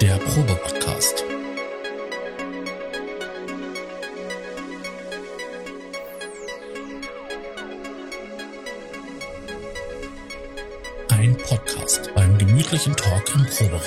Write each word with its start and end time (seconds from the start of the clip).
Der 0.00 0.16
Probe-Podcast. 0.18 1.24
Ein 11.08 11.36
Podcast 11.38 12.14
beim 12.14 12.38
gemütlichen 12.38 12.94
Talk 12.94 13.34
im 13.34 13.44
Proberaum. 13.46 13.80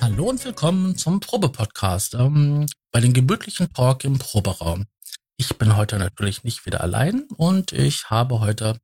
Hallo 0.00 0.30
und 0.30 0.42
willkommen 0.46 0.96
zum 0.96 1.20
Probe-Podcast 1.20 2.14
ähm, 2.14 2.64
bei 2.90 3.00
den 3.00 3.12
gemütlichen 3.12 3.70
Talk 3.74 4.04
im 4.04 4.18
Proberaum. 4.18 4.86
Ich 5.40 5.56
bin 5.56 5.76
heute 5.76 5.98
natürlich 5.98 6.42
nicht 6.42 6.66
wieder 6.66 6.80
allein 6.80 7.22
und 7.36 7.72
ich 7.72 8.10
habe 8.10 8.40
heute 8.40 8.80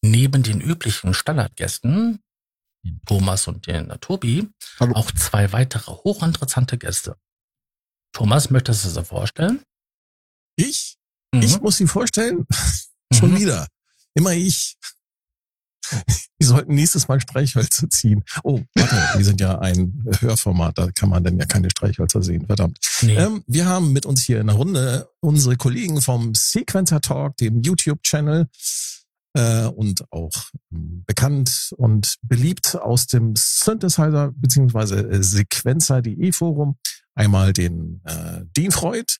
neben 0.00 0.42
den 0.42 0.60
üblichen 0.60 1.12
Standardgästen, 1.12 2.18
den 2.82 3.00
Thomas 3.06 3.46
und 3.46 3.66
den 3.66 3.88
Tobi, 4.00 4.48
Hallo. 4.80 4.94
auch 4.96 5.12
zwei 5.12 5.52
weitere 5.52 5.92
hochinteressante 5.92 6.78
Gäste. 6.78 7.16
Thomas, 8.12 8.48
möchtest 8.50 8.84
du 8.84 8.88
sie 8.88 9.04
vorstellen? 9.04 9.62
Ich? 10.56 10.96
Mhm. 11.34 11.42
Ich 11.42 11.60
muss 11.60 11.76
sie 11.76 11.86
vorstellen? 11.86 12.46
Schon 13.12 13.32
Mhm. 13.32 13.40
wieder. 13.40 13.68
Immer 14.14 14.32
ich. 14.32 14.76
Wir 16.42 16.48
sollten 16.48 16.74
nächstes 16.74 17.06
Mal 17.06 17.20
Streichhölzer 17.20 17.88
ziehen. 17.88 18.24
Oh, 18.42 18.60
warte, 18.74 18.96
wir 19.16 19.24
sind 19.24 19.40
ja 19.40 19.60
ein 19.60 20.04
Hörformat, 20.18 20.76
da 20.76 20.90
kann 20.90 21.08
man 21.08 21.22
dann 21.22 21.38
ja 21.38 21.46
keine 21.46 21.70
Streichhölzer 21.70 22.20
sehen, 22.20 22.46
verdammt. 22.46 22.80
Nee. 23.02 23.14
Ähm, 23.14 23.44
wir 23.46 23.66
haben 23.66 23.92
mit 23.92 24.06
uns 24.06 24.22
hier 24.22 24.40
in 24.40 24.48
der 24.48 24.56
Runde 24.56 25.08
unsere 25.20 25.56
Kollegen 25.56 26.02
vom 26.02 26.34
Sequencer 26.34 27.00
Talk, 27.00 27.36
dem 27.36 27.62
YouTube-Channel 27.62 28.48
äh, 29.34 29.66
und 29.66 30.04
auch 30.10 30.32
ähm, 30.72 31.04
bekannt 31.06 31.74
und 31.76 32.16
beliebt 32.22 32.74
aus 32.74 33.06
dem 33.06 33.34
Synthesizer 33.36 34.32
bzw. 34.34 34.96
Äh, 34.96 35.22
Sequencer.de 35.22 36.32
Forum. 36.32 36.76
Einmal 37.14 37.52
den 37.52 38.00
äh, 38.04 38.40
Dean 38.56 38.72
Freud 38.72 39.14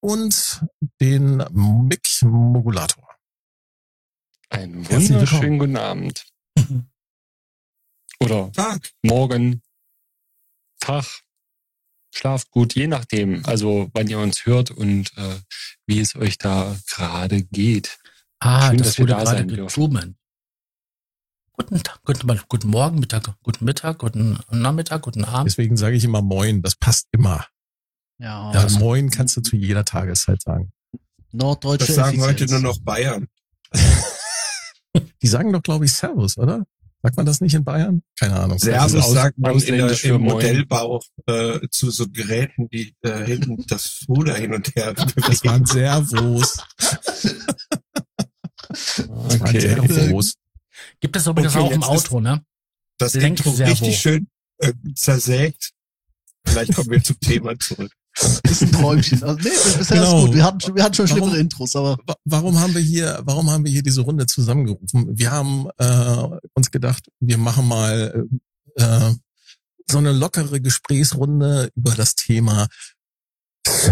und 0.00 0.64
den 1.00 1.44
Mick 1.52 2.08
Modulator. 2.22 3.04
Einen 4.50 4.88
wunderschönen 4.88 5.58
guten 5.58 5.76
Abend. 5.76 6.24
Oder 8.20 8.52
Tag. 8.52 8.90
morgen, 9.02 9.62
Tag, 10.80 11.04
schlaft 12.14 12.50
gut, 12.50 12.74
je 12.74 12.86
nachdem, 12.86 13.44
also 13.44 13.90
wann 13.92 14.08
ihr 14.08 14.18
uns 14.18 14.46
hört 14.46 14.70
und 14.70 15.16
äh, 15.16 15.40
wie 15.86 16.00
es 16.00 16.14
euch 16.16 16.38
da 16.38 16.76
gerade 16.88 17.42
geht. 17.42 17.98
ah, 18.40 18.68
schön, 18.68 18.78
das 18.78 18.88
dass 18.88 18.98
wir 18.98 19.02
wurde 19.02 19.12
da 19.12 19.18
gerade 19.18 19.38
sein 19.38 19.48
dürfen. 19.48 20.16
Guten 21.56 21.82
Tag, 21.82 22.00
guten, 22.04 22.40
guten 22.48 22.68
Morgen, 22.68 22.98
Mittag, 22.98 23.36
guten 23.42 23.64
Mittag, 23.64 23.98
guten 23.98 24.40
Nachmittag, 24.50 25.02
guten 25.02 25.24
Abend. 25.24 25.46
Deswegen 25.46 25.76
sage 25.76 25.96
ich 25.96 26.04
immer 26.04 26.20
Moin, 26.20 26.62
das 26.62 26.74
passt 26.74 27.06
immer. 27.12 27.46
Ja, 28.18 28.52
Ja, 28.52 28.68
Moin 28.78 29.10
kannst 29.10 29.36
du 29.36 29.40
zu 29.40 29.56
jeder 29.56 29.84
Tageszeit 29.84 30.42
sagen. 30.42 30.72
norddeutsche 31.30 31.86
Das 31.86 31.94
sagen 31.94 32.20
heute 32.22 32.46
nur 32.46 32.60
noch 32.60 32.78
Bayern. 32.80 33.28
Die 35.22 35.26
sagen 35.26 35.52
doch, 35.52 35.62
glaube 35.62 35.84
ich, 35.84 35.92
Servus, 35.92 36.38
oder? 36.38 36.64
Sagt 37.02 37.16
man 37.18 37.26
das 37.26 37.40
nicht 37.40 37.54
in 37.54 37.64
Bayern? 37.64 38.02
Keine 38.18 38.40
Ahnung. 38.40 38.58
Servus 38.58 39.10
sagt 39.12 39.36
man 39.38 39.58
in 39.60 39.76
der, 39.76 40.04
im. 40.04 40.22
Modellbau 40.22 41.02
äh, 41.26 41.60
zu 41.70 41.90
so 41.90 42.06
Geräten, 42.08 42.68
die 42.70 42.94
äh, 43.02 43.24
hinten 43.26 43.62
das 43.68 44.04
Ruder 44.08 44.34
hin 44.36 44.54
und 44.54 44.74
her 44.74 44.94
Das 44.94 45.12
bewegen. 45.14 45.44
waren 45.44 45.66
Servos. 45.66 46.56
Das 48.68 49.40
waren 49.40 49.40
Okay. 49.48 49.60
Servos. 49.92 50.34
Gibt 51.00 51.16
es 51.16 51.26
übrigens 51.26 51.54
Okay, 51.54 51.64
auch 51.64 51.70
im 51.70 51.82
Auto, 51.82 52.20
ne? 52.20 52.42
Das 52.98 53.14
Lenk 53.14 53.38
Intro 53.38 53.52
Servo. 53.52 53.70
richtig 53.72 53.98
schön 53.98 54.28
äh, 54.58 54.72
zersägt. 54.94 55.72
Vielleicht 56.46 56.74
kommen 56.74 56.90
wir 56.90 57.02
zum 57.02 57.18
Thema 57.20 57.58
zurück. 57.58 57.92
Ist 58.44 58.62
ein 58.62 58.72
Träumchen. 58.72 59.22
Also, 59.22 59.36
nee, 59.42 59.50
bisher 59.78 59.96
Genau. 59.98 60.18
ist 60.20 60.26
gut. 60.26 60.34
Wir 60.36 60.44
hatten, 60.44 60.60
schon- 60.60 60.74
wir 60.76 60.82
hatten 60.84 60.94
schon 60.94 61.08
schlimmere 61.08 61.30
Warum- 61.30 61.40
Intros, 61.40 61.76
aber 61.76 61.98
Wa- 62.06 62.16
Warum 62.24 62.58
haben 62.60 62.74
wir 62.74 62.80
hier, 62.80 63.20
warum 63.24 63.50
haben 63.50 63.64
wir 63.64 63.72
hier 63.72 63.82
diese 63.82 64.02
Runde 64.02 64.26
zusammengerufen? 64.26 65.16
Wir 65.18 65.30
haben 65.32 65.68
äh, 65.78 66.38
uns 66.54 66.70
gedacht, 66.70 67.08
wir 67.20 67.38
machen 67.38 67.66
mal 67.68 68.26
äh, 68.76 69.12
so 69.90 69.98
eine 69.98 70.12
lockere 70.12 70.60
Gesprächsrunde 70.60 71.70
über 71.74 71.94
das 71.94 72.14
Thema 72.14 72.68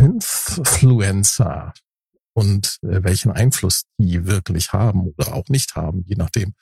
Influencer 0.00 1.72
und 2.34 2.78
äh, 2.82 3.02
welchen 3.02 3.30
Einfluss 3.32 3.84
die 3.98 4.26
wirklich 4.26 4.72
haben 4.72 5.02
oder 5.16 5.34
auch 5.34 5.48
nicht 5.48 5.74
haben, 5.76 6.04
je 6.06 6.14
nachdem. 6.16 6.54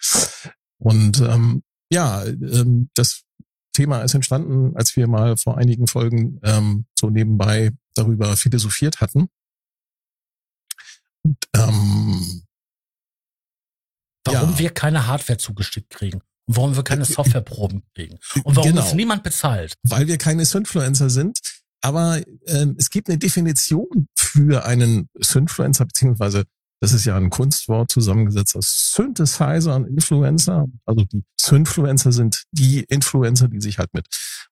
Und 0.78 1.20
ähm, 1.20 1.62
ja, 1.92 2.24
ähm, 2.24 2.88
das 2.94 3.22
Thema 3.72 4.02
ist 4.02 4.14
entstanden, 4.14 4.76
als 4.76 4.96
wir 4.96 5.06
mal 5.08 5.36
vor 5.36 5.56
einigen 5.58 5.86
Folgen 5.86 6.40
ähm, 6.42 6.86
so 6.98 7.10
nebenbei 7.10 7.70
darüber 7.94 8.36
philosophiert 8.36 9.00
hatten. 9.00 9.28
Und, 11.22 11.36
ähm, 11.56 12.42
Warum 14.26 14.50
Ja. 14.50 14.58
wir 14.58 14.70
keine 14.70 15.06
Hardware 15.06 15.38
zugeschickt 15.38 15.90
kriegen. 15.90 16.20
Und 16.46 16.56
warum 16.56 16.76
wir 16.76 16.82
keine 16.84 17.04
Softwareproben 17.04 17.82
kriegen. 17.94 18.18
Und 18.44 18.56
warum 18.56 18.70
genau, 18.70 18.82
uns 18.82 18.94
niemand 18.94 19.22
bezahlt. 19.22 19.74
weil 19.82 20.06
wir 20.08 20.18
keine 20.18 20.44
Synfluencer 20.44 21.08
sind. 21.10 21.38
Aber 21.82 22.20
ähm, 22.46 22.76
es 22.78 22.90
gibt 22.90 23.08
eine 23.08 23.16
Definition 23.18 24.08
für 24.14 24.64
einen 24.66 25.08
Synfluencer, 25.18 25.86
beziehungsweise 25.86 26.44
das 26.80 26.92
ist 26.92 27.04
ja 27.04 27.16
ein 27.16 27.30
Kunstwort 27.30 27.90
zusammengesetzt 27.90 28.56
aus 28.56 28.92
Synthesizer 28.94 29.74
und 29.76 29.86
Influencer. 29.86 30.66
Also 30.86 31.04
die 31.04 31.22
Synfluencer 31.40 32.12
sind 32.12 32.44
die 32.52 32.84
Influencer, 32.88 33.48
die 33.48 33.60
sich 33.60 33.78
halt 33.78 33.92
mit 33.92 34.06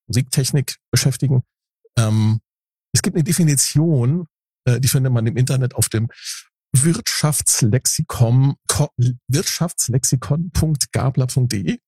Musiktechnik 0.07 0.77
beschäftigen. 0.91 1.43
Ähm, 1.99 2.41
es 2.93 3.03
gibt 3.03 3.17
eine 3.17 3.25
Definition, 3.25 4.27
äh, 4.67 4.81
die 4.81 4.89
findet 4.89 5.13
man 5.13 5.27
im 5.27 5.37
Internet 5.37 5.75
auf 5.75 5.89
dem 5.89 6.09
Wirtschaftslexikon, 6.73 8.55
ko- 8.67 8.91
wirtschaftslexikon.gabler.de. 9.29 11.79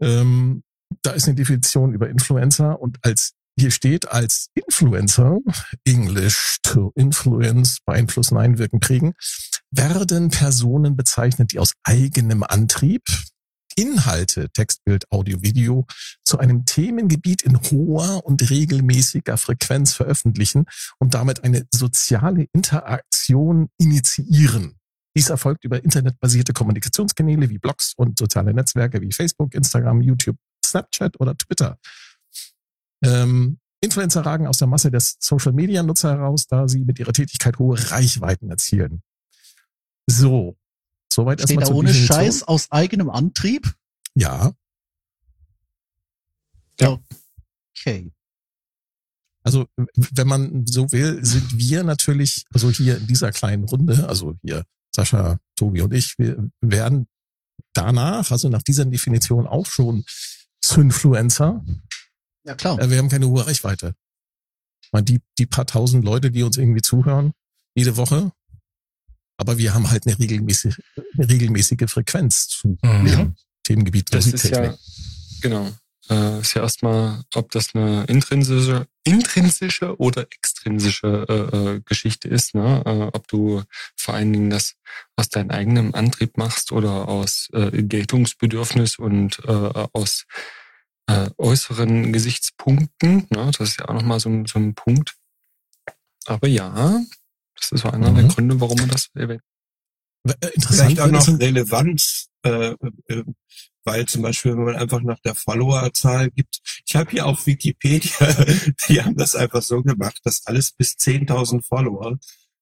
Ähm, 0.00 0.62
da 1.02 1.10
ist 1.12 1.26
eine 1.26 1.34
Definition 1.34 1.92
über 1.92 2.08
Influencer 2.08 2.80
und 2.80 2.98
als 3.02 3.32
hier 3.58 3.70
steht 3.70 4.10
als 4.10 4.48
Influencer, 4.54 5.38
English 5.84 6.58
to 6.62 6.92
influence, 6.94 7.78
beeinflussen, 7.86 8.36
einwirken, 8.36 8.80
prägen, 8.80 9.14
werden 9.70 10.28
Personen 10.28 10.96
bezeichnet, 10.96 11.52
die 11.52 11.58
aus 11.58 11.72
eigenem 11.82 12.42
Antrieb 12.42 13.02
Inhalte, 13.78 14.48
Textbild, 14.50 15.10
Audio, 15.10 15.42
Video 15.42 15.86
zu 16.24 16.38
einem 16.38 16.64
Themengebiet 16.64 17.42
in 17.42 17.60
hoher 17.60 18.24
und 18.24 18.48
regelmäßiger 18.48 19.36
Frequenz 19.36 19.92
veröffentlichen 19.92 20.64
und 20.98 21.14
damit 21.14 21.44
eine 21.44 21.66
soziale 21.70 22.46
Interaktion 22.52 23.68
initiieren. 23.78 24.76
Dies 25.14 25.28
erfolgt 25.28 25.64
über 25.64 25.82
internetbasierte 25.82 26.52
Kommunikationskanäle 26.52 27.48
wie 27.50 27.58
Blogs 27.58 27.92
und 27.96 28.18
soziale 28.18 28.54
Netzwerke 28.54 29.00
wie 29.00 29.12
Facebook, 29.12 29.54
Instagram, 29.54 30.00
YouTube, 30.00 30.36
Snapchat 30.64 31.20
oder 31.20 31.36
Twitter. 31.36 31.78
Ähm, 33.04 33.58
Influencer 33.80 34.22
ragen 34.24 34.46
aus 34.46 34.58
der 34.58 34.68
Masse 34.68 34.90
der 34.90 35.00
Social-Media-Nutzer 35.00 36.12
heraus, 36.12 36.46
da 36.46 36.66
sie 36.66 36.84
mit 36.84 36.98
ihrer 36.98 37.12
Tätigkeit 37.12 37.58
hohe 37.58 37.78
Reichweiten 37.90 38.50
erzielen. 38.50 39.02
So, 40.08 40.56
soweit 41.12 41.40
steht 41.40 41.50
erstmal 41.58 41.64
da 41.64 41.66
zur 41.66 41.76
ohne 41.76 41.88
Definition. 41.88 42.16
Scheiß 42.16 42.42
aus 42.44 42.70
eigenem 42.70 43.10
Antrieb. 43.10 43.74
Ja, 44.14 44.52
Okay. 47.78 48.12
also 49.42 49.66
wenn 49.96 50.26
man 50.26 50.66
so 50.66 50.90
will, 50.92 51.24
sind 51.24 51.58
wir 51.58 51.84
natürlich, 51.84 52.44
also 52.52 52.70
hier 52.70 52.96
in 52.96 53.06
dieser 53.06 53.32
kleinen 53.32 53.64
Runde, 53.64 54.08
also 54.08 54.34
hier 54.42 54.64
Sascha, 54.94 55.38
Tobi 55.56 55.82
und 55.82 55.92
ich, 55.94 56.18
wir 56.18 56.50
werden 56.60 57.06
danach, 57.72 58.30
also 58.30 58.48
nach 58.48 58.62
dieser 58.62 58.84
Definition 58.86 59.46
auch 59.46 59.66
schon 59.66 60.04
Synfluencer, 60.64 61.64
Ja, 62.46 62.54
klar. 62.54 62.78
äh, 62.80 62.90
wir 62.90 62.98
haben 62.98 63.08
keine 63.08 63.28
hohe 63.28 63.46
Reichweite. 63.46 63.94
Ich 64.82 64.92
meine, 64.92 65.04
die, 65.04 65.20
die 65.38 65.46
paar 65.46 65.66
tausend 65.66 66.04
Leute, 66.04 66.30
die 66.30 66.42
uns 66.42 66.56
irgendwie 66.56 66.82
zuhören, 66.82 67.32
jede 67.74 67.96
Woche, 67.96 68.32
aber 69.36 69.58
wir 69.58 69.74
haben 69.74 69.90
halt 69.90 70.06
eine 70.06 70.18
regelmäßige, 70.18 70.78
eine 71.16 71.28
regelmäßige 71.28 71.90
Frequenz 71.90 72.48
zu 72.48 72.78
Mhm. 72.82 73.06
dem 73.06 73.36
Themengebiet 73.64 74.14
Das 74.14 74.26
ist 74.28 74.44
ja, 74.48 74.74
genau, 75.40 75.70
äh, 76.08 76.40
ist 76.40 76.54
ja 76.54 76.62
erstmal, 76.62 77.24
ob 77.34 77.50
das 77.50 77.74
eine 77.74 78.04
intrinsische, 78.04 78.86
intrinsische 79.04 79.98
oder 79.98 80.22
extrinsische 80.30 81.26
äh, 81.28 81.56
äh, 81.56 81.80
Geschichte 81.84 82.28
ist, 82.28 82.54
ne? 82.54 82.82
Äh, 82.86 83.16
ob 83.16 83.26
du 83.28 83.62
vor 83.96 84.14
allen 84.14 84.32
Dingen 84.32 84.50
das 84.50 84.76
aus 85.16 85.28
deinem 85.28 85.50
eigenen 85.50 85.94
Antrieb 85.94 86.38
machst 86.38 86.70
oder 86.70 87.08
aus 87.08 87.48
äh, 87.52 87.82
Geltungsbedürfnis 87.82 88.98
und 88.98 89.40
äh, 89.44 89.50
aus 89.92 90.26
äh, 91.06 91.30
äußeren 91.38 92.12
Gesichtspunkten. 92.12 93.26
Ne? 93.30 93.50
Das 93.58 93.60
ist 93.60 93.78
ja 93.80 93.88
auch 93.88 93.94
nochmal 93.94 94.20
so, 94.20 94.28
ein- 94.28 94.46
so 94.46 94.58
ein 94.58 94.74
Punkt. 94.74 95.16
Aber 96.26 96.48
ja, 96.48 97.00
das 97.54 97.72
ist 97.72 97.82
so 97.82 97.90
einer 97.90 98.10
der 98.12 98.24
Mhm. 98.24 98.28
Gründe, 98.28 98.60
warum 98.60 98.78
man 98.78 98.88
das 98.88 99.08
erwähnt. 99.14 99.42
Äh, 100.26 100.32
Interessant 100.54 100.92
Vielleicht 100.92 101.00
auch 101.00 101.06
noch 101.10 101.28
Relevanz, 101.40 102.28
äh, 102.42 102.74
äh, 103.08 103.24
weil 103.84 104.06
zum 104.06 104.22
Beispiel, 104.22 104.52
wenn 104.56 104.64
man 104.64 104.74
einfach 104.76 105.00
nach 105.02 105.20
der 105.20 105.36
Followerzahl 105.36 106.30
gibt, 106.30 106.58
ich 106.84 106.96
habe 106.96 107.08
hier 107.12 107.26
auf 107.26 107.46
Wikipedia, 107.46 108.10
die 108.88 109.00
haben 109.02 109.16
das 109.16 109.36
einfach 109.36 109.62
so 109.62 109.82
gemacht, 109.82 110.18
dass 110.24 110.44
alles 110.46 110.72
bis 110.72 110.94
10.000 110.96 111.62
Follower 111.64 112.18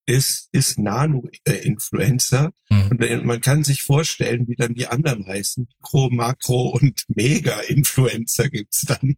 ist, 0.07 0.49
ist 0.53 0.79
Nano-Influencer. 0.79 2.53
Hm. 2.69 2.91
Und 2.91 3.03
äh, 3.03 3.17
man 3.19 3.41
kann 3.41 3.65
sich 3.65 3.83
vorstellen, 3.83 4.47
wie 4.49 4.57
dann 4.57 4.75
die 4.75 4.87
anderen 4.87 5.27
heißen. 5.27 5.69
Mikro, 5.79 6.11
Makro 6.11 6.69
und 6.69 7.05
Mega-Influencer 7.09 8.51
gibt's 8.51 8.83
dann. 8.83 9.17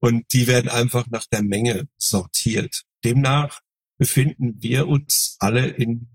Und 0.00 0.32
die 0.32 0.46
werden 0.46 0.70
einfach 0.70 1.06
nach 1.08 1.26
der 1.26 1.42
Menge 1.42 1.88
sortiert. 1.98 2.82
Demnach 3.04 3.60
befinden 3.98 4.62
wir 4.62 4.88
uns 4.88 5.36
alle 5.38 5.68
im 5.68 6.08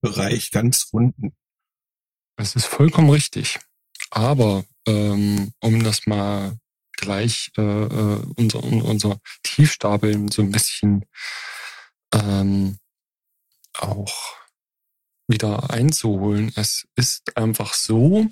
Bereich 0.00 0.50
ganz 0.50 0.88
unten. 0.92 1.32
Das 2.36 2.54
ist 2.54 2.66
vollkommen 2.66 3.10
richtig. 3.10 3.58
Aber 4.10 4.64
ähm, 4.86 5.52
um 5.60 5.82
das 5.82 6.06
mal 6.06 6.56
gleich 6.92 7.50
äh, 7.56 7.62
äh, 7.62 8.22
unser, 8.36 8.62
unser 8.62 9.20
Tiefstapeln 9.42 10.28
so 10.28 10.42
ein 10.42 10.50
bisschen 10.50 11.04
ähm, 12.12 12.78
auch 13.78 14.36
wieder 15.28 15.70
einzuholen. 15.70 16.52
Es 16.56 16.86
ist 16.96 17.36
einfach 17.36 17.74
so, 17.74 18.26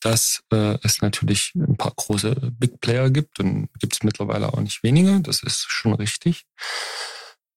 dass 0.00 0.42
äh, 0.52 0.78
es 0.82 1.00
natürlich 1.00 1.52
ein 1.54 1.76
paar 1.76 1.92
große 1.96 2.34
Big 2.58 2.80
Player 2.80 3.10
gibt 3.10 3.40
und 3.40 3.68
gibt 3.78 3.94
es 3.94 4.02
mittlerweile 4.02 4.52
auch 4.52 4.60
nicht 4.60 4.82
wenige, 4.82 5.20
das 5.20 5.42
ist 5.42 5.66
schon 5.68 5.94
richtig. 5.94 6.44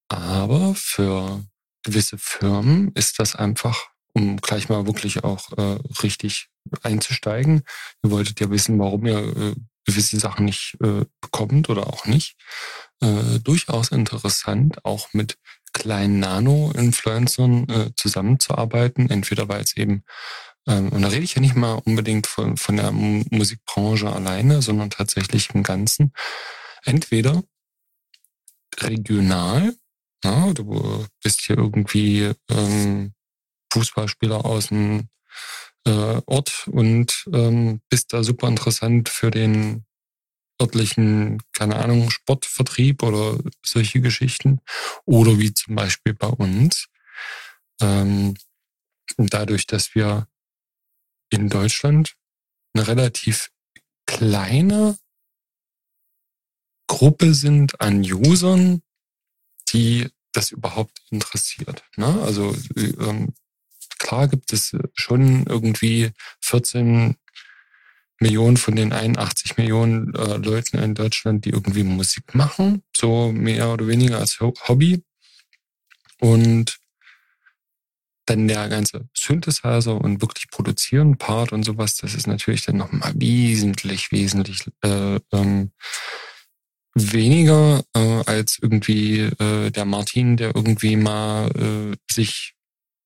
Aber 0.10 0.74
für 0.76 1.44
gewisse 1.84 2.18
Firmen 2.18 2.92
ist 2.94 3.20
das 3.20 3.36
einfach, 3.36 3.90
um 4.14 4.38
gleich 4.38 4.70
mal 4.70 4.86
wirklich 4.86 5.24
auch 5.24 5.52
äh, 5.58 5.80
richtig 6.04 6.50
einzusteigen. 6.84 7.64
Ihr 8.04 8.12
wolltet 8.12 8.40
ja 8.40 8.50
wissen, 8.50 8.80
warum 8.80 9.06
ihr 9.06 9.20
äh, 9.20 9.56
gewisse 9.86 10.20
Sachen 10.20 10.46
nicht 10.46 10.78
äh, 10.82 11.06
bekommt 11.22 11.70
oder 11.70 11.88
auch 11.88 12.06
nicht. 12.06 12.36
Äh, 13.02 13.40
durchaus 13.40 13.90
interessant, 13.90 14.84
auch 14.86 15.14
mit 15.14 15.38
kleinen 15.78 16.20
Nano-Influencern 16.20 17.70
äh, 17.70 17.90
zusammenzuarbeiten. 17.96 19.10
Entweder 19.10 19.48
weil 19.48 19.62
es 19.62 19.78
eben, 19.78 20.04
ähm, 20.68 20.90
und 20.90 21.02
da 21.02 21.08
rede 21.08 21.24
ich 21.24 21.36
ja 21.36 21.42
nicht 21.42 21.56
mal 21.56 21.82
unbedingt 21.86 22.28
von, 22.28 22.58
von 22.58 22.78
der 22.78 22.92
Mu- 22.92 23.24
Musikbranche 23.30 24.12
alleine, 24.12 24.62
sondern 24.62 24.90
tatsächlich 24.90 25.50
im 25.54 25.64
Ganzen. 25.64 26.12
Entweder 26.84 27.44
regional, 28.80 29.76
ja, 30.24 30.54
du 30.54 31.06
bist 31.24 31.42
hier 31.42 31.58
irgendwie 31.58 32.32
ähm, 32.50 33.14
Fußballspieler 33.72 34.46
aus 34.46 34.68
dem 34.68 35.10
äh, 35.86 36.22
Ort 36.26 36.68
und 36.68 37.26
ähm, 37.34 37.82
bist 37.90 38.14
da 38.14 38.24
super 38.24 38.48
interessant 38.48 39.10
für 39.10 39.32
den 39.32 39.87
örtlichen, 40.62 41.42
keine 41.54 41.76
Ahnung, 41.78 42.10
Sportvertrieb 42.10 43.04
oder 43.04 43.40
solche 43.64 44.02
Geschichten. 44.02 44.62
Oder 45.06 45.40
wie 45.40 45.54
zum 45.54 45.76
Beispiel 45.76 46.14
bei 46.14 46.28
uns. 46.28 46.88
Ähm, 47.82 48.36
dadurch, 49.18 49.68
dass 49.68 49.96
wir 49.96 50.28
in 51.30 51.50
Deutschland 51.50 52.16
eine 52.74 52.88
relativ 52.88 53.50
kleine 54.06 54.98
Gruppe 56.88 57.34
sind 57.34 57.80
an 57.82 58.02
Usern, 58.02 58.82
die 59.70 60.10
das 60.32 60.52
überhaupt 60.52 61.02
interessiert. 61.10 61.84
Ne? 61.98 62.22
Also 62.22 62.56
ähm, 62.76 63.34
klar 63.98 64.28
gibt 64.28 64.54
es 64.54 64.76
schon 64.94 65.46
irgendwie 65.46 66.12
14 66.42 67.18
Millionen 68.20 68.58
von 68.58 68.76
den 68.76 68.94
81 68.94 69.58
Millionen 69.58 70.14
äh, 70.16 70.38
Leuten 70.38 70.78
in 70.80 70.96
Deutschland, 70.96 71.46
die 71.46 71.52
irgendwie 71.52 71.84
Musik 71.84 72.34
machen, 72.34 72.84
so 72.96 73.32
mehr 73.32 73.72
oder 73.72 73.88
weniger 73.88 74.20
als 74.20 74.40
Ho- 74.40 74.54
Hobby. 74.68 75.04
Und 76.20 76.78
dann 78.26 78.48
der 78.48 78.68
ganze 78.68 79.08
Synthesizer 79.14 79.96
und 80.02 80.22
wirklich 80.22 80.50
produzieren 80.50 81.18
Part 81.18 81.54
und 81.54 81.64
sowas, 81.64 81.96
das 81.96 82.14
ist 82.14 82.28
natürlich 82.28 82.66
dann 82.66 82.78
nochmal 82.78 83.14
wesentlich, 83.16 84.12
wesentlich 84.12 84.66
äh, 84.84 85.20
ähm, 85.32 85.72
weniger 86.94 87.84
äh, 87.96 88.24
als 88.26 88.58
irgendwie 88.62 89.20
äh, 89.22 89.70
der 89.72 89.86
Martin, 89.86 90.36
der 90.36 90.56
irgendwie 90.56 90.96
mal 90.98 91.50
äh, 91.52 91.96
sich 92.12 92.56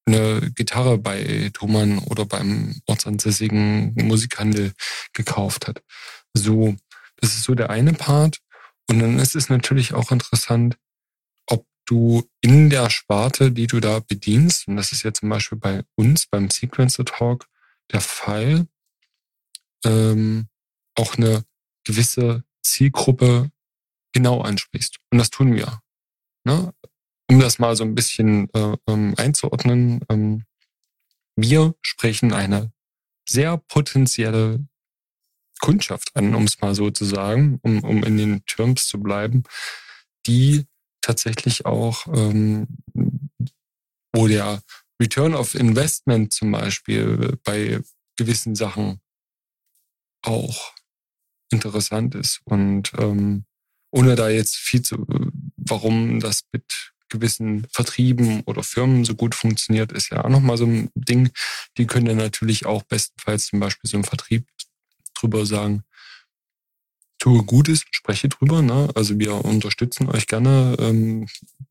eine 0.06 0.51
Gitarre 0.56 0.98
bei 0.98 1.50
Thomann 1.53 2.00
oder 2.00 2.25
beim 2.25 2.81
ortsansässigen 2.88 3.94
Musikhandel 3.95 4.74
gekauft 5.13 5.68
hat. 5.68 5.83
So, 6.33 6.75
das 7.18 7.36
ist 7.36 7.44
so 7.44 7.56
der 7.56 7.69
eine 7.69 7.94
Part. 7.94 8.39
Und 8.89 9.00
dann 9.00 9.19
ist 9.19 9.36
es 9.36 9.50
natürlich 9.50 9.94
auch 9.94 10.12
interessant, 10.12 10.77
ob 11.48 11.65
du 11.86 12.27
in 12.42 12.69
der 12.69 12.89
Sparte, 12.89 13.51
die 13.51 13.68
du 13.68 13.80
da 13.80 14.00
bedienst, 14.00 14.68
und 14.68 14.75
das 14.75 14.92
ist 14.92 15.03
ja 15.03 15.13
zum 15.13 15.30
Beispiel 15.30 15.57
bei 15.57 15.83
uns 15.95 16.25
beim 16.25 16.50
Sequencer 16.50 17.06
Talk 17.06 17.48
der 17.92 18.01
Fall, 18.01 18.68
ähm, 19.86 20.48
auch 20.95 21.15
eine 21.15 21.44
gewisse 21.83 22.44
Zielgruppe 22.63 23.51
genau 24.13 24.42
ansprichst. 24.42 24.98
Und 25.12 25.18
das 25.18 25.30
tun 25.30 25.56
wir. 25.56 25.81
Ne? 26.44 26.74
Um 27.31 27.39
das 27.39 27.59
mal 27.59 27.77
so 27.77 27.85
ein 27.85 27.95
bisschen 27.95 28.53
äh, 28.53 28.75
ähm, 28.87 29.13
einzuordnen, 29.15 30.01
ähm, 30.09 30.43
wir 31.37 31.75
sprechen 31.81 32.33
eine 32.33 32.73
sehr 33.25 33.55
potenzielle 33.55 34.67
Kundschaft 35.61 36.13
an, 36.17 36.35
um 36.35 36.43
es 36.43 36.59
mal 36.59 36.75
so 36.75 36.91
zu 36.91 37.05
sagen, 37.05 37.57
um, 37.61 37.85
um 37.85 38.03
in 38.03 38.17
den 38.17 38.45
Terms 38.47 38.85
zu 38.85 38.99
bleiben, 38.99 39.43
die 40.27 40.65
tatsächlich 40.99 41.65
auch, 41.65 42.05
ähm, 42.07 42.67
wo 44.11 44.27
der 44.27 44.61
Return 45.01 45.33
of 45.33 45.55
Investment 45.55 46.33
zum 46.33 46.51
Beispiel 46.51 47.39
bei 47.45 47.79
gewissen 48.17 48.55
Sachen 48.55 48.99
auch 50.21 50.73
interessant 51.49 52.13
ist. 52.13 52.41
Und 52.43 52.91
ähm, 52.97 53.45
ohne 53.89 54.15
da 54.15 54.27
jetzt 54.27 54.57
viel 54.57 54.81
zu, 54.81 55.07
warum 55.55 56.19
das 56.19 56.41
mit 56.51 56.90
gewissen 57.11 57.67
Vertrieben 57.71 58.41
oder 58.45 58.63
Firmen 58.63 59.05
so 59.05 59.13
gut 59.13 59.35
funktioniert, 59.35 59.91
ist 59.91 60.09
ja 60.09 60.25
auch 60.25 60.29
nochmal 60.29 60.57
so 60.57 60.65
ein 60.65 60.89
Ding. 60.95 61.29
Die 61.77 61.86
können 61.86 62.07
dann 62.07 62.17
natürlich 62.17 62.65
auch 62.65 62.81
bestenfalls 62.83 63.45
zum 63.45 63.59
Beispiel 63.59 63.89
so 63.89 63.97
im 63.97 64.03
Vertrieb 64.03 64.47
drüber 65.13 65.45
sagen, 65.45 65.83
tue 67.19 67.43
Gutes, 67.43 67.83
spreche 67.91 68.29
drüber. 68.29 68.63
Ne? 68.63 68.89
Also 68.95 69.19
wir 69.19 69.45
unterstützen 69.45 70.09
euch 70.09 70.25
gerne. 70.25 70.75
Ähm, 70.79 71.27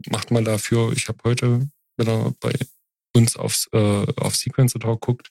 macht 0.08 0.30
mal 0.30 0.44
dafür. 0.44 0.92
Ich 0.92 1.08
habe 1.08 1.18
heute, 1.24 1.68
wenn 1.96 2.06
er 2.06 2.32
bei 2.38 2.52
uns 3.12 3.36
aufs, 3.36 3.68
äh, 3.72 4.06
auf 4.16 4.36
Sequencer 4.36 4.78
Talk 4.78 5.00
guckt, 5.00 5.30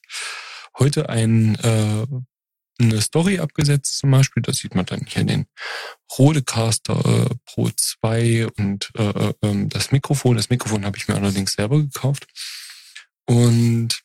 heute 0.78 1.08
ein, 1.08 1.54
äh, 1.56 2.06
eine 2.80 3.00
Story 3.00 3.38
abgesetzt 3.38 3.98
zum 3.98 4.10
Beispiel. 4.10 4.42
Da 4.42 4.52
sieht 4.52 4.74
man 4.74 4.86
dann 4.86 5.04
hier 5.06 5.24
den 5.24 5.46
Rodecaster 6.18 7.28
äh, 7.30 7.34
Pro 7.44 7.70
2 7.70 8.48
und 8.56 8.90
äh, 8.96 9.32
äh, 9.42 9.66
das 9.68 9.92
Mikrofon. 9.92 10.36
Das 10.36 10.50
Mikrofon 10.50 10.84
habe 10.84 10.96
ich 10.96 11.08
mir 11.08 11.14
allerdings 11.14 11.52
selber 11.52 11.78
gekauft. 11.78 12.26
Und 13.26 14.02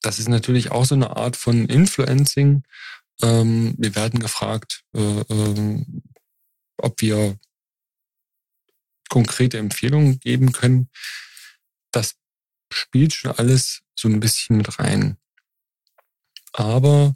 das 0.00 0.18
ist 0.18 0.28
natürlich 0.28 0.72
auch 0.72 0.84
so 0.84 0.94
eine 0.94 1.16
Art 1.16 1.36
von 1.36 1.66
Influencing. 1.66 2.64
Ähm, 3.22 3.74
wir 3.78 3.94
werden 3.94 4.18
gefragt, 4.18 4.82
äh, 4.94 5.00
ähm, 5.00 6.02
ob 6.76 7.00
wir 7.00 7.38
konkrete 9.08 9.58
Empfehlungen 9.58 10.18
geben 10.18 10.52
können. 10.52 10.88
Das 11.92 12.16
spielt 12.72 13.12
schon 13.12 13.32
alles 13.32 13.82
so 13.94 14.08
ein 14.08 14.20
bisschen 14.20 14.56
mit 14.56 14.78
rein. 14.78 15.18
Aber 16.52 17.14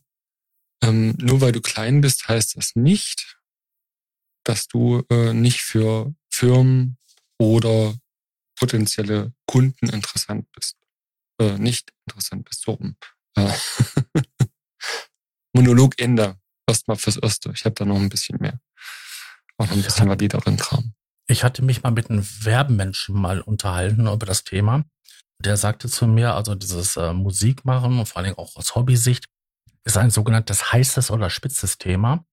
ähm, 0.82 1.14
nur 1.18 1.40
weil 1.40 1.52
du 1.52 1.60
klein 1.60 2.00
bist, 2.00 2.28
heißt 2.28 2.56
das 2.56 2.76
nicht, 2.76 3.38
dass 4.44 4.68
du 4.68 5.02
äh, 5.10 5.32
nicht 5.32 5.60
für 5.60 6.14
Firmen 6.30 6.98
oder 7.38 7.94
potenzielle 8.58 9.32
Kunden 9.46 9.88
interessant 9.88 10.50
bist. 10.52 10.76
Äh, 11.40 11.58
nicht 11.58 11.92
interessant 12.06 12.44
bist, 12.44 12.62
so 12.62 12.72
rum. 12.72 12.96
Äh, 13.36 13.52
Monolog 15.52 16.00
Ende. 16.00 16.38
Erstmal 16.68 16.96
fürs 16.96 17.16
Erste. 17.16 17.52
Ich 17.54 17.64
habe 17.64 17.74
da 17.74 17.84
noch 17.84 17.96
ein 17.96 18.08
bisschen 18.08 18.38
mehr. 18.40 18.60
Auch 19.56 19.66
noch 19.66 19.76
ein 19.76 19.82
bisschen 19.82 20.08
valideren 20.08 20.56
Kram. 20.56 20.94
Ich 21.28 21.44
hatte 21.44 21.62
mich 21.62 21.82
mal 21.82 21.90
mit 21.90 22.10
einem 22.10 22.26
Werbemenschen 22.44 23.14
mal 23.14 23.40
unterhalten 23.40 24.06
über 24.06 24.26
das 24.26 24.44
Thema. 24.44 24.84
Der 25.38 25.56
sagte 25.56 25.88
zu 25.88 26.06
mir, 26.06 26.34
also 26.34 26.54
dieses 26.54 26.96
äh, 26.96 27.12
Musikmachen 27.12 27.98
und 27.98 28.06
vor 28.06 28.18
allen 28.18 28.26
Dingen 28.26 28.38
auch 28.38 28.56
aus 28.56 28.74
Hobbysicht 28.74 29.26
ist 29.86 29.96
ein 29.96 30.10
sogenanntes 30.10 30.72
heißes 30.72 31.10
oder 31.10 31.30
spitzes 31.30 31.78
Thema. 31.78 32.24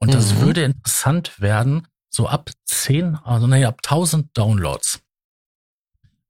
Und 0.00 0.14
das 0.14 0.34
Mhm. 0.34 0.40
würde 0.40 0.62
interessant 0.64 1.40
werden, 1.40 1.86
so 2.08 2.28
ab 2.28 2.50
10, 2.64 3.16
also 3.16 3.46
naja, 3.46 3.68
ab 3.68 3.80
1000 3.82 4.36
Downloads. 4.36 5.00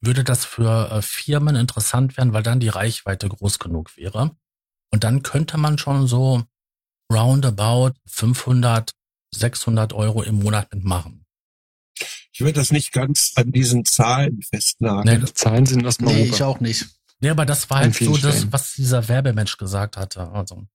würde 0.05 0.25
das 0.25 0.45
für 0.45 0.91
äh, 0.91 1.01
Firmen 1.01 1.55
interessant 1.55 2.17
werden, 2.17 2.33
weil 2.33 2.43
dann 2.43 2.59
die 2.59 2.69
Reichweite 2.69 3.29
groß 3.29 3.61
genug 3.61 3.97
wäre. 3.97 4.35
Und 4.91 5.05
dann 5.05 5.23
könnte 5.23 5.59
man 5.59 5.79
schon 5.79 6.09
so 6.09 6.43
roundabout 7.13 7.93
500, 8.07 8.91
600 9.33 9.93
Euro 9.93 10.23
im 10.25 10.41
Monat 10.41 10.75
mitmachen. 10.75 11.25
Ich 12.33 12.41
würde 12.41 12.55
das 12.55 12.73
nicht 12.73 12.91
ganz 12.91 13.33
an 13.37 13.53
diesen 13.53 13.85
Zahlen 13.85 14.41
festnageln. 14.43 15.21
Nee, 15.23 15.33
Zahlen 15.35 15.67
sind 15.67 15.85
erstmal 15.85 16.15
Nee, 16.15 16.25
ich 16.25 16.43
auch 16.43 16.59
nicht. 16.59 16.87
Nee, 17.23 17.31
aber 17.31 17.47
das 17.47 17.71
war 17.71 17.79
halt 17.79 17.95
so 17.95 18.17
das, 18.17 18.37
Stellen. 18.39 18.53
was 18.53 18.75
dieser 18.75 19.09
Werbemensch 19.09 19.57
gesagt 19.57 19.97
hatte. 19.97 20.29
Also, 20.33 20.67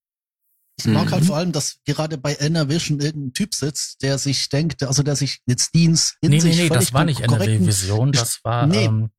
Ich 0.79 0.85
mag 0.85 1.07
Mhm. 1.07 1.11
halt 1.11 1.25
vor 1.25 1.37
allem, 1.37 1.51
dass 1.51 1.77
gerade 1.85 2.19
bei 2.19 2.35
Enervision 2.39 2.99
irgendein 2.99 3.33
Typ 3.33 3.55
sitzt, 3.55 4.03
der 4.03 4.19
sich 4.19 4.47
denkt, 4.49 4.83
also 4.83 5.01
der 5.01 5.15
sich 5.15 5.39
jetzt 5.47 5.73
Dienst 5.73 6.17
in 6.21 6.29
nee, 6.29 6.35
nee, 6.35 6.41
sich 6.41 6.55
nee, 6.57 6.69
das 6.69 6.77
völlig 6.77 6.93
war 6.93 7.05
nicht 7.05 7.23
korrekten- 7.25 7.47
NRW 7.55 7.65
Vision, 7.67 8.11
das 8.11 8.39
war 8.43 8.67
Nee. 8.67 8.85
ähm, 8.85 9.09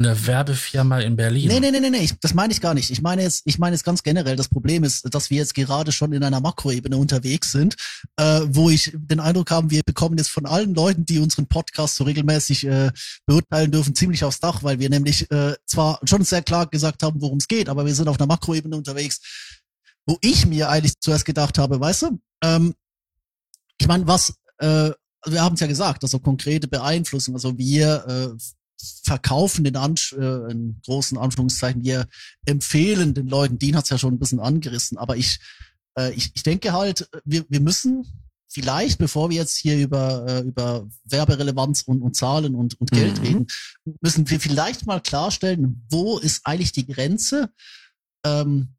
eine 0.00 0.26
Werbefirma 0.26 0.98
in 0.98 1.14
Berlin. 1.14 1.46
Nee, 1.46 1.60
nee, 1.60 1.70
nee, 1.70 1.78
nee, 1.78 1.90
nee, 1.90 1.98
ich- 1.98 2.18
das 2.20 2.34
meine 2.34 2.52
ich 2.52 2.60
gar 2.60 2.74
nicht. 2.74 2.90
Ich 2.90 3.02
meine 3.02 3.22
jetzt, 3.22 3.42
ich 3.44 3.56
meine 3.60 3.76
jetzt 3.76 3.84
ganz 3.84 4.02
generell, 4.02 4.34
das 4.34 4.48
Problem 4.48 4.82
ist, 4.82 5.14
dass 5.14 5.30
wir 5.30 5.36
jetzt 5.38 5.54
gerade 5.54 5.92
schon 5.92 6.12
in 6.12 6.24
einer 6.24 6.40
Makroebene 6.40 6.96
unterwegs 6.96 7.52
sind, 7.52 7.76
äh, 8.16 8.40
wo 8.48 8.68
ich 8.68 8.90
den 8.92 9.20
Eindruck 9.20 9.52
habe, 9.52 9.70
wir 9.70 9.82
bekommen 9.86 10.18
jetzt 10.18 10.30
von 10.30 10.44
allen 10.44 10.74
Leuten, 10.74 11.06
die 11.06 11.20
unseren 11.20 11.46
Podcast 11.46 11.94
so 11.94 12.02
regelmäßig 12.04 12.66
äh, 12.66 12.90
beurteilen 13.26 13.70
dürfen, 13.70 13.94
ziemlich 13.94 14.24
aufs 14.24 14.40
Dach, 14.40 14.64
weil 14.64 14.80
wir 14.80 14.90
nämlich 14.90 15.30
äh, 15.30 15.54
zwar 15.66 16.00
schon 16.02 16.24
sehr 16.24 16.42
klar 16.42 16.66
gesagt 16.66 17.04
haben, 17.04 17.20
worum 17.20 17.38
es 17.38 17.46
geht, 17.46 17.68
aber 17.68 17.86
wir 17.86 17.94
sind 17.94 18.08
auf 18.08 18.18
einer 18.18 18.26
Makroebene 18.26 18.76
unterwegs, 18.76 19.20
wo 20.06 20.18
ich 20.20 20.46
mir 20.46 20.70
eigentlich 20.70 20.98
zuerst 21.00 21.24
gedacht 21.24 21.58
habe, 21.58 21.80
weißt 21.80 22.02
du, 22.02 22.20
ähm, 22.42 22.74
ich 23.78 23.86
meine, 23.86 24.06
was, 24.06 24.34
äh, 24.58 24.90
wir 25.26 25.42
haben 25.42 25.54
es 25.54 25.60
ja 25.60 25.66
gesagt, 25.66 26.02
also 26.04 26.18
konkrete 26.20 26.68
Beeinflussung, 26.68 27.34
also 27.34 27.58
wir 27.58 28.06
äh, 28.06 28.42
verkaufen 29.02 29.64
den 29.64 29.76
Ansch 29.76 30.12
äh, 30.12 30.50
in 30.50 30.80
großen 30.84 31.18
Anführungszeichen, 31.18 31.82
wir 31.82 32.06
empfehlen 32.44 33.14
den 33.14 33.26
Leuten, 33.26 33.58
Dean 33.58 33.76
hat's 33.76 33.90
ja 33.90 33.98
schon 33.98 34.14
ein 34.14 34.18
bisschen 34.18 34.40
angerissen, 34.40 34.96
aber 34.98 35.16
ich, 35.16 35.40
äh, 35.98 36.12
ich, 36.12 36.30
ich 36.34 36.42
denke 36.42 36.72
halt, 36.72 37.08
wir, 37.24 37.44
wir 37.48 37.60
müssen 37.60 38.06
vielleicht, 38.48 38.98
bevor 38.98 39.28
wir 39.30 39.36
jetzt 39.36 39.56
hier 39.56 39.76
über, 39.76 40.24
äh, 40.28 40.40
über 40.40 40.86
Werberelevanz 41.04 41.82
und, 41.82 42.00
und 42.02 42.14
Zahlen 42.14 42.54
und, 42.54 42.80
und 42.80 42.90
Geld 42.92 43.18
Mhm. 43.18 43.26
reden, 43.26 43.46
müssen 44.00 44.30
wir 44.30 44.38
vielleicht 44.40 44.86
mal 44.86 45.00
klarstellen, 45.00 45.84
wo 45.90 46.18
ist 46.18 46.42
eigentlich 46.44 46.72
die 46.72 46.86
Grenze, 46.86 47.50
ähm, 48.24 48.75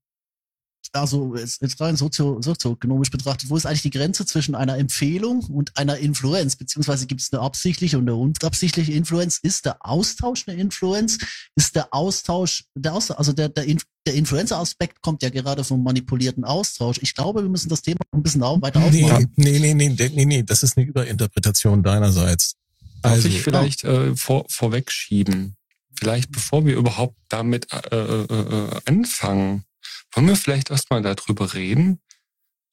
also 0.93 1.35
jetzt, 1.35 1.61
jetzt 1.61 1.79
rein 1.79 1.95
sozio, 1.95 2.41
sozioökonomisch 2.41 3.09
betrachtet, 3.09 3.49
wo 3.49 3.57
ist 3.57 3.65
eigentlich 3.65 3.81
die 3.81 3.89
Grenze 3.89 4.25
zwischen 4.25 4.55
einer 4.55 4.77
Empfehlung 4.77 5.41
und 5.45 5.77
einer 5.77 5.97
Influenz? 5.97 6.55
Beziehungsweise 6.55 7.05
gibt 7.07 7.21
es 7.21 7.31
eine 7.31 7.41
absichtliche 7.41 7.97
und 7.97 8.03
eine 8.07 8.15
unabsichtliche 8.15 8.91
Influenz? 8.93 9.39
Ist 9.41 9.65
der 9.65 9.77
Austausch 9.85 10.45
eine 10.47 10.59
Influenz? 10.59 11.17
Ist 11.55 11.75
der 11.75 11.93
Austausch, 11.93 12.65
der 12.75 12.93
Austausch, 12.93 13.17
also 13.17 13.33
der, 13.33 13.49
der, 13.49 13.65
Inf 13.65 13.83
der 14.05 14.15
Influencer-Aspekt 14.15 15.01
kommt 15.01 15.21
ja 15.23 15.29
gerade 15.29 15.63
vom 15.63 15.83
manipulierten 15.83 16.45
Austausch. 16.45 16.97
Ich 17.01 17.13
glaube, 17.13 17.41
wir 17.41 17.49
müssen 17.49 17.69
das 17.69 17.81
Thema 17.81 17.99
ein 18.11 18.23
bisschen 18.23 18.41
weiter 18.41 18.79
Nee, 18.79 19.03
aufmachen. 19.03 19.33
nee, 19.35 19.59
nee, 19.59 19.73
nee, 19.73 19.89
nee, 19.89 20.09
nee, 20.13 20.25
nee, 20.25 20.43
das 20.43 20.63
ist 20.63 20.77
eine 20.77 20.85
Überinterpretation 20.85 21.83
deinerseits. 21.83 22.55
Darf 23.01 23.13
Also, 23.13 23.27
ich 23.27 23.41
vielleicht 23.41 23.83
äh, 23.83 24.15
vor, 24.15 24.45
vorwegschieben? 24.49 25.55
Vielleicht 25.99 26.31
bevor 26.31 26.65
wir 26.65 26.75
überhaupt 26.75 27.15
damit 27.27 27.67
äh, 27.71 27.95
äh, 27.95 28.23
äh, 28.23 28.79
anfangen, 28.85 29.63
wollen 30.13 30.27
wir 30.27 30.35
vielleicht 30.35 30.69
erstmal 30.69 31.01
darüber 31.01 31.53
reden, 31.53 32.01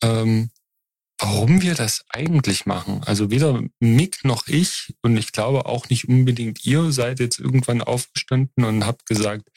ähm, 0.02 0.50
warum 1.18 1.62
wir 1.62 1.74
das 1.74 2.04
eigentlich 2.08 2.66
machen. 2.66 3.02
Also 3.04 3.30
weder 3.30 3.62
Mick 3.80 4.24
noch 4.24 4.46
ich 4.48 4.94
und 5.02 5.16
ich 5.16 5.32
glaube 5.32 5.66
auch 5.66 5.88
nicht 5.88 6.08
unbedingt 6.08 6.64
ihr 6.64 6.92
seid 6.92 7.20
jetzt 7.20 7.38
irgendwann 7.38 7.82
aufgestanden 7.82 8.64
und 8.64 8.84
habt 8.84 9.06
gesagt, 9.06 9.48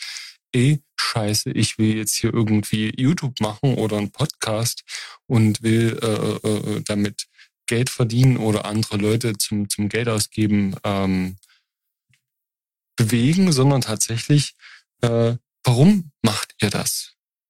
ey, 0.54 0.82
scheiße, 1.00 1.52
ich 1.52 1.78
will 1.78 1.96
jetzt 1.98 2.16
hier 2.16 2.34
irgendwie 2.34 2.94
YouTube 2.98 3.40
machen 3.40 3.76
oder 3.76 3.98
einen 3.98 4.12
Podcast 4.12 4.84
und 5.26 5.62
will 5.62 6.00
äh, 6.02 6.48
äh, 6.48 6.82
damit 6.86 7.28
Geld 7.68 7.90
verdienen 7.90 8.38
oder 8.38 8.66
andere 8.66 8.98
Leute 8.98 9.38
zum, 9.38 9.70
zum 9.70 9.90
Geld 9.90 10.08
ausgeben 10.08 10.76
ähm, 10.84 11.38
bewegen, 12.96 13.52
sondern 13.52 13.82
tatsächlich, 13.82 14.56
äh, 15.02 15.36
warum 15.64 16.12
macht 16.22 16.56
ihr 16.62 16.70
das? 16.70 17.07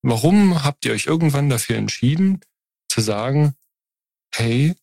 Warum 0.10 0.64
habt 0.64 0.86
ihr 0.86 0.94
euch 0.94 1.06
irgendwann 1.06 1.50
dafür 1.50 1.76
entschieden, 1.76 2.40
zu 2.88 3.02
sagen, 3.02 3.56
hey, 4.34 4.74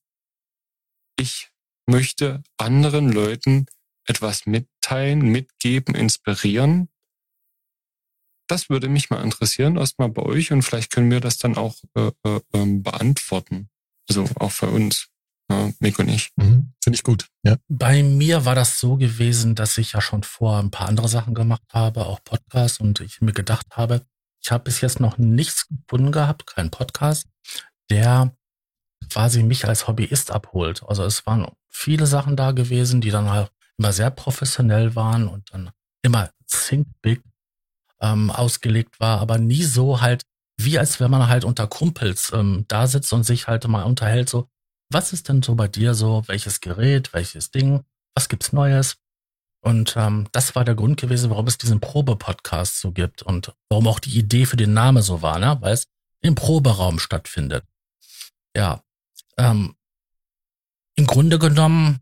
ich 1.19 1.49
möchte 1.87 2.43
anderen 2.59 3.11
Leuten 3.11 3.65
etwas 4.07 4.45
mitteilen, 4.45 5.21
mitgeben, 5.21 5.95
inspirieren? 5.95 6.91
Das 8.49 8.69
würde 8.69 8.91
mich 8.91 9.09
mal 9.09 9.25
interessieren, 9.25 9.79
erstmal 9.79 10.11
bei 10.11 10.21
euch 10.21 10.53
und 10.53 10.61
vielleicht 10.61 10.93
können 10.93 11.11
wir 11.11 11.21
das 11.21 11.39
dann 11.39 11.57
auch 11.57 11.77
äh, 11.95 12.11
äh, 12.27 12.41
ähm, 12.53 12.83
beantworten. 12.83 13.71
Also 14.07 14.29
auch 14.35 14.53
für 14.53 14.69
uns, 14.69 15.09
ja, 15.51 15.73
Mick 15.79 15.99
und 15.99 16.11
ich. 16.11 16.33
Mhm, 16.37 16.75
Finde 16.83 16.97
ich 16.97 17.03
gut, 17.03 17.31
ja. 17.45 17.57
Bei 17.69 18.03
mir 18.03 18.45
war 18.45 18.55
das 18.55 18.79
so 18.79 18.99
gewesen, 18.99 19.55
dass 19.55 19.79
ich 19.79 19.93
ja 19.93 20.03
schon 20.03 20.23
vor 20.23 20.59
ein 20.59 20.71
paar 20.71 20.87
andere 20.87 21.09
Sachen 21.09 21.33
gemacht 21.33 21.73
habe, 21.73 22.05
auch 22.05 22.23
Podcasts, 22.23 22.79
und 22.79 23.01
ich 23.01 23.23
mir 23.23 23.33
gedacht 23.33 23.79
habe, 23.79 24.05
ich 24.45 24.53
habe 24.53 24.65
bis 24.65 24.81
jetzt 24.83 25.01
noch 25.01 25.17
nichts 25.17 25.69
gefunden 25.69 26.13
gehabt, 26.13 26.47
keinen 26.47 26.71
Podcast, 26.71 27.27
der 27.91 28.37
quasi 29.11 29.43
mich 29.43 29.67
als 29.67 29.89
Hobbyist 29.89 30.31
abholt. 30.31 30.83
Also 30.87 31.05
es 31.05 31.27
waren 31.27 31.49
viele 31.71 32.07
Sachen 32.07 32.37
da 32.37 32.53
gewesen, 32.53 33.01
die 33.01 33.11
dann 33.11 33.31
halt 33.31 33.51
immer 33.79 33.93
sehr 33.93 34.11
professionell 34.11 34.95
waren 34.95 35.29
und 35.29 35.53
dann 35.53 35.71
immer 36.03 36.31
think 36.47 36.89
big 37.01 37.23
ähm, 38.01 38.31
ausgelegt 38.31 39.01
war, 39.01 39.21
aber 39.21 39.39
nie 39.39 39.63
so 39.63 40.01
halt, 40.03 40.25
wie 40.61 40.79
als 40.79 41.01
wenn 41.01 41.11
man 41.11 41.29
halt 41.29 41.45
unter 41.45 41.67
Kumpels 41.67 42.31
ähm, 42.35 42.67
da 42.69 42.87
sitzt 42.87 43.13
und 43.13 43.25
sich 43.25 43.49
halt 43.49 43.67
mal 43.67 43.85
unterhält, 43.85 44.29
so, 44.29 44.49
was 44.91 45.13
ist 45.13 45.29
denn 45.29 45.43
so 45.43 45.55
bei 45.55 45.69
dir 45.69 45.95
so, 45.95 46.23
welches 46.27 46.61
Gerät, 46.61 47.15
welches 47.15 47.51
Ding, 47.51 47.83
was 48.15 48.29
gibt's 48.29 48.53
Neues? 48.53 48.97
Und 49.65 49.95
ähm, 49.97 50.29
das 50.33 50.55
war 50.55 50.65
der 50.65 50.75
Grund 50.75 51.01
gewesen, 51.01 51.31
warum 51.31 51.47
es 51.47 51.57
diesen 51.57 51.81
Probe-Podcast 51.81 52.81
so 52.81 52.93
gibt 52.93 53.23
und 53.23 53.55
warum 53.71 53.87
auch 53.89 53.99
die 53.99 54.19
Idee 54.19 54.45
für 54.45 54.57
den 54.57 54.75
Namen 54.75 55.03
so 55.03 55.23
war, 55.23 55.39
ne? 55.39 55.57
weil 55.61 55.73
es 55.73 55.87
im 56.21 56.35
Proberaum 56.35 56.99
stattfindet. 56.99 57.65
Ja, 58.55 58.83
ähm, 59.39 59.75
im 60.97 61.07
Grunde 61.07 61.39
genommen, 61.39 62.01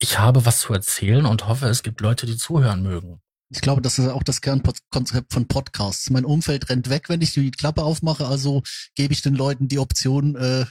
ich 0.00 0.18
habe 0.18 0.44
was 0.44 0.58
zu 0.60 0.72
erzählen 0.72 1.26
und 1.26 1.46
hoffe, 1.46 1.68
es 1.68 1.84
gibt 1.84 2.00
Leute, 2.00 2.26
die 2.26 2.36
zuhören 2.36 2.82
mögen. 2.82 3.20
Ich 3.50 3.60
glaube, 3.60 3.80
das 3.80 4.00
ist 4.00 4.08
auch 4.08 4.24
das 4.24 4.40
Kernkonzept 4.40 5.32
von 5.32 5.46
Podcasts. 5.46 6.10
Mein 6.10 6.24
Umfeld 6.24 6.68
rennt 6.68 6.90
weg, 6.90 7.08
wenn 7.08 7.22
ich 7.22 7.32
die 7.32 7.52
Klappe 7.52 7.84
aufmache, 7.84 8.26
also 8.26 8.64
gebe 8.96 9.14
ich 9.14 9.22
den 9.22 9.36
Leuten 9.36 9.68
die 9.68 9.78
Option, 9.78 10.34
äh, 10.34 10.66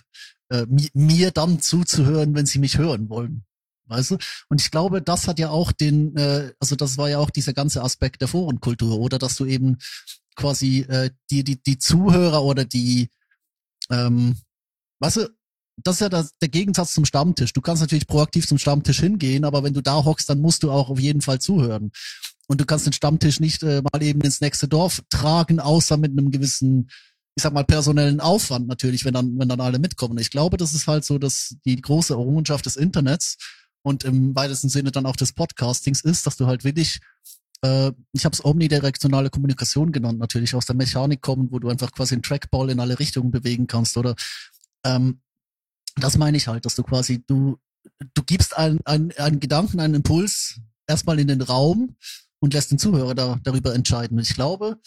äh, 0.50 0.66
mi- 0.68 0.92
mir 0.94 1.32
dann 1.32 1.62
zuzuhören, 1.62 2.36
wenn 2.36 2.46
sie 2.46 2.60
mich 2.60 2.78
hören 2.78 3.10
wollen. 3.10 3.46
Weißt 3.88 4.12
du? 4.12 4.18
Und 4.50 4.62
ich 4.62 4.72
glaube, 4.72 5.02
das 5.02 5.28
hat 5.28 5.40
ja 5.40 5.50
auch 5.50 5.72
den, 5.72 6.16
äh, 6.16 6.54
also 6.60 6.76
das 6.76 6.98
war 6.98 7.10
ja 7.10 7.20
auch 7.20 7.30
dieser 7.30 7.54
ganze 7.54 7.84
Aspekt 7.84 8.22
der 8.22 8.28
Forenkultur, 8.28 9.00
oder 9.00 9.20
dass 9.20 9.36
du 9.36 9.46
eben 9.46 9.78
quasi 10.36 10.80
äh, 10.82 11.12
die, 11.30 11.44
die, 11.44 11.62
die 11.62 11.78
Zuhörer 11.78 12.44
oder 12.44 12.66
die, 12.66 13.10
ähm, 13.90 14.36
weißt 15.00 15.18
du, 15.18 15.30
das 15.78 15.96
ist 15.96 16.02
ja 16.02 16.10
das, 16.10 16.38
der 16.42 16.50
Gegensatz 16.50 16.94
zum 16.94 17.06
Stammtisch. 17.06 17.54
Du 17.54 17.62
kannst 17.62 17.82
natürlich 17.82 18.08
proaktiv 18.08 18.48
zum 18.48 18.58
Stammtisch 18.58 19.00
hingehen, 19.00 19.44
aber 19.44 19.64
wenn 19.64 19.74
du 19.74 19.82
da 19.82 20.06
hockst, 20.06 20.30
dann 20.30 20.40
musst 20.40 20.64
du 20.64 20.72
auch 20.72 20.90
auf 20.90 21.00
jeden 21.00 21.22
Fall 21.22 21.40
zuhören. 21.40 21.92
Und 22.48 22.62
du 22.62 22.66
kannst 22.66 22.86
den 22.86 22.94
Stammtisch 22.94 23.40
nicht 23.40 23.64
äh, 23.64 23.82
mal 23.82 24.02
eben 24.02 24.22
ins 24.22 24.42
nächste 24.42 24.68
Dorf 24.68 25.02
tragen, 25.10 25.60
außer 25.60 25.98
mit 25.98 26.12
einem 26.12 26.32
gewissen, 26.32 26.90
ich 27.36 27.44
sag 27.44 27.54
mal, 27.54 27.66
personellen 27.66 28.22
Aufwand 28.22 28.68
natürlich, 28.68 29.04
wenn 29.04 29.14
dann, 29.14 29.38
wenn 29.38 29.50
dann 29.50 29.62
alle 29.62 29.80
mitkommen. 29.80 30.18
Ich 30.18 30.30
glaube, 30.30 30.58
das 30.58 30.74
ist 30.74 30.88
halt 30.88 31.04
so, 31.04 31.18
dass 31.18 31.56
die 31.66 31.82
große 31.82 32.14
Errungenschaft 32.14 32.66
des 32.66 32.78
Internets 32.78 33.38
und 33.86 34.04
im 34.04 34.36
weitesten 34.36 34.68
Sinne 34.68 34.92
dann 34.92 35.06
auch 35.06 35.16
des 35.16 35.34
Podcastings 35.34 36.02
ist, 36.02 36.26
dass 36.26 36.38
du 36.38 36.48
halt 36.48 36.64
wirklich, 36.64 37.02
äh, 37.62 37.92
ich 38.14 38.26
habe 38.26 38.34
es 38.34 38.44
omnidirektionale 38.44 39.30
Kommunikation 39.30 39.92
genannt, 39.92 40.18
natürlich 40.18 40.56
aus 40.56 40.66
der 40.66 40.76
Mechanik 40.76 41.22
kommen, 41.22 41.52
wo 41.52 41.60
du 41.60 41.70
einfach 41.70 41.92
quasi 41.92 42.16
einen 42.16 42.24
Trackball 42.24 42.72
in 42.72 42.80
alle 42.80 42.98
Richtungen 42.98 43.30
bewegen 43.30 43.68
kannst 43.68 43.96
oder 43.96 44.16
ähm, 44.84 45.22
das 45.98 46.18
meine 46.18 46.36
ich 46.36 46.48
halt, 46.48 46.66
dass 46.66 46.74
du 46.74 46.82
quasi, 46.82 47.24
du, 47.28 47.60
du 48.16 48.24
gibst 48.24 48.58
einen, 48.58 48.80
einen, 48.86 49.12
einen 49.18 49.40
Gedanken, 49.40 49.80
einen 49.80 49.94
Impuls 49.94 50.60
erstmal 50.88 51.20
in 51.20 51.28
den 51.28 51.44
Raum 51.44 51.96
und 52.40 52.56
lässt 52.56 52.72
den 52.72 52.80
Zuhörer 52.80 53.14
da, 53.14 53.40
darüber 53.44 53.76
entscheiden. 53.76 54.18
Und 54.18 54.24
ich 54.24 54.34
glaube, 54.34 54.80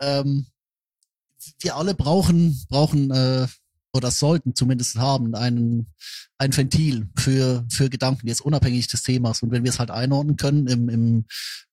ähm, 0.00 0.46
wir 1.58 1.74
alle 1.74 1.96
brauchen, 1.96 2.56
brauchen 2.68 3.10
äh, 3.10 3.48
oder 3.98 4.10
sollten 4.10 4.54
zumindest 4.54 4.96
haben 4.96 5.34
einen, 5.34 5.92
ein 6.38 6.56
Ventil 6.56 7.08
für, 7.16 7.66
für 7.70 7.90
Gedanken, 7.90 8.26
jetzt 8.26 8.40
unabhängig 8.40 8.88
des 8.88 9.02
Themas. 9.02 9.42
Und 9.42 9.50
wenn 9.50 9.64
wir 9.64 9.70
es 9.70 9.78
halt 9.78 9.90
einordnen 9.90 10.36
können 10.36 10.66
im, 10.66 10.88
im 10.88 11.26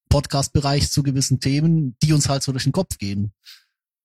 Podcast-Bereich 0.10 0.91
zu 0.91 1.03
gewissen 1.03 1.39
Themen, 1.39 1.96
die 2.03 2.13
uns 2.13 2.27
halt 2.27 2.44
so 2.44 2.51
durch 2.51 2.63
den 2.63 2.74
Kopf 2.74 2.98
gehen. 2.98 3.34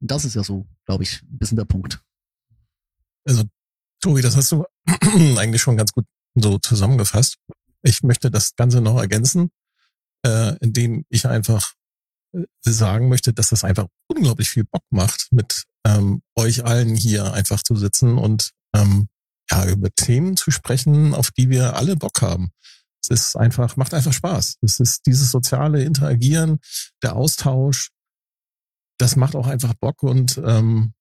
Und 0.01 0.11
das 0.11 0.25
ist 0.25 0.35
ja 0.35 0.45
so, 0.45 0.67
glaube 0.87 1.03
ich, 1.03 1.23
ein 1.23 1.39
bisschen 1.39 1.57
der 1.57 1.65
Punkt. 1.65 2.01
Also, 3.25 3.45
Tobi, 4.01 4.23
das 4.23 4.37
hast 4.37 4.53
du 4.53 4.65
eigentlich 5.37 5.63
schon 5.63 5.77
ganz 5.77 5.93
gut 5.93 6.07
so 6.35 6.59
zusammengefasst. 6.59 7.37
Ich 7.83 8.03
möchte 8.03 8.31
das 8.31 8.55
Ganze 8.57 8.81
noch 8.81 8.99
ergänzen. 8.99 9.51
äh, 10.25 10.57
in 10.61 10.73
dem 10.73 11.05
ich 11.09 11.27
einfach 11.27 11.75
äh, 12.33 12.45
sagen 12.61 13.09
möchte, 13.09 13.33
dass 13.33 13.51
das 13.51 13.65
einfach 13.65 13.87
unglaublich 14.09 14.51
viel 14.51 14.65
Bock 14.65 14.85
macht, 14.91 15.29
mit 15.31 15.65
ähm, 15.87 16.23
euch 16.37 16.65
allen 16.65 16.95
hier 16.95 17.33
einfach 17.33 17.63
zu 17.63 17.77
sitzen 17.77 18.19
und 18.19 18.51
ähm, 18.75 19.09
ja, 19.51 19.67
über 19.67 19.91
Themen 19.95 20.37
zu 20.37 20.51
sprechen, 20.51 21.15
auf 21.15 21.31
die 21.31 21.51
wir 21.51 21.77
alle 21.77 21.97
Bock 21.97 22.23
haben. 22.23 22.51
Es 23.03 23.09
ist 23.09 23.37
einfach, 23.37 23.77
macht 23.77 23.95
einfach 23.95 24.13
Spaß. 24.13 24.59
Es 24.61 24.79
ist 24.79 25.07
dieses 25.07 25.31
soziale 25.31 25.83
Interagieren, 25.83 26.61
der 27.03 27.17
Austausch, 27.17 27.91
das 28.99 29.17
macht 29.17 29.35
auch 29.35 29.47
einfach 29.47 29.75
Bock 29.75 30.03
und 30.03 30.41
ähm, 30.45 30.93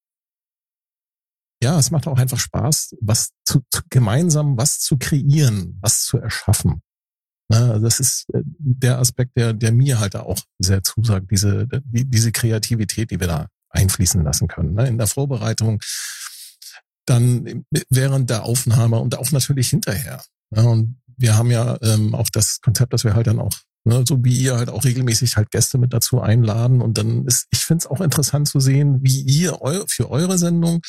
ja, 1.62 1.78
es 1.78 1.92
macht 1.92 2.08
auch 2.08 2.18
einfach 2.18 2.40
Spaß, 2.40 2.96
was 3.02 3.32
zu, 3.44 3.60
zu 3.70 3.82
gemeinsam 3.90 4.58
was 4.58 4.80
zu 4.80 4.98
kreieren, 4.98 5.78
was 5.82 6.04
zu 6.04 6.18
erschaffen. 6.18 6.82
Ne, 7.52 7.80
das 7.82 8.00
ist 8.00 8.30
äh, 8.34 8.42
der 8.46 9.00
Aspekt, 9.00 9.36
der, 9.36 9.54
der 9.54 9.74
mir 9.74 10.00
halt 10.00 10.16
auch 10.16 10.40
sehr 10.60 10.84
zusagt, 10.84 11.30
diese, 11.32 11.68
die, 11.84 12.06
diese 12.06 12.32
Kreativität, 12.32 13.12
die 13.12 13.20
wir 13.20 13.28
da 13.28 13.48
einfließen 13.70 14.24
lassen 14.24 14.48
können. 14.48 14.74
Ne? 14.74 14.88
In 14.88 14.98
der 14.98 15.08
Vorbereitung, 15.08 15.80
dann 17.06 17.66
während 17.90 18.30
der 18.30 18.44
Aufnahme 18.44 19.00
und 19.00 19.18
auch 19.18 19.32
natürlich 19.32 19.70
hinterher. 19.70 20.22
Ja, 20.56 20.64
und 20.64 21.00
wir 21.18 21.36
haben 21.36 21.52
ja 21.52 21.78
ähm, 21.82 22.16
auch 22.16 22.30
das 22.30 22.62
Konzept, 22.62 22.94
dass 22.94 23.04
wir 23.04 23.14
halt 23.14 23.28
dann 23.28 23.40
auch, 23.40 23.54
ne, 23.84 24.04
so 24.08 24.24
wie 24.24 24.36
ihr 24.38 24.56
halt 24.56 24.70
auch 24.70 24.84
regelmäßig 24.84 25.36
halt 25.36 25.52
Gäste 25.52 25.78
mit 25.78 25.94
dazu 25.94 26.22
einladen. 26.22 26.82
Und 26.82 26.98
dann 26.98 27.26
ist, 27.26 27.48
ich 27.52 27.66
finde 27.66 27.84
es 27.84 27.88
auch 27.88 28.02
interessant 28.02 28.48
zu 28.48 28.60
sehen, 28.60 29.00
wie 29.02 29.22
ihr 29.22 29.62
eu 29.62 29.84
für 29.88 30.10
eure 30.10 30.38
Sendung, 30.38 30.82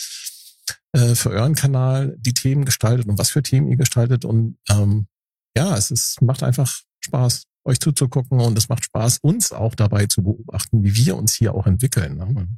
äh, 0.92 1.14
für 1.14 1.30
euren 1.30 1.54
Kanal 1.54 2.16
die 2.18 2.34
Themen 2.34 2.64
gestaltet 2.64 3.06
und 3.06 3.18
was 3.18 3.30
für 3.30 3.42
Themen 3.42 3.68
ihr 3.68 3.76
gestaltet. 3.76 4.25
Und 4.25 4.58
ähm, 4.68 5.08
ja, 5.56 5.76
es 5.76 5.90
ist, 5.90 6.22
macht 6.22 6.42
einfach 6.42 6.80
Spaß, 7.00 7.44
euch 7.64 7.80
zuzugucken 7.80 8.40
und 8.40 8.56
es 8.56 8.68
macht 8.68 8.84
Spaß, 8.84 9.18
uns 9.22 9.52
auch 9.52 9.75
dabei 9.75 10.06
zu 10.06 10.22
beobachten, 10.22 10.84
wie 10.84 10.94
wir 10.94 11.16
uns 11.16 11.34
hier 11.34 11.54
auch 11.54 11.66
entwickeln. 11.66 12.16
Ne? 12.16 12.49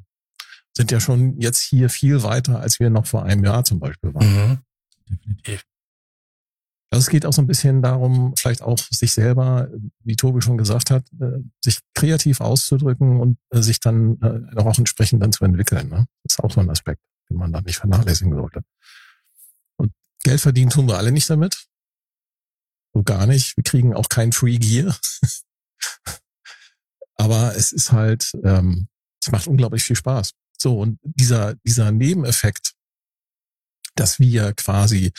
Sind 0.75 0.91
ja 0.91 1.00
schon 1.00 1.38
jetzt 1.38 1.61
hier 1.61 1.91
viel 1.91 2.23
weiter, 2.23 2.61
als 2.61 2.81
wir 2.81 2.91
noch 2.91 3.07
vor 3.07 3.25
einem 3.25 3.45
Jahr 3.45 3.64
zum 3.64 3.79
Beispiel 3.79 4.14
waren. 4.14 4.49
Mhm. 4.50 4.59
Definitiv. 5.09 5.64
Also 6.93 7.05
es 7.05 7.09
geht 7.09 7.25
auch 7.25 7.33
so 7.33 7.41
ein 7.41 7.47
bisschen 7.47 7.81
darum, 7.81 8.35
vielleicht 8.37 8.61
auch 8.61 8.79
sich 8.79 9.12
selber, 9.12 9.71
wie 10.05 10.14
Tobi 10.14 10.43
schon 10.43 10.59
gesagt 10.59 10.91
hat, 10.91 11.07
äh, 11.21 11.38
sich 11.64 11.79
kreativ 11.95 12.43
auszudrücken 12.43 13.19
und 13.19 13.38
äh, 13.49 13.62
sich 13.62 13.81
dann 13.81 14.21
äh, 14.21 14.61
auch 14.61 14.76
entsprechend 14.76 15.23
dann 15.23 15.33
zu 15.33 15.43
entwickeln. 15.47 15.88
Ne? 15.88 16.07
Das 16.23 16.37
ist 16.37 16.45
auch 16.45 16.50
so 16.50 16.61
ein 16.61 16.69
Aspekt, 16.69 17.00
den 17.31 17.38
man 17.38 17.50
da 17.50 17.62
nicht 17.62 17.76
vernachlässigen 17.76 18.35
sollte. 18.35 18.61
Und 19.79 19.93
Geld 20.23 20.43
verdienen 20.43 20.69
tun 20.69 20.87
wir 20.87 20.99
alle 20.99 21.12
nicht 21.12 21.31
damit. 21.31 21.64
So 22.93 23.02
gar 23.02 23.26
nicht. 23.26 23.57
Wir 23.57 23.64
kriegen 23.64 23.95
auch 23.95 24.11
kein 24.11 24.33
Free 24.33 24.59
Gear. 24.59 24.95
Aber 27.14 27.57
es 27.57 27.73
ist 27.73 27.93
halt, 27.93 28.33
ähm, 28.45 28.88
es 29.23 29.31
macht 29.31 29.47
unglaublich 29.47 29.83
viel 29.83 29.97
Spaß. 29.97 30.33
So, 30.62 30.78
und 30.78 31.00
dieser, 31.02 31.57
dieser 31.66 31.90
Nebeneffekt, 31.90 32.75
dass 33.97 34.21
wir 34.21 34.52
quasi 34.52 35.12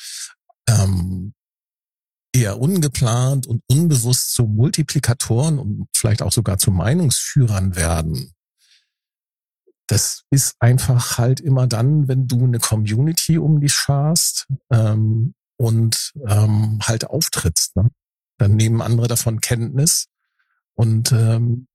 ähm, 0.69 1.33
eher 2.33 2.62
ungeplant 2.62 3.45
und 3.45 3.62
unbewusst 3.69 4.33
zu 4.33 4.45
Multiplikatoren 4.45 5.59
und 5.59 5.88
vielleicht 5.93 6.21
auch 6.21 6.31
sogar 6.31 6.57
zu 6.59 6.71
Meinungsführern 6.71 7.75
werden. 7.75 8.31
Das 9.88 10.23
ist 10.29 10.55
einfach 10.59 11.17
halt 11.17 11.41
immer 11.41 11.67
dann, 11.67 12.07
wenn 12.07 12.25
du 12.25 12.45
eine 12.45 12.59
Community 12.59 13.38
um 13.38 13.59
dich 13.59 13.73
scharst 13.73 14.47
ähm, 14.71 15.35
und 15.57 16.13
ähm, 16.25 16.79
halt 16.83 17.05
auftrittst. 17.05 17.75
Ne? 17.75 17.91
Dann 18.38 18.55
nehmen 18.55 18.81
andere 18.81 19.09
davon 19.09 19.41
Kenntnis 19.41 20.07
und 20.73 21.12
ähm, 21.12 21.67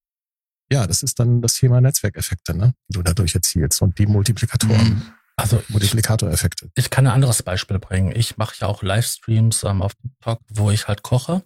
ja, 0.70 0.86
das 0.86 1.02
ist 1.02 1.18
dann 1.18 1.40
das 1.40 1.54
Thema 1.54 1.80
Netzwerkeffekte, 1.80 2.54
ne? 2.54 2.74
die 2.88 2.94
du 2.94 3.02
dadurch 3.02 3.34
erzielst 3.34 3.80
und 3.82 3.98
die 3.98 4.06
Multiplikatoren. 4.06 4.88
Mhm. 4.88 5.02
Also 5.36 5.62
Multiplikatoreffekte. 5.68 6.68
Ich 6.74 6.90
kann 6.90 7.06
ein 7.06 7.12
anderes 7.12 7.44
Beispiel 7.44 7.78
bringen. 7.78 8.12
Ich 8.14 8.38
mache 8.38 8.56
ja 8.60 8.66
auch 8.66 8.82
Livestreams 8.82 9.62
ähm, 9.62 9.82
auf 9.82 9.94
TikTok, 9.94 10.40
wo 10.48 10.70
ich 10.70 10.88
halt 10.88 11.02
koche. 11.02 11.44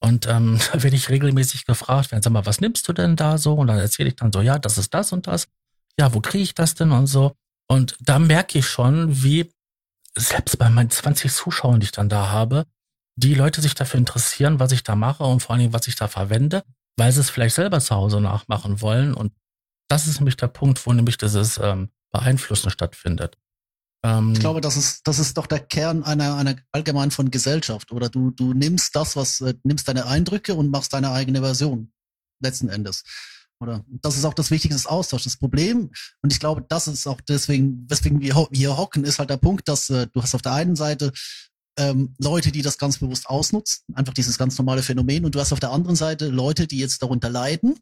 Und 0.00 0.28
ähm, 0.28 0.58
da 0.72 0.82
werde 0.82 0.96
ich 0.96 1.10
regelmäßig 1.10 1.66
gefragt, 1.66 2.10
sag 2.10 2.30
mal, 2.30 2.46
was 2.46 2.60
nimmst 2.60 2.86
du 2.88 2.92
denn 2.92 3.16
da 3.16 3.36
so? 3.36 3.54
Und 3.54 3.66
dann 3.66 3.78
erzähle 3.78 4.08
ich 4.08 4.16
dann 4.16 4.32
so, 4.32 4.40
ja, 4.40 4.58
das 4.58 4.78
ist 4.78 4.94
das 4.94 5.12
und 5.12 5.26
das. 5.26 5.48
Ja, 5.98 6.14
wo 6.14 6.20
kriege 6.20 6.44
ich 6.44 6.54
das 6.54 6.74
denn 6.74 6.92
und 6.92 7.08
so? 7.08 7.34
Und 7.68 7.96
da 8.00 8.18
merke 8.18 8.58
ich 8.58 8.66
schon, 8.66 9.22
wie 9.22 9.50
selbst 10.16 10.56
bei 10.58 10.70
meinen 10.70 10.90
20 10.90 11.32
Zuschauern, 11.32 11.80
die 11.80 11.84
ich 11.84 11.92
dann 11.92 12.08
da 12.08 12.30
habe, 12.30 12.64
die 13.16 13.34
Leute 13.34 13.60
sich 13.60 13.74
dafür 13.74 13.98
interessieren, 13.98 14.60
was 14.60 14.72
ich 14.72 14.82
da 14.82 14.94
mache 14.96 15.24
und 15.24 15.40
vor 15.40 15.50
allen 15.50 15.60
Dingen, 15.60 15.72
was 15.72 15.88
ich 15.88 15.96
da 15.96 16.08
verwende, 16.08 16.64
weil 17.00 17.12
sie 17.12 17.20
es 17.20 17.30
vielleicht 17.30 17.54
selber 17.54 17.80
zu 17.80 17.94
Hause 17.94 18.20
nachmachen 18.20 18.82
wollen. 18.82 19.14
Und 19.14 19.32
das 19.88 20.06
ist 20.06 20.20
nämlich 20.20 20.36
der 20.36 20.48
Punkt, 20.48 20.84
wo 20.84 20.92
nämlich 20.92 21.16
dieses 21.16 21.56
ähm, 21.56 21.88
Beeinflussen 22.12 22.70
stattfindet. 22.70 23.38
Ähm, 24.04 24.34
ich 24.34 24.40
glaube, 24.40 24.60
das 24.60 24.76
ist, 24.76 25.06
das 25.08 25.18
ist 25.18 25.38
doch 25.38 25.46
der 25.46 25.60
Kern 25.60 26.04
einer, 26.04 26.36
einer 26.36 26.56
allgemein 26.72 27.10
von 27.10 27.30
Gesellschaft. 27.30 27.90
Oder 27.90 28.10
du, 28.10 28.32
du 28.32 28.52
nimmst 28.52 28.94
das, 28.94 29.16
was, 29.16 29.40
äh, 29.40 29.54
nimmst 29.64 29.88
deine 29.88 30.06
Eindrücke 30.06 30.54
und 30.54 30.70
machst 30.70 30.92
deine 30.92 31.10
eigene 31.10 31.40
Version. 31.40 31.90
Letzten 32.38 32.68
Endes. 32.68 33.02
Oder 33.62 33.82
das 33.88 34.18
ist 34.18 34.26
auch 34.26 34.34
das 34.34 34.50
Wichtigste 34.50 34.76
des 34.76 34.86
Austauschs. 34.86 35.24
Das 35.24 35.38
Problem, 35.38 35.90
und 36.20 36.32
ich 36.34 36.38
glaube, 36.38 36.66
das 36.68 36.86
ist 36.86 37.06
auch 37.06 37.22
deswegen, 37.22 37.86
weswegen 37.88 38.20
wir 38.20 38.46
hier 38.52 38.76
hocken, 38.76 39.04
ist 39.04 39.18
halt 39.18 39.30
der 39.30 39.38
Punkt, 39.38 39.68
dass 39.68 39.88
äh, 39.88 40.06
du 40.06 40.22
hast 40.22 40.34
auf 40.34 40.42
der 40.42 40.52
einen 40.52 40.76
Seite 40.76 41.12
ähm, 41.78 42.14
Leute, 42.18 42.52
die 42.52 42.62
das 42.62 42.78
ganz 42.78 42.98
bewusst 42.98 43.28
ausnutzen, 43.28 43.82
einfach 43.94 44.14
dieses 44.14 44.38
ganz 44.38 44.58
normale 44.58 44.82
Phänomen, 44.82 45.24
und 45.24 45.34
du 45.34 45.40
hast 45.40 45.52
auf 45.52 45.60
der 45.60 45.72
anderen 45.72 45.96
Seite 45.96 46.28
Leute, 46.28 46.66
die 46.66 46.78
jetzt 46.78 47.02
darunter 47.02 47.30
leiden 47.30 47.76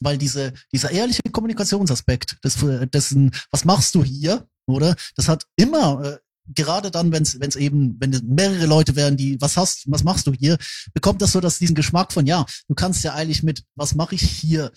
weil 0.00 0.18
diese, 0.18 0.52
dieser 0.72 0.90
ehrliche 0.90 1.22
Kommunikationsaspekt, 1.30 2.36
des, 2.44 2.56
dessen, 2.92 3.30
was 3.50 3.64
machst 3.64 3.94
du 3.94 4.04
hier, 4.04 4.46
oder? 4.66 4.94
Das 5.16 5.28
hat 5.28 5.44
immer, 5.56 6.04
äh, 6.04 6.18
gerade 6.54 6.90
dann, 6.90 7.12
wenn 7.12 7.22
es 7.22 7.56
eben, 7.56 7.96
wenn 8.00 8.20
mehrere 8.26 8.66
Leute 8.66 8.96
wären, 8.96 9.16
die, 9.16 9.40
was 9.40 9.56
hast, 9.56 9.90
was 9.90 10.04
machst 10.04 10.26
du 10.26 10.32
hier, 10.32 10.58
bekommt 10.92 11.22
das 11.22 11.32
so 11.32 11.40
dass 11.40 11.58
diesen 11.58 11.74
Geschmack 11.74 12.12
von, 12.12 12.26
ja, 12.26 12.44
du 12.68 12.74
kannst 12.74 13.02
ja 13.04 13.14
eigentlich 13.14 13.42
mit, 13.42 13.64
was 13.74 13.94
mache 13.94 14.14
ich 14.14 14.22
hier, 14.22 14.66
äh, 14.66 14.70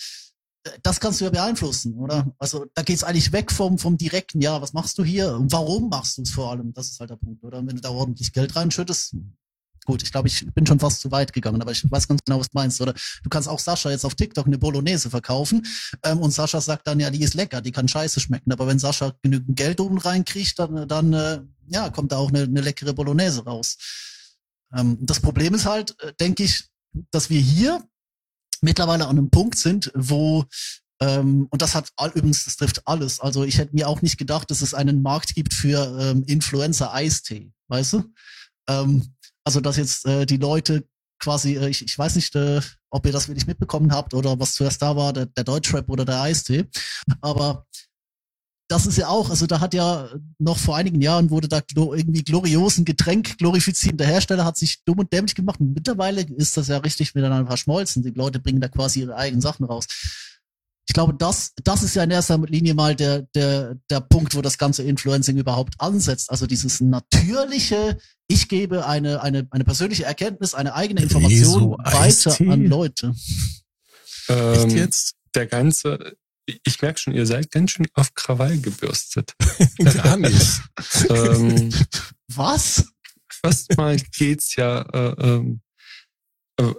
das 0.84 0.99
kannst 0.99 1.19
du 1.19 1.25
ja 1.25 1.32
beeinflussen, 1.32 1.95
oder? 1.95 2.32
Also 2.39 2.65
da 2.73 2.84
geht's 2.84 3.03
eigentlich 3.03 3.32
weg 3.32 3.51
vom, 3.51 3.77
vom 3.77 3.97
direkten, 3.97 4.41
ja, 4.41 4.62
was 4.62 4.73
machst 4.73 4.97
du 4.97 5.03
hier 5.03 5.34
und 5.36 5.51
warum 5.51 5.89
machst 5.89 6.17
du 6.17 6.21
es 6.21 6.32
vor 6.32 6.51
allem? 6.51 6.73
Das 6.73 6.89
ist 6.89 6.99
halt 6.99 7.10
der 7.10 7.15
Punkt, 7.15 7.43
oder? 7.43 7.60
Und 7.60 7.67
wenn 7.67 7.75
du 7.75 7.82
da 7.82 7.89
ordentlich 7.89 8.34
Geld 8.34 8.56
reinschüttest, 8.56 9.15
Gut, 9.88 10.03
ich 10.03 10.12
glaube, 10.12 10.27
ich 10.27 10.45
bin 10.53 10.65
schon 10.65 10.82
fast 10.82 10.99
zu 10.99 11.12
weit 11.12 11.32
gegangen, 11.32 11.62
aber 11.62 11.71
ich 11.71 11.89
weiß 11.89 12.10
ganz 12.10 12.21
genau, 12.25 12.41
was 12.41 12.49
du 12.49 12.58
meinst. 12.58 12.82
Oder 12.82 12.93
du 13.23 13.30
kannst 13.30 13.47
auch 13.47 13.58
Sascha 13.58 13.89
jetzt 13.89 14.03
auf 14.03 14.15
TikTok 14.15 14.45
eine 14.45 14.58
Bolognese 14.58 15.10
verkaufen 15.10 15.65
ähm, 16.03 16.19
und 16.19 16.32
Sascha 16.32 16.60
sagt 16.60 16.88
dann, 16.88 16.99
ja, 16.99 17.10
die 17.10 17.21
ist 17.21 17.36
lecker, 17.36 17.62
die 17.62 17.71
kann 17.71 17.88
scheiße 17.88 18.19
schmecken. 18.19 18.51
Aber 18.51 18.67
wenn 18.67 18.80
Sascha 18.80 19.13
genügend 19.21 19.56
Geld 19.56 19.80
oben 19.80 19.97
reinkriegt, 19.97 20.60
dann, 20.60 20.89
dann 20.89 21.13
äh, 21.13 21.39
ja, 21.67 21.89
kommt 21.89 22.12
da 22.12 22.17
auch 22.17 22.27
eine, 22.27 22.41
eine 22.41 22.60
leckere 22.60 22.93
Bolognese 22.93 23.45
raus. 23.45 23.77
Ähm, 24.75 24.97
das 24.99 25.21
Problem 25.21 25.53
ist 25.53 25.65
halt, 25.65 25.95
äh, 26.01 26.12
denke 26.19 26.43
ich, 26.43 26.65
dass 27.12 27.30
wir 27.30 27.39
hier 27.39 27.82
mittlerweile 28.61 29.05
an 29.05 29.17
einem 29.17 29.29
Punkt 29.29 29.57
sind, 29.57 29.91
wo 29.95 30.45
ähm, 30.99 31.47
und 31.51 31.61
das 31.61 31.75
hat 31.75 31.89
all, 31.95 32.09
übrigens, 32.09 32.45
das 32.45 32.57
trifft 32.57 32.87
alles. 32.87 33.19
Also 33.19 33.43
ich 33.43 33.57
hätte 33.59 33.75
mir 33.75 33.87
auch 33.87 34.01
nicht 34.01 34.17
gedacht, 34.17 34.49
dass 34.49 34.61
es 34.61 34.73
einen 34.73 35.01
Markt 35.01 35.35
gibt 35.35 35.53
für 35.53 35.97
ähm, 35.99 36.23
Influencer-Eistee, 36.25 37.51
weißt 37.67 37.93
du? 37.93 38.03
Ähm, 38.67 39.13
also, 39.43 39.61
dass 39.61 39.77
jetzt 39.77 40.05
äh, 40.05 40.25
die 40.25 40.37
Leute 40.37 40.87
quasi, 41.19 41.55
äh, 41.55 41.69
ich, 41.69 41.83
ich 41.83 41.97
weiß 41.97 42.15
nicht, 42.15 42.35
äh, 42.35 42.61
ob 42.89 43.05
ihr 43.05 43.11
das 43.11 43.27
wirklich 43.27 43.47
mitbekommen 43.47 43.91
habt 43.91 44.13
oder 44.13 44.39
was 44.39 44.53
zuerst 44.53 44.81
da 44.81 44.95
war, 44.95 45.13
der, 45.13 45.27
der 45.27 45.43
Deutschrap 45.43 45.89
oder 45.89 46.05
der 46.05 46.21
Eistee. 46.21 46.65
Aber 47.21 47.65
das 48.67 48.86
ist 48.86 48.97
ja 48.97 49.08
auch, 49.08 49.30
also 49.30 49.45
da 49.47 49.60
hat 49.60 49.73
ja 49.73 50.10
noch 50.39 50.58
vor 50.58 50.75
einigen 50.75 51.01
Jahren 51.01 51.30
wurde 51.30 51.47
da 51.47 51.62
irgendwie 51.75 52.23
gloriosen 52.23 52.84
Getränk 52.86 53.38
glorifizierender 53.38 54.06
Hersteller 54.06 54.45
hat 54.45 54.58
sich 54.58 54.84
dumm 54.84 54.99
und 54.99 55.13
dämlich 55.13 55.36
gemacht. 55.36 55.60
Und 55.60 55.73
mittlerweile 55.73 56.21
ist 56.21 56.58
das 56.58 56.67
ja 56.67 56.77
richtig 56.77 57.15
miteinander 57.15 57.47
verschmolzen. 57.47 58.03
Die 58.03 58.12
Leute 58.12 58.39
bringen 58.39 58.60
da 58.60 58.67
quasi 58.67 59.01
ihre 59.01 59.15
eigenen 59.15 59.41
Sachen 59.41 59.65
raus 59.65 59.88
ich 60.89 60.93
glaube, 60.93 61.13
das, 61.17 61.51
das 61.63 61.84
ist 61.84 61.95
ja 61.95 62.03
in 62.03 62.12
erster 62.12 62.38
Linie 62.38 62.73
mal 62.73 62.95
der, 62.95 63.23
der, 63.36 63.75
der 63.89 63.99
Punkt, 63.99 64.36
wo 64.36 64.41
das 64.41 64.58
ganze 64.58 64.84
Influencing 64.84 65.38
überhaupt 65.38 65.73
ansetzt. 65.80 66.32
Also 66.32 66.47
dieses 66.47 66.80
natürliche, 66.80 67.97
ich 68.27 68.47
gebe 68.47 68.88
eine, 68.88 69.21
eine, 69.21 69.47
eine 69.51 69.65
persönliche 69.65 70.06
Erkenntnis, 70.06 70.53
eine 70.53 70.73
eigene 70.75 71.01
Information 71.01 71.71
weiter 71.84 72.38
an 72.39 72.65
Leute. 72.65 73.13
Ähm, 74.30 74.69
jetzt? 74.69 75.15
Der 75.36 75.45
ganze, 75.45 76.15
ich 76.63 76.81
merke 76.81 76.99
schon, 76.99 77.13
ihr 77.13 77.25
seid 77.25 77.51
ganz 77.51 77.71
schön 77.71 77.88
auf 77.93 78.13
Krawall 78.13 78.60
gebürstet. 78.60 79.33
Gar 79.77 80.17
nicht. 80.17 80.62
ähm, 81.10 81.73
Was? 82.27 82.86
Fast 83.29 83.77
mal 83.77 83.97
geht's 84.17 84.55
ja 84.55 84.81
äh, 84.81 85.15
ähm, 85.19 85.62
äh, 86.60 86.73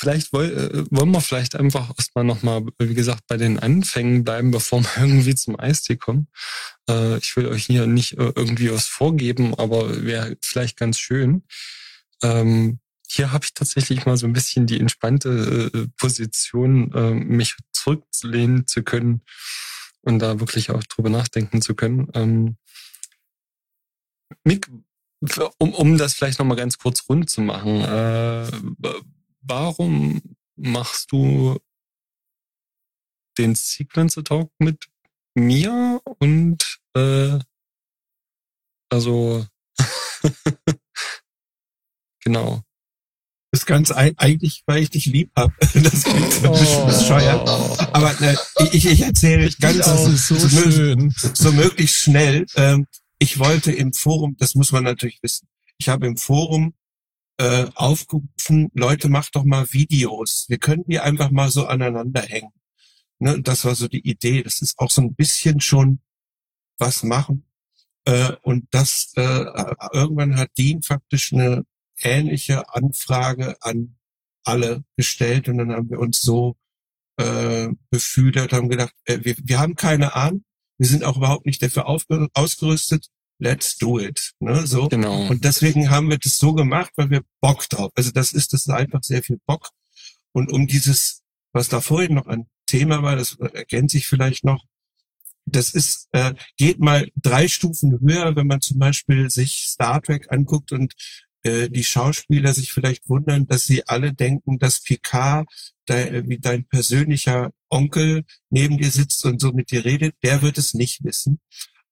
vielleicht 0.00 0.32
woll, 0.32 0.46
äh, 0.46 0.96
wollen 0.96 1.10
wir 1.10 1.20
vielleicht 1.20 1.56
einfach 1.56 1.90
erstmal 1.98 2.24
nochmal, 2.24 2.64
wie 2.78 2.94
gesagt, 2.94 3.24
bei 3.28 3.36
den 3.36 3.58
Anfängen 3.58 4.24
bleiben, 4.24 4.50
bevor 4.50 4.82
wir 4.82 4.90
irgendwie 5.02 5.34
zum 5.34 5.58
Eistee 5.58 5.96
kommen. 5.96 6.28
Äh, 6.88 7.18
ich 7.18 7.36
will 7.36 7.48
euch 7.48 7.66
hier 7.66 7.86
nicht 7.86 8.14
äh, 8.14 8.32
irgendwie 8.34 8.70
was 8.70 8.86
vorgeben, 8.86 9.54
aber 9.54 10.04
wäre 10.04 10.36
vielleicht 10.40 10.78
ganz 10.78 10.98
schön. 10.98 11.44
Ähm, 12.22 12.80
hier 13.12 13.32
habe 13.32 13.44
ich 13.44 13.54
tatsächlich 13.54 14.06
mal 14.06 14.16
so 14.16 14.26
ein 14.26 14.32
bisschen 14.32 14.66
die 14.66 14.78
entspannte 14.78 15.70
äh, 15.74 15.86
Position, 15.98 16.92
äh, 16.94 17.10
mich 17.10 17.56
zurücklehnen 17.80 18.66
zu 18.66 18.82
können 18.82 19.22
und 20.02 20.18
da 20.18 20.40
wirklich 20.40 20.70
auch 20.70 20.82
drüber 20.84 21.10
nachdenken 21.10 21.62
zu 21.62 21.74
können. 21.74 22.08
Ähm, 22.14 22.56
Mick, 24.44 24.70
um, 25.58 25.74
um 25.74 25.98
das 25.98 26.14
vielleicht 26.14 26.38
nochmal 26.38 26.56
ganz 26.56 26.78
kurz 26.78 27.08
rund 27.08 27.28
zu 27.28 27.40
machen, 27.42 27.82
äh, 27.82 28.50
warum 29.42 30.22
machst 30.56 31.12
du 31.12 31.58
den 33.38 33.54
Sequencer 33.54 34.24
Talk 34.24 34.50
mit 34.58 34.86
mir 35.34 36.00
und 36.18 36.80
äh, 36.94 37.38
also 38.90 39.46
genau. 42.24 42.62
Das 43.52 43.66
ganz 43.66 43.90
ein, 43.90 44.16
eigentlich, 44.16 44.62
weil 44.66 44.82
ich 44.82 44.90
dich 44.90 45.06
lieb 45.06 45.32
hab. 45.36 45.52
Das 45.74 46.04
klingt 46.04 46.32
so 46.32 46.52
ein 46.52 46.52
bisschen 46.52 46.86
bescheuert. 46.86 47.48
Aber 47.92 48.14
ne, 48.20 48.38
ich, 48.72 48.86
ich 48.86 49.00
erzähle 49.02 49.50
ganz 49.60 49.78
Das 49.78 50.06
ist 50.06 50.28
so, 50.28 50.36
so, 50.36 50.48
schön. 50.48 51.12
so 51.16 51.52
möglichst 51.52 51.96
schnell. 51.96 52.46
Ähm, 52.54 52.86
ich 53.18 53.38
wollte 53.38 53.72
im 53.72 53.92
Forum, 53.92 54.36
das 54.38 54.54
muss 54.54 54.70
man 54.72 54.84
natürlich 54.84 55.18
wissen, 55.22 55.48
ich 55.78 55.88
habe 55.88 56.06
im 56.06 56.16
Forum 56.16 56.74
äh, 57.38 57.66
aufgerufen, 57.74 58.70
Leute, 58.74 59.08
macht 59.08 59.34
doch 59.34 59.44
mal 59.44 59.66
Videos. 59.72 60.44
Wir 60.48 60.58
können 60.58 60.84
die 60.86 61.00
einfach 61.00 61.30
mal 61.30 61.50
so 61.50 61.66
aneinander 61.66 62.22
hängen. 62.22 62.52
Ne, 63.18 63.40
das 63.42 63.64
war 63.64 63.74
so 63.74 63.88
die 63.88 64.08
Idee. 64.08 64.42
Das 64.42 64.62
ist 64.62 64.78
auch 64.78 64.90
so 64.90 65.02
ein 65.02 65.14
bisschen 65.14 65.60
schon 65.60 66.00
was 66.78 67.02
machen. 67.02 67.46
Äh, 68.04 68.32
und 68.42 68.66
das 68.70 69.12
äh, 69.16 69.44
irgendwann 69.92 70.36
hat 70.36 70.50
Dean 70.56 70.82
faktisch 70.82 71.32
eine 71.32 71.64
ähnliche 72.04 72.74
Anfrage 72.74 73.56
an 73.60 73.96
alle 74.44 74.84
gestellt 74.96 75.48
und 75.48 75.58
dann 75.58 75.72
haben 75.72 75.90
wir 75.90 75.98
uns 75.98 76.20
so 76.20 76.56
äh, 77.18 77.68
befühlt, 77.90 78.36
haben 78.52 78.68
gedacht, 78.68 78.94
äh, 79.04 79.18
wir, 79.22 79.36
wir 79.42 79.58
haben 79.58 79.74
keine 79.74 80.14
Ahnung, 80.14 80.44
wir 80.78 80.86
sind 80.86 81.04
auch 81.04 81.16
überhaupt 81.16 81.46
nicht 81.46 81.62
dafür 81.62 81.86
ausgerüstet, 81.86 83.08
let's 83.38 83.76
do 83.76 83.98
it. 83.98 84.32
Ne, 84.40 84.66
so. 84.66 84.88
Genau. 84.88 85.26
Und 85.28 85.44
deswegen 85.44 85.90
haben 85.90 86.08
wir 86.08 86.18
das 86.18 86.36
so 86.36 86.54
gemacht, 86.54 86.92
weil 86.96 87.10
wir 87.10 87.22
Bock 87.40 87.68
drauf. 87.68 87.90
Also 87.94 88.10
das 88.12 88.32
ist 88.32 88.52
das 88.52 88.62
ist 88.62 88.70
einfach 88.70 89.02
sehr 89.02 89.22
viel 89.22 89.38
Bock. 89.46 89.70
Und 90.32 90.52
um 90.52 90.66
dieses, 90.66 91.22
was 91.52 91.68
da 91.68 91.80
vorhin 91.80 92.14
noch 92.14 92.26
ein 92.26 92.48
Thema 92.66 93.02
war, 93.02 93.16
das 93.16 93.36
ergänzt 93.38 93.92
sich 93.92 94.06
vielleicht 94.06 94.44
noch, 94.44 94.64
das 95.46 95.70
ist, 95.70 96.08
äh, 96.12 96.34
geht 96.56 96.78
mal 96.78 97.10
drei 97.16 97.48
Stufen 97.48 97.98
höher, 98.00 98.36
wenn 98.36 98.46
man 98.46 98.60
zum 98.60 98.78
Beispiel 98.78 99.30
sich 99.30 99.64
Star 99.66 100.00
Trek 100.00 100.30
anguckt 100.30 100.70
und 100.70 100.94
die 101.44 101.84
Schauspieler 101.84 102.52
sich 102.52 102.72
vielleicht 102.72 103.08
wundern, 103.08 103.46
dass 103.46 103.64
sie 103.64 103.86
alle 103.88 104.12
denken, 104.12 104.58
dass 104.58 104.82
Picard 104.82 105.48
de, 105.88 106.28
wie 106.28 106.38
dein 106.38 106.66
persönlicher 106.66 107.50
Onkel 107.70 108.24
neben 108.50 108.76
dir 108.76 108.90
sitzt 108.90 109.24
und 109.24 109.40
so 109.40 109.52
mit 109.52 109.70
dir 109.70 109.84
redet, 109.84 110.14
der 110.22 110.42
wird 110.42 110.58
es 110.58 110.74
nicht 110.74 111.02
wissen. 111.02 111.40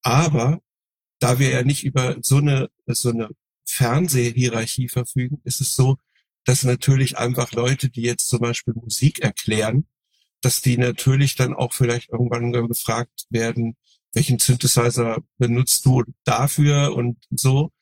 Aber 0.03 0.61
da 1.19 1.39
wir 1.39 1.51
ja 1.51 1.63
nicht 1.63 1.85
über 1.85 2.17
so 2.21 2.37
eine, 2.37 2.69
so 2.87 3.11
eine 3.11 3.31
Fernsehhierarchie 3.65 4.89
verfügen, 4.89 5.41
ist 5.45 5.61
es 5.61 5.75
so, 5.75 5.97
dass 6.45 6.65
natürlich 6.65 7.19
einfach 7.19 7.53
Leute, 7.53 7.91
die 7.91 8.03
jetzt 8.03 8.29
zum 8.29 8.41
Beispiel 8.41 8.75
Musik 8.75 9.21
erklären, 9.21 9.87
dass 10.41 10.61
die 10.61 10.79
natürlich 10.79 11.35
dann 11.35 11.55
auch 11.55 11.73
vielleicht 11.73 12.11
irgendwann 12.11 12.53
gefragt 12.53 13.27
werden, 13.31 13.77
welchen 14.15 14.39
Synthesizer 14.39 15.23
benutzt 15.37 15.85
du 15.85 16.05
dafür 16.25 16.95
und 16.95 17.19
so. 17.31 17.73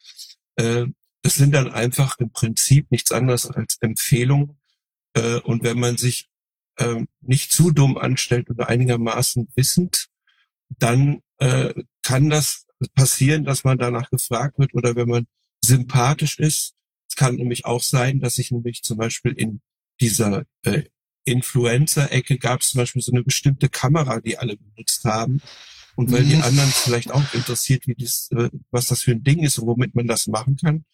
Das 1.26 1.34
sind 1.34 1.50
dann 1.56 1.72
einfach 1.72 2.20
im 2.20 2.30
Prinzip 2.30 2.92
nichts 2.92 3.10
anderes 3.10 3.50
als 3.50 3.78
Empfehlungen. 3.80 4.60
Äh, 5.12 5.40
und 5.40 5.64
wenn 5.64 5.76
man 5.76 5.96
sich 5.96 6.28
äh, 6.76 7.04
nicht 7.20 7.50
zu 7.50 7.72
dumm 7.72 7.98
anstellt 7.98 8.48
oder 8.48 8.68
einigermaßen 8.68 9.48
wissend, 9.56 10.06
dann 10.68 11.22
äh, 11.38 11.74
kann 12.04 12.30
das 12.30 12.66
passieren, 12.94 13.42
dass 13.42 13.64
man 13.64 13.76
danach 13.76 14.08
gefragt 14.08 14.60
wird 14.60 14.72
oder 14.74 14.94
wenn 14.94 15.08
man 15.08 15.26
sympathisch 15.60 16.38
ist. 16.38 16.74
Es 17.08 17.16
kann 17.16 17.34
nämlich 17.34 17.64
auch 17.64 17.82
sein, 17.82 18.20
dass 18.20 18.38
ich 18.38 18.52
nämlich 18.52 18.84
zum 18.84 18.96
Beispiel 18.96 19.32
in 19.32 19.62
dieser 20.00 20.44
äh, 20.62 20.84
Influencer-Ecke 21.24 22.38
gab 22.38 22.60
es 22.60 22.68
zum 22.68 22.78
Beispiel 22.78 23.02
so 23.02 23.10
eine 23.10 23.24
bestimmte 23.24 23.68
Kamera, 23.68 24.20
die 24.20 24.38
alle 24.38 24.56
benutzt 24.56 25.02
haben. 25.02 25.42
Und 25.96 26.12
weil 26.12 26.24
die 26.24 26.36
Mhm. 26.36 26.42
anderen 26.42 26.70
vielleicht 26.70 27.10
auch 27.10 27.34
interessiert, 27.34 27.88
wie 27.88 27.96
das, 27.96 28.30
was 28.70 28.86
das 28.86 29.02
für 29.02 29.10
ein 29.10 29.24
Ding 29.24 29.42
ist 29.42 29.58
und 29.58 29.66
womit 29.66 29.96
man 29.96 30.06
das 30.06 30.28
machen 30.28 30.56
kann, 30.56 30.84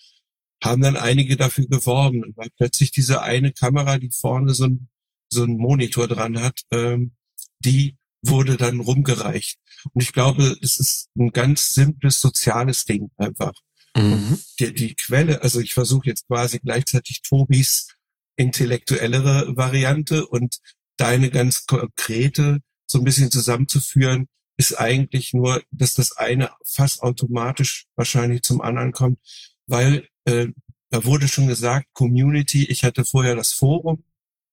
haben 0.62 0.82
dann 0.82 0.96
einige 0.96 1.36
dafür 1.36 1.66
geworben. 1.66 2.24
Und 2.24 2.36
weil 2.36 2.48
plötzlich 2.56 2.90
diese 2.90 3.22
eine 3.22 3.52
Kamera, 3.52 3.98
die 3.98 4.10
vorne 4.10 4.54
so 4.54 4.64
ein, 4.64 4.88
so 5.28 5.44
ein 5.44 5.56
Monitor 5.56 6.08
dran 6.08 6.40
hat, 6.40 6.60
ähm, 6.70 7.12
die 7.58 7.96
wurde 8.22 8.56
dann 8.56 8.80
rumgereicht. 8.80 9.58
Und 9.92 10.02
ich 10.02 10.12
glaube, 10.12 10.56
es 10.62 10.78
ist 10.78 11.08
ein 11.16 11.30
ganz 11.30 11.74
simples 11.74 12.20
soziales 12.20 12.84
Ding 12.84 13.10
einfach 13.16 13.52
Mhm. 13.96 14.38
die, 14.58 14.72
die 14.72 14.94
Quelle, 14.94 15.42
also 15.42 15.60
ich 15.60 15.74
versuche 15.74 16.08
jetzt 16.08 16.26
quasi 16.26 16.58
gleichzeitig 16.60 17.22
Tobis 17.22 17.88
intellektuellere 18.36 19.56
Variante 19.56 20.26
und 20.26 20.58
deine 20.96 21.30
ganz 21.30 21.66
konkrete 21.66 22.60
so 22.86 22.98
ein 22.98 23.04
bisschen 23.04 23.30
zusammenzuführen, 23.30 24.28
ist 24.56 24.78
eigentlich 24.78 25.34
nur, 25.34 25.62
dass 25.70 25.94
das 25.94 26.12
eine 26.12 26.50
fast 26.64 27.02
automatisch 27.02 27.86
wahrscheinlich 27.96 28.42
zum 28.42 28.60
anderen 28.60 28.92
kommt, 28.92 29.18
weil 29.66 30.08
äh, 30.24 30.48
da 30.90 31.04
wurde 31.04 31.28
schon 31.28 31.46
gesagt, 31.46 31.88
Community, 31.94 32.64
ich 32.64 32.84
hatte 32.84 33.04
vorher 33.04 33.34
das 33.34 33.52
Forum 33.52 34.04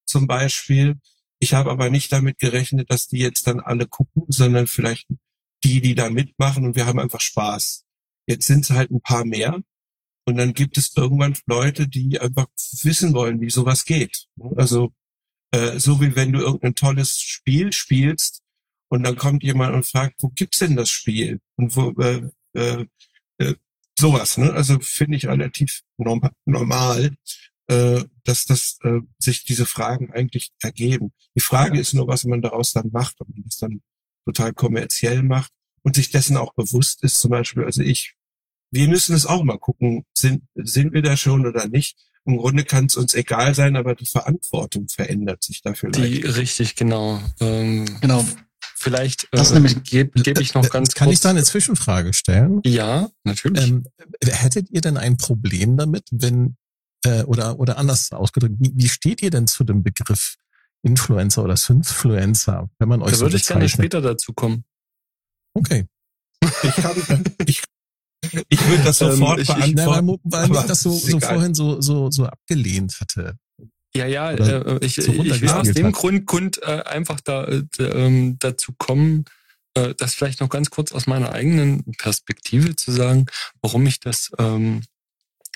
zum 0.05 0.27
Beispiel, 0.27 0.99
ich 1.39 1.53
habe 1.53 1.71
aber 1.71 1.89
nicht 1.89 2.11
damit 2.11 2.39
gerechnet, 2.39 2.91
dass 2.91 3.07
die 3.07 3.19
jetzt 3.19 3.47
dann 3.47 3.59
alle 3.59 3.87
gucken, 3.87 4.23
sondern 4.27 4.67
vielleicht 4.67 5.07
die, 5.63 5.81
die 5.81 5.95
da 5.95 6.09
mitmachen 6.09 6.65
und 6.65 6.75
wir 6.75 6.85
haben 6.85 6.99
einfach 6.99 7.21
Spaß. 7.21 7.85
Jetzt 8.27 8.47
sind 8.47 8.65
es 8.65 8.71
halt 8.71 8.91
ein 8.91 9.01
paar 9.01 9.25
mehr 9.25 9.61
und 10.25 10.37
dann 10.37 10.53
gibt 10.53 10.77
es 10.77 10.95
irgendwann 10.95 11.37
Leute, 11.45 11.87
die 11.87 12.19
einfach 12.19 12.47
wissen 12.83 13.13
wollen, 13.13 13.41
wie 13.41 13.49
sowas 13.49 13.85
geht. 13.85 14.27
Also 14.55 14.93
äh, 15.51 15.79
so 15.79 15.99
wie 16.01 16.15
wenn 16.15 16.31
du 16.31 16.39
irgendein 16.39 16.75
tolles 16.75 17.19
Spiel 17.19 17.73
spielst 17.73 18.43
und 18.89 19.03
dann 19.03 19.15
kommt 19.15 19.43
jemand 19.43 19.73
und 19.73 19.85
fragt, 19.85 20.15
wo 20.21 20.29
gibt's 20.29 20.59
denn 20.59 20.75
das 20.75 20.89
Spiel? 20.89 21.39
Und 21.55 21.75
wo 21.75 21.91
äh, 22.01 22.29
äh, 22.53 22.85
sowas, 23.99 24.37
ne? 24.37 24.51
Also 24.53 24.79
finde 24.79 25.17
ich 25.17 25.27
relativ 25.27 25.81
norm 25.97 26.21
normal, 26.45 27.15
äh, 27.67 28.03
dass 28.23 28.45
das 28.45 28.79
äh, 28.83 29.01
sich 29.19 29.43
diese 29.43 29.65
Fragen 29.65 30.11
eigentlich 30.11 30.51
ergeben. 30.61 31.13
Die 31.35 31.41
Frage 31.41 31.79
ist 31.79 31.93
nur, 31.93 32.07
was 32.07 32.23
man 32.23 32.41
daraus 32.41 32.71
dann 32.73 32.89
macht, 32.91 33.21
ob 33.21 33.29
man 33.29 33.43
das 33.43 33.57
dann 33.57 33.81
total 34.25 34.53
kommerziell 34.53 35.23
macht 35.23 35.51
und 35.83 35.95
sich 35.95 36.09
dessen 36.09 36.37
auch 36.37 36.53
bewusst 36.53 37.03
ist. 37.03 37.19
Zum 37.19 37.31
Beispiel, 37.31 37.63
also 37.63 37.81
ich 37.81 38.15
wir 38.71 38.87
müssen 38.87 39.15
es 39.15 39.25
auch 39.25 39.43
mal 39.43 39.57
gucken, 39.57 40.05
sind, 40.13 40.43
sind 40.55 40.93
wir 40.93 41.01
da 41.01 41.17
schon 41.17 41.45
oder 41.47 41.67
nicht. 41.67 41.97
Im 42.25 42.37
Grunde 42.37 42.63
kann 42.63 42.85
es 42.85 42.95
uns 42.95 43.15
egal 43.15 43.55
sein, 43.55 43.75
aber 43.75 43.95
die 43.95 44.05
Verantwortung 44.05 44.87
verändert 44.87 45.43
sich 45.43 45.61
da 45.61 45.73
vielleicht. 45.73 45.97
Die 45.97 46.21
richtig, 46.27 46.75
genau. 46.75 47.19
Ähm, 47.39 47.85
Genau. 48.01 48.23
Vielleicht 48.81 49.27
Das 49.31 49.51
äh, 49.51 49.55
nämlich- 49.55 49.83
gebe 49.83 50.21
geb 50.21 50.39
ich 50.39 50.53
noch 50.53 50.69
ganz 50.69 50.93
Kann 50.93 51.07
kurz. 51.07 51.17
ich 51.17 51.21
da 51.21 51.29
eine 51.31 51.43
Zwischenfrage 51.43 52.13
stellen? 52.13 52.61
Ja, 52.63 53.09
natürlich. 53.25 53.67
Ähm, 53.67 53.85
hättet 54.25 54.69
ihr 54.69 54.79
denn 54.79 54.95
ein 54.95 55.17
Problem 55.17 55.75
damit, 55.75 56.03
wenn, 56.11 56.55
äh, 57.03 57.23
oder, 57.23 57.59
oder 57.59 57.77
anders 57.77 58.11
ausgedrückt, 58.13 58.55
wie, 58.57 58.71
wie 58.73 58.87
steht 58.87 59.21
ihr 59.21 59.31
denn 59.31 59.47
zu 59.47 59.65
dem 59.65 59.83
Begriff 59.83 60.35
Influencer 60.81 61.43
oder 61.43 61.57
Synfluencer, 61.57 62.69
wenn 62.79 62.87
man 62.87 63.01
euch 63.01 63.11
da 63.11 63.17
so 63.17 63.25
würde 63.25 63.35
ich 63.35 63.45
gerne 63.45 63.67
später 63.67 63.99
dazu 64.01 64.31
kommen. 64.31 64.63
Okay. 65.53 65.85
Ich, 66.63 66.75
kann, 66.75 67.23
ich, 67.45 67.61
ich 68.47 68.65
würde 68.67 68.83
das 68.85 69.01
Ähm, 69.01 69.11
sofort 69.11 69.39
ich- 69.41 69.49
ich- 69.49 69.73
Na, 69.75 69.87
weil, 69.87 69.93
beantworten. 70.03 70.31
weil 70.31 70.43
aber 70.45 70.61
ich 70.61 70.65
das 70.67 70.81
so, 70.81 70.91
so 70.91 71.19
vorhin 71.19 71.53
so, 71.53 71.81
so, 71.81 72.09
so 72.11 72.25
abgelehnt 72.27 72.97
hatte. 73.01 73.37
Ja, 73.95 74.05
ja, 74.05 74.31
Oder 74.33 74.81
äh, 74.81 74.85
ich, 74.85 74.95
so 74.95 75.11
ich 75.11 75.41
will 75.41 75.49
aus 75.49 75.71
dem 75.71 75.87
hat. 75.87 75.93
Grund, 75.93 76.27
Grund 76.27 76.61
äh, 76.61 76.83
einfach 76.83 77.19
da, 77.21 77.45
äh, 77.45 77.63
ähm, 77.79 78.37
dazu 78.39 78.73
kommen, 78.77 79.25
äh, 79.73 79.95
das 79.95 80.13
vielleicht 80.13 80.41
noch 80.41 80.49
ganz 80.49 80.69
kurz 80.69 80.91
aus 80.91 81.07
meiner 81.07 81.31
eigenen 81.31 81.83
Perspektive 81.97 82.75
zu 82.75 82.91
sagen, 82.91 83.25
warum 83.61 83.85
ich 83.87 83.99
das 83.99 84.31
ähm, 84.37 84.83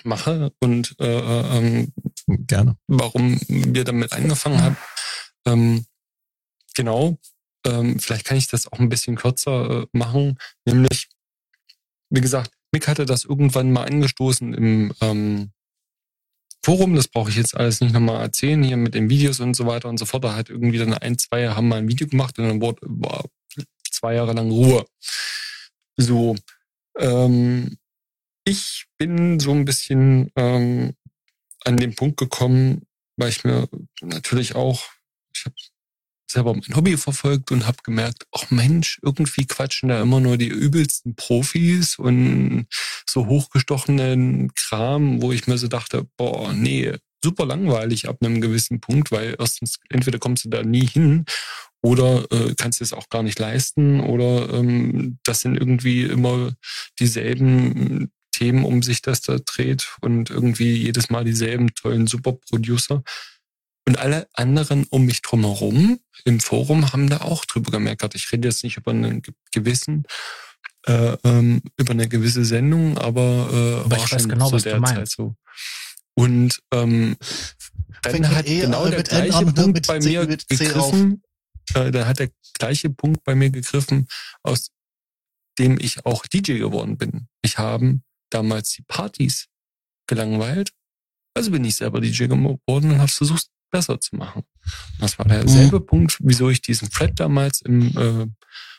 mache 0.04 0.52
und 0.60 0.96
äh, 1.00 1.19
äh, 1.19 1.58
ähm, 1.58 1.93
Gerne. 2.28 2.78
warum 2.88 3.39
wir 3.48 3.84
damit 3.84 4.13
angefangen 4.13 4.62
haben. 4.62 4.78
Ähm, 5.46 5.86
genau, 6.76 7.19
ähm, 7.65 8.00
vielleicht 8.00 8.26
kann 8.26 8.38
ich 8.38 8.48
das 8.48 8.67
auch 8.67 8.80
ein 8.80 8.89
bisschen 8.89 9.15
kürzer 9.15 9.84
äh, 9.84 9.86
machen, 9.91 10.38
nämlich, 10.65 11.10
wie 12.10 12.22
gesagt, 12.22 12.52
Mick 12.72 12.88
hatte 12.88 13.06
das 13.06 13.24
irgendwann 13.24 13.72
mal 13.72 13.86
angestoßen 13.86 14.54
im 14.54 14.93
ähm, 15.00 15.52
Forum, 16.63 16.95
das 16.95 17.10
brauche 17.10 17.30
ich 17.30 17.36
jetzt 17.36 17.56
alles 17.58 17.82
nicht 17.82 17.93
nochmal 17.93 18.21
erzählen, 18.21 18.63
hier 18.63 18.78
mit 18.78 18.93
den 18.93 19.10
Videos 19.10 19.39
und 19.41 19.54
so 19.54 19.65
weiter 19.65 19.89
und 19.89 19.97
so 19.97 20.06
fort. 20.06 20.23
Da 20.23 20.36
hat 20.36 20.49
irgendwie 20.49 20.78
dann 20.78 20.93
ein, 20.93 21.17
zwei 21.17 21.49
haben 21.49 21.67
mal 21.67 21.80
ein 21.80 21.89
Video 21.89 22.08
gemacht 22.08 22.39
und 22.39 22.47
dann 22.47 22.62
wurde 22.62 22.80
war 22.84 23.26
zwei 23.91 24.15
Jahre 24.15 24.34
lang 24.34 24.49
Ruhe. 24.49 24.86
So, 25.97 26.36
ähm, 26.97 27.78
ich 28.45 28.86
bin 28.97 29.39
so 29.39 29.52
ein 29.52 29.65
bisschen 29.65 30.32
ähm, 30.36 30.93
an 31.65 31.78
den 31.78 31.95
Punkt 31.95 32.17
gekommen, 32.17 32.84
weil 33.17 33.30
ich 33.30 33.43
mir 33.43 33.67
natürlich 34.02 34.56
auch, 34.56 34.84
ich 35.34 35.45
habe 35.45 35.56
selber 36.34 36.54
mein 36.54 36.76
Hobby 36.76 36.98
verfolgt 36.98 37.52
und 37.52 37.65
habe 37.65 37.78
gemerkt, 37.84 38.26
ach 38.34 38.52
Mensch, 38.52 39.00
irgendwie 39.02 39.46
quatschen 39.46 39.89
da 39.89 40.02
immer 40.02 40.19
nur 40.19 40.38
die 40.38 40.48
übelsten 40.48 41.15
Profis 41.15 41.98
und 41.98 42.67
so 43.08 43.28
hochgestochenen 43.28 44.54
Kram, 44.56 45.22
wo 45.22 45.32
ich 45.32 45.48
mir 45.48 45.58
so 45.58 45.67
dachte, 45.67 46.06
boah, 46.17 46.52
nee, 46.54 46.93
super 47.24 47.46
langweilig 47.46 48.10
ab 48.10 48.17
einem 48.22 48.41
gewissen 48.41 48.82
Punkt, 48.82 49.12
weil 49.12 49.36
erstens 49.39 49.80
entweder 49.89 50.19
kommst 50.19 50.46
du 50.46 50.50
da 50.50 50.63
nie 50.63 50.86
hin 50.86 51.26
oder 51.82 52.26
äh, 52.32 52.54
kannst 52.58 52.80
du 52.80 52.84
es 52.84 52.93
auch 52.93 53.10
gar 53.10 53.24
nicht 53.24 53.39
leisten 53.39 54.02
oder 54.02 54.54
ähm, 54.54 55.19
das 55.24 55.41
sind 55.41 55.58
irgendwie 55.58 56.04
immer 56.04 56.54
dieselben 57.00 58.12
Themen, 58.32 58.65
um 58.65 58.82
sich 58.82 59.02
das 59.02 59.22
da 59.22 59.38
dreht 59.38 59.96
und 60.02 60.30
irgendwie 60.30 60.74
jedes 60.74 61.10
Mal 61.10 61.24
dieselben 61.24 61.74
tollen 61.76 62.08
Superproducer. 62.08 63.04
Und 63.86 63.98
alle 63.98 64.28
anderen 64.34 64.86
um 64.89 65.06
mich 65.06 65.22
drumherum 65.22 66.00
im 66.24 66.39
Forum 66.39 66.93
haben 66.93 67.10
da 67.10 67.22
auch 67.22 67.46
drüber 67.46 67.72
gemeckert. 67.72 68.15
Ich 68.15 68.32
rede 68.32 68.48
jetzt 68.48 68.63
nicht 68.63 68.78
über 68.78 68.91
einen 68.91 69.22
gewissen, 69.52 70.06
äh, 70.86 71.17
ähm, 71.24 71.62
über 71.78 71.91
eine 71.91 72.08
gewisse 72.08 72.46
Sendung, 72.46 72.98
aber, 72.98 73.50
äh, 73.52 73.86
aber 73.86 73.98
war 73.98 74.08
schon 74.08 74.30
genau, 74.30 74.50
zu 74.50 74.58
der 74.58 74.82
Zeit 74.84 75.10
so. 75.10 75.36
Und 76.15 76.62
ähm, 76.72 77.17
dann 78.04 78.36
hat 78.36 78.48
e, 78.48 78.62
genau 78.62 78.88
der 78.88 79.04
gleiche 79.04 79.43
N 79.43 79.54
Punkt 79.54 79.74
mit 79.74 79.88
bei 79.88 80.00
C, 80.00 80.10
mir 80.10 80.28
gegriffen. 80.28 81.24
Äh, 81.74 81.91
da 81.91 82.06
hat 82.06 82.19
der 82.19 82.30
gleiche 82.54 82.89
Punkt 82.89 83.24
bei 83.24 83.36
mir 83.36 83.50
gegriffen, 83.50 84.08
aus 84.43 84.69
dem 85.60 85.78
ich 85.80 86.06
auch 86.06 86.26
DJ 86.26 86.58
geworden 86.60 86.98
bin. 86.98 87.28
Ich 87.41 87.58
habe 87.58 88.00
damals 88.30 88.72
die 88.72 88.84
Partys 88.84 89.48
gelangweilt. 90.08 90.72
Also 91.36 91.52
bin 91.52 91.65
ich 91.65 91.76
selber 91.76 92.00
DJ 92.02 92.26
geworden 92.26 92.91
und 92.91 93.00
habe 93.00 93.08
versucht, 93.08 93.48
besser 93.74 94.00
zu 94.00 94.16
machen. 94.16 94.44
Das 95.00 95.18
war 95.18 95.26
derselbe 95.26 95.80
mhm. 95.80 95.86
Punkt, 95.86 96.18
wieso 96.22 96.50
ich 96.50 96.62
diesen 96.62 96.90
Thread 96.92 97.20
damals 97.20 97.62
im 97.62 97.98
äh, 97.98 98.28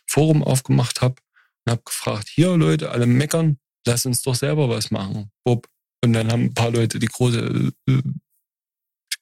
Forum 0.07 0.43
aufgemacht 0.43 1.03
habe 1.03 1.17
und 1.65 1.73
habe 1.73 1.83
gefragt, 1.85 2.29
hier 2.29 2.57
Leute, 2.57 2.91
alle 2.93 3.07
meckern, 3.07 3.59
lass 3.85 4.07
uns 4.07 4.23
doch 4.23 4.37
selber 4.37 4.69
was 4.69 4.91
machen. 4.91 5.31
Bob. 5.43 5.69
Und 6.03 6.13
dann 6.13 6.31
haben 6.31 6.45
ein 6.45 6.55
paar 6.55 6.71
Leute 6.71 6.99
die 6.99 7.09
große, 7.09 7.73
äh, 7.89 8.03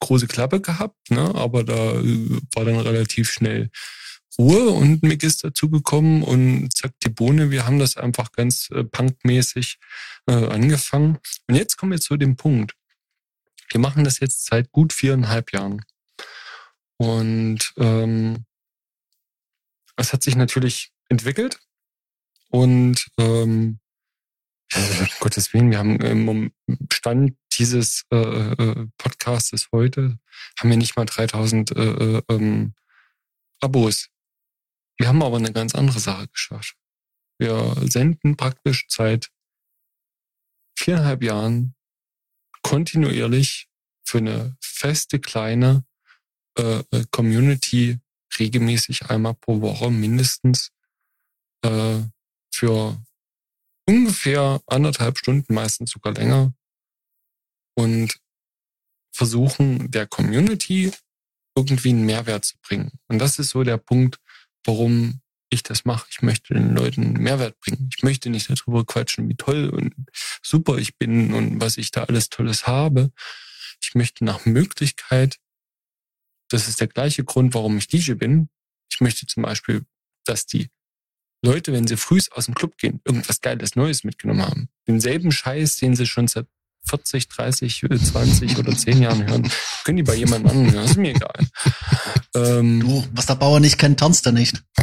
große 0.01 0.27
Klappe 0.27 0.61
gehabt, 0.61 1.11
ne? 1.11 1.35
aber 1.35 1.65
da 1.65 1.93
äh, 1.93 2.41
war 2.55 2.65
dann 2.65 2.79
relativ 2.79 3.31
schnell 3.31 3.71
Ruhe 4.39 4.71
und 4.71 5.03
Mick 5.03 5.23
ist 5.23 5.45
dazugekommen 5.45 6.23
und 6.23 6.75
zack, 6.75 6.93
die 7.03 7.11
Bohne, 7.11 7.51
wir 7.51 7.67
haben 7.67 7.79
das 7.79 7.97
einfach 7.97 8.33
ganz 8.33 8.69
äh, 8.71 8.83
punkmäßig 8.85 9.79
äh, 10.27 10.33
angefangen. 10.33 11.19
Und 11.49 11.55
jetzt 11.55 11.77
kommen 11.77 11.93
wir 11.93 12.01
zu 12.01 12.17
dem 12.17 12.37
Punkt. 12.37 12.75
Wir 13.73 13.81
machen 13.81 14.05
das 14.05 14.21
jetzt 14.21 14.45
seit 14.45 14.71
gut 14.71 14.93
viereinhalb 14.93 15.53
Jahren. 15.53 15.83
Und 16.99 17.73
ähm, 17.79 18.45
es 19.97 20.13
hat 20.13 20.23
sich 20.23 20.37
natürlich 20.37 20.93
entwickelt. 21.09 21.59
Und 22.51 23.09
ähm, 23.19 23.81
um 24.75 25.09
Gottes 25.21 25.53
Willen, 25.53 25.71
wir 25.71 25.79
haben 25.79 25.97
im 26.01 26.53
Stand 26.93 27.37
dieses 27.55 28.05
äh, 28.13 28.17
äh, 28.17 28.87
Podcastes 28.99 29.69
heute, 29.73 30.19
haben 30.59 30.71
wir 30.71 30.77
nicht 30.77 30.97
mal 30.97 31.07
3000 31.07 31.71
äh, 31.73 31.83
äh, 31.83 32.23
ähm, 32.29 32.75
Abos. 33.61 34.09
Wir 34.99 35.09
haben 35.09 35.23
aber 35.23 35.37
eine 35.37 35.53
ganz 35.53 35.75
andere 35.75 35.99
Sache 35.99 36.29
geschafft. 36.29 36.77
Wir 37.39 37.75
senden 37.89 38.37
praktisch 38.37 38.85
seit 38.89 39.31
viereinhalb 40.77 41.23
Jahren 41.23 41.75
kontinuierlich 42.63 43.69
für 44.05 44.19
eine 44.19 44.57
feste 44.61 45.21
kleine 45.21 45.85
äh, 46.59 46.83
äh, 46.91 47.05
Community 47.11 47.99
regelmäßig 48.39 49.11
einmal 49.11 49.35
pro 49.35 49.61
Woche 49.61 49.91
mindestens 49.91 50.71
äh, 51.63 52.01
für 52.53 53.03
ungefähr 53.87 54.61
anderthalb 54.67 55.19
Stunden, 55.19 55.55
meistens 55.55 55.91
sogar 55.91 56.13
länger 56.13 56.53
und 57.75 58.19
versuchen 59.15 59.91
der 59.91 60.07
Community 60.07 60.93
irgendwie 61.57 61.91
einen 61.91 62.07
Mehrwert 62.07 62.45
zu 62.45 62.57
bringen. 62.63 62.93
Und 63.09 63.19
das 63.19 63.39
ist 63.39 63.51
so 63.51 63.63
der 63.63 63.79
Punkt, 63.79 64.19
warum 64.65 65.22
ich 65.53 65.63
das 65.63 65.85
mache. 65.85 66.07
Ich 66.11 66.23
möchte 66.23 66.55
den 66.55 66.75
Leuten 66.75 67.13
Mehrwert 67.15 67.59
bringen. 67.61 67.91
Ich 67.95 68.03
möchte 68.03 68.31
nicht 68.31 68.51
darüber 68.51 68.85
quatschen, 68.85 69.29
wie 69.29 69.37
toll 69.37 69.69
und 69.69 69.95
super 70.43 70.79
ich 70.79 70.97
bin 70.97 71.33
und 71.35 71.61
was 71.61 71.77
ich 71.77 71.91
da 71.91 72.05
alles 72.05 72.29
Tolles 72.29 72.67
habe. 72.67 73.13
Ich 73.83 73.95
möchte 73.95 74.25
nach 74.25 74.45
Möglichkeit, 74.47 75.39
das 76.49 76.69
ist 76.69 76.81
der 76.81 76.89
gleiche 76.89 77.25
Grund, 77.25 77.55
warum 77.55 77.79
ich 77.79 77.89
DJ 77.89 78.13
bin. 78.15 78.49
Ich 78.91 79.01
möchte 79.01 79.27
zum 79.27 79.43
Beispiel, 79.43 79.85
dass 80.25 80.47
die 80.47 80.69
Leute, 81.45 81.73
wenn 81.73 81.87
sie 81.87 81.97
früh 81.97 82.21
aus 82.31 82.47
dem 82.47 82.55
Club 82.55 82.77
gehen, 82.79 83.01
irgendwas 83.05 83.41
Geiles 83.41 83.75
Neues 83.75 84.05
mitgenommen 84.05 84.43
haben. 84.43 84.69
Denselben 84.87 85.33
Scheiß, 85.33 85.77
den 85.77 85.97
sie 85.97 86.07
schon 86.07 86.29
seit 86.29 86.47
40, 86.87 87.29
30, 87.29 87.85
20 88.13 88.59
oder 88.59 88.77
10 88.77 89.03
Jahren 89.03 89.27
hören, 89.27 89.51
können 89.85 89.97
die 89.97 90.03
bei 90.03 90.15
jemand 90.15 90.47
anderem 90.49 90.73
hören. 90.73 90.85
Ist 90.85 90.97
mir 90.97 91.15
egal. 91.15 91.47
Ähm, 92.35 92.81
du, 92.81 93.07
was 93.13 93.27
der 93.27 93.37
Bauer 93.37 93.61
nicht 93.61 93.79
kennt, 93.79 94.01
tanzt 94.01 94.27
er 94.27 94.33
nicht. 94.33 94.63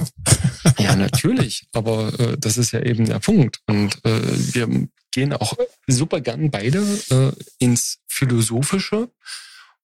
Ja, 0.78 0.96
natürlich. 0.96 1.68
Aber 1.74 2.18
äh, 2.20 2.38
das 2.38 2.58
ist 2.58 2.72
ja 2.72 2.82
eben 2.82 3.06
der 3.06 3.20
Punkt. 3.20 3.60
Und 3.68 3.96
äh, 4.06 4.22
wir 4.54 4.88
gehen 5.12 5.34
auch 5.34 5.54
super 5.88 6.22
gern 6.22 6.52
beide 6.52 6.80
äh, 7.10 7.32
ins 7.60 8.00
Philosophische 8.08 9.10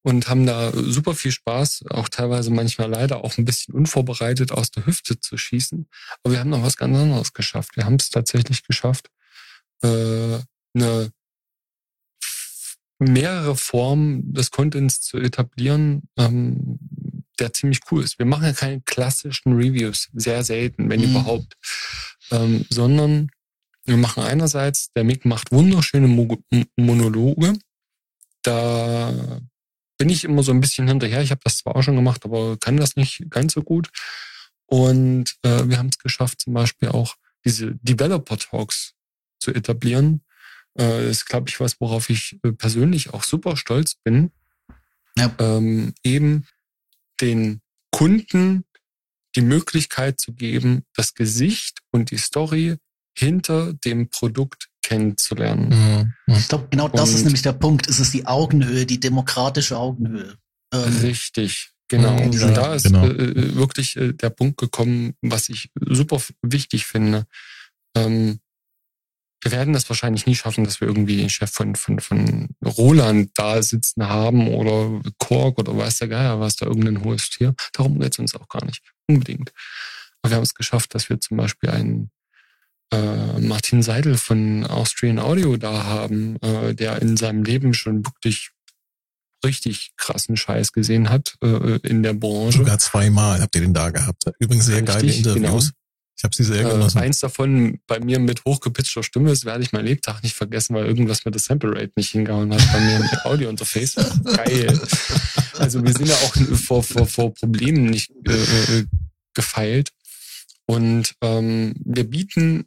und 0.06 0.28
haben 0.28 0.46
da 0.46 0.72
super 0.74 1.16
viel 1.16 1.32
Spaß, 1.32 1.86
auch 1.90 2.10
teilweise 2.10 2.52
manchmal 2.52 2.90
leider 2.90 3.24
auch 3.24 3.38
ein 3.38 3.46
bisschen 3.46 3.74
unvorbereitet 3.74 4.52
aus 4.52 4.70
der 4.70 4.86
Hüfte 4.86 5.20
zu 5.20 5.38
schießen. 5.38 5.88
Aber 6.24 6.34
wir 6.34 6.40
haben 6.40 6.52
noch 6.52 6.62
was 6.62 6.78
ganz 6.78 6.96
anderes 6.96 7.34
geschafft. 7.34 7.76
Wir 7.76 7.86
haben 7.86 7.96
es 7.96 8.10
tatsächlich 8.10 8.64
geschafft, 8.64 9.10
äh, 9.82 10.38
eine 10.76 11.12
mehrere 13.00 13.56
Formen 13.56 14.34
des 14.34 14.52
Contents 14.52 15.02
zu 15.02 15.18
etablieren, 15.18 16.04
ähm, 16.18 16.80
der 17.40 17.54
ziemlich 17.54 17.82
cool 17.92 18.04
ist. 18.04 18.18
Wir 18.18 18.26
machen 18.26 18.46
ja 18.46 18.54
keine 18.54 18.82
klassischen 18.82 19.54
Reviews, 19.54 20.10
sehr 20.14 20.44
selten, 20.44 20.90
wenn 20.90 21.02
mhm. 21.02 21.12
überhaupt, 21.12 21.58
ähm, 22.32 22.66
sondern 22.70 23.30
wir 23.84 23.98
machen 23.98 24.24
einerseits, 24.24 24.92
der 24.94 25.04
Mick 25.04 25.26
macht 25.26 25.52
wunderschöne 25.52 26.08
Mo 26.08 26.38
Monologe. 26.76 27.54
Da 28.42 29.42
bin 29.98 30.10
ich 30.10 30.24
immer 30.24 30.44
so 30.44 30.52
ein 30.52 30.62
bisschen 30.62 30.88
hinterher. 30.88 31.22
Ich 31.22 31.32
habe 31.32 31.42
das 31.44 31.58
zwar 31.58 31.76
auch 31.76 31.84
schon 31.84 31.96
gemacht, 31.96 32.26
aber 32.26 32.58
kann 32.58 32.78
das 32.78 32.96
nicht 32.96 33.30
ganz 33.30 33.54
so 33.54 33.62
gut. 33.62 33.90
Und 34.66 35.36
äh, 35.44 35.68
wir 35.70 35.78
haben 35.78 35.90
es 35.90 36.00
geschafft, 36.00 36.42
zum 36.42 36.54
Beispiel 36.54 36.90
auch 36.90 37.16
diese 37.46 37.76
Developer 37.76 38.38
Talks 38.38 38.94
zu 39.40 39.54
etablieren, 39.54 40.25
äh, 40.78 41.10
ist, 41.10 41.26
glaube 41.26 41.50
ich, 41.50 41.60
was, 41.60 41.80
worauf 41.80 42.10
ich 42.10 42.38
äh, 42.44 42.52
persönlich 42.52 43.14
auch 43.14 43.24
super 43.24 43.58
stolz 43.58 43.96
bin. 43.96 44.32
Ja. 45.18 45.34
Ähm, 45.40 45.94
eben 46.04 46.46
den 47.22 47.62
Kunden 47.92 48.66
die 49.36 49.42
Möglichkeit 49.42 50.20
zu 50.20 50.34
geben, 50.34 50.84
das 50.94 51.14
Gesicht 51.14 51.80
und 51.92 52.12
die 52.12 52.18
Story 52.18 52.78
hinter 53.18 53.74
dem 53.74 54.10
Produkt 54.10 54.70
kennenzulernen. 54.82 56.14
Mhm. 56.28 56.36
Ich 56.36 56.48
glaube, 56.48 56.68
genau 56.70 56.88
das 56.88 57.10
und 57.10 57.16
ist 57.16 57.24
nämlich 57.24 57.42
der 57.42 57.54
Punkt. 57.54 57.88
Es 57.90 58.00
ist 58.00 58.14
die 58.14 58.26
Augenhöhe, 58.26 58.86
die 58.86 59.00
demokratische 59.00 59.78
Augenhöhe. 59.78 60.38
Ähm, 60.74 60.98
richtig, 61.02 61.72
genau. 61.88 62.22
Und 62.22 62.40
da 62.40 62.76
ist 62.76 62.84
genau. 62.84 63.06
Äh, 63.06 63.12
äh, 63.12 63.56
wirklich 63.56 63.96
äh, 63.96 64.14
der 64.14 64.30
Punkt 64.30 64.58
gekommen, 64.58 65.16
was 65.22 65.50
ich 65.50 65.72
super 65.82 66.22
wichtig 66.42 66.86
finde. 66.86 67.26
Ähm, 67.96 68.40
wir 69.42 69.52
werden 69.52 69.74
das 69.74 69.88
wahrscheinlich 69.90 70.26
nie 70.26 70.36
schaffen, 70.36 70.64
dass 70.64 70.82
wir 70.82 70.88
irgendwie 70.88 71.18
den 71.18 71.30
Chef 71.30 71.52
von, 71.52 71.76
von, 71.76 72.00
von 72.00 72.50
Roland 72.66 73.32
da 73.36 73.62
sitzen 73.62 74.08
haben 74.08 74.48
oder 74.48 75.02
Kork 75.20 75.60
oder 75.60 75.78
weiß 75.78 75.98
der 75.98 76.08
Geier 76.08 76.40
was, 76.40 76.56
da 76.56 76.66
irgendein 76.66 77.04
hohes 77.04 77.30
Tier. 77.30 77.54
Darum 77.74 78.00
geht 78.00 78.14
es 78.14 78.20
uns 78.20 78.36
auch 78.36 78.48
gar 78.48 78.66
nicht 78.66 78.82
unbedingt. 79.08 79.52
Aber 80.22 80.32
wir 80.32 80.38
haben 80.38 80.44
es 80.44 80.56
geschafft, 80.56 80.96
dass 80.96 81.10
wir 81.10 81.20
zum 81.20 81.38
Beispiel 81.38 81.70
einen 81.70 82.10
äh, 82.92 83.40
Martin 83.40 83.84
Seidel 83.84 84.18
von 84.18 84.66
Austrian 84.66 85.20
Audio 85.20 85.58
da 85.58 85.84
haben, 85.84 86.38
äh, 86.42 86.74
der 86.74 87.02
in 87.02 87.18
seinem 87.18 87.44
Leben 87.44 87.74
schon 87.74 88.06
wirklich 88.06 88.52
richtig 89.46 89.94
krassen 89.98 90.38
Scheiß 90.38 90.72
gesehen 90.72 91.10
hat 91.10 91.36
äh, 91.44 91.78
in 91.88 92.02
der 92.02 92.14
Branche. 92.14 92.60
Sogar 92.60 92.80
zweimal 92.80 93.42
habt 93.42 93.56
ihr 93.56 93.62
den 93.62 93.74
da 93.74 93.92
gehabt. 93.92 94.24
Übrigens 94.40 94.66
sehr 94.66 94.78
richtig, 94.78 94.96
geile 94.96 95.14
Interviews. 95.14 95.66
Genau. 95.66 95.85
Ich 96.18 96.24
habe 96.24 96.34
sehr 96.34 96.66
äh, 96.66 96.70
genossen. 96.70 96.98
Äh, 96.98 97.02
eins 97.02 97.20
davon 97.20 97.80
bei 97.88 98.00
mir 98.00 98.20
mit 98.20 98.46
hochgepitchter 98.46 99.04
Stimme, 99.04 99.30
das 99.30 99.44
werde 99.44 99.64
ich 99.64 99.74
mein 99.74 99.86
Lebtag 99.86 100.24
nicht 100.24 100.36
vergessen, 100.36 100.74
weil 100.76 100.86
irgendwas 100.86 101.26
mit 101.26 101.34
der 101.34 101.42
Sample 101.42 101.72
Rate 101.72 101.92
nicht 101.96 102.12
hingehauen 102.12 102.54
hat 102.54 102.62
bei 102.72 102.80
mir 102.80 102.96
im 102.98 103.10
Audio-Interface. 103.26 103.96
Geil. 104.24 104.80
Also 105.60 105.84
wir 105.84 105.94
sind 105.94 106.08
ja 106.08 106.16
auch 106.16 106.36
vor, 106.58 106.84
vor, 106.84 107.06
vor 107.06 107.34
Problemen 107.34 107.86
nicht 107.86 108.12
äh, 108.26 108.34
äh, 108.34 108.86
gefeilt. 109.34 109.92
Und 110.66 111.16
ähm, 111.22 111.76
wir 111.84 112.06
bieten 112.06 112.66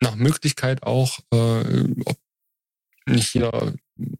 nach 0.00 0.14
Möglichkeit 0.14 0.82
auch, 0.82 1.18
äh, 1.32 1.84
ob 2.04 2.18
nicht 3.06 3.34
jeder 3.34 3.74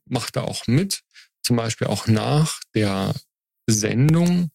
mache 0.07 0.33
da 0.33 0.43
auch 0.43 0.67
mit, 0.67 1.03
zum 1.43 1.57
Beispiel 1.57 1.87
auch 1.87 2.07
nach 2.07 2.61
der 2.75 3.15
Sendung 3.67 4.51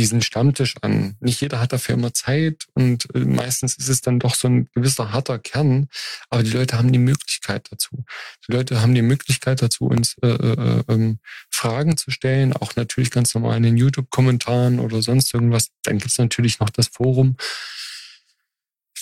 diesen 0.00 0.22
Stammtisch 0.22 0.76
an. 0.80 1.16
Nicht 1.20 1.40
jeder 1.42 1.60
hat 1.60 1.72
dafür 1.72 1.94
immer 1.94 2.14
Zeit 2.14 2.66
und 2.72 3.14
äh, 3.14 3.18
meistens 3.18 3.76
ist 3.76 3.88
es 3.88 4.00
dann 4.00 4.18
doch 4.18 4.34
so 4.34 4.48
ein 4.48 4.68
gewisser 4.74 5.12
harter 5.12 5.38
Kern, 5.38 5.88
aber 6.30 6.42
die 6.42 6.50
Leute 6.50 6.78
haben 6.78 6.90
die 6.90 6.98
Möglichkeit 6.98 7.68
dazu. 7.70 8.04
Die 8.48 8.52
Leute 8.52 8.80
haben 8.80 8.94
die 8.94 9.02
Möglichkeit 9.02 9.60
dazu, 9.60 9.84
uns 9.84 10.16
äh, 10.22 10.28
äh, 10.28 10.82
äh, 10.88 11.16
Fragen 11.50 11.98
zu 11.98 12.10
stellen, 12.10 12.54
auch 12.54 12.76
natürlich 12.76 13.10
ganz 13.10 13.34
normal 13.34 13.58
in 13.58 13.62
den 13.62 13.76
YouTube-Kommentaren 13.76 14.80
oder 14.80 15.02
sonst 15.02 15.34
irgendwas. 15.34 15.68
Dann 15.82 15.98
gibt's 15.98 16.18
natürlich 16.18 16.60
noch 16.60 16.70
das 16.70 16.88
Forum, 16.88 17.36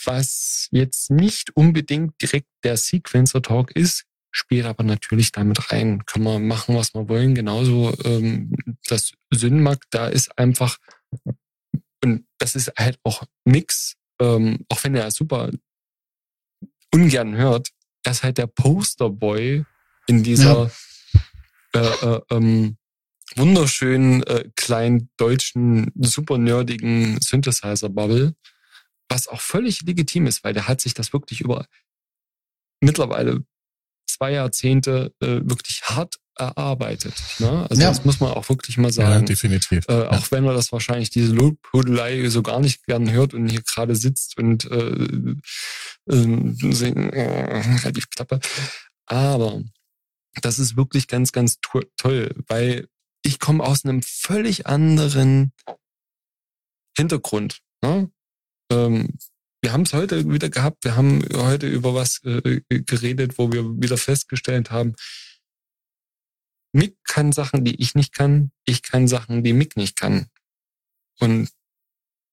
was 0.05 0.67
jetzt 0.73 1.11
nicht 1.11 1.57
unbedingt 1.57 2.21
direkt 2.21 2.49
der 2.65 2.77
Sequencer-Talk 2.77 3.71
ist, 3.71 4.05
spielt 4.31 4.67
aber 4.67 4.85
natürlich 4.85 5.33
damit 5.33 5.73
rein. 5.73 6.05
Können 6.07 6.25
wir 6.25 6.39
machen, 6.39 6.75
was 6.75 6.95
wir 6.95 7.09
wollen. 7.09 7.35
Genauso 7.35 7.95
ähm, 8.05 8.55
das 8.87 9.13
Synmac, 9.31 9.85
da 9.91 10.09
ist 10.09 10.37
einfach, 10.39 10.79
und 12.05 12.27
das 12.39 12.55
ist 12.55 12.73
halt 12.79 12.99
auch 13.03 13.25
Mix, 13.45 13.95
ähm, 14.21 14.65
auch 14.69 14.83
wenn 14.85 14.95
er 14.95 15.11
super 15.11 15.51
ungern 16.93 17.37
hört, 17.37 17.69
er 18.05 18.13
ist 18.13 18.23
halt 18.23 18.39
der 18.39 18.47
Posterboy 18.47 19.65
in 20.07 20.23
dieser 20.23 20.71
ja. 21.75 21.81
äh, 21.81 22.17
äh, 22.17 22.21
ähm, 22.31 22.79
wunderschönen 23.37 24.23
äh, 24.23 24.51
kleinen 24.57 25.11
deutschen, 25.17 25.93
super 25.97 26.39
nerdigen 26.39 27.21
Synthesizer-Bubble, 27.21 28.35
was 29.09 29.29
auch 29.29 29.41
völlig 29.41 29.83
legitim 29.83 30.27
ist, 30.27 30.45
weil 30.45 30.55
der 30.55 30.69
hat 30.69 30.81
sich 30.81 30.95
das 30.95 31.13
wirklich 31.13 31.41
über 31.41 31.67
mittlerweile 32.81 33.45
zwei 34.19 34.33
Jahrzehnte 34.33 35.13
äh, 35.21 35.41
wirklich 35.45 35.83
hart 35.85 36.17
erarbeitet. 36.37 37.15
Ne? 37.39 37.67
Also 37.69 37.83
ja. 37.83 37.89
das 37.89 38.05
muss 38.05 38.21
man 38.21 38.33
auch 38.33 38.49
wirklich 38.49 38.79
mal 38.79 38.93
sagen. 38.93 39.21
Ja, 39.21 39.21
definitiv. 39.21 39.85
Äh, 39.89 40.03
ja. 40.03 40.11
Auch 40.11 40.31
wenn 40.31 40.45
er 40.45 40.55
das 40.55 40.73
wahrscheinlich 40.73 41.11
diese 41.11 41.33
Lobhudelei 41.35 42.29
so 42.29 42.43
gar 42.43 42.61
nicht 42.61 42.85
gern 42.87 43.11
hört 43.11 43.35
und 43.35 43.49
hier 43.49 43.63
gerade 43.63 43.97
sitzt 43.97 44.39
und 44.39 44.65
äh, 44.71 45.33
äh, 46.09 46.15
äh, 46.15 47.79
halt 47.83 47.97
die 47.97 48.03
Klappe. 48.03 48.41
Aber 49.07 49.63
das 50.41 50.59
ist 50.59 50.77
wirklich 50.77 51.09
ganz, 51.09 51.33
ganz 51.33 51.59
to 51.61 51.83
toll, 51.97 52.35
weil 52.47 52.89
ich 53.23 53.41
komme 53.41 53.65
aus 53.65 53.85
einem 53.85 54.03
völlig 54.03 54.67
anderen 54.67 55.53
Hintergrund. 56.97 57.61
Ne? 57.83 58.11
Ähm, 58.71 59.19
wir 59.61 59.73
haben 59.73 59.83
es 59.83 59.93
heute 59.93 60.31
wieder 60.31 60.51
gehabt. 60.51 60.85
Wir 60.85 60.97
haben 60.97 61.25
heute 61.33 61.69
über 61.69 61.95
was 61.95 62.23
äh, 62.25 62.61
geredet, 62.69 63.39
wo 63.39 63.53
wir 63.53 63.65
wieder 63.81 63.97
festgestellt 63.97 64.71
haben, 64.71 64.95
Mick 66.73 66.97
kann 67.05 67.33
Sachen, 67.33 67.65
die 67.65 67.81
ich 67.81 67.95
nicht 67.95 68.13
kann. 68.13 68.53
Ich 68.65 68.83
kann 68.83 69.09
Sachen, 69.09 69.43
die 69.43 69.53
Mick 69.53 69.77
nicht 69.77 69.97
kann. 69.97 70.27
Und 71.19 71.51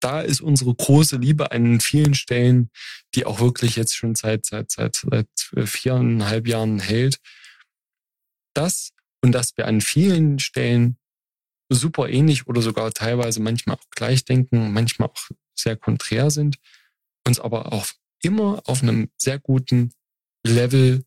da 0.02 0.22
ist 0.22 0.42
unsere 0.42 0.76
große 0.76 1.18
Liebe 1.18 1.52
an 1.52 1.80
vielen 1.80 2.14
Stellen, 2.14 2.70
die 3.16 3.26
auch 3.26 3.40
wirklich 3.40 3.76
jetzt 3.76 3.96
schon 3.96 4.14
seit, 4.14 4.46
seit, 4.46 4.72
seit, 4.72 4.96
seit 4.96 5.30
viereinhalb 5.68 6.48
Jahren 6.48 6.80
hält. 6.80 7.20
Das 8.54 8.92
und 9.22 9.32
dass 9.32 9.58
wir 9.58 9.68
an 9.68 9.82
vielen 9.82 10.38
Stellen 10.38 10.98
super 11.70 12.10
ähnlich 12.10 12.46
oder 12.46 12.62
sogar 12.62 12.92
teilweise 12.92 13.42
manchmal 13.42 13.78
auch 13.78 13.90
gleich 13.90 14.24
denken, 14.24 14.72
manchmal 14.72 15.10
auch 15.10 15.30
sehr 15.56 15.76
konträr 15.76 16.30
sind, 16.30 16.58
uns 17.28 17.40
aber 17.40 17.74
auch 17.74 17.88
immer 18.22 18.62
auf 18.66 18.82
einem 18.82 19.10
sehr 19.18 19.40
guten 19.40 19.92
Level, 20.46 21.04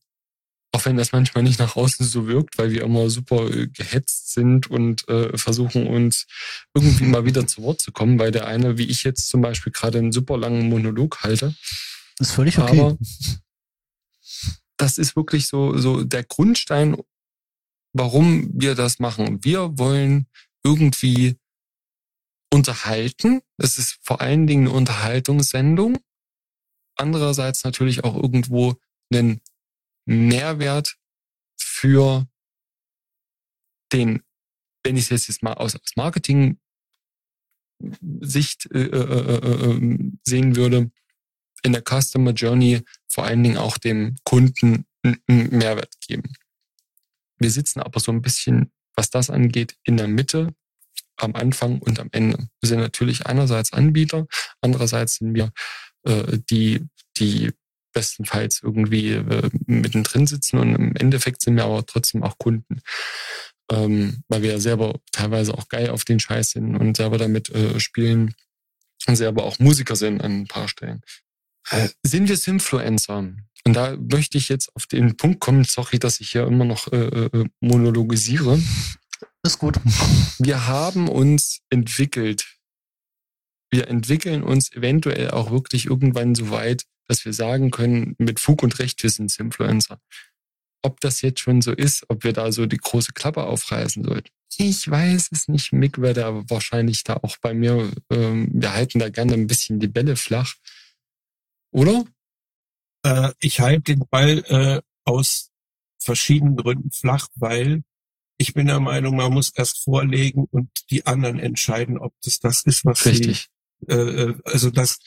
auch 0.73 0.85
wenn 0.85 0.97
das 0.97 1.13
manchmal 1.13 1.45
nicht 1.45 1.59
nach 1.59 1.77
außen 1.77 2.05
so 2.07 2.27
wirkt, 2.27 2.59
weil 2.59 2.71
wir 2.71 2.83
immer 2.83 3.09
super 3.11 3.51
äh, 3.51 3.69
gehetzt 3.69 4.33
sind 4.33 4.71
und 4.71 5.09
äh, 5.09 5.37
versuchen 5.37 5.87
uns 5.87 6.27
irgendwie 6.75 7.05
mal 7.07 7.25
wieder 7.25 7.47
zu 7.47 7.63
Wort 7.63 7.81
zu 7.81 7.93
kommen, 7.93 8.19
weil 8.19 8.31
der 8.31 8.47
eine, 8.47 8.79
wie 8.79 8.87
ich 8.87 9.03
jetzt 9.05 9.29
zum 9.29 9.41
Beispiel, 9.41 9.73
gerade 9.73 9.99
einen 9.99 10.13
super 10.13 10.37
langen 10.37 10.69
Monolog 10.69 11.23
halte. 11.23 11.55
Das 12.19 12.29
ist 12.29 12.35
völlig 12.35 12.59
okay. 12.59 12.81
Aber 12.81 12.99
das 14.77 14.99
ist 14.99 15.17
wirklich 15.17 15.47
so, 15.47 15.77
so 15.79 16.05
der 16.05 16.25
Grundstein, 16.25 16.97
warum 17.93 18.49
wir 18.53 18.75
das 18.75 18.99
machen. 18.99 19.43
Wir 19.43 19.79
wollen 19.79 20.27
irgendwie 20.63 21.37
unterhalten. 22.53 23.41
Es 23.57 23.79
ist 23.79 23.99
vor 24.03 24.21
allen 24.21 24.47
Dingen 24.47 24.69
eine 24.69 24.77
Unterhaltungssendung 24.77 25.99
andererseits 26.99 27.65
natürlich 27.65 28.05
auch 28.05 28.15
irgendwo 28.15 28.77
einen 29.13 29.41
Mehrwert 30.07 30.97
für 31.59 32.27
den, 33.93 34.23
wenn 34.85 34.97
ich 34.97 35.11
es 35.11 35.27
jetzt, 35.27 35.43
mal 35.43 35.55
aus, 35.55 35.75
aus 35.75 35.97
Marketing-Sicht 35.97 36.59
äh, 38.73 38.85
äh, 38.85 39.37
äh, 39.37 39.65
ähm, 39.65 40.21
sehen 40.25 40.57
würde, 40.57 40.91
in 41.63 41.73
der 41.73 41.83
Customer 41.83 42.33
Journey 42.33 42.83
vor 43.09 43.25
allen 43.25 43.43
Dingen 43.43 43.57
auch 43.57 43.79
dem 43.79 44.17
Kunden 44.25 44.87
einen 45.03 45.51
Mehrwert 45.51 45.95
geben. 46.07 46.33
Wir 47.39 47.51
sitzen 47.51 47.81
aber 47.81 48.01
so 48.01 48.13
ein 48.13 48.23
bisschen, 48.23 48.73
was 48.95 49.11
das 49.11 49.31
angeht, 49.31 49.77
in 49.85 49.97
der 49.97 50.09
Mitte, 50.09 50.55
am 51.17 51.35
Anfang 51.35 51.81
und 51.81 51.99
am 52.01 52.09
Ende. 52.13 52.49
Wir 52.61 52.69
sind 52.69 52.81
natürlich 52.81 53.27
einerseits 53.27 53.73
Anbieter, 53.73 54.27
andererseits 54.61 55.17
sind 55.17 55.35
wir 55.35 55.53
äh, 56.05 56.39
die, 56.51 56.87
die 57.17 57.53
bestenfalls 57.93 58.61
irgendwie 58.63 59.13
äh, 59.13 59.51
mittendrin 59.67 60.27
sitzen 60.27 60.59
und 60.59 60.75
im 60.75 60.97
Endeffekt 60.97 61.43
sind 61.43 61.57
wir 61.57 61.65
aber 61.65 61.85
trotzdem 61.87 62.23
auch 62.23 62.39
Kunden. 62.39 62.81
Ähm, 63.71 64.23
weil 64.29 64.43
wir 64.43 64.53
ja 64.53 64.61
selber 64.61 64.99
teilweise 65.13 65.53
auch 65.53 65.69
geil 65.69 65.91
auf 65.91 66.05
den 66.05 66.21
Scheiß 66.21 66.53
sind 66.53 66.77
und 66.77 66.97
selber 66.97 67.19
damit 67.19 67.51
äh, 67.51 67.79
spielen 67.81 68.35
und 69.07 69.17
selber 69.17 69.45
auch 69.45 69.59
Musiker 69.59 69.95
sind 69.95 70.23
an 70.23 70.41
ein 70.43 70.47
paar 70.47 70.69
Stellen. 70.69 71.03
Äh, 71.71 71.89
sind 72.03 72.29
wir 72.29 72.49
Influencer? 72.49 73.19
Und 73.65 73.75
da 73.75 73.97
möchte 73.97 74.39
ich 74.39 74.49
jetzt 74.49 74.75
auf 74.75 74.87
den 74.87 75.17
Punkt 75.17 75.41
kommen, 75.41 75.65
sorry, 75.65 75.99
dass 75.99 76.21
ich 76.21 76.31
hier 76.31 76.47
immer 76.47 76.65
noch 76.65 76.91
äh, 76.93 77.27
äh 77.27 77.45
monologisiere. 77.61 78.59
Ist 79.43 79.59
gut. 79.59 79.79
Wir 80.39 80.67
haben 80.67 81.09
uns 81.09 81.61
entwickelt 81.69 82.58
wir 83.71 83.89
entwickeln 83.89 84.43
uns 84.43 84.73
eventuell 84.73 85.31
auch 85.31 85.51
wirklich 85.51 85.87
irgendwann 85.87 86.35
so 86.35 86.51
weit, 86.51 86.85
dass 87.07 87.25
wir 87.25 87.33
sagen 87.33 87.71
können, 87.71 88.15
mit 88.19 88.41
Fug 88.41 88.63
und 88.63 88.79
Recht, 88.79 89.03
wir 89.03 89.11
sind 89.11 89.37
Influencer. 89.39 90.01
Ob 90.83 91.01
das 91.01 91.23
jetzt 91.23 91.41
schon 91.41 91.61
so 91.61 91.73
ist, 91.73 92.05
ob 92.09 92.25
wir 92.25 92.33
da 92.33 92.53
so 92.53 92.67
die 92.67 92.77
große 92.77 93.13
Klappe 93.13 93.45
aufreißen 93.45 94.05
sollten. 94.05 94.31
Ich 94.57 94.89
weiß 94.89 95.29
es 95.33 95.49
nicht. 95.49 95.73
Mick 95.73 96.01
wäre 96.01 96.15
da 96.15 96.49
wahrscheinlich 96.49 97.05
da 97.05 97.15
auch 97.15 97.37
bei 97.39 97.53
mir. 97.53 97.93
Ähm, 98.11 98.49
wir 98.53 98.73
halten 98.73 98.99
da 98.99 99.09
gerne 99.09 99.35
ein 99.35 99.47
bisschen 99.47 99.81
die 99.81 99.89
Bälle 99.89 100.17
flach. 100.17 100.55
Oder? 101.71 102.05
Äh, 103.05 103.33
ich 103.41 103.61
halte 103.61 103.95
den 103.95 104.05
Ball 104.09 104.39
äh, 104.49 104.81
aus 105.05 105.51
verschiedenen 105.99 106.57
Gründen 106.57 106.91
flach, 106.91 107.29
weil 107.35 107.83
ich 108.39 108.55
bin 108.55 108.69
der 108.69 108.81
Meinung, 108.81 109.17
man 109.17 109.33
muss 109.33 109.51
erst 109.55 109.83
vorlegen 109.83 110.47
und 110.51 110.71
die 110.91 111.07
anderen 111.07 111.41
entscheiden, 111.41 111.99
ob 111.99 112.15
das 112.23 112.39
das 112.39 112.63
ist, 112.63 112.85
was 112.85 113.05
Richtig. 113.05 113.37
sie 113.43 113.58
äh, 113.87 113.95
äh, 113.95 114.35
also 114.45 114.71
das, 114.71 114.99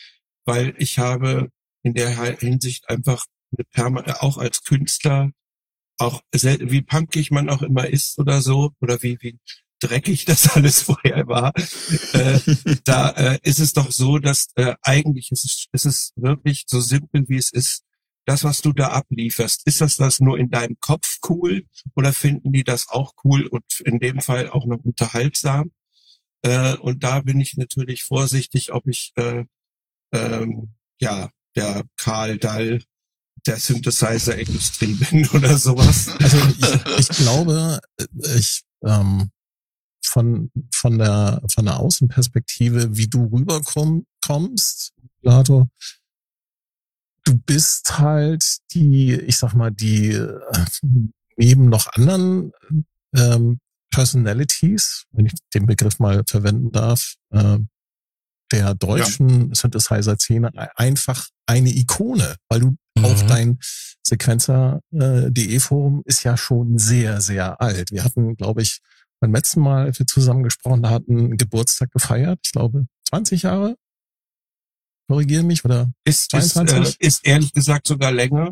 weil 0.45 0.73
ich 0.77 0.99
habe 0.99 1.49
in 1.83 1.93
der 1.93 2.09
Hinsicht 2.37 2.89
einfach 2.89 3.25
eine 3.51 3.65
Perma 3.65 4.03
auch 4.19 4.37
als 4.37 4.63
Künstler, 4.63 5.31
auch 5.97 6.21
wie 6.31 6.81
punkig 6.81 7.31
man 7.31 7.49
auch 7.49 7.61
immer 7.61 7.87
ist 7.87 8.17
oder 8.17 8.41
so, 8.41 8.71
oder 8.79 9.01
wie, 9.03 9.17
wie 9.21 9.39
dreckig 9.81 10.25
das 10.25 10.55
alles 10.55 10.83
vorher 10.83 11.27
war, 11.27 11.53
äh, 12.13 12.39
da 12.85 13.09
äh, 13.09 13.39
ist 13.43 13.59
es 13.59 13.73
doch 13.73 13.91
so, 13.91 14.19
dass 14.19 14.47
äh, 14.55 14.75
eigentlich 14.81 15.31
ist 15.31 15.45
es, 15.45 15.65
ist 15.71 15.85
es 15.85 16.13
wirklich 16.15 16.63
so 16.67 16.79
simpel, 16.79 17.25
wie 17.27 17.37
es 17.37 17.51
ist. 17.51 17.83
Das, 18.25 18.43
was 18.43 18.61
du 18.61 18.71
da 18.71 18.89
ablieferst, 18.89 19.65
ist 19.65 19.81
das 19.81 19.97
das 19.97 20.19
nur 20.19 20.37
in 20.37 20.51
deinem 20.51 20.77
Kopf 20.79 21.17
cool 21.27 21.65
oder 21.95 22.13
finden 22.13 22.51
die 22.51 22.63
das 22.63 22.87
auch 22.87 23.13
cool 23.23 23.47
und 23.47 23.63
in 23.83 23.99
dem 23.99 24.21
Fall 24.21 24.47
auch 24.49 24.67
noch 24.67 24.77
unterhaltsam? 24.83 25.71
Äh, 26.43 26.75
und 26.77 27.03
da 27.03 27.21
bin 27.21 27.39
ich 27.39 27.55
natürlich 27.57 28.03
vorsichtig, 28.03 28.73
ob 28.73 28.87
ich 28.87 29.11
äh, 29.15 29.45
ähm, 30.13 30.73
ja 30.99 31.29
der 31.55 31.83
Karl 31.97 32.37
Dall 32.37 32.81
der 33.45 33.57
Synthesizer-Industrie 33.57 34.93
bin 35.11 35.27
oder 35.29 35.57
sowas. 35.57 36.09
Also 36.19 36.37
ich, 36.37 36.99
ich 36.99 37.17
glaube, 37.17 37.79
ich 38.35 38.61
ähm, 38.83 39.31
von 40.03 40.51
von 40.73 40.97
der 40.97 41.41
von 41.53 41.65
der 41.65 41.79
Außenperspektive, 41.79 42.95
wie 42.95 43.07
du 43.07 43.25
rüberkommst, 43.25 44.93
Plato, 45.21 45.69
du 47.23 47.37
bist 47.37 47.99
halt 47.99 48.57
die, 48.73 49.13
ich 49.13 49.37
sag 49.37 49.53
mal, 49.53 49.71
die 49.71 50.11
äh, 50.11 50.65
neben 51.37 51.69
noch 51.69 51.87
anderen 51.93 52.51
ähm, 53.15 53.59
Personalities, 53.91 55.05
wenn 55.11 55.27
ich 55.27 55.33
den 55.53 55.65
Begriff 55.65 55.99
mal 55.99 56.23
verwenden 56.27 56.71
darf, 56.71 57.15
äh, 57.31 57.59
der 58.51 58.75
deutschen 58.75 59.49
ja. 59.49 59.55
Synthesizer-Szene 59.55 60.51
einfach 60.75 61.29
eine 61.45 61.69
Ikone, 61.69 62.35
weil 62.49 62.59
du 62.61 62.75
Auch 63.01 63.23
Mhm. 63.23 63.27
dein 63.27 63.59
Sequenzer.de 64.05 65.59
Forum 65.59 66.01
ist 66.05 66.23
ja 66.23 66.35
schon 66.35 66.77
sehr, 66.77 67.21
sehr 67.21 67.61
alt. 67.61 67.89
Wir 67.91 68.03
hatten, 68.03 68.35
glaube 68.35 68.61
ich, 68.61 68.81
beim 69.21 69.33
letzten 69.33 69.61
Mal, 69.61 69.85
als 69.85 69.99
wir 69.99 70.07
zusammen 70.07 70.43
gesprochen 70.43 70.89
hatten, 70.89 71.37
Geburtstag 71.37 71.91
gefeiert. 71.91 72.39
Ich 72.43 72.51
glaube, 72.51 72.87
20 73.07 73.43
Jahre. 73.43 73.77
Korrigiere 75.07 75.43
mich, 75.43 75.63
oder? 75.63 75.91
Ist, 76.03 76.33
ist, 76.33 76.53
22? 76.53 76.97
äh, 76.99 77.07
ist 77.07 77.25
ehrlich 77.25 77.53
gesagt 77.53 77.87
sogar 77.87 78.11
länger. 78.11 78.51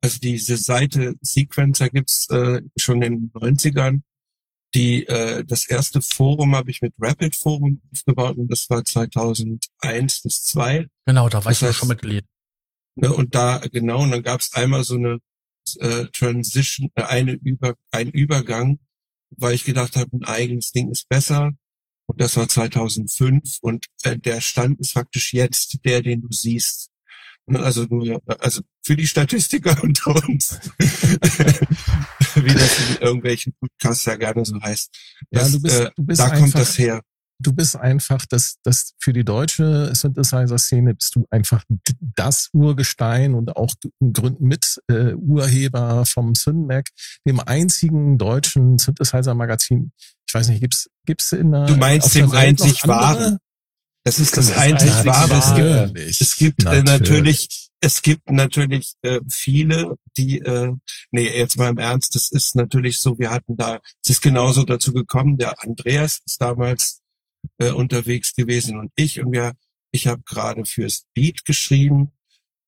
Also 0.00 0.18
diese 0.18 0.56
Seite 0.56 1.14
Sequencer 1.20 1.88
gibt's 1.90 2.28
äh, 2.30 2.62
schon 2.78 3.02
in 3.02 3.30
den 3.30 3.32
90ern. 3.32 4.00
Die, 4.74 5.06
äh, 5.06 5.44
das 5.44 5.68
erste 5.68 6.02
Forum 6.02 6.56
habe 6.56 6.70
ich 6.70 6.82
mit 6.82 6.92
Rapid 6.98 7.36
Forum 7.36 7.80
aufgebaut 7.92 8.36
und 8.36 8.48
das 8.50 8.68
war 8.70 8.84
2001 8.84 10.22
bis 10.22 10.42
2. 10.44 10.86
Genau, 11.06 11.28
da 11.28 11.44
war 11.44 11.50
Das 11.50 11.58
ich 11.58 11.62
ja 11.62 11.68
heißt- 11.68 11.72
schon 11.74 11.88
Mitglied. 11.88 12.24
Ne, 12.96 13.12
und 13.12 13.34
da, 13.34 13.58
genau, 13.72 14.02
und 14.02 14.10
dann 14.12 14.22
gab's 14.22 14.52
einmal 14.54 14.84
so 14.84 14.94
eine 14.96 15.18
äh, 15.78 16.06
Transition, 16.12 16.90
äh, 16.94 17.02
eine 17.04 17.32
Über, 17.32 17.74
ein 17.90 18.10
Übergang, 18.10 18.78
weil 19.36 19.54
ich 19.54 19.64
gedacht 19.64 19.96
habe, 19.96 20.10
ein 20.16 20.24
eigenes 20.24 20.72
Ding 20.72 20.90
ist 20.90 21.08
besser. 21.08 21.52
Und 22.06 22.20
das 22.20 22.36
war 22.36 22.48
2005 22.48 23.58
und 23.62 23.86
äh, 24.02 24.18
der 24.18 24.40
Stand 24.40 24.78
ist 24.80 24.92
faktisch 24.92 25.32
jetzt 25.32 25.78
der, 25.84 26.02
den 26.02 26.20
du 26.20 26.28
siehst. 26.30 26.90
Ne, 27.46 27.60
Also 27.60 27.84
nur, 27.84 28.22
also 28.40 28.60
für 28.84 28.96
die 28.96 29.06
Statistiker 29.06 29.76
unter 29.82 30.14
uns, 30.28 30.60
wie 30.78 32.54
das 32.54 32.78
in 32.90 32.96
irgendwelchen 33.00 33.54
Podcasts 33.58 34.04
ja 34.04 34.16
gerne 34.16 34.44
so 34.44 34.60
heißt. 34.60 34.90
Ja, 35.30 35.40
Das, 35.40 35.52
du 35.52 35.60
bist, 35.60 35.80
äh, 35.80 35.90
du 35.96 36.04
bist 36.04 36.20
da 36.20 36.28
kommt 36.28 36.42
einfach, 36.42 36.58
das 36.60 36.78
her. 36.78 37.02
du 37.40 37.52
bist 37.52 37.76
einfach 37.76 38.26
das, 38.26 38.56
das 38.62 38.92
für 38.98 39.12
die 39.12 39.24
deutsche 39.24 39.94
Synthesizer-Szene 39.94 40.94
bist 40.94 41.16
du 41.16 41.26
einfach 41.30 41.64
das 42.00 42.50
Urgestein 42.52 43.34
und 43.34 43.56
auch 43.56 43.74
Gründen 44.00 44.46
mit 44.46 44.80
äh, 44.88 45.14
Urheber 45.14 46.04
vom 46.06 46.34
Synmac, 46.34 46.90
dem 47.26 47.40
einzigen 47.40 48.18
deutschen 48.18 48.78
Synthesizer-Magazin. 48.78 49.92
Ich 50.28 50.34
weiß 50.34 50.48
nicht, 50.48 50.60
gibt's 50.60 50.90
gibt's 51.06 51.32
in 51.32 51.52
der 51.52 51.66
Du 51.66 51.76
meinst 51.76 52.14
dem 52.14 52.30
einzig 52.32 52.86
wahren. 52.86 53.38
Das 54.06 54.18
ist 54.18 54.36
das, 54.36 54.48
Das 54.48 54.58
einzig 54.58 54.90
wahre. 55.06 55.90
Es 55.96 56.36
gibt, 56.36 56.66
wahre. 56.66 56.82
Natürlich, 56.82 56.90
äh, 56.90 56.98
natürlich, 56.98 57.63
es 57.84 58.00
gibt 58.00 58.30
natürlich 58.30 58.94
äh, 59.02 59.20
viele, 59.30 59.98
die, 60.16 60.38
äh, 60.38 60.72
nee, 61.10 61.28
jetzt 61.28 61.58
mal 61.58 61.68
im 61.68 61.76
Ernst, 61.76 62.14
das 62.14 62.30
ist 62.30 62.56
natürlich 62.56 62.96
so, 62.96 63.18
wir 63.18 63.30
hatten 63.30 63.58
da, 63.58 63.78
es 64.02 64.08
ist 64.08 64.22
genauso 64.22 64.64
dazu 64.64 64.94
gekommen, 64.94 65.36
der 65.36 65.62
Andreas 65.62 66.22
ist 66.24 66.40
damals 66.40 67.02
äh, 67.58 67.72
unterwegs 67.72 68.34
gewesen 68.34 68.78
und 68.78 68.90
ich 68.96 69.20
und 69.20 69.32
wir, 69.32 69.52
ich 69.92 70.06
habe 70.06 70.22
gerade 70.24 70.64
fürs 70.64 71.04
Beat 71.12 71.44
geschrieben 71.44 72.12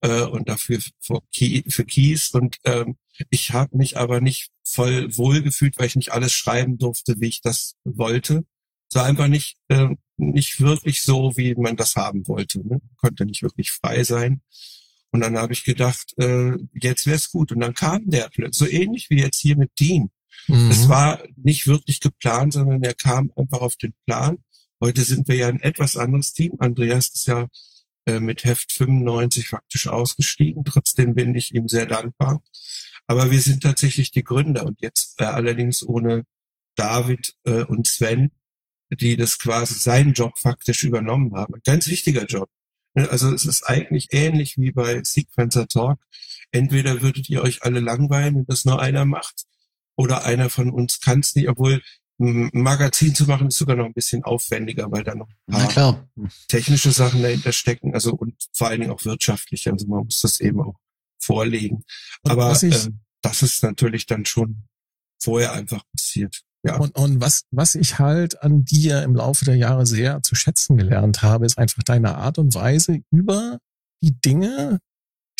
äh, 0.02 0.20
und 0.20 0.50
dafür 0.50 0.80
für, 1.00 1.22
Key, 1.34 1.62
für 1.70 1.86
Keys 1.86 2.32
und 2.34 2.58
ähm, 2.64 2.98
ich 3.30 3.54
habe 3.54 3.74
mich 3.74 3.96
aber 3.96 4.20
nicht 4.20 4.50
voll 4.64 5.16
wohl 5.16 5.40
gefühlt, 5.40 5.78
weil 5.78 5.86
ich 5.86 5.96
nicht 5.96 6.12
alles 6.12 6.34
schreiben 6.34 6.76
durfte, 6.76 7.14
wie 7.18 7.28
ich 7.28 7.40
das 7.40 7.74
wollte. 7.84 8.44
Es 8.90 8.96
war 8.96 9.06
einfach 9.06 9.28
nicht, 9.28 9.56
äh, 9.68 9.88
nicht 10.18 10.60
wirklich 10.60 11.00
so, 11.00 11.32
wie 11.36 11.54
man 11.54 11.76
das 11.76 11.96
haben 11.96 12.28
wollte. 12.28 12.58
Ne? 12.68 12.82
Konnte 12.98 13.24
nicht 13.24 13.42
wirklich 13.42 13.70
frei 13.70 14.04
sein. 14.04 14.42
Und 15.16 15.22
dann 15.22 15.38
habe 15.38 15.54
ich 15.54 15.64
gedacht, 15.64 16.12
äh, 16.18 16.52
jetzt 16.74 17.06
wäre 17.06 17.16
es 17.16 17.30
gut. 17.30 17.50
Und 17.50 17.60
dann 17.60 17.72
kam 17.72 18.02
der 18.04 18.28
plötzlich, 18.28 18.54
so 18.54 18.66
ähnlich 18.66 19.08
wie 19.08 19.18
jetzt 19.18 19.40
hier 19.40 19.56
mit 19.56 19.70
Dean. 19.80 20.10
Mhm. 20.46 20.70
Es 20.70 20.90
war 20.90 21.22
nicht 21.36 21.66
wirklich 21.66 22.00
geplant, 22.00 22.52
sondern 22.52 22.82
er 22.82 22.92
kam 22.92 23.32
einfach 23.34 23.62
auf 23.62 23.76
den 23.76 23.94
Plan. 24.04 24.36
Heute 24.78 25.04
sind 25.04 25.26
wir 25.26 25.36
ja 25.36 25.48
ein 25.48 25.60
etwas 25.60 25.96
anderes 25.96 26.34
Team. 26.34 26.52
Andreas 26.58 27.08
ist 27.08 27.28
ja 27.28 27.48
äh, 28.04 28.20
mit 28.20 28.44
Heft 28.44 28.70
95 28.72 29.48
faktisch 29.48 29.86
ausgestiegen. 29.86 30.66
Trotzdem 30.66 31.14
bin 31.14 31.34
ich 31.34 31.54
ihm 31.54 31.66
sehr 31.66 31.86
dankbar. 31.86 32.42
Aber 33.06 33.30
wir 33.30 33.40
sind 33.40 33.62
tatsächlich 33.62 34.10
die 34.10 34.22
Gründer 34.22 34.66
und 34.66 34.82
jetzt 34.82 35.18
äh, 35.18 35.24
allerdings 35.24 35.82
ohne 35.82 36.24
David 36.74 37.32
äh, 37.44 37.62
und 37.62 37.86
Sven, 37.86 38.32
die 38.90 39.16
das 39.16 39.38
quasi 39.38 39.76
seinen 39.76 40.12
Job 40.12 40.36
faktisch 40.36 40.84
übernommen 40.84 41.34
haben. 41.34 41.54
Ein 41.54 41.62
ganz 41.64 41.88
wichtiger 41.88 42.26
Job. 42.26 42.50
Ne, 42.96 43.08
Also 43.10 43.32
es 43.32 43.44
ist 43.44 43.62
eigentlich 43.68 44.08
ähnlich 44.10 44.56
wie 44.58 44.72
bei 44.72 45.02
Sequencer 45.04 45.68
Talk. 45.68 46.00
Entweder 46.50 47.02
würdet 47.02 47.28
ihr 47.28 47.42
euch 47.42 47.62
alle 47.62 47.80
langweilen 47.80 48.36
und 48.36 48.48
das 48.50 48.64
nur 48.64 48.80
einer 48.80 49.04
macht, 49.04 49.44
oder 49.96 50.24
einer 50.24 50.50
von 50.50 50.70
uns 50.70 51.00
kann 51.00 51.20
es 51.20 51.34
nicht, 51.34 51.48
obwohl 51.48 51.82
ein 52.18 52.50
Magazin 52.52 53.14
zu 53.14 53.24
machen 53.26 53.48
ist 53.48 53.58
sogar 53.58 53.76
noch 53.76 53.84
ein 53.84 53.92
bisschen 53.92 54.24
aufwendiger, 54.24 54.90
weil 54.90 55.04
da 55.04 55.14
noch 55.14 55.28
ein 55.48 55.52
paar 55.52 55.68
klar. 55.68 56.08
technische 56.48 56.90
Sachen 56.90 57.22
dahinter 57.22 57.52
stecken, 57.52 57.92
also 57.94 58.14
und 58.14 58.34
vor 58.54 58.68
allen 58.68 58.80
Dingen 58.80 58.92
auch 58.92 59.04
wirtschaftliche. 59.04 59.70
Also 59.72 59.86
man 59.86 60.04
muss 60.04 60.20
das 60.20 60.40
eben 60.40 60.60
auch 60.62 60.78
vorlegen. 61.18 61.84
Aber 62.22 62.50
ich- 62.62 62.86
äh, 62.86 62.90
das 63.20 63.42
ist 63.42 63.62
natürlich 63.62 64.06
dann 64.06 64.24
schon 64.24 64.64
vorher 65.18 65.52
einfach 65.52 65.82
passiert. 65.92 66.42
Ja. 66.66 66.76
Und, 66.76 66.96
und 66.96 67.20
was, 67.20 67.42
was 67.50 67.74
ich 67.74 67.98
halt 67.98 68.42
an 68.42 68.64
dir 68.64 69.02
im 69.02 69.14
Laufe 69.14 69.44
der 69.44 69.56
Jahre 69.56 69.86
sehr 69.86 70.22
zu 70.22 70.34
schätzen 70.34 70.76
gelernt 70.76 71.22
habe, 71.22 71.46
ist 71.46 71.58
einfach 71.58 71.82
deine 71.82 72.16
Art 72.16 72.38
und 72.38 72.54
Weise 72.54 73.00
über 73.10 73.58
die 74.02 74.18
Dinge, 74.20 74.80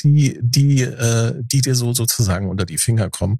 die, 0.02 0.38
die, 0.40 0.82
äh, 0.82 1.34
die 1.44 1.60
dir 1.60 1.74
so 1.74 1.92
sozusagen 1.92 2.48
unter 2.48 2.64
die 2.64 2.78
Finger 2.78 3.10
kommen, 3.10 3.38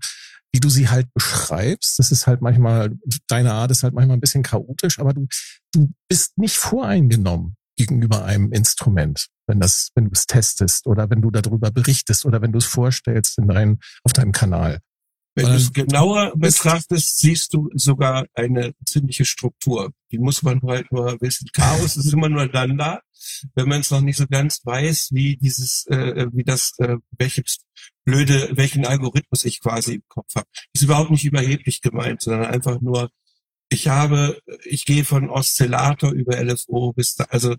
wie 0.53 0.61
du 0.61 0.69
sie 0.69 0.89
halt 0.89 1.13
beschreibst. 1.15 1.99
Das 1.99 2.11
ist 2.11 2.27
halt 2.27 2.41
manchmal, 2.41 2.93
deine 3.29 3.53
Art 3.53 3.71
ist 3.71 3.83
halt 3.83 3.95
manchmal 3.95 4.17
ein 4.17 4.21
bisschen 4.21 4.43
chaotisch, 4.43 4.99
aber 4.99 5.13
du, 5.15 5.27
du 5.73 5.93
bist 6.09 6.39
nicht 6.39 6.57
voreingenommen 6.57 7.57
gegenüber 7.77 8.25
einem 8.25 8.53
Instrument, 8.53 9.27
wenn 9.47 9.61
das, 9.61 9.91
wenn 9.95 10.07
du 10.07 10.11
es 10.13 10.27
testest 10.27 10.87
oder 10.87 11.11
wenn 11.11 11.21
du 11.21 11.31
darüber 11.31 11.71
berichtest 11.71 12.25
oder 12.25 12.41
wenn 12.41 12.53
du 12.53 12.59
es 12.59 12.65
vorstellst 12.65 13.39
in 13.39 13.49
dein, 13.49 13.79
auf 14.03 14.13
deinem 14.13 14.33
Kanal. 14.33 14.81
Wenn 15.37 15.47
du 15.49 15.53
es 15.53 15.71
genauer 15.71 16.33
betrachtest, 16.35 17.19
siehst 17.19 17.53
du 17.53 17.69
sogar 17.75 18.27
eine 18.33 18.73
ziemliche 18.87 19.27
Struktur. 19.27 19.93
Die 20.11 20.19
muss 20.19 20.43
man 20.43 20.63
halt 20.63 20.91
nur 20.91 21.21
wissen. 21.21 21.47
Chaos 21.53 21.99
ist 21.99 22.11
immer 22.11 22.31
nur 22.31 22.49
dann 22.49 22.79
da, 22.79 23.01
wenn 23.55 23.69
man 23.69 23.81
es 23.81 23.91
noch 23.91 24.01
nicht 24.01 24.17
so 24.17 24.27
ganz 24.27 24.65
weiß, 24.65 25.11
wie 25.13 25.37
dieses, 25.37 25.87
äh, 25.89 26.27
wie 26.33 26.43
das, 26.43 26.73
äh, 26.79 26.97
welches 27.19 27.59
blöde, 28.07 28.49
welchen 28.57 28.87
Algorithmus 28.87 29.45
ich 29.45 29.61
quasi 29.61 29.97
im 29.97 30.03
Kopf 30.09 30.35
habe. 30.35 30.47
Ist 30.73 30.83
überhaupt 30.83 31.11
nicht 31.11 31.27
überheblich 31.27 31.83
gemeint, 31.83 32.23
sondern 32.23 32.47
einfach 32.47 32.81
nur, 32.81 33.11
ich 33.69 33.89
habe, 33.89 34.41
ich 34.65 34.87
gehe 34.87 35.05
von 35.05 35.29
Oszillator 35.29 36.13
über 36.13 36.43
LFO 36.43 36.95
bis 36.95 37.17
da, 37.17 37.25
also 37.25 37.57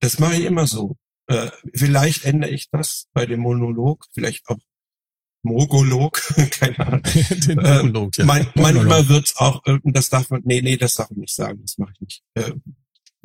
das 0.00 0.18
mache 0.18 0.34
ich 0.34 0.44
immer 0.44 0.66
so. 0.66 0.96
Äh, 1.28 1.50
vielleicht 1.72 2.24
ändere 2.24 2.50
ich 2.50 2.68
das 2.68 3.06
bei 3.12 3.26
dem 3.26 3.40
Monolog, 3.40 4.06
vielleicht 4.12 4.48
auch 4.48 4.58
Mogolog, 5.42 6.22
keine 6.50 6.78
Ahnung. 6.78 7.02
Den 7.46 7.58
Äh, 7.58 7.82
Monolog, 7.82 8.16
ja. 8.16 8.24
Man, 8.24 8.46
Monolog. 8.54 8.74
manchmal 8.74 9.08
wird's 9.08 9.36
auch, 9.36 9.64
äh, 9.66 9.78
das 9.84 10.08
darf 10.08 10.30
man, 10.30 10.42
nee, 10.44 10.62
nee, 10.62 10.76
das 10.76 10.94
darf 10.94 11.10
man 11.10 11.20
nicht 11.20 11.34
sagen, 11.34 11.60
das 11.62 11.78
mache 11.78 11.92
ich 11.94 12.00
nicht. 12.00 12.22
Äh, 12.34 12.52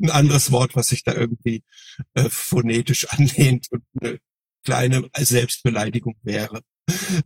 ein 0.00 0.10
anderes 0.10 0.52
Wort, 0.52 0.76
was 0.76 0.88
sich 0.88 1.02
da 1.02 1.12
irgendwie 1.14 1.64
äh, 2.14 2.28
phonetisch 2.30 3.08
anlehnt 3.10 3.68
und 3.70 3.82
eine 4.00 4.18
kleine 4.64 5.08
Selbstbeleidigung 5.16 6.16
wäre. 6.22 6.62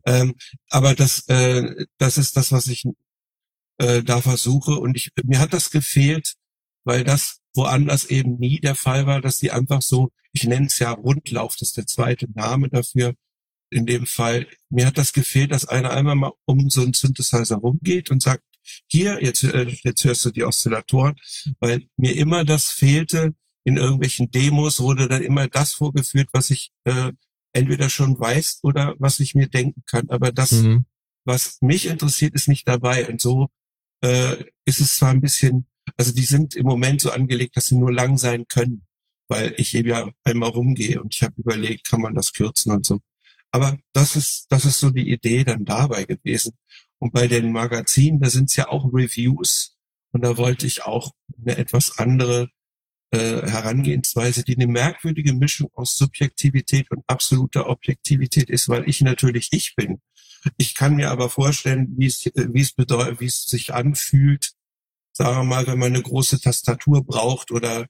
Ähm, 0.06 0.34
aber 0.70 0.94
das, 0.94 1.28
äh, 1.28 1.86
das 1.98 2.18
ist 2.18 2.36
das, 2.36 2.52
was 2.52 2.66
ich 2.66 2.84
äh, 3.78 4.02
da 4.02 4.20
versuche 4.20 4.78
und 4.78 4.96
ich, 4.96 5.10
mir 5.24 5.38
hat 5.38 5.52
das 5.52 5.70
gefehlt, 5.70 6.34
weil 6.84 7.04
das 7.04 7.38
woanders 7.54 8.06
eben 8.06 8.38
nie 8.38 8.60
der 8.60 8.74
Fall 8.74 9.06
war, 9.06 9.20
dass 9.20 9.38
die 9.38 9.50
einfach 9.50 9.82
so, 9.82 10.10
ich 10.32 10.44
nenne 10.44 10.66
es 10.66 10.78
ja 10.78 10.90
Rundlauf, 10.92 11.56
das 11.58 11.68
ist 11.68 11.76
der 11.76 11.86
zweite 11.86 12.30
Name 12.32 12.68
dafür, 12.70 13.14
in 13.72 13.86
dem 13.86 14.06
Fall, 14.06 14.46
mir 14.70 14.86
hat 14.86 14.98
das 14.98 15.12
gefehlt, 15.12 15.50
dass 15.52 15.66
einer 15.66 15.90
einmal 15.90 16.14
mal 16.16 16.32
um 16.44 16.70
so 16.70 16.82
einen 16.82 16.92
Synthesizer 16.92 17.56
rumgeht 17.56 18.10
und 18.10 18.22
sagt, 18.22 18.42
hier, 18.86 19.22
jetzt, 19.22 19.42
äh, 19.44 19.66
jetzt 19.82 20.04
hörst 20.04 20.24
du 20.24 20.30
die 20.30 20.44
Oszillatoren, 20.44 21.16
weil 21.60 21.88
mir 21.96 22.14
immer 22.16 22.44
das 22.44 22.66
fehlte, 22.68 23.34
in 23.64 23.76
irgendwelchen 23.76 24.30
Demos 24.30 24.80
wurde 24.80 25.08
dann 25.08 25.22
immer 25.22 25.48
das 25.48 25.72
vorgeführt, 25.72 26.28
was 26.32 26.50
ich 26.50 26.70
äh, 26.84 27.12
entweder 27.52 27.90
schon 27.90 28.18
weiß 28.18 28.60
oder 28.62 28.94
was 28.98 29.20
ich 29.20 29.34
mir 29.34 29.48
denken 29.48 29.82
kann. 29.86 30.08
Aber 30.10 30.32
das, 30.32 30.52
Mhm. 30.52 30.86
was 31.24 31.58
mich 31.60 31.86
interessiert, 31.86 32.34
ist 32.34 32.48
nicht 32.48 32.66
dabei. 32.66 33.08
Und 33.08 33.20
so 33.20 33.48
äh, 34.04 34.44
ist 34.64 34.80
es 34.80 34.96
zwar 34.96 35.10
ein 35.10 35.20
bisschen, 35.20 35.66
also 35.96 36.12
die 36.12 36.24
sind 36.24 36.54
im 36.56 36.66
Moment 36.66 37.00
so 37.00 37.10
angelegt, 37.10 37.56
dass 37.56 37.66
sie 37.66 37.76
nur 37.76 37.92
lang 37.92 38.18
sein 38.18 38.46
können, 38.48 38.84
weil 39.28 39.54
ich 39.56 39.74
eben 39.74 39.88
ja 39.88 40.10
einmal 40.24 40.50
rumgehe 40.50 41.00
und 41.00 41.14
ich 41.14 41.22
habe 41.22 41.34
überlegt, 41.36 41.88
kann 41.88 42.00
man 42.00 42.14
das 42.14 42.32
kürzen 42.32 42.72
und 42.72 42.84
so. 42.86 43.00
Aber 43.52 43.78
das 43.92 44.16
ist, 44.16 44.46
das 44.48 44.64
ist 44.64 44.80
so 44.80 44.90
die 44.90 45.10
Idee 45.10 45.44
dann 45.44 45.64
dabei 45.64 46.04
gewesen. 46.04 46.56
Und 46.98 47.12
bei 47.12 47.28
den 47.28 47.52
Magazinen, 47.52 48.20
da 48.20 48.30
sind 48.30 48.48
es 48.50 48.56
ja 48.56 48.68
auch 48.68 48.92
Reviews. 48.92 49.76
Und 50.10 50.24
da 50.24 50.36
wollte 50.36 50.66
ich 50.66 50.84
auch 50.84 51.12
eine 51.40 51.56
etwas 51.56 51.98
andere 51.98 52.48
äh, 53.10 53.42
Herangehensweise, 53.46 54.42
die 54.42 54.56
eine 54.56 54.66
merkwürdige 54.66 55.34
Mischung 55.34 55.70
aus 55.74 55.96
Subjektivität 55.96 56.90
und 56.90 57.04
absoluter 57.06 57.68
Objektivität 57.68 58.48
ist, 58.48 58.68
weil 58.68 58.88
ich 58.88 59.02
natürlich 59.02 59.48
ich 59.52 59.74
bin. 59.76 60.00
Ich 60.56 60.74
kann 60.74 60.96
mir 60.96 61.10
aber 61.10 61.28
vorstellen, 61.28 61.92
wie 61.98 62.06
es, 62.06 62.24
äh, 62.26 62.48
wie 62.52 62.62
es 62.62 62.72
bedeutet, 62.72 63.20
wie 63.20 63.26
es 63.26 63.44
sich 63.44 63.74
anfühlt, 63.74 64.52
sagen 65.12 65.36
wir 65.36 65.44
mal, 65.44 65.66
wenn 65.66 65.78
man 65.78 65.94
eine 65.94 66.02
große 66.02 66.40
Tastatur 66.40 67.04
braucht 67.04 67.50
oder 67.50 67.86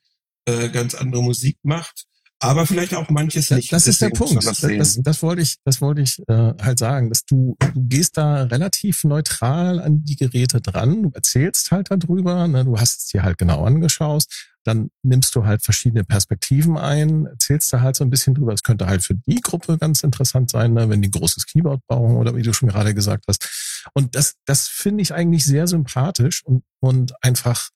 äh, 0.47 0.69
ganz 0.71 0.95
andere 0.95 1.23
Musik 1.23 1.59
macht. 1.63 2.07
Aber 2.43 2.67
vielleicht 2.67 2.95
auch 2.95 3.09
manches 3.09 3.51
nicht. 3.51 3.73
Das, 3.73 3.85
das 3.85 3.95
ist 3.95 4.03
der 4.03 4.11
Punkt. 4.11 4.45
Das, 4.45 4.61
das, 4.61 5.01
das, 5.03 5.23
wollte 5.23 5.43
ich, 5.43 5.57
das 5.65 5.81
wollte 5.81 6.03
ich 6.03 6.19
äh, 6.29 6.53
halt 6.61 6.79
sagen, 6.79 7.09
dass 7.09 7.25
du, 7.25 7.57
du 7.75 7.89
gehst 7.89 8.17
da 8.17 8.45
relativ 8.45 9.05
neutral 9.05 9.81
an 9.81 10.05
die 10.05 10.17
Geräte 10.17 10.61
dran, 10.61 11.05
du 11.05 11.11
erzählst 11.15 11.71
halt 11.71 11.91
darüber, 11.91 12.47
ne, 12.49 12.65
du 12.65 12.79
hast 12.79 13.01
es 13.01 13.07
dir 13.07 13.23
halt 13.23 13.39
genau 13.39 13.65
angeschaut, 13.65 14.25
dann 14.65 14.91
nimmst 15.03 15.35
du 15.35 15.45
halt 15.45 15.63
verschiedene 15.63 16.05
Perspektiven 16.05 16.77
ein, 16.77 17.27
erzählst 17.27 17.73
da 17.73 17.81
halt 17.81 17.97
so 17.97 18.05
ein 18.05 18.11
bisschen 18.11 18.35
drüber. 18.35 18.53
Es 18.53 18.63
könnte 18.63 18.87
halt 18.87 19.03
für 19.03 19.15
die 19.15 19.41
Gruppe 19.41 19.79
ganz 19.79 20.03
interessant 20.03 20.51
sein, 20.51 20.73
ne, 20.73 20.89
wenn 20.89 21.03
die 21.03 21.09
ein 21.09 21.13
großes 21.13 21.47
Keyboard 21.47 21.81
brauchen 21.87 22.17
oder 22.17 22.37
wie 22.37 22.43
du 22.43 22.53
schon 22.53 22.69
gerade 22.69 22.95
gesagt 22.95 23.25
hast. 23.29 23.83
Und 23.95 24.15
das, 24.15 24.35
das 24.45 24.69
finde 24.69 25.03
ich 25.03 25.15
eigentlich 25.15 25.45
sehr 25.45 25.67
sympathisch 25.67 26.45
und, 26.45 26.63
und 26.81 27.13
einfach 27.23 27.71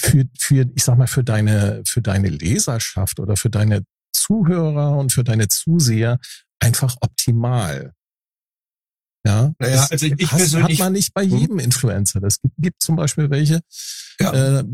für, 0.00 0.24
für, 0.38 0.66
ich 0.74 0.84
sag 0.84 0.98
mal, 0.98 1.06
für 1.06 1.24
deine, 1.24 1.82
für 1.86 2.02
deine 2.02 2.28
Leserschaft 2.28 3.20
oder 3.20 3.36
für 3.36 3.50
deine 3.50 3.84
Zuhörer 4.12 4.96
und 4.96 5.12
für 5.12 5.24
deine 5.24 5.48
Zuseher 5.48 6.18
einfach 6.60 6.96
optimal. 7.00 7.92
Ja, 9.24 9.54
naja, 9.60 9.86
also 9.88 10.06
ich, 10.06 10.14
ich 10.18 10.32
has, 10.32 10.52
hat 10.54 10.78
man 10.78 10.92
nicht 10.94 11.14
bei 11.14 11.22
hm? 11.22 11.38
jedem 11.38 11.58
Influencer. 11.60 12.20
Das 12.20 12.40
gibt, 12.40 12.54
gibt 12.58 12.82
zum 12.82 12.96
Beispiel 12.96 13.30
welche 13.30 13.60
ja. 14.20 14.58
äh, 14.58 14.64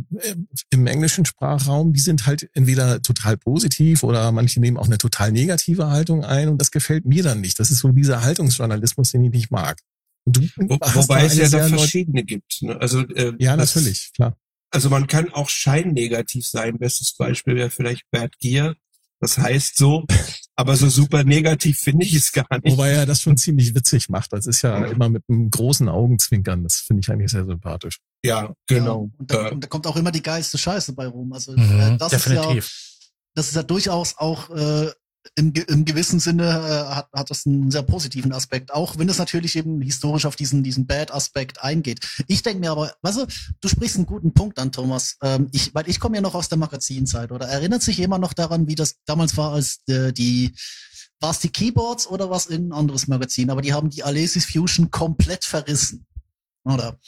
im 0.71 0.87
englischen 0.87 1.27
Sprachraum, 1.27 1.93
die 1.93 2.01
sind 2.01 2.27
halt 2.27 2.49
entweder 2.55 3.03
total 3.03 3.37
positiv 3.37 4.03
oder 4.03 4.33
manche 4.33 4.61
nehmen 4.61 4.79
auch 4.79 4.87
eine 4.87 4.97
total 4.97 5.33
negative 5.33 5.89
Haltung 5.89 6.25
ein 6.25 6.49
und 6.49 6.61
das 6.61 6.71
gefällt 6.71 7.05
mir 7.05 7.23
dann 7.23 7.43
nicht. 7.43 7.59
Das 7.59 7.71
ist 7.71 7.81
so 7.81 7.93
dieser 7.93 8.23
Haltungsjournalismus, 8.23 9.13
den 9.13 9.25
ich 9.25 9.33
nicht 9.33 9.51
mag. 9.51 9.81
Du 10.25 10.41
Wo, 10.57 10.79
wobei 10.95 11.27
es 11.27 11.37
ja 11.37 11.49
da 11.49 11.69
verschiedene 11.69 12.25
gibt. 12.25 12.63
Ne? 12.63 12.81
Also 12.81 13.01
äh, 13.01 13.35
ja, 13.39 13.55
natürlich, 13.55 14.13
klar. 14.15 14.35
Also 14.71 14.91
man 14.91 15.07
kann 15.07 15.33
auch 15.33 15.49
scheinnegativ 15.49 16.47
sein. 16.47 16.79
Bestes 16.79 17.15
Beispiel 17.15 17.57
wäre 17.57 17.71
vielleicht 17.71 18.03
Bad 18.11 18.39
Gear. 18.39 18.75
Das 19.21 19.39
heißt 19.39 19.77
so, 19.77 20.05
aber 20.55 20.77
so 20.77 20.89
super 20.89 21.25
negativ 21.25 21.79
finde 21.79 22.05
ich 22.05 22.15
es 22.15 22.33
gar 22.33 22.47
nicht. 22.63 22.73
Wobei 22.73 22.91
er 22.91 23.07
das 23.07 23.21
schon 23.21 23.37
ziemlich 23.37 23.75
witzig 23.75 24.09
macht. 24.09 24.33
Das 24.33 24.47
ist 24.47 24.63
ja 24.63 24.85
immer 24.87 25.09
mit 25.09 25.25
einem 25.29 25.51
großen 25.51 25.89
Augenzwinkern. 25.89 26.63
Das 26.63 26.77
finde 26.77 27.01
ich 27.01 27.11
eigentlich 27.11 27.31
sehr 27.31 27.45
sympathisch. 27.45 27.99
Ja, 28.25 28.55
genau. 28.67 29.11
Ja, 29.11 29.19
und, 29.19 29.31
da, 29.31 29.49
und, 29.49 29.65
da, 29.65 29.69
kommt 29.69 29.87
auch 29.87 29.97
immer 29.97 30.13
die 30.13 30.23
geilste 30.23 30.59
Scheiße 30.59 30.93
bei 30.93 31.07
rum. 31.07 31.33
Also 31.33 31.53
mhm, 31.53 31.81
äh, 31.81 31.97
das 31.97 32.11
definitiv. 32.11 32.65
ist 32.65 33.01
ja, 33.01 33.09
das 33.35 33.49
ist 33.49 33.57
ja 33.57 33.63
durchaus 33.63 34.17
auch 34.19 34.51
äh, 34.51 34.91
im, 35.37 35.53
im 35.53 35.85
gewissen 35.85 36.21
Sinne 36.21 36.45
äh, 36.45 36.95
hat, 36.95 37.09
hat 37.13 37.31
das 37.31 37.47
einen 37.47 37.71
sehr 37.71 37.83
positiven 37.83 38.33
Aspekt, 38.33 38.73
auch 38.73 38.99
wenn 38.99 39.09
es 39.09 39.19
natürlich 39.19 39.57
eben 39.57 39.81
historisch 39.81 40.27
auf 40.27 40.37
diesen, 40.37 40.63
diesen 40.63 40.87
Bad-Aspekt 40.87 41.63
eingeht. 41.63 42.01
Ich 42.27 42.43
denke 42.43 42.61
mir 42.61 42.71
aber, 42.71 42.93
weißt 43.03 43.19
du, 43.19 43.27
du 43.61 43.69
sprichst 43.69 43.97
einen 43.97 44.07
guten 44.07 44.33
Punkt 44.33 44.59
an, 44.59 44.73
Thomas. 44.73 45.17
Ähm, 45.23 45.49
ich, 45.53 45.75
weil 45.75 45.89
ich 45.89 46.01
komme 46.01 46.17
ja 46.17 46.23
noch 46.23 46.35
aus 46.35 46.49
der 46.49 46.59
Magazinzeit, 46.59 47.33
oder 47.33 47.47
erinnert 47.47 47.83
sich 47.83 47.99
jemand 47.99 48.23
noch 48.23 48.33
daran, 48.33 48.67
wie 48.67 48.75
das 48.75 48.97
damals 49.05 49.37
war, 49.37 49.53
als 49.53 49.81
äh, 49.89 50.13
die 50.13 50.55
war 51.21 51.31
es 51.31 51.41
die 51.41 51.51
Keyboards 51.51 52.07
oder 52.07 52.31
was 52.31 52.47
in 52.47 52.69
ein 52.69 52.73
anderes 52.73 53.09
Magazin, 53.09 53.51
aber 53.51 53.63
die 53.63 53.73
haben 53.73 53.91
die 53.91 54.05
Alesis 54.05 54.47
Fusion 54.47 54.91
komplett 54.91 55.45
verrissen. 55.45 56.07
Oder? 56.65 56.99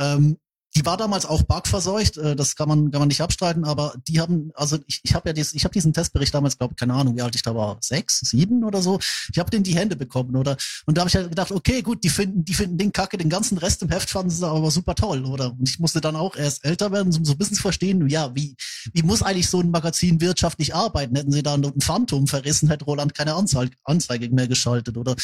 Ähm, 0.00 0.38
die 0.76 0.84
war 0.84 0.96
damals 0.96 1.24
auch 1.26 1.42
bugverseucht, 1.42 2.16
äh, 2.16 2.34
das 2.34 2.56
kann 2.56 2.68
man 2.68 2.90
kann 2.90 3.00
man 3.00 3.08
nicht 3.08 3.20
abstreiten, 3.20 3.64
aber 3.64 3.94
die 4.08 4.20
haben, 4.20 4.50
also 4.54 4.78
ich, 4.86 5.00
ich 5.04 5.14
habe 5.14 5.28
ja 5.28 5.32
dies, 5.32 5.54
ich 5.54 5.64
habe 5.64 5.72
diesen 5.72 5.92
Testbericht 5.92 6.34
damals, 6.34 6.58
glaube 6.58 6.74
keine 6.74 6.94
Ahnung, 6.94 7.16
wie 7.16 7.22
alt 7.22 7.34
ich 7.34 7.42
da 7.42 7.54
war, 7.54 7.76
sechs, 7.80 8.20
sieben 8.20 8.64
oder 8.64 8.82
so. 8.82 8.98
Ich 9.32 9.38
habe 9.38 9.50
den 9.50 9.62
die 9.62 9.76
Hände 9.76 9.96
bekommen, 9.96 10.34
oder? 10.36 10.56
Und 10.86 10.96
da 10.96 11.02
habe 11.02 11.08
ich 11.08 11.16
halt 11.16 11.28
gedacht, 11.28 11.52
okay, 11.52 11.82
gut, 11.82 12.02
die 12.02 12.08
finden, 12.08 12.44
die 12.44 12.54
finden 12.54 12.78
den 12.78 12.92
Kacke, 12.92 13.16
den 13.16 13.28
ganzen 13.28 13.58
Rest 13.58 13.82
im 13.82 13.90
Heft 13.90 14.10
fanden 14.10 14.30
sie 14.30 14.46
aber 14.46 14.70
super 14.70 14.94
toll, 14.94 15.24
oder? 15.24 15.52
Und 15.52 15.68
ich 15.68 15.78
musste 15.78 16.00
dann 16.00 16.16
auch 16.16 16.36
erst 16.36 16.64
älter 16.64 16.90
werden, 16.92 17.14
um 17.14 17.24
so 17.24 17.32
ein 17.32 17.38
bisschen 17.38 17.56
zu 17.56 17.62
verstehen, 17.62 18.08
ja, 18.08 18.34
wie 18.34 18.56
wie 18.92 19.02
muss 19.02 19.22
eigentlich 19.22 19.48
so 19.48 19.60
ein 19.60 19.70
Magazin 19.70 20.20
wirtschaftlich 20.20 20.74
arbeiten? 20.74 21.16
Hätten 21.16 21.32
sie 21.32 21.42
da 21.42 21.54
ein 21.54 21.80
Phantom 21.80 22.26
verrissen, 22.26 22.68
hätte 22.68 22.84
Roland 22.84 23.14
keine 23.14 23.34
Anzeige, 23.34 23.76
Anzeige 23.84 24.28
mehr 24.30 24.48
geschaltet, 24.48 24.96
oder? 24.96 25.14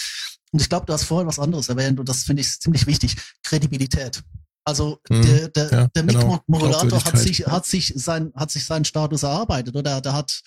Und 0.53 0.61
ich 0.61 0.69
glaube, 0.69 0.87
du 0.87 0.93
hast 0.93 1.05
vorhin 1.05 1.29
was 1.29 1.39
anderes 1.39 1.69
erwähnt 1.69 2.01
und 2.01 2.09
das 2.09 2.25
finde 2.25 2.43
ich 2.43 2.61
ziemlich 2.61 2.87
wichtig. 2.87 3.17
Kredibilität. 3.43 4.23
Also 4.71 5.01
hm, 5.09 5.23
der, 5.23 5.49
der, 5.49 5.71
ja, 5.71 5.89
der 5.89 6.03
genau. 6.05 6.39
Moderator 6.47 7.05
hat 7.05 7.19
sich, 7.19 7.47
hat 7.47 7.67
sich 7.67 7.93
sein, 7.97 8.33
hat 8.37 8.53
sich 8.53 8.65
seinen 8.65 8.85
Status 8.85 9.25
erarbeitet 9.25 9.75
oder 9.75 10.01
der 10.01 10.13
hat 10.13 10.41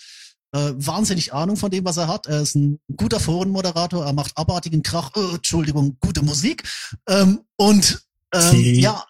äh, 0.54 0.72
wahnsinnig 0.76 1.34
Ahnung 1.34 1.58
von 1.58 1.70
dem, 1.72 1.84
was 1.84 1.98
er 1.98 2.08
hat. 2.08 2.28
Er 2.28 2.42
ist 2.42 2.56
ein 2.56 2.80
guter 2.96 3.20
Forenmoderator, 3.20 4.06
er 4.06 4.14
macht 4.14 4.38
abartigen 4.38 4.82
Krach, 4.82 5.12
äh, 5.18 5.36
Entschuldigung, 5.36 5.98
gute 6.00 6.24
Musik. 6.24 6.64
Ähm, 7.08 7.42
und 7.58 8.02
ähm, 8.34 8.64
ja, 8.76 9.04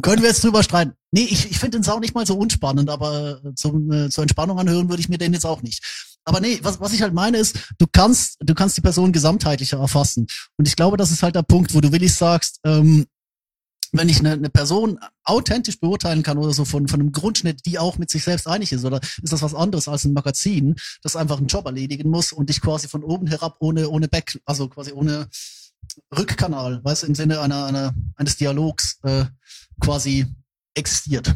können 0.00 0.22
wir 0.22 0.28
jetzt 0.28 0.44
drüber 0.44 0.62
streiten. 0.62 0.92
Nee, 1.10 1.24
ich, 1.28 1.50
ich 1.50 1.58
finde 1.58 1.78
den 1.78 1.82
Sau 1.82 1.98
nicht 1.98 2.14
mal 2.14 2.26
so 2.26 2.36
unspannend, 2.36 2.88
aber 2.88 3.40
zum, 3.56 3.90
äh, 3.90 4.10
zur 4.10 4.22
Entspannung 4.22 4.60
anhören 4.60 4.88
würde 4.88 5.00
ich 5.00 5.08
mir 5.08 5.18
den 5.18 5.32
jetzt 5.32 5.46
auch 5.46 5.62
nicht. 5.62 5.82
Aber 6.24 6.40
nee, 6.40 6.58
was, 6.62 6.80
was 6.80 6.92
ich 6.92 7.02
halt 7.02 7.14
meine 7.14 7.38
ist, 7.38 7.74
du 7.78 7.86
kannst, 7.90 8.36
du 8.40 8.54
kannst 8.54 8.76
die 8.76 8.80
Person 8.80 9.12
gesamtheitlicher 9.12 9.78
erfassen. 9.78 10.26
Und 10.56 10.68
ich 10.68 10.76
glaube, 10.76 10.96
das 10.96 11.10
ist 11.10 11.22
halt 11.22 11.34
der 11.34 11.42
Punkt, 11.42 11.74
wo 11.74 11.80
du 11.80 11.90
willig 11.92 12.14
sagst, 12.14 12.60
ähm, 12.64 13.06
wenn 13.92 14.08
ich 14.08 14.20
eine, 14.20 14.32
eine 14.32 14.48
Person 14.48 14.98
authentisch 15.24 15.78
beurteilen 15.78 16.22
kann 16.22 16.38
oder 16.38 16.52
so 16.52 16.64
von, 16.64 16.88
von 16.88 17.00
einem 17.00 17.12
Grundschnitt, 17.12 17.66
die 17.66 17.78
auch 17.78 17.98
mit 17.98 18.10
sich 18.10 18.24
selbst 18.24 18.48
einig 18.48 18.72
ist, 18.72 18.84
oder 18.84 19.00
ist 19.22 19.32
das 19.32 19.42
was 19.42 19.54
anderes 19.54 19.86
als 19.86 20.04
ein 20.04 20.14
Magazin, 20.14 20.76
das 21.02 21.14
einfach 21.14 21.38
einen 21.38 21.46
Job 21.46 21.66
erledigen 21.66 22.08
muss 22.08 22.32
und 22.32 22.48
dich 22.48 22.60
quasi 22.60 22.88
von 22.88 23.04
oben 23.04 23.26
herab 23.26 23.56
ohne, 23.60 23.88
ohne 23.90 24.08
Back, 24.08 24.40
also 24.46 24.68
quasi 24.68 24.92
ohne 24.92 25.28
Rückkanal, 26.16 26.82
weißt 26.82 27.04
im 27.04 27.14
Sinne 27.14 27.40
einer, 27.40 27.66
einer, 27.66 27.94
eines 28.16 28.36
Dialogs 28.36 28.98
äh, 29.02 29.26
quasi 29.80 30.26
existiert. 30.74 31.34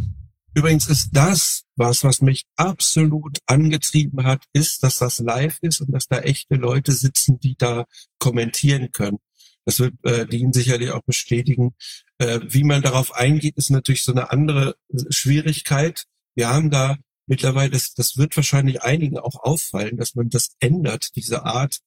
Übrigens 0.56 0.88
ist 0.88 1.10
das, 1.12 1.64
was, 1.76 2.02
was 2.02 2.22
mich 2.22 2.46
absolut 2.56 3.40
angetrieben 3.44 4.24
hat, 4.24 4.44
ist, 4.54 4.82
dass 4.82 4.96
das 4.96 5.18
live 5.18 5.58
ist 5.60 5.82
und 5.82 5.92
dass 5.92 6.08
da 6.08 6.20
echte 6.20 6.54
Leute 6.54 6.92
sitzen, 6.92 7.38
die 7.38 7.56
da 7.58 7.84
kommentieren 8.18 8.90
können. 8.90 9.18
Das 9.66 9.80
wird 9.80 9.92
äh, 10.04 10.24
Dean 10.26 10.54
sicherlich 10.54 10.92
auch 10.92 11.02
bestätigen. 11.02 11.74
Äh, 12.16 12.40
wie 12.48 12.64
man 12.64 12.80
darauf 12.80 13.12
eingeht, 13.12 13.58
ist 13.58 13.68
natürlich 13.68 14.02
so 14.02 14.12
eine 14.12 14.30
andere 14.30 14.76
Schwierigkeit. 15.10 16.06
Wir 16.34 16.48
haben 16.48 16.70
da 16.70 16.96
mittlerweile, 17.26 17.72
das, 17.72 17.92
das 17.92 18.16
wird 18.16 18.34
wahrscheinlich 18.34 18.82
einigen 18.82 19.18
auch 19.18 19.42
auffallen, 19.42 19.98
dass 19.98 20.14
man 20.14 20.30
das 20.30 20.56
ändert, 20.60 21.16
diese 21.16 21.44
Art, 21.44 21.80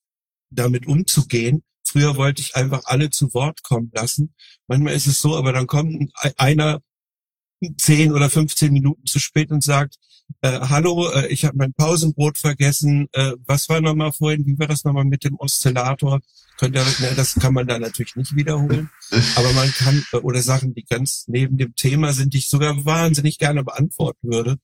damit 0.52 0.86
umzugehen. 0.86 1.64
Früher 1.84 2.18
wollte 2.18 2.44
ich 2.44 2.56
einfach 2.56 2.84
alle 2.86 3.10
zu 3.10 3.34
Wort 3.34 3.64
kommen 3.64 3.90
lassen. 3.96 4.36
Manchmal 4.68 4.94
ist 4.94 5.08
es 5.08 5.22
so, 5.22 5.36
aber 5.36 5.54
dann 5.54 5.66
kommt 5.66 6.12
einer 6.38 6.84
10 7.78 8.12
oder 8.12 8.30
15 8.30 8.72
Minuten 8.72 9.06
zu 9.06 9.20
spät 9.20 9.52
und 9.52 9.64
sagt, 9.64 9.96
äh, 10.42 10.60
hallo, 10.62 11.10
äh, 11.12 11.28
ich 11.28 11.46
habe 11.46 11.58
mein 11.58 11.74
Pausenbrot 11.74 12.38
vergessen, 12.38 13.08
äh, 13.14 13.34
was 13.46 13.68
war 13.70 13.82
nochmal 13.82 14.12
vorhin, 14.12 14.46
wie 14.46 14.58
war 14.60 14.68
das 14.68 14.84
nochmal 14.84 15.06
mit 15.06 15.24
dem 15.24 15.36
Oszillator? 15.36 16.20
Könnt 16.58 16.76
ihr, 16.76 16.84
ne, 16.84 17.14
das 17.16 17.36
kann 17.36 17.54
man 17.54 17.68
da 17.68 17.80
natürlich 17.80 18.16
nicht 18.16 18.36
wiederholen, 18.36 18.90
aber 19.36 19.54
man 19.54 19.72
kann, 19.72 20.04
äh, 20.14 20.18
oder 20.18 20.42
Sachen, 20.42 20.74
die 20.74 20.84
ganz 20.84 21.26
neben 21.28 21.58
dem 21.58 21.76
Thema 21.76 22.14
sind, 22.14 22.34
die 22.34 22.40
ich 22.40 22.50
sogar 22.50 22.86
wahnsinnig 22.86 23.38
gerne 23.38 23.64
beantworten 23.64 24.32
würde. 24.32 24.58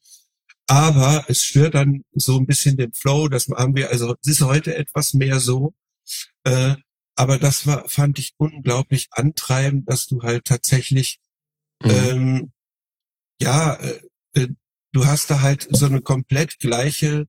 Aber 0.67 1.25
es 1.27 1.43
stört 1.43 1.75
dann 1.75 2.03
so 2.13 2.37
ein 2.37 2.47
bisschen 2.47 2.77
den 2.77 2.93
Flow, 2.93 3.27
das 3.27 3.47
haben 3.49 3.75
wir, 3.75 3.89
also 3.89 4.15
es 4.21 4.31
ist 4.31 4.41
heute 4.41 4.75
etwas 4.75 5.13
mehr 5.13 5.39
so, 5.39 5.73
äh, 6.43 6.75
aber 7.15 7.37
das 7.37 7.65
war, 7.65 7.87
fand 7.87 8.19
ich 8.19 8.33
unglaublich 8.37 9.07
antreibend, 9.11 9.89
dass 9.89 10.05
du 10.05 10.21
halt 10.21 10.45
tatsächlich 10.45 11.19
mhm. 11.81 11.89
ähm, 11.89 12.51
ja, 13.41 13.75
äh, 13.75 13.99
äh, 14.33 14.47
du 14.91 15.05
hast 15.05 15.29
da 15.29 15.41
halt 15.41 15.67
so 15.69 15.85
eine 15.85 16.01
komplett 16.01 16.59
gleiche 16.59 17.27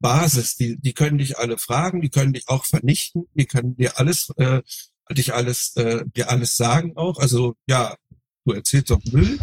Basis. 0.00 0.56
Die, 0.56 0.78
die 0.78 0.92
können 0.92 1.18
dich 1.18 1.38
alle 1.38 1.58
fragen, 1.58 2.00
die 2.00 2.10
können 2.10 2.32
dich 2.32 2.48
auch 2.48 2.64
vernichten, 2.64 3.24
die 3.34 3.46
können 3.46 3.76
dir 3.76 3.98
alles, 3.98 4.30
äh, 4.36 4.62
dich 5.10 5.34
alles, 5.34 5.76
äh, 5.76 6.04
dir 6.06 6.30
alles 6.30 6.56
sagen 6.56 6.96
auch. 6.96 7.18
Also 7.18 7.56
ja, 7.66 7.96
du 8.44 8.52
erzählst 8.52 8.90
doch 8.90 9.02
Müll, 9.10 9.38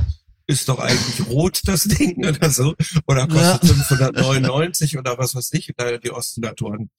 ist 0.45 0.69
doch 0.69 0.79
eigentlich 0.79 1.27
rot 1.27 1.61
das 1.65 1.83
Ding 1.83 2.25
oder 2.25 2.49
so, 2.49 2.75
oder 3.07 3.27
kostet 3.27 3.63
ja. 3.63 3.83
599 3.83 4.97
oder 4.97 5.17
was 5.17 5.35
weiß 5.35 5.53
ich, 5.53 5.73
die 6.03 6.11
Oszillatoren 6.11 6.89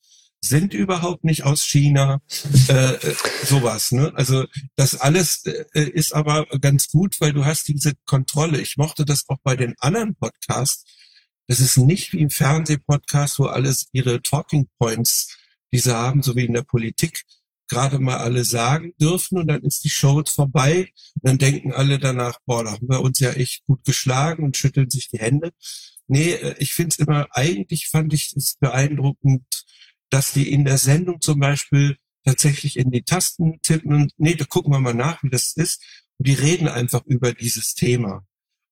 sind 0.44 0.74
überhaupt 0.74 1.24
nicht 1.24 1.44
aus 1.44 1.64
China, 1.64 2.20
äh, 2.68 2.94
äh, 2.94 3.14
sowas. 3.44 3.92
Ne? 3.92 4.12
Also 4.14 4.44
das 4.76 5.00
alles 5.00 5.44
äh, 5.46 5.88
ist 5.88 6.14
aber 6.14 6.46
ganz 6.60 6.88
gut, 6.90 7.20
weil 7.20 7.32
du 7.32 7.44
hast 7.44 7.68
diese 7.68 7.94
Kontrolle. 8.04 8.60
Ich 8.60 8.76
mochte 8.76 9.04
das 9.04 9.28
auch 9.28 9.38
bei 9.42 9.56
den 9.56 9.74
anderen 9.78 10.14
Podcasts. 10.14 10.84
Das 11.46 11.60
ist 11.60 11.76
nicht 11.76 12.12
wie 12.12 12.20
im 12.20 12.30
Fernsehpodcast, 12.30 13.38
wo 13.38 13.46
alles 13.46 13.86
ihre 13.92 14.20
Talking 14.22 14.68
Points, 14.78 15.36
die 15.72 15.78
sie 15.78 15.94
haben, 15.94 16.22
so 16.22 16.36
wie 16.36 16.44
in 16.44 16.54
der 16.54 16.62
Politik, 16.62 17.24
gerade 17.68 17.98
mal 17.98 18.18
alle 18.18 18.44
sagen 18.44 18.92
dürfen 19.00 19.38
und 19.38 19.46
dann 19.46 19.62
ist 19.62 19.84
die 19.84 19.90
Show 19.90 20.22
vorbei 20.26 20.90
und 21.14 21.24
dann 21.24 21.38
denken 21.38 21.72
alle 21.72 21.98
danach, 21.98 22.38
boah, 22.44 22.64
da 22.64 22.72
haben 22.72 22.88
wir 22.88 23.00
uns 23.00 23.18
ja 23.18 23.30
echt 23.32 23.64
gut 23.66 23.84
geschlagen 23.84 24.44
und 24.44 24.56
schütteln 24.56 24.90
sich 24.90 25.08
die 25.08 25.18
Hände. 25.18 25.52
Nee, 26.06 26.32
äh, 26.32 26.54
ich 26.58 26.74
finde 26.74 26.90
es 26.90 26.98
immer, 26.98 27.28
eigentlich 27.30 27.88
fand 27.88 28.12
ich 28.12 28.34
es 28.36 28.56
beeindruckend, 28.60 29.44
dass 30.14 30.32
die 30.32 30.52
in 30.52 30.64
der 30.64 30.78
Sendung 30.78 31.20
zum 31.20 31.40
Beispiel 31.40 31.96
tatsächlich 32.24 32.78
in 32.78 32.92
die 32.92 33.02
Tasten 33.02 33.60
tippen 33.62 33.92
und 33.94 34.12
nee, 34.16 34.36
da 34.36 34.44
gucken 34.44 34.72
wir 34.72 34.78
mal 34.78 34.94
nach, 34.94 35.20
wie 35.24 35.28
das 35.28 35.54
ist. 35.56 35.82
Und 36.18 36.28
die 36.28 36.34
reden 36.34 36.68
einfach 36.68 37.04
über 37.04 37.32
dieses 37.32 37.74
Thema. 37.74 38.24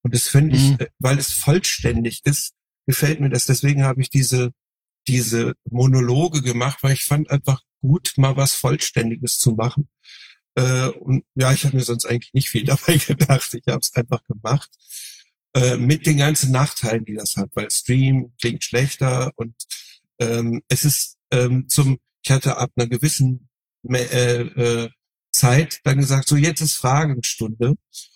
Und 0.04 0.14
das 0.14 0.28
finde 0.28 0.54
ich, 0.54 0.70
Mhm. 0.70 0.76
äh, 0.78 0.86
weil 1.00 1.18
es 1.18 1.32
vollständig 1.32 2.20
ist, 2.24 2.52
gefällt 2.86 3.18
mir 3.18 3.28
das. 3.28 3.46
Deswegen 3.46 3.82
habe 3.82 4.00
ich 4.00 4.08
diese, 4.08 4.52
diese 5.08 5.54
Monologe 5.68 6.42
gemacht, 6.42 6.78
weil 6.82 6.92
ich 6.92 7.02
fand 7.04 7.28
einfach 7.28 7.60
gut, 7.80 8.12
mal 8.16 8.36
was 8.36 8.52
Vollständiges 8.54 9.38
zu 9.38 9.52
machen. 9.56 9.88
Äh, 10.54 10.90
und 10.90 11.24
ja, 11.34 11.52
ich 11.52 11.64
habe 11.64 11.76
mir 11.76 11.82
sonst 11.82 12.06
eigentlich 12.06 12.32
nicht 12.34 12.50
viel 12.50 12.64
dabei 12.72 12.98
gedacht. 12.98 13.52
Ich 13.52 13.66
habe 13.66 13.80
es 13.80 13.92
einfach 13.96 14.22
gemacht. 14.28 14.70
Äh, 15.56 15.76
mit 15.76 16.06
den 16.06 16.18
ganzen 16.18 16.52
Nachteilen, 16.52 17.04
die 17.04 17.14
das 17.14 17.36
hat, 17.36 17.50
weil 17.54 17.68
Stream 17.68 18.32
klingt 18.40 18.62
schlechter 18.62 19.32
und 19.34 19.56
ähm, 20.20 20.62
es 20.68 20.84
ist 20.84 21.16
ähm, 21.32 21.68
zum, 21.68 21.98
ich 22.22 22.30
hatte 22.30 22.56
ab 22.56 22.70
einer 22.76 22.88
gewissen 22.88 23.48
äh, 23.88 24.42
äh, 24.42 24.90
Zeit 25.32 25.80
dann 25.84 25.98
gesagt, 25.98 26.28
so 26.28 26.36
jetzt 26.36 26.60
ist 26.60 26.76
Fragenstunde. 26.76 27.74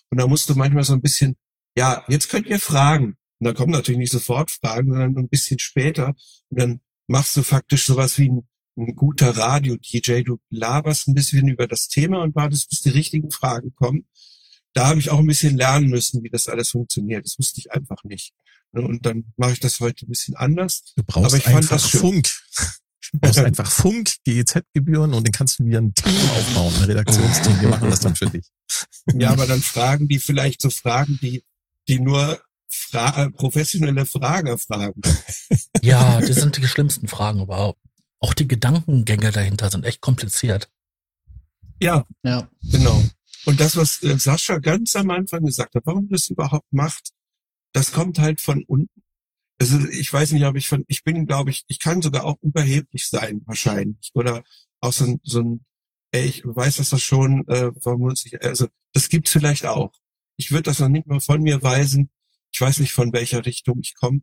Und 0.09 0.17
da 0.19 0.27
musst 0.27 0.49
du 0.49 0.55
manchmal 0.55 0.83
so 0.83 0.93
ein 0.93 1.01
bisschen, 1.01 1.35
ja, 1.75 2.05
jetzt 2.07 2.29
könnt 2.29 2.47
ihr 2.47 2.59
fragen. 2.59 3.17
Und 3.39 3.45
da 3.45 3.53
kommen 3.53 3.71
natürlich 3.71 3.99
nicht 3.99 4.11
sofort 4.11 4.51
Fragen, 4.51 4.91
sondern 4.91 5.17
ein 5.17 5.29
bisschen 5.29 5.59
später. 5.59 6.15
Und 6.49 6.59
dann 6.59 6.81
machst 7.07 7.35
du 7.35 7.43
faktisch 7.43 7.85
sowas 7.85 8.17
wie 8.17 8.29
ein, 8.29 8.47
ein 8.77 8.95
guter 8.95 9.35
Radio-DJ. 9.35 10.23
Du 10.23 10.39
laberst 10.49 11.07
ein 11.07 11.13
bisschen 11.13 11.47
über 11.47 11.67
das 11.67 11.87
Thema 11.87 12.21
und 12.21 12.35
wartest, 12.35 12.69
bis 12.69 12.81
die 12.81 12.89
richtigen 12.89 13.31
Fragen 13.31 13.73
kommen. 13.75 14.07
Da 14.73 14.87
habe 14.87 14.99
ich 14.99 15.09
auch 15.09 15.19
ein 15.19 15.27
bisschen 15.27 15.57
lernen 15.57 15.89
müssen, 15.89 16.23
wie 16.23 16.29
das 16.29 16.47
alles 16.47 16.69
funktioniert. 16.69 17.25
Das 17.25 17.37
wusste 17.37 17.59
ich 17.59 17.71
einfach 17.71 18.03
nicht. 18.03 18.33
Und 18.71 19.05
dann 19.05 19.33
mache 19.37 19.53
ich 19.53 19.59
das 19.59 19.79
heute 19.79 20.05
ein 20.05 20.09
bisschen 20.09 20.35
anders. 20.35 20.83
Du 20.95 21.03
brauchst 21.03 21.25
Aber 21.27 21.37
ich 21.37 21.43
fand 21.43 21.57
einfach 21.57 21.77
das 21.77 21.89
schön. 21.89 22.01
Funk. 22.01 22.29
Du 23.13 23.19
brauchst 23.19 23.39
einfach 23.39 23.69
Funk, 23.69 24.15
GEZ-Gebühren 24.25 25.13
und 25.13 25.25
dann 25.27 25.31
kannst 25.31 25.59
du 25.59 25.65
wieder 25.65 25.79
ein 25.79 25.93
Team 25.93 26.13
aufbauen, 26.29 26.73
ein 26.75 26.83
Redaktionsteam. 26.83 27.61
Wir 27.61 27.69
machen 27.69 27.89
das 27.89 28.01
dann 28.01 28.15
für 28.15 28.25
dich. 28.27 28.47
Ja, 29.13 29.31
aber 29.31 29.47
dann 29.47 29.61
Fragen, 29.61 30.07
die 30.07 30.19
vielleicht 30.19 30.61
so 30.61 30.69
Fragen, 30.69 31.17
die, 31.21 31.43
die 31.87 31.99
nur 31.99 32.41
Fra 32.69 33.23
äh, 33.23 33.29
professionelle 33.31 34.05
Frager 34.05 34.57
fragen. 34.57 35.01
Ja, 35.81 36.19
das 36.19 36.35
sind 36.37 36.57
die 36.57 36.67
schlimmsten 36.67 37.07
Fragen 37.07 37.41
überhaupt. 37.41 37.79
Auch 38.19 38.33
die 38.33 38.47
Gedankengänge 38.47 39.31
dahinter 39.31 39.69
sind 39.69 39.85
echt 39.85 40.01
kompliziert. 40.01 40.69
Ja, 41.81 42.05
Ja. 42.23 42.49
genau. 42.63 43.01
Und 43.45 43.59
das, 43.61 43.77
was 43.77 44.03
äh, 44.03 44.17
Sascha 44.19 44.57
ganz 44.57 44.95
am 44.97 45.09
Anfang 45.11 45.45
gesagt 45.45 45.75
hat, 45.75 45.83
warum 45.85 46.09
das 46.09 46.29
überhaupt 46.29 46.71
macht, 46.71 47.11
das 47.71 47.93
kommt 47.93 48.19
halt 48.19 48.41
von 48.41 48.63
unten. 48.67 49.01
Also 49.59 49.79
ich 49.89 50.11
weiß 50.11 50.33
nicht, 50.33 50.45
ob 50.45 50.55
ich 50.55 50.67
von, 50.67 50.83
ich 50.87 51.03
bin, 51.03 51.25
glaube 51.25 51.49
ich, 51.49 51.63
ich 51.67 51.79
kann 51.79 52.01
sogar 52.01 52.25
auch 52.25 52.37
überheblich 52.41 53.07
sein, 53.07 53.41
wahrscheinlich. 53.45 54.11
Oder 54.13 54.43
auch 54.81 54.93
so 54.93 55.05
ein, 55.05 55.19
so 55.23 55.41
ein 55.41 55.65
ey, 56.11 56.25
ich 56.25 56.43
weiß 56.45 56.77
das 56.77 56.89
doch 56.89 56.99
schon, 56.99 57.47
äh, 57.47 57.71
warum 57.83 58.01
muss 58.01 58.25
ich, 58.25 58.41
also 58.43 58.67
das 58.93 59.09
gibt's 59.09 59.31
vielleicht 59.31 59.65
auch. 59.65 59.91
Ich 60.37 60.51
würde 60.51 60.63
das 60.63 60.79
noch 60.79 60.89
nicht 60.89 61.07
mal 61.07 61.19
von 61.19 61.41
mir 61.41 61.61
weisen. 61.63 62.09
Ich 62.51 62.61
weiß 62.61 62.79
nicht, 62.79 62.93
von 62.93 63.11
welcher 63.13 63.45
Richtung 63.45 63.79
ich 63.81 63.95
komme. 63.95 64.21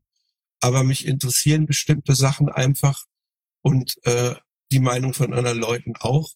Aber 0.60 0.84
mich 0.84 1.06
interessieren 1.06 1.66
bestimmte 1.66 2.14
Sachen 2.14 2.48
einfach 2.48 3.04
und 3.62 3.98
äh, 4.04 4.34
die 4.72 4.78
Meinung 4.78 5.14
von 5.14 5.34
anderen 5.34 5.58
Leuten 5.58 5.94
auch. 5.96 6.30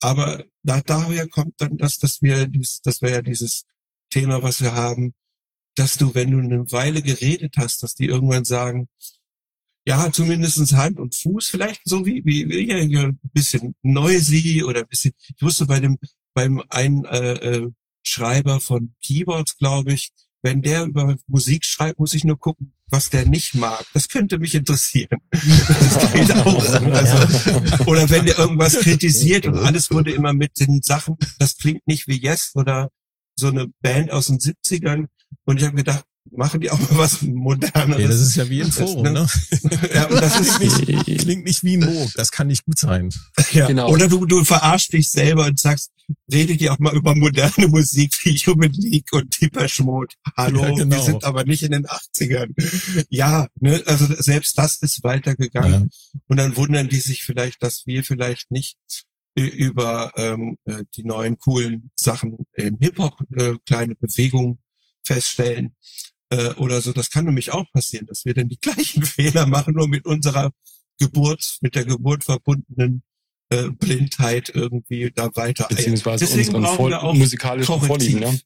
Aber 0.00 0.44
da, 0.62 0.80
daher 0.80 1.28
kommt 1.28 1.60
dann 1.60 1.76
das, 1.76 1.98
dass 1.98 2.22
wir, 2.22 2.46
dies, 2.46 2.80
das 2.82 3.02
wäre 3.02 3.16
ja 3.16 3.22
dieses 3.22 3.64
Thema, 4.10 4.42
was 4.42 4.60
wir 4.60 4.74
haben, 4.74 5.14
dass 5.76 5.96
du, 5.96 6.14
wenn 6.14 6.30
du 6.30 6.38
eine 6.38 6.70
Weile 6.72 7.02
geredet 7.02 7.54
hast, 7.56 7.82
dass 7.82 7.94
die 7.94 8.06
irgendwann 8.06 8.44
sagen, 8.44 8.88
ja, 9.86 10.10
zumindestens 10.10 10.72
Hand 10.72 10.98
und 10.98 11.14
Fuß, 11.14 11.46
vielleicht 11.46 11.82
so 11.84 12.04
wie, 12.04 12.24
wie, 12.24 12.48
wie 12.48 12.68
ja, 12.68 13.04
ein 13.04 13.20
bisschen 13.32 13.76
noisy 13.82 14.64
oder 14.64 14.80
ein 14.80 14.88
bisschen, 14.88 15.12
ich 15.18 15.42
wusste 15.42 15.66
bei 15.66 15.78
dem, 15.78 15.98
beim 16.34 16.62
einen 16.70 17.04
äh, 17.04 17.32
äh, 17.34 17.70
Schreiber 18.02 18.60
von 18.60 18.94
Keyboards, 19.02 19.56
glaube 19.58 19.92
ich, 19.92 20.10
wenn 20.42 20.62
der 20.62 20.84
über 20.84 21.16
Musik 21.26 21.64
schreibt, 21.64 21.98
muss 21.98 22.14
ich 22.14 22.24
nur 22.24 22.38
gucken, 22.38 22.72
was 22.88 23.10
der 23.10 23.26
nicht 23.26 23.54
mag. 23.54 23.84
Das 23.94 24.08
könnte 24.08 24.38
mich 24.38 24.54
interessieren. 24.54 25.18
Das 25.32 26.12
geht 26.12 26.32
auch. 26.32 26.64
Also, 26.64 27.84
oder 27.90 28.08
wenn 28.10 28.26
der 28.26 28.38
irgendwas 28.38 28.78
kritisiert 28.78 29.46
und 29.46 29.58
alles 29.58 29.90
wurde 29.90 30.12
immer 30.12 30.32
mit 30.32 30.60
den 30.60 30.82
Sachen, 30.82 31.16
das 31.38 31.56
klingt 31.56 31.86
nicht 31.86 32.06
wie 32.06 32.20
Yes 32.20 32.52
oder 32.54 32.90
so 33.38 33.48
eine 33.48 33.66
Band 33.82 34.12
aus 34.12 34.28
den 34.28 34.38
70ern. 34.38 35.06
Und 35.44 35.58
ich 35.58 35.64
habe 35.64 35.76
gedacht, 35.76 36.04
machen 36.32 36.60
die 36.60 36.70
auch 36.70 36.78
mal 36.78 36.98
was 36.98 37.22
Moderneres. 37.22 38.00
Ja, 38.00 38.08
das 38.08 38.20
ist 38.20 38.36
ja 38.36 38.48
wie 38.50 38.60
im 38.60 38.66
Das, 38.66 38.76
Forum, 38.76 39.02
ne? 39.02 39.12
ne? 39.12 39.26
ja, 39.94 40.06
und 40.06 40.20
das 40.20 40.40
ist 40.40 40.60
nicht, 40.60 41.20
Klingt 41.20 41.44
nicht 41.44 41.62
wie 41.64 41.76
ein 41.76 41.84
Moog. 41.84 42.12
Das 42.14 42.30
kann 42.30 42.48
nicht 42.48 42.64
gut 42.64 42.78
sein. 42.78 43.10
ja. 43.52 43.66
Genau. 43.66 43.88
Oder 43.90 44.08
du, 44.08 44.26
du 44.26 44.44
verarschst 44.44 44.92
dich 44.92 45.10
selber 45.10 45.46
und 45.46 45.58
sagst, 45.58 45.92
redet 46.32 46.60
ihr 46.60 46.72
auch 46.72 46.78
mal 46.78 46.94
über 46.94 47.14
moderne 47.14 47.68
Musik 47.68 48.14
wie 48.24 48.36
Human 48.38 48.72
League 48.72 49.12
und 49.12 49.40
Deepesh 49.40 49.80
Mode. 49.80 50.14
Hallo, 50.36 50.62
Ja, 50.62 50.70
genau. 50.74 50.96
wir 50.96 51.02
sind 51.02 51.24
aber 51.24 51.44
nicht 51.44 51.62
in 51.62 51.72
den 51.72 51.86
80ern. 51.86 53.06
Ja, 53.08 53.48
ne, 53.60 53.82
also 53.86 54.06
selbst 54.18 54.58
das 54.58 54.76
ist 54.82 55.02
weitergegangen. 55.02 55.90
Und 56.28 56.36
dann 56.36 56.56
wundern 56.56 56.88
die 56.88 57.00
sich 57.00 57.22
vielleicht, 57.22 57.62
dass 57.62 57.86
wir 57.86 58.04
vielleicht 58.04 58.50
nicht 58.50 58.76
äh, 59.36 59.42
über 59.42 60.12
ähm, 60.16 60.58
äh, 60.64 60.84
die 60.96 61.04
neuen 61.04 61.38
coolen 61.38 61.90
Sachen 61.96 62.38
im 62.54 62.78
Hip-Hop 62.78 63.18
äh, 63.36 63.54
kleine 63.66 63.94
Bewegungen 63.96 64.58
feststellen 65.06 65.74
äh, 66.30 66.50
oder 66.54 66.80
so. 66.80 66.92
Das 66.92 67.10
kann 67.10 67.24
nämlich 67.24 67.52
auch 67.52 67.70
passieren, 67.72 68.06
dass 68.06 68.24
wir 68.24 68.34
dann 68.34 68.48
die 68.48 68.58
gleichen 68.60 69.04
Fehler 69.04 69.46
machen, 69.46 69.74
nur 69.74 69.88
mit 69.88 70.04
unserer 70.04 70.50
Geburt, 70.98 71.58
mit 71.60 71.74
der 71.74 71.84
Geburt 71.84 72.24
verbundenen 72.24 73.02
äh, 73.50 73.68
Blindheit 73.70 74.50
irgendwie 74.54 75.12
da 75.14 75.34
weiter. 75.36 75.66
Beziehungsweise 75.68 76.24
Deswegen 76.24 76.54
unseren 76.56 76.62
brauchen 76.76 76.90
wir 76.90 77.02
auch 77.02 77.14
musikalischen. 77.14 77.80
Vorlieben. 77.80 78.20
Ne? 78.20 78.40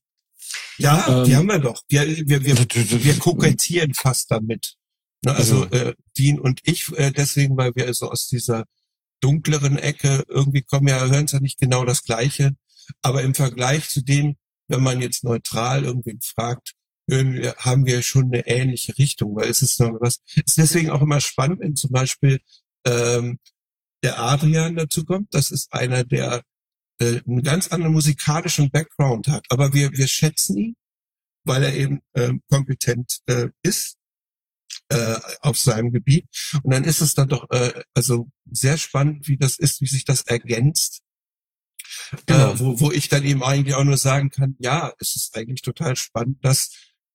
Ja, 0.78 1.20
Ähm, 1.20 1.24
die 1.24 1.36
haben 1.36 1.46
wir 1.46 1.58
doch. 1.58 1.82
Wir, 1.88 2.06
wir, 2.06 2.44
wir, 2.44 2.56
wir 3.04 3.18
kokettieren 3.18 3.94
fast 3.94 4.30
damit. 4.30 4.74
Ne, 5.24 5.32
also 5.32 5.62
Also- 5.64 5.76
äh, 5.76 5.94
Dean 6.18 6.38
und 6.38 6.61
ich 6.64 6.90
äh, 6.96 7.12
deswegen, 7.12 7.56
weil 7.56 7.74
wir 7.74 7.92
so 7.94 8.11
aus 8.11 8.26
dieser 8.28 8.64
dunkleren 9.20 9.78
Ecke 9.78 10.24
irgendwie 10.28 10.62
kommen, 10.62 10.88
ja, 10.88 10.98
hören 11.06 11.26
es 11.26 11.32
ja 11.32 11.40
nicht 11.40 11.58
genau 11.61 11.84
das 11.84 12.02
Gleiche. 12.04 12.56
Aber 13.02 13.22
im 13.22 13.34
Vergleich 13.34 13.88
zu 13.88 14.02
dem, 14.02 14.36
wenn 14.70 14.82
man 14.82 15.00
jetzt 15.00 15.24
neutral 15.24 15.84
irgendwen 15.84 16.20
fragt, 16.20 16.72
haben 17.10 17.86
wir 17.86 18.02
schon 18.02 18.26
eine 18.26 18.46
ähnliche 18.46 18.96
Richtung, 18.96 19.34
weil 19.34 19.48
es 19.48 19.62
ist 19.62 19.80
noch 19.80 20.00
was. 20.00 20.20
Es 20.28 20.36
ist 20.36 20.58
deswegen 20.58 20.90
auch 20.90 21.02
immer 21.02 21.20
spannend, 21.20 21.58
wenn 21.60 21.74
zum 21.74 21.90
Beispiel 21.90 22.40
ähm, 22.86 23.40
der 24.04 24.20
Adrian 24.20 24.76
dazu 24.76 25.04
kommt. 25.04 25.34
Das 25.34 25.50
ist 25.50 25.72
einer, 25.72 26.04
der 26.04 26.44
äh, 27.00 27.20
einen 27.26 27.42
ganz 27.42 27.68
anderen 27.68 27.94
musikalischen 27.94 28.70
Background 28.70 29.28
hat. 29.28 29.44
Aber 29.48 29.72
wir, 29.72 29.90
wir 29.92 30.06
schätzen 30.06 30.56
ihn, 30.56 30.76
weil 31.44 31.64
er 31.64 31.74
eben 31.74 32.00
ähm, 32.14 32.42
kompetent 32.48 33.20
äh, 33.26 33.48
ist 33.62 33.96
äh, 34.88 35.18
auf 35.40 35.58
seinem 35.58 35.92
Gebiet. 35.92 36.28
Und 36.62 36.72
dann 36.72 36.84
ist 36.84 37.00
es 37.00 37.14
dann 37.14 37.28
doch 37.28 37.48
äh, 37.50 37.82
also 37.94 38.30
sehr 38.50 38.76
spannend, 38.76 39.28
wie 39.28 39.36
das 39.36 39.58
ist, 39.58 39.80
wie 39.80 39.86
sich 39.86 40.04
das 40.04 40.22
ergänzt. 40.22 41.02
Genau. 42.26 42.53
Äh, 42.53 42.61
wo, 42.61 42.80
wo 42.80 42.92
ich 42.92 43.09
dann 43.09 43.24
eben 43.24 43.42
eigentlich 43.42 43.74
auch 43.74 43.84
nur 43.84 43.96
sagen 43.96 44.30
kann, 44.30 44.57
ja, 44.59 44.92
es 44.98 45.16
ist 45.16 45.36
eigentlich 45.36 45.62
total 45.62 45.96
spannend, 45.96 46.44
dass 46.44 46.70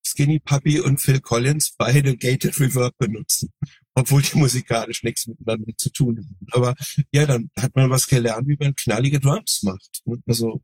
Skinny 0.05 0.39
Puppy 0.39 0.79
und 0.79 1.01
Phil 1.01 1.19
Collins 1.19 1.73
beide 1.77 2.15
Gated 2.15 2.59
Reverb 2.59 2.97
benutzen, 2.97 3.51
obwohl 3.95 4.21
die 4.21 4.37
musikalisch 4.37 5.03
nichts 5.03 5.27
miteinander 5.27 5.73
zu 5.77 5.89
tun 5.89 6.17
haben. 6.17 6.47
Aber 6.51 6.75
ja, 7.11 7.25
dann 7.25 7.49
hat 7.59 7.75
man 7.75 7.89
was 7.89 8.07
gelernt, 8.07 8.47
wie 8.47 8.57
man 8.59 8.75
knallige 8.75 9.19
Drums 9.19 9.63
macht. 9.63 10.03
Also 10.27 10.61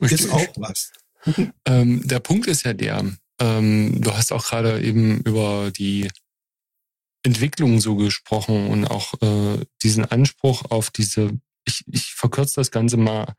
Richtig. 0.00 0.20
ist 0.20 0.30
auch 0.30 0.48
was. 0.56 0.92
Ähm, 1.66 2.00
der 2.08 2.18
Punkt 2.18 2.46
ist 2.46 2.64
ja 2.64 2.72
der, 2.72 3.04
ähm, 3.38 4.00
du 4.00 4.10
hast 4.14 4.32
auch 4.32 4.42
gerade 4.42 4.80
eben 4.80 5.20
über 5.20 5.70
die 5.70 6.08
Entwicklung 7.22 7.78
so 7.78 7.96
gesprochen 7.96 8.68
und 8.68 8.86
auch 8.86 9.12
äh, 9.20 9.66
diesen 9.82 10.06
Anspruch 10.06 10.70
auf 10.70 10.90
diese, 10.90 11.38
ich, 11.64 11.84
ich 11.86 12.12
verkürze 12.12 12.56
das 12.56 12.70
Ganze 12.70 12.96
mal, 12.96 13.34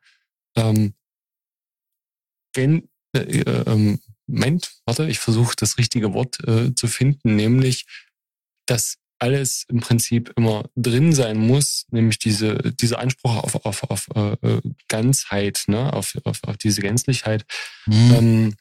ähm, 0.56 0.94
wenn, 2.54 2.88
äh, 3.14 3.40
äh, 3.40 3.98
Moment, 4.26 4.72
warte, 4.86 5.08
ich 5.08 5.18
versuche 5.18 5.54
das 5.56 5.78
richtige 5.78 6.14
Wort 6.14 6.38
äh, 6.46 6.74
zu 6.74 6.86
finden, 6.86 7.36
nämlich, 7.36 7.86
dass 8.66 8.98
alles 9.18 9.64
im 9.68 9.80
Prinzip 9.80 10.32
immer 10.36 10.68
drin 10.74 11.12
sein 11.12 11.38
muss, 11.38 11.86
nämlich 11.90 12.18
diese, 12.18 12.72
dieser 12.72 12.98
Anspruch 12.98 13.36
auf, 13.36 13.64
auf, 13.64 13.84
auf 13.84 14.08
äh, 14.16 14.32
äh, 14.42 14.60
Ganzheit, 14.88 15.64
ne? 15.68 15.92
auf, 15.92 16.16
auf, 16.24 16.42
auf 16.42 16.56
diese 16.56 16.80
Gänzlichkeit. 16.80 17.44
Mhm. 17.86 18.14
Ähm, 18.14 18.54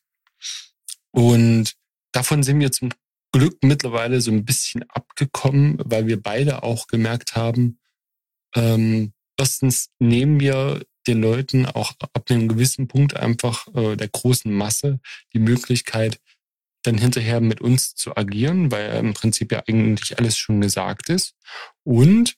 und 1.12 1.74
davon 2.12 2.44
sind 2.44 2.60
wir 2.60 2.72
zum 2.72 2.90
Glück 3.32 3.58
mittlerweile 3.64 4.22
so 4.22 4.32
ein 4.32 4.46
bisschen 4.46 4.84
abgekommen, 4.90 5.80
weil 5.84 6.06
wir 6.06 6.22
beide 6.22 6.64
auch 6.64 6.88
gemerkt 6.88 7.36
haben, 7.36 7.80
ähm, 8.56 9.14
erstens 9.42 9.90
nehmen 9.98 10.40
wir 10.40 10.84
den 11.08 11.20
Leuten 11.20 11.66
auch 11.66 11.94
ab 12.00 12.26
einem 12.30 12.48
gewissen 12.48 12.88
Punkt 12.88 13.16
einfach 13.16 13.68
äh, 13.74 13.96
der 13.96 14.08
großen 14.08 14.54
Masse 14.54 15.00
die 15.34 15.40
Möglichkeit, 15.40 16.20
dann 16.84 17.00
hinterher 17.00 17.42
mit 17.42 17.60
uns 17.60 17.96
zu 17.96 18.16
agieren, 18.16 18.72
weil 18.72 19.00
im 19.00 19.16
Prinzip 19.16 19.52
ja 19.52 19.64
eigentlich 19.68 20.20
alles 20.20 20.38
schon 20.38 20.62
gesagt 20.62 21.10
ist. 21.10 21.34
Und 21.84 22.36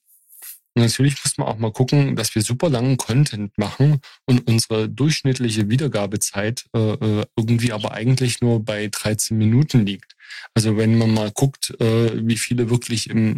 natürlich 0.76 1.22
muss 1.26 1.38
man 1.38 1.49
auch 1.49 1.58
mal 1.58 1.74
gucken, 1.74 2.16
dass 2.16 2.34
wir 2.36 2.41
super 2.41 2.70
langen 2.70 2.95
Content 2.95 3.58
machen 3.58 3.99
und 4.26 4.47
unsere 4.47 4.88
durchschnittliche 4.88 5.70
Wiedergabezeit 5.70 6.64
äh, 6.74 6.93
äh 6.93 7.26
irgendwie 7.38 7.74
aber 7.74 7.91
eigentlich 7.91 8.39
nur 8.39 8.64
bei 8.64 8.88
13 8.88 9.38
Minuten 9.38 9.86
liegt. 9.86 10.16
Also 10.54 10.78
wenn 10.78 10.97
man 10.97 11.14
mal 11.14 11.32
guckt, 11.32 11.76
äh, 11.82 12.26
wie 12.26 12.38
viele 12.38 12.70
wirklich 12.70 13.10
im 13.10 13.38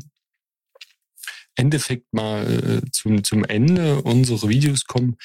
Endeffekt 1.56 2.14
mal 2.14 2.46
äh, 2.46 2.92
zum, 2.92 3.24
zum 3.24 3.44
Ende 3.44 4.02
unserer 4.02 4.50
Videos 4.50 4.86
kommen, 4.86 5.18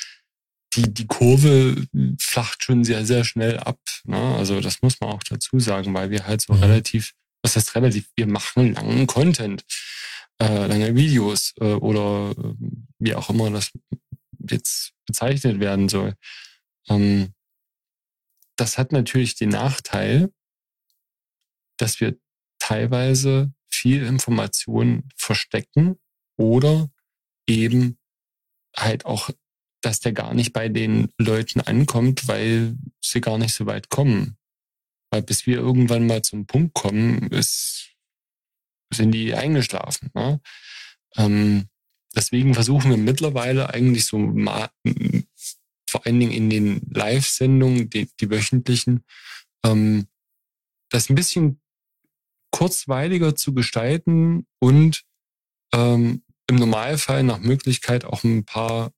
die, 0.74 0.93
die 0.93 1.07
Kurve 1.07 1.87
flacht 2.20 2.62
schon 2.62 2.85
sehr, 2.85 3.05
sehr 3.05 3.24
schnell 3.24 3.59
ab. 3.59 3.81
Ne? 4.05 4.37
Also 4.37 4.61
das 4.61 4.83
muss 4.83 5.01
man 5.01 5.11
auch 5.11 5.22
dazu 5.22 5.59
sagen, 5.59 5.93
weil 5.95 6.11
wir 6.11 6.26
halt 6.26 6.43
so 6.43 6.55
mhm. 6.55 6.62
relativ, 6.62 7.12
was 7.43 7.57
heißt 7.57 7.74
relativ, 7.74 8.09
wir 8.14 8.26
machen 8.26 8.74
langen 8.74 9.07
Content, 9.07 9.64
äh, 10.41 10.66
lange 10.66 10.95
Videos 10.95 11.55
äh, 11.61 11.74
oder 11.74 12.31
äh, 12.39 12.55
wie 12.99 13.14
auch 13.14 13.31
immer 13.31 13.51
das 13.51 13.72
jetzt 14.49 14.93
bezeichnet 15.07 15.59
werden 15.61 15.89
soll. 15.89 16.14
Ähm, 16.89 17.35
das 18.57 18.78
hat 18.78 18.93
natürlich 18.93 19.35
den 19.35 19.49
Nachteil, 19.49 20.31
dass 21.78 22.01
wir 22.01 22.16
teilweise 22.59 23.53
viel 23.68 24.05
Information 24.05 25.09
verstecken 25.16 25.99
oder 26.41 26.91
eben 27.47 27.99
halt 28.76 29.05
auch 29.05 29.30
dass 29.82 30.01
der 30.01 30.12
gar 30.12 30.34
nicht 30.34 30.53
bei 30.53 30.68
den 30.68 31.12
Leuten 31.18 31.61
ankommt, 31.61 32.28
weil 32.28 32.76
sie 33.01 33.20
gar 33.20 33.38
nicht 33.38 33.55
so 33.55 33.66
weit 33.66 33.88
kommen. 33.88 34.36
Weil 35.11 35.22
bis 35.22 35.47
wir 35.47 35.57
irgendwann 35.57 36.07
mal 36.07 36.22
zum 36.22 36.47
Punkt 36.47 36.74
kommen, 36.74 37.28
ist, 37.28 37.91
sind 38.93 39.12
die 39.12 39.34
eingeschlafen. 39.34 40.11
Ne? 40.14 40.41
Ähm, 41.16 41.68
deswegen 42.14 42.55
versuchen 42.55 42.91
wir 42.91 42.99
mittlerweile 42.99 43.70
eigentlich 43.70 44.07
so 44.07 44.18
vor 45.88 46.07
allen 46.07 46.20
Dingen 46.20 46.32
in 46.32 46.51
den 46.51 46.80
Live-Sendungen, 46.93 47.91
die, 47.91 48.09
die 48.20 48.30
wöchentlichen, 48.30 49.05
ähm, 49.64 50.07
das 50.91 51.09
ein 51.09 51.14
bisschen 51.14 51.61
kurzweiliger 52.53 53.34
zu 53.34 53.55
gestalten 53.55 54.47
und 54.59 55.05
ähm, 55.72 56.22
im 56.51 56.57
Normalfall 56.57 57.22
nach 57.22 57.38
Möglichkeit 57.38 58.05
auch 58.05 58.24
ein 58.24 58.44
paar 58.44 58.92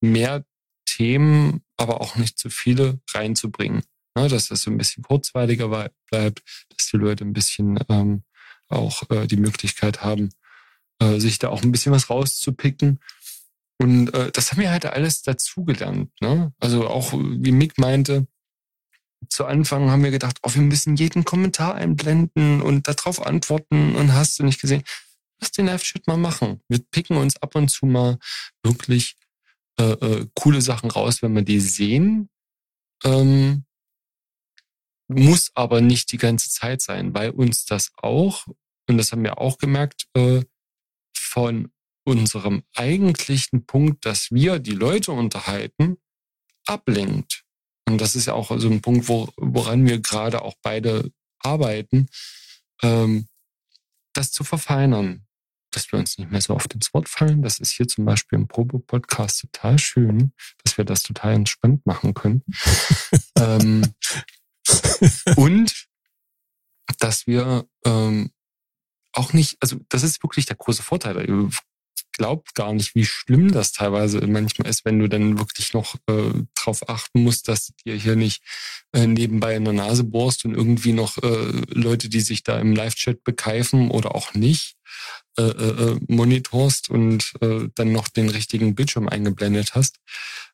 mehr 0.00 0.44
Themen, 0.86 1.62
aber 1.76 2.00
auch 2.00 2.16
nicht 2.16 2.38
zu 2.38 2.48
viele 2.48 2.98
reinzubringen. 3.12 3.82
Ne, 4.16 4.28
dass 4.28 4.48
das 4.48 4.62
so 4.62 4.70
ein 4.70 4.78
bisschen 4.78 5.04
kurzweiliger 5.04 5.68
bleibt, 5.68 6.42
dass 6.76 6.88
die 6.90 6.96
Leute 6.96 7.24
ein 7.24 7.34
bisschen 7.34 7.78
ähm, 7.90 8.22
auch 8.68 9.02
äh, 9.10 9.26
die 9.26 9.36
Möglichkeit 9.36 10.02
haben, 10.02 10.30
äh, 10.98 11.20
sich 11.20 11.38
da 11.38 11.50
auch 11.50 11.62
ein 11.62 11.72
bisschen 11.72 11.92
was 11.92 12.08
rauszupicken. 12.08 13.00
Und 13.80 14.12
äh, 14.14 14.32
das 14.32 14.50
haben 14.50 14.60
wir 14.60 14.70
halt 14.70 14.86
alles 14.86 15.22
dazugelernt. 15.22 16.10
Ne? 16.20 16.52
Also 16.58 16.88
auch, 16.88 17.12
wie 17.12 17.52
Mick 17.52 17.78
meinte, 17.78 18.26
zu 19.28 19.44
Anfang 19.44 19.90
haben 19.90 20.02
wir 20.02 20.10
gedacht, 20.10 20.38
oh, 20.42 20.54
wir 20.54 20.62
müssen 20.62 20.96
jeden 20.96 21.26
Kommentar 21.26 21.74
einblenden 21.74 22.62
und 22.62 22.88
darauf 22.88 23.24
antworten 23.24 23.94
und 23.94 24.14
hast 24.14 24.38
du 24.38 24.44
nicht 24.44 24.60
gesehen. 24.60 24.84
Lass 25.40 25.52
den 25.52 25.66
Live-Chat 25.66 26.06
mal 26.06 26.16
machen. 26.16 26.60
Wir 26.68 26.80
picken 26.90 27.16
uns 27.16 27.36
ab 27.36 27.54
und 27.54 27.68
zu 27.68 27.86
mal 27.86 28.18
wirklich 28.62 29.16
äh, 29.78 29.92
äh, 29.92 30.26
coole 30.34 30.60
Sachen 30.60 30.90
raus, 30.90 31.22
wenn 31.22 31.34
wir 31.34 31.42
die 31.42 31.60
sehen. 31.60 32.28
Ähm, 33.04 33.64
muss 35.06 35.50
aber 35.54 35.80
nicht 35.80 36.12
die 36.12 36.18
ganze 36.18 36.50
Zeit 36.50 36.82
sein, 36.82 37.14
weil 37.14 37.30
uns 37.30 37.64
das 37.64 37.92
auch, 37.96 38.46
und 38.88 38.98
das 38.98 39.12
haben 39.12 39.22
wir 39.22 39.38
auch 39.38 39.58
gemerkt, 39.58 40.08
äh, 40.14 40.42
von 41.16 41.70
unserem 42.04 42.64
eigentlichen 42.74 43.66
Punkt, 43.66 44.04
dass 44.04 44.32
wir 44.32 44.58
die 44.58 44.72
Leute 44.72 45.12
unterhalten, 45.12 45.98
ablenkt. 46.66 47.44
Und 47.86 48.00
das 48.00 48.16
ist 48.16 48.26
ja 48.26 48.34
auch 48.34 48.50
so 48.58 48.68
ein 48.68 48.82
Punkt, 48.82 49.08
wo, 49.08 49.28
woran 49.36 49.86
wir 49.86 50.00
gerade 50.00 50.42
auch 50.42 50.54
beide 50.62 51.12
arbeiten, 51.38 52.08
ähm, 52.82 53.28
das 54.12 54.32
zu 54.32 54.42
verfeinern 54.42 55.27
dass 55.70 55.90
wir 55.92 55.98
uns 55.98 56.18
nicht 56.18 56.30
mehr 56.30 56.40
so 56.40 56.54
oft 56.54 56.72
ins 56.74 56.92
Wort 56.94 57.08
fallen. 57.08 57.42
Das 57.42 57.58
ist 57.58 57.72
hier 57.72 57.86
zum 57.88 58.04
Beispiel 58.04 58.38
im 58.38 58.48
Probe-Podcast 58.48 59.40
total 59.40 59.78
schön, 59.78 60.32
dass 60.64 60.78
wir 60.78 60.84
das 60.84 61.02
total 61.02 61.34
entspannt 61.34 61.84
machen 61.86 62.14
können. 62.14 62.42
ähm, 63.38 63.82
und 65.36 65.86
dass 66.98 67.26
wir 67.26 67.66
ähm, 67.84 68.30
auch 69.12 69.32
nicht, 69.32 69.56
also 69.60 69.76
das 69.88 70.02
ist 70.02 70.22
wirklich 70.22 70.46
der 70.46 70.56
große 70.56 70.82
Vorteil. 70.82 71.28
Ihr 71.28 71.50
glaubt 72.12 72.54
gar 72.54 72.72
nicht, 72.72 72.94
wie 72.94 73.04
schlimm 73.04 73.52
das 73.52 73.72
teilweise 73.72 74.26
manchmal 74.26 74.68
ist, 74.68 74.84
wenn 74.84 74.98
du 74.98 75.08
dann 75.08 75.38
wirklich 75.38 75.72
noch 75.72 75.94
äh, 76.08 76.32
drauf 76.54 76.88
achten 76.88 77.22
musst, 77.22 77.48
dass 77.48 77.72
dir 77.84 77.94
hier 77.94 78.16
nicht 78.16 78.42
äh, 78.92 79.06
nebenbei 79.06 79.54
in 79.54 79.64
der 79.64 79.72
Nase 79.72 80.04
bohrst 80.04 80.44
und 80.44 80.54
irgendwie 80.54 80.92
noch 80.92 81.18
äh, 81.18 81.62
Leute, 81.68 82.08
die 82.08 82.20
sich 82.20 82.42
da 82.42 82.58
im 82.58 82.74
Live-Chat 82.74 83.24
bekeifen 83.24 83.90
oder 83.90 84.14
auch 84.14 84.34
nicht, 84.34 84.76
äh, 85.38 85.42
äh, 85.42 85.92
äh, 85.92 86.00
monitorst 86.08 86.90
und 86.90 87.32
äh, 87.42 87.68
dann 87.76 87.92
noch 87.92 88.08
den 88.08 88.28
richtigen 88.28 88.74
Bildschirm 88.74 89.08
eingeblendet 89.08 89.76
hast. 89.76 90.00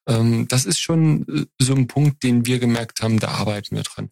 Ähm, 0.06 0.46
das 0.48 0.66
ist 0.66 0.78
schon 0.78 1.26
äh, 1.26 1.46
so 1.58 1.74
ein 1.74 1.86
Punkt, 1.86 2.22
den 2.22 2.44
wir 2.44 2.58
gemerkt 2.58 3.00
haben, 3.00 3.18
da 3.18 3.28
arbeiten 3.28 3.76
wir 3.76 3.82
dran. 3.82 4.10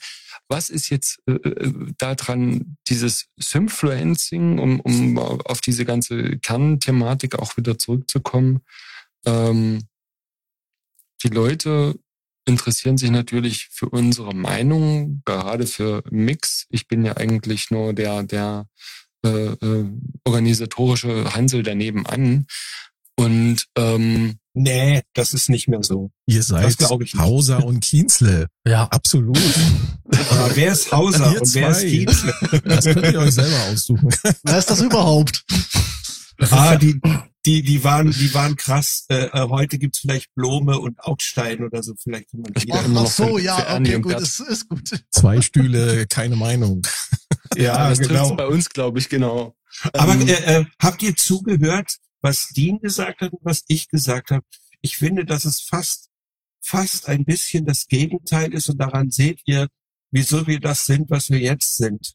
Was 0.48 0.70
ist 0.70 0.88
jetzt 0.88 1.18
äh, 1.26 1.32
äh 1.32 1.92
daran, 1.98 2.78
dieses 2.88 3.26
Synfluencing, 3.36 4.58
um, 4.58 4.80
um 4.80 5.18
auf 5.18 5.60
diese 5.60 5.84
ganze 5.84 6.38
Kernthematik 6.38 7.38
auch 7.38 7.58
wieder 7.58 7.76
zurückzukommen? 7.76 8.62
Ähm, 9.26 9.82
die 11.22 11.28
Leute 11.28 11.98
interessieren 12.46 12.96
sich 12.96 13.10
natürlich 13.10 13.68
für 13.70 13.90
unsere 13.90 14.34
Meinung, 14.34 15.20
gerade 15.26 15.66
für 15.66 16.02
Mix. 16.10 16.66
Ich 16.70 16.88
bin 16.88 17.04
ja 17.04 17.18
eigentlich 17.18 17.70
nur 17.70 17.92
der, 17.92 18.22
der 18.22 18.66
äh, 19.24 19.52
äh, 19.52 19.90
organisatorische 20.24 21.34
Hansel 21.34 21.62
daneben 21.62 22.06
an. 22.06 22.46
Und 23.16 23.66
ähm, 23.76 24.38
Nee, 24.54 25.02
das 25.14 25.32
ist 25.32 25.48
nicht 25.48 25.68
mehr 25.68 25.82
so. 25.82 26.10
Ihr 26.26 26.42
seid 26.42 26.76
ich 27.00 27.14
Hauser 27.14 27.64
und 27.64 27.80
Kienzle. 27.80 28.48
Ja. 28.66 28.84
Absolut. 28.84 29.36
Aber 30.30 30.54
wer 30.54 30.72
ist 30.72 30.92
Hauser 30.92 31.40
und 31.40 31.54
wer 31.54 31.70
ist 31.70 31.80
Kienzle? 31.80 32.34
Das 32.64 32.84
könnt 32.84 33.12
ihr 33.12 33.18
euch 33.18 33.34
selber 33.34 33.58
aussuchen. 33.72 34.14
Wer 34.44 34.58
ist 34.58 34.70
das 34.70 34.80
überhaupt? 34.80 35.44
Ah, 36.50 36.76
die, 36.76 37.00
die, 37.46 37.62
die 37.62 37.82
waren, 37.82 38.10
die 38.10 38.32
waren 38.34 38.56
krass. 38.56 39.04
Äh, 39.08 39.26
äh 39.32 39.48
heute 39.48 39.78
gibt's 39.78 39.98
vielleicht 39.98 40.32
Blome 40.34 40.78
und 40.78 41.00
Augstein 41.00 41.64
oder 41.64 41.82
so. 41.82 41.94
Vielleicht 42.00 42.30
kann 42.30 42.40
man 42.40 42.52
ach, 42.56 43.04
ach 43.04 43.06
so, 43.10 43.38
ja, 43.38 43.76
okay, 43.76 44.00
gut, 44.00 44.14
das 44.14 44.40
ist 44.40 44.68
gut. 44.68 45.04
Zwei 45.10 45.40
Stühle, 45.40 46.06
keine 46.06 46.36
Meinung. 46.36 46.82
Ja, 47.54 47.90
das 47.90 47.98
genau. 47.98 48.34
bei 48.34 48.46
uns, 48.46 48.70
glaube 48.70 48.98
ich, 48.98 49.10
genau. 49.10 49.54
Aber 49.92 50.14
ähm, 50.14 50.26
äh, 50.26 50.60
äh, 50.60 50.64
habt 50.80 51.02
ihr 51.02 51.14
zugehört, 51.16 51.98
was 52.22 52.48
Dean 52.48 52.78
gesagt 52.80 53.20
hat 53.20 53.32
und 53.32 53.44
was 53.44 53.64
ich 53.68 53.88
gesagt 53.88 54.30
habe? 54.30 54.44
Ich 54.80 54.96
finde, 54.96 55.24
dass 55.24 55.44
es 55.44 55.60
fast, 55.60 56.08
fast 56.62 57.08
ein 57.08 57.26
bisschen 57.26 57.66
das 57.66 57.88
Gegenteil 57.88 58.54
ist 58.54 58.70
und 58.70 58.78
daran 58.78 59.10
seht 59.10 59.40
ihr, 59.44 59.68
wieso 60.10 60.46
wir 60.46 60.60
das 60.60 60.86
sind, 60.86 61.10
was 61.10 61.30
wir 61.30 61.40
jetzt 61.40 61.76
sind. 61.76 62.14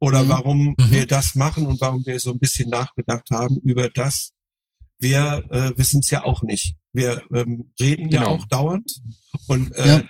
Oder 0.00 0.24
mhm. 0.24 0.28
warum 0.28 0.66
mhm. 0.66 0.90
wir 0.90 1.06
das 1.06 1.34
machen 1.34 1.66
und 1.66 1.80
warum 1.80 2.04
wir 2.04 2.18
so 2.18 2.32
ein 2.32 2.38
bisschen 2.38 2.70
nachgedacht 2.70 3.28
haben 3.30 3.58
über 3.58 3.88
das. 3.90 4.33
Wir 5.04 5.44
äh, 5.50 5.76
wissen 5.76 6.00
es 6.00 6.08
ja 6.08 6.24
auch 6.24 6.42
nicht. 6.42 6.76
Wir 6.94 7.22
ähm, 7.34 7.70
reden 7.78 8.08
genau. 8.08 8.22
ja 8.22 8.28
auch 8.28 8.46
dauernd. 8.46 8.90
Und 9.48 9.70
äh, 9.72 9.86
ja. 9.86 10.02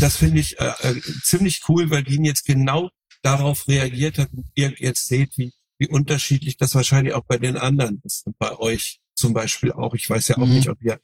das 0.00 0.16
finde 0.16 0.40
ich 0.40 0.58
äh, 0.58 0.72
äh, 0.80 1.00
ziemlich 1.22 1.60
cool, 1.68 1.90
weil 1.90 2.02
Dean 2.02 2.24
jetzt 2.24 2.46
genau 2.46 2.88
darauf 3.22 3.68
reagiert 3.68 4.16
hat 4.16 4.32
und 4.32 4.46
ihr 4.54 4.72
jetzt 4.78 5.06
seht, 5.06 5.36
wie, 5.36 5.52
wie 5.76 5.88
unterschiedlich 5.88 6.56
das 6.56 6.74
wahrscheinlich 6.74 7.12
auch 7.12 7.26
bei 7.26 7.36
den 7.36 7.58
anderen 7.58 8.00
ist. 8.04 8.26
Und 8.26 8.38
bei 8.38 8.58
euch 8.58 9.00
zum 9.14 9.34
Beispiel 9.34 9.70
auch. 9.70 9.92
Ich 9.94 10.08
weiß 10.08 10.28
ja 10.28 10.38
auch 10.38 10.46
mhm. 10.46 10.54
nicht, 10.54 10.70
ob 10.70 10.82
ihr, 10.82 10.98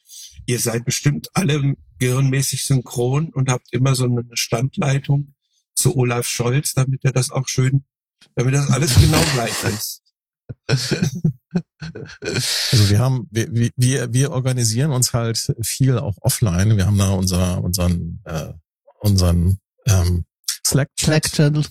ihr 0.46 0.58
seid 0.58 0.86
bestimmt 0.86 1.28
alle 1.34 1.74
gehirnmäßig 1.98 2.64
synchron 2.64 3.28
und 3.28 3.50
habt 3.50 3.70
immer 3.74 3.94
so 3.94 4.04
eine 4.04 4.24
Standleitung 4.32 5.34
zu 5.74 5.94
Olaf 5.98 6.26
Scholz, 6.26 6.72
damit 6.72 7.04
er 7.04 7.12
das 7.12 7.30
auch 7.30 7.46
schön, 7.46 7.84
damit 8.36 8.54
das 8.54 8.70
alles 8.70 8.94
genau 8.94 9.22
gleich 9.34 9.64
ist. 9.64 10.02
Also 12.20 12.90
wir 12.90 12.98
haben, 12.98 13.28
wir, 13.30 13.70
wir, 13.76 14.12
wir 14.12 14.32
organisieren 14.32 14.90
uns 14.90 15.12
halt 15.12 15.54
viel 15.62 15.98
auch 15.98 16.16
offline. 16.20 16.76
Wir 16.76 16.86
haben 16.86 16.98
da 16.98 17.10
unser, 17.10 17.62
unseren, 17.62 18.20
äh, 18.24 18.52
unseren 19.00 19.58
ähm. 19.86 20.24
Slack-Channel. 20.66 21.64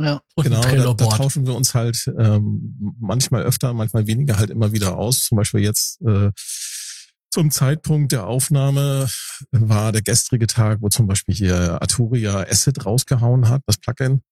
Ja. 0.00 0.20
genau, 0.36 0.60
da, 0.62 0.94
da 0.94 1.06
tauschen 1.06 1.46
wir 1.46 1.54
uns 1.54 1.74
halt 1.74 2.08
ähm, 2.18 2.94
manchmal 3.00 3.42
öfter, 3.42 3.74
manchmal 3.74 4.06
weniger 4.06 4.38
halt 4.38 4.50
immer 4.50 4.72
wieder 4.72 4.96
aus. 4.96 5.24
Zum 5.24 5.36
Beispiel 5.36 5.60
jetzt 5.60 6.00
äh, 6.02 6.30
zum 7.30 7.50
Zeitpunkt 7.50 8.12
der 8.12 8.26
Aufnahme 8.26 9.08
war 9.50 9.92
der 9.92 10.02
gestrige 10.02 10.46
Tag, 10.46 10.78
wo 10.80 10.88
zum 10.88 11.06
Beispiel 11.06 11.34
hier 11.34 11.82
Arturia 11.82 12.44
Asset 12.48 12.86
rausgehauen 12.86 13.48
hat, 13.48 13.62
das 13.66 13.76
Plugin. 13.76 14.22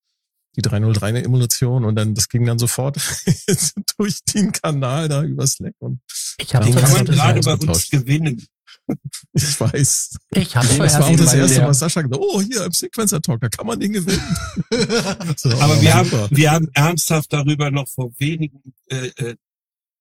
Die 0.56 0.62
303 0.62 1.06
eine 1.06 1.24
Emulation 1.24 1.84
und 1.84 1.94
dann 1.94 2.14
das 2.14 2.28
ging 2.28 2.44
dann 2.46 2.58
sofort 2.58 2.96
durch 3.98 4.24
den 4.34 4.52
Kanal 4.52 5.08
da 5.08 5.22
über 5.22 5.46
Slack 5.46 5.74
und 5.78 6.00
Ich 6.38 6.54
habe 6.54 6.64
Den 6.66 6.74
kann 6.74 6.92
man 6.92 7.04
gerade 7.04 7.40
bei 7.40 7.52
uns 7.54 7.90
gewinnen. 7.90 8.46
ich 9.32 9.60
weiß. 9.60 10.16
ich 10.34 10.56
habe 10.56 10.66
Das 10.78 10.94
war 10.94 11.06
auch 11.06 11.16
das 11.16 11.34
erste, 11.34 11.62
was 11.62 11.78
Sascha 11.78 12.02
gesagt. 12.02 12.22
Oh, 12.22 12.40
hier 12.40 12.64
im 12.64 12.72
Sequencer 12.72 13.20
Talk, 13.20 13.40
da 13.40 13.48
kann 13.48 13.66
man 13.66 13.80
den 13.80 13.92
gewinnen. 13.92 14.22
So, 15.36 15.50
Aber 15.58 15.80
wir 15.80 15.94
haben, 15.94 16.10
wir 16.30 16.50
haben 16.50 16.68
ernsthaft 16.72 17.32
darüber 17.32 17.70
noch 17.70 17.88
vor 17.88 18.12
wenigen 18.18 18.74
äh, 18.88 19.08
äh, 19.16 19.36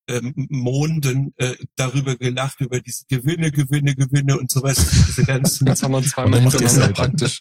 ähm, 0.08 0.34
Monden 0.49 1.34
äh, 1.38 1.56
darüber 1.76 2.16
gelacht, 2.16 2.62
über 2.62 2.80
diese 2.80 3.06
Gewinne, 3.08 3.51
Gewinne, 3.51 3.95
Gewinne 3.95 4.38
und 4.38 4.51
sowas. 4.51 4.78
Diese 5.08 5.24
ganzen, 5.26 5.68
Jetzt 5.68 5.84
haben 5.84 5.91
wir 5.93 6.03
zweimal 6.03 6.41
hintereinander 6.41 6.93
praktisch. 6.93 7.39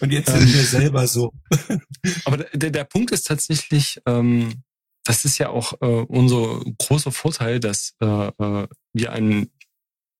und 0.00 0.10
jetzt 0.12 0.30
sind 0.30 0.52
wir 0.54 0.62
selber 0.64 1.06
so. 1.06 1.32
Aber 2.24 2.38
der, 2.38 2.70
der 2.70 2.84
Punkt 2.84 3.10
ist 3.10 3.26
tatsächlich, 3.26 4.00
ähm, 4.06 4.62
das 5.04 5.24
ist 5.24 5.38
ja 5.38 5.48
auch 5.48 5.74
äh, 5.80 5.86
unser 5.86 6.60
großer 6.78 7.10
Vorteil, 7.12 7.58
dass 7.58 7.94
äh, 8.00 8.06
äh, 8.06 8.68
wir 8.92 9.12
an 9.12 9.48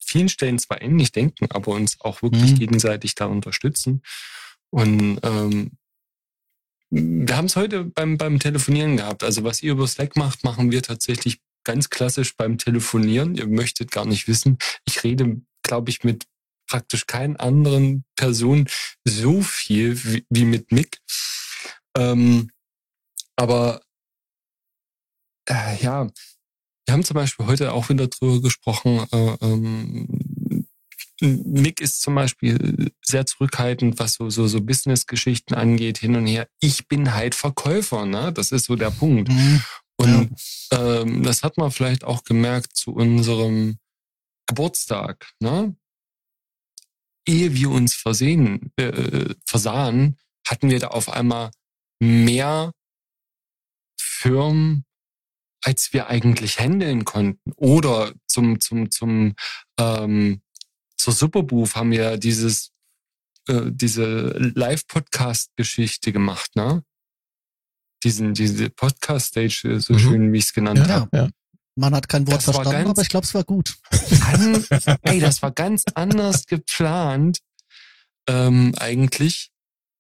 vielen 0.05 0.29
Stellen 0.29 0.59
zwar 0.59 0.83
ähnlich 0.83 1.13
denken, 1.13 1.47
aber 1.51 1.73
uns 1.73 2.01
auch 2.01 2.23
wirklich 2.23 2.53
Mhm. 2.53 2.59
gegenseitig 2.59 3.15
da 3.15 3.27
unterstützen. 3.27 4.03
Und 4.71 5.21
ähm, 5.23 5.73
wir 6.91 7.37
haben 7.37 7.47
es 7.47 7.57
heute 7.57 7.85
beim, 7.85 8.19
beim 8.19 8.39
Telefonieren 8.39 8.97
gehabt. 8.97 9.23
Also 9.25 9.45
was 9.45 9.63
ihr 9.63 9.73
über 9.73 9.87
Slack 9.87 10.17
macht, 10.17 10.45
machen 10.45 10.71
wir 10.71 10.83
tatsächlich 10.83 11.39
ganz 11.65 11.91
klassisch 11.91 12.37
beim 12.37 12.59
Telefonieren. 12.59 13.35
Ihr 13.35 13.47
möchtet 13.47 13.91
gar 13.91 14.05
nicht 14.05 14.29
wissen. 14.29 14.59
Ich 14.85 15.03
rede, 15.05 15.41
glaube 15.63 15.91
ich, 15.91 16.05
mit 16.05 16.27
praktisch 16.69 17.07
keinen 17.07 17.37
anderen 17.37 18.05
Person 18.17 18.69
so 19.05 19.43
viel 19.43 20.03
wie, 20.05 20.27
wie 20.31 20.45
mit 20.45 20.73
Mick. 20.73 20.99
Ähm, 21.97 22.51
aber 23.37 23.83
äh, 25.49 25.77
ja, 25.83 26.09
wir 26.87 26.93
haben 26.93 27.05
zum 27.05 27.15
Beispiel 27.15 27.47
heute 27.47 27.73
auch 27.73 27.89
wieder 27.89 28.09
drüber 28.09 28.41
gesprochen. 28.41 29.07
Äh, 29.13 29.37
ähm, 29.41 30.67
Mick 31.21 31.81
ist 31.81 32.01
zum 32.03 32.17
Beispiel 32.17 32.91
sehr 33.01 33.27
zurückhaltend, 33.27 33.99
was 33.99 34.15
so 34.15 34.29
so, 34.29 34.49
so 34.49 34.61
Business-Geschichten 34.61 35.55
angeht, 35.55 35.99
hin 35.99 36.17
und 36.17 36.27
her. 36.27 36.49
Ich 36.61 36.89
bin 36.89 37.15
halt 37.15 37.35
Verkäufer, 37.35 38.07
ne? 38.07 38.33
Das 38.33 38.51
ist 38.51 38.65
so 38.67 38.77
der 38.77 38.91
Punkt. 38.91 39.29
Mhm. 39.29 39.63
Und 39.97 40.35
ähm, 40.73 41.23
das 41.23 41.43
hat 41.43 41.59
man 41.59 41.71
vielleicht 41.71 42.05
auch 42.05 42.25
gemerkt 42.25 42.77
zu 42.77 42.93
unserem 42.93 43.79
Geburtstag. 44.47 45.33
Ne? 45.41 45.77
Ehe 47.27 47.55
wir 47.55 47.71
uns 47.71 47.95
versehen, 47.95 48.73
äh, 48.77 49.35
versahen, 49.47 50.19
hatten 50.47 50.71
wir 50.71 50.81
da 50.81 50.89
auf 50.89 51.09
einmal 51.09 51.51
mehr 52.01 52.73
Firmen, 53.97 54.85
als 55.63 55.93
wir 55.93 56.09
eigentlich 56.09 56.59
handeln 56.59 57.05
konnten. 57.05 57.53
Oder 57.57 58.13
zum 58.27 58.61
zum 58.61 58.91
zum 58.91 59.35
ähm, 59.79 60.43
zur 60.97 61.13
Superbooth 61.13 61.77
haben 61.77 61.93
wir 61.93 62.17
dieses 62.17 62.73
äh, 63.49 63.71
diese 63.71 64.37
Live-Podcast-Geschichte 64.55 66.13
gemacht, 66.13 66.55
ne? 66.57 66.85
Diesen 68.05 68.35
diese 68.35 68.69
Podcast-Stage, 68.71 69.81
so 69.81 69.95
Mhm. 69.95 69.99
schön 69.99 70.33
wie 70.33 70.39
ich 70.39 70.45
es 70.45 70.53
genannt 70.53 70.79
Ja, 70.81 70.89
habe. 70.89 71.17
ja. 71.17 71.29
Man 71.77 71.95
hat 71.95 72.09
kein 72.09 72.27
Wort 72.27 72.37
Das 72.37 72.45
verstanden, 72.45 72.71
ganz- 72.73 72.91
aber 72.91 73.03
ich 73.03 73.09
glaube, 73.09 73.25
es 73.25 73.35
war 73.35 73.45
gut. 73.45 73.75
An, 74.33 74.65
ey, 75.03 75.21
das 75.21 75.41
war 75.43 75.51
ganz 75.53 75.85
anders 75.95 76.47
geplant 76.47 77.39
ähm, 78.29 78.75
eigentlich. 78.79 79.51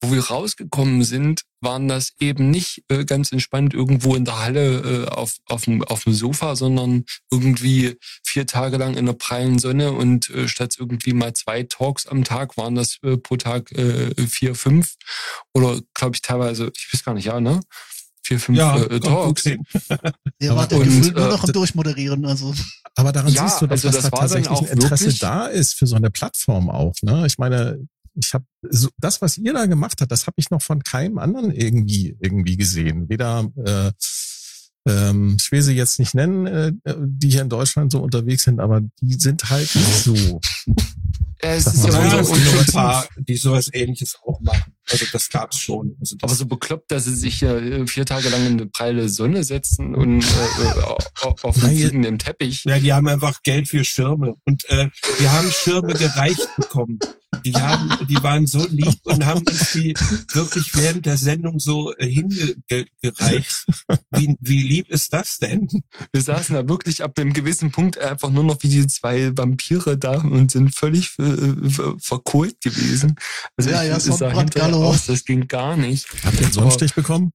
Wo 0.05 0.11
wir 0.13 0.25
rausgekommen 0.25 1.05
sind, 1.05 1.43
waren 1.61 1.87
das 1.87 2.11
eben 2.19 2.51
nicht 2.51 2.83
äh, 2.89 3.05
ganz 3.05 3.31
entspannt 3.31 3.73
irgendwo 3.73 4.17
in 4.17 4.25
der 4.25 4.41
Halle 4.41 5.05
äh, 5.05 5.09
auf, 5.09 5.37
auf, 5.47 5.65
dem, 5.65 5.85
auf 5.85 6.03
dem 6.05 6.13
Sofa, 6.13 6.57
sondern 6.57 7.05
irgendwie 7.31 7.97
vier 8.25 8.47
Tage 8.47 8.79
lang 8.79 8.97
in 8.97 9.07
der 9.07 9.13
prallen 9.13 9.61
Sonne 9.61 9.93
und 9.93 10.29
äh, 10.31 10.49
statt 10.49 10.75
irgendwie 10.79 11.13
mal 11.13 11.33
zwei 11.35 11.63
Talks 11.63 12.07
am 12.09 12.25
Tag 12.25 12.57
waren 12.57 12.75
das 12.75 12.97
äh, 13.05 13.17
pro 13.17 13.37
Tag 13.37 13.71
äh, 13.73 14.13
vier, 14.27 14.57
fünf 14.57 14.95
oder 15.55 15.81
glaube 15.95 16.17
ich 16.17 16.23
teilweise, 16.23 16.73
ich 16.77 16.93
weiß 16.93 17.05
gar 17.05 17.15
nicht, 17.15 17.27
ja, 17.27 17.41
ne? 17.41 17.61
Vier, 18.25 18.39
fünf 18.41 18.59
Ja, 18.59 18.77
äh, 18.83 18.99
Talks. 19.01 19.43
hin. 19.43 19.65
Ihr 20.41 20.51
Aber- 20.51 20.61
wart 20.63 20.73
ja 20.73 20.79
und, 20.79 20.85
gefühlt 20.85 21.15
nur 21.17 21.27
äh, 21.27 21.31
noch 21.31 21.45
d- 21.45 21.53
Durchmoderieren. 21.53 22.25
Also 22.25 22.53
Aber 22.97 23.13
daran 23.13 23.33
Ja, 23.33 23.49
siehst 23.49 23.63
du, 23.63 23.67
doch, 23.67 23.73
also 23.73 23.89
dass 23.89 23.97
das 23.97 24.05
da 24.07 24.13
war 24.13 24.21
tatsächlich 24.21 24.49
auch 24.49 24.63
ein 24.63 24.69
Interesse 24.69 25.05
wirklich- 25.07 25.19
da 25.21 25.47
ist 25.47 25.75
für 25.75 25.87
so 25.87 25.95
eine 25.97 26.11
Plattform 26.11 26.71
auch. 26.71 26.95
Ne? 27.03 27.25
Ich 27.27 27.39
meine, 27.39 27.79
ich 28.15 28.35
habe 28.35 28.45
so, 28.71 28.89
das, 28.99 29.21
was 29.23 29.39
ihr 29.39 29.53
da 29.53 29.67
gemacht 29.67 30.01
habt, 30.01 30.11
das 30.13 30.27
habe 30.27 30.35
ich 30.39 30.51
noch 30.51 30.63
von 30.63 30.83
keinem 30.83 31.19
anderen 31.19 31.51
irgendwie 31.51 32.17
irgendwie 32.21 32.57
gesehen. 32.57 33.09
Weder 33.09 33.49
äh, 33.65 33.91
ähm, 34.85 35.37
ich 35.41 35.53
will 35.53 35.63
sie 35.63 35.75
jetzt 35.75 35.99
nicht 36.01 36.15
nennen, 36.15 36.47
äh, 36.47 36.73
die 36.99 37.31
hier 37.31 37.43
in 37.43 37.49
Deutschland 37.49 37.93
so 37.93 38.01
unterwegs 38.01 38.43
sind, 38.45 38.59
aber 38.61 38.81
die 39.01 39.15
sind 39.15 39.49
halt 39.49 39.73
nicht 39.75 40.03
so. 40.05 40.41
Äh, 41.39 41.57
es 41.57 41.67
ist 41.69 41.85
ja 41.87 42.23
so 42.25 42.33
ein 42.33 42.67
paar, 42.67 43.07
die 43.17 43.37
sowas 43.37 43.69
ähnliches 43.73 44.17
auch 44.27 44.41
machen. 44.41 44.75
Also 44.91 45.07
das 45.13 45.29
gab's 45.29 45.59
schon. 45.59 45.97
Also 46.01 46.17
das, 46.17 46.29
Aber 46.29 46.35
so 46.37 46.47
bekloppt, 46.47 46.91
dass 46.91 47.05
sie 47.05 47.15
sich 47.15 47.41
ja 47.41 47.57
äh, 47.57 47.87
vier 47.87 48.07
Tage 48.07 48.29
lang 48.29 48.45
in 48.47 48.53
eine 48.55 48.67
pralle 48.67 49.09
Sonne 49.09 49.43
setzen 49.45 49.95
und 49.95 50.23
äh, 50.23 50.65
äh, 50.79 50.83
au- 50.83 50.99
auf 51.23 51.57
ihr- 51.57 51.63
fliegenden 51.63 52.19
Teppich. 52.19 52.65
ja, 52.65 52.79
die 52.79 52.93
haben 52.93 53.07
einfach 53.09 53.43
Geld 53.43 53.69
für 53.69 53.85
Schirme. 53.85 54.35
Und 54.45 54.69
äh, 54.69 54.89
wir 55.19 55.33
haben 55.33 55.51
Schirme 55.51 55.95
gereicht 55.95 56.49
bekommen. 56.57 56.99
Die 57.45 57.55
haben, 57.55 58.07
die 58.07 58.23
waren 58.23 58.47
so 58.47 58.67
lieb 58.69 58.95
und 59.05 59.25
haben 59.25 59.41
uns 59.47 59.73
die 59.73 59.95
wirklich 60.33 60.75
während 60.75 61.07
der 61.07 61.17
Sendung 61.17 61.59
so 61.59 61.95
äh, 61.97 62.07
hingereicht. 62.07 63.67
Wie, 64.11 64.37
wie 64.41 64.63
lieb 64.63 64.89
ist 64.89 65.13
das 65.13 65.39
denn? 65.39 65.69
Wir 66.13 66.23
saßen 66.23 66.55
da 66.55 66.69
wirklich 66.69 67.03
ab 67.03 67.19
einem 67.19 67.33
gewissen 67.33 67.71
Punkt 67.73 67.99
einfach 67.99 68.31
nur 68.31 68.45
noch 68.45 68.63
wie 68.63 68.69
die 68.69 68.87
zwei 68.87 69.37
Vampire 69.37 69.97
da 69.99 70.21
und 70.21 70.51
sind 70.51 70.75
völlig 70.75 71.19
äh, 71.19 71.97
verkohlt 71.99 72.61
gewesen. 72.61 73.17
Also 73.57 73.71
Ja, 73.71 73.83
ich, 73.83 73.89
ja, 73.91 73.97
es 73.97 74.05
sah 74.05 74.33
aus, 74.33 75.07
das 75.07 75.25
ging 75.25 75.49
gar 75.49 75.77
nicht. 75.77 76.07
Habt 76.25 76.39
ihr 76.39 76.45
einen 76.47 76.53
Sonnenstich 76.53 76.95
bekommen? 76.95 77.33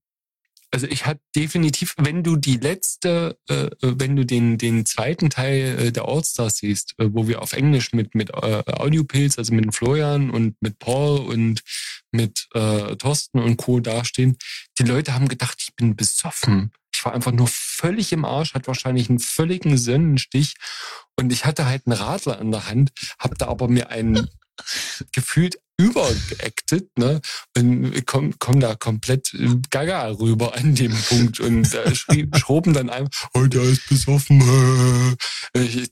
Also 0.70 0.86
ich 0.86 1.06
hatte 1.06 1.20
definitiv, 1.34 1.94
wenn 1.96 2.22
du 2.22 2.36
die 2.36 2.58
letzte, 2.58 3.38
äh, 3.48 3.70
wenn 3.80 4.16
du 4.16 4.26
den 4.26 4.58
den 4.58 4.84
zweiten 4.84 5.30
Teil 5.30 5.78
äh, 5.78 5.92
der 5.92 6.06
Allstars 6.06 6.58
siehst, 6.58 6.94
äh, 6.98 7.08
wo 7.10 7.26
wir 7.26 7.40
auf 7.40 7.54
Englisch 7.54 7.92
mit 7.92 8.14
mit 8.14 8.30
äh, 8.30 8.62
Audiopilz, 8.66 9.38
also 9.38 9.54
mit 9.54 9.74
Florian 9.74 10.30
und 10.30 10.60
mit 10.60 10.78
Paul 10.78 11.20
und 11.20 11.62
mit 12.12 12.48
äh, 12.54 12.96
Thorsten 12.96 13.40
und 13.40 13.56
Co. 13.56 13.80
dastehen, 13.80 14.36
die 14.78 14.84
Leute 14.84 15.14
haben 15.14 15.28
gedacht, 15.28 15.58
ich 15.60 15.74
bin 15.74 15.96
besoffen. 15.96 16.72
Ich 16.94 17.04
war 17.04 17.14
einfach 17.14 17.32
nur 17.32 17.48
völlig 17.48 18.12
im 18.12 18.24
Arsch, 18.24 18.54
hatte 18.54 18.66
wahrscheinlich 18.66 19.08
einen 19.08 19.20
völligen 19.20 19.78
Sonnenstich 19.78 20.54
und 21.16 21.32
ich 21.32 21.44
hatte 21.44 21.66
halt 21.66 21.86
einen 21.86 21.96
Radler 21.96 22.40
in 22.40 22.50
der 22.50 22.68
Hand, 22.68 22.90
hab 23.18 23.38
da 23.38 23.48
aber 23.48 23.68
mir 23.68 23.90
einen 23.90 24.28
gefühlt 25.12 25.58
übergeactet, 25.78 26.90
ne? 26.98 27.20
Und 27.56 28.04
komm, 28.06 28.34
komm 28.38 28.60
da 28.60 28.74
komplett 28.74 29.32
äh, 29.34 29.56
gaga 29.70 30.08
rüber 30.08 30.56
an 30.56 30.74
dem 30.74 30.92
Punkt 31.08 31.40
und 31.40 31.72
da 31.72 31.94
schrie, 31.94 32.28
schroben 32.36 32.74
dann 32.74 32.90
einfach, 32.90 33.30
oh, 33.34 33.46
der 33.46 33.62
ist 33.62 33.88
besoffen. 33.88 34.40
äh. 35.54 35.60
Ich, 35.60 35.90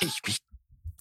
ich 0.00 0.20
mich 0.26 0.38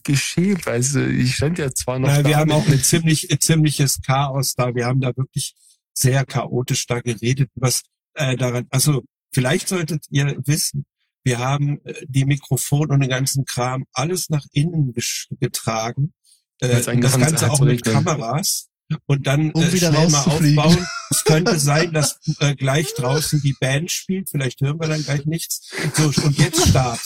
geschämt, 0.03 0.65
weißt 0.65 0.95
du, 0.95 1.07
ich 1.07 1.35
stand 1.35 1.59
ja 1.59 1.71
zwar 1.71 1.99
noch 1.99 2.07
Na, 2.07 2.21
da 2.21 2.29
wir 2.29 2.37
haben 2.37 2.51
auch 2.51 2.67
ein 2.67 2.81
ziemlich, 2.81 3.31
ein 3.31 3.39
ziemliches 3.39 4.01
Chaos 4.01 4.55
da. 4.55 4.73
Wir 4.73 4.85
haben 4.85 5.01
da 5.01 5.15
wirklich 5.15 5.53
sehr 5.93 6.25
chaotisch 6.25 6.87
da 6.87 6.99
geredet. 6.99 7.49
Was 7.55 7.83
äh, 8.15 8.35
daran, 8.35 8.65
also 8.69 9.03
vielleicht 9.31 9.67
solltet 9.67 10.05
ihr 10.09 10.35
wissen, 10.45 10.85
wir 11.23 11.39
haben 11.39 11.79
äh, 11.85 11.93
die 12.07 12.25
Mikrofone 12.25 12.93
und 12.93 13.01
den 13.01 13.09
ganzen 13.09 13.45
Kram 13.45 13.85
alles 13.93 14.29
nach 14.29 14.45
innen 14.51 14.93
getragen. 15.39 16.13
Äh, 16.59 16.81
das 16.81 16.85
Ganze 17.19 17.51
auch 17.51 17.59
mit. 17.61 17.83
Kameras. 17.83 18.67
Und 19.05 19.27
dann 19.27 19.51
Um 19.51 19.63
äh, 19.63 19.73
wieder 19.73 19.93
schnell 19.93 20.09
mal 20.09 20.23
aufbauen. 20.23 20.87
Es 21.11 21.23
könnte 21.23 21.59
sein, 21.59 21.93
dass 21.93 22.19
äh, 22.39 22.55
gleich 22.55 22.93
draußen 22.95 23.41
die 23.41 23.55
Band 23.59 23.91
spielt. 23.91 24.29
Vielleicht 24.29 24.61
hören 24.61 24.79
wir 24.79 24.87
dann 24.87 25.03
gleich 25.03 25.25
nichts. 25.25 25.69
So, 25.93 26.05
und 26.23 26.37
jetzt 26.37 26.69
Start. 26.69 26.99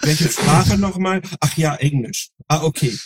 Welche 0.00 0.28
Sprache 0.28 0.78
nochmal? 0.78 1.22
Ach 1.40 1.56
ja, 1.56 1.74
Englisch. 1.74 2.28
Ah, 2.46 2.62
okay. 2.62 2.96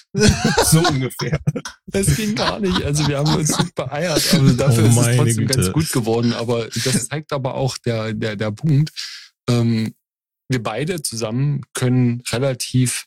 So 0.65 0.87
ungefähr. 0.87 1.41
Das 1.87 2.15
ging 2.17 2.35
gar 2.35 2.61
nicht. 2.61 2.83
Also 2.83 3.09
wir 3.09 3.19
haben 3.19 3.35
uns 3.35 3.59
nicht 3.59 3.75
beeiert, 3.75 4.23
aber 4.35 4.53
dafür 4.53 4.85
Oh 4.85 4.89
ist 4.89 4.97
es 4.99 5.17
trotzdem 5.17 5.47
Güte. 5.47 5.59
ganz 5.59 5.73
gut 5.73 5.93
geworden. 5.93 6.33
Aber 6.35 6.69
das 6.69 7.09
zeigt 7.09 7.33
aber 7.33 7.55
auch 7.55 7.79
der, 7.79 8.13
der, 8.13 8.37
der 8.37 8.51
Punkt. 8.51 8.93
Ähm, 9.49 9.95
wir 10.49 10.63
beide 10.63 11.03
zusammen 11.03 11.63
können 11.73 12.23
relativ 12.31 13.07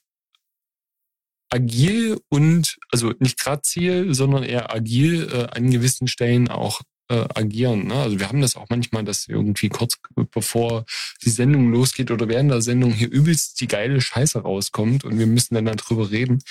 agil 1.49 2.19
und, 2.29 2.77
also 2.91 3.13
nicht 3.19 3.39
grazil, 3.39 4.13
sondern 4.13 4.43
eher 4.43 4.73
agil 4.73 5.29
äh, 5.31 5.55
an 5.55 5.71
gewissen 5.71 6.07
Stellen 6.07 6.47
auch 6.47 6.81
äh, 7.09 7.25
agieren. 7.35 7.87
Ne? 7.87 7.95
Also 7.95 8.19
wir 8.19 8.27
haben 8.27 8.41
das 8.41 8.55
auch 8.55 8.65
manchmal, 8.69 9.03
dass 9.03 9.27
irgendwie 9.27 9.69
kurz 9.69 9.97
bevor 10.31 10.85
die 11.23 11.29
Sendung 11.29 11.71
losgeht 11.71 12.11
oder 12.11 12.27
während 12.27 12.51
der 12.51 12.61
Sendung 12.61 12.91
hier 12.91 13.11
übelst 13.11 13.61
die 13.61 13.67
geile 13.67 14.01
Scheiße 14.01 14.39
rauskommt 14.39 15.03
und 15.03 15.19
wir 15.19 15.27
müssen 15.27 15.55
dann 15.55 15.65
darüber 15.65 16.09
reden. 16.09 16.41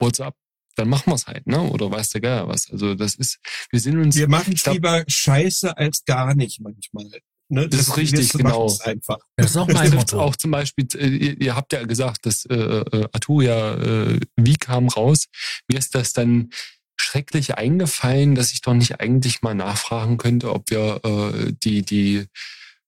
WhatsApp 0.00 0.34
dann 0.78 0.88
machen 0.88 1.10
wir 1.10 1.14
es 1.16 1.26
halt, 1.26 1.46
ne? 1.46 1.60
Oder 1.60 1.90
weiß 1.90 2.10
der 2.10 2.20
Geier 2.20 2.48
was. 2.48 2.70
Also 2.70 2.94
das 2.94 3.16
ist, 3.16 3.38
wir 3.70 3.80
sind 3.80 3.98
uns. 3.98 4.16
Wir 4.16 4.28
machen 4.28 4.54
es 4.54 4.62
glaub- 4.62 4.74
lieber 4.74 5.04
scheiße 5.06 5.76
als 5.76 6.04
gar 6.04 6.34
nicht 6.34 6.60
manchmal. 6.60 7.06
Ne? 7.48 7.68
Das 7.68 7.80
ist 7.80 7.96
richtig, 7.96 8.32
genau. 8.32 8.70
einfach. 8.84 9.18
Das 9.36 9.50
ist 9.50 9.56
auch 9.56 9.66
Das 9.66 9.74
mein 9.74 9.94
Motto. 9.94 10.20
auch 10.20 10.36
zum 10.36 10.50
Beispiel, 10.50 10.86
äh, 10.94 11.06
ihr, 11.06 11.40
ihr 11.40 11.56
habt 11.56 11.72
ja 11.72 11.82
gesagt, 11.84 12.26
dass 12.26 12.44
äh, 12.44 12.54
äh, 12.54 13.08
Arturia, 13.12 13.74
äh, 13.74 14.20
wie 14.36 14.56
kam 14.56 14.88
raus? 14.88 15.26
Mir 15.66 15.78
ist 15.78 15.94
das 15.94 16.12
dann 16.12 16.50
schrecklich 16.96 17.54
eingefallen, 17.54 18.34
dass 18.34 18.52
ich 18.52 18.60
doch 18.60 18.74
nicht 18.74 19.00
eigentlich 19.00 19.40
mal 19.40 19.54
nachfragen 19.54 20.18
könnte, 20.18 20.52
ob 20.52 20.70
wir 20.70 21.00
äh, 21.04 21.52
die, 21.52 21.82
die 21.82 22.26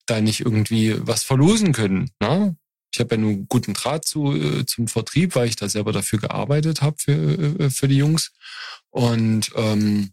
da 0.07 0.21
nicht 0.21 0.41
irgendwie 0.41 0.97
was 0.99 1.23
verlosen 1.23 1.73
können. 1.73 2.11
Ne? 2.21 2.57
Ich 2.93 3.01
habe 3.01 3.15
ja 3.15 3.21
nun 3.21 3.47
guten 3.49 3.73
Draht 3.73 4.05
zu, 4.05 4.35
äh, 4.35 4.67
zum 4.67 4.89
Vertrieb, 4.89 5.37
weil 5.37 5.49
ich 5.49 5.57
da 5.57 5.69
selber 5.69 5.93
dafür 5.93 6.19
gearbeitet 6.19 6.83
habe 6.83 6.97
für, 6.99 7.13
äh, 7.61 7.71
für 7.71 7.89
die 7.89 7.97
Jungs. 7.99 8.33
Und 8.91 9.53
ähm, 9.55 10.11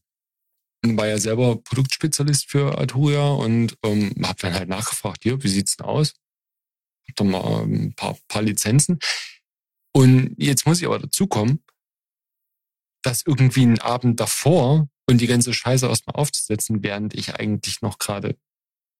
war 0.84 1.08
ja 1.08 1.18
selber 1.18 1.58
Produktspezialist 1.58 2.50
für 2.50 2.78
Arturia 2.78 3.28
und 3.30 3.78
ähm, 3.84 4.14
habe 4.24 4.42
dann 4.42 4.54
halt 4.54 4.70
nachgefragt, 4.70 5.24
hier, 5.24 5.42
wie 5.44 5.48
sieht's 5.48 5.78
denn 5.78 5.86
aus? 5.86 6.14
Hab 7.08 7.16
dann 7.16 7.30
mal 7.30 7.64
ein 7.64 7.94
paar, 7.96 8.18
paar 8.28 8.42
Lizenzen. 8.42 9.00
Und 9.94 10.36
jetzt 10.38 10.66
muss 10.66 10.80
ich 10.80 10.86
aber 10.86 11.00
dazu 11.00 11.28
kommen, 11.28 11.64
dass 13.04 13.24
irgendwie 13.26 13.64
einen 13.64 13.80
Abend 13.80 14.20
davor 14.20 14.88
und 15.10 15.22
die 15.22 15.28
ganze 15.28 15.54
Scheiße 15.54 15.88
erstmal 15.88 16.16
aufzusetzen, 16.16 16.84
während 16.84 17.14
ich 17.14 17.36
eigentlich 17.36 17.82
noch 17.82 17.98
gerade 17.98 18.38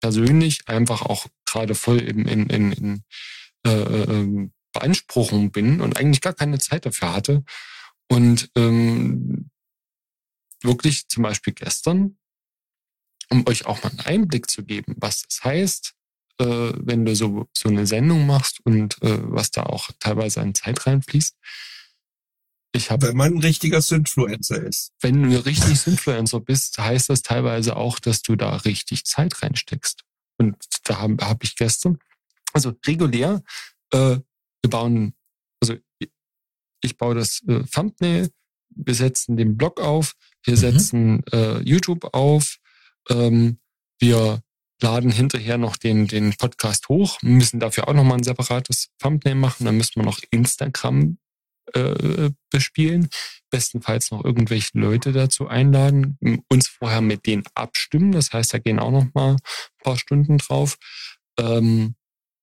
persönlich 0.02 0.68
einfach 0.68 1.02
auch 1.02 1.28
gerade 1.46 1.76
voll 1.76 2.00
in, 2.00 2.28
in, 2.28 2.50
in, 2.50 2.72
in 2.72 3.04
äh, 3.66 3.72
ähm, 3.72 4.54
Beanspruchung 4.74 5.52
bin 5.52 5.82
und 5.82 5.98
eigentlich 5.98 6.22
gar 6.22 6.34
keine 6.34 6.60
Zeit 6.60 6.86
dafür 6.86 7.14
hatte. 7.14 7.44
Und 8.08 8.50
ähm, 8.56 9.50
wirklich 10.62 11.08
zum 11.08 11.24
Beispiel 11.24 11.54
gestern, 11.54 12.18
um 13.30 13.48
euch 13.48 13.66
auch 13.66 13.84
mal 13.84 13.90
einen 13.90 14.00
Einblick 14.02 14.50
zu 14.50 14.64
geben, 14.64 14.96
was 14.98 15.24
das 15.24 15.44
heißt, 15.44 15.94
äh, 16.40 16.74
wenn 16.76 17.06
du 17.06 17.16
so, 17.16 17.48
so 17.54 17.70
eine 17.70 17.88
Sendung 17.88 18.26
machst 18.26 18.60
und 18.64 19.02
äh, 19.02 19.20
was 19.22 19.52
da 19.52 19.64
auch 19.64 19.90
teilweise 20.00 20.42
an 20.42 20.54
Zeit 20.54 20.86
reinfließt. 20.86 21.36
Ich 22.74 22.92
habe 22.92 23.08
Wenn 23.08 23.18
man 23.18 23.34
ein 23.36 23.42
richtiger 23.42 23.82
Influencer 23.90 24.62
ist. 24.62 24.94
wenn 25.02 25.24
du 25.24 25.46
richtig 25.46 25.88
Influencer 25.88 26.40
bist, 26.40 26.78
heißt 26.78 27.10
das 27.10 27.22
teilweise 27.24 27.76
auch, 27.76 28.00
dass 28.00 28.22
du 28.22 28.36
da 28.36 28.56
richtig 28.58 29.06
Zeit 29.06 29.42
reinsteckst. 29.42 30.04
Und 30.38 30.56
da 30.84 31.00
habe 31.00 31.26
hab 31.26 31.44
ich 31.44 31.56
gestern, 31.56 31.98
also 32.54 32.74
regulär, 32.86 33.42
äh, 33.92 34.18
wir 34.62 34.70
bauen, 34.70 35.16
also 35.60 35.76
ich, 35.98 36.12
ich 36.82 36.98
baue 36.98 37.16
das 37.16 37.42
äh, 37.48 37.64
Thumbnail, 37.64 38.30
wir 38.70 38.94
setzen 38.94 39.38
den 39.38 39.58
Blog 39.58 39.80
auf, 39.80 40.14
wir 40.48 40.54
Mhm. 40.54 40.58
setzen 40.58 41.24
äh, 41.32 41.60
YouTube 41.60 42.14
auf, 42.14 42.58
ähm, 43.10 43.60
wir 44.00 44.42
laden 44.82 45.12
hinterher 45.12 45.58
noch 45.58 45.76
den, 45.76 46.08
den 46.08 46.34
Podcast 46.38 46.88
hoch, 46.88 47.20
müssen 47.22 47.60
dafür 47.60 47.88
auch 47.88 47.94
nochmal 47.94 48.18
ein 48.18 48.24
separates 48.24 48.90
Thumbnail 49.00 49.36
machen, 49.36 49.66
dann 49.66 49.78
müssen 49.78 49.96
wir 49.96 50.04
noch 50.04 50.20
Instagram 50.32 51.18
äh, 51.74 52.30
bespielen, 52.50 53.10
bestenfalls 53.50 54.12
noch 54.12 54.24
irgendwelche 54.24 54.78
Leute 54.78 55.12
dazu 55.12 55.48
einladen, 55.48 56.18
uns 56.50 56.68
vorher 56.68 57.02
mit 57.02 57.26
denen 57.26 57.44
abstimmen, 57.56 58.12
das 58.12 58.32
heißt, 58.32 58.54
da 58.54 58.60
gehen 58.60 58.80
auch 58.80 58.92
noch 58.92 59.14
mal 59.14 59.34
ein 59.34 59.84
paar 59.84 59.98
Stunden 59.98 60.38
drauf. 60.38 60.78
Ähm, 61.40 61.96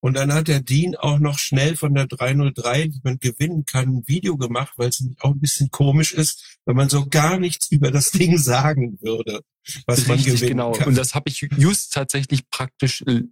Und 0.05 0.13
dann 0.13 0.35
hat 0.35 0.49
der 0.49 0.61
Dean 0.61 0.97
auch 0.97 1.19
noch 1.19 1.39
schnell 1.39 1.77
von 1.77 1.95
der 1.95 2.07
303, 2.07 2.89
die 2.89 3.01
man 3.03 3.19
gewinnen 3.19 3.65
kann, 3.65 3.89
ein 3.89 4.07
Video 4.07 4.37
gemacht, 4.37 4.75
weil 4.77 4.91
es 4.91 5.01
nämlich 5.01 5.19
auch 5.23 5.31
ein 5.31 5.41
bisschen 5.41 5.71
komisch 5.71 6.13
ist, 6.13 6.59
wenn 6.67 6.77
man 6.77 6.91
so 6.91 7.07
gar 7.07 7.39
nichts 7.39 7.71
über 7.71 7.91
das 7.91 8.11
Ding 8.11 8.37
sagen 8.39 8.99
würde, 9.01 9.43
was 9.87 10.07
man 10.07 10.19
Richtig, 10.19 10.35
gewinnen 10.35 10.49
genau. 10.51 10.73
kann. 10.73 10.89
Und 10.89 10.99
das 10.99 11.15
habe 11.15 11.31
ich 11.31 11.49
just 11.57 11.95
tatsächlich 11.95 12.51
praktisch 12.51 13.01
äh, 13.07 13.23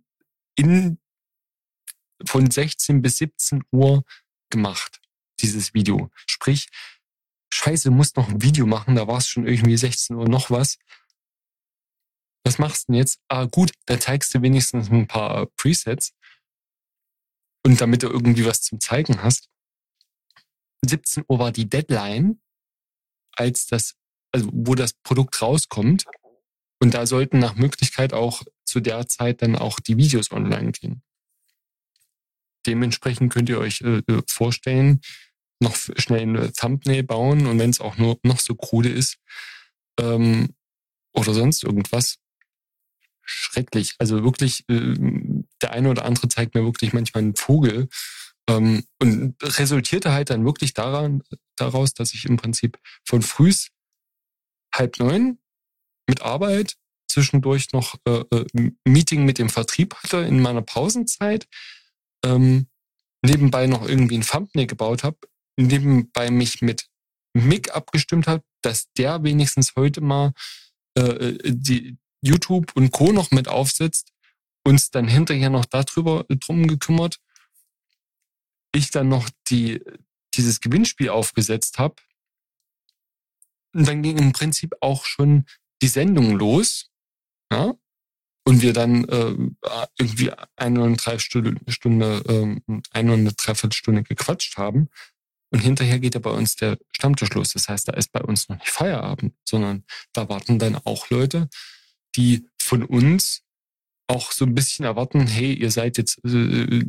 in 0.56 0.96
von 2.24 2.50
16 2.50 3.02
bis 3.02 3.18
17 3.18 3.64
Uhr 3.70 4.02
gemacht, 4.48 5.02
dieses 5.40 5.74
Video. 5.74 6.08
Sprich, 6.24 6.68
scheiße, 7.52 7.90
musst 7.90 8.16
noch 8.16 8.30
ein 8.30 8.40
Video 8.40 8.64
machen, 8.64 8.94
da 8.94 9.06
war 9.06 9.18
es 9.18 9.28
schon 9.28 9.46
irgendwie 9.46 9.76
16 9.76 10.16
Uhr 10.16 10.26
noch 10.26 10.50
was. 10.50 10.78
Was 12.44 12.56
machst 12.56 12.88
du 12.88 12.92
denn 12.92 13.00
jetzt? 13.00 13.20
Ah, 13.28 13.44
gut, 13.44 13.72
da 13.84 14.00
zeigst 14.00 14.34
du 14.34 14.40
wenigstens 14.40 14.90
ein 14.90 15.06
paar 15.06 15.48
Presets. 15.58 16.14
Und 17.64 17.80
damit 17.80 18.02
du 18.02 18.08
irgendwie 18.08 18.44
was 18.44 18.62
zum 18.62 18.80
Zeigen 18.80 19.22
hast. 19.22 19.48
17 20.84 21.24
Uhr 21.28 21.38
war 21.38 21.52
die 21.52 21.68
Deadline, 21.68 22.40
als 23.36 23.66
das, 23.66 23.94
also 24.32 24.50
wo 24.52 24.74
das 24.74 24.94
Produkt 25.04 25.40
rauskommt. 25.40 26.04
Und 26.80 26.94
da 26.94 27.06
sollten 27.06 27.38
nach 27.38 27.54
Möglichkeit 27.54 28.12
auch 28.12 28.42
zu 28.64 28.80
der 28.80 29.06
Zeit 29.06 29.42
dann 29.42 29.54
auch 29.54 29.78
die 29.78 29.96
Videos 29.96 30.32
online 30.32 30.72
gehen. 30.72 31.02
Dementsprechend 32.66 33.32
könnt 33.32 33.48
ihr 33.48 33.58
euch 33.58 33.80
äh, 33.82 33.98
äh, 33.98 34.22
vorstellen, 34.26 35.00
noch 35.60 35.76
schnell 35.76 36.22
eine 36.22 36.52
Thumbnail 36.52 37.02
bauen 37.02 37.46
und 37.46 37.58
wenn 37.58 37.70
es 37.70 37.80
auch 37.80 37.96
nur 37.96 38.18
noch 38.24 38.40
so 38.40 38.54
krude 38.54 38.88
ist 38.88 39.18
ähm, 39.98 40.54
oder 41.12 41.34
sonst 41.34 41.62
irgendwas, 41.62 42.18
schrecklich. 43.24 43.94
Also 43.98 44.24
wirklich, 44.24 44.64
äh, 44.68 44.94
der 45.60 45.72
eine 45.72 45.90
oder 45.90 46.04
andere 46.04 46.28
zeigt 46.28 46.54
mir 46.54 46.64
wirklich 46.64 46.92
manchmal 46.92 47.22
einen 47.22 47.36
Vogel 47.36 47.88
ähm, 48.48 48.84
und 49.00 49.36
resultierte 49.42 50.12
halt 50.12 50.30
dann 50.30 50.44
wirklich 50.44 50.74
daran, 50.74 51.22
daraus, 51.56 51.94
dass 51.94 52.14
ich 52.14 52.24
im 52.24 52.36
Prinzip 52.36 52.78
von 53.04 53.22
frühs 53.22 53.68
halb 54.74 54.98
neun 54.98 55.38
mit 56.08 56.22
Arbeit, 56.22 56.76
zwischendurch 57.08 57.72
noch 57.72 57.96
äh, 58.06 58.24
äh, 58.30 58.72
Meeting 58.84 59.24
mit 59.24 59.38
dem 59.38 59.50
Vertrieb 59.50 59.94
hatte 59.96 60.18
in 60.18 60.40
meiner 60.40 60.62
Pausenzeit, 60.62 61.46
ähm, 62.24 62.68
nebenbei 63.22 63.66
noch 63.66 63.86
irgendwie 63.86 64.16
ein 64.16 64.26
Thumbnail 64.26 64.66
gebaut 64.66 65.04
habe, 65.04 65.18
nebenbei 65.56 66.30
mich 66.30 66.62
mit 66.62 66.88
Mick 67.34 67.74
abgestimmt 67.74 68.26
habe, 68.26 68.42
dass 68.62 68.92
der 68.92 69.22
wenigstens 69.22 69.74
heute 69.76 70.00
mal 70.00 70.32
äh, 70.96 71.02
äh, 71.02 71.38
die 71.44 71.98
YouTube 72.22 72.72
und 72.74 72.92
Co. 72.92 73.12
noch 73.12 73.30
mit 73.30 73.48
aufsetzt, 73.48 74.12
uns 74.64 74.90
dann 74.90 75.08
hinterher 75.08 75.50
noch 75.50 75.64
darüber 75.64 76.24
äh, 76.28 76.36
drum 76.36 76.66
gekümmert. 76.66 77.18
Ich 78.74 78.90
dann 78.90 79.08
noch 79.08 79.28
die, 79.48 79.82
dieses 80.34 80.60
Gewinnspiel 80.60 81.10
aufgesetzt 81.10 81.78
habe. 81.78 81.96
Und 83.74 83.86
dann 83.86 84.02
ging 84.02 84.18
im 84.18 84.32
Prinzip 84.32 84.74
auch 84.80 85.04
schon 85.04 85.44
die 85.82 85.88
Sendung 85.88 86.36
los. 86.36 86.90
Ja? 87.50 87.74
Und 88.44 88.62
wir 88.62 88.72
dann 88.72 89.04
äh, 89.08 89.36
irgendwie 89.98 90.32
eine 90.56 90.82
und 90.82 91.04
drei 91.04 91.18
Stunde, 91.18 91.60
ähm, 92.28 92.62
eine 92.90 93.12
und 93.12 93.20
eine 93.20 93.32
Dreiviertelstunde 93.32 94.02
gequatscht 94.02 94.56
haben. 94.56 94.88
Und 95.50 95.60
hinterher 95.60 95.98
geht 95.98 96.14
ja 96.14 96.20
bei 96.20 96.30
uns 96.30 96.56
der 96.56 96.78
Stammtisch 96.92 97.30
los. 97.30 97.52
Das 97.52 97.68
heißt, 97.68 97.88
da 97.88 97.92
ist 97.92 98.10
bei 98.10 98.22
uns 98.22 98.48
noch 98.48 98.56
nicht 98.56 98.70
Feierabend, 98.70 99.34
sondern 99.46 99.84
da 100.12 100.28
warten 100.28 100.58
dann 100.58 100.76
auch 100.76 101.10
Leute, 101.10 101.50
die 102.16 102.46
von 102.60 102.82
uns 102.84 103.42
auch 104.08 104.32
so 104.32 104.44
ein 104.44 104.54
bisschen 104.54 104.84
erwarten, 104.84 105.26
hey, 105.26 105.54
ihr 105.54 105.70
seid 105.70 105.96
jetzt 105.96 106.18
äh, 106.24 106.82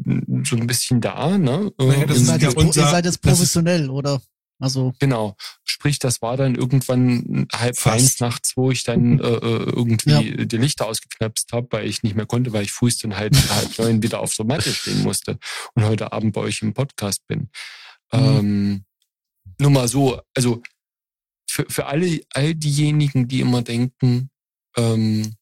so 0.43 0.55
ein 0.57 0.67
bisschen 0.67 0.99
da, 0.99 1.38
ne? 1.38 1.71
Naja, 1.78 2.05
das 2.05 2.17
Ihr 2.19 2.26
seid, 2.26 2.41
jetzt, 2.41 2.55
pro- 2.55 2.61
unser- 2.61 2.82
ihr 2.82 2.88
seid 2.88 3.05
jetzt 3.05 3.24
das 3.24 3.34
ist- 3.34 3.38
professionell, 3.38 3.89
oder? 3.89 4.21
Also, 4.59 4.93
Genau. 4.99 5.36
Sprich, 5.63 5.99
das 5.99 6.21
war 6.21 6.38
dann 6.38 6.55
irgendwann 6.55 7.47
halb 7.53 7.78
Fast. 7.78 7.95
eins 7.95 8.19
nachts, 8.19 8.55
wo 8.55 8.71
ich 8.71 8.84
dann 8.84 9.19
äh, 9.19 9.24
äh, 9.24 9.69
irgendwie 9.69 10.09
Ja. 10.11 10.45
die 10.45 10.57
Lichter 10.57 10.86
ausgeknapst 10.88 11.51
habe, 11.51 11.67
weil 11.71 11.88
ich 11.88 12.03
nicht 12.03 12.15
mehr 12.15 12.26
konnte, 12.26 12.53
weil 12.53 12.63
ich 12.63 12.71
frühst 12.71 13.03
dann 13.03 13.15
halt 13.17 13.36
halb 13.51 13.78
neun 13.78 14.01
wieder 14.03 14.19
auf 14.21 14.34
der 14.36 14.45
Matte 14.45 14.74
stehen 14.74 15.03
musste 15.03 15.38
und 15.76 15.84
heute 15.84 16.13
Abend 16.13 16.34
bei 16.34 16.41
euch 16.41 16.61
im 16.61 16.74
Podcast 16.74 17.26
bin. 17.28 17.49
Ähm, 18.11 18.86
nur 19.59 19.71
mal 19.71 19.88
so, 19.88 20.21
also 20.36 20.61
für, 21.49 21.65
für 21.69 21.86
alle, 21.88 22.21
all 22.34 22.55
diejenigen, 22.55 23.28
die 23.28 23.41
immer 23.41 23.61
denken, 23.63 24.30
ähm, 24.78 25.36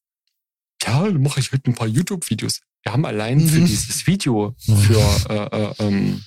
ja, 0.84 1.04
dann 1.06 1.22
mache 1.22 1.40
ich 1.40 1.52
heute 1.52 1.70
ein 1.70 1.76
paar 1.76 1.88
YouTube-Videos. 1.88 2.62
Wir 2.84 2.94
haben 2.94 3.06
allein 3.06 3.48
für 3.48 3.60
Mhm. 3.60 3.66
dieses 3.68 4.08
Video 4.08 4.56
für 4.60 5.30
äh, 5.30 5.66
äh, 5.70 5.74
ähm, 5.80 6.24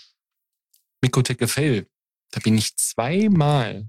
Mikrotech 1.02 1.38
Gefell, 1.38 1.86
da 2.30 2.40
bin 2.40 2.56
ich 2.56 2.76
zweimal 2.76 3.88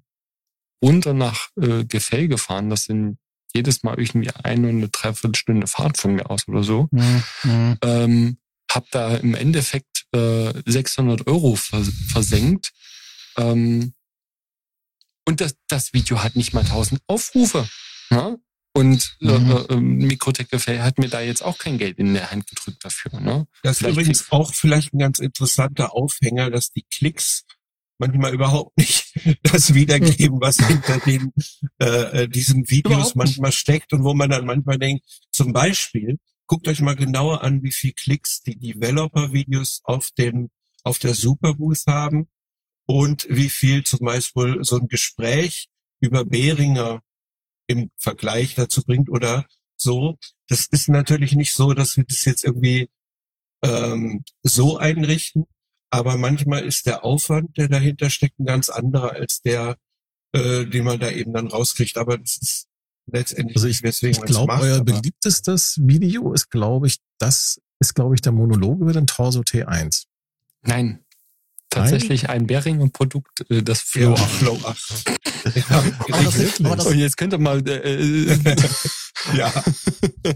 runter 0.84 1.14
nach 1.14 1.50
äh, 1.62 1.86
Gefell 1.86 2.28
gefahren. 2.28 2.70
Das 2.70 2.86
sind 2.86 3.18
jedes 3.54 3.84
Mal 3.84 3.98
irgendwie 4.00 4.32
eine 4.44 4.68
und 4.70 4.78
eine 4.78 4.90
Dreiviertelstunde 4.90 5.68
Fahrt 5.68 5.98
von 5.98 6.16
mir 6.16 6.30
aus 6.30 6.48
oder 6.48 6.64
so. 6.64 6.88
mh, 6.92 7.24
mh. 7.44 7.78
Ähm, 7.84 8.38
hab 8.70 8.90
da 8.92 9.16
im 9.16 9.36
Endeffekt 9.36 10.06
äh, 10.14 10.52
600 10.66 11.28
Euro 11.28 11.56
vers 11.56 11.90
versenkt. 12.10 12.74
Ähm, 13.38 13.94
und 15.26 15.40
das, 15.42 15.56
das 15.70 15.94
Video 15.94 16.22
hat 16.24 16.36
nicht 16.36 16.54
mal 16.54 16.62
1000 16.66 17.02
Aufrufe. 17.08 17.68
Ne? 18.10 18.38
Und 18.76 19.16
äh, 19.22 19.40
Mhm. 19.40 19.66
äh, 19.70 19.76
Mikrotech 19.78 20.50
Gefell 20.50 20.82
hat 20.82 20.98
mir 21.00 21.08
da 21.08 21.22
jetzt 21.22 21.42
auch 21.42 21.58
kein 21.58 21.78
Geld 21.78 21.98
in 21.98 22.14
der 22.14 22.30
Hand 22.32 22.46
gedrückt 22.46 22.84
dafür. 22.84 23.22
Ne? 23.22 23.48
Das 23.64 23.72
ist 23.72 23.78
Vielleicht 23.78 23.94
übrigens 23.94 24.32
auch 24.32 24.54
vielleicht 24.54 24.94
ein 24.94 25.00
ganz 25.00 25.20
interessanter 25.20 25.94
Aufhänger, 25.94 26.52
dass 26.52 26.72
die 26.72 26.84
Klicks 26.84 27.46
manchmal 28.00 28.34
überhaupt 28.34 28.78
nicht 28.78 29.14
das 29.44 29.74
wiedergeben, 29.74 30.42
was 30.42 30.58
hinter 30.58 31.00
den 31.00 31.32
äh, 31.80 32.24
äh 32.24 32.28
diesen 32.28 32.70
Videos 32.70 33.16
manchmal 33.16 33.54
steckt 33.54 33.94
und 33.94 34.04
wo 34.04 34.14
man 34.14 34.30
dann 34.30 34.46
manchmal 34.46 34.78
denkt, 34.78 35.06
zum 35.32 35.54
Beispiel, 35.54 36.20
guckt 36.46 36.68
euch 36.68 36.82
mal 36.82 36.98
genauer 36.98 37.44
an, 37.44 37.64
wie 37.64 37.72
viel 37.72 37.94
Klicks 37.94 38.42
die 38.42 38.60
Developer-Videos 38.60 39.84
auf 39.86 40.10
dem 40.18 40.50
auf 40.84 41.00
der 41.00 41.14
Superbooth 41.16 41.88
haben 41.88 42.28
und 42.86 43.26
wie 43.30 43.50
viel 43.50 43.86
zum 43.86 44.00
Beispiel 44.00 44.60
so 44.64 44.78
ein 44.78 44.90
Gespräch 44.90 45.70
über 46.02 46.26
Behringer 46.26 47.02
im 47.68 47.92
Vergleich 47.98 48.56
dazu 48.56 48.84
bringt 48.84 49.10
oder 49.10 49.46
so. 49.78 50.18
Das 50.48 50.68
ist 50.68 50.90
natürlich 50.90 51.36
nicht 51.36 51.54
so, 51.54 51.74
dass 51.74 51.98
wir 51.98 52.06
das 52.06 52.26
jetzt 52.26 52.44
irgendwie 52.44 52.90
ähm, 53.64 54.24
so 54.44 54.78
einrichten, 54.78 55.46
aber 55.90 56.18
manchmal 56.18 56.66
ist 56.66 56.86
der 56.86 57.06
Aufwand, 57.06 57.58
der 57.58 57.70
dahinter 57.70 58.10
steckt, 58.10 58.40
ein 58.40 58.46
ganz 58.46 58.70
anderer 58.70 59.14
als 59.14 59.42
der, 59.42 59.78
äh, 60.34 60.66
den 60.66 60.84
man 60.84 61.00
da 61.00 61.10
eben 61.10 61.34
dann 61.34 61.48
rauskriegt. 61.48 61.98
Aber 61.98 62.18
das 62.18 62.38
ist 62.38 62.68
letztendlich 63.08 63.56
also 63.56 63.68
ich, 63.68 63.84
weswegen 63.84 64.24
ich 64.24 64.26
glaube, 64.26 64.54
euer 64.60 64.84
beliebtestes 64.84 65.80
Video 65.82 66.34
ist, 66.34 66.50
glaube 66.50 66.88
ich, 66.88 66.98
das 67.18 67.62
ist, 67.80 67.94
glaube 67.96 68.16
ich, 68.16 68.22
der 68.22 68.32
Monolog 68.32 68.82
über 68.82 68.94
den 68.94 69.08
Torso 69.08 69.42
T1. 69.42 70.06
Nein. 70.64 71.00
Tatsächlich 71.70 72.30
ein 72.30 72.48
Beringer 72.48 72.88
Produkt, 72.90 73.50
äh, 73.50 73.62
das 73.62 73.82
Flow 73.82 74.16
ja, 74.16 74.24
8. 74.24 74.32
Flow 74.32 74.60
8. 74.64 75.04
ja, 75.54 75.84
aber 76.12 76.24
das, 76.24 76.60
aber 76.64 76.76
das, 76.76 76.86
Und 76.88 76.98
jetzt 76.98 77.18
könnt 77.18 77.34
ihr 77.34 77.40
mal 77.40 77.68
äh, 77.68 78.32
äh 78.32 78.38
ja. 79.38 79.52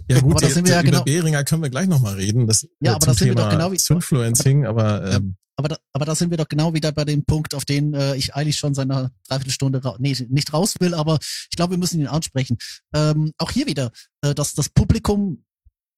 Ja 0.07 0.19
gut, 0.19 0.41
jetzt, 0.41 0.57
über 0.57 0.83
genau, 0.83 1.03
Behringer 1.03 1.43
können 1.43 1.63
wir 1.63 1.69
gleich 1.69 1.87
nochmal 1.87 2.15
reden. 2.15 2.47
Das, 2.47 2.67
ja, 2.79 2.95
aber 2.95 3.07
das 3.07 3.17
sind 3.17 3.29
Thema 3.29 3.39
wir 3.39 3.43
doch 3.43 3.51
genau 3.51 3.71
wie 3.71 3.93
Influencing, 3.93 4.65
aber 4.65 5.11
ähm, 5.11 5.35
aber 5.59 5.67
da, 5.67 5.77
aber 5.91 6.05
da 6.05 6.15
sind 6.15 6.29
wir 6.29 6.37
doch 6.37 6.47
genau 6.47 6.73
wieder 6.73 6.93
bei 6.93 7.03
dem 7.03 7.25
Punkt, 7.25 7.53
auf 7.53 7.65
den 7.65 7.93
äh, 7.93 8.15
ich 8.15 8.33
eigentlich 8.33 8.55
schon 8.55 8.73
seit 8.73 8.89
einer 8.89 9.11
Dreiviertelstunde 9.27 9.83
ra 9.83 9.97
nee, 9.99 10.15
nicht 10.29 10.53
raus 10.53 10.75
will, 10.79 10.93
aber 10.93 11.19
ich 11.21 11.57
glaube, 11.57 11.71
wir 11.71 11.77
müssen 11.77 11.99
ihn 11.99 12.07
ansprechen. 12.07 12.57
Ähm, 12.95 13.33
auch 13.37 13.51
hier 13.51 13.67
wieder, 13.67 13.91
äh, 14.21 14.33
dass 14.33 14.53
das 14.53 14.69
Publikum 14.69 15.43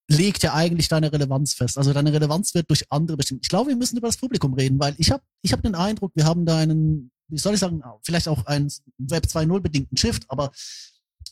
legt 0.09 0.43
ja 0.43 0.53
eigentlich 0.53 0.88
deine 0.88 1.14
Relevanz 1.14 1.53
fest. 1.53 1.78
Also 1.78 1.93
deine 1.93 2.12
Relevanz 2.12 2.53
wird 2.53 2.70
durch 2.70 2.86
andere 2.89 3.18
bestimmt. 3.18 3.41
Ich 3.43 3.49
glaube, 3.49 3.70
wir 3.70 3.76
müssen 3.76 3.97
über 3.97 4.07
das 4.07 4.18
Publikum 4.18 4.53
reden, 4.53 4.80
weil 4.80 4.95
ich 4.97 5.12
habe 5.12 5.24
ich 5.43 5.53
hab 5.53 5.62
den 5.62 5.76
Eindruck, 5.76 6.12
wir 6.16 6.26
haben 6.26 6.45
da 6.45 6.57
einen, 6.57 7.12
wie 7.32 7.38
soll 7.38 7.53
ich 7.53 7.59
sagen, 7.59 7.82
vielleicht 8.03 8.27
auch 8.27 8.45
einen 8.45 8.71
Web 8.97 9.25
2.0 9.25 9.59
bedingten 9.59 9.97
Shift, 9.97 10.25
aber 10.29 10.51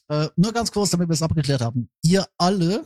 äh, 0.09 0.27
nur 0.35 0.53
ganz 0.53 0.71
kurz, 0.71 0.89
damit 0.89 1.07
wir 1.07 1.13
es 1.13 1.21
abgeklärt 1.21 1.61
haben. 1.61 1.89
Ihr 2.03 2.27
alle, 2.37 2.83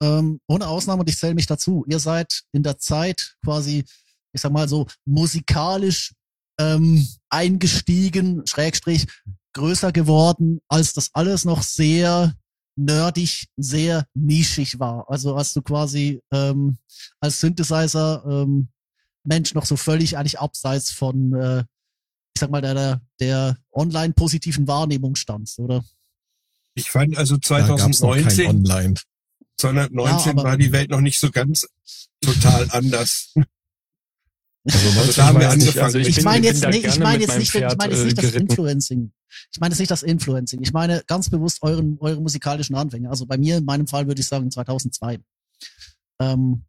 ähm, 0.00 0.40
ohne 0.46 0.66
Ausnahme, 0.68 1.00
und 1.00 1.08
ich 1.08 1.18
zähle 1.18 1.34
mich 1.34 1.46
dazu, 1.46 1.84
ihr 1.88 1.98
seid 1.98 2.42
in 2.52 2.62
der 2.62 2.78
Zeit 2.78 3.36
quasi, 3.44 3.84
ich 4.32 4.40
sag 4.40 4.52
mal 4.52 4.68
so, 4.68 4.86
musikalisch 5.04 6.14
ähm, 6.60 7.06
eingestiegen, 7.30 8.42
Schrägstrich, 8.46 9.06
größer 9.54 9.92
geworden, 9.92 10.60
als 10.68 10.92
das 10.94 11.10
alles 11.12 11.44
noch 11.44 11.62
sehr 11.62 12.34
nerdig, 12.76 13.48
sehr 13.56 14.06
nischig 14.14 14.78
war. 14.78 15.10
Also 15.10 15.34
als 15.34 15.52
du 15.52 15.62
quasi 15.62 16.20
ähm, 16.32 16.78
als 17.20 17.40
Synthesizer 17.40 18.24
ähm, 18.26 18.68
Mensch 19.24 19.54
noch 19.54 19.66
so 19.66 19.76
völlig 19.76 20.16
eigentlich 20.16 20.38
abseits 20.38 20.90
von, 20.90 21.34
äh, 21.34 21.64
ich 22.34 22.40
sag 22.40 22.50
mal, 22.50 22.60
der, 22.60 23.00
der 23.20 23.58
online 23.72 24.14
positiven 24.14 24.66
Wahrnehmung 24.66 25.16
standst, 25.16 25.58
oder? 25.58 25.84
Ich 26.74 26.90
fand 26.90 27.16
also 27.16 27.36
2019, 27.36 28.46
online. 28.46 28.94
2019 29.58 30.38
ja, 30.38 30.44
war 30.44 30.56
die 30.56 30.72
Welt 30.72 30.90
noch 30.90 31.00
nicht 31.00 31.20
so 31.20 31.30
ganz 31.30 31.66
total 32.20 32.68
anders. 32.70 33.34
Also, 34.64 35.00
also 35.00 35.12
da 35.12 35.26
haben 35.26 35.40
wir 35.40 35.50
angefangen. 35.50 35.84
Also 35.84 35.98
ich, 35.98 36.18
ich 36.18 36.24
meine 36.24 36.46
jetzt 36.46 36.64
nicht, 36.66 36.86
ich 36.86 36.98
meine 36.98 37.20
jetzt 37.20 37.36
nicht, 37.36 37.54
ich 37.54 37.76
meine 37.76 37.94
jetzt 37.94 38.04
nicht 38.04 38.18
das 38.18 38.32
Influencing. 38.32 39.12
Ich 39.52 39.60
meine 39.60 39.72
jetzt 39.72 39.80
nicht 39.80 39.90
das 39.90 40.02
Influencing. 40.02 40.62
Ich 40.62 40.72
meine 40.72 41.02
ganz 41.06 41.30
bewusst 41.30 41.62
euren, 41.62 41.98
eure 42.00 42.20
musikalischen 42.20 42.76
Anfänge. 42.76 43.10
Also 43.10 43.26
bei 43.26 43.36
mir, 43.38 43.58
in 43.58 43.64
meinem 43.64 43.86
Fall 43.86 44.06
würde 44.06 44.20
ich 44.20 44.28
sagen 44.28 44.50
2002. 44.50 45.18
Ähm, 46.20 46.64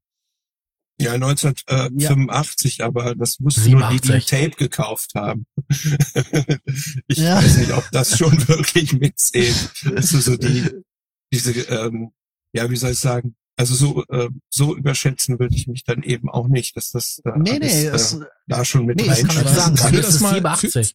ja, 0.99 1.13
1985, 1.13 2.77
ja. 2.77 2.85
aber 2.85 3.15
das 3.15 3.39
mussten 3.39 3.71
nur 3.71 3.89
die, 3.89 3.99
die 3.99 4.19
Tape 4.19 4.51
gekauft 4.51 5.15
haben. 5.15 5.45
ich 7.07 7.17
ja. 7.17 7.37
weiß 7.37 7.57
nicht, 7.57 7.73
ob 7.73 7.89
das 7.91 8.17
schon 8.17 8.31
wirklich 8.47 8.93
mitzählt. 8.93 9.71
Also 9.95 10.19
so 10.19 10.37
die, 10.37 10.69
diese, 11.31 11.51
ähm, 11.51 12.11
ja, 12.53 12.69
wie 12.69 12.75
soll 12.75 12.91
ich 12.91 12.99
sagen, 12.99 13.35
also 13.55 13.75
so, 13.75 14.03
äh, 14.09 14.29
so 14.49 14.75
überschätzen 14.75 15.39
würde 15.39 15.55
ich 15.55 15.67
mich 15.67 15.83
dann 15.83 16.03
eben 16.03 16.29
auch 16.29 16.47
nicht, 16.47 16.75
dass 16.75 16.91
das 16.91 17.21
äh, 17.25 17.31
nee, 17.37 17.51
alles, 17.51 18.13
nee, 18.13 18.25
äh, 18.25 18.27
da 18.47 18.65
schon 18.65 18.85
mit 18.85 18.97
nee, 18.97 19.09
rein 19.09 19.27
kann 19.27 19.47
sagen, 19.47 19.77
führ 19.77 20.01
das, 20.01 20.19
mal, 20.19 20.57
führ, 20.57 20.85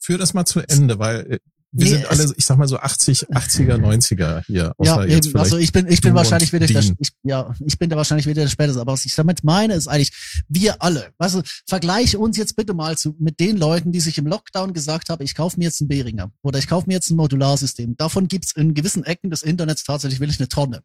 führ 0.00 0.18
das 0.18 0.34
mal 0.34 0.46
zu 0.46 0.60
Ende, 0.60 0.98
weil 0.98 1.32
äh, 1.32 1.38
wir 1.76 1.86
nee, 1.86 1.90
sind 1.90 2.06
alle, 2.08 2.32
ich 2.36 2.46
sag 2.46 2.56
mal 2.56 2.68
so 2.68 2.78
80, 2.78 3.30
80er, 3.30 3.74
90er 3.78 4.44
hier. 4.46 4.72
Ja, 4.80 5.04
eben, 5.04 5.36
also 5.36 5.58
ich 5.58 5.72
bin, 5.72 5.88
ich 5.88 6.00
bin 6.00 6.14
wahrscheinlich 6.14 6.52
wieder 6.52 6.68
der, 6.68 6.84
ich, 6.98 7.10
ja, 7.24 7.52
ich 7.66 7.78
bin 7.78 7.90
da 7.90 7.96
wahrscheinlich 7.96 8.26
wieder 8.26 8.42
der 8.42 8.48
Späteste, 8.48 8.80
aber 8.80 8.92
was 8.92 9.04
ich 9.04 9.14
damit 9.16 9.42
meine, 9.42 9.74
ist 9.74 9.88
eigentlich, 9.88 10.12
wir 10.48 10.80
alle, 10.80 11.08
weißt 11.18 11.34
du, 11.34 11.42
vergleiche 11.66 12.20
uns 12.20 12.36
jetzt 12.36 12.54
bitte 12.54 12.74
mal 12.74 12.96
zu, 12.96 13.16
mit 13.18 13.40
den 13.40 13.56
Leuten, 13.56 13.90
die 13.90 13.98
sich 13.98 14.16
im 14.18 14.26
Lockdown 14.28 14.72
gesagt 14.72 15.10
haben, 15.10 15.24
ich 15.24 15.34
kaufe 15.34 15.58
mir 15.58 15.64
jetzt 15.64 15.80
einen 15.80 15.88
Behringer 15.88 16.30
oder 16.42 16.60
ich 16.60 16.68
kaufe 16.68 16.86
mir 16.86 16.94
jetzt 16.94 17.10
ein 17.10 17.16
Modularsystem. 17.16 17.96
Davon 17.96 18.28
gibt's 18.28 18.52
in 18.52 18.74
gewissen 18.74 19.02
Ecken 19.02 19.30
des 19.30 19.42
Internets 19.42 19.82
tatsächlich 19.82 20.20
will 20.20 20.30
ich 20.30 20.38
eine 20.38 20.48
Tonne. 20.48 20.82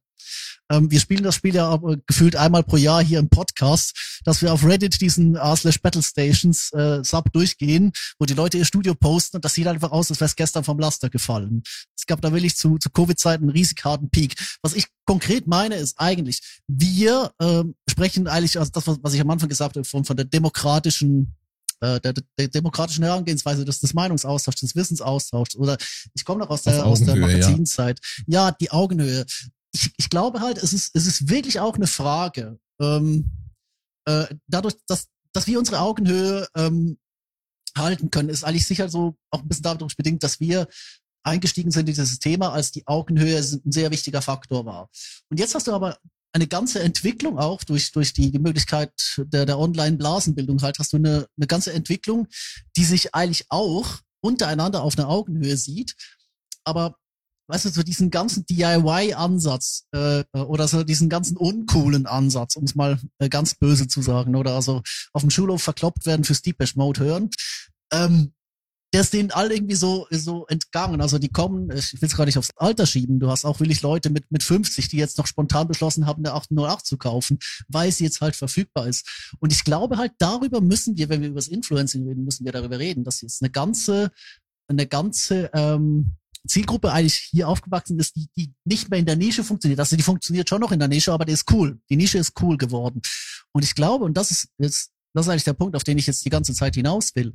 Ähm, 0.72 0.92
wir 0.92 1.00
spielen 1.00 1.24
das 1.24 1.36
Spiel 1.36 1.56
ja 1.56 1.68
aber 1.68 1.98
gefühlt 2.06 2.36
einmal 2.36 2.64
pro 2.64 2.78
Jahr 2.78 3.04
hier 3.04 3.20
im 3.20 3.30
Podcast, 3.30 4.20
dass 4.24 4.42
wir 4.42 4.54
auf 4.54 4.64
Reddit 4.64 5.02
diesen 5.02 5.36
r 5.36 5.56
slash 5.56 5.82
Battle 5.82 6.04
Stations 6.04 6.72
äh, 6.74 7.04
Sub 7.04 7.32
durchgehen, 7.34 7.92
wo 8.20 8.26
die 8.26 8.34
Leute 8.34 8.58
ihr 8.58 8.66
Studio 8.66 8.94
posten 8.94 9.38
und 9.38 9.46
das 9.46 9.54
sieht 9.54 9.68
einfach 9.68 9.92
aus, 9.92 10.10
als 10.10 10.20
wäre 10.20 10.28
es 10.28 10.36
gestern 10.36 10.64
vom 10.64 10.80
Laster 10.80 11.10
gefallen. 11.10 11.64
Es 11.98 12.06
gab 12.06 12.22
da 12.22 12.32
wirklich 12.32 12.56
zu, 12.56 12.78
zu 12.78 12.90
Covid-Zeiten 12.90 13.46
einen 13.46 13.52
riesig 13.52 13.84
harten 13.84 14.10
Peak. 14.10 14.36
Was 14.62 14.74
ich 14.74 14.86
konkret 15.06 15.48
meine, 15.48 15.76
ist 15.76 16.00
eigentlich, 16.00 16.42
wir 16.68 17.32
ähm, 17.42 17.76
sprechen 17.90 18.28
eigentlich, 18.28 18.60
also 18.60 18.72
das, 18.72 18.84
was 18.88 19.14
ich 19.14 19.22
am 19.22 19.30
Anfang 19.30 19.50
gesagt 19.50 19.76
habe, 19.76 19.86
von, 19.86 20.06
von 20.06 20.16
der 20.16 20.26
demokratischen 20.26 21.36
äh, 21.82 22.00
der, 22.02 22.14
der 22.38 22.48
demokratischen 22.50 23.04
Herangehensweise 23.04 23.64
des, 23.64 23.80
des 23.80 23.94
Meinungsaustauschs, 23.94 24.60
des 24.60 24.76
Wissensaustauschs 24.76 25.56
oder 25.56 25.78
ich 26.14 26.26
komme 26.26 26.40
noch 26.40 26.50
aus 26.50 26.64
der, 26.64 26.86
aus 26.86 27.04
der 27.04 27.16
Magazinzeit. 27.16 28.00
Ja. 28.28 28.48
ja, 28.48 28.52
die 28.52 28.72
Augenhöhe 28.72 29.26
ich, 29.72 29.94
ich 29.98 30.10
glaube 30.10 30.42
halt, 30.42 30.58
es 30.58 30.74
ist, 30.74 30.96
es 30.96 31.06
ist 31.06 31.30
wirklich 31.30 31.60
auch 31.60 31.76
eine 31.76 31.88
Frage. 31.88 32.60
Ähm, 32.82 33.32
äh, 34.06 34.26
dadurch, 34.48 34.76
dass, 34.88 35.08
dass 35.34 35.48
wir 35.48 35.60
unsere 35.60 35.80
Augenhöhe 35.80 36.48
ähm, 36.56 36.98
halten 37.78 38.10
können, 38.10 38.30
ist 38.30 38.44
eigentlich 38.44 38.66
sicher 38.66 38.90
so 38.90 39.16
auch 39.30 39.42
ein 39.42 39.48
bisschen 39.48 39.64
dadurch 39.64 39.96
bedingt, 39.96 40.24
dass 40.24 40.40
wir 40.40 40.68
eingestiegen 41.24 41.72
sind 41.72 41.82
in 41.82 41.94
dieses 41.94 42.20
Thema, 42.20 42.52
als 42.52 42.72
die 42.72 42.88
Augenhöhe 42.88 43.38
ein 43.38 43.72
sehr 43.72 43.92
wichtiger 43.92 44.22
Faktor 44.22 44.66
war. 44.66 44.90
Und 45.30 45.40
jetzt 45.40 45.54
hast 45.54 45.68
du 45.68 45.74
aber 45.74 46.00
eine 46.32 46.48
ganze 46.48 46.80
Entwicklung 46.82 47.40
auch 47.40 47.64
durch, 47.64 47.92
durch 47.92 48.14
die, 48.14 48.32
die 48.32 48.40
Möglichkeit 48.40 48.92
der, 49.18 49.46
der 49.46 49.60
Online-Blasenbildung 49.60 50.62
halt, 50.62 50.80
hast 50.80 50.94
du 50.94 50.98
eine, 50.98 51.28
eine 51.38 51.48
ganze 51.48 51.74
Entwicklung, 51.74 52.28
die 52.78 52.86
sich 52.86 53.16
eigentlich 53.16 53.46
auch 53.50 53.98
untereinander 54.22 54.84
auf 54.84 54.98
einer 54.98 55.10
Augenhöhe 55.10 55.58
sieht. 55.58 55.96
Aber 56.64 56.98
weißt 57.50 57.66
du, 57.66 57.70
so 57.70 57.84
diesen 57.84 58.12
ganzen 58.12 58.46
DIY-Ansatz 58.46 59.88
äh, 59.92 60.24
oder 60.34 60.68
so 60.68 60.84
diesen 60.84 61.10
ganzen 61.10 61.36
uncoolen 61.36 62.06
Ansatz, 62.06 62.56
um 62.56 62.64
es 62.64 62.76
mal 62.76 63.00
äh, 63.18 63.28
ganz 63.28 63.56
böse 63.56 63.88
zu 63.88 64.02
sagen, 64.02 64.36
oder 64.36 64.54
also 64.54 64.84
auf 65.14 65.22
dem 65.22 65.32
Schulhof 65.32 65.64
verkloppt 65.64 66.06
werden 66.06 66.24
für 66.24 66.34
Deepesh 66.34 66.76
Mode 66.76 67.02
hören, 67.02 67.30
ähm, 67.92 68.34
der 68.94 69.02
ist 69.02 69.14
denen 69.14 69.32
alle 69.32 69.54
irgendwie 69.54 69.76
so, 69.76 70.08
so 70.10 70.48
entgangen. 70.48 71.02
Also 71.02 71.20
die 71.20 71.30
kommen, 71.30 71.70
ich 71.72 72.02
will 72.02 72.08
es 72.08 72.18
gar 72.18 72.26
nicht 72.26 72.38
aufs 72.38 72.52
Alter 72.56 72.86
schieben, 72.86 73.20
du 73.20 73.30
hast 73.30 73.46
auch 73.46 73.60
willig 73.60 73.82
Leute 73.82 74.10
mit, 74.10 74.32
mit 74.32 74.44
50, 74.44 74.88
die 74.88 74.98
jetzt 74.98 75.18
noch 75.18 75.28
spontan 75.28 75.68
beschlossen 75.68 76.06
haben, 76.06 76.26
eine 76.26 76.34
808 76.34 76.86
zu 76.86 76.98
kaufen, 76.98 77.40
weil 77.68 77.92
sie 77.92 78.04
jetzt 78.04 78.22
halt 78.22 78.36
verfügbar 78.36 78.88
ist. 78.88 79.34
Und 79.40 79.52
ich 79.52 79.64
glaube 79.64 79.98
halt, 79.98 80.14
darüber 80.18 80.62
müssen 80.62 80.98
wir, 80.98 81.10
wenn 81.10 81.22
wir 81.22 81.30
über 81.30 81.40
das 81.40 81.48
Influencing 81.48 82.08
reden, 82.08 82.24
müssen 82.24 82.46
wir 82.46 82.52
darüber 82.52 82.80
reden, 82.80 83.04
dass 83.04 83.22
jetzt 83.22 83.44
eine 83.44 83.52
ganze, 83.52 84.12
eine 84.68 84.88
ganze 84.88 85.52
ähm, 85.54 86.16
Zielgruppe 86.48 86.92
eigentlich 86.92 87.28
hier 87.32 87.48
aufgewachsen 87.48 88.00
ist, 88.00 88.16
die, 88.16 88.28
die 88.36 88.54
nicht 88.66 88.90
mehr 88.90 89.00
in 89.00 89.06
der 89.06 89.16
Nische 89.16 89.44
funktioniert. 89.44 89.80
Also 89.80 89.96
die 89.96 90.04
funktioniert 90.04 90.50
schon 90.50 90.62
noch 90.62 90.72
in 90.72 90.80
der 90.80 90.88
Nische, 90.88 91.12
aber 91.12 91.26
die 91.26 91.34
ist 91.34 91.52
cool. 91.52 91.80
Die 91.90 91.96
Nische 91.96 92.18
ist 92.18 92.34
cool 92.42 92.58
geworden. 92.58 93.02
Und 93.52 93.64
ich 93.64 93.76
glaube, 93.76 94.06
und 94.06 94.16
das 94.16 94.32
ist 94.32 94.48
jetzt, 94.58 94.92
das 95.14 95.26
ist 95.26 95.30
eigentlich 95.30 95.44
der 95.44 95.54
Punkt, 95.54 95.76
auf 95.76 95.84
den 95.84 95.98
ich 95.98 96.08
jetzt 96.08 96.24
die 96.26 96.30
ganze 96.30 96.54
Zeit 96.54 96.76
hinaus 96.76 97.16
will. 97.16 97.34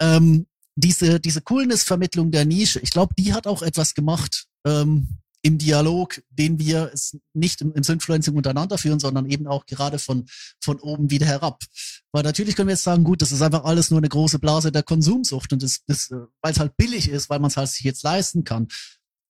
Ähm, 0.00 0.46
diese, 0.76 1.18
diese 1.20 1.40
Coolness-Vermittlung 1.40 2.30
der 2.30 2.44
Nische, 2.44 2.80
ich 2.80 2.90
glaube, 2.90 3.14
die 3.18 3.32
hat 3.32 3.46
auch 3.46 3.62
etwas 3.62 3.94
gemacht, 3.94 4.46
ähm, 4.66 5.08
im 5.46 5.58
Dialog, 5.58 6.20
den 6.28 6.58
wir 6.58 6.92
nicht 7.32 7.60
im, 7.60 7.72
im 7.72 7.82
Influencing 7.82 8.34
untereinander 8.34 8.78
führen, 8.78 8.98
sondern 8.98 9.30
eben 9.30 9.46
auch 9.46 9.64
gerade 9.66 10.00
von, 10.00 10.26
von 10.60 10.80
oben 10.80 11.08
wieder 11.08 11.26
herab. 11.26 11.62
Weil 12.10 12.24
natürlich 12.24 12.56
können 12.56 12.66
wir 12.66 12.74
jetzt 12.74 12.82
sagen, 12.82 13.04
gut, 13.04 13.22
das 13.22 13.30
ist 13.30 13.42
einfach 13.42 13.62
alles 13.62 13.92
nur 13.92 14.00
eine 14.00 14.08
große 14.08 14.40
Blase 14.40 14.72
der 14.72 14.82
Konsumsucht 14.82 15.52
und 15.52 15.62
das, 15.62 15.82
das 15.86 16.10
weil 16.10 16.52
es 16.52 16.58
halt 16.58 16.76
billig 16.76 17.08
ist, 17.08 17.30
weil 17.30 17.38
man 17.38 17.48
es 17.48 17.56
halt 17.56 17.68
sich 17.68 17.84
jetzt 17.84 18.02
leisten 18.02 18.42
kann. 18.42 18.66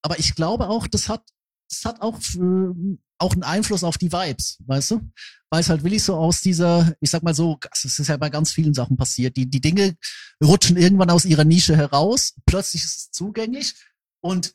Aber 0.01 0.19
ich 0.19 0.35
glaube 0.35 0.69
auch, 0.69 0.87
das 0.87 1.11
hat 1.11 1.23
das 1.69 1.85
hat 1.85 2.01
auch, 2.01 2.19
äh, 2.35 2.97
auch 3.19 3.33
einen 3.33 3.43
Einfluss 3.43 3.85
auf 3.85 3.99
die 3.99 4.13
Vibes, 4.13 4.59
weißt 4.67 4.93
du? 4.93 5.11
Weil 5.51 5.61
es 5.61 5.69
halt 5.69 5.83
wirklich 5.83 6.05
so 6.05 6.15
aus 6.15 6.41
dieser, 6.41 6.95
ich 7.01 7.11
sag 7.11 7.23
mal 7.23 7.35
so, 7.35 7.59
es 7.73 7.99
ist 7.99 8.09
ja 8.09 8.17
bei 8.17 8.31
ganz 8.31 8.53
vielen 8.53 8.73
Sachen 8.73 8.97
passiert. 8.97 9.37
Die, 9.37 9.51
die 9.51 9.61
Dinge 9.61 9.97
rutschen 10.43 10.77
irgendwann 10.77 11.11
aus 11.11 11.25
ihrer 11.25 11.45
Nische 11.45 11.77
heraus, 11.77 12.35
plötzlich 12.47 12.85
ist 12.85 12.97
es 12.97 13.11
zugänglich 13.11 13.75
und 14.21 14.55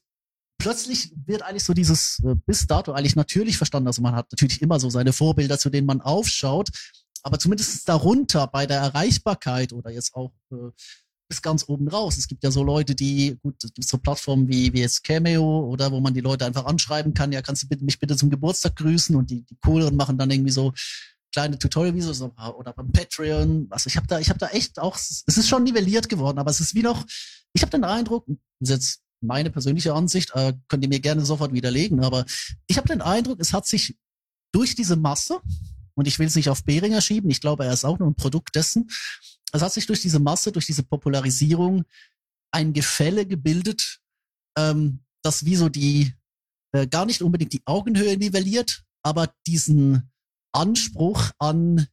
plötzlich 0.61 1.11
wird 1.25 1.41
eigentlich 1.41 1.63
so 1.63 1.73
dieses 1.73 2.21
äh, 2.23 2.35
bis 2.45 2.67
dato 2.67 2.93
eigentlich 2.93 3.15
natürlich 3.15 3.57
verstanden. 3.57 3.87
Also 3.87 4.01
man 4.01 4.15
hat 4.15 4.31
natürlich 4.31 4.61
immer 4.61 4.79
so 4.79 4.89
seine 4.89 5.11
Vorbilder, 5.11 5.57
zu 5.57 5.69
denen 5.69 5.87
man 5.87 6.01
aufschaut, 6.01 6.69
aber 7.23 7.39
zumindest 7.39 7.87
darunter 7.89 8.47
bei 8.47 8.65
der 8.65 8.79
Erreichbarkeit 8.79 9.73
oder 9.73 9.91
jetzt 9.91 10.13
auch 10.15 10.31
äh, 10.51 10.69
bis 11.27 11.41
ganz 11.41 11.67
oben 11.67 11.87
raus. 11.87 12.17
Es 12.17 12.27
gibt 12.27 12.43
ja 12.43 12.51
so 12.51 12.63
Leute, 12.63 12.93
die, 12.93 13.37
gut, 13.41 13.63
es 13.63 13.73
gibt 13.73 13.87
so 13.87 13.97
Plattformen 13.97 14.47
wie, 14.49 14.71
wie 14.73 14.81
jetzt 14.81 15.03
Cameo 15.03 15.65
oder 15.65 15.91
wo 15.91 15.99
man 15.99 16.13
die 16.13 16.21
Leute 16.21 16.45
einfach 16.45 16.65
anschreiben 16.65 17.13
kann, 17.13 17.31
ja, 17.31 17.41
kannst 17.41 17.63
du 17.63 17.85
mich 17.85 17.99
bitte 17.99 18.15
zum 18.15 18.29
Geburtstag 18.29 18.75
grüßen 18.75 19.15
und 19.15 19.29
die, 19.31 19.43
die 19.43 19.57
cooleren 19.63 19.95
machen 19.95 20.17
dann 20.17 20.29
irgendwie 20.29 20.51
so 20.51 20.73
kleine 21.33 21.57
Tutorial-Videos 21.57 22.21
oder 22.21 22.73
beim 22.73 22.91
Patreon. 22.91 23.67
Also 23.69 23.87
ich 23.87 23.95
habe 23.95 24.07
da, 24.07 24.19
ich 24.19 24.29
habe 24.29 24.39
da 24.39 24.49
echt 24.49 24.77
auch, 24.77 24.97
es 24.97 25.23
ist 25.25 25.47
schon 25.47 25.63
nivelliert 25.63 26.09
geworden, 26.09 26.37
aber 26.37 26.51
es 26.51 26.59
ist 26.59 26.75
wie 26.75 26.83
noch, 26.83 27.05
ich 27.53 27.61
habe 27.61 27.71
den 27.71 27.85
Eindruck, 27.85 28.27
jetzt 28.59 29.01
meine 29.21 29.51
persönliche 29.51 29.93
Ansicht, 29.93 30.31
äh, 30.33 30.53
könnt 30.67 30.83
ihr 30.83 30.89
mir 30.89 30.99
gerne 30.99 31.25
sofort 31.25 31.53
widerlegen, 31.53 32.03
aber 32.03 32.25
ich 32.67 32.77
habe 32.77 32.87
den 32.87 33.01
Eindruck, 33.01 33.39
es 33.39 33.53
hat 33.53 33.65
sich 33.67 33.97
durch 34.51 34.75
diese 34.75 34.95
Masse, 34.95 35.39
und 35.93 36.07
ich 36.07 36.17
will 36.19 36.27
es 36.27 36.35
nicht 36.35 36.49
auf 36.49 36.63
Behringer 36.63 37.01
schieben, 37.01 37.29
ich 37.29 37.41
glaube, 37.41 37.65
er 37.65 37.73
ist 37.73 37.85
auch 37.85 37.99
nur 37.99 38.09
ein 38.09 38.15
Produkt 38.15 38.55
dessen, 38.55 38.89
es 39.53 39.61
hat 39.61 39.73
sich 39.73 39.85
durch 39.85 40.01
diese 40.01 40.19
Masse, 40.19 40.51
durch 40.51 40.65
diese 40.65 40.83
Popularisierung 40.83 41.83
ein 42.51 42.73
Gefälle 42.73 43.25
gebildet, 43.25 43.99
ähm, 44.57 45.03
das 45.21 45.45
wie 45.45 45.55
so 45.55 45.69
die, 45.69 46.13
äh, 46.73 46.87
gar 46.87 47.05
nicht 47.05 47.21
unbedingt 47.21 47.53
die 47.53 47.61
Augenhöhe 47.65 48.17
nivelliert, 48.17 48.83
aber 49.03 49.33
diesen 49.45 50.11
Anspruch 50.53 51.31
an 51.39 51.87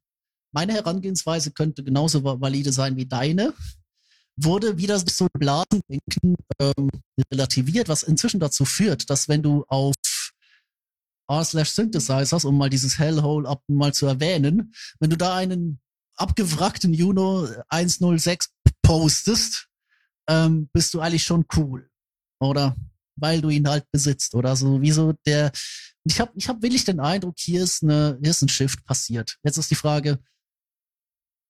meine 0.52 0.72
Herangehensweise 0.72 1.50
könnte 1.50 1.84
genauso 1.84 2.24
valide 2.24 2.72
sein 2.72 2.96
wie 2.96 3.06
deine, 3.06 3.52
wurde 4.44 4.78
wieder 4.78 4.98
so 4.98 5.28
Blasendenken 5.32 6.36
ähm, 6.60 6.90
relativiert, 7.32 7.88
was 7.88 8.02
inzwischen 8.02 8.40
dazu 8.40 8.64
führt, 8.64 9.10
dass 9.10 9.28
wenn 9.28 9.42
du 9.42 9.64
auf 9.68 9.94
R 11.30 11.44
slash 11.44 11.70
Synthesizers, 11.70 12.44
um 12.44 12.56
mal 12.56 12.70
dieses 12.70 12.98
Hellhole 12.98 13.48
ab 13.48 13.62
mal 13.66 13.92
zu 13.92 14.06
erwähnen, 14.06 14.72
wenn 14.98 15.10
du 15.10 15.16
da 15.16 15.36
einen 15.36 15.80
abgewrackten 16.16 16.94
Juno 16.94 17.48
106 17.68 18.50
postest, 18.82 19.68
ähm, 20.28 20.68
bist 20.72 20.94
du 20.94 21.00
eigentlich 21.00 21.24
schon 21.24 21.44
cool. 21.56 21.90
Oder 22.40 22.76
weil 23.16 23.40
du 23.40 23.50
ihn 23.50 23.68
halt 23.68 23.90
besitzt 23.90 24.34
oder 24.34 24.56
so. 24.56 24.80
Wie 24.80 24.92
so 24.92 25.12
der. 25.26 25.52
Ich 26.04 26.20
habe 26.20 26.32
ich 26.36 26.48
hab 26.48 26.62
wirklich 26.62 26.84
den 26.84 27.00
Eindruck, 27.00 27.34
hier 27.38 27.62
ist, 27.62 27.82
eine, 27.82 28.18
hier 28.22 28.30
ist 28.30 28.42
ein 28.42 28.48
Shift 28.48 28.84
passiert. 28.84 29.36
Jetzt 29.42 29.58
ist 29.58 29.70
die 29.70 29.74
Frage, 29.74 30.18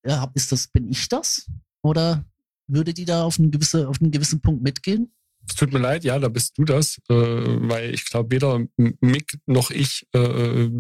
ja, 0.05 0.31
ist 0.35 0.51
das, 0.51 0.67
bin 0.69 0.89
ich 0.89 1.09
das? 1.09 1.49
Oder 1.83 2.25
würde 2.69 2.95
die 2.95 3.05
da 3.05 3.25
auf 3.25 3.39
einen, 3.39 3.51
gewisse, 3.51 3.89
auf 3.89 4.01
einen 4.01 4.11
gewissen 4.11 4.41
Punkt 4.41 4.63
mitgehen? 4.63 5.13
Es 5.49 5.57
tut 5.57 5.73
mir 5.73 5.79
leid, 5.79 6.05
ja, 6.05 6.19
da 6.19 6.29
bist 6.29 6.59
du 6.59 6.65
das, 6.65 6.99
äh, 7.09 7.15
weil 7.15 7.95
ich 7.95 8.05
glaube, 8.05 8.31
weder 8.31 8.61
Mick 8.77 9.39
noch 9.47 9.71
ich 9.71 10.07
äh, 10.15 10.19
äh 10.19 10.71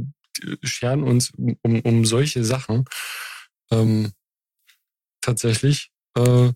scheren 0.62 1.02
uns 1.02 1.32
um, 1.62 1.80
um 1.80 2.04
solche 2.04 2.44
Sachen. 2.44 2.84
Ähm, 3.70 4.12
tatsächlich. 5.20 5.90
Äh, 6.14 6.52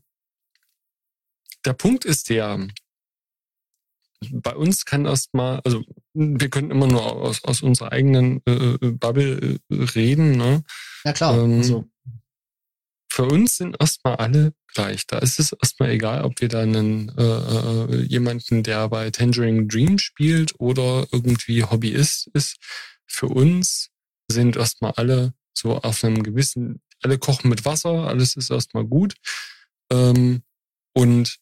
der 1.65 1.73
Punkt 1.75 2.05
ist 2.05 2.31
der, 2.31 2.67
bei 4.31 4.55
uns 4.55 4.85
kann 4.85 5.07
erstmal, 5.07 5.61
also 5.65 5.83
wir 6.15 6.51
können 6.51 6.71
immer 6.71 6.87
nur 6.87 7.03
aus, 7.03 7.45
aus 7.45 7.63
unserer 7.63 7.93
eigenen 7.93 8.41
äh, 8.47 8.75
äh 8.75 8.93
Bubble 8.93 9.59
äh, 9.69 9.75
reden. 9.75 10.33
Ne? 10.33 10.63
Ja 11.05 11.13
klar. 11.13 11.39
Ähm, 11.39 11.59
also. 11.59 11.89
Für 13.15 13.27
uns 13.27 13.59
sind 13.59 13.77
erstmal 13.79 14.17
alle 14.17 14.55
gleich. 14.73 15.07
Da 15.07 15.19
ist 15.19 15.39
es 15.39 15.53
erstmal 15.53 15.91
egal, 15.91 16.25
ob 16.25 16.41
wir 16.41 16.49
da 16.49 16.63
einen 16.63 17.11
äh, 17.19 17.23
äh, 17.23 18.03
jemanden, 18.05 18.63
der 18.63 18.89
bei 18.89 19.11
Tangerine 19.11 19.67
Dream 19.67 19.99
spielt 19.99 20.59
oder 20.59 21.07
irgendwie 21.13 21.63
Hobbyist 21.63 22.31
ist. 22.33 22.57
Für 23.05 23.27
uns 23.27 23.91
sind 24.29 24.57
erstmal 24.57 24.93
alle 24.93 25.35
so 25.53 25.77
auf 25.77 26.03
einem 26.03 26.23
gewissen 26.23 26.81
alle 27.03 27.19
kochen 27.19 27.51
mit 27.51 27.67
Wasser, 27.67 28.09
alles 28.09 28.35
ist 28.35 28.51
erstmal 28.51 28.87
gut. 28.87 29.15
Ähm, 29.93 30.43
und 30.95 31.37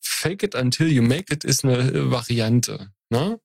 Fake 0.00 0.42
it 0.42 0.56
until 0.56 0.90
you 0.90 1.02
make 1.02 1.32
it 1.32 1.44
ist 1.44 1.64
eine 1.64 2.10
Variante. 2.10 2.90
Ne? 3.10 3.38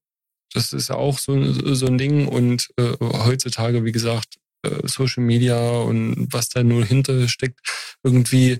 Das 0.52 0.74
ist 0.74 0.90
ja 0.90 0.96
auch 0.96 1.20
so, 1.20 1.76
so 1.76 1.86
ein 1.86 2.00
Ding. 2.00 2.28
Und 2.28 2.70
äh, 2.78 2.96
heutzutage, 3.00 3.86
wie 3.86 3.92
gesagt, 3.92 4.40
äh, 4.66 4.88
Social 4.88 5.24
Media 5.24 5.58
und 5.58 6.28
was 6.32 6.50
da 6.50 6.64
nur 6.64 6.86
hinter 6.86 7.28
steckt, 7.28 7.60
irgendwie 8.04 8.60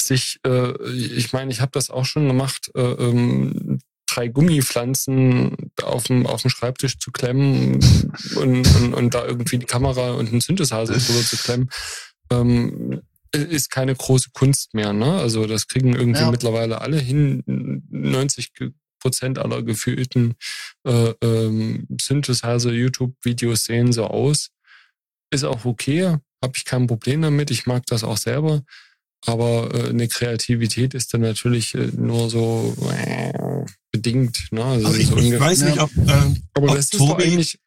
sich, 0.00 0.38
äh, 0.46 0.72
ich 0.92 1.32
meine, 1.32 1.50
ich 1.50 1.60
habe 1.60 1.72
das 1.72 1.90
auch 1.90 2.04
schon 2.04 2.28
gemacht, 2.28 2.70
äh, 2.74 2.80
ähm, 2.80 3.80
drei 4.06 4.28
Gummipflanzen 4.28 5.72
auf 5.82 6.04
dem, 6.04 6.26
auf 6.26 6.42
dem 6.42 6.50
Schreibtisch 6.50 6.98
zu 6.98 7.10
klemmen 7.10 7.80
und, 8.36 8.76
und, 8.76 8.94
und 8.94 9.14
da 9.14 9.26
irgendwie 9.26 9.58
die 9.58 9.66
Kamera 9.66 10.12
und 10.12 10.30
einen 10.30 10.40
Synthesizer 10.40 10.84
drüber 10.84 11.22
zu 11.22 11.36
klemmen 11.36 11.70
ähm, 12.30 13.02
ist 13.32 13.70
keine 13.70 13.94
große 13.94 14.30
Kunst 14.32 14.74
mehr. 14.74 14.92
Ne? 14.92 15.12
Also 15.18 15.46
das 15.46 15.66
kriegen 15.66 15.94
irgendwie 15.94 16.20
ja. 16.20 16.30
mittlerweile 16.30 16.80
alle 16.80 16.98
hin. 16.98 17.42
90 17.90 18.52
Prozent 18.98 19.38
aller 19.38 19.62
gefühlten 19.62 20.34
äh, 20.84 21.12
ähm, 21.22 21.86
Synthesizer 22.00 22.72
YouTube-Videos 22.72 23.64
sehen 23.64 23.92
so 23.92 24.04
aus. 24.04 24.50
Ist 25.36 25.44
auch 25.44 25.66
okay, 25.66 26.16
habe 26.42 26.52
ich 26.56 26.64
kein 26.64 26.86
Problem 26.86 27.20
damit. 27.20 27.50
Ich 27.50 27.66
mag 27.66 27.84
das 27.86 28.04
auch 28.04 28.16
selber. 28.16 28.62
Aber 29.26 29.74
äh, 29.74 29.90
eine 29.90 30.08
Kreativität 30.08 30.94
ist 30.94 31.12
dann 31.12 31.20
natürlich 31.20 31.74
äh, 31.74 31.90
nur 31.94 32.30
so 32.30 32.74
äh, 32.90 33.64
bedingt. 33.92 34.48
Ne? 34.50 34.64
Also, 34.64 34.86
also 34.86 34.98
ich, 34.98 35.08
so 35.08 35.18
ich 35.18 35.38
weiß 35.38 35.62
nicht, 35.64 35.78
ob, 35.78 35.90
ähm, 35.96 36.42
aber 36.54 36.68
ob 36.68 36.74
das 36.74 36.86
ist 36.86 37.00
doch 37.00 37.18
eigentlich. 37.18 37.58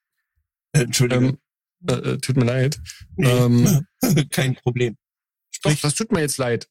Entschuldigung. 0.71 1.29
Ähm, 1.29 1.37
äh, 1.87 1.93
äh, 1.93 2.17
tut 2.17 2.37
mir 2.37 2.45
leid. 2.45 2.79
Nee, 3.17 3.29
ähm, 3.29 3.85
kein 4.31 4.55
Problem. 4.55 4.97
Doch, 5.61 5.75
das 5.75 5.93
tut 5.93 6.11
mir 6.11 6.21
jetzt 6.21 6.37
leid. 6.37 6.67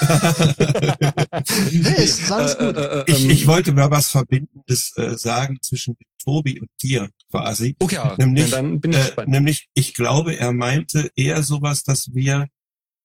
nee, 1.72 2.04
ist 2.04 2.30
alles 2.30 2.58
gut. 2.58 2.76
Äh, 2.76 3.00
äh, 3.00 3.04
ich, 3.06 3.24
ähm, 3.24 3.30
ich 3.30 3.46
wollte 3.46 3.72
mal 3.72 3.90
was 3.90 4.08
Verbindendes 4.08 4.96
äh, 4.96 5.16
sagen 5.16 5.58
zwischen 5.62 5.96
Tobi 6.22 6.60
und 6.60 6.70
dir 6.82 7.10
quasi. 7.30 7.76
Okay, 7.78 7.96
ja, 7.96 8.14
nämlich, 8.18 8.50
dann 8.50 8.80
bin 8.80 8.92
ich 8.92 9.18
äh, 9.18 9.26
nämlich, 9.26 9.68
ich 9.74 9.94
glaube, 9.94 10.36
er 10.36 10.52
meinte 10.52 11.10
eher 11.16 11.42
sowas, 11.42 11.82
dass 11.82 12.14
wir, 12.14 12.48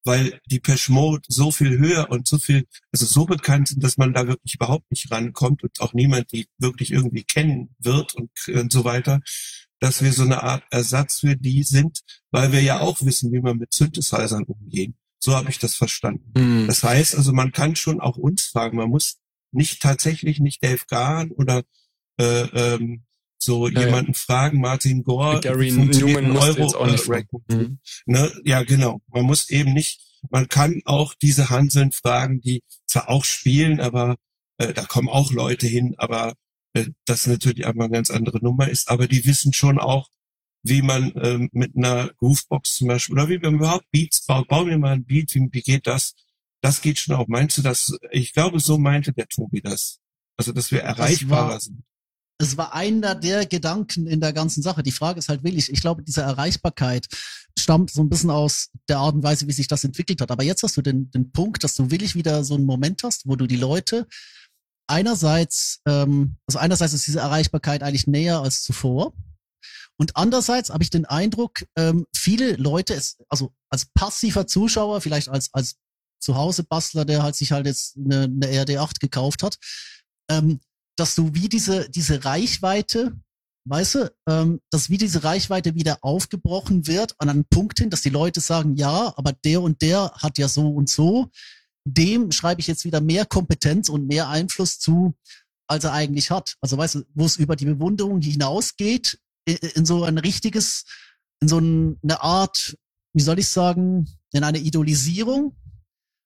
weil 0.04 0.40
die 0.48 0.60
Peschmode 0.60 1.24
so 1.28 1.52
viel 1.52 1.78
höher 1.78 2.10
und 2.10 2.28
so 2.28 2.38
viel, 2.38 2.66
also 2.92 3.06
so 3.06 3.26
bekannt 3.26 3.70
sind, 3.70 3.84
dass 3.84 3.98
man 3.98 4.14
da 4.14 4.28
wirklich 4.28 4.56
überhaupt 4.56 4.90
nicht 4.92 5.10
rankommt 5.12 5.64
und 5.64 5.80
auch 5.80 5.94
niemand 5.94 6.32
die 6.32 6.48
wirklich 6.58 6.92
irgendwie 6.92 7.24
kennen 7.24 7.76
wird 7.80 8.14
und, 8.16 8.32
und 8.54 8.72
so 8.72 8.84
weiter, 8.84 9.22
dass 9.80 10.02
wir 10.04 10.14
so 10.14 10.24
eine 10.24 10.44
Art 10.44 10.64
Ersatz 10.70 11.20
für 11.20 11.36
die 11.36 11.64
sind, 11.64 12.02
weil 12.32 12.52
wir 12.52 12.62
ja 12.62 12.80
auch 12.80 13.02
wissen, 13.02 13.32
wie 13.32 13.42
man 13.42 13.58
mit 13.58 13.74
Synthesizern 13.74 14.44
umgehen. 14.44 14.96
So 15.24 15.38
habe 15.38 15.50
ich 15.50 15.58
das 15.58 15.76
verstanden. 15.76 16.34
Mhm. 16.36 16.68
Das 16.68 16.84
heißt 16.84 17.16
also, 17.16 17.32
man 17.32 17.54
kann 17.54 17.78
schon 17.78 18.02
auch 18.02 18.18
uns 18.18 18.44
fragen. 18.44 18.76
Man 18.76 18.90
muss 18.90 19.20
nicht 19.54 19.82
tatsächlich 19.82 20.42
nicht 20.42 20.62
Dave 20.62 20.82
Gahan 20.90 21.32
oder 21.32 21.64
äh, 22.20 22.42
ähm, 22.42 23.06
so 23.38 23.70
ja, 23.70 23.86
jemanden 23.86 24.12
ja. 24.12 24.18
fragen, 24.18 24.60
Martin 24.60 25.04
Gore, 25.04 25.40
Gary 25.40 25.72
Newman 25.72 26.36
Euro 26.36 26.66
auch 26.76 26.88
nicht 26.88 27.08
äh, 27.08 27.24
mhm. 27.48 27.80
ne? 28.06 28.34
Ja, 28.44 28.64
genau. 28.64 29.02
Man 29.08 29.24
muss 29.24 29.50
eben 29.50 29.72
nicht, 29.72 30.02
man 30.30 30.50
kann 30.50 30.82
auch 30.84 31.14
diese 31.14 31.50
Hanseln 31.50 31.94
fragen, 31.94 32.42
die 32.42 32.62
zwar 32.86 33.08
auch 33.08 33.24
spielen, 33.24 33.80
aber 33.80 34.18
äh, 34.58 34.74
da 34.74 34.84
kommen 34.84 35.08
auch 35.08 35.32
Leute 35.32 35.68
hin, 35.68 35.96
aber 36.00 36.34
äh, 36.74 36.88
das 37.06 37.28
natürlich 37.28 37.66
einmal 37.66 37.86
eine 37.86 37.96
ganz 37.96 38.12
andere 38.12 38.44
Nummer 38.44 38.68
ist, 38.68 38.90
aber 38.90 39.08
die 39.08 39.26
wissen 39.26 39.54
schon 39.54 39.80
auch, 39.80 40.10
wie 40.64 40.82
man 40.82 41.12
ähm, 41.16 41.50
mit 41.52 41.76
einer 41.76 42.10
Groovebox 42.18 42.76
zum 42.78 42.88
Beispiel 42.88 43.14
oder 43.14 43.30
wie 43.30 43.38
man 43.38 43.56
überhaupt 43.56 43.90
Beats 43.92 44.26
baut. 44.26 44.48
Bau 44.48 44.66
mir 44.66 44.78
mal 44.78 44.94
ein 44.94 45.06
Beat, 45.06 45.34
wie, 45.36 45.48
wie 45.52 45.62
geht 45.62 45.88
das? 45.88 46.16
Das 46.62 46.82
geht 46.82 47.00
schon 47.00 47.16
auch. 47.16 47.28
Meinst 47.28 47.58
du 47.58 47.62
das? 47.62 47.98
Ich 48.12 48.34
glaube, 48.34 48.60
so 48.60 48.78
meinte 48.78 49.12
der 49.12 49.28
Tobi 49.28 49.62
das. 49.62 50.00
Also, 50.38 50.54
dass 50.54 50.72
wir 50.72 50.82
erreichbarer 50.82 51.56
das 51.56 51.66
sind. 51.66 51.84
Es 52.40 52.58
war 52.58 52.74
einer 52.74 53.16
der 53.16 53.46
Gedanken 53.46 54.08
in 54.08 54.20
der 54.20 54.34
ganzen 54.34 54.64
Sache. 54.64 54.84
Die 54.84 54.92
Frage 54.92 55.20
ist 55.20 55.30
halt 55.30 55.44
wirklich, 55.44 55.72
ich 55.72 55.82
glaube, 55.82 56.04
diese 56.04 56.22
Erreichbarkeit 56.22 57.08
stammt 57.58 57.92
so 57.92 58.02
ein 58.02 58.10
bisschen 58.10 58.32
aus 58.32 58.70
der 58.90 58.98
Art 58.98 59.16
und 59.16 59.24
Weise, 59.24 59.48
wie 59.48 59.52
sich 59.52 59.68
das 59.68 59.84
entwickelt 59.84 60.20
hat. 60.22 60.32
Aber 60.32 60.44
jetzt 60.44 60.64
hast 60.64 60.76
du 60.76 60.82
den, 60.82 61.12
den 61.12 61.32
Punkt, 61.32 61.64
dass 61.64 61.76
du 61.76 61.92
wirklich 61.92 62.16
wieder 62.16 62.44
so 62.44 62.56
einen 62.56 62.66
Moment 62.66 63.04
hast, 63.04 63.28
wo 63.28 63.36
du 63.36 63.46
die 63.46 63.58
Leute 63.58 64.08
einerseits, 64.88 65.82
ähm, 65.88 66.38
also 66.48 66.60
einerseits 66.60 66.94
ist 66.94 67.08
diese 67.08 67.20
Erreichbarkeit 67.20 67.84
eigentlich 67.84 68.08
näher 68.08 68.40
als 68.40 68.64
zuvor. 68.64 69.14
Und 70.00 70.16
andererseits 70.16 70.70
habe 70.70 70.84
ich 70.84 70.90
den 70.90 71.06
Eindruck, 71.06 71.66
ähm, 71.76 72.06
viele 72.16 72.56
Leute, 72.56 73.00
also 73.30 73.54
als 73.70 73.86
passiver 73.94 74.48
Zuschauer, 74.48 75.02
vielleicht 75.02 75.30
als, 75.30 75.54
als 75.54 75.76
Zuhause-Bastler, 76.20 77.06
der 77.06 77.22
halt 77.24 77.36
sich 77.36 77.52
halt 77.52 77.66
jetzt 77.66 77.98
eine, 77.98 78.24
eine 78.24 78.48
RD8 78.48 79.00
gekauft 79.00 79.44
hat, 79.44 79.58
ähm, 80.30 80.60
dass 80.96 81.16
du 81.16 81.34
wie 81.34 81.50
diese, 81.50 81.90
diese 81.90 82.26
Reichweite 82.26 83.14
weißt 83.66 83.96
du, 83.96 84.14
ähm, 84.28 84.62
dass 84.72 84.90
wie 84.90 84.98
diese 84.98 85.24
Reichweite 85.24 85.76
wieder 85.76 86.00
aufgebrochen 86.02 86.88
wird 86.88 87.16
an 87.20 87.30
einen 87.30 87.46
Punkt 87.46 87.80
hin, 87.80 87.90
dass 87.90 88.02
die 88.02 88.10
Leute 88.10 88.42
sagen, 88.42 88.76
ja, 88.76 89.14
aber 89.16 89.34
der 89.34 89.62
und 89.62 89.82
der 89.82 90.12
hat 90.16 90.38
ja 90.38 90.48
so 90.48 90.70
und 90.70 90.90
so. 90.90 91.30
Dem 91.86 92.32
schreibe 92.32 92.62
ich 92.62 92.68
jetzt 92.68 92.86
wieder 92.86 93.02
mehr 93.02 93.26
Kompetenz 93.26 93.90
und 93.90 94.08
mehr 94.08 94.30
Einfluss 94.30 94.80
zu, 94.80 95.16
als 95.68 95.84
er 95.84 95.94
eigentlich 95.94 96.32
hat. 96.32 96.56
Also 96.62 96.78
weißt 96.78 96.96
du, 96.96 97.04
wo 97.14 97.26
es 97.26 97.38
über 97.38 97.56
die 97.56 97.66
Bewunderung 97.66 98.22
hinausgeht, 98.22 99.20
in, 99.46 99.86
so 99.86 100.04
ein 100.04 100.18
richtiges, 100.18 100.86
in 101.42 101.48
so 101.48 101.58
eine 101.58 102.22
Art, 102.22 102.76
wie 103.14 103.22
soll 103.22 103.40
ich 103.40 103.48
sagen, 103.48 104.08
in 104.32 104.44
eine 104.44 104.60
Idolisierung, 104.60 105.56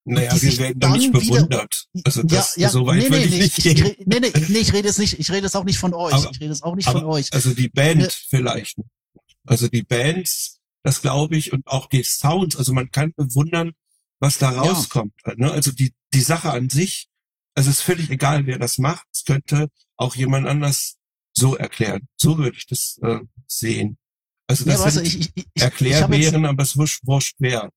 Naja, 0.05 0.33
die 0.33 0.41
wir 0.41 0.49
sich 0.51 0.59
werden 0.59 0.79
da 0.79 0.89
dann 0.89 0.99
nicht 0.99 1.13
wieder- 1.13 1.35
bewundert. 1.35 1.85
Also 2.03 2.23
das, 2.23 2.53
so 2.53 2.85
weit 2.85 2.97
nee, 2.97 3.03
würde 3.09 3.17
nee, 3.17 3.23
ich 3.25 3.31
nee, 3.31 3.37
nicht 3.39 3.57
ich, 3.57 3.63
gehen. 3.63 3.85
ich, 3.99 4.05
nee, 4.07 4.19
nee, 4.19 4.31
nee, 4.49 4.57
ich 4.59 4.73
rede 4.73 4.87
jetzt 4.87 4.99
nicht, 4.99 5.19
ich 5.19 5.29
rede 5.31 5.43
jetzt 5.43 5.55
auch 5.55 5.65
nicht 5.65 5.79
von 5.79 5.93
euch. 5.93 6.13
Aber- 6.13 6.29
ich 6.31 6.39
rede 6.39 6.51
jetzt 6.51 6.63
auch 6.63 6.75
nicht 6.75 6.85
von 6.87 6.97
Aber, 7.01 7.07
euch. 7.07 7.33
also 7.33 7.53
die 7.53 7.69
Band 7.69 8.01
Ne- 8.01 8.09
vielleicht. 8.29 8.77
Also 9.45 9.67
die 9.67 9.83
Bands, 9.83 10.59
das 10.83 11.01
glaube 11.01 11.37
ich, 11.37 11.53
und 11.53 11.65
auch 11.67 11.87
die 11.87 12.03
Sounds. 12.03 12.55
Also 12.55 12.73
man 12.73 12.91
kann 12.91 13.13
bewundern, 13.15 13.71
was 14.19 14.37
da 14.37 14.49
rauskommt. 14.49 15.13
Ne? 15.35 15.51
Also 15.51 15.71
die, 15.71 15.93
die 16.13 16.21
Sache 16.21 16.51
an 16.51 16.69
sich, 16.69 17.07
also 17.55 17.69
es 17.69 17.77
ist 17.77 17.81
völlig 17.83 18.09
egal, 18.09 18.45
wer 18.45 18.59
das 18.59 18.77
macht. 18.77 19.05
Es 19.13 19.23
könnte 19.25 19.69
auch 19.97 20.15
jemand 20.15 20.47
anders 20.47 20.95
so 21.37 21.55
erklären. 21.55 22.07
So 22.17 22.37
würde 22.37 22.57
ich 22.57 22.65
das 22.65 22.99
äh, 23.01 23.19
sehen. 23.47 23.97
Also 24.47 24.65
Ja, 24.65 24.77
das 24.77 24.83
du, 24.83 24.91
sind 24.91 25.07
ich, 25.07 25.19
ich, 25.19 25.31
ich, 25.35 25.45
jetzt, 25.55 25.63
Erklärbären, 25.63 26.45
aber 26.45 26.63
es 26.63 26.75
wurscht, 26.77 27.05
wurscht 27.05 27.35
wer. 27.39 27.69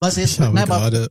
was 0.00 0.16
jetzt, 0.16 0.32
Ich 0.34 0.40
habe 0.40 0.54
nein, 0.54 0.66
gerade, 0.66 1.08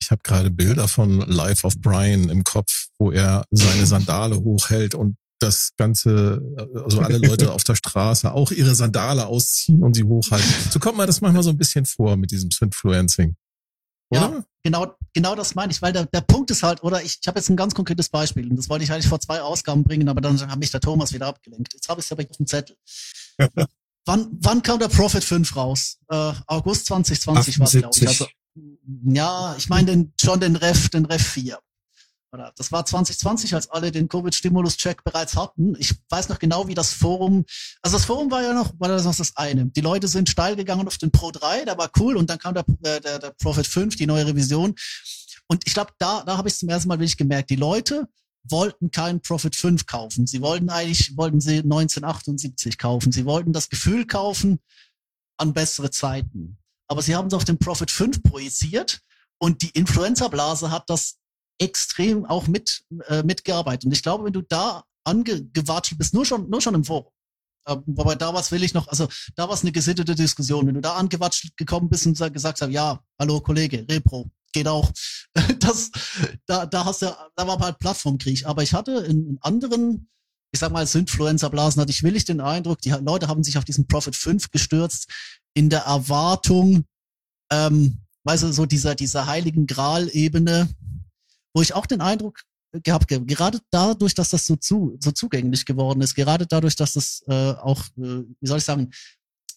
ich 0.00 0.10
habe 0.10 0.22
gerade 0.22 0.50
Bilder 0.50 0.88
von 0.88 1.20
Life 1.20 1.66
of 1.66 1.78
Brian 1.80 2.28
im 2.28 2.44
Kopf, 2.44 2.88
wo 2.98 3.10
er 3.10 3.44
seine 3.50 3.86
Sandale 3.86 4.36
hochhält 4.36 4.94
und 4.94 5.16
das 5.40 5.70
ganze, 5.78 6.42
also 6.74 7.00
alle 7.00 7.16
Leute 7.16 7.50
auf 7.52 7.64
der 7.64 7.74
Straße 7.74 8.30
auch 8.30 8.50
ihre 8.50 8.74
Sandale 8.74 9.26
ausziehen 9.26 9.82
und 9.82 9.94
sie 9.94 10.04
hochhalten. 10.04 10.70
So 10.70 10.78
kommt 10.78 10.98
mir 10.98 11.06
das 11.06 11.22
manchmal 11.22 11.42
so 11.42 11.50
ein 11.50 11.56
bisschen 11.56 11.86
vor 11.86 12.16
mit 12.16 12.30
diesem 12.30 12.50
Influencing. 12.60 13.36
Oder? 14.10 14.20
Ja. 14.20 14.44
Genau, 14.62 14.94
genau 15.12 15.34
das 15.34 15.54
meine 15.54 15.72
ich, 15.72 15.82
weil 15.82 15.92
der, 15.92 16.06
der 16.06 16.20
Punkt 16.20 16.50
ist 16.50 16.62
halt, 16.62 16.82
oder 16.82 17.02
ich, 17.02 17.18
ich 17.20 17.28
habe 17.28 17.38
jetzt 17.38 17.48
ein 17.48 17.56
ganz 17.56 17.74
konkretes 17.74 18.08
Beispiel 18.08 18.48
und 18.48 18.56
das 18.56 18.68
wollte 18.68 18.84
ich 18.84 18.92
eigentlich 18.92 19.08
vor 19.08 19.20
zwei 19.20 19.40
Ausgaben 19.40 19.84
bringen, 19.84 20.08
aber 20.08 20.20
dann 20.20 20.40
hat 20.40 20.58
mich 20.58 20.70
der 20.70 20.80
Thomas 20.80 21.12
wieder 21.12 21.26
abgelenkt. 21.26 21.72
Jetzt 21.74 21.88
habe 21.88 22.00
ich 22.00 22.06
es 22.06 22.12
aber 22.12 22.22
auf 22.22 22.36
dem 22.36 22.46
Zettel. 22.46 22.76
wann, 24.04 24.28
wann 24.40 24.62
kam 24.62 24.78
der 24.78 24.88
Prophet 24.88 25.22
5 25.22 25.56
raus? 25.56 25.98
Äh, 26.08 26.32
August 26.46 26.86
2020 26.86 27.58
war 27.58 27.66
es, 27.66 27.72
glaube 27.72 27.96
ich. 27.96 28.08
78. 28.08 28.08
Also, 28.08 28.26
ja, 29.04 29.54
ich 29.56 29.68
meine 29.68 29.86
den, 29.90 30.12
schon 30.20 30.40
den 30.40 30.56
Ref, 30.56 30.88
den 30.88 31.04
Ref 31.04 31.22
4. 31.22 31.58
Oder 32.32 32.52
das 32.56 32.70
war 32.70 32.86
2020, 32.86 33.54
als 33.54 33.70
alle 33.70 33.90
den 33.90 34.08
Covid-Stimulus-Check 34.08 35.02
bereits 35.02 35.36
hatten. 35.36 35.74
Ich 35.78 35.94
weiß 36.08 36.28
noch 36.28 36.38
genau, 36.38 36.68
wie 36.68 36.74
das 36.74 36.92
Forum, 36.92 37.44
also 37.82 37.96
das 37.96 38.04
Forum 38.04 38.30
war 38.30 38.42
ja 38.42 38.52
noch, 38.52 38.72
war 38.78 38.88
das 38.88 39.04
noch 39.04 39.16
das 39.16 39.36
eine. 39.36 39.66
Die 39.66 39.80
Leute 39.80 40.06
sind 40.06 40.28
steil 40.28 40.54
gegangen 40.54 40.86
auf 40.86 40.98
den 40.98 41.10
Pro 41.10 41.32
3, 41.32 41.64
der 41.64 41.76
war 41.76 41.90
cool, 41.98 42.16
und 42.16 42.30
dann 42.30 42.38
kam 42.38 42.54
der, 42.54 42.64
äh, 42.84 43.00
der, 43.00 43.18
der 43.18 43.30
Prophet 43.30 43.66
5, 43.66 43.96
die 43.96 44.06
neue 44.06 44.26
Revision. 44.26 44.76
Und 45.48 45.62
ich 45.66 45.74
glaube, 45.74 45.92
da, 45.98 46.22
da 46.22 46.36
habe 46.36 46.48
ich 46.48 46.56
zum 46.56 46.68
ersten 46.68 46.88
Mal 46.88 47.00
wirklich 47.00 47.16
gemerkt, 47.16 47.50
die 47.50 47.56
Leute 47.56 48.06
wollten 48.44 48.90
keinen 48.90 49.20
Prophet 49.20 49.56
5 49.56 49.86
kaufen. 49.86 50.26
Sie 50.26 50.40
wollten 50.40 50.70
eigentlich, 50.70 51.16
wollten 51.16 51.40
sie 51.40 51.58
1978 51.58 52.78
kaufen. 52.78 53.12
Sie 53.12 53.26
wollten 53.26 53.52
das 53.52 53.68
Gefühl 53.68 54.06
kaufen 54.06 54.60
an 55.36 55.52
bessere 55.52 55.90
Zeiten. 55.90 56.58
Aber 56.86 57.02
sie 57.02 57.16
haben 57.16 57.28
es 57.28 57.34
auf 57.34 57.44
den 57.44 57.58
Prophet 57.58 57.90
5 57.90 58.22
projiziert 58.22 59.00
und 59.38 59.62
die 59.62 59.70
Influencer-Blase 59.70 60.70
hat 60.70 60.88
das 60.88 61.16
extrem 61.60 62.24
auch 62.24 62.48
mit, 62.48 62.82
äh, 63.08 63.22
mitgearbeitet. 63.22 63.84
Und 63.84 63.92
ich 63.92 64.02
glaube, 64.02 64.24
wenn 64.24 64.32
du 64.32 64.42
da 64.42 64.84
angewatscht 65.04 65.96
bist, 65.98 66.14
nur 66.14 66.24
schon, 66.24 66.48
nur 66.48 66.60
schon 66.60 66.74
im 66.74 66.84
Forum, 66.84 67.12
äh, 67.66 67.76
wobei 67.86 68.14
da 68.14 68.32
was 68.34 68.50
will 68.50 68.64
ich 68.64 68.74
noch, 68.74 68.88
also 68.88 69.08
da 69.36 69.46
war 69.46 69.54
es 69.54 69.62
eine 69.62 69.72
gesittete 69.72 70.14
Diskussion. 70.14 70.66
Wenn 70.66 70.74
du 70.74 70.80
da 70.80 70.94
angewatscht 70.94 71.56
gekommen 71.56 71.88
bist 71.88 72.06
und 72.06 72.16
sa- 72.16 72.28
gesagt 72.28 72.60
hast, 72.60 72.70
ja, 72.70 73.00
hallo 73.18 73.40
Kollege, 73.40 73.86
Repro, 73.88 74.30
geht 74.52 74.68
auch. 74.68 74.90
Das, 75.60 75.90
da, 76.46 76.66
da 76.66 76.84
hast 76.84 77.02
du, 77.02 77.16
da 77.36 77.46
war 77.46 77.58
halt 77.60 77.78
Plattformkrieg. 77.78 78.46
Aber 78.46 78.62
ich 78.62 78.74
hatte 78.74 78.92
in, 78.92 79.38
anderen, 79.42 80.08
ich 80.52 80.58
sag 80.58 80.72
mal, 80.72 80.80
als 80.80 80.94
Influencer-Blasen 80.94 81.80
hatte 81.80 81.92
ich 81.92 82.02
willig 82.02 82.24
den 82.24 82.40
Eindruck, 82.40 82.80
die 82.80 82.90
Leute 82.90 83.28
haben 83.28 83.44
sich 83.44 83.58
auf 83.58 83.64
diesen 83.64 83.86
Prophet 83.86 84.16
5 84.16 84.50
gestürzt, 84.50 85.08
in 85.54 85.68
der 85.68 85.82
Erwartung, 85.82 86.84
ähm, 87.52 88.00
weißt 88.24 88.44
du, 88.44 88.52
so 88.52 88.66
dieser, 88.66 88.94
dieser 88.94 89.26
heiligen 89.26 89.66
Gral-Ebene, 89.66 90.68
wo 91.54 91.62
ich 91.62 91.74
auch 91.74 91.86
den 91.86 92.00
Eindruck 92.00 92.42
gehabt, 92.72 93.10
habe, 93.10 93.26
gerade 93.26 93.58
dadurch, 93.70 94.14
dass 94.14 94.30
das 94.30 94.46
so 94.46 94.56
zu, 94.56 94.96
so 95.00 95.10
zugänglich 95.10 95.64
geworden 95.64 96.00
ist, 96.02 96.14
gerade 96.14 96.46
dadurch, 96.46 96.76
dass 96.76 96.92
das 96.92 97.24
äh, 97.26 97.52
auch, 97.52 97.84
äh, 97.96 98.24
wie 98.40 98.46
soll 98.46 98.58
ich 98.58 98.64
sagen, 98.64 98.90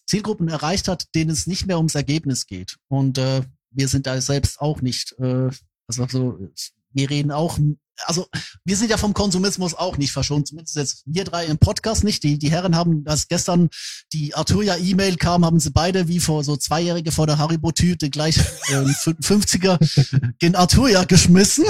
Zielgruppen 0.06 0.48
erreicht 0.48 0.88
hat, 0.88 1.14
denen 1.14 1.30
es 1.30 1.46
nicht 1.46 1.66
mehr 1.66 1.78
ums 1.78 1.94
Ergebnis 1.94 2.46
geht. 2.46 2.76
Und 2.88 3.18
äh, 3.18 3.42
wir 3.70 3.88
sind 3.88 4.06
da 4.06 4.20
selbst 4.20 4.60
auch 4.60 4.82
nicht, 4.82 5.14
äh, 5.18 5.50
also 5.86 6.06
so, 6.08 6.48
wir 6.90 7.10
reden 7.10 7.30
auch, 7.30 7.58
also 8.06 8.26
wir 8.64 8.76
sind 8.76 8.90
ja 8.90 8.96
vom 8.96 9.14
Konsumismus 9.14 9.74
auch 9.74 9.96
nicht 9.96 10.12
verschont, 10.12 10.48
zumindest 10.48 10.76
jetzt 10.76 11.02
wir 11.06 11.24
drei 11.24 11.46
im 11.46 11.58
Podcast 11.58 12.04
nicht. 12.04 12.22
Die, 12.22 12.38
die 12.38 12.50
Herren 12.50 12.76
haben, 12.76 13.04
als 13.06 13.28
gestern 13.28 13.68
die 14.12 14.34
Arturia-E-Mail 14.34 15.16
kam, 15.16 15.44
haben 15.44 15.60
sie 15.60 15.70
beide 15.70 16.08
wie 16.08 16.20
vor 16.20 16.44
so 16.44 16.56
Zweijährige 16.56 17.12
vor 17.12 17.26
der 17.26 17.38
Haribo-Tüte 17.38 18.10
gleich 18.10 18.38
äh, 18.38 18.84
50er 18.84 20.34
gen 20.38 20.56
Arturia 20.56 21.04
geschmissen. 21.04 21.64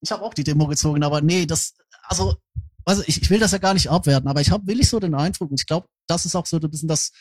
ich 0.00 0.12
habe 0.12 0.22
auch 0.22 0.34
die 0.34 0.44
Demo 0.44 0.66
gezogen, 0.66 1.02
aber 1.02 1.20
nee, 1.20 1.46
das, 1.46 1.74
also, 2.04 2.36
also 2.84 3.02
ich, 3.06 3.22
ich 3.22 3.30
will 3.30 3.40
das 3.40 3.52
ja 3.52 3.58
gar 3.58 3.74
nicht 3.74 3.90
abwerten, 3.90 4.28
aber 4.28 4.40
ich 4.40 4.50
habe 4.50 4.66
will 4.66 4.80
ich 4.80 4.88
so 4.88 5.00
den 5.00 5.14
Eindruck, 5.14 5.50
und 5.50 5.60
ich 5.60 5.66
glaube, 5.66 5.88
das 6.06 6.26
ist 6.26 6.36
auch 6.36 6.46
so 6.46 6.58
ein 6.58 6.70
bisschen 6.70 6.88
das, 6.88 7.12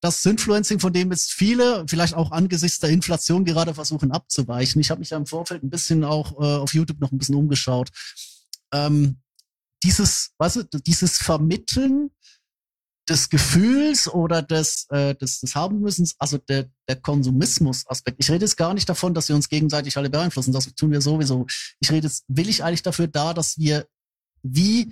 das 0.00 0.24
Influencing, 0.24 0.78
von 0.78 0.92
dem 0.92 1.10
jetzt 1.10 1.32
viele, 1.32 1.84
vielleicht 1.88 2.14
auch 2.14 2.30
angesichts 2.30 2.78
der 2.78 2.90
Inflation 2.90 3.44
gerade 3.44 3.74
versuchen 3.74 4.12
abzuweichen. 4.12 4.80
Ich 4.80 4.90
habe 4.90 5.00
mich 5.00 5.10
ja 5.10 5.16
im 5.16 5.26
Vorfeld 5.26 5.62
ein 5.62 5.70
bisschen 5.70 6.04
auch 6.04 6.32
äh, 6.40 6.56
auf 6.58 6.74
YouTube 6.74 7.00
noch 7.00 7.12
ein 7.12 7.18
bisschen 7.18 7.34
umgeschaut. 7.34 7.90
Ähm, 8.72 9.20
dieses, 9.82 10.32
weißt 10.38 10.56
du, 10.56 10.78
dieses 10.80 11.18
Vermitteln 11.18 12.10
des 13.08 13.30
Gefühls 13.30 14.08
oder 14.08 14.42
des, 14.42 14.86
äh, 14.90 15.14
des, 15.14 15.40
des 15.40 15.54
haben 15.54 15.80
müssen, 15.80 16.08
also 16.18 16.38
der, 16.38 16.68
der 16.88 16.96
Konsumismus-Aspekt. 16.96 18.16
Ich 18.20 18.30
rede 18.30 18.44
jetzt 18.44 18.56
gar 18.56 18.74
nicht 18.74 18.88
davon, 18.88 19.14
dass 19.14 19.28
wir 19.28 19.36
uns 19.36 19.48
gegenseitig 19.48 19.96
alle 19.96 20.10
beeinflussen. 20.10 20.52
Das 20.52 20.74
tun 20.74 20.90
wir 20.90 21.00
sowieso. 21.00 21.46
Ich 21.78 21.90
rede 21.92 22.08
jetzt, 22.08 22.24
will 22.26 22.48
ich 22.48 22.64
eigentlich 22.64 22.82
dafür 22.82 23.06
da, 23.06 23.32
dass 23.32 23.58
wir 23.58 23.86
wie, 24.42 24.90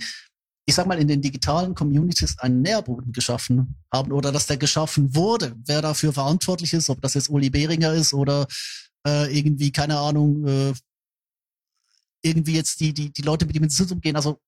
ich 0.66 0.74
sag 0.74 0.86
mal, 0.86 0.98
in 0.98 1.08
den 1.08 1.20
digitalen 1.20 1.74
Communities 1.74 2.38
einen 2.38 2.62
Nährboden 2.62 3.12
geschaffen 3.12 3.76
haben 3.92 4.12
oder 4.12 4.32
dass 4.32 4.46
der 4.46 4.56
geschaffen 4.56 5.14
wurde. 5.14 5.54
Wer 5.66 5.82
dafür 5.82 6.12
verantwortlich 6.12 6.72
ist, 6.72 6.88
ob 6.88 7.02
das 7.02 7.14
jetzt 7.14 7.28
Uli 7.28 7.50
Behringer 7.50 7.92
ist 7.92 8.14
oder 8.14 8.46
äh, 9.06 9.36
irgendwie, 9.36 9.70
keine 9.72 9.98
Ahnung, 9.98 10.46
äh, 10.46 10.72
irgendwie 12.22 12.54
jetzt 12.54 12.80
die, 12.80 12.94
die, 12.94 13.12
die 13.12 13.22
Leute, 13.22 13.44
mit 13.44 13.54
denen 13.54 13.70
wir 13.70 13.92
umgehen. 13.92 14.16
Also 14.16 14.40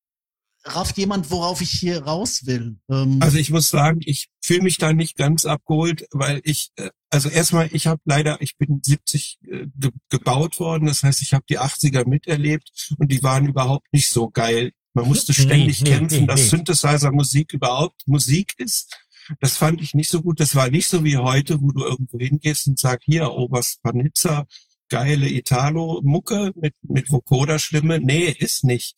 rafft 0.64 0.98
jemand, 0.98 1.30
worauf 1.30 1.60
ich 1.60 1.70
hier 1.70 2.02
raus 2.02 2.46
will. 2.46 2.76
Ähm, 2.90 3.18
Also 3.20 3.38
ich 3.38 3.50
muss 3.50 3.68
sagen, 3.68 4.00
ich 4.04 4.28
fühle 4.42 4.62
mich 4.62 4.78
da 4.78 4.92
nicht 4.92 5.16
ganz 5.16 5.44
abgeholt, 5.44 6.06
weil 6.10 6.40
ich, 6.44 6.70
äh, 6.76 6.90
also 7.10 7.28
erstmal, 7.28 7.68
ich 7.72 7.86
habe 7.86 8.00
leider, 8.04 8.40
ich 8.40 8.56
bin 8.56 8.80
70 8.82 9.38
äh, 9.42 9.66
ge 9.76 9.90
gebaut 10.08 10.58
worden, 10.58 10.86
das 10.86 11.02
heißt, 11.02 11.22
ich 11.22 11.34
habe 11.34 11.44
die 11.48 11.60
80er 11.60 12.08
miterlebt 12.08 12.94
und 12.98 13.12
die 13.12 13.22
waren 13.22 13.46
überhaupt 13.46 13.86
nicht 13.92 14.08
so 14.08 14.30
geil. 14.30 14.72
Man 14.96 15.08
musste 15.08 15.32
Nee, 15.32 15.38
ständig 15.42 15.82
nee, 15.82 15.90
kämpfen, 15.90 16.20
nee, 16.22 16.26
dass 16.26 16.40
nee. 16.40 16.48
Synthesizer-Musik 16.48 17.52
überhaupt 17.52 18.00
Musik 18.06 18.54
ist. 18.56 18.96
Das 19.40 19.56
fand 19.56 19.82
ich 19.82 19.92
nicht 19.94 20.08
so 20.10 20.22
gut. 20.22 20.40
Das 20.40 20.54
war 20.54 20.70
nicht 20.70 20.88
so 20.88 21.04
wie 21.04 21.16
heute, 21.18 21.60
wo 21.60 21.70
du 21.72 21.84
irgendwo 21.84 22.18
hingehst 22.18 22.66
und 22.66 22.78
sagst, 22.78 23.04
hier, 23.04 23.30
Oberst 23.30 23.82
Panizza, 23.82 24.46
geile 24.88 25.28
Italo-Mucke 25.28 26.52
mit, 26.56 26.74
mit 26.82 27.10
Vocoder-Stimme. 27.10 27.98
Nee, 28.00 28.30
ist 28.30 28.64
nicht. 28.64 28.94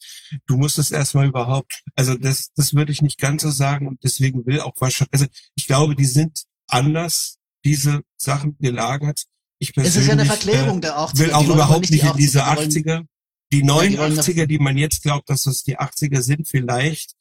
Du 0.47 0.57
musst 0.57 0.79
es 0.79 0.91
erstmal 0.91 1.27
überhaupt, 1.27 1.83
also 1.97 2.15
das, 2.15 2.53
das 2.55 2.75
würde 2.75 2.93
ich 2.93 3.03
nicht 3.03 3.19
ganz 3.19 3.43
so 3.43 3.51
sagen 3.51 3.89
und 3.89 3.99
deswegen 4.05 4.47
will 4.47 4.61
auch 4.61 4.75
wahrscheinlich, 4.79 5.13
also 5.15 5.27
ich 5.57 5.67
glaube, 5.67 5.97
die 5.97 6.05
sind 6.05 6.43
anders, 6.69 7.39
diese 7.65 8.03
Sachen 8.17 8.57
gelagert. 8.59 9.25
Ich 9.59 9.71
es 9.71 9.75
persönlich 9.75 10.03
ist 10.03 10.07
ja 10.07 10.13
eine 10.13 10.23
äh, 10.23 10.27
Verklärung 10.27 10.81
der 10.81 10.97
80er. 10.99 11.19
will 11.19 11.33
auch 11.33 11.49
überhaupt 11.49 11.91
nicht 11.91 12.03
in 12.05 12.09
80er, 12.11 12.17
diese 12.17 12.39
die 12.39 12.45
wollen- 12.57 12.71
80er, 12.71 13.07
die 13.53 13.61
Ja, 13.61 13.67
neuen 13.67 13.93
die 13.93 13.99
wollen 13.99 14.17
das- 14.17 14.27
80er, 14.29 14.47
die 14.47 14.59
man 14.59 14.77
jetzt 14.77 15.03
glaubt, 15.03 15.29
dass 15.31 15.43
das 15.43 15.63
die 15.63 15.79
80er 15.79 16.23
sind, 16.23 16.47
vielleicht. 16.49 17.15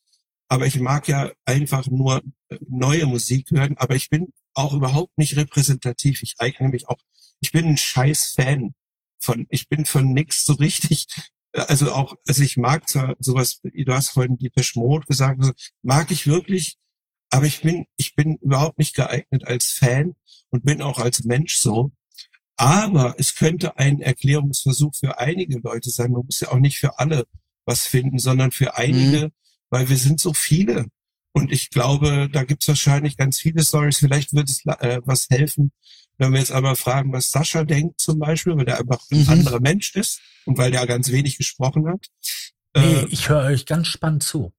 Aber 0.49 0.66
ich 0.66 0.80
mag 0.80 1.08
ja 1.08 1.32
einfach 1.45 1.88
nur 1.88 2.22
äh, 2.49 2.58
neue 2.70 3.06
Musik 3.06 3.52
hören, 3.52 3.78
aber 3.78 3.95
ich 3.95 4.10
bin 4.10 4.34
auch 4.54 4.74
überhaupt 4.74 5.18
nicht 5.18 5.36
repräsentativ. 5.36 6.24
Ich 6.24 6.36
eigne 6.40 6.70
mich 6.70 6.88
auch, 6.88 6.98
ich 7.41 7.52
bin 7.52 7.66
ein 7.66 7.78
scheiß 7.78 8.34
Fan 8.36 8.74
von, 9.20 9.45
ich 9.49 9.68
bin 9.68 9.86
von 9.86 10.14
nix 10.14 10.45
so 10.45 10.54
richtig, 10.54 11.08
äh, 11.52 11.62
also 11.62 11.91
auch, 11.91 12.16
also 12.28 12.44
ich 12.44 12.56
mag 12.58 12.88
zwar 12.88 13.16
sowas, 13.20 13.60
du 13.62 13.94
hast 13.94 14.10
vorhin 14.10 14.38
die 14.38 14.52
Mode 14.76 15.06
gesagt, 15.06 15.40
also 15.41 15.52
mag 15.82 16.12
ich 16.12 16.28
wirklich, 16.28 16.78
aber 17.30 17.45
ich 17.45 17.62
bin, 17.62 17.86
ich 17.98 18.16
bin 18.16 18.38
überhaupt 18.38 18.78
nicht 18.80 18.95
geeignet 18.95 19.44
als 19.45 19.66
Fan 19.66 20.16
und 20.49 20.64
bin 20.64 20.82
auch 20.82 20.99
als 20.99 21.26
Mensch 21.26 21.58
so. 21.58 21.91
Aber 22.58 23.16
es 23.18 23.36
könnte 23.36 23.78
ein 23.78 24.02
Erklärungsversuch 24.02 24.96
für 24.96 25.20
einige 25.20 25.60
Leute 25.60 25.90
sein. 25.90 26.12
Man 26.12 26.26
muss 26.26 26.40
ja 26.42 26.52
auch 26.52 26.60
nicht 26.60 26.80
für 26.80 27.00
alle 27.00 27.26
was 27.66 27.86
finden, 27.86 28.20
sondern 28.20 28.52
für 28.52 28.76
einige 28.76 29.32
weil 29.70 29.90
wir 29.90 29.98
sind 29.98 30.20
so 30.20 30.34
viele. 30.34 30.86
Und 31.34 31.52
ich 31.52 31.70
glaube, 31.70 32.30
da 32.32 32.44
gibt's 32.44 32.68
wahrscheinlich 32.68 33.18
ganz 33.18 33.38
viele 33.38 33.64
Stories. 33.64 33.98
Vielleicht 34.00 34.34
wird 34.34 34.50
es 34.50 34.66
äh, 34.66 35.02
was 35.06 35.28
helfen, 35.30 35.72
wenn 36.18 36.32
wir 36.32 36.40
jetzt 36.40 36.52
einmal 36.52 36.76
fragen, 36.76 37.12
was 37.14 37.30
Sascha 37.30 37.64
denkt 37.64 38.00
zum 38.00 38.18
Beispiel, 38.20 38.56
weil 38.56 38.66
der 38.66 38.80
einfach 38.80 39.02
ein 39.12 39.24
Mhm. 39.24 39.30
anderer 39.30 39.60
Mensch 39.60 39.94
ist 39.96 40.20
und 40.46 40.58
weil 40.58 40.72
der 40.72 40.88
ganz 40.88 41.12
wenig 41.12 41.38
gesprochen 41.38 41.88
hat. 41.88 42.08
Nee, 42.76 42.94
Äh, 43.02 43.08
ich 43.10 43.30
höre 43.30 43.44
euch 43.46 43.66
ganz 43.66 43.88
spannend 43.88 44.24
zu. 44.24 44.54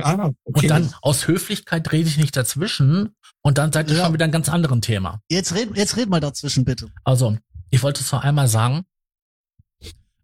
Ah, 0.00 0.30
okay. 0.44 0.62
Und 0.62 0.68
dann 0.68 0.94
aus 1.02 1.26
Höflichkeit 1.26 1.90
rede 1.92 2.08
ich 2.08 2.16
nicht 2.16 2.36
dazwischen 2.36 3.14
und 3.42 3.58
dann 3.58 3.72
seid 3.72 3.90
ihr 3.90 3.96
Ja. 3.96 4.04
schon 4.04 4.14
wieder 4.14 4.24
ein 4.24 4.32
ganz 4.32 4.48
anderen 4.48 4.80
Thema. 4.82 5.20
Jetzt 5.30 5.54
red, 5.54 5.76
jetzt 5.76 5.96
red 5.96 6.08
mal 6.08 6.20
dazwischen, 6.20 6.64
bitte. 6.64 6.90
Also, 7.04 7.36
ich 7.70 7.82
wollte 7.82 8.00
es 8.02 8.12
noch 8.12 8.22
einmal 8.22 8.48
sagen. 8.48 8.84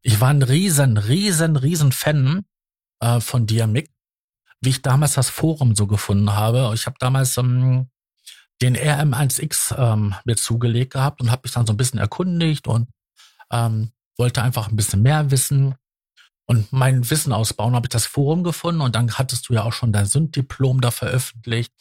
Ich 0.03 0.21
war 0.21 0.29
ein 0.29 0.43
riesen, 0.43 0.99
riesen, 0.99 1.57
riesen 1.57 1.93
Fan 1.93 2.45
äh, 3.01 3.21
von 3.21 3.47
dir, 3.47 3.67
Mick, 3.67 3.91
wie 4.61 4.71
ich 4.71 4.83
damals 4.83 5.15
das 5.15 5.29
Forum 5.31 5.75
so 5.75 5.87
gefunden 5.87 6.33
habe. 6.33 6.71
Ich 6.75 6.87
habe 6.87 6.97
damals 6.99 7.37
ähm, 7.37 7.89
den 8.63 8.77
RM1X 8.77 9.77
ähm, 9.77 10.15
mir 10.25 10.37
zugelegt 10.37 10.93
gehabt 10.95 11.21
und 11.21 11.31
habe 11.31 11.43
mich 11.45 11.53
dann 11.53 11.67
so 11.67 11.73
ein 11.73 11.77
bisschen 11.77 11.99
erkundigt 11.99 12.69
und 12.69 12.89
ähm, 13.51 13.91
wollte 14.17 14.43
einfach 14.43 14.69
ein 14.69 14.77
bisschen 14.77 15.03
mehr 15.03 15.31
wissen 15.31 15.75
und 16.47 16.73
mein 16.73 17.09
Wissen 17.11 17.33
ausbauen. 17.33 17.75
Habe 17.75 17.87
ich 17.87 17.91
das 17.91 18.07
Forum 18.07 18.45
gefunden 18.45 18.81
und 18.81 18.95
dann 18.95 19.13
hattest 19.13 19.49
du 19.49 19.55
ja 19.55 19.65
auch 19.65 19.73
schon 19.73 19.93
dein 19.93 20.07
Sünddiplom 20.07 20.81
da 20.81 20.91
veröffentlicht. 20.91 21.73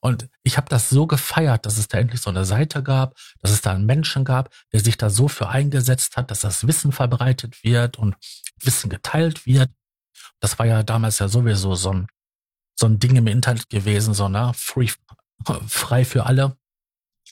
Und 0.00 0.28
ich 0.42 0.58
habe 0.58 0.68
das 0.68 0.90
so 0.90 1.06
gefeiert, 1.06 1.64
dass 1.64 1.78
es 1.78 1.88
da 1.88 1.96
endlich 1.98 2.20
so 2.20 2.28
eine 2.28 2.44
Seite 2.44 2.82
gab, 2.82 3.16
dass 3.40 3.50
es 3.52 3.62
da 3.62 3.72
einen 3.72 3.86
Menschen 3.86 4.24
gab, 4.24 4.54
der 4.70 4.80
sich 4.80 4.98
da 4.98 5.08
so 5.08 5.28
für 5.28 5.48
eingesetzt 5.48 6.16
hat, 6.16 6.30
dass 6.30 6.40
das 6.40 6.66
Wissen 6.66 6.92
verbreitet 6.92 7.64
wird 7.64 7.98
und 7.98 8.14
Wissen 8.60 8.90
geteilt 8.90 9.46
wird. 9.46 9.70
Das 10.40 10.58
war 10.58 10.66
ja 10.66 10.82
damals 10.82 11.20
ja 11.20 11.28
sowieso 11.28 11.74
so 11.74 11.90
ein, 11.90 12.06
so 12.78 12.86
ein 12.86 12.98
Ding 12.98 13.16
im 13.16 13.26
Internet 13.26 13.70
gewesen, 13.70 14.12
so, 14.12 14.28
ne? 14.28 14.52
Free, 14.54 14.90
frei 15.68 16.04
für 16.04 16.26
alle. 16.26 16.58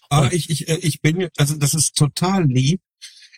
Ah, 0.09 0.29
ich, 0.33 0.49
ich, 0.49 0.69
äh, 0.69 0.77
ich 0.77 1.03
bin, 1.03 1.29
also 1.37 1.57
das 1.57 1.75
ist 1.75 1.95
total 1.95 2.45
lieb. 2.45 2.81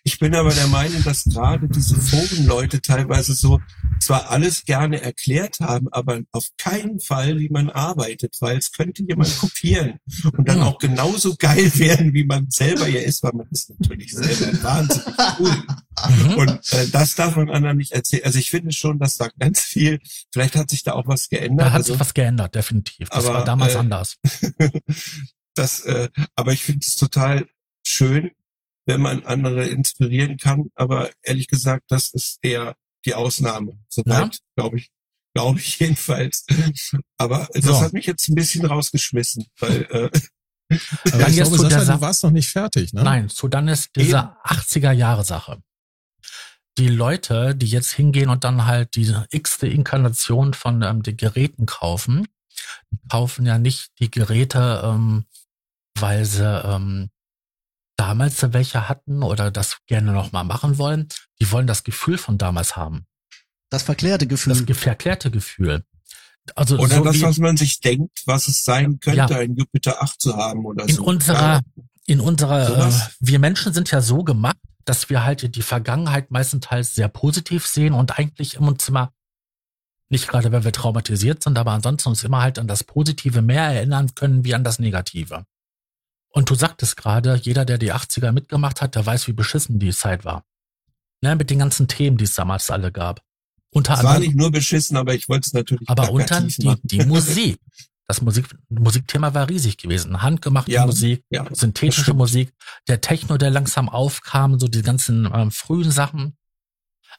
Ich 0.07 0.19
bin 0.19 0.35
aber 0.35 0.51
der 0.53 0.67
Meinung, 0.67 1.03
dass 1.03 1.25
gerade 1.25 1.67
diese 1.67 1.97
Forenleute 1.97 2.83
teilweise 2.83 3.33
so 3.33 3.59
zwar 4.01 4.31
alles 4.31 4.67
gerne 4.67 5.01
erklärt 5.01 5.61
haben, 5.61 5.89
aber 5.93 6.21
auf 6.31 6.47
keinen 6.59 7.01
Fall, 7.01 7.39
wie 7.39 7.49
man 7.49 7.71
arbeitet, 7.71 8.37
weil 8.41 8.59
es 8.59 8.71
könnte 8.71 9.03
jemand 9.03 9.35
kopieren 9.39 9.99
und 10.37 10.47
dann 10.47 10.61
auch 10.61 10.79
genauso 10.79 11.37
geil 11.37 11.73
werden, 11.79 12.13
wie 12.13 12.25
man 12.25 12.51
selber 12.51 12.87
ja 12.87 13.01
ist, 13.01 13.23
weil 13.23 13.33
man 13.33 13.47
ist 13.51 13.71
natürlich 13.71 14.13
selber 14.13 14.63
wahnsinnig 14.63 15.07
cool. 15.39 15.63
Mhm. 16.11 16.35
Und 16.35 16.73
äh, 16.75 16.87
das 16.89 17.15
darf 17.15 17.37
man 17.37 17.49
anderen 17.49 17.79
nicht 17.79 17.93
erzählen. 17.93 18.25
Also 18.25 18.39
ich 18.39 18.51
finde 18.51 18.73
schon, 18.73 18.99
dass 18.99 19.17
da 19.17 19.29
ganz 19.39 19.61
viel, 19.61 20.01
vielleicht 20.31 20.55
hat 20.55 20.69
sich 20.69 20.83
da 20.83 20.93
auch 20.93 21.07
was 21.07 21.31
geändert. 21.31 21.69
Da 21.69 21.73
hat 21.73 21.79
also, 21.79 21.95
sich 21.95 22.01
was 22.01 22.13
geändert, 22.13 22.55
definitiv. 22.55 23.09
Das 23.09 23.25
aber, 23.25 23.39
war 23.39 23.45
damals 23.47 23.75
äh, 23.75 23.79
anders. 23.79 24.19
das, 25.55 25.81
äh, 25.81 26.11
aber 26.37 26.53
ich 26.53 26.63
finde 26.63 26.81
es 26.87 26.97
total 26.97 27.47
schön, 27.87 28.33
wenn 28.87 29.01
man 29.01 29.25
andere 29.25 29.67
inspirieren 29.67 30.37
kann. 30.39 30.71
Aber 30.75 31.11
ehrlich 31.23 31.49
gesagt, 31.49 31.85
das 31.89 32.11
ist 32.11 32.39
eher 32.43 32.75
die 33.05 33.15
Ausnahme. 33.15 33.79
Soweit, 33.89 34.39
glaube 34.57 34.79
ich, 34.79 34.91
glaube 35.35 35.59
ich 35.59 35.79
jedenfalls. 35.81 36.47
Aber 37.19 37.49
das 37.53 37.65
So. 37.65 37.81
hat 37.81 37.93
mich 37.93 38.07
jetzt 38.07 38.29
ein 38.29 38.35
bisschen 38.35 38.65
rausgeschmissen, 38.67 39.47
weil 39.61 39.83
äh, 39.91 40.11
Aber 41.13 41.19
Dann 41.19 41.31
ich 41.31 41.37
glaube, 41.37 41.59
Sascha, 41.59 41.85
Sa- 41.85 41.95
du 41.97 42.01
warst 42.01 42.25
noch 42.25 42.31
nicht 42.31 42.49
fertig, 42.49 42.93
ne? 42.95 43.03
Nein, 43.05 43.29
so 43.29 43.49
dann 43.49 43.69
ist 43.69 43.91
diese 43.97 44.19
80er 44.45 44.93
Jahre 44.93 45.23
Sache. 45.23 45.63
Die 46.79 46.89
Leute, 46.89 47.55
die 47.55 47.67
jetzt 47.67 47.93
hingehen 47.93 48.31
und 48.31 48.43
dann 48.45 48.65
halt 48.65 48.97
diese 48.97 49.27
x-te 49.31 49.69
Inkarnation 49.69 50.55
von 50.55 50.83
ähm, 50.83 51.03
den 51.03 51.17
Geräten 51.19 51.67
kaufen, 51.67 52.27
die 52.91 52.99
kaufen 53.09 53.45
ja 53.47 53.59
nicht 53.59 53.91
die 54.01 54.11
Geräte, 54.11 54.81
ähm, 54.85 55.27
weil 55.99 56.25
sie 56.25 56.43
ähm, 56.45 57.11
damals 57.97 58.43
welche 58.53 58.89
hatten 58.89 59.23
oder 59.23 59.51
das 59.51 59.79
gerne 59.87 60.13
nochmal 60.13 60.45
machen 60.45 60.79
wollen. 60.79 61.09
Die 61.41 61.51
wollen 61.53 61.67
das 61.67 61.85
Gefühl 61.85 62.19
von 62.19 62.39
damals 62.39 62.77
haben. 62.77 63.07
Das 63.71 63.83
verklärte 63.83 64.27
Das 64.27 64.45
Gefühl. 64.45 64.65
ge- 64.67 64.75
verklärte 64.75 65.31
Gefühl. 65.31 65.85
Also 66.55 66.77
oder 66.79 66.97
so 66.97 67.05
das, 67.05 67.15
wie 67.17 67.23
was 67.23 67.39
man 67.39 67.57
sich 67.57 67.81
denkt, 67.81 68.21
was 68.27 68.49
es 68.49 68.65
sein 68.65 69.01
könnte, 69.01 69.17
Ja. 69.19 69.27
ein 69.39 69.57
Jupiter 69.57 70.03
8 70.03 70.21
zu 70.21 70.37
haben 70.37 70.65
oder 70.67 70.87
in 70.89 70.97
so. 70.97 71.05
unserer 71.05 71.63
in 72.07 72.21
unserer, 72.21 72.65
äh, 72.65 72.67
Sowas? 72.67 73.17
wir 73.21 73.39
Menschen 73.39 73.73
sind 73.73 73.91
ja 73.91 74.03
so 74.03 74.25
gemacht, 74.25 74.59
dass 74.85 75.09
wir 75.09 75.25
halt 75.25 75.57
die 75.57 75.63
Vergangenheit 75.63 76.31
meistenteils 76.31 76.95
sehr 76.95 77.09
positiv 77.09 77.67
sehen 77.67 77.95
und 77.95 78.19
eigentlich 78.19 78.57
im 78.57 78.69
uns 78.69 78.87
immer, 78.91 79.11
nicht 80.11 80.29
gerade 80.29 80.53
wenn 80.53 80.65
wir 80.65 80.73
traumatisiert 80.73 81.43
sind, 81.43 81.57
aber 81.57 81.71
ansonsten 81.73 82.11
uns 82.11 82.23
immer 82.23 82.43
halt 82.43 82.59
an 82.59 82.69
das 82.69 82.85
Positive 82.85 83.41
mehr 83.41 83.63
erinnern 83.65 84.15
können 84.15 84.45
wie 84.45 84.55
an 84.55 84.65
das 84.65 84.79
Negative. 84.79 85.47
Und 86.35 86.51
du 86.51 86.57
sagtest 86.57 86.97
gerade, 86.97 87.37
jeder, 87.37 87.65
der 87.65 87.79
die 87.79 87.93
80er 87.93 88.33
mitgemacht 88.33 88.83
hat, 88.83 88.97
der 88.97 89.07
weiß, 89.07 89.29
wie 89.29 89.33
beschissen 89.33 89.79
die 89.79 89.93
Zeit 89.93 90.25
war. 90.25 90.45
Ne, 91.23 91.37
mit 91.37 91.49
den 91.49 91.61
ganzen 91.61 91.87
Themen, 91.87 92.17
die 92.17 92.25
es 92.25 92.35
damals 92.35 92.71
alle 92.71 92.91
gab. 92.91 93.23
Unter 93.71 93.95
Es 93.95 94.03
war 94.03 94.19
nicht 94.19 94.35
nur 94.35 94.51
beschissen, 94.51 94.97
aber 94.97 95.15
ich 95.15 95.29
wollte 95.29 95.47
es 95.47 95.53
natürlich 95.53 95.89
aber 95.89 96.11
unter 96.11 96.41
die, 96.41 96.77
die 96.83 97.05
Musik. 97.05 97.59
Das 98.07 98.21
Musik, 98.21 98.47
Musikthema 98.69 99.33
war 99.33 99.49
riesig 99.49 99.77
gewesen. 99.79 100.23
Handgemachte 100.23 100.71
Ja. 100.73 100.85
Musik, 100.87 101.25
Ja, 101.31 101.47
synthetische. 101.53 102.15
Musik, 102.15 102.53
der 102.89 103.01
Techno, 103.01 103.39
der 103.39 103.51
langsam 103.51 103.89
aufkam, 103.89 104.59
so 104.59 104.67
die 104.69 104.83
ganzen 104.83 105.29
ähm, 105.33 105.51
frühen 105.53 105.91
Sachen. 105.91 106.37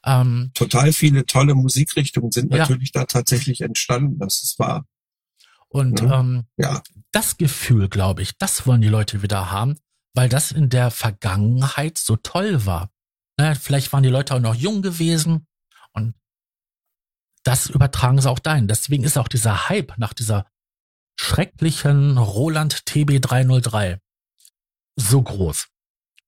Ähm, 0.04 0.50
total 0.54 0.92
viele 0.92 1.24
tolle 1.24 1.54
Musikrichtungen 1.54 2.30
sind 2.30 2.52
Ja. 2.52 2.58
natürlich 2.60 2.92
da 2.92 3.06
tatsächlich 3.06 3.62
entstanden. 3.62 4.18
Das 4.18 4.42
ist 4.42 4.58
wahr. 4.58 4.86
und 5.68 6.00
Ja. 6.00 6.20
ähm, 6.20 6.44
Ja, 6.58 6.82
das 7.16 7.38
Gefühl, 7.38 7.88
glaube 7.88 8.20
ich, 8.20 8.36
das 8.36 8.66
wollen 8.66 8.82
die 8.82 8.90
Leute 8.90 9.22
wieder 9.22 9.50
haben, 9.50 9.78
weil 10.14 10.28
das 10.28 10.52
in 10.52 10.68
der 10.68 10.90
Vergangenheit 10.90 11.96
so 11.96 12.16
toll 12.16 12.66
war. 12.66 12.90
Ne, 13.40 13.54
vielleicht 13.54 13.90
waren 13.94 14.02
die 14.02 14.10
Leute 14.10 14.34
auch 14.34 14.40
noch 14.40 14.54
jung 14.54 14.82
gewesen 14.82 15.46
und 15.92 16.14
das 17.42 17.70
übertragen 17.70 18.20
sie 18.20 18.30
auch 18.30 18.38
dahin. 18.38 18.68
Deswegen 18.68 19.02
ist 19.02 19.16
auch 19.16 19.28
dieser 19.28 19.70
Hype 19.70 19.96
nach 19.96 20.12
dieser 20.12 20.46
schrecklichen 21.18 22.18
Roland 22.18 22.82
TB303 22.86 23.98
so 24.96 25.22
groß. 25.22 25.68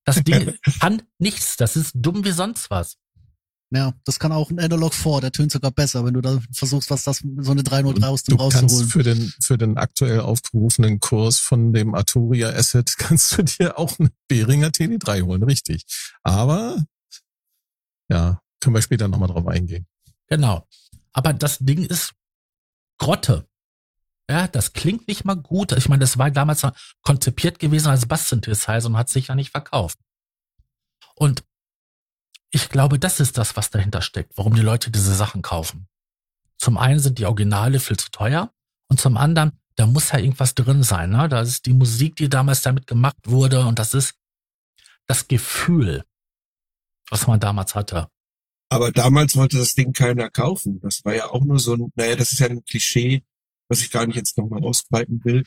Das 0.06 0.24
Ding 0.24 0.59
kann 0.81 1.02
nichts. 1.19 1.59
Das 1.59 1.77
ist 1.77 1.93
dumm 1.97 2.24
wie 2.24 2.32
sonst 2.32 2.70
was. 2.70 2.97
Ja, 3.70 3.93
das 4.05 4.19
kann 4.19 4.32
auch 4.32 4.51
ein 4.51 4.59
Analog 4.59 4.95
4, 4.95 5.20
der 5.20 5.32
tönt 5.32 5.53
sogar 5.53 5.70
besser, 5.70 6.03
wenn 6.05 6.15
du 6.15 6.23
da 6.23 6.40
versuchst, 6.53 6.90
was 6.90 7.05
das 7.05 7.23
so 7.39 7.51
eine 7.51 7.62
303 7.62 8.07
aus 8.07 8.23
dem 8.23 8.39
Du 8.39 8.49
kannst 8.49 8.62
rauszuholen. 8.62 8.89
für 8.89 9.03
den, 9.03 9.32
für 9.43 9.59
den 9.59 9.77
aktuell 9.77 10.20
aufgerufenen 10.20 11.01
Kurs 11.01 11.39
von 11.39 11.74
dem 11.74 11.95
Arturia 11.95 12.49
Asset 12.49 12.95
kannst 12.99 13.36
du 13.36 13.43
dir 13.43 13.78
auch 13.78 13.99
eine 13.99 14.11
Behringer 14.27 14.69
TD3 14.69 15.23
holen, 15.23 15.43
richtig. 15.43 15.85
Aber, 16.23 16.82
ja, 18.09 18.40
können 18.61 18.74
wir 18.74 18.82
später 18.82 19.07
nochmal 19.07 19.28
drauf 19.28 19.47
eingehen. 19.47 19.86
Genau. 20.28 20.66
Aber 21.12 21.35
das 21.35 21.59
Ding 21.59 21.85
ist 21.85 22.15
Grotte. 22.99 23.47
Ja, 24.31 24.47
das 24.47 24.73
klingt 24.73 25.09
nicht 25.09 25.24
mal 25.24 25.35
gut. 25.36 25.73
Ich 25.73 25.89
meine, 25.89 26.01
das 26.01 26.19
war 26.19 26.31
damals 26.31 26.66
konzipiert 27.03 27.59
gewesen 27.59 27.89
als 27.89 28.07
Bass-Synthesizer 28.07 28.86
und 28.86 28.97
hat 28.97 29.09
sich 29.09 29.28
ja 29.28 29.35
nicht 29.35 29.51
verkauft. 29.51 29.99
Und 31.15 31.45
ich 32.51 32.69
glaube, 32.69 32.99
das 32.99 33.20
ist 33.20 33.37
das, 33.39 33.57
was 33.57 33.70
dahinter 33.70 34.03
steckt, 34.03 34.33
warum 34.37 34.55
die 34.55 34.62
Leute 34.62 34.91
diese 34.91 35.15
Sachen 35.15 35.43
kaufen. 35.43 35.87
Zum 36.57 36.77
einen 36.79 36.99
sind 37.01 37.19
die 37.19 37.27
Originale 37.27 37.79
viel 37.81 37.97
zu 37.97 38.11
teuer 38.11 38.53
und 38.89 39.01
zum 39.01 39.16
anderen, 39.16 39.53
da 39.77 39.87
muss 39.87 40.11
ja 40.11 40.19
irgendwas 40.19 40.55
drin 40.55 40.83
sein. 40.83 41.11
Ne? 41.11 41.29
Da 41.29 41.41
ist 41.43 41.66
die 41.66 41.73
Musik, 41.75 42.16
die 42.16 42.29
damals 42.29 42.62
damit 42.62 42.87
gemacht 42.87 43.16
wurde 43.25 43.66
und 43.66 43.79
das 43.79 43.95
ist 43.95 44.15
das 45.07 45.29
Gefühl, 45.29 46.05
was 47.11 47.27
man 47.27 47.41
damals 47.41 47.75
hatte. 47.75 48.09
aber 48.70 48.93
damals 48.93 49.35
wollte 49.37 49.57
das 49.57 49.75
Ding 49.75 49.93
keiner 49.95 50.29
kaufen. 50.29 50.81
Das 50.81 51.03
war 51.05 51.15
ja 51.15 51.31
auch 51.31 51.43
nur 51.43 51.59
so 51.59 51.75
ein, 51.75 51.91
naja, 51.95 52.16
das 52.16 52.33
ist 52.33 52.41
ja 52.41 52.49
ein 52.49 52.65
Klischee, 52.65 53.23
was 53.69 53.81
ich 53.81 53.91
gar 53.91 54.07
nicht 54.07 54.16
jetzt 54.16 54.37
nochmal 54.37 54.62
ausbreiten 54.62 55.25
will. 55.25 55.45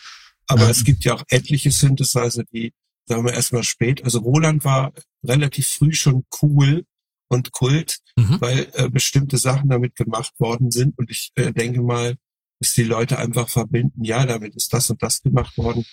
Aber 0.48 0.64
Ja. 0.64 0.70
es 0.70 0.84
gibt 0.84 1.04
ja 1.04 1.14
auch 1.14 1.24
etliche 1.28 1.70
Synthesizer, 1.72 2.44
die, 2.46 2.74
sagen 3.06 3.24
wir 3.26 3.34
erstmal 3.34 3.64
spät. 3.64 4.04
Also 4.04 4.20
Roland 4.20 4.64
war 4.66 4.92
relativ 5.24 5.68
früh 5.68 5.94
schon 5.94 6.26
cool 6.42 6.86
und 7.32 7.52
Kult, 7.52 8.00
Mhm. 8.18 8.42
weil 8.42 8.68
äh, 8.74 8.90
bestimmte 8.90 9.38
Sachen 9.38 9.70
damit 9.70 9.96
gemacht 9.96 10.34
worden 10.40 10.70
sind. 10.72 10.98
Und 10.98 11.10
ich 11.10 11.32
äh, 11.36 11.52
denke 11.54 11.82
mal, 11.82 12.16
dass 12.60 12.74
die 12.74 12.84
Leute 12.84 13.18
einfach 13.18 13.50
verbinden, 13.50 14.04
ja, 14.04 14.26
damit 14.26 14.56
ist 14.56 14.74
das 14.74 14.90
und 14.90 15.02
das 15.02 15.22
gemacht 15.22 15.58
worden. 15.58 15.86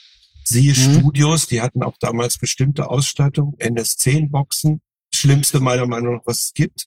Siehe 0.44 0.72
Mhm. 0.72 0.98
Studios, 1.00 1.46
die 1.46 1.60
hatten 1.60 1.82
auch 1.82 1.96
damals 2.00 2.38
bestimmte 2.38 2.90
Ausstattung, 2.90 3.54
NS10-Boxen, 3.58 4.80
schlimmste 5.14 5.60
meiner 5.60 5.86
Meinung 5.86 6.16
nach, 6.16 6.26
was 6.26 6.44
es 6.46 6.52
gibt. 6.54 6.86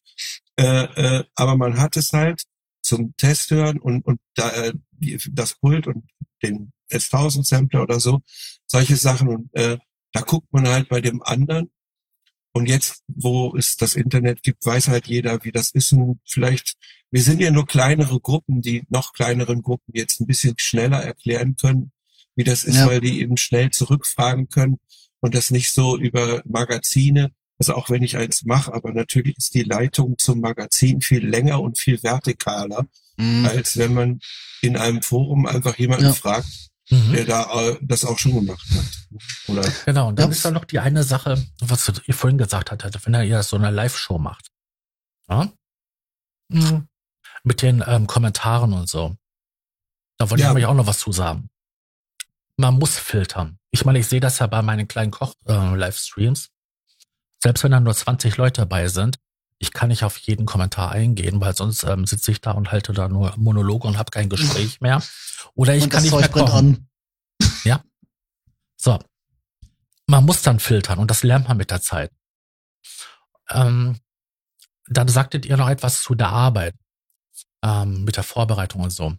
Äh, 0.57 0.83
äh, 0.83 1.23
aber 1.35 1.57
man 1.57 1.79
hat 1.79 1.95
es 1.97 2.11
halt 2.13 2.43
zum 2.83 3.15
Testhören 3.17 3.79
und, 3.79 4.05
und 4.05 4.19
da, 4.35 4.49
äh, 4.51 4.73
die, 4.91 5.17
das 5.31 5.53
Pult 5.55 5.87
und 5.87 6.03
den 6.43 6.73
S1000 6.91 7.45
Sampler 7.45 7.83
oder 7.83 7.99
so, 7.99 8.21
solche 8.67 8.95
Sachen. 8.97 9.27
Und 9.29 9.49
äh, 9.53 9.77
da 10.13 10.21
guckt 10.21 10.51
man 10.51 10.67
halt 10.67 10.89
bei 10.89 10.99
dem 10.99 11.21
anderen, 11.23 11.71
Und 12.53 12.67
jetzt, 12.67 13.03
wo 13.07 13.55
es 13.55 13.77
das 13.77 13.95
Internet 13.95 14.43
gibt, 14.43 14.65
weiß 14.65 14.89
halt 14.89 15.07
jeder, 15.07 15.43
wie 15.43 15.51
das 15.51 15.71
ist. 15.71 15.93
Und 15.93 16.19
vielleicht, 16.27 16.75
wir 17.09 17.21
sind 17.21 17.39
ja 17.39 17.49
nur 17.51 17.65
kleinere 17.65 18.19
Gruppen, 18.19 18.61
die 18.61 18.83
noch 18.89 19.13
kleineren 19.13 19.61
Gruppen 19.61 19.91
jetzt 19.95 20.19
ein 20.19 20.27
bisschen 20.27 20.55
schneller 20.57 21.01
erklären 21.01 21.55
können, 21.55 21.91
wie 22.35 22.43
das 22.43 22.63
ist, 22.65 22.75
Ja. 22.75 22.87
weil 22.87 22.99
die 23.01 23.21
eben 23.21 23.37
schnell 23.37 23.69
zurückfragen 23.71 24.49
können 24.49 24.79
und 25.21 25.33
das 25.33 25.49
nicht 25.51 25.71
so 25.71 25.97
über 25.97 26.41
Magazine. 26.45 27.31
Also 27.57 27.75
auch 27.75 27.89
wenn 27.89 28.03
ich 28.03 28.17
eins 28.17 28.43
mache, 28.43 28.73
aber 28.73 28.91
natürlich 28.91 29.37
ist 29.37 29.53
die 29.53 29.63
Leitung 29.63 30.17
zum 30.17 30.39
Magazin 30.41 30.99
viel 30.99 31.25
länger 31.25 31.61
und 31.61 31.77
viel 31.77 31.99
vertikaler, 31.99 32.87
Mhm. 33.17 33.45
als 33.45 33.77
wenn 33.77 33.93
man 33.93 34.19
in 34.61 34.75
einem 34.77 35.01
Forum 35.03 35.45
einfach 35.45 35.77
jemanden 35.77 36.05
Ja. 36.05 36.13
fragt, 36.13 36.70
Mhm. 36.91 37.13
der 37.13 37.25
da 37.25 37.61
äh, 37.69 37.77
das 37.81 38.03
auch 38.05 38.19
schon 38.19 38.33
gemacht 38.35 38.65
hat. 38.75 38.85
Oder 39.47 39.61
Genau, 39.85 40.09
und 40.09 40.19
dann 40.19 40.27
Ja. 40.27 40.31
ist 40.31 40.43
da 40.45 40.51
noch 40.51 40.65
die 40.65 40.79
eine 40.79 41.03
Sache, 41.03 41.41
was 41.61 41.91
ihr 42.05 42.13
vorhin 42.13 42.37
gesagt 42.37 42.69
hattet, 42.71 43.05
wenn 43.05 43.13
ihr 43.13 43.41
so 43.43 43.55
eine 43.55 43.71
Live-Show 43.71 44.17
macht. 44.17 44.51
Ja? 45.29 45.49
Mhm. 46.49 46.87
Mit 47.43 47.61
den 47.61 47.83
ähm, 47.87 48.07
Kommentaren 48.07 48.73
und 48.73 48.89
so. 48.89 49.15
Da 50.17 50.29
wollte 50.29 50.41
Ja. 50.43 50.49
ich 50.49 50.53
nämlich 50.53 50.65
auch 50.67 50.73
noch 50.75 50.85
was 50.87 50.99
zu 50.99 51.11
sagen. 51.11 51.49
Man 52.57 52.75
muss 52.77 52.97
filtern. 52.99 53.57
Ich 53.71 53.85
meine, 53.85 53.99
ich 53.99 54.07
sehe 54.07 54.19
das 54.19 54.39
ja 54.39 54.47
bei 54.47 54.61
meinen 54.61 54.87
kleinen 54.87 55.11
Koch-Livestreams. 55.11 56.49
Selbst 57.41 57.63
wenn 57.63 57.71
da 57.71 57.79
nur 57.79 57.95
20 57.95 58.37
Leute 58.37 58.61
dabei 58.61 58.87
sind, 58.89 59.17
ich 59.61 59.73
kann 59.73 59.89
nicht 59.89 60.03
auf 60.03 60.17
jeden 60.17 60.45
Kommentar 60.45 60.91
eingehen, 60.91 61.39
weil 61.39 61.55
sonst 61.55 61.83
ähm, 61.83 62.05
sitze 62.05 62.31
ich 62.31 62.41
da 62.41 62.51
und 62.51 62.71
halte 62.71 62.93
da 62.93 63.07
nur 63.07 63.33
Monologe 63.37 63.87
und 63.87 63.97
habe 63.97 64.09
kein 64.09 64.27
Gespräch 64.27 64.81
mehr. 64.81 65.01
Oder 65.53 65.75
ich 65.75 65.83
und 65.83 65.89
kann 65.89 66.03
nicht 66.03 66.15
mehr 66.15 66.29
kochen. 66.29 66.53
an. 66.53 66.87
So. 68.81 68.97
Man 70.07 70.25
muss 70.25 70.41
dann 70.41 70.59
filtern 70.59 70.97
und 70.97 71.11
das 71.11 71.21
lernt 71.21 71.47
man 71.47 71.57
mit 71.57 71.69
der 71.69 71.81
Zeit. 71.81 72.11
Ähm, 73.49 73.99
dann 74.87 75.07
sagtet 75.07 75.45
ihr 75.45 75.55
noch 75.55 75.69
etwas 75.69 76.01
zu 76.01 76.15
der 76.15 76.29
Arbeit, 76.29 76.73
ähm, 77.63 78.03
mit 78.03 78.17
der 78.17 78.23
Vorbereitung 78.23 78.81
und 78.81 78.89
so. 78.89 79.13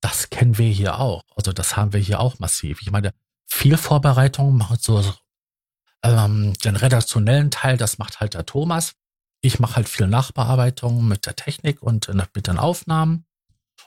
Das 0.00 0.30
kennen 0.30 0.56
wir 0.56 0.70
hier 0.70 0.98
auch. 0.98 1.22
Also 1.36 1.52
das 1.52 1.76
haben 1.76 1.92
wir 1.92 2.00
hier 2.00 2.20
auch 2.20 2.38
massiv. 2.38 2.80
Ich 2.80 2.90
meine, 2.90 3.12
viel 3.46 3.76
Vorbereitung 3.76 4.56
macht 4.56 4.82
so 4.82 5.04
ähm, 6.02 6.54
den 6.64 6.76
redaktionellen 6.76 7.50
Teil, 7.50 7.76
das 7.76 7.98
macht 7.98 8.20
halt 8.20 8.32
der 8.32 8.46
Thomas. 8.46 8.94
Ich 9.44 9.60
mache 9.60 9.76
halt 9.76 9.90
viel 9.90 10.06
Nachbearbeitung 10.06 11.06
mit 11.06 11.26
der 11.26 11.36
Technik 11.36 11.82
und 11.82 12.08
äh, 12.08 12.14
mit 12.14 12.46
den 12.46 12.56
Aufnahmen. 12.56 13.26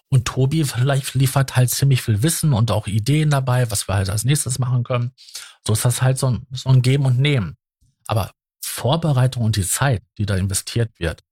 Und 0.07 0.25
Tobi 0.25 0.63
vielleicht 0.63 1.15
liefert 1.15 1.55
halt 1.55 1.71
ziemlich 1.71 2.03
viel 2.03 2.21
Wissen 2.21 2.53
und 2.53 2.69
auch 2.69 2.85
Ideen 2.85 3.31
dabei, 3.31 3.71
was 3.71 3.87
wir 3.87 3.95
halt 3.95 4.11
als 4.11 4.23
nächstes 4.23 4.59
machen 4.59 4.83
können. 4.83 5.13
So 5.65 5.73
ist 5.73 5.83
das 5.83 6.03
halt 6.03 6.19
so 6.19 6.27
ein, 6.29 6.45
so 6.51 6.69
ein 6.69 6.83
Geben 6.83 7.05
und 7.05 7.17
Nehmen. 7.17 7.57
Aber 8.05 8.33
Vorbereitung 8.61 9.45
und 9.45 9.55
die 9.55 9.65
Zeit, 9.65 10.03
die 10.19 10.27
da 10.27 10.35
investiert 10.35 10.91
wird, 10.99 11.23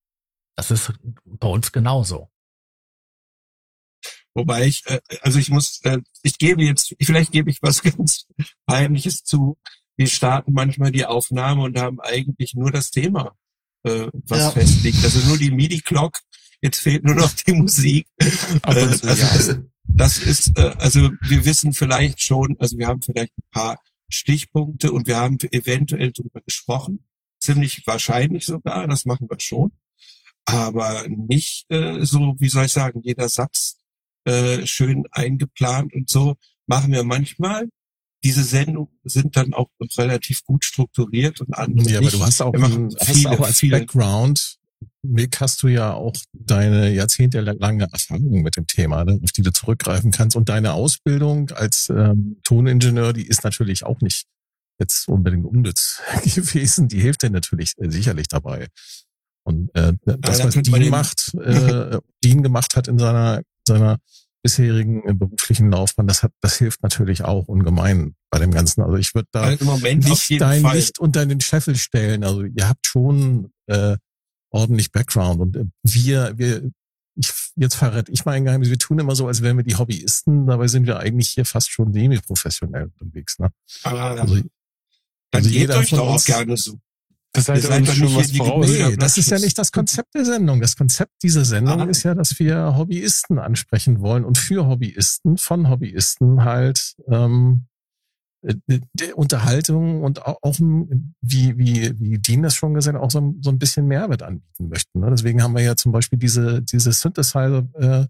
das 0.55 0.71
ist 0.71 0.91
bei 1.25 1.47
uns 1.47 1.71
genauso. 1.71 2.31
Wobei 4.33 4.65
ich, 4.65 4.87
äh, 4.87 5.01
also 5.21 5.37
ich 5.37 5.51
muss, 5.51 5.81
äh, 5.83 5.99
ich 6.23 6.39
gebe 6.39 6.63
jetzt, 6.63 6.95
vielleicht 6.99 7.31
gebe 7.31 7.51
ich 7.51 7.61
was 7.61 7.83
ganz 7.83 8.25
Peinliches 8.65 9.23
zu. 9.23 9.59
Wir 9.97 10.07
starten 10.07 10.51
manchmal 10.51 10.91
die 10.91 11.05
Aufnahme 11.05 11.61
und 11.61 11.79
haben 11.79 12.01
eigentlich 12.01 12.55
nur 12.55 12.71
das 12.71 12.89
Thema, 12.89 13.37
äh, 13.85 14.07
was 14.27 14.39
Ja. 14.39 14.51
festliegt. 14.51 15.03
Also 15.03 15.19
nur 15.27 15.37
die 15.37 15.51
MIDI-Clock. 15.51 16.19
Jetzt 16.61 16.79
fehlt 16.79 17.03
nur 17.03 17.15
noch 17.15 17.31
die 17.33 17.53
Musik. 17.53 18.07
Ab 18.63 18.75
Äh, 18.75 18.81
also 18.81 19.07
ja. 19.07 19.13
das, 19.13 19.59
das 19.83 20.17
ist, 20.17 20.57
äh, 20.57 20.73
also 20.77 21.11
wir 21.21 21.45
wissen 21.45 21.73
vielleicht 21.73 22.21
schon, 22.21 22.55
also 22.59 22.77
wir 22.77 22.87
haben 22.87 23.01
vielleicht 23.01 23.37
ein 23.37 23.49
paar 23.51 23.79
Stichpunkte 24.09 24.91
und 24.91 25.07
wir 25.07 25.17
haben 25.17 25.37
eventuell 25.51 26.11
darüber 26.11 26.41
gesprochen. 26.41 27.05
Ziemlich 27.39 27.85
wahrscheinlich 27.85 28.45
sogar, 28.45 28.87
das 28.87 29.05
machen 29.05 29.27
wir 29.29 29.39
schon. 29.39 29.71
Aber 30.45 31.05
nicht 31.07 31.65
äh, 31.69 32.03
so, 32.05 32.35
wie 32.39 32.49
soll 32.49 32.65
ich 32.65 32.71
sagen, 32.71 33.01
jeder 33.03 33.29
Satz 33.29 33.77
äh, 34.25 34.65
schön 34.65 35.05
eingeplant 35.11 35.93
und 35.93 36.09
so 36.09 36.35
machen 36.67 36.91
wir 36.91 37.03
manchmal. 37.03 37.69
Diese 38.25 38.43
Sendungen 38.43 38.89
sind 39.03 39.37
dann 39.37 39.53
auch 39.53 39.69
relativ 39.97 40.43
gut 40.43 40.65
strukturiert 40.65 41.39
und 41.41 41.53
andere 41.57 41.89
Ja, 41.89 41.99
aber 41.99 42.09
du 42.09 42.21
hast 42.21 42.41
auch, 42.41 42.53
ein, 42.53 42.89
hast 42.99 43.11
viele, 43.11 43.29
auch 43.29 43.39
als 43.39 43.59
viele- 43.59 43.79
Background, 43.79 44.57
Mick, 45.03 45.39
hast 45.39 45.61
du 45.63 45.67
ja 45.67 45.93
auch 45.93 46.15
deine 46.33 46.91
jahrzehntelange 46.91 47.87
Erfahrung 47.91 48.41
mit 48.41 48.57
dem 48.57 48.67
Thema, 48.67 49.05
ne, 49.05 49.19
auf 49.23 49.31
die 49.31 49.43
du 49.43 49.53
zurückgreifen 49.53 50.11
kannst. 50.11 50.35
Und 50.35 50.49
deine 50.49 50.73
Ausbildung 50.73 51.51
als 51.51 51.89
ähm, 51.89 52.37
Toningenieur, 52.43 53.13
die 53.13 53.27
ist 53.27 53.43
natürlich 53.43 53.85
auch 53.85 54.01
nicht 54.01 54.25
jetzt 54.79 55.07
unbedingt 55.07 55.45
unnütz 55.45 56.01
gewesen. 56.35 56.87
Die 56.87 56.99
hilft 56.99 57.21
dir 57.21 57.29
natürlich 57.29 57.73
äh, 57.77 57.89
sicherlich 57.89 58.27
dabei. 58.27 58.67
Und 59.43 59.69
äh, 59.75 59.93
das, 60.05 60.39
da 60.39 60.45
was 60.45 60.55
Dean 60.55 60.89
macht, 60.89 61.33
äh, 61.35 61.99
Dean 62.23 62.41
gemacht 62.41 62.75
hat 62.75 62.87
in 62.87 62.97
seiner, 62.97 63.43
seiner 63.67 63.99
bisherigen 64.45 65.01
äh, 65.09 65.13
beruflichen 65.13 65.71
Laufbahn, 65.71 66.05
das 66.05 66.21
hat, 66.21 66.31
das 66.39 66.57
hilft 66.57 66.83
natürlich 66.83 67.23
auch 67.23 67.47
ungemein 67.47 68.13
bei 68.29 68.37
dem 68.37 68.51
Ganzen. 68.51 68.83
Also 68.83 68.95
ich 68.97 69.15
würde 69.15 69.27
da 69.31 69.41
Also 69.41 69.75
nicht 69.75 70.39
dein 70.39 70.61
Fall. 70.61 70.75
Licht 70.75 70.99
unter 70.99 71.25
den 71.25 71.41
Scheffel 71.41 71.75
stellen. 71.75 72.23
Also 72.23 72.43
ihr 72.43 72.69
habt 72.69 72.85
schon 72.85 73.51
äh, 73.65 73.97
ordentlich 74.51 74.91
Background 74.91 75.41
und 75.41 75.55
äh, 75.55 75.65
wir, 75.83 76.37
wir, 76.37 76.69
ich, 77.15 77.33
jetzt 77.55 77.73
verrate 77.75 78.11
ich 78.11 78.23
mal 78.25 78.33
ein 78.33 78.45
Geheimnis, 78.45 78.69
wir 78.69 78.77
tun 78.77 78.99
immer 78.99 79.15
so, 79.15 79.27
als 79.27 79.41
wären 79.41 79.57
wir 79.57 79.63
die 79.63 79.75
Hobbyisten, 79.77 80.45
dabei 80.45 80.67
sind 80.67 80.85
wir 80.85 80.99
eigentlich 80.99 81.29
hier 81.29 81.45
fast 81.45 81.71
schon 81.71 81.91
semi-professionell 81.91 82.91
unterwegs. 82.99 83.39
Ne? 83.39 83.49
Aber 83.83 84.01
Also, 84.21 84.35
dann 84.35 84.49
also 85.33 85.49
gebt 85.49 85.59
jeder 85.59 85.79
euch 85.79 85.89
von 85.89 85.97
doch 85.97 86.07
auch 86.07 86.13
uns- 86.13 86.25
gerne 86.25 86.55
so. 86.55 86.77
Das 87.35 87.49
uns 87.49 87.87
doch 87.87 87.93
schon 87.93 88.05
nicht 88.05 88.15
was 88.17 88.27
die 88.27 88.37
voraus. 88.37 88.67
Nee, 88.67 88.95
das 88.97 89.17
ist 89.17 89.29
ja 89.29 89.39
nicht 89.39 89.57
das 89.57 89.71
Konzept 89.71 90.13
der 90.15 90.25
Sendung. 90.25 90.61
Das 90.61 90.75
Konzept 90.75 91.11
dieser 91.23 91.45
Sendung 91.45 91.81
Ah. 91.81 91.85
ist 91.85 92.03
ja, 92.03 92.13
dass 92.15 92.39
wir 92.39 92.75
Hobbyisten 92.77 93.39
ansprechen 93.39 93.99
wollen 94.01 94.23
und 94.25 94.37
für 94.37 94.67
Hobbyisten, 94.67 95.37
von 95.37 95.69
Hobbyisten 95.69 96.43
halt 96.43 96.95
ähm, 97.07 97.65
äh, 98.41 99.13
Unterhaltung 99.15 100.03
und 100.03 100.25
auch, 100.25 100.59
wie, 100.59 101.57
wie, 101.57 101.99
wie 101.99 102.19
Dean 102.19 102.43
das 102.43 102.55
schon 102.55 102.73
gesagt 102.73 102.95
hat, 102.95 103.03
auch 103.03 103.11
so 103.11 103.19
ein, 103.19 103.39
so 103.41 103.49
ein 103.49 103.59
bisschen 103.59 103.87
Mehrwert 103.87 104.23
anbieten 104.23 104.69
möchten. 104.69 104.99
Ne? 104.99 105.09
Deswegen 105.09 105.41
haben 105.41 105.55
wir 105.55 105.63
ja 105.63 105.75
zum 105.75 105.91
Beispiel 105.91 106.19
diese, 106.19 106.61
diese 106.61 106.91
Synthesizer 106.91 107.67
äh, 107.73 108.05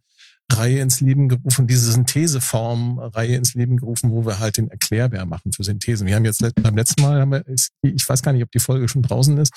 Reihe 0.51 0.79
ins 0.79 1.01
Leben 1.01 1.27
gerufen, 1.27 1.65
diese 1.67 1.91
Syntheseform-Reihe 1.91 3.35
ins 3.35 3.55
Leben 3.55 3.77
gerufen, 3.77 4.11
wo 4.11 4.25
wir 4.25 4.39
halt 4.39 4.57
den 4.57 4.69
Erklärbär 4.69 5.25
machen 5.25 5.51
für 5.51 5.63
Synthesen. 5.63 6.05
Wir 6.07 6.15
haben 6.15 6.25
jetzt 6.25 6.43
beim 6.61 6.75
letzten 6.75 7.01
Mal, 7.01 7.19
haben 7.19 7.31
wir, 7.31 7.43
ich 7.81 8.07
weiß 8.07 8.21
gar 8.21 8.31
nicht, 8.31 8.43
ob 8.43 8.51
die 8.51 8.59
Folge 8.59 8.87
schon 8.87 9.01
draußen 9.01 9.37
ist, 9.37 9.51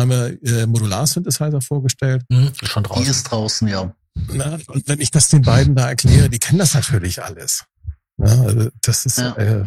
haben 0.00 0.10
wir 0.10 0.38
äh, 0.42 0.66
Modular-Synthesizer 0.66 1.60
vorgestellt. 1.60 2.22
Hm, 2.32 2.48
ist 2.60 2.68
schon 2.68 2.82
Die 2.84 2.88
draußen. 2.88 3.06
ist 3.10 3.22
draußen, 3.24 3.68
ja. 3.68 3.94
Na, 4.32 4.58
und 4.68 4.88
wenn 4.88 5.00
ich 5.00 5.10
das 5.10 5.28
den 5.28 5.42
beiden 5.42 5.74
da 5.74 5.88
erkläre, 5.88 6.30
die 6.30 6.38
kennen 6.38 6.58
das 6.58 6.74
natürlich 6.74 7.22
alles. 7.22 7.64
Ja, 8.16 8.26
also 8.42 8.70
das 8.82 9.06
ist, 9.06 9.18
Ja. 9.18 9.36
äh, 9.36 9.64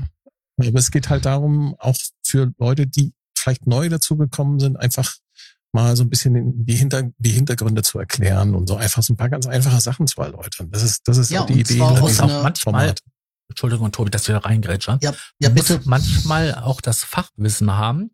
aber 0.57 0.79
es 0.79 0.89
geht 0.89 1.09
halt 1.09 1.25
darum, 1.25 1.75
auch 1.77 1.97
für 2.25 2.51
Leute, 2.57 2.88
die 2.88 3.13
vielleicht 3.38 3.67
neu 3.67 3.89
dazugekommen 3.89 4.59
sind, 4.59 4.77
einfach 4.77 5.15
mal 5.73 5.95
so 5.95 6.03
ein 6.03 6.10
bisschen 6.10 6.65
die, 6.65 6.76
Hinter 6.76 7.03
die 7.18 7.31
Hintergründe 7.31 7.81
zu 7.84 7.99
erklären 7.99 8.56
und 8.56 8.68
so 8.68 8.76
einfach 8.77 9.03
so 9.03 9.14
ein 9.14 9.18
paar 9.18 9.30
ganz 9.30 9.45
einfache 9.48 9.81
Sachen 9.81 10.07
zu 10.07 10.22
erläutern. 10.22 10.69
Das 10.72 10.84
ist, 10.84 11.07
das 11.07 11.18
ist 11.18 11.30
Ja, 11.31 11.41
auch 11.41 11.45
die 11.45 11.60
Idee 11.60 11.76
hinter 11.76 12.02
aus 12.03 12.10
diesem 12.11 12.26
einer- 12.26 12.44
manchmal, 12.44 12.73
Format. 12.85 13.02
Entschuldigung, 13.49 13.91
Tobi, 13.91 14.10
dass 14.11 14.27
wir 14.27 14.35
da 14.35 14.39
reingrätschen. 14.41 14.99
Ja, 15.02 15.14
ja 15.39 15.49
bitte. 15.49 15.80
manchmal 15.85 16.56
auch 16.56 16.81
das 16.81 17.03
Fachwissen 17.03 17.72
haben, 17.73 18.11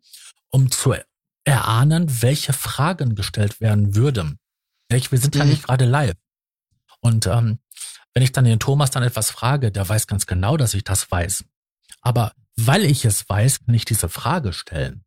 um 0.50 0.70
zu 0.70 0.94
erahnen, 1.44 2.22
welche 2.22 2.52
Fragen 2.52 3.14
gestellt 3.14 3.60
werden 3.60 3.94
würden. 3.96 4.38
Wir 4.88 5.00
sind 5.18 5.34
ja 5.34 5.44
Mhm. 5.44 5.50
nicht 5.50 5.64
gerade 5.64 5.84
live. 5.86 6.14
Und 7.00 7.26
ähm, 7.26 7.58
wenn 8.14 8.22
ich 8.22 8.30
dann 8.32 8.44
den 8.44 8.60
Thomas 8.60 8.90
dann 8.92 9.02
etwas 9.02 9.30
frage, 9.30 9.72
der 9.72 9.88
weiß 9.88 10.06
ganz 10.06 10.26
genau, 10.26 10.56
dass 10.56 10.72
ich 10.74 10.84
das 10.84 11.10
weiß. 11.10 11.44
Aber 12.00 12.32
weil 12.56 12.84
ich 12.84 13.04
es 13.04 13.28
weiß, 13.28 13.64
kann 13.64 13.74
ich 13.74 13.84
diese 13.84 14.08
Frage 14.08 14.52
stellen. 14.52 15.04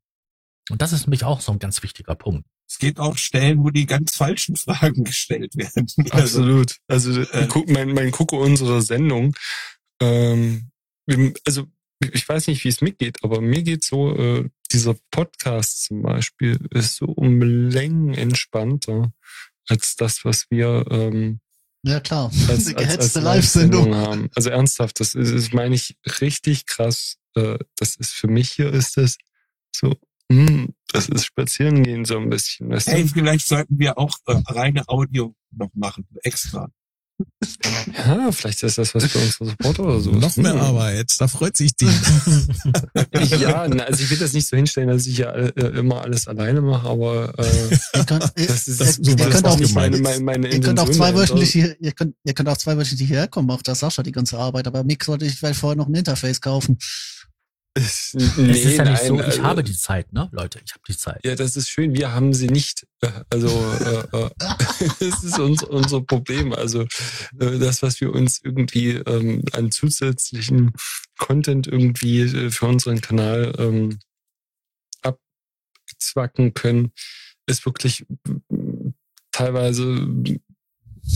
Und 0.69 0.81
das 0.81 0.93
ist 0.93 1.07
nämlich 1.07 1.23
auch 1.23 1.41
so 1.41 1.51
ein 1.51 1.59
ganz 1.59 1.81
wichtiger 1.83 2.15
Punkt. 2.15 2.45
Es 2.69 2.79
gibt 2.79 2.99
auch 2.99 3.17
Stellen, 3.17 3.63
wo 3.63 3.69
die 3.69 3.85
ganz 3.85 4.15
falschen 4.15 4.55
Fragen 4.57 5.03
gestellt 5.03 5.55
werden. 5.55 5.87
Also, 6.11 6.39
Absolut. 6.39 6.77
Also 6.87 7.21
äh, 7.21 7.47
guck, 7.47 7.69
mein, 7.69 7.93
mein 7.93 8.11
Gucke 8.11 8.35
unserer 8.35 8.81
Sendung, 8.81 9.35
ähm, 10.01 10.71
also 11.45 11.67
ich 11.99 12.27
weiß 12.27 12.47
nicht, 12.47 12.63
wie 12.63 12.69
es 12.69 12.81
mitgeht, 12.81 13.23
aber 13.23 13.41
mir 13.41 13.63
geht 13.63 13.83
so, 13.83 14.15
äh, 14.15 14.49
dieser 14.71 14.95
Podcast 15.11 15.85
zum 15.85 16.03
Beispiel 16.03 16.59
ist 16.71 16.97
so 16.97 17.05
um 17.05 17.41
Längen 17.41 18.13
entspannter 18.13 19.13
als 19.67 19.95
das, 19.95 20.23
was 20.23 20.45
wir 20.49 20.85
ähm, 20.91 21.39
Ja, 21.83 21.99
klar. 21.99 22.31
als, 22.47 22.65
Die 22.65 22.75
als, 22.75 22.77
als 22.77 22.97
gehetzte 22.97 23.19
Live-Sendung 23.21 23.95
haben. 23.95 24.29
Also 24.35 24.49
ernsthaft, 24.49 24.99
das 24.99 25.15
ist, 25.15 25.33
das 25.33 25.53
meine 25.53 25.75
ich 25.75 25.97
richtig 26.21 26.65
krass. 26.65 27.17
Äh, 27.35 27.57
das 27.77 27.95
ist 27.95 28.13
für 28.13 28.27
mich 28.27 28.51
hier 28.51 28.71
ist 28.71 28.97
das 28.97 29.17
so, 29.75 29.95
hm, 30.31 30.73
das 30.91 31.09
ist 31.09 31.25
spazieren 31.25 31.83
gehen 31.83 32.05
so 32.05 32.17
ein 32.17 32.29
bisschen. 32.29 32.69
Weißt 32.69 32.87
hey, 32.87 33.03
du? 33.03 33.09
vielleicht 33.09 33.47
sollten 33.47 33.77
wir 33.79 33.97
auch 33.97 34.15
äh, 34.27 34.35
reine 34.47 34.87
Audio 34.87 35.33
noch 35.51 35.69
machen, 35.73 36.05
extra. 36.23 36.69
Ja, 37.97 38.31
vielleicht 38.31 38.61
ist 38.61 38.77
das 38.77 38.93
was 38.93 39.05
für 39.05 39.17
unsere 39.17 39.45
Supporter 39.49 39.83
oder 39.85 39.99
so. 39.99 40.11
Noch 40.11 40.37
mehr 40.37 40.53
Hm. 40.53 40.59
Arbeit, 40.59 41.11
da 41.17 41.27
freut 41.27 41.57
sich 41.57 41.75
die. 41.75 41.87
Ja, 43.39 43.67
na, 43.67 43.85
also 43.85 44.03
ich 44.03 44.09
will 44.11 44.17
das 44.19 44.33
nicht 44.33 44.47
so 44.47 44.55
hinstellen, 44.55 44.89
dass 44.89 45.07
ich 45.07 45.17
ja 45.17 45.31
äh, 45.31 45.49
immer 45.79 46.01
alles 46.01 46.27
alleine 46.27 46.61
mache, 46.61 46.87
aber 46.87 47.33
äh, 47.39 47.77
Ihr 47.95 48.05
könnt, 48.05 48.23
das 48.35 48.67
ist, 48.67 48.79
Das- 48.79 48.95
so 48.97 49.11
ihr 49.11 49.15
könnt 49.17 49.45
auch 49.45 49.57
nicht 49.57 49.73
meine, 49.73 49.97
meine, 49.97 50.19
meine 50.23 50.47
Ihr 50.47 50.59
könnt 50.61 50.79
auch 50.79 50.87
Intention 50.87 50.93
zwei 50.93 51.11
dahinter. 51.11 51.21
wöchentlich 51.33 51.49
hier, 51.51 51.81
ihr 51.81 51.91
könnt, 51.93 52.15
ihr 52.23 52.33
könnt 52.33 52.49
auch 52.49 52.57
zwei 52.57 52.77
wöchentlich 52.77 53.07
hierher 53.07 53.27
kommen, 53.27 53.47
macht 53.47 53.67
das 53.67 53.79
Sascha 53.79 54.03
die 54.03 54.11
ganze 54.11 54.37
Arbeit, 54.37 54.67
aber 54.67 54.83
Mick 54.83 55.03
sollte 55.03 55.25
ich 55.25 55.35
vielleicht 55.35 55.59
vorher 55.59 55.75
noch 55.77 55.87
ein 55.87 55.95
Interface 55.95 56.39
kaufen. 56.41 56.77
Es- 57.77 58.13
es 58.15 58.37
ist 58.37 58.77
ja 58.77 58.83
nicht 58.85 59.01
nein, 59.03 59.07
so, 59.07 59.15
ich 59.19 59.25
also- 59.25 59.43
habe 59.43 59.63
die 59.63 59.75
Zeit, 59.77 60.11
ne, 60.13 60.29
Leute, 60.31 60.59
ich 60.65 60.71
habe 60.73 60.81
die 60.87 60.97
Zeit. 60.97 61.19
Ja, 61.23 61.35
das 61.35 61.55
ist 61.55 61.69
schön. 61.69 61.93
Wir 61.95 62.11
haben 62.13 62.33
sie 62.33 62.47
nicht. 62.47 62.87
Äh, 63.01 63.09
Also 63.29 63.47
äh, 63.47 64.17
äh, 64.17 64.29
das 64.99 65.23
ist 65.23 65.37
uns, 65.39 65.63
unser 65.63 66.01
Problem. 66.01 66.53
Also 66.53 66.81
äh, 67.39 67.59
das, 67.59 67.81
was 67.83 68.01
wir 68.01 68.13
uns 68.13 68.39
irgendwie 68.43 68.91
ähm, 68.91 69.43
an 69.53 69.71
zusätzlichen 69.71 70.71
Content 71.19 71.67
irgendwie 71.67 72.21
äh, 72.21 72.49
für 72.51 72.65
unseren 72.67 73.01
Kanal 73.01 73.53
ähm, 73.59 73.99
abzwacken 75.03 76.53
können, 76.53 76.91
ist 77.45 77.65
wirklich 77.65 78.05
mm, 78.49 78.89
teilweise 79.31 80.07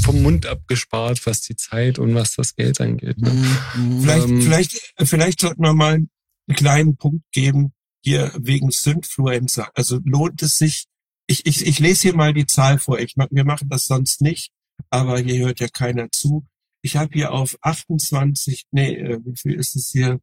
vom 0.03 0.21
Mund 0.21 0.45
abgespart, 0.45 1.25
was 1.25 1.41
die 1.41 1.55
Zeit 1.55 1.99
und 1.99 2.15
was 2.15 2.35
das 2.35 2.55
Geld 2.55 2.79
angeht. 2.79 3.17
Ne? 3.17 3.31
Mhm. 3.75 4.01
Vielleicht, 4.01 4.27
Ähm, 4.27 4.41
vielleicht, 4.41 4.93
vielleicht 5.03 5.39
sollten 5.41 5.61
wir 5.63 5.73
mal 5.73 5.99
einen 6.47 6.55
kleinen 6.55 6.97
Punkt 6.97 7.23
geben, 7.31 7.73
hier 8.03 8.31
wegen 8.37 8.71
Synfluencer. 8.71 9.69
Also 9.75 9.99
lohnt 10.03 10.41
es 10.41 10.57
sich, 10.57 10.85
ich, 11.27 11.45
ich, 11.45 11.65
ich 11.65 11.79
lese 11.79 12.01
hier 12.03 12.15
mal 12.15 12.33
die 12.33 12.45
Zahl 12.45 12.79
vor. 12.79 12.99
Ich, 12.99 13.15
wir 13.15 13.45
machen 13.45 13.69
das 13.69 13.85
sonst 13.85 14.21
nicht, 14.21 14.51
aber 14.89 15.19
hier 15.19 15.45
hört 15.45 15.59
ja 15.59 15.67
keiner 15.67 16.11
zu. 16.11 16.47
Ich 16.81 16.97
habe 16.97 17.13
hier 17.13 17.31
auf 17.31 17.57
28, 17.61 18.65
nee, 18.71 18.95
äh, 18.95 19.19
wie 19.23 19.37
viel 19.37 19.53
ist 19.53 19.75
es 19.75 19.91
hier? 19.91 20.19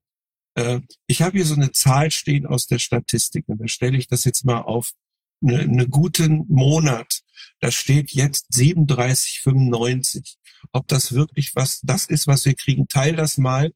Äh, 0.55 0.81
ich 1.07 1.23
habe 1.23 1.37
hier 1.37 1.47
so 1.47 1.55
eine 1.55 1.73
Zahl 1.73 2.11
stehen 2.11 2.47
aus 2.47 2.67
der 2.67 2.81
Statistik 2.81 3.45
und 3.49 3.61
da 3.61 3.69
stelle 3.69 3.97
ich 3.97 4.09
das 4.09 4.25
jetzt 4.25 4.45
mal 4.45 4.61
auf 4.61 4.93
eine, 5.41 5.61
eine 5.61 5.89
guten 5.89 6.45
Monat. 6.49 7.21
Da 7.61 7.71
steht 7.71 8.11
jetzt 8.11 8.49
37,95. 8.53 10.35
Ob 10.73 10.89
das 10.89 11.13
wirklich 11.13 11.55
was, 11.55 11.81
das 11.83 12.07
ist, 12.07 12.27
was 12.27 12.45
wir 12.45 12.55
kriegen, 12.55 12.89
teil 12.89 13.15
das 13.15 13.39
mal 13.39 13.73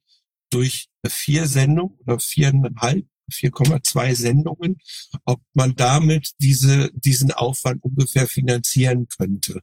durch 0.52 0.88
vier 1.06 1.46
Sendungen 1.46 1.98
oder 2.06 2.18
viereinhalb, 2.18 3.06
4,2 3.30 4.14
Sendungen, 4.14 4.78
ob 5.24 5.40
man 5.54 5.74
damit 5.74 6.32
diese, 6.38 6.90
diesen 6.94 7.32
Aufwand 7.32 7.82
ungefähr 7.82 8.26
finanzieren 8.26 9.08
könnte. 9.08 9.60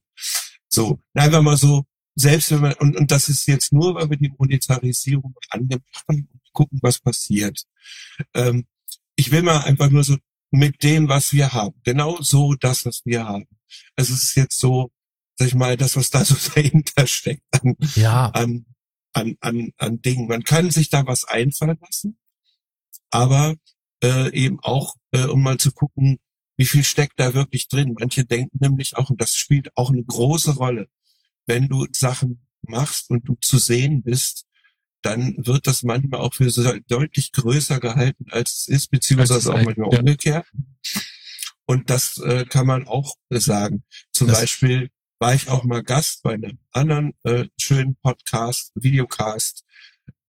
So, 0.68 1.00
einfach 1.14 1.42
mal 1.42 1.58
so, 1.58 1.86
selbst 2.16 2.52
wenn 2.52 2.62
man, 2.62 2.74
und, 2.74 2.98
und 2.98 3.12
das 3.12 3.30
ist 3.30 3.48
jetzt 3.48 3.72
nur, 3.72 3.96
weil 3.96 4.10
wir 4.10 4.18
die 4.18 4.34
Monetarisierung 4.38 5.36
angemacht 5.50 6.04
haben 6.08 6.28
und 6.32 6.42
gucken, 6.54 6.80
was 6.82 7.00
passiert. 7.00 7.64
Ähm, 8.34 8.66
ich 9.16 9.32
will 9.32 9.42
mal 9.42 9.62
einfach 9.62 9.90
nur 9.90 10.04
so 10.04 10.18
mit 10.52 10.84
dem, 10.84 11.08
was 11.08 11.34
wir 11.34 11.54
haben, 11.54 11.80
genau 11.84 12.22
so 12.22 12.56
das, 12.56 12.86
was 12.86 13.02
wir 13.06 13.26
haben. 13.26 13.48
Also 13.96 14.14
es 14.14 14.24
ist 14.24 14.36
jetzt 14.36 14.60
so, 14.60 14.92
sag 15.36 15.48
ich 15.48 15.56
mal, 15.56 15.78
das, 15.78 15.96
was 15.96 16.10
da 16.10 16.26
so 16.26 16.36
dahinter 16.56 17.08
steckt 17.08 17.44
an, 17.52 17.76
Ja, 17.96 18.28
an, 18.30 18.66
an, 19.14 19.36
an, 19.42 19.72
an 19.78 20.02
Dingen. 20.02 20.28
Man 20.28 20.44
kann 20.44 20.72
sich 20.72 20.90
da 20.90 21.06
was 21.06 21.26
einfallen 21.26 21.78
lassen, 21.82 22.18
aber 23.10 23.56
äh, 24.04 24.32
eben 24.34 24.60
auch, 24.62 24.96
äh, 25.12 25.26
um 25.26 25.42
mal 25.44 25.58
zu 25.58 25.72
gucken, 25.72 26.20
wie 26.58 26.66
viel 26.66 26.84
steckt 26.84 27.20
da 27.20 27.34
wirklich 27.34 27.68
drin. 27.68 27.96
Manche 27.98 28.26
denken 28.26 28.58
nämlich 28.60 28.98
auch, 28.98 29.10
und 29.10 29.22
das 29.22 29.36
spielt 29.36 29.76
auch 29.76 29.92
eine 29.92 30.04
große 30.04 30.56
Rolle, 30.56 30.90
wenn 31.46 31.68
du 31.68 31.88
Sachen 31.92 32.46
machst 32.62 33.10
und 33.10 33.28
du 33.28 33.36
zu 33.42 33.58
sehen 33.58 34.04
bist, 34.04 34.46
dann 35.02 35.36
wird 35.38 35.66
das 35.66 35.84
manchmal 35.84 36.20
auch 36.20 36.34
für 36.34 36.50
so 36.50 36.72
deutlich 36.88 37.32
größer 37.32 37.80
gehalten, 37.80 38.26
als 38.32 38.52
es 38.52 38.68
ist, 38.68 38.92
beziehungsweise 38.92 39.54
auch 39.54 39.62
manchmal 39.64 39.94
ja. 39.94 40.00
umgekehrt. 40.00 40.46
Und 41.66 41.90
das 41.90 42.18
äh, 42.18 42.46
kann 42.46 42.68
man 42.68 42.88
auch 42.88 43.16
sagen. 43.30 43.84
Zum 44.12 44.28
Das- 44.28 44.42
Beispiel 44.42 44.90
war 45.20 45.36
ich 45.36 45.50
auch 45.50 45.64
mal 45.64 45.84
Gast 45.84 46.24
bei 46.24 46.34
einem 46.34 46.58
anderen 46.72 47.14
äh, 47.24 47.46
schönen 47.58 47.96
Podcast, 48.02 48.72
Videocast. 48.76 49.66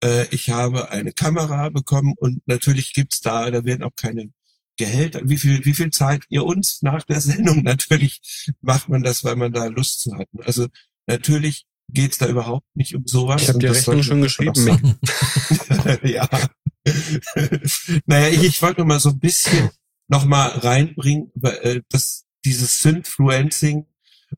Äh, 0.03 0.27
ich 0.31 0.51
habe 0.51 0.91
eine 0.91 1.13
Kamera 1.13 1.69
bekommen 1.69 2.15
und 2.17 2.43
natürlich 2.47 2.93
gibt's 2.93 3.21
da, 3.21 3.51
da 3.51 3.65
werden 3.65 3.85
auch 3.85 3.95
keine 3.97 4.33
Gehälter. 4.77 5.21
Wie 5.25 5.37
viel, 5.37 5.65
wie 5.65 5.75
viel 5.75 5.91
zahlt 5.91 6.25
ihr 6.29 6.45
uns 6.45 6.83
nach 6.83 7.05
der 7.05 7.21
Sendung? 7.21 7.63
Natürlich 7.63 8.21
macht 8.61 8.89
man 8.89 9.03
das, 9.03 9.25
weil 9.25 9.37
man 9.37 9.53
da 9.53 9.67
Lust 9.67 10.01
zu 10.01 10.17
hat. 10.17 10.29
Also 10.41 10.67
natürlich 11.07 11.67
geht's 11.89 12.19
da 12.19 12.29
überhaupt 12.29 12.67
nicht 12.75 12.95
um 12.95 13.07
sowas. 13.07 13.43
Ich 13.43 13.49
habe 13.49 13.59
die 13.59 13.67
Rechnung 13.67 14.03
schon 14.03 14.23
geschrieben, 14.23 14.99
ja. 16.03 16.29
naja, 18.07 18.29
ich, 18.29 18.43
ich 18.43 18.63
wollte 18.63 18.81
nur 18.81 18.87
mal 18.87 19.01
so 19.01 19.11
ein 19.11 19.19
bisschen 19.19 19.71
noch 20.09 20.25
mal 20.25 20.49
reinbringen, 20.49 21.31
äh, 21.43 21.83
dass 21.89 22.25
dieses 22.45 22.81
Synfluencing, 22.83 23.87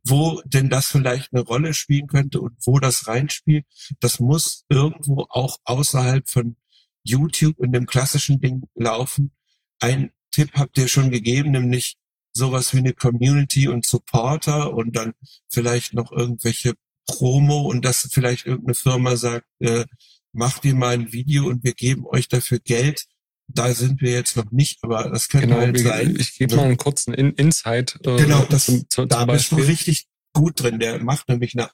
wo 0.04 0.40
denn 0.44 0.68
das 0.70 0.86
vielleicht 0.86 1.32
eine 1.32 1.42
Rolle 1.42 1.74
spielen 1.74 2.06
könnte 2.06 2.40
und 2.40 2.54
wo 2.64 2.78
das 2.78 3.06
reinspielt, 3.06 3.66
das 4.00 4.20
muss 4.20 4.64
irgendwo 4.68 5.26
auch 5.28 5.58
außerhalb 5.64 6.28
von 6.28 6.56
YouTube 7.04 7.58
und 7.58 7.72
dem 7.72 7.86
klassischen 7.86 8.40
Ding 8.40 8.62
laufen. 8.74 9.32
Ein 9.80 10.12
Tipp 10.30 10.52
habt 10.54 10.78
ihr 10.78 10.88
schon 10.88 11.10
gegeben, 11.10 11.50
nämlich 11.50 11.96
sowas 12.32 12.72
wie 12.72 12.78
eine 12.78 12.94
Community 12.94 13.68
und 13.68 13.84
Supporter 13.84 14.72
und 14.72 14.96
dann 14.96 15.12
vielleicht 15.48 15.92
noch 15.94 16.10
irgendwelche 16.12 16.74
Promo 17.06 17.62
und 17.68 17.84
dass 17.84 18.08
vielleicht 18.10 18.46
irgendeine 18.46 18.74
Firma 18.74 19.16
sagt, 19.16 19.46
äh, 19.60 19.84
macht 20.32 20.64
ihr 20.64 20.74
mal 20.74 20.94
ein 20.94 21.12
Video 21.12 21.46
und 21.46 21.62
wir 21.62 21.74
geben 21.74 22.06
euch 22.06 22.28
dafür 22.28 22.58
Geld. 22.58 23.06
Da 23.48 23.74
sind 23.74 24.00
wir 24.00 24.12
jetzt 24.12 24.36
noch 24.36 24.50
nicht, 24.50 24.78
aber 24.82 25.10
das 25.10 25.28
könnte 25.28 25.48
Genau, 25.48 25.60
halt 25.60 25.76
ich, 25.76 25.82
sein. 25.82 26.16
ich 26.18 26.34
gebe 26.38 26.56
mal 26.56 26.64
einen 26.64 26.76
kurzen 26.76 27.12
In 27.12 27.32
Insight. 27.32 27.98
Äh, 28.04 28.16
Genau, 28.16 28.44
das, 28.44 28.66
zum, 28.66 28.84
zum, 28.88 29.08
da 29.08 29.20
zum 29.20 29.26
bist 29.28 29.52
du 29.52 29.56
richtig 29.56 30.06
gut 30.32 30.62
drin. 30.62 30.78
Der 30.78 30.98
macht 31.02 31.28
nämlich 31.28 31.54
eine 31.58 31.70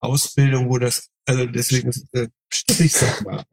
Ausbildung, 0.00 0.68
wo 0.68 0.78
das, 0.78 1.08
also 1.26 1.46
deswegen, 1.46 1.88
ist, 1.88 2.06
äh, 2.12 2.28
ich 2.78 2.92
sag 2.92 3.24
mal. 3.24 3.44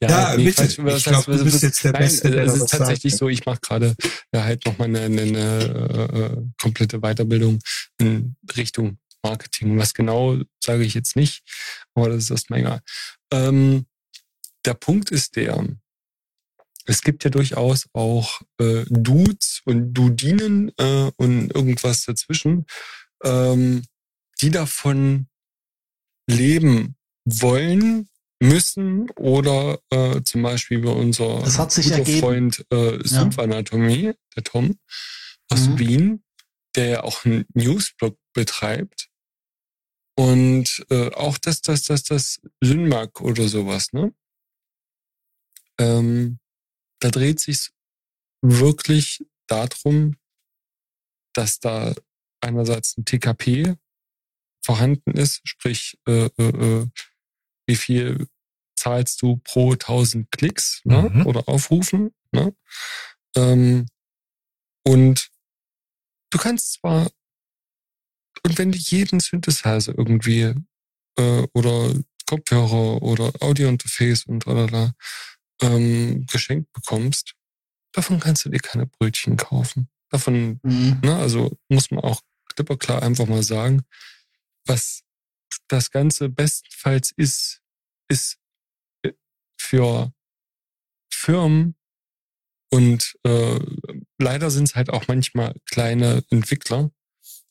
Ja, 0.00 0.34
bitte. 0.36 0.52
Quatsch, 0.52 0.78
was 0.78 0.98
Ich 0.98 1.04
glaub, 1.04 1.26
heißt, 1.26 1.40
du 1.40 1.44
bist 1.44 1.62
jetzt 1.62 1.84
der 1.84 1.92
Nein, 1.92 2.02
Beste, 2.02 2.30
der 2.30 2.44
es 2.44 2.54
da 2.58 2.64
ist 2.64 2.70
tatsächlich 2.70 3.12
sagt. 3.12 3.18
so, 3.20 3.28
ich 3.28 3.46
mache 3.46 3.60
gerade 3.60 3.94
ja, 4.32 4.44
halt 4.44 4.64
nochmal 4.66 4.88
eine, 4.88 5.00
eine, 5.00 5.22
eine 5.22 6.12
äh, 6.12 6.36
komplette 6.60 7.00
Weiterbildung 7.00 7.60
in 7.98 8.36
Richtung 8.56 8.98
Marketing. 9.22 9.78
Was 9.78 9.94
genau, 9.94 10.36
sage 10.62 10.84
ich 10.84 10.94
jetzt 10.94 11.16
nicht, 11.16 11.42
aber 11.94 12.10
das 12.10 12.24
ist 12.24 12.30
erstmal 12.30 12.60
egal. 12.60 12.80
Ähm, 13.32 13.86
der 14.64 14.74
Punkt 14.74 15.10
ist 15.10 15.36
der, 15.36 15.66
es 16.86 17.02
gibt 17.02 17.24
ja 17.24 17.30
durchaus 17.30 17.86
auch 17.92 18.40
äh, 18.58 18.84
Dudes 18.88 19.60
und 19.64 19.92
Dudinen 19.92 20.72
äh, 20.78 21.10
und 21.16 21.54
irgendwas 21.54 22.04
dazwischen, 22.04 22.66
ähm, 23.24 23.82
die 24.40 24.50
davon 24.50 25.28
leben 26.28 26.96
wollen, 27.24 28.08
müssen 28.42 29.10
oder 29.10 29.78
äh, 29.90 30.22
zum 30.22 30.42
Beispiel 30.42 30.78
über 30.78 30.96
unser 30.96 31.40
guter 31.40 31.90
ergeben. 31.98 32.20
Freund 32.20 32.66
äh, 32.70 33.06
Sumpfanatomie, 33.06 34.14
der 34.34 34.44
Tom 34.44 34.78
aus 35.50 35.68
Mhm. 35.68 35.78
Wien, 35.78 36.24
der 36.74 36.86
ja 36.86 37.04
auch 37.04 37.24
einen 37.24 37.44
Newsblog 37.54 38.16
betreibt. 38.32 39.08
Und 40.16 40.84
äh, 40.90 41.10
auch 41.12 41.38
das, 41.38 41.60
das, 41.60 41.82
das, 41.82 42.02
das 42.04 42.40
Synmark 42.62 43.20
oder 43.20 43.48
sowas, 43.48 43.92
ne? 43.92 44.14
Ähm, 45.80 46.38
da 47.00 47.08
dreht 47.10 47.40
sich 47.40 47.70
wirklich 48.42 49.24
darum, 49.48 50.16
dass 51.34 51.58
da 51.58 51.94
einerseits 52.40 52.96
ein 52.96 53.04
TKP 53.04 53.76
vorhanden 54.62 55.12
ist, 55.12 55.40
sprich, 55.44 55.98
äh, 56.06 56.26
äh, 56.26 56.82
äh, 56.82 56.86
wie 57.66 57.76
viel 57.76 58.28
zahlst 58.76 59.22
du 59.22 59.36
pro 59.38 59.72
1000 59.72 60.30
Klicks 60.30 60.80
ne? 60.84 61.10
Mhm. 61.12 61.26
oder 61.26 61.48
Aufrufen. 61.48 62.14
Ne? 62.32 62.54
Ähm, 63.36 63.86
und 64.86 65.30
du 66.30 66.38
kannst 66.38 66.74
zwar, 66.74 67.10
und 68.44 68.58
wenn 68.58 68.72
du 68.72 68.78
jeden 68.78 69.20
Synthesizer 69.20 69.96
irgendwie 69.96 70.54
äh, 71.18 71.46
oder 71.52 71.94
Kopfhörer 72.26 73.02
oder 73.02 73.32
Audiointerface 73.40 74.24
und 74.26 74.46
oder 74.46 74.94
ähm, 75.60 76.26
geschenkt 76.26 76.72
bekommst, 76.72 77.34
davon 77.92 78.20
kannst 78.20 78.44
du 78.44 78.50
dir 78.50 78.60
keine 78.60 78.86
Brötchen 78.86 79.36
kaufen. 79.36 79.88
Davon 80.10 80.60
Mhm. 80.62 81.00
Ne, 81.02 81.16
also 81.16 81.56
muss 81.68 81.90
man 81.90 82.02
auch 82.02 82.22
klipp 82.54 82.70
und 82.70 82.78
klar 82.80 83.02
einfach 83.02 83.26
mal 83.26 83.42
sagen, 83.42 83.82
was 84.66 85.02
das 85.68 85.90
Ganze 85.90 86.28
bestenfalls 86.28 87.12
ist, 87.16 87.60
ist 88.08 88.38
äh, 89.02 89.12
für 89.58 90.12
Firmen 91.12 91.76
und 92.70 93.16
äh, 93.24 93.58
leider 94.18 94.50
sind 94.50 94.68
es 94.68 94.74
halt 94.74 94.90
auch 94.90 95.08
manchmal 95.08 95.54
kleine 95.66 96.24
Entwickler, 96.30 96.90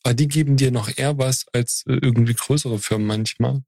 Aber 0.03 0.13
die 0.13 0.27
geben 0.27 0.55
dir 0.57 0.71
noch 0.71 0.89
eher 0.97 1.17
was 1.17 1.45
als 1.53 1.83
äh, 1.87 1.93
irgendwie 2.01 2.33
größere 2.33 2.79
Firmen 2.79 3.07
manchmal. 3.07 3.63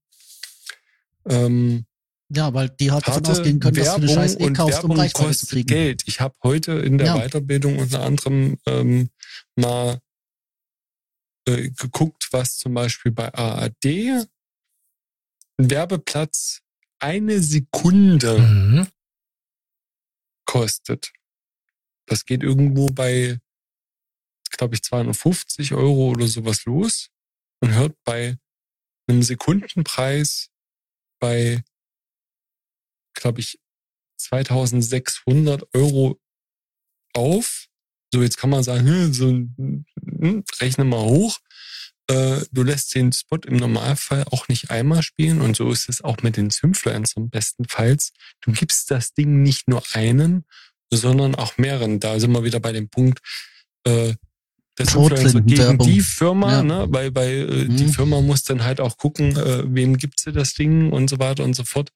Ähm, 1.25 1.85
Ja, 2.33 2.53
weil 2.53 2.69
die 2.69 2.91
halt 2.91 3.05
davon 3.07 3.25
harte 3.25 3.31
ausgehen 3.39 3.59
können, 3.59 3.75
dass 3.75 3.87
du 3.87 3.93
eine 3.95 4.07
Werbung 4.07 4.15
Scheiß 4.23 4.39
eh 4.39 4.43
und 4.45 4.53
kaufst, 4.53 4.83
um 4.83 4.89
Werbung 4.91 4.97
Reichweite 4.97 5.17
zu 5.17 5.23
kostet 5.27 5.49
kriegen. 5.49 5.67
Geld. 5.67 6.03
Ich 6.07 6.19
habe 6.21 6.35
heute 6.43 6.71
in 6.73 6.97
der 6.97 7.07
Ja. 7.07 7.15
Weiterbildung 7.17 7.77
unter 7.79 8.01
anderem 8.03 8.57
ähm, 8.65 9.09
mal 9.55 9.99
äh, 11.47 11.69
geguckt, 11.71 12.27
was 12.31 12.57
zum 12.57 12.73
Beispiel 12.73 13.11
bei 13.11 13.33
ARD 13.33 13.85
ein 13.85 14.27
Werbeplatz 15.57 16.61
eine 16.99 17.39
Sekunde 17.41 18.39
Mhm. 18.39 18.87
kostet. 20.45 21.11
Das 22.05 22.25
geht 22.25 22.43
irgendwo 22.43 22.87
bei, 22.87 23.39
glaube 24.51 24.75
ich, 24.75 24.83
250 24.83 25.73
Euro 25.73 26.09
oder 26.11 26.27
sowas 26.27 26.65
los 26.65 27.09
und 27.61 27.73
hört 27.73 27.95
bei 28.03 28.37
einem 29.07 29.23
Sekundenpreis 29.23 30.49
bei, 31.19 31.63
glaube 33.13 33.39
ich, 33.41 33.59
2600 34.17 35.63
Euro 35.73 36.19
auf. 37.13 37.65
So, 38.13 38.21
jetzt 38.21 38.37
kann 38.37 38.49
man 38.49 38.63
sagen, 38.63 38.85
hm, 38.87 39.13
so, 39.13 39.27
hm, 39.27 40.43
rechne 40.59 40.83
mal 40.83 41.01
hoch. 41.01 41.39
Äh, 42.07 42.41
du 42.51 42.63
lässt 42.63 42.93
den 42.95 43.13
Spot 43.13 43.37
im 43.45 43.55
Normalfall 43.57 44.25
auch 44.31 44.47
nicht 44.47 44.69
einmal 44.69 45.01
spielen 45.01 45.39
und 45.41 45.55
so 45.55 45.71
ist 45.71 45.87
es 45.87 46.01
auch 46.01 46.17
mit 46.21 46.35
den 46.35 46.49
Influencern 46.61 47.29
bestenfalls. 47.29 48.11
Du 48.41 48.51
gibst 48.51 48.91
das 48.91 49.13
Ding 49.13 49.41
nicht 49.43 49.67
nur 49.69 49.81
einen, 49.93 50.45
sondern 50.91 51.35
auch 51.35 51.57
mehreren. 51.57 51.99
Da 51.99 52.19
sind 52.19 52.31
wir 52.33 52.43
wieder 52.43 52.59
bei 52.59 52.73
dem 52.73 52.89
Punkt, 52.89 53.19
äh, 53.85 54.13
das 54.75 54.95
Influencer 54.95 55.41
gegen 55.41 55.77
die 55.79 56.01
Firma, 56.01 56.51
Ja. 56.51 56.63
ne? 56.63 56.85
weil, 56.89 57.13
weil 57.15 57.49
äh, 57.49 57.67
die 57.67 57.85
Mhm. 57.85 57.93
Firma 57.93 58.19
muss 58.21 58.43
dann 58.43 58.63
halt 58.63 58.81
auch 58.81 58.97
gucken, 58.97 59.37
äh, 59.37 59.63
wem 59.73 59.97
gibt 59.97 60.19
sie 60.19 60.31
das 60.31 60.53
Ding 60.53 60.91
und 60.91 61.09
so 61.09 61.19
weiter 61.19 61.43
und 61.43 61.53
so 61.53 61.63
fort. 61.63 61.91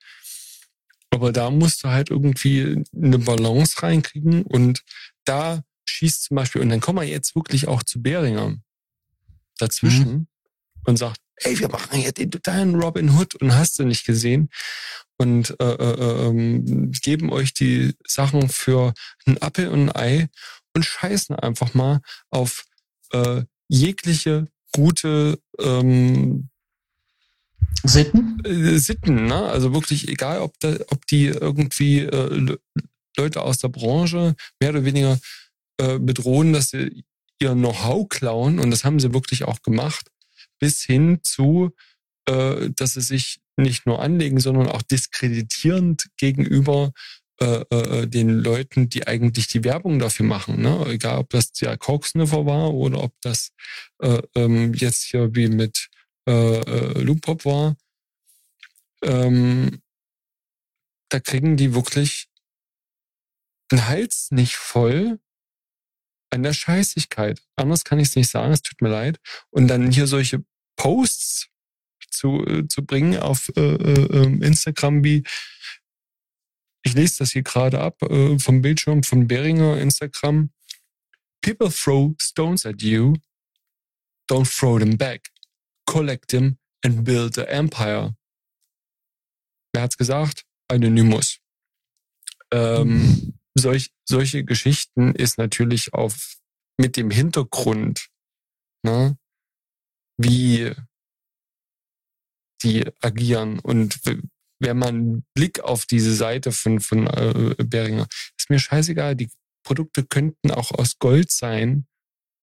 Aber 1.16 1.32
da 1.32 1.50
musst 1.50 1.82
du 1.82 1.88
halt 1.88 2.10
irgendwie 2.10 2.84
eine 2.94 3.18
Balance 3.18 3.82
reinkriegen 3.82 4.44
und 4.44 4.82
da 5.24 5.64
schießt 5.86 6.24
zum 6.26 6.36
Beispiel, 6.36 6.62
und 6.62 6.68
dann 6.68 6.82
kommen 6.82 7.00
wir 7.00 7.08
jetzt 7.08 7.38
wirklich 7.38 7.70
auch 7.70 7.84
zu 7.84 8.02
Beringer 8.02 8.58
dazwischen 9.58 10.28
und 10.84 10.98
sagt, 10.98 11.22
ey, 11.38 11.58
wir 11.58 11.70
machen 11.70 12.02
jetzt 12.02 12.18
den 12.18 12.32
totalen 12.32 12.76
Robin 12.76 13.12
Hood 13.12 13.36
und 13.36 13.56
hast 13.56 13.80
du 13.80 13.86
nicht 13.86 14.06
gesehen? 14.06 14.50
Und 15.16 15.56
äh, 15.62 15.64
äh, 15.64 16.28
ähm, 16.28 16.92
geben 16.92 17.32
euch 17.32 17.54
die 17.54 17.94
Sachen 18.06 18.50
für 18.50 18.94
ein 19.26 19.42
Apfel 19.42 19.70
und 19.70 19.90
ein 19.92 19.96
Ei 19.96 20.28
und 20.74 20.84
scheißen 20.84 21.38
einfach 21.38 21.74
mal 21.74 22.02
auf 22.30 22.66
äh, 23.14 23.44
jegliche 23.70 24.50
gute 24.74 25.40
ähm, 25.60 26.50
Sitten? 27.84 28.42
äh, 28.46 28.78
Sitten, 28.78 29.26
ne? 29.26 29.44
Also 29.44 29.74
wirklich 29.74 30.08
egal, 30.08 30.42
ob 30.42 30.60
da, 30.60 30.76
ob 30.90 31.06
die 31.08 31.26
irgendwie 31.28 32.00
äh, 32.00 32.28
Le- 32.34 32.60
Leute 33.18 33.42
aus 33.42 33.60
der 33.60 33.70
Branche 33.70 34.36
mehr 34.60 34.72
oder 34.72 34.86
weniger 34.86 35.20
äh, 35.78 36.00
bedrohen, 36.00 36.54
dass 36.54 36.70
sie 36.70 37.04
ihr 37.40 37.54
Know-how 37.54 38.08
klauen 38.10 38.60
und 38.60 38.72
das 38.72 38.84
haben 38.84 39.00
sie 39.00 39.14
wirklich 39.14 39.44
auch 39.44 39.62
gemacht, 39.62 40.10
bis 40.60 40.82
hin 40.84 41.20
zu, 41.24 41.72
äh, 42.28 42.70
dass 42.76 42.94
sie 42.94 43.02
sich 43.02 43.40
nicht 43.58 43.86
nur 43.86 44.02
anlegen, 44.02 44.40
sondern 44.40 44.68
auch 44.68 44.82
diskreditierend 44.82 46.08
gegenüber 46.18 46.92
äh, 47.42 47.62
äh, 47.70 48.08
den 48.08 48.30
Leuten, 48.30 48.90
die 48.90 49.08
eigentlich 49.08 49.48
die 49.48 49.64
Werbung 49.64 50.00
dafür 50.00 50.26
machen. 50.26 50.62
Ne? 50.62 50.86
Egal, 50.88 51.20
ob 51.20 51.30
das 51.30 51.52
der 51.52 51.78
Coke-Sniffer 51.78 52.46
war 52.46 52.74
oder 52.74 53.04
ob 53.04 53.14
das 53.22 53.52
äh, 54.02 54.22
ähm, 54.36 54.74
jetzt 54.74 55.04
hier 55.04 55.36
wie 55.36 55.48
mit 55.48 55.90
äh, 56.28 56.60
äh, 56.60 57.02
Lupop 57.02 57.46
war. 57.46 57.76
Ähm, 59.04 59.82
da 61.10 61.20
kriegen 61.20 61.58
die 61.58 61.74
wirklich 61.74 62.28
den 63.72 63.88
Hals 63.88 64.32
nicht 64.32 64.56
voll 64.56 65.20
an 66.32 66.44
der 66.44 66.54
Scheißigkeit. 66.54 67.42
Anders 67.56 67.84
kann 67.84 68.00
ich 68.00 68.10
es 68.10 68.16
nicht 68.16 68.30
sagen, 68.30 68.52
es 68.52 68.62
tut 68.62 68.82
mir 68.82 68.90
leid. 68.90 69.20
Und 69.50 69.68
dann 69.68 69.92
hier 69.92 70.08
solche 70.08 70.44
Posts 70.76 71.50
zu, 72.10 72.46
äh, 72.46 72.68
zu 72.68 72.86
bringen 72.86 73.20
auf 73.20 73.50
äh, 73.56 73.62
äh, 73.62 74.24
ähm, 74.24 74.42
Instagram 74.42 75.04
wie 75.04 75.24
ich 76.86 76.94
lese 76.94 77.20
das 77.20 77.32
hier 77.32 77.42
gerade 77.42 77.80
ab 77.80 78.02
äh, 78.04 78.38
vom 78.38 78.62
Bildschirm 78.62 79.02
von 79.02 79.28
Beringer 79.28 79.78
Instagram. 79.78 80.52
People 81.42 81.72
throw 81.72 82.14
stones 82.20 82.66
at 82.66 82.82
you. 82.82 83.16
Don't 84.30 84.48
throw 84.48 84.78
them 84.80 84.98
back. 84.98 85.32
Collect 85.96 86.28
them 86.32 86.58
and 86.84 87.06
build 87.06 87.38
an 87.38 87.48
empire. 87.48 88.16
Wer 89.72 89.84
hat's 89.84 89.96
gesagt? 89.96 90.44
Anonymous. 90.70 91.40
Ähm, 92.52 93.40
solch, 93.58 93.94
solche 94.04 94.44
Geschichten 94.44 95.16
ist 95.16 95.38
natürlich 95.38 95.94
auf 95.94 96.36
mit 96.78 96.98
dem 96.98 97.12
Hintergrund, 97.12 98.10
ne, 98.84 99.18
wie 100.18 100.74
die 102.62 102.84
agieren 103.00 103.60
und 103.60 104.02
wenn 104.60 104.78
man 104.78 104.90
einen 104.90 105.26
Blick 105.34 105.62
auf 105.62 105.86
diese 105.86 106.14
Seite 106.14 106.52
von, 106.52 106.82
von 106.82 107.08
äh, 107.08 107.56
Beringer, 107.64 108.08
ist 108.38 108.50
mir 108.50 108.60
scheißegal, 108.60 109.16
die 109.16 109.30
Produkte 109.64 110.06
könnten 110.06 110.52
auch 110.52 110.72
aus 110.72 111.00
Gold 111.00 111.32
sein 111.32 111.88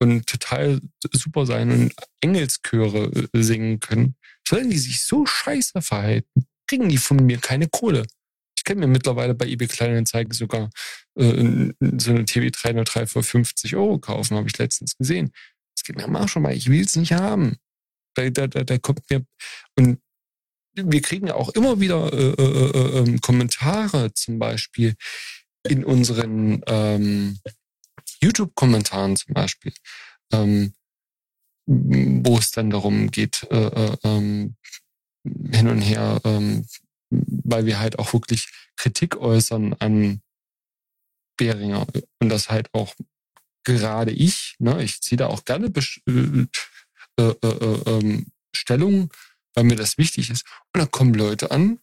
und 0.02 0.26
total 0.26 0.80
super 1.12 1.46
sein 1.46 1.70
und 1.70 1.94
Engelschöre 2.20 3.28
äh, 3.32 3.42
singen 3.42 3.78
können. 3.78 4.16
Sollen 4.46 4.68
die 4.68 4.78
sich 4.78 5.04
so 5.04 5.24
scheiße 5.24 5.80
verhalten, 5.80 6.46
kriegen 6.66 6.88
die 6.88 6.98
von 6.98 7.18
mir 7.24 7.38
keine 7.38 7.68
Kohle. 7.68 8.04
Ich 8.56 8.64
kann 8.64 8.78
mir 8.78 8.88
mittlerweile 8.88 9.34
bei 9.34 9.46
eBay 9.46 9.68
Kleinanzeigen 9.68 10.32
sogar 10.32 10.70
äh, 11.16 11.72
so 11.98 12.10
eine 12.10 12.24
TV303 12.24 13.06
für 13.06 13.22
50 13.22 13.76
Euro 13.76 13.98
kaufen, 13.98 14.36
habe 14.36 14.48
ich 14.48 14.58
letztens 14.58 14.96
gesehen. 14.96 15.32
Das 15.76 15.84
geht 15.84 15.96
mir 15.96 16.04
am 16.04 16.16
Arsch 16.16 16.32
vorbei. 16.32 16.54
Ich 16.54 16.68
will 16.68 16.84
es 16.84 16.96
nicht 16.96 17.12
haben. 17.12 17.56
Da, 18.14 18.28
da, 18.28 18.46
da, 18.46 18.64
da 18.64 18.78
kommt 18.78 19.08
mir 19.08 19.24
und 19.76 19.98
wir 20.74 21.02
kriegen 21.02 21.30
auch 21.30 21.50
immer 21.50 21.80
wieder 21.80 22.12
äh, 22.12 22.32
äh, 22.32 22.70
äh, 22.70 22.98
ähm, 22.98 23.20
Kommentare 23.20 24.12
zum 24.14 24.38
Beispiel 24.38 24.94
in 25.68 25.84
unseren 25.84 26.62
ähm, 26.66 27.38
YouTube-Kommentaren 28.22 29.16
zum 29.16 29.34
Beispiel, 29.34 29.72
ähm, 30.32 30.74
wo 31.66 32.38
es 32.38 32.50
dann 32.50 32.70
darum 32.70 33.10
geht, 33.10 33.46
äh, 33.50 33.66
äh, 33.66 33.96
ähm, 34.04 34.56
hin 35.52 35.68
und 35.68 35.80
her, 35.80 36.20
ähm, 36.24 36.66
weil 37.10 37.66
wir 37.66 37.78
halt 37.78 37.98
auch 37.98 38.12
wirklich 38.12 38.50
Kritik 38.76 39.16
äußern 39.16 39.74
an 39.74 40.22
Beringer 41.36 41.86
und 42.20 42.28
das 42.28 42.50
halt 42.50 42.68
auch 42.72 42.94
gerade 43.64 44.10
ich, 44.10 44.56
ne, 44.58 44.82
ich 44.82 45.00
ziehe 45.02 45.16
da 45.16 45.28
auch 45.28 45.44
gerne 45.44 45.70
Besch 45.70 46.00
äh, 46.08 46.46
äh, 47.18 47.34
äh, 47.42 47.82
ähm, 47.86 48.26
Stellung, 48.54 49.12
weil 49.54 49.64
mir 49.64 49.76
das 49.76 49.98
wichtig 49.98 50.30
ist. 50.30 50.44
Und 50.72 50.80
dann 50.80 50.90
kommen 50.90 51.14
Leute 51.14 51.50
an 51.50 51.78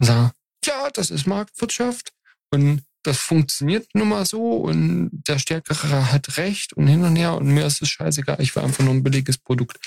und 0.00 0.06
sagen, 0.06 0.32
ja, 0.64 0.90
das 0.90 1.10
ist 1.10 1.26
Marktwirtschaft 1.26 2.12
und 2.50 2.82
das 3.08 3.18
funktioniert 3.18 3.88
nun 3.94 4.10
mal 4.10 4.26
so 4.26 4.58
und 4.58 5.22
der 5.26 5.38
Stärkere 5.38 6.12
hat 6.12 6.36
recht 6.36 6.74
und 6.74 6.86
hin 6.86 7.02
und 7.04 7.16
her 7.16 7.34
und 7.36 7.46
mir 7.46 7.64
ist 7.64 7.80
es 7.80 7.88
scheißegal, 7.88 8.40
ich 8.40 8.54
will 8.54 8.62
einfach 8.62 8.84
nur 8.84 8.92
ein 8.92 9.02
billiges 9.02 9.38
Produkt. 9.38 9.78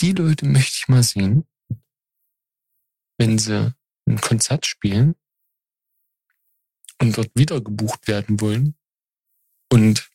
Die 0.00 0.12
Leute 0.12 0.46
möchte 0.46 0.76
ich 0.76 0.86
mal 0.86 1.02
sehen, 1.02 1.48
wenn 3.18 3.38
sie 3.38 3.74
ein 4.06 4.20
Konzert 4.20 4.66
spielen 4.66 5.16
und 7.00 7.18
dort 7.18 7.32
wieder 7.34 7.60
gebucht 7.60 8.06
werden 8.06 8.40
wollen 8.40 8.76
und 9.72 10.08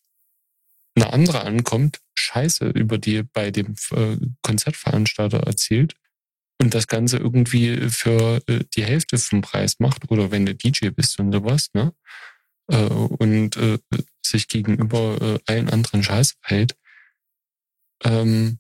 eine 0.96 1.12
andere 1.12 1.42
ankommt, 1.42 2.00
Scheiße 2.16 2.70
über 2.70 3.00
die 3.00 3.24
bei 3.24 3.52
dem 3.52 3.76
äh, 3.92 4.18
Konzertveranstalter 4.44 5.40
erzählt 5.40 5.96
und 6.62 6.74
das 6.74 6.88
Ganze 6.88 7.18
irgendwie 7.18 7.90
für 7.90 8.42
äh, 8.48 8.64
die 8.76 8.84
Hälfte 8.86 9.18
vom 9.18 9.42
Preis 9.42 9.80
macht 9.80 10.10
oder 10.10 10.32
wenn 10.32 10.46
du 10.46 10.56
DJ 10.56 10.90
bist 10.90 11.20
und 11.20 11.32
sowas, 11.32 11.70
ne? 11.74 11.94
Äh, 12.70 12.86
und 12.86 13.58
äh, 13.58 13.80
sich 14.26 14.48
gegenüber 14.48 15.22
äh, 15.22 15.40
allen 15.52 15.70
anderen 15.70 16.04
Scheiße 16.04 16.36
verhält. 16.42 16.78
Ähm, 18.04 18.60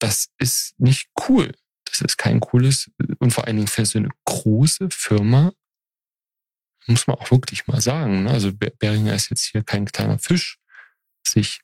das 0.00 0.28
ist 0.38 0.78
nicht 0.78 1.10
cool. 1.28 1.52
Das 1.84 2.00
ist 2.02 2.18
kein 2.18 2.38
cooles 2.40 2.90
und 3.18 3.32
vor 3.32 3.46
allen 3.46 3.56
Dingen 3.56 3.68
für 3.68 3.84
so 3.86 3.98
eine 3.98 4.10
große 4.24 4.88
Firma 4.90 5.52
muss 6.86 7.06
man 7.06 7.16
auch 7.16 7.30
wirklich 7.30 7.66
mal 7.66 7.80
sagen. 7.80 8.24
Ne? 8.24 8.30
Also 8.30 8.52
Be- 8.52 8.72
Beringer 8.78 9.14
ist 9.14 9.30
jetzt 9.30 9.44
hier 9.44 9.62
kein 9.62 9.84
kleiner 9.86 10.18
Fisch, 10.18 10.58
sich 11.26 11.60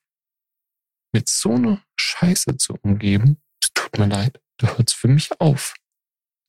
mit 1.12 1.28
so 1.28 1.54
einer 1.54 1.82
Scheiße 1.96 2.56
zu 2.56 2.74
umgeben. 2.82 3.40
Tut 3.74 3.98
mir 3.98 4.06
leid, 4.06 4.40
da 4.58 4.76
hört's 4.76 4.92
für 4.92 5.08
mich 5.08 5.30
auf. 5.40 5.74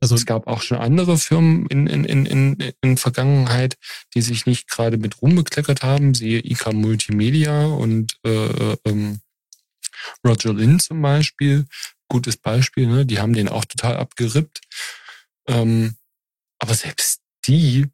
Also 0.01 0.15
Es 0.15 0.25
gab 0.25 0.47
auch 0.47 0.61
schon 0.61 0.77
andere 0.77 1.17
Firmen 1.17 1.65
in, 1.67 1.87
in, 1.87 2.03
in, 2.03 2.25
in, 2.25 2.73
in 2.81 2.97
Vergangenheit, 2.97 3.75
die 4.13 4.21
sich 4.21 4.45
nicht 4.45 4.69
gerade 4.69 4.97
mit 4.97 5.21
Ruhm 5.21 5.35
bekleckert 5.35 5.83
haben, 5.83 6.13
siehe 6.13 6.39
IK 6.39 6.73
Multimedia 6.73 7.65
und 7.65 8.17
äh, 8.23 8.75
ähm, 8.85 9.21
Roger 10.25 10.53
Lynn 10.53 10.79
zum 10.79 11.01
Beispiel, 11.01 11.65
gutes 12.07 12.37
Beispiel, 12.37 12.87
ne? 12.87 13.05
die 13.05 13.19
haben 13.19 13.33
den 13.33 13.49
auch 13.49 13.65
total 13.65 13.97
abgerippt. 13.97 14.61
Ähm, 15.47 15.95
aber 16.59 16.75
selbst 16.75 17.21
die 17.47 17.87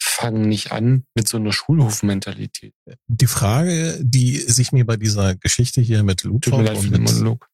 fangen 0.00 0.48
nicht 0.48 0.72
an 0.72 1.04
mit 1.14 1.28
so 1.28 1.38
einer 1.38 1.52
Schulhofmentalität. 1.52 2.74
Die 3.06 3.26
Frage, 3.26 3.98
die 4.00 4.36
sich 4.36 4.72
mir 4.72 4.86
bei 4.86 4.96
dieser 4.96 5.34
Geschichte 5.34 5.80
hier 5.80 6.02
mit 6.02 6.22
für 6.22 6.30
und 6.30 6.90
mit, 6.90 7.00
Monolog. 7.00 7.48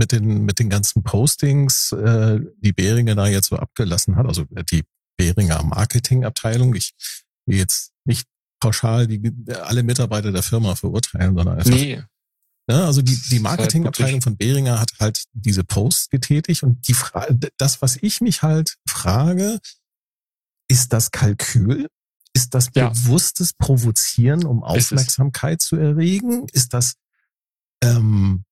Mit 0.00 0.12
den 0.12 0.44
mit 0.44 0.58
den 0.58 0.70
ganzen 0.70 1.02
Postings, 1.02 1.92
äh, 1.92 2.40
die 2.58 2.72
Behringer 2.72 3.14
da 3.14 3.26
jetzt 3.28 3.48
so 3.50 3.56
abgelassen 3.56 4.16
hat, 4.16 4.26
also 4.26 4.44
die 4.72 4.82
Behringer 5.18 5.62
Marketingabteilung. 5.62 6.74
Ich 6.74 6.94
will 7.46 7.58
jetzt 7.58 7.92
nicht 8.04 8.26
pauschal 8.60 9.06
die 9.06 9.20
alle 9.62 9.82
Mitarbeiter 9.82 10.32
der 10.32 10.42
Firma 10.42 10.74
verurteilen, 10.74 11.34
sondern 11.36 11.58
einfach 11.58 11.70
Nee, 11.70 12.02
Ja, 12.68 12.86
also 12.86 13.02
die, 13.02 13.14
die 13.14 13.34
halt 13.36 13.42
Marketingabteilung 13.42 14.22
von 14.22 14.36
Behringer 14.36 14.80
hat 14.80 14.92
halt 14.98 15.24
diese 15.32 15.64
Posts 15.64 16.08
getätigt 16.08 16.62
und 16.62 16.86
die 16.88 16.94
Frage, 16.94 17.38
das, 17.58 17.82
was 17.82 17.96
ich 18.00 18.20
mich 18.20 18.42
halt 18.42 18.76
frage, 18.88 19.60
ist 20.68 20.92
das 20.92 21.10
Kalkül? 21.10 21.88
Ist 22.32 22.54
das 22.54 22.70
Ja. 22.74 22.90
bewusstes 22.90 23.52
Provozieren, 23.54 24.46
um. 24.46 24.62
Aufmerksamkeit 24.62 25.60
zu 25.62 25.76
erregen? 25.76 26.46
Ist 26.52 26.72
das 26.74 26.94
ähm, 27.82 28.44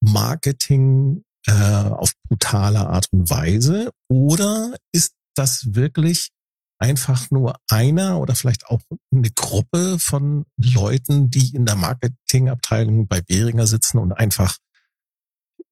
Marketing 0.00 1.24
äh, 1.46 1.52
auf 1.52 2.12
brutale 2.28 2.88
Art 2.88 3.06
und 3.12 3.30
Weise? 3.30 3.90
Oder 4.08 4.76
ist 4.92 5.14
das 5.34 5.74
wirklich 5.74 6.30
einfach 6.78 7.30
nur 7.30 7.56
einer 7.68 8.18
oder 8.18 8.34
vielleicht 8.34 8.66
auch 8.66 8.80
eine 9.12 9.30
Gruppe 9.30 9.98
von 9.98 10.46
Leuten, 10.56 11.30
die 11.30 11.54
in 11.54 11.66
der 11.66 11.76
Marketingabteilung 11.76 13.06
bei 13.06 13.20
Behringer 13.20 13.66
sitzen 13.66 13.98
und 13.98 14.12
einfach, 14.12 14.56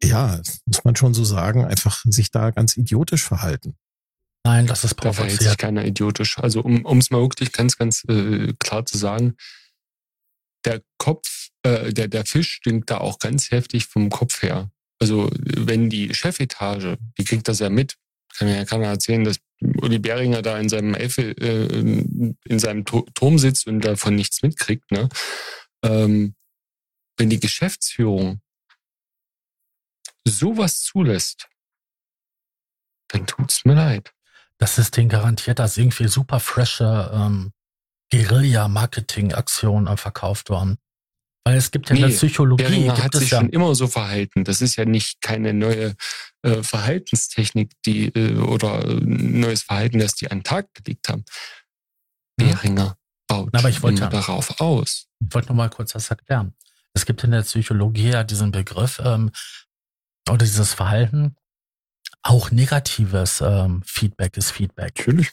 ja, 0.03 0.41
muss 0.67 0.85
man 0.85 0.97
schon 0.97 1.15
so 1.15 1.25
sagen, 1.25 1.65
einfach 1.65 2.05
sich 2.05 2.31
da 2.31 2.51
ganz 2.51 2.77
idiotisch 2.77 3.25
verhalten. 3.25 3.77
Nein, 4.45 4.67
das 4.67 4.85
ist 4.85 4.97
da 5.03 5.13
verhält 5.13 5.33
sich 5.33 5.39
provoziert. 5.41 5.59
keiner 5.59 5.85
idiotisch. 5.85 6.39
Also 6.39 6.61
um 6.61 6.85
um 6.85 6.99
es 6.99 7.11
mal 7.11 7.21
wirklich 7.21 7.53
ganz, 7.53 7.77
ganz 7.77 8.05
äh, 8.09 8.53
klar 8.59 8.87
zu 8.87 8.97
sagen, 8.97 9.35
der 10.65 10.83
Kopf, 10.99 11.49
äh, 11.63 11.93
der, 11.93 12.09
der 12.09 12.25
Fisch 12.25 12.53
stinkt 12.53 12.91
da 12.91 12.99
auch 12.99 13.19
ganz 13.19 13.51
heftig 13.51 13.87
vom 13.87 14.11
Kopf 14.11 14.43
her. 14.43 14.71
Also 15.01 15.31
wenn 15.43 15.91
die 15.91 16.15
Chefetage, 16.15 16.99
die 17.19 17.25
kriegt 17.25 17.49
das 17.49 17.61
ja 17.61 17.71
mit, 17.71 17.97
kann 18.37 18.49
mir 18.49 18.57
ja 18.57 18.65
keiner 18.65 18.89
erzählen, 18.89 19.25
dass 19.25 19.39
Uli 19.61 19.99
Behringer 19.99 20.43
da 20.43 20.59
in 20.59 20.69
seinem 20.69 20.95
Eiffel, 20.95 21.35
äh, 21.41 22.37
in 22.45 22.59
seinem 22.59 22.85
Tu- 22.85 23.07
Turm 23.15 23.39
sitzt 23.39 23.67
und 23.67 23.81
davon 23.81 24.15
nichts 24.15 24.43
mitkriegt, 24.43 24.91
ne? 24.91 25.09
Ähm, 25.83 26.35
wenn 27.17 27.31
die 27.31 27.41
Geschäftsführung 27.41 28.41
sowas 30.25 30.83
zulässt, 30.83 31.49
dann 33.09 33.27
tut's 33.27 33.65
mir 33.65 33.75
leid. 33.75 34.13
Das 34.59 34.79
ist 34.79 34.97
denen 34.97 35.09
garantiert 35.09 35.61
als 35.61 35.77
irgendwie 35.77 36.09
super 36.09 36.41
frische 36.41 37.11
ähm, 37.13 37.53
Guerilla-Marketing-Aktion 38.11 39.87
äh, 39.87 39.97
verkauft 39.97 40.51
worden. 40.51 40.79
Weil 41.45 41.57
es 41.57 41.71
gibt 41.71 41.89
ja 41.89 41.95
in 41.95 42.03
der 42.03 42.11
Nee, 42.11 42.17
Psychologie, 42.17 42.63
Behringer 42.63 42.95
gibt 42.95 43.05
hat 43.05 43.15
es 43.15 43.21
sich 43.21 43.31
ja, 43.31 43.39
schon 43.39 43.49
immer 43.49 43.75
so 43.75 43.87
verhalten. 43.87 44.45
Das 44.45 44.61
ist 44.61 44.77
ja 44.77 44.85
nicht 44.85 45.23
keine 45.23 45.55
neue 45.55 45.95
äh, 46.43 46.63
Verhaltenstechnik, 46.63 47.73
die 47.87 48.09
äh, 48.09 48.37
oder 48.37 48.85
äh, 48.85 48.95
neues 49.01 49.63
Verhalten, 49.63 49.99
das 49.99 50.15
die 50.15 50.31
an 50.31 50.39
den 50.39 50.45
Tag 50.45 50.73
gelegt 50.75 51.09
haben. 51.09 51.25
Behringer 52.37 52.97
baut 53.27 53.51
Na, 53.53 53.61
aber 53.61 53.71
ich 53.71 53.83
wollte 53.83 54.09
darauf 54.09 54.61
aus. 54.61 55.07
ich 55.21 55.35
wollte 55.35 55.49
noch 55.49 55.57
mal 55.57 55.71
kurz 55.71 55.93
das 55.93 56.11
erklären. 56.11 56.55
Es 56.93 57.07
gibt 57.07 57.25
in 57.25 57.31
der 57.31 57.43
Psychologie 57.43 58.11
ja 58.11 58.25
diesen 58.25 58.51
Begriff 58.51 59.01
ähm, 59.05 59.31
oder 60.29 60.45
dieses 60.45 60.75
Verhalten, 60.75 61.37
auch 62.23 62.51
negatives 62.51 63.41
ähm, 63.41 63.83
Feedback 63.85 64.37
ist 64.37 64.51
Feedback. 64.51 64.99
Natürlich. 64.99 65.33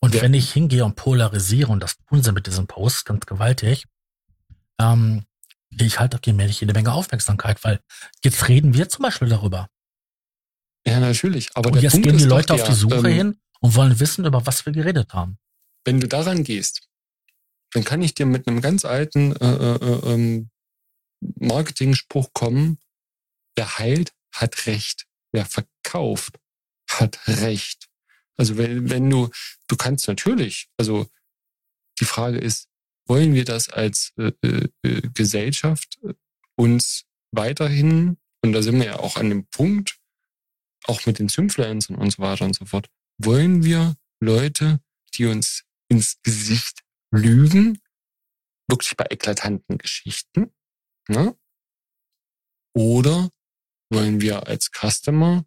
Und 0.00 0.14
Ja. 0.14 0.22
wenn 0.22 0.34
ich 0.34 0.52
hingehe 0.52 0.84
und 0.84 0.96
polarisiere, 0.96 1.70
und 1.70 1.80
das 1.80 1.96
tun 2.08 2.22
sie 2.22 2.32
mit 2.32 2.46
diesem 2.46 2.66
Post 2.66 3.04
ganz 3.04 3.26
gewaltig, 3.26 3.84
ähm, 4.80 5.24
kriege 5.70 5.84
ich 5.84 6.00
halt 6.00 6.26
allmählich 6.26 6.60
jede 6.60 6.72
Menge 6.72 6.92
Aufmerksamkeit, 6.92 7.62
weil 7.64 7.80
jetzt 8.24 8.48
reden 8.48 8.74
wir 8.74 8.88
zum 8.88 9.02
Beispiel 9.02 9.28
darüber. 9.28 9.68
Ja, 10.86 10.98
natürlich. 10.98 11.50
Aber 11.54 11.70
und 11.70 11.82
jetzt 11.82 11.92
Punkt 11.92 12.06
gehen 12.06 12.18
die 12.18 12.24
Leute 12.24 12.54
auf 12.54 12.64
die 12.64 12.72
Suche 12.72 12.96
ähm, 12.96 13.04
hin 13.06 13.40
und 13.60 13.74
wollen 13.74 14.00
wissen, 14.00 14.24
über 14.24 14.46
was 14.46 14.64
wir 14.64 14.72
geredet 14.72 15.12
haben. 15.12 15.38
Wenn 15.84 16.00
du 16.00 16.08
daran 16.08 16.42
gehst, 16.44 16.88
dann 17.72 17.84
kann 17.84 18.02
ich 18.02 18.14
dir 18.14 18.26
mit 18.26 18.48
einem 18.48 18.60
ganz 18.62 18.84
alten 18.84 19.36
äh, 19.36 19.74
äh, 19.74 20.12
ähm, 20.14 20.50
Marketing-Spruch 21.20 22.30
kommen, 22.32 22.78
wer 23.54 23.78
heilt, 23.78 24.12
hat 24.34 24.66
Recht. 24.66 25.06
Wer 25.32 25.44
verkauft, 25.44 26.40
hat 26.88 27.20
Recht. 27.28 27.89
Also 28.40 28.56
wenn, 28.56 28.88
wenn 28.88 29.10
du, 29.10 29.28
du 29.68 29.76
kannst 29.76 30.08
natürlich, 30.08 30.70
also 30.78 31.06
die 32.00 32.06
Frage 32.06 32.38
ist, 32.38 32.70
wollen 33.06 33.34
wir 33.34 33.44
das 33.44 33.68
als 33.68 34.14
äh, 34.16 34.32
äh, 34.40 35.02
Gesellschaft 35.12 35.98
äh, 36.02 36.14
uns 36.56 37.04
weiterhin, 37.32 38.16
und 38.42 38.54
da 38.54 38.62
sind 38.62 38.78
wir 38.78 38.86
ja 38.86 38.98
auch 38.98 39.16
an 39.16 39.28
dem 39.28 39.44
Punkt, 39.44 39.98
auch 40.84 41.04
mit 41.04 41.18
den 41.18 41.28
Influencern 41.28 41.96
und 41.96 42.12
so 42.12 42.22
weiter 42.22 42.46
und 42.46 42.56
so 42.56 42.64
fort, 42.64 42.88
wollen 43.18 43.62
wir 43.62 43.94
Leute, 44.20 44.80
die 45.12 45.26
uns 45.26 45.64
ins 45.88 46.22
Gesicht 46.22 46.80
lügen, 47.10 47.78
wirklich 48.70 48.96
bei 48.96 49.04
eklatanten 49.10 49.76
Geschichten, 49.76 50.50
ne? 51.08 51.36
Oder 52.72 53.28
wollen 53.90 54.22
wir 54.22 54.46
als 54.46 54.70
Customer, 54.70 55.44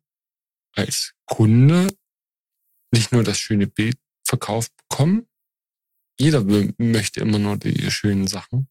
als 0.76 1.15
Kunde 1.26 1.88
nicht 2.94 3.11
nur 3.11 3.24
das 3.24 3.40
schöne 3.40 3.68
Bild 3.68 3.98
verkauft 4.24 4.72
bekommen, 4.78 5.28
jeder 6.20 6.44
möchte 6.78 7.20
immer 7.20 7.40
nur 7.40 7.57
die 7.57 7.90
schönen 7.91 8.28
Sachen, 8.28 8.70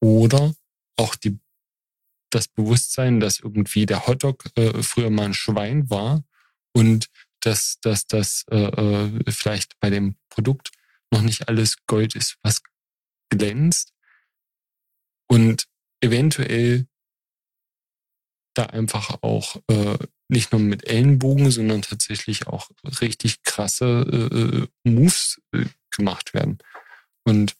oder 0.00 0.54
auch 0.96 1.14
die, 1.14 1.38
das 2.30 2.48
Bewusstsein, 2.48 3.20
dass 3.20 3.40
irgendwie 3.40 3.86
der 3.86 4.06
Hotdog 4.06 4.44
äh, 4.56 4.82
früher 4.82 5.10
mal 5.10 5.26
ein 5.26 5.34
Schwein 5.34 5.88
war 5.90 6.24
und 6.72 7.08
dass, 7.40 7.78
dass 7.80 8.06
das 8.06 8.44
äh, 8.50 8.56
äh, 8.56 9.32
vielleicht 9.32 9.78
bei 9.80 9.90
dem 9.90 10.16
Produkt 10.28 10.70
noch 11.10 11.22
nicht 11.22 11.48
alles 11.48 11.76
Gold 11.86 12.14
ist, 12.14 12.38
was 12.42 12.62
glänzt. 13.30 13.94
Und 15.28 15.68
eventuell 16.00 16.86
da 18.54 18.66
einfach 18.66 19.22
auch 19.22 19.56
äh, 19.68 19.98
nicht 20.28 20.52
nur 20.52 20.60
mit 20.60 20.86
Ellenbogen, 20.88 21.50
sondern 21.50 21.82
tatsächlich 21.82 22.46
auch 22.46 22.70
richtig 23.00 23.42
krasse 23.42 24.68
äh, 24.84 24.88
Moves 24.88 25.40
äh, 25.52 25.66
gemacht 25.90 26.34
werden. 26.34 26.58
Und 27.24 27.56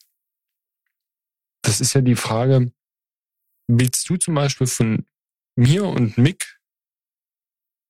das 1.62 1.80
ist 1.80 1.94
ja 1.94 2.00
die 2.00 2.16
Frage, 2.16 2.72
willst 3.68 4.08
du 4.08 4.16
zum 4.16 4.34
Beispiel 4.34 4.66
von 4.66 5.06
mir 5.56 5.84
und 5.84 6.18
Mick 6.18 6.58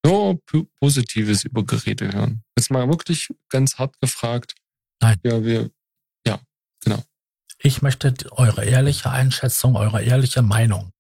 nur 0.05 0.41
Positives 0.79 1.45
über 1.45 1.65
Geräte 1.65 2.13
hören? 2.13 2.43
Jetzt 2.57 2.71
mal 2.71 2.89
wirklich 2.89 3.29
ganz 3.49 3.79
hart 3.79 3.99
gefragt. 4.01 4.55
Nein. 5.01 5.19
Ja, 5.25 5.45
wir, 5.45 5.71
ja, 6.27 6.41
genau. 6.83 7.03
Ich 7.59 7.83
möchte 7.83 8.15
eure 8.33 8.65
ehrliche 8.65 9.11
Einschätzung, 9.11 9.77
eure 9.77 10.03
ehrliche 10.03 10.43
Meinung 10.43 10.93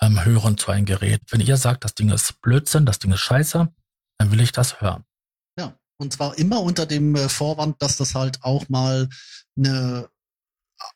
ähm, 0.00 0.24
hören 0.24 0.58
zu 0.58 0.70
einem 0.70 0.86
Gerät. 0.86 1.22
Wenn 1.30 1.40
ihr 1.40 1.56
sagt, 1.56 1.84
das 1.84 1.94
Ding 1.94 2.10
ist 2.10 2.40
Blödsinn, 2.40 2.86
das 2.86 2.98
Ding 2.98 3.12
ist 3.12 3.20
scheiße, 3.20 3.68
dann 4.18 4.30
will 4.30 4.40
ich 4.40 4.52
das 4.52 4.80
hören. 4.80 5.04
Ja, 5.58 5.74
und 5.98 6.12
zwar 6.12 6.38
immer 6.38 6.60
unter 6.60 6.86
dem 6.86 7.14
äh, 7.16 7.28
Vorwand, 7.28 7.80
dass 7.82 7.96
das 7.96 8.14
halt 8.14 8.42
auch 8.42 8.68
mal 8.68 9.08
eine 9.56 10.08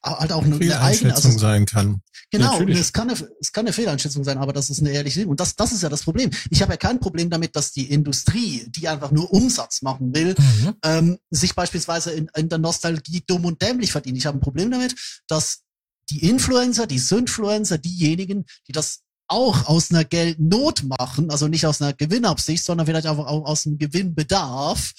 halt 0.05 0.33
auch 0.33 0.45
eine, 0.45 0.55
eine 0.55 0.81
eigene, 0.81 0.95
Fehleinschätzung 0.95 1.33
also 1.33 1.39
sein 1.39 1.67
kann. 1.67 2.03
Genau, 2.31 2.53
Natürlich. 2.53 2.79
es 2.79 2.93
kann, 2.93 3.11
eine, 3.11 3.29
es 3.41 3.53
kann 3.53 3.67
eine 3.67 3.73
Fehleinschätzung 3.73 4.25
sein, 4.25 4.39
aber 4.39 4.53
das 4.53 4.71
ist 4.71 4.81
eine 4.81 4.91
ehrliche 4.91 5.17
Sicht. 5.17 5.27
Und 5.29 5.41
das, 5.41 5.57
das 5.57 5.73
ist 5.73 5.83
ja 5.83 5.89
das 5.89 6.03
Problem. 6.03 6.31
Ich 6.51 6.63
habe 6.63 6.73
ja 6.73 6.77
kein 6.77 7.01
Problem 7.01 7.29
damit, 7.31 7.57
dass 7.57 7.73
die 7.73 7.91
Industrie, 7.91 8.65
die 8.69 8.89
einfach 8.89 9.11
nur 9.11 9.33
Umsatz 9.33 9.83
machen 9.83 10.15
will, 10.15 10.35
Mhm. 10.39 10.75
ähm, 10.85 11.19
sich 11.31 11.55
beispielsweise 11.55 12.13
in, 12.13 12.31
in 12.37 12.49
der 12.49 12.59
Nostalgie 12.59 13.23
dumm 13.27 13.45
und 13.45 13.61
dämlich 13.61 13.93
verdient. 13.93 14.17
Ich 14.17 14.27
habe 14.27 14.39
ein 14.39 14.41
Problem 14.41 14.71
damit, 14.71 14.95
dass 15.29 15.62
die 16.11 16.29
Influencer, 16.29 16.87
die 16.87 16.99
Synfluencer, 16.99 17.79
diejenigen, 17.79 18.45
die 18.69 18.73
das 18.73 19.01
auch 19.29 19.67
aus 19.67 19.91
einer 19.91 20.05
Geldnot 20.05 20.85
machen, 20.85 21.31
also 21.31 21.49
nicht 21.49 21.67
aus 21.67 21.81
einer 21.81 21.95
Gewinnabsicht, 21.95 22.65
sondern 22.65 22.87
vielleicht 22.87 23.07
auch, 23.07 23.19
aus 23.19 23.67
einem 23.67 23.79
Gewinnbedarf, 23.79 24.93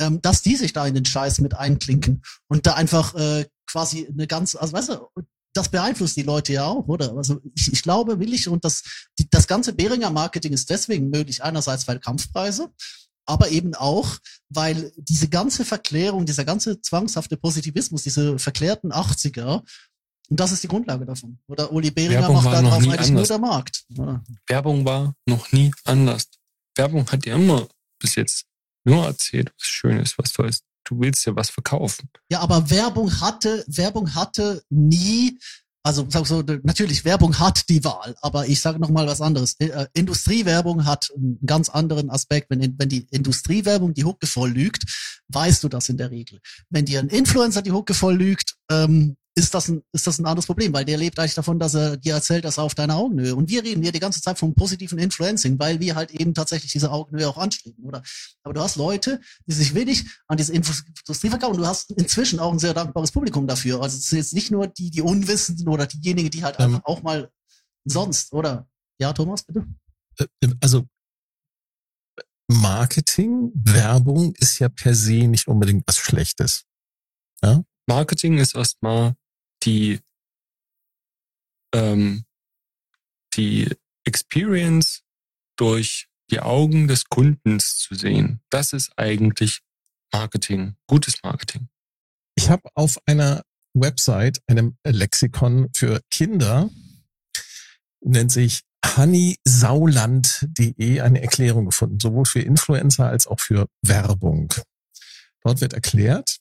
ähm, 0.00 0.20
dass 0.22 0.42
die 0.42 0.56
sich 0.56 0.72
da 0.72 0.86
in 0.86 0.94
den 0.94 1.04
Scheiß 1.04 1.40
mit 1.40 1.54
einklinken 1.54 2.22
und 2.48 2.66
da 2.66 2.74
einfach 2.74 3.14
äh, 3.14 3.46
quasi 3.66 4.08
eine 4.08 4.26
ganz, 4.26 4.56
also 4.56 4.72
weißt 4.72 4.88
du, 4.88 5.22
das 5.52 5.68
beeinflusst 5.68 6.16
die 6.16 6.22
Leute 6.22 6.52
ja 6.52 6.66
auch, 6.66 6.86
oder? 6.88 7.16
Also 7.16 7.40
ich, 7.54 7.72
ich 7.72 7.82
glaube, 7.82 8.18
will 8.18 8.32
ich, 8.32 8.48
und 8.48 8.64
das, 8.64 8.82
die, 9.18 9.28
das 9.30 9.46
ganze 9.46 9.72
Behringer 9.72 10.10
Marketing 10.10 10.52
ist 10.52 10.70
deswegen 10.70 11.10
möglich, 11.10 11.42
einerseits 11.42 11.86
weil 11.88 11.98
Kampfpreise, 11.98 12.70
aber 13.26 13.50
eben 13.50 13.74
auch, 13.74 14.18
weil 14.48 14.92
diese 14.96 15.28
ganze 15.28 15.64
Verklärung, 15.64 16.26
dieser 16.26 16.44
ganze 16.44 16.80
zwangshafte 16.80 17.36
Positivismus, 17.36 18.02
diese 18.02 18.38
verklärten 18.38 18.92
80er, 18.92 19.62
Und 20.30 20.38
das 20.38 20.52
ist 20.52 20.62
die 20.62 20.68
Grundlage 20.68 21.04
davon. 21.04 21.38
Oder 21.48 21.72
Uli 21.72 21.90
Behringer 21.90 22.20
Werbung 22.20 22.36
macht 22.36 22.44
war 22.46 22.52
da 22.52 22.62
noch 22.62 22.70
drauf 22.70 22.82
nie 22.82 22.88
eigentlich 22.90 23.10
nur 23.10 23.18
anders. 23.18 23.28
der 23.28 23.38
Markt. 23.38 23.84
Oder? 23.98 24.24
Werbung 24.46 24.84
war 24.84 25.14
noch 25.26 25.50
nie 25.50 25.72
anders. 25.84 26.28
Werbung 26.76 27.10
hat 27.10 27.24
dir 27.24 27.34
immer 27.34 27.66
bis 27.98 28.14
jetzt 28.14 28.46
nur 28.84 29.04
erzählt, 29.06 29.52
was 29.58 29.66
Schönes, 29.66 30.16
was 30.18 30.32
Tolles. 30.32 30.62
Du 30.84 31.00
willst 31.00 31.26
ja 31.26 31.34
was 31.34 31.50
verkaufen. 31.50 32.08
Ja, 32.30 32.40
aber 32.40 32.70
Werbung 32.70 33.20
hatte, 33.20 33.64
Werbung 33.66 34.14
hatte 34.14 34.62
nie, 34.70 35.38
also 35.82 36.06
sag 36.08 36.26
so, 36.26 36.42
natürlich 36.62 37.04
Werbung 37.04 37.38
hat 37.38 37.68
die 37.68 37.84
Wahl, 37.84 38.14
aber 38.22 38.46
ich 38.46 38.60
sage 38.60 38.78
noch 38.78 38.88
mal 38.88 39.06
was 39.06 39.20
anderes. 39.20 39.56
Äh, 39.58 39.86
Industriewerbung 39.94 40.86
hat 40.86 41.10
einen 41.14 41.38
ganz 41.44 41.68
anderen 41.68 42.08
Aspekt. 42.08 42.50
Wenn, 42.50 42.76
wenn 42.78 42.88
die 42.88 43.06
Industriewerbung 43.10 43.94
die 43.94 44.04
Hucke 44.04 44.26
voll 44.26 44.50
lügt, 44.50 44.84
weißt 45.28 45.62
du 45.64 45.68
das 45.68 45.88
in 45.88 45.96
der 45.96 46.10
Regel. 46.10 46.40
Wenn 46.70 46.84
dir 46.84 47.00
ein 47.00 47.08
Influencer 47.08 47.62
die 47.62 47.72
Hucke 47.72 47.94
voll 47.94 48.16
lügt, 48.16 48.56
ähm, 48.70 49.16
ist 49.36 49.54
das 49.54 49.68
ein, 49.68 49.82
ist 49.92 50.06
das 50.06 50.18
ein 50.18 50.26
anderes 50.26 50.46
Problem, 50.46 50.72
weil 50.72 50.84
der 50.84 50.98
lebt 50.98 51.18
eigentlich 51.18 51.34
davon, 51.34 51.58
dass 51.58 51.74
er 51.74 51.96
dir 51.96 52.14
erzählt, 52.14 52.44
dass 52.44 52.58
er 52.58 52.64
auf 52.64 52.74
deiner 52.74 52.96
Augenhöhe. 52.96 53.34
Und 53.34 53.48
wir 53.48 53.62
reden 53.62 53.82
hier 53.82 53.92
die 53.92 54.00
ganze 54.00 54.20
Zeit 54.20 54.38
vom 54.38 54.54
positiven 54.54 54.98
Influencing, 54.98 55.58
weil 55.58 55.78
wir 55.80 55.94
halt 55.94 56.10
eben 56.10 56.34
tatsächlich 56.34 56.72
diese 56.72 56.90
Augenhöhe 56.90 57.28
auch 57.28 57.38
anstreben, 57.38 57.84
oder? 57.84 58.02
Aber 58.42 58.54
du 58.54 58.60
hast 58.60 58.76
Leute, 58.76 59.20
die 59.46 59.52
sich 59.52 59.74
wenig 59.74 60.04
an 60.26 60.36
diese 60.36 60.52
Industrie 60.52 61.30
verkaufen. 61.30 61.54
Und 61.54 61.60
du 61.60 61.66
hast 61.66 61.92
inzwischen 61.92 62.40
auch 62.40 62.52
ein 62.52 62.58
sehr 62.58 62.74
dankbares 62.74 63.12
Publikum 63.12 63.46
dafür. 63.46 63.80
Also 63.80 63.98
es 63.98 64.08
sind 64.08 64.18
jetzt 64.18 64.34
nicht 64.34 64.50
nur 64.50 64.66
die, 64.66 64.90
die 64.90 65.02
Unwissenden 65.02 65.68
oder 65.68 65.86
diejenigen, 65.86 66.30
die 66.30 66.42
halt 66.42 66.56
Ähm. 66.58 66.66
einfach 66.74 66.84
auch 66.84 67.02
mal 67.02 67.30
sonst, 67.84 68.32
oder? 68.32 68.68
Ja, 69.00 69.12
Thomas, 69.12 69.44
bitte? 69.44 69.64
Äh, 70.18 70.26
Also 70.60 70.86
Marketing, 72.48 73.52
Werbung 73.54 74.34
ist 74.34 74.58
ja 74.58 74.68
per 74.68 74.94
se 74.94 75.28
nicht 75.28 75.46
unbedingt 75.46 75.84
was 75.86 75.98
Schlechtes. 75.98 76.64
Marketing 77.86 78.38
ist 78.38 78.54
erstmal 78.54 79.14
die, 79.62 80.00
ähm, 81.74 82.24
die 83.34 83.68
Experience 84.04 85.02
durch 85.56 86.08
die 86.30 86.40
Augen 86.40 86.88
des 86.88 87.04
Kundens 87.04 87.78
zu 87.78 87.94
sehen. 87.94 88.40
Das 88.50 88.72
ist 88.72 88.90
eigentlich 88.96 89.60
Marketing, 90.12 90.74
gutes 90.86 91.22
Marketing. 91.22 91.68
Ich 92.34 92.50
habe 92.50 92.68
auf 92.74 92.98
einer 93.06 93.44
Website, 93.74 94.42
einem 94.46 94.76
Lexikon 94.84 95.70
für 95.74 96.00
Kinder, 96.10 96.70
nennt 98.00 98.32
sich 98.32 98.62
honeysauland.de 98.96 101.00
eine 101.00 101.22
Erklärung 101.22 101.66
gefunden, 101.66 102.00
sowohl 102.00 102.24
für 102.24 102.40
Influencer 102.40 103.06
als 103.06 103.26
auch 103.26 103.40
für 103.40 103.68
Werbung. 103.82 104.54
Dort 105.42 105.60
wird 105.60 105.74
erklärt, 105.74 106.38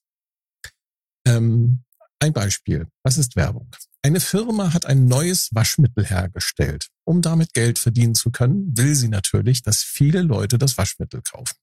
ähm, 1.25 1.83
ein 2.19 2.33
Beispiel. 2.33 2.87
Was 3.03 3.17
ist 3.17 3.35
Werbung? 3.35 3.69
Eine 4.01 4.19
Firma 4.19 4.73
hat 4.73 4.85
ein 4.85 5.07
neues 5.07 5.49
Waschmittel 5.53 6.05
hergestellt. 6.05 6.87
Um 7.05 7.21
damit 7.21 7.53
Geld 7.53 7.79
verdienen 7.79 8.15
zu 8.15 8.31
können, 8.31 8.77
will 8.77 8.95
sie 8.95 9.09
natürlich, 9.09 9.61
dass 9.61 9.83
viele 9.83 10.21
Leute 10.21 10.57
das 10.57 10.77
Waschmittel 10.77 11.21
kaufen. 11.21 11.55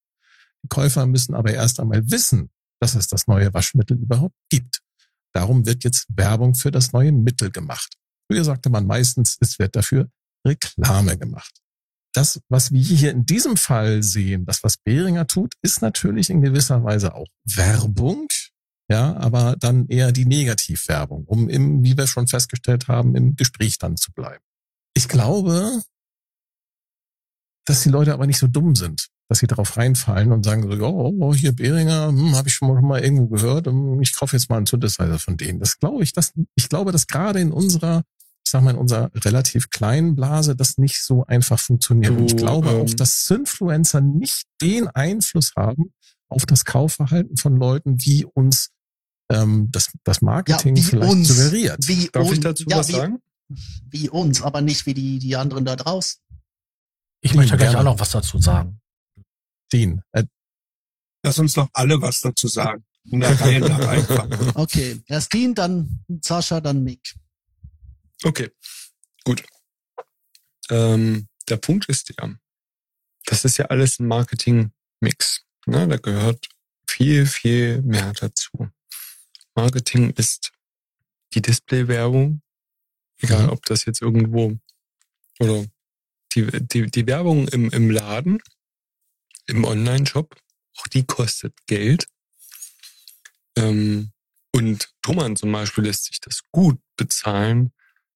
Die 0.63 0.69
Käufer 0.69 1.07
müssen 1.07 1.35
aber 1.35 1.53
erst 1.53 1.81
einmal 1.81 2.11
wissen, 2.11 2.51
dass 2.81 2.95
es 2.95 3.09
das 3.09 3.27
neue 3.27 3.53
Waschmittel 3.55 3.97
überhaupt 3.99 4.37
gibt. 4.51 4.81
Darum 5.33 5.67
wird 5.67 5.85
jetzt 5.85 6.07
Werbung 6.09 6.55
für 6.55 6.71
das 6.71 6.93
neue 6.93 7.13
Mittel 7.13 7.51
gemacht. 7.51 7.95
Früher 8.31 8.45
sagte 8.45 8.71
man 8.71 8.87
meistens, 8.87 9.37
es 9.41 9.59
wird 9.59 9.77
dafür 9.77 10.11
Reklame 10.47 11.17
gemacht. 11.19 11.61
Das, 12.15 12.41
was 12.49 12.73
wir 12.73 12.81
hier 12.81 13.11
in 13.11 13.27
diesem 13.27 13.57
Fall 13.59 14.03
sehen, 14.03 14.47
das, 14.47 14.65
was 14.65 14.79
Behringer 14.79 15.27
tut, 15.27 15.53
ist 15.63 15.83
natürlich 15.83 16.31
in 16.31 16.41
gewisser 16.41 16.83
Weise 16.83 17.15
auch 17.15 17.27
Werbung, 17.45 18.29
ja, 18.89 19.17
aber 19.17 19.57
dann 19.59 19.89
eher 19.89 20.13
die 20.13 20.27
Negativwerbung, 20.27 21.25
um 21.25 21.49
im, 21.49 21.83
wie 21.83 21.97
wir 21.97 22.07
schon 22.07 22.29
festgestellt 22.29 22.89
haben, 22.89 23.17
im 23.17 23.35
Gespräch 23.35 23.79
dann 23.79 23.97
zu 23.97 24.13
bleiben. 24.13 24.45
Ich 24.95 25.09
glaube, 25.09 25.83
dass 27.65 27.83
die 27.83 27.89
Leute 27.89 28.13
aber 28.13 28.27
nicht 28.27 28.39
so 28.39 28.47
dumm 28.47 28.77
sind, 28.77 29.09
dass 29.29 29.41
sie 29.41 29.49
darauf 29.49 29.77
reinfallen 29.77 30.31
und 30.31 30.45
sagen 30.45 30.63
so, 30.63 30.87
oh, 30.87 31.35
hier 31.35 31.53
Behringer, 31.53 32.09
hm, 32.09 32.37
habe 32.37 32.49
ich 32.49 32.55
schon 32.55 32.69
mal, 32.69 32.77
schon 32.77 32.89
mal 32.89 33.03
irgendwo 33.03 33.27
gehört, 33.27 33.67
hm, 33.67 34.01
ich 34.01 34.15
kaufe 34.15 34.37
jetzt 34.37 34.49
mal 34.49 34.57
einen 34.57 34.67
Synthesizer 34.67 35.19
von 35.19 35.37
denen. 35.37 35.59
Das 35.59 35.79
glaube 35.79 36.05
ich, 36.05 36.13
dass 36.13 36.33
ich 36.55 36.69
glaube, 36.69 36.93
dass 36.93 37.09
gerade 37.09 37.41
in 37.41 37.51
unserer, 37.51 38.03
ich 38.45 38.53
sag 38.53 38.63
mal 38.63 38.71
in 38.71 38.79
unserer 38.79 39.11
relativ 39.17 39.71
kleinen 39.71 40.15
Blase 40.15 40.55
das 40.55 40.79
nicht 40.79 41.03
so 41.03 41.27
einfach 41.27 41.59
funktioniert. 41.59 42.13
Und 42.13 42.27
ich 42.27 42.37
Du, 42.37 42.45
glaube 42.45 42.71
ähm, 42.71 42.83
auch, 42.83 42.95
dass 42.95 43.25
Synfluencer 43.25 44.01
nicht 44.01 44.45
den 44.63 44.87
Einfluss 44.87 45.55
haben 45.57 45.93
auf 46.29 46.47
das 46.47 46.65
Kaufverhalten 46.65 47.37
von 47.37 47.57
Leuten, 47.57 47.97
wie 48.05 48.25
uns 48.25 48.71
ähm, 49.31 49.71
das, 49.71 49.93
das 50.05 50.23
Marketing 50.23 50.77
wie 50.77 50.83
vielleicht 50.83 51.13
uns. 51.13 51.29
suggeriert. 51.29 51.79
Wie 51.87 52.09
Darf 52.09 52.33
ich 52.33 52.41
dazu 52.41 52.65
ja, 52.69 52.79
was 52.79 52.89
wie, 52.89 52.93
sagen? 52.93 53.23
Wie 53.91 54.09
uns, 54.09 54.43
aber 54.43 54.61
nicht 54.61 54.87
wie 54.87 54.95
die, 54.95 55.19
die 55.19 55.37
anderen 55.37 55.65
da 55.65 55.77
draußen. 55.77 56.21
Ich 57.21 57.35
möchte 57.35 57.57
gleich 57.57 57.71
gerne. 57.71 57.81
auch 57.81 57.93
noch 57.95 58.01
was 58.01 58.11
dazu 58.11 58.39
sagen. 58.41 58.81
Den, 59.73 60.03
äh, 60.13 60.25
Lass 61.23 61.41
uns 61.41 61.55
doch 61.55 61.69
alle 61.73 62.01
was 62.01 62.21
dazu 62.21 62.47
sagen. 62.49 62.85
Okay, 64.55 65.01
erst 65.07 65.33
Dean, 65.33 65.55
dann 65.55 66.05
Sascha, 66.21 66.61
dann 66.61 66.83
Mick. 66.83 67.15
Okay, 68.25 68.51
gut. 69.25 69.45
Ähm, 70.71 71.29
der 71.49 71.57
Punkt 71.57 71.89
ist 71.89 72.13
ja, 72.17 72.35
das 73.27 73.45
ist 73.45 73.59
ja 73.59 73.67
alles 73.67 74.01
ein 74.01 74.09
Marketing-Mix. 74.09 75.43
Ne? 75.67 75.87
Da 75.87 75.97
gehört 75.99 76.49
viel, 76.89 77.27
viel 77.27 77.83
mehr 77.83 78.13
dazu. 78.13 78.69
Marketing 79.57 80.11
ist 80.11 80.53
die 81.35 81.43
Display-Werbung, 81.43 82.43
egal 83.21 83.45
Mhm. 83.45 83.51
ob 83.51 83.65
das 83.67 83.85
jetzt 83.85 84.03
irgendwo 84.03 84.59
oder 85.41 85.67
die, 86.35 86.47
die, 86.67 86.91
die 86.91 87.07
Werbung 87.07 87.49
im, 87.49 87.71
im 87.71 87.91
Laden, 87.91 88.41
im 89.47 89.65
Online-Shop, 89.65 90.37
auch 90.79 90.87
die 90.89 91.05
kostet 91.05 91.55
Geld. 91.67 92.07
Ähm, 93.57 94.13
und 94.55 94.91
Thomann 95.03 95.37
zum 95.37 95.53
Beispiel 95.53 95.85
lässt 95.85 96.05
sich 96.05 96.21
das 96.21 96.43
gut 96.53 96.79
bezahlen, 96.97 97.73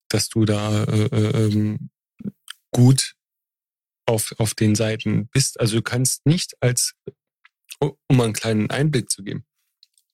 dass 0.09 0.29
du 0.29 0.45
da 0.45 0.83
äh, 0.83 1.05
äh, 1.05 1.45
ähm, 1.45 1.89
gut 2.71 3.15
auf, 4.05 4.33
auf 4.39 4.53
den 4.53 4.75
Seiten 4.75 5.27
bist. 5.27 5.59
Also 5.59 5.77
du 5.77 5.81
kannst 5.81 6.25
nicht 6.25 6.55
als, 6.61 6.93
um 7.79 8.21
einen 8.21 8.33
kleinen 8.33 8.69
Einblick 8.69 9.09
zu 9.09 9.23
geben, 9.23 9.45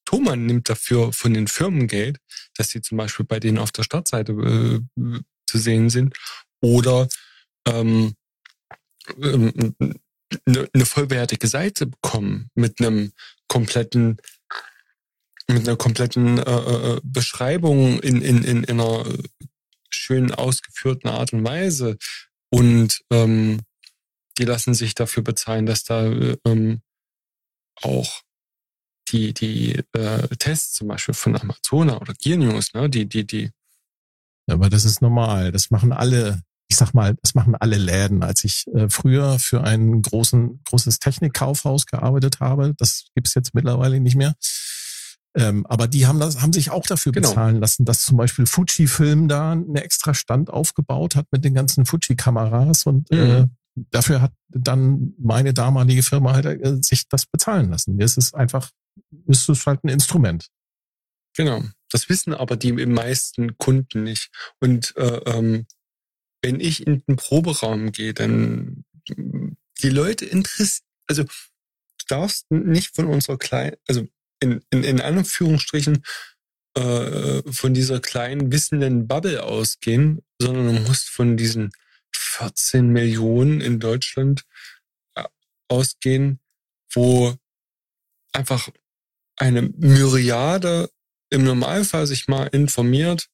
Thomann 0.07 0.45
nimmt 0.45 0.69
dafür 0.69 1.11
von 1.11 1.33
den 1.33 1.47
Firmen 1.47 1.87
Geld, 1.87 2.19
dass 2.55 2.69
sie 2.69 2.81
zum 2.81 2.97
Beispiel 2.97 3.25
bei 3.25 3.39
denen 3.39 3.57
auf 3.57 3.71
der 3.71 3.83
Startseite 3.83 4.31
äh, 4.31 5.19
zu 5.45 5.57
sehen 5.57 5.89
sind 5.89 6.15
oder 6.61 7.07
ähm, 7.67 8.15
ähm, 9.21 9.75
eine, 10.45 10.69
eine 10.73 10.85
vollwertige 10.85 11.47
Seite 11.47 11.87
bekommen 11.87 12.49
mit 12.55 12.79
einem 12.79 13.11
kompletten 13.47 14.17
mit 15.49 15.67
einer 15.67 15.77
kompletten 15.77 16.39
äh, 16.39 16.41
äh, 16.41 17.01
Beschreibung 17.03 17.99
in, 18.01 18.21
in, 18.21 18.43
in, 18.43 18.63
in 18.63 18.81
einer 18.81 19.05
schön 19.89 20.33
ausgeführten 20.33 21.09
Art 21.09 21.31
und 21.31 21.45
Weise. 21.45 21.97
Und 22.49 22.99
ähm, 23.11 23.61
die 24.37 24.43
lassen 24.43 24.73
sich 24.73 24.93
dafür 24.93 25.23
bezahlen, 25.23 25.65
dass 25.65 25.85
da 25.85 26.05
äh, 26.05 26.35
ähm, 26.45 26.81
auch 27.81 28.23
die, 29.11 29.33
die 29.33 29.75
äh, 29.93 30.27
Tests 30.37 30.73
zum 30.73 30.87
Beispiel 30.87 31.13
von 31.13 31.35
Amazona 31.39 31.97
oder 31.99 32.13
Gear 32.13 32.37
News, 32.37 32.73
ne, 32.73 32.89
die, 32.89 33.07
die, 33.07 33.25
die, 33.25 33.51
Aber 34.49 34.69
das 34.69 34.85
ist 34.85 35.01
normal. 35.01 35.51
Das 35.51 35.71
machen 35.71 35.91
alle, 35.91 36.41
ich 36.69 36.77
sag 36.77 36.93
mal, 36.93 37.15
das 37.21 37.33
machen 37.35 37.55
alle 37.55 37.77
Läden. 37.77 38.23
Als 38.23 38.43
ich 38.43 38.65
äh, 38.73 38.89
früher 38.89 39.39
für 39.39 39.63
ein 39.63 40.01
großen, 40.01 40.61
großes 40.65 40.99
Technikkaufhaus 40.99 41.85
gearbeitet 41.85 42.39
habe, 42.39 42.73
das 42.77 43.05
gibt's 43.15 43.33
jetzt 43.35 43.53
mittlerweile 43.53 43.99
nicht 43.99 44.15
mehr. 44.15 44.35
Ähm, 45.35 45.65
aber 45.67 45.87
die 45.87 46.07
haben 46.07 46.19
das, 46.19 46.41
haben 46.41 46.53
sich 46.53 46.71
auch 46.71 46.85
dafür 46.85 47.11
Genau. 47.11 47.29
bezahlen 47.29 47.57
lassen, 47.59 47.85
dass 47.85 48.01
zum 48.05 48.17
Beispiel 48.17 48.45
Fujifilm 48.47 49.27
da 49.27 49.51
einen 49.51 49.75
extra 49.75 50.13
Stand 50.13 50.49
aufgebaut 50.49 51.15
hat 51.15 51.27
mit 51.31 51.45
den 51.45 51.53
ganzen 51.53 51.85
Fuji-Kameras 51.85 52.85
und 52.85 53.11
äh, 53.11 53.43
Mhm. 53.43 53.51
dafür 53.91 54.21
hat 54.21 54.33
dann 54.49 55.13
meine 55.19 55.53
damalige 55.53 56.01
Firma 56.01 56.33
halt 56.33 56.45
äh, 56.45 56.77
sich 56.81 57.07
das 57.09 57.27
bezahlen 57.27 57.69
lassen. 57.69 57.99
Es 58.01 58.17
ist 58.17 58.33
einfach, 58.33 58.71
es 59.27 59.47
ist 59.49 59.65
halt 59.65 59.83
ein 59.83 59.89
Instrument. 59.89 60.47
Genau. 61.35 61.63
Das 61.89 62.09
wissen 62.09 62.33
aber 62.33 62.57
die 62.57 62.73
meisten 62.73 63.57
Kunden 63.57 64.03
nicht. 64.03 64.29
Und 64.59 64.95
äh, 64.97 65.21
ähm, 65.25 65.67
wenn 66.41 66.59
ich 66.59 66.85
in 66.85 67.03
den 67.07 67.15
Proberaum 67.15 67.91
gehe, 67.91 68.13
dann 68.13 68.83
die 69.07 69.89
Leute 69.89 70.25
interessieren, 70.25 70.85
also 71.07 71.23
du 71.23 72.05
darfst 72.07 72.49
nicht 72.51 72.95
von 72.95 73.07
unserer 73.07 73.37
kleinen, 73.37 73.77
also 73.87 74.07
in, 74.39 74.61
in, 74.69 74.83
in 74.83 75.01
Anführungsstrichen 75.01 76.03
äh, 76.75 77.41
von 77.51 77.73
dieser 77.73 77.99
kleinen 77.99 78.51
wissenden 78.51 79.07
Bubble 79.07 79.43
ausgehen, 79.43 80.21
sondern 80.39 80.75
du 80.75 80.81
musst 80.81 81.09
von 81.09 81.37
diesen 81.37 81.71
14 82.15 82.89
Millionen 82.89 83.61
in 83.61 83.79
Deutschland 83.79 84.43
äh, 85.15 85.23
ausgehen, 85.69 86.39
wo 86.93 87.35
einfach 88.31 88.69
eine 89.37 89.61
Myriade 89.61 90.89
im 91.29 91.43
Normalfall 91.43 92.07
sich 92.07 92.27
mal 92.27 92.47
informiert, 92.47 93.29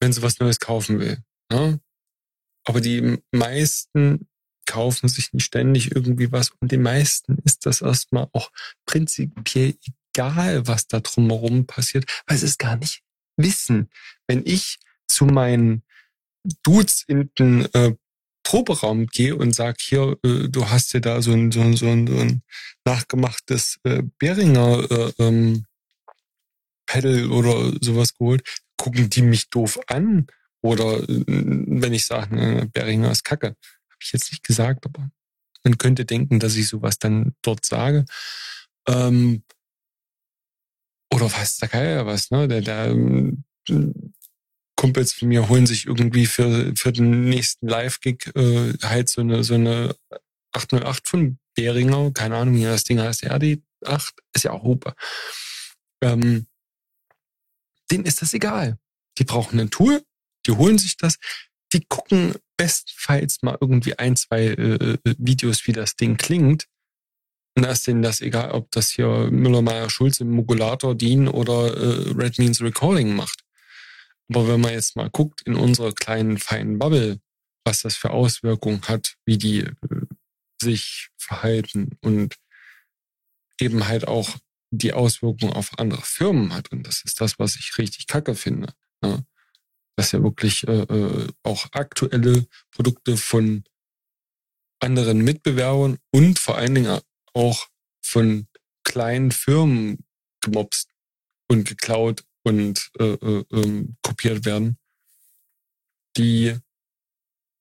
wenn 0.00 0.12
sie 0.12 0.22
was 0.22 0.38
Neues 0.38 0.58
kaufen 0.58 0.98
will. 1.00 1.22
Ne? 1.50 1.80
Aber 2.64 2.80
die 2.80 3.18
meisten 3.30 4.28
kaufen 4.66 5.08
sich 5.08 5.32
nicht 5.32 5.44
ständig 5.44 5.94
irgendwie 5.94 6.30
was 6.32 6.50
und 6.60 6.70
den 6.72 6.82
meisten 6.82 7.38
ist 7.44 7.66
das 7.66 7.82
erstmal 7.82 8.28
auch 8.32 8.50
prinzipiell 8.86 9.74
egal, 10.14 10.66
was 10.66 10.86
da 10.86 11.00
drumherum 11.00 11.66
passiert, 11.66 12.04
weil 12.26 12.38
sie 12.38 12.46
es 12.46 12.58
gar 12.58 12.76
nicht 12.76 13.02
wissen. 13.36 13.90
Wenn 14.26 14.42
ich 14.46 14.78
zu 15.08 15.24
meinen 15.26 15.82
Dudes 16.62 17.04
in 17.06 17.30
den 17.38 17.66
äh, 17.74 17.94
Proberaum 18.52 19.06
gehe 19.06 19.34
und 19.34 19.54
sag 19.54 19.80
hier, 19.80 20.18
äh, 20.22 20.46
du 20.50 20.68
hast 20.68 20.92
dir 20.92 21.00
da 21.00 21.22
so 21.22 21.32
ein, 21.32 21.50
so 21.52 21.62
ein, 21.62 21.74
so 21.74 21.86
ein, 21.86 22.06
so 22.06 22.18
ein 22.18 22.42
nachgemachtes 22.84 23.78
äh, 23.84 24.02
Beringer 24.18 24.90
äh, 24.90 25.12
ähm, 25.20 25.64
Pedal 26.84 27.32
oder 27.32 27.72
sowas 27.80 28.12
geholt, 28.12 28.46
gucken 28.76 29.08
die 29.08 29.22
mich 29.22 29.48
doof 29.48 29.80
an. 29.86 30.26
Oder 30.60 30.98
äh, 31.08 31.24
wenn 31.26 31.94
ich 31.94 32.04
sage, 32.04 32.36
ne, 32.36 32.68
Beringer 32.70 33.10
ist 33.10 33.24
Kacke, 33.24 33.46
habe 33.46 34.02
ich 34.02 34.12
jetzt 34.12 34.30
nicht 34.30 34.44
gesagt, 34.44 34.84
aber 34.84 35.10
man 35.64 35.78
könnte 35.78 36.04
denken, 36.04 36.38
dass 36.38 36.54
ich 36.54 36.68
sowas 36.68 36.98
dann 36.98 37.34
dort 37.40 37.64
sage. 37.64 38.04
Ähm, 38.86 39.44
oder 41.10 41.32
weiß 41.32 41.56
der 41.56 41.70
Geier 41.70 42.04
was, 42.04 42.30
ne? 42.30 42.48
Der, 42.48 42.60
der 42.60 42.88
ähm, 42.88 43.44
Kumpels 44.82 45.12
von 45.12 45.28
mir 45.28 45.48
holen 45.48 45.64
sich 45.64 45.86
irgendwie 45.86 46.26
für, 46.26 46.72
für 46.74 46.90
den 46.90 47.28
nächsten 47.28 47.68
Live-Gig 47.68 48.32
äh, 48.34 48.72
halt 48.82 49.08
so 49.08 49.20
eine, 49.20 49.44
so 49.44 49.54
eine 49.54 49.94
808 50.50 51.06
von 51.06 51.38
Behringer, 51.54 52.10
keine 52.10 52.36
Ahnung, 52.36 52.56
wie 52.56 52.64
das 52.64 52.82
Ding 52.82 52.98
heißt, 52.98 53.22
RD8, 53.22 54.10
ist 54.34 54.42
ja 54.42 54.50
auch 54.50 54.64
Hupe. 54.64 54.96
Ähm, 56.02 56.48
denen 57.92 58.06
ist 58.06 58.22
das 58.22 58.34
egal. 58.34 58.76
Die 59.18 59.24
brauchen 59.24 59.60
ein 59.60 59.70
Tool, 59.70 60.02
die 60.48 60.50
holen 60.50 60.78
sich 60.78 60.96
das, 60.96 61.14
die 61.72 61.84
gucken 61.88 62.34
bestenfalls 62.56 63.40
mal 63.42 63.56
irgendwie 63.60 63.96
ein, 64.00 64.16
zwei 64.16 64.46
äh, 64.46 64.94
äh 64.94 64.98
Videos, 65.16 65.64
wie 65.68 65.72
das 65.72 65.94
Ding 65.94 66.16
klingt. 66.16 66.66
Und 67.56 67.62
da 67.62 67.70
ist 67.70 67.86
denen 67.86 68.02
das 68.02 68.20
egal, 68.20 68.50
ob 68.50 68.68
das 68.72 68.90
hier 68.90 69.28
Müller-Meyer-Schulz 69.30 70.18
im 70.18 70.30
Modulator 70.30 70.96
DIN 70.96 71.28
oder 71.28 71.72
äh, 71.72 72.10
Red 72.16 72.40
Means 72.40 72.60
Recording 72.60 73.14
macht. 73.14 73.44
Aber 74.28 74.48
wenn 74.48 74.60
man 74.60 74.72
jetzt 74.72 74.96
mal 74.96 75.10
guckt 75.10 75.42
in 75.42 75.54
unserer 75.54 75.92
kleinen, 75.92 76.38
feinen 76.38 76.78
Bubble, 76.78 77.20
was 77.64 77.82
das 77.82 77.96
für 77.96 78.10
Auswirkungen 78.10 78.82
hat, 78.88 79.16
wie 79.24 79.38
die 79.38 79.60
äh, 79.60 80.06
sich 80.60 81.10
verhalten 81.18 81.98
und 82.00 82.36
eben 83.60 83.86
halt 83.86 84.08
auch 84.08 84.36
die 84.70 84.92
Auswirkungen 84.92 85.52
auf 85.52 85.78
andere 85.78 86.02
Firmen 86.02 86.54
hat. 86.54 86.72
Und 86.72 86.86
das 86.86 87.04
ist 87.04 87.20
das, 87.20 87.38
was 87.38 87.56
ich 87.56 87.76
richtig 87.78 88.06
kacke 88.06 88.34
finde. 88.34 88.74
Ne? 89.02 89.24
Dass 89.96 90.12
ja 90.12 90.22
wirklich 90.22 90.66
äh, 90.66 90.82
äh, 90.82 91.28
auch 91.42 91.66
aktuelle 91.72 92.46
Produkte 92.70 93.16
von 93.16 93.64
anderen 94.80 95.22
Mitbewerbern 95.22 95.98
und 96.10 96.38
vor 96.38 96.56
allen 96.56 96.74
Dingen 96.74 97.00
auch 97.34 97.68
von 98.02 98.48
kleinen 98.84 99.30
Firmen 99.30 100.04
gemobst 100.40 100.88
und 101.48 101.68
geklaut 101.68 102.24
und 102.42 102.90
äh, 102.98 103.14
äh, 103.14 103.44
ähm, 103.52 103.96
kopiert 104.02 104.44
werden, 104.44 104.78
die 106.16 106.56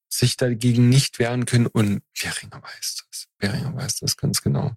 sich 0.09 0.37
dagegen 0.37 0.89
nicht 0.89 1.19
wehren 1.19 1.45
können. 1.45 1.67
Und 1.67 2.03
Beringer 2.21 2.61
weiß 2.61 3.05
das. 3.07 3.27
Beringer 3.37 3.75
weiß 3.75 3.99
das 3.99 4.17
ganz 4.17 4.41
genau. 4.41 4.75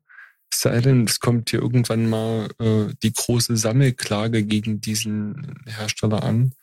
Es 0.52 0.60
sei 0.60 0.80
denn, 0.80 1.04
es 1.04 1.18
kommt 1.18 1.50
hier 1.50 1.60
irgendwann 1.60 2.08
mal 2.08 2.48
äh, 2.60 2.94
die 3.02 3.12
große 3.12 3.56
Sammelklage 3.56 4.44
gegen 4.44 4.80
diesen 4.80 5.60
Hersteller 5.66 6.22
an. 6.22 6.54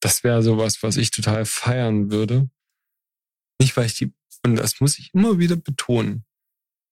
Das 0.00 0.24
wäre 0.24 0.42
sowas, 0.42 0.82
was 0.82 0.96
ich 0.96 1.10
total 1.10 1.44
feiern 1.44 2.10
würde. 2.10 2.50
Nicht, 3.60 3.76
weil 3.76 3.86
ich 3.86 3.94
die, 3.94 4.12
und 4.44 4.56
das 4.56 4.80
muss 4.80 4.98
ich 4.98 5.14
immer 5.14 5.38
wieder 5.38 5.56
betonen, 5.56 6.24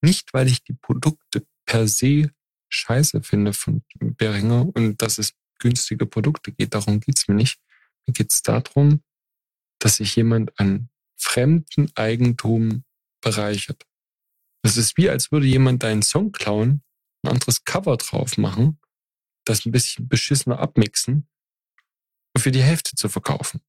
nicht, 0.01 0.33
weil 0.33 0.47
ich 0.47 0.63
die 0.63 0.73
Produkte 0.73 1.45
per 1.65 1.87
se 1.87 2.31
scheiße 2.69 3.21
finde 3.23 3.53
von 3.53 3.83
Beringer 3.99 4.67
und 4.75 5.01
dass 5.01 5.17
es 5.17 5.33
günstige 5.59 6.05
Produkte 6.05 6.51
geht. 6.51 6.73
Darum 6.73 6.99
geht's 6.99 7.27
mir 7.27 7.35
nicht. 7.35 7.59
Mir 8.07 8.13
geht's 8.13 8.41
darum, 8.41 9.03
dass 9.79 9.97
sich 9.97 10.15
jemand 10.15 10.57
an 10.59 10.89
fremden 11.17 11.91
Eigentum 11.95 12.83
bereichert. 13.21 13.85
Das 14.63 14.77
ist 14.77 14.97
wie, 14.97 15.09
als 15.09 15.31
würde 15.31 15.45
jemand 15.45 15.83
deinen 15.83 16.01
Song 16.01 16.31
klauen, 16.31 16.81
ein 17.23 17.31
anderes 17.31 17.63
Cover 17.63 17.97
drauf 17.97 18.37
machen, 18.37 18.79
das 19.45 19.65
ein 19.65 19.71
bisschen 19.71 20.07
beschissener 20.07 20.59
abmixen 20.59 21.27
und 22.33 22.41
für 22.41 22.51
die 22.51 22.63
Hälfte 22.63 22.95
zu 22.95 23.09
verkaufen. 23.09 23.61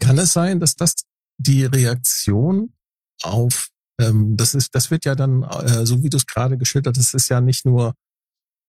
Kann 0.00 0.18
es 0.18 0.32
sein, 0.32 0.60
dass 0.60 0.74
das 0.74 0.94
die 1.38 1.64
Reaktion 1.64 2.74
auf 3.22 3.70
ähm, 4.00 4.36
das 4.36 4.54
ist, 4.54 4.74
das 4.74 4.90
wird 4.90 5.04
ja 5.04 5.14
dann, 5.14 5.42
äh, 5.42 5.84
so 5.84 6.02
wie 6.02 6.08
du 6.08 6.16
es 6.16 6.26
gerade 6.26 6.56
geschildert 6.56 6.96
hast, 6.96 7.14
ist 7.14 7.28
ja 7.28 7.40
nicht 7.40 7.64
nur 7.64 7.94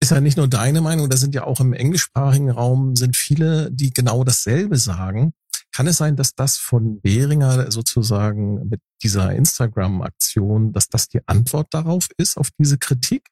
ist 0.01 0.11
ja 0.11 0.21
nicht 0.21 0.37
nur 0.37 0.47
deine 0.47 0.81
Meinung, 0.81 1.09
da 1.09 1.17
sind 1.17 1.35
ja 1.35 1.43
auch 1.43 1.59
im 1.59 1.73
englischsprachigen 1.73 2.49
Raum 2.49 2.95
sind 2.95 3.15
viele, 3.15 3.69
die 3.71 3.91
genau 3.91 4.23
dasselbe 4.23 4.77
sagen. 4.77 5.33
Kann 5.71 5.87
es 5.87 5.97
sein, 5.97 6.15
dass 6.15 6.33
das 6.35 6.57
von 6.57 7.01
Behringer 7.01 7.71
sozusagen 7.71 8.69
mit 8.69 8.81
dieser 9.03 9.33
Instagram-Aktion, 9.33 10.73
dass 10.73 10.87
das 10.87 11.09
die 11.09 11.19
Antwort 11.27 11.73
darauf 11.73 12.07
ist, 12.17 12.37
auf 12.37 12.49
diese 12.57 12.77
Kritik? 12.77 13.27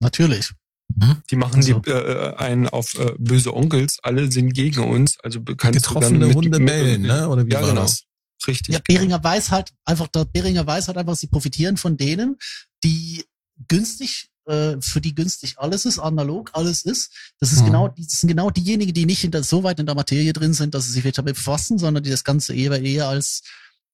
Natürlich. 0.00 0.52
Mhm. 0.94 1.22
Die 1.30 1.36
machen 1.36 1.56
also, 1.56 1.80
die 1.80 1.90
äh, 1.90 2.34
einen 2.36 2.68
auf 2.68 2.94
äh, 2.98 3.12
böse 3.18 3.54
Onkels, 3.54 3.98
alle 4.02 4.30
sind 4.30 4.52
gegen 4.52 4.80
uns, 4.84 5.18
also 5.20 5.40
bekannt 5.40 5.74
getroffene 5.74 6.32
Hunde 6.32 6.60
bellen, 6.60 7.02
ne? 7.02 7.28
Oder 7.28 7.46
wie 7.46 7.52
ja, 7.52 7.60
war 7.60 7.70
genau. 7.70 7.82
das? 7.82 8.04
Richtig. 8.46 8.74
Ja, 8.74 8.80
Behringer 8.86 9.22
weiß 9.22 9.50
halt 9.50 9.72
einfach, 9.84 10.08
der 10.08 10.26
Behringer 10.26 10.66
weiß 10.66 10.88
halt 10.88 10.98
einfach, 10.98 11.16
sie 11.16 11.26
profitieren 11.26 11.76
von 11.76 11.96
denen, 11.96 12.36
die 12.84 13.24
günstig 13.66 14.30
äh, 14.46 14.76
für 14.80 15.00
die 15.00 15.14
günstig 15.14 15.58
alles 15.58 15.86
ist, 15.86 15.98
analog 15.98 16.50
alles 16.54 16.84
ist. 16.84 17.12
Das 17.40 17.52
ist 17.52 17.62
mhm. 17.62 17.66
genau, 17.66 17.88
das 17.88 18.20
sind 18.20 18.28
genau 18.28 18.50
diejenigen, 18.50 18.94
die 18.94 19.06
nicht 19.06 19.20
hinter, 19.20 19.42
so 19.42 19.62
weit 19.62 19.80
in 19.80 19.86
der 19.86 19.94
Materie 19.94 20.32
drin 20.32 20.54
sind, 20.54 20.74
dass 20.74 20.86
sie 20.86 21.00
sich 21.00 21.14
damit 21.14 21.34
befassen, 21.34 21.78
sondern 21.78 22.04
die 22.04 22.10
das 22.10 22.24
Ganze 22.24 22.54
eher, 22.54 22.80
eher 22.80 23.08
als, 23.08 23.42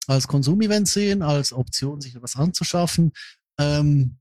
als 0.07 0.29
Konsumevent 0.29 0.89
sehen, 0.89 1.23
als 1.23 1.53
Option, 1.53 2.01
sich 2.01 2.15
etwas 2.15 2.37
anzuschaffen. 2.37 3.13
Ähm, 3.59 4.19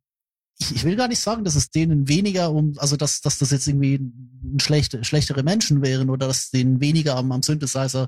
ich, 0.60 0.76
ich 0.76 0.84
will 0.84 0.96
gar 0.96 1.08
nicht 1.08 1.22
sagen, 1.22 1.44
dass 1.44 1.56
es 1.56 1.72
denen 1.72 2.08
weniger 2.08 2.52
um, 2.52 2.74
also 2.78 2.96
dass, 2.96 3.22
dass 3.22 3.38
das 3.38 3.52
jetzt 3.52 3.68
irgendwie 3.68 4.00
schlechte, 4.62 5.04
schlechtere 5.04 5.44
Menschen 5.44 5.82
wären 5.82 6.10
oder 6.10 6.28
dass 6.28 6.52
denen 6.52 6.80
weniger 6.80 7.16
am, 7.16 7.32
am 7.32 7.44
Synthesizer 7.44 8.08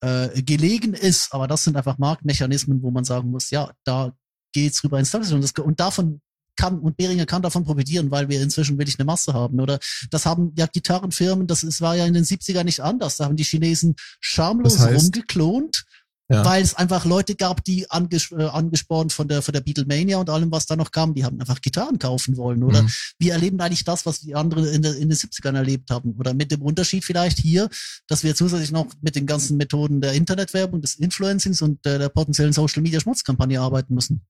äh, 0.00 0.42
gelegen 0.42 0.94
ist, 0.94 1.32
aber 1.32 1.46
das 1.48 1.64
sind 1.64 1.76
einfach 1.76 1.98
Marktmechanismen, 1.98 2.82
wo 2.82 2.90
man 2.90 3.04
sagen 3.04 3.30
muss, 3.30 3.50
ja, 3.50 3.72
da 3.84 4.12
geht's 4.52 4.82
rüber 4.84 4.98
ins 4.98 5.10
das, 5.10 5.32
und 5.32 5.80
davon 5.80 6.20
kann 6.56 6.78
und 6.78 6.96
Behringer 6.96 7.26
kann 7.26 7.42
davon 7.42 7.64
profitieren, 7.64 8.10
weil 8.10 8.28
wir 8.28 8.42
inzwischen 8.42 8.78
wirklich 8.78 8.98
eine 8.98 9.06
Masse 9.06 9.32
haben. 9.32 9.60
Oder 9.60 9.78
das 10.10 10.26
haben 10.26 10.52
ja 10.56 10.66
Gitarrenfirmen, 10.66 11.46
das 11.46 11.62
ist, 11.62 11.80
war 11.80 11.96
ja 11.96 12.06
in 12.06 12.14
den 12.14 12.24
70er 12.24 12.64
nicht 12.64 12.80
anders. 12.80 13.16
Da 13.16 13.24
haben 13.24 13.36
die 13.36 13.44
Chinesen 13.44 13.94
schamlos 14.20 14.74
das 14.74 14.86
heißt, 14.86 15.04
rumgeklont. 15.04 15.84
Ja. 16.32 16.44
Weil 16.46 16.62
es 16.62 16.74
einfach 16.74 17.04
Leute 17.04 17.34
gab, 17.34 17.62
die 17.62 17.90
anges 17.90 18.30
äh, 18.32 18.44
angespornt 18.44 19.12
von 19.12 19.28
der, 19.28 19.42
von 19.42 19.52
der 19.52 19.60
Beatlemania 19.60 20.16
und 20.16 20.30
allem, 20.30 20.50
was 20.50 20.64
da 20.64 20.76
noch 20.76 20.90
kam, 20.90 21.12
die 21.12 21.24
haben 21.24 21.38
einfach 21.38 21.60
Gitarren 21.60 21.98
kaufen 21.98 22.38
wollen. 22.38 22.62
Oder 22.62 22.82
mhm. 22.82 22.90
wir 23.18 23.32
erleben 23.34 23.60
eigentlich 23.60 23.84
das, 23.84 24.06
was 24.06 24.20
die 24.20 24.34
anderen 24.34 24.64
in, 24.66 24.80
der, 24.80 24.96
in 24.96 25.10
den 25.10 25.18
70ern 25.18 25.56
erlebt 25.56 25.90
haben. 25.90 26.14
Oder 26.18 26.32
mit 26.32 26.50
dem 26.50 26.62
Unterschied 26.62 27.04
vielleicht 27.04 27.38
hier, 27.38 27.68
dass 28.06 28.24
wir 28.24 28.34
zusätzlich 28.34 28.72
noch 28.72 28.86
mit 29.02 29.14
den 29.14 29.26
ganzen 29.26 29.58
Methoden 29.58 30.00
der 30.00 30.12
Internetwerbung, 30.12 30.80
des 30.80 30.94
Influencings 30.94 31.60
und 31.60 31.84
der, 31.84 31.98
der 31.98 32.08
potenziellen 32.08 32.54
Social 32.54 32.82
Media 32.82 33.00
Schmutzkampagne 33.00 33.60
arbeiten 33.60 33.94
müssen. 33.94 34.24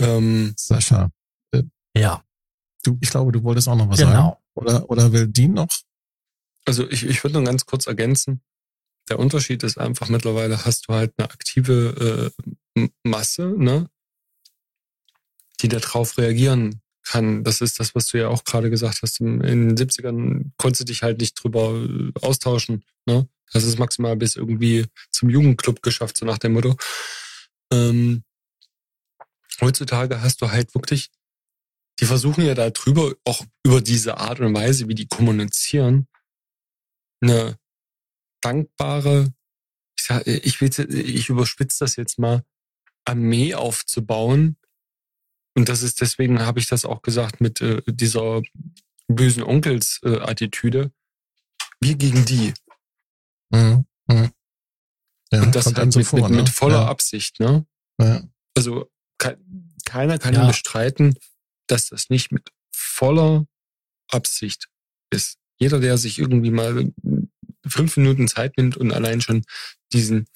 Ähm, 0.00 0.54
Sascha. 0.56 1.10
Äh, 1.52 1.62
ja. 1.96 2.22
Du, 2.84 2.98
ich 3.00 3.10
glaube, 3.10 3.32
du 3.32 3.42
wolltest 3.42 3.68
auch 3.68 3.76
noch 3.76 3.88
was 3.88 3.98
genau. 3.98 4.10
sagen. 4.10 4.36
Oder, 4.54 4.90
oder 4.90 5.12
will 5.12 5.26
Dean 5.26 5.54
noch? 5.54 5.68
Also 6.64 6.88
ich, 6.90 7.04
ich 7.04 7.22
würde 7.22 7.34
nur 7.34 7.44
ganz 7.44 7.66
kurz 7.66 7.86
ergänzen. 7.86 8.42
Der 9.08 9.18
Unterschied 9.18 9.62
ist 9.62 9.78
einfach, 9.78 10.08
mittlerweile 10.08 10.64
hast 10.64 10.88
du 10.88 10.94
halt 10.94 11.14
eine 11.16 11.30
aktive 11.30 12.32
äh, 12.76 12.88
Masse, 13.04 13.54
ne, 13.56 13.88
die 15.60 15.68
darauf 15.68 16.18
reagieren 16.18 16.82
kann. 17.02 17.42
Das 17.42 17.60
ist 17.60 17.80
das, 17.80 17.94
was 17.94 18.08
du 18.08 18.18
ja 18.18 18.28
auch 18.28 18.44
gerade 18.44 18.70
gesagt 18.70 19.00
hast. 19.02 19.20
In 19.20 19.40
den 19.40 19.76
70ern 19.76 20.50
konntest 20.56 20.82
du 20.82 20.84
dich 20.84 21.02
halt 21.02 21.20
nicht 21.20 21.42
drüber 21.42 21.74
äh, 21.74 22.12
austauschen. 22.20 22.84
Ne? 23.06 23.28
Das 23.52 23.64
ist 23.64 23.78
maximal 23.78 24.16
bis 24.16 24.36
irgendwie 24.36 24.86
zum 25.10 25.30
Jugendclub 25.30 25.82
geschafft, 25.82 26.18
so 26.18 26.26
nach 26.26 26.38
dem 26.38 26.52
Motto. 26.52 26.76
Ähm, 27.72 28.24
heutzutage 29.60 30.22
hast 30.22 30.40
du 30.42 30.50
halt 30.50 30.74
wirklich, 30.74 31.10
die 32.00 32.06
versuchen 32.06 32.44
ja 32.44 32.54
da 32.54 32.70
drüber, 32.70 33.14
auch 33.24 33.44
über 33.64 33.80
diese 33.80 34.18
Art 34.18 34.40
und 34.40 34.54
Weise, 34.54 34.88
wie 34.88 34.94
die 34.94 35.08
kommunizieren, 35.08 36.06
eine 37.20 37.58
dankbare, 38.40 39.32
ich, 39.98 40.04
sag, 40.04 40.26
ich, 40.26 40.60
will, 40.60 40.70
ich 40.94 41.28
überspitze 41.28 41.84
das 41.84 41.96
jetzt 41.96 42.18
mal, 42.18 42.44
Armee 43.04 43.54
aufzubauen. 43.54 44.56
Und 45.56 45.68
das 45.68 45.82
ist 45.82 46.00
deswegen, 46.00 46.40
habe 46.40 46.60
ich 46.60 46.68
das 46.68 46.84
auch 46.84 47.02
gesagt, 47.02 47.40
mit 47.40 47.60
äh, 47.60 47.82
dieser 47.86 48.42
bösen 49.08 49.42
Onkels-Attitüde. 49.42 50.80
Äh, 50.80 50.90
Wir 51.80 51.96
gegen 51.96 52.24
die. 52.24 52.54
Mhm. 53.50 53.86
Mhm. 54.06 54.30
Ja, 55.32 55.42
und 55.42 55.54
das 55.54 55.66
halt 55.66 55.78
einem 55.78 55.92
so 55.92 55.98
mit, 55.98 56.08
vor, 56.08 56.20
mit, 56.20 56.30
ne? 56.30 56.36
mit 56.36 56.48
voller 56.48 56.82
ja. 56.82 56.88
Absicht, 56.88 57.40
ne? 57.40 57.66
Ja. 58.00 58.22
Also 58.56 58.88
keiner 59.18 60.18
kann 60.18 60.34
Ja. 60.34 60.46
bestreiten, 60.46 61.14
dass 61.66 61.88
das 61.88 62.08
nicht 62.10 62.32
mit 62.32 62.50
voller 62.72 63.46
Absicht 64.10 64.68
ist. 65.10 65.38
Jeder, 65.58 65.80
der 65.80 65.98
sich 65.98 66.18
irgendwie 66.18 66.50
mal 66.50 66.92
fünf 67.66 67.96
Minuten 67.96 68.28
Zeit 68.28 68.56
nimmt 68.56 68.76
und 68.76 68.92
allein 68.92 69.20
schon 69.20 69.44
diesen 69.92 70.26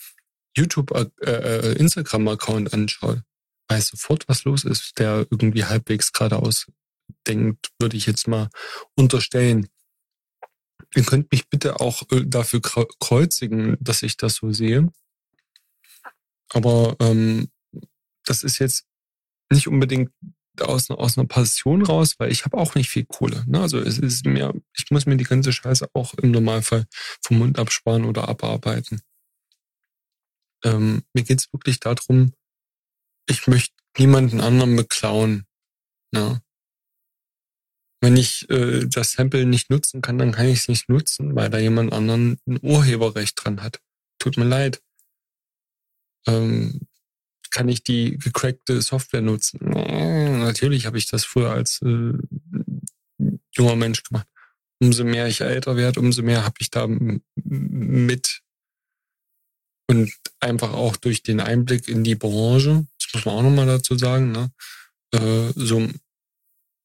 YouTube, 0.57 0.91
äh, 0.91 1.07
äh, 1.25 1.73
Instagram-Account 1.79 2.75
anschaut, 2.75 3.23
weiß 3.69 3.89
sofort, 3.89 4.29
was 4.29 4.45
los 4.45 4.65
ist, 4.65 4.99
der 4.99 5.27
irgendwie 5.31 5.65
halbwegs 5.65 6.13
geradeaus 6.13 6.67
denkt, 7.27 7.71
würde 7.79 7.97
ich 7.97 8.07
jetzt 8.07 8.27
mal 8.29 8.49
unterstellen. 8.97 9.69
Ihr 10.95 11.05
könnt 11.05 11.31
mich 11.33 11.49
bitte 11.49 11.81
auch 11.81 12.03
äh, 12.11 12.25
dafür 12.27 12.61
kreu- 12.61 12.91
kreuzigen, 13.01 13.77
dass 13.81 14.03
ich 14.03 14.17
das 14.17 14.35
so 14.35 14.53
sehe. 14.53 14.93
Aber 16.51 16.97
ähm, 17.01 17.49
das 18.25 18.43
ist 18.43 18.59
jetzt 18.59 18.87
nicht 19.51 19.69
unbedingt 19.69 20.11
aus, 20.61 20.91
aus 20.91 21.17
einer 21.17 21.27
Passion 21.27 21.83
raus, 21.83 22.15
weil 22.19 22.31
ich 22.31 22.45
habe 22.45 22.57
auch 22.57 22.75
nicht 22.75 22.91
viel 22.91 23.05
Kohle. 23.07 23.45
Ne? 23.47 23.61
Also 23.61 23.79
es 23.79 23.99
ist 23.99 24.27
mir, 24.27 24.53
ich 24.77 24.91
muss 24.91 25.07
mir 25.07 25.17
die 25.17 25.25
ganze 25.25 25.53
Scheiße 25.53 25.89
auch 25.95 26.15
im 26.15 26.31
Normalfall 26.31 26.87
vom 27.23 27.39
Mund 27.39 27.59
absparen 27.59 28.05
oder 28.05 28.29
abarbeiten. 28.29 29.01
Ähm, 30.65 31.03
mir 31.15 31.25
geht's 31.25 31.53
wirklich 31.53 31.81
darum, 31.81 32.35
ich 33.27 33.47
möchte 33.47 33.75
niemanden 33.99 34.41
anderen 34.41 34.77
beklauen. 34.77 35.47
Ne? 36.13 36.43
Wenn 38.01 38.17
ich 38.17 38.49
äh, 38.51 38.87
das 38.87 39.13
Sample 39.13 39.47
nicht 39.47 39.71
nutzen 39.71 40.03
kann, 40.03 40.19
dann 40.19 40.33
kann 40.33 40.49
ich 40.49 40.61
es 40.61 40.69
nicht 40.69 40.89
nutzen, 40.89 41.35
weil 41.35 41.51
da 41.51 41.59
jemand 41.59 41.93
anderen 41.93 42.39
ein 42.47 42.59
Urheberrecht 42.63 43.43
dran 43.43 43.63
hat. 43.63 43.81
Tut 44.19 44.37
mir 44.37 44.45
leid. 44.45 44.83
Ähm, 46.27 46.89
kann 47.53 47.69
ich 47.69 47.85
die 47.85 48.19
gecrackte 48.19 48.83
Software 48.83 49.23
nutzen? 49.23 49.61
Natürlich 49.61 50.87
habe 50.87 50.99
ich 50.99 51.07
das 51.07 51.25
früher 51.25 51.53
als 51.53 51.81
äh, 51.83 52.15
junger 53.53 53.77
Mensch 53.77 54.03
gemacht. 54.03 54.27
Umso 54.81 55.05
mehr 55.05 55.29
ich 55.29 55.43
älter 55.43 55.77
werde, 55.77 56.01
umso 56.01 56.23
mehr 56.23 56.45
habe 56.45 56.57
ich 56.59 56.71
da 56.71 56.89
mit 57.37 58.41
und 59.87 60.13
einfach 60.41 60.73
auch 60.73 60.97
durch 60.97 61.23
den 61.23 61.41
Einblick 61.41 61.87
in 61.87 62.03
die 62.03 62.15
Branche, 62.15 62.87
das 62.99 63.13
muss 63.15 63.25
man 63.27 63.35
auch 63.37 63.43
nochmal 63.43 63.67
dazu 63.67 63.97
sagen, 63.97 64.33
ne, 64.33 64.51
äh, 65.13 65.53
so 65.55 65.87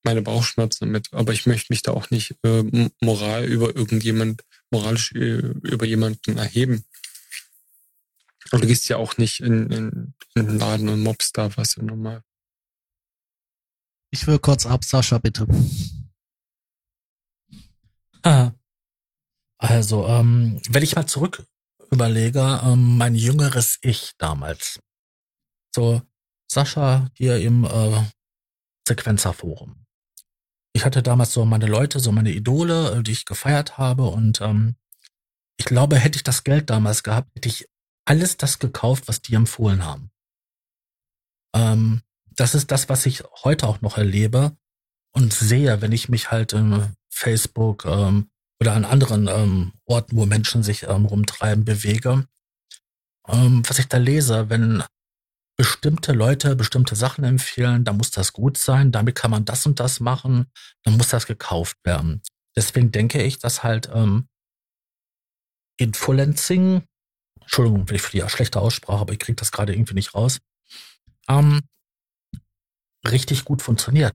meine 0.04 0.22
Bauchschmerzen 0.22 0.86
damit. 0.86 1.08
Aber 1.12 1.34
ich 1.34 1.46
möchte 1.46 1.72
mich 1.72 1.82
da 1.82 1.92
auch 1.92 2.10
nicht 2.10 2.36
äh, 2.44 2.90
moral 3.02 3.46
über 3.46 3.76
irgendjemand, 3.76 4.44
moralisch 4.72 5.14
äh, 5.14 5.38
über 5.64 5.86
jemanden 5.86 6.38
erheben. 6.38 6.84
Aber 8.52 8.62
du 8.62 8.68
gehst 8.68 8.88
ja 8.90 8.98
auch 8.98 9.18
nicht 9.18 9.40
in, 9.42 9.70
in, 9.72 10.14
in 10.36 10.48
den 10.48 10.60
Laden 10.60 10.90
und 10.90 11.02
mobst 11.02 11.38
da 11.38 11.56
was 11.58 11.76
ja 11.76 11.84
normal. 11.84 12.24
Ich 14.12 14.26
will 14.28 14.40
kurz 14.40 14.66
ab, 14.66 14.84
Sascha, 14.84 15.18
bitte. 15.18 15.46
Ah. 18.24 18.52
Also, 19.58 20.08
ähm, 20.08 20.62
wenn 20.70 20.84
ich 20.84 20.96
mal 20.96 21.08
zurück 21.08 21.46
überlege, 21.92 22.62
ähm, 22.64 22.98
mein 22.98 23.16
jüngeres 23.16 23.80
Ich 23.82 24.14
damals. 24.18 24.80
So, 25.74 26.02
Sascha 26.50 27.10
hier 27.14 27.38
im 27.38 27.66
äh, 27.66 28.04
Sequenzerforum. 28.88 29.86
Ich 30.74 30.86
hatte 30.86 31.02
damals 31.02 31.34
so 31.34 31.46
meine 31.46 31.66
Leute, 31.66 32.00
so 32.00 32.12
meine 32.12 32.32
Idole, 32.32 32.98
äh, 32.98 33.04
die 33.04 33.12
ich 33.12 33.26
gefeiert 33.26 33.78
habe 33.78 34.04
und 34.04 34.42
ähm, 34.42 34.76
ich 35.58 35.66
glaube, 35.66 35.98
hätte 35.98 36.18
ich 36.18 36.24
das 36.24 36.44
Geld 36.44 36.70
damals 36.70 37.04
gehabt, 37.04 37.30
hätte 37.36 37.50
ich 37.50 37.68
alles 38.08 38.38
das 38.38 38.60
gekauft, 38.60 39.08
was 39.08 39.22
die 39.22 39.36
empfohlen 39.36 39.86
haben. 39.86 40.12
Ähm, 41.54 42.02
das 42.36 42.56
ist 42.56 42.72
das, 42.72 42.90
was 42.90 43.06
ich 43.06 43.24
heute 43.44 43.68
auch 43.68 43.82
noch 43.82 43.98
erlebe 43.98 44.56
und 45.12 45.34
sehe, 45.34 45.82
wenn 45.82 45.92
ich 45.92 46.10
mich 46.10 46.32
halt 46.32 46.54
in 46.54 46.96
Facebook 47.10 47.86
ähm, 47.86 48.30
oder 48.62 48.74
an 48.74 48.86
anderen 48.86 49.28
ähm, 49.28 49.74
Orten, 49.86 50.16
wo 50.16 50.26
Menschen 50.26 50.64
sich 50.64 50.84
ähm, 50.84 51.06
rumtreiben, 51.06 51.66
bewege. 51.66 52.28
Ähm, 53.28 53.64
was 53.68 53.80
ich 53.80 53.88
da 53.88 53.98
lese, 53.98 54.50
wenn 54.50 54.84
bestimmte 55.58 56.14
Leute 56.14 56.56
bestimmte 56.56 56.96
Sachen 56.96 57.24
empfehlen, 57.24 57.84
dann 57.84 57.98
muss 57.98 58.12
das 58.12 58.32
gut 58.32 58.58
sein, 58.58 58.92
damit 58.92 59.16
kann 59.16 59.32
man 59.32 59.44
das 59.44 59.66
und 59.66 59.80
das 59.80 60.00
machen, 60.00 60.46
dann 60.84 60.98
muss 60.98 61.10
das 61.10 61.26
gekauft 61.26 61.78
werden. 61.84 62.22
Deswegen 62.56 62.92
denke 62.92 63.22
ich, 63.22 63.40
dass 63.40 63.64
halt 63.64 63.90
ähm, 63.94 64.28
Influencing, 65.80 66.84
Entschuldigung 67.48 67.88
für 67.88 68.12
die 68.12 68.30
schlechte 68.30 68.60
Aussprache, 68.60 69.00
aber 69.00 69.14
ich 69.14 69.20
kriege 69.20 69.38
das 69.38 69.52
gerade 69.52 69.74
irgendwie 69.74 69.94
nicht 69.94 70.14
raus, 70.14 70.40
ähm, 71.30 71.62
richtig 73.10 73.46
gut 73.46 73.62
funktioniert. 73.62 74.14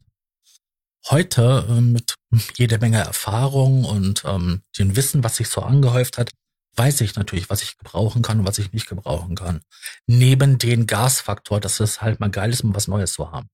Heute 1.08 1.66
ähm, 1.68 1.92
mit 1.92 2.14
jeder 2.56 2.78
Menge 2.78 2.98
Erfahrung 2.98 3.84
und 3.84 4.22
ähm, 4.24 4.62
dem 4.78 4.94
Wissen, 4.96 5.24
was 5.24 5.36
sich 5.36 5.48
so 5.48 5.62
angehäuft 5.62 6.18
hat, 6.18 6.30
weiß 6.76 7.00
ich 7.00 7.16
natürlich, 7.16 7.50
was 7.50 7.62
ich 7.62 7.76
gebrauchen 7.78 8.22
kann 8.22 8.40
und 8.40 8.46
was 8.46 8.58
ich 8.58 8.72
nicht 8.72 8.86
gebrauchen 8.86 9.34
kann. 9.34 9.62
Neben 10.06 10.58
den 10.58 10.86
Gasfaktor, 10.86 11.58
dass 11.60 11.80
es 11.80 12.02
halt 12.02 12.20
mal 12.20 12.30
geil 12.30 12.50
ist, 12.50 12.62
um 12.64 12.74
was 12.74 12.86
Neues 12.86 13.14
zu 13.14 13.32
haben. 13.32 13.48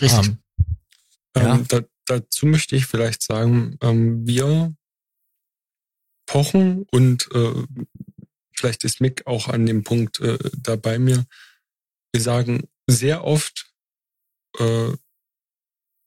Richtig. 0.00 0.26
Ähm, 0.28 0.38
Ja. 1.36 1.54
Ähm, 1.54 1.68
da, 1.68 1.80
dazu 2.06 2.46
möchte 2.46 2.76
ich 2.76 2.86
vielleicht 2.86 3.22
sagen, 3.22 3.76
ähm, 3.82 4.26
wir 4.26 4.74
pochen 6.26 6.86
und 6.90 7.28
äh, 7.34 7.64
vielleicht 8.56 8.84
ist 8.84 9.00
Mick 9.00 9.26
auch 9.26 9.48
an 9.48 9.66
dem 9.66 9.84
Punkt 9.84 10.20
äh, 10.20 10.38
da 10.56 10.76
bei 10.76 10.98
mir. 10.98 11.26
Wir 12.12 12.20
sagen 12.20 12.68
sehr 12.86 13.24
oft, 13.24 13.70
äh, 14.58 14.92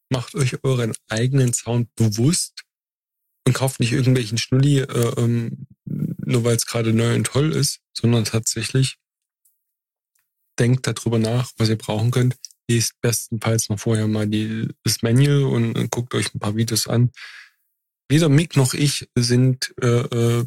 macht 0.10 0.36
euch 0.36 0.64
euren 0.64 0.94
eigenen 1.08 1.54
Sound 1.54 1.94
bewusst 1.96 2.64
und 3.46 3.54
kauft 3.54 3.80
nicht 3.80 3.92
irgendwelchen 3.92 4.38
Schnulli, 4.38 4.80
äh, 4.80 5.14
ähm, 5.18 5.68
nur 5.86 6.44
weil 6.44 6.56
es 6.56 6.66
gerade 6.66 6.94
neu 6.94 7.16
und 7.16 7.26
toll 7.26 7.52
ist, 7.52 7.80
sondern 7.94 8.26
tatsächlich 8.26 8.98
denkt 10.60 10.86
darüber 10.88 11.20
nach, 11.20 11.52
was 11.58 11.70
ihr 11.70 11.78
brauchen 11.78 12.12
könnt. 12.12 12.38
Lest 12.70 13.02
bestenfalls 13.02 13.70
noch 13.70 13.80
vorher 13.80 14.08
mal 14.08 14.28
die, 14.28 14.68
das 14.84 15.02
Manual 15.02 15.44
und, 15.44 15.76
und 15.76 15.90
guckt 15.90 16.14
euch 16.14 16.34
ein 16.34 16.40
paar 16.40 16.56
Videos 16.56 16.88
an. 16.88 17.12
Weder 18.10 18.30
Mick 18.30 18.56
noch 18.56 18.74
ich 18.74 19.10
sind 19.16 19.74
äh, 19.82 19.88
äh, 19.88 20.46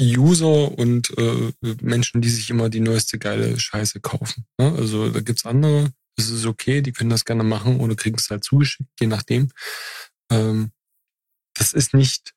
User 0.00 0.76
und 0.78 1.10
äh, 1.18 1.52
Menschen, 1.80 2.20
die 2.22 2.30
sich 2.30 2.50
immer 2.50 2.68
die 2.68 2.80
neueste 2.80 3.18
geile 3.18 3.58
Scheiße 3.58 4.00
kaufen. 4.00 4.46
Ne? 4.58 4.72
Also 4.76 5.10
da 5.10 5.20
gibt's 5.20 5.44
andere, 5.44 5.92
das 6.16 6.28
ist 6.30 6.46
okay, 6.46 6.80
die 6.82 6.92
können 6.92 7.10
das 7.10 7.24
gerne 7.24 7.44
machen 7.44 7.78
oder 7.80 7.94
kriegen 7.94 8.16
es 8.18 8.30
halt 8.30 8.42
zugeschickt, 8.44 8.88
je 9.00 9.06
nachdem. 9.06 9.50
Ähm, 10.30 10.72
das 11.54 11.72
ist 11.72 11.94
nicht 11.94 12.32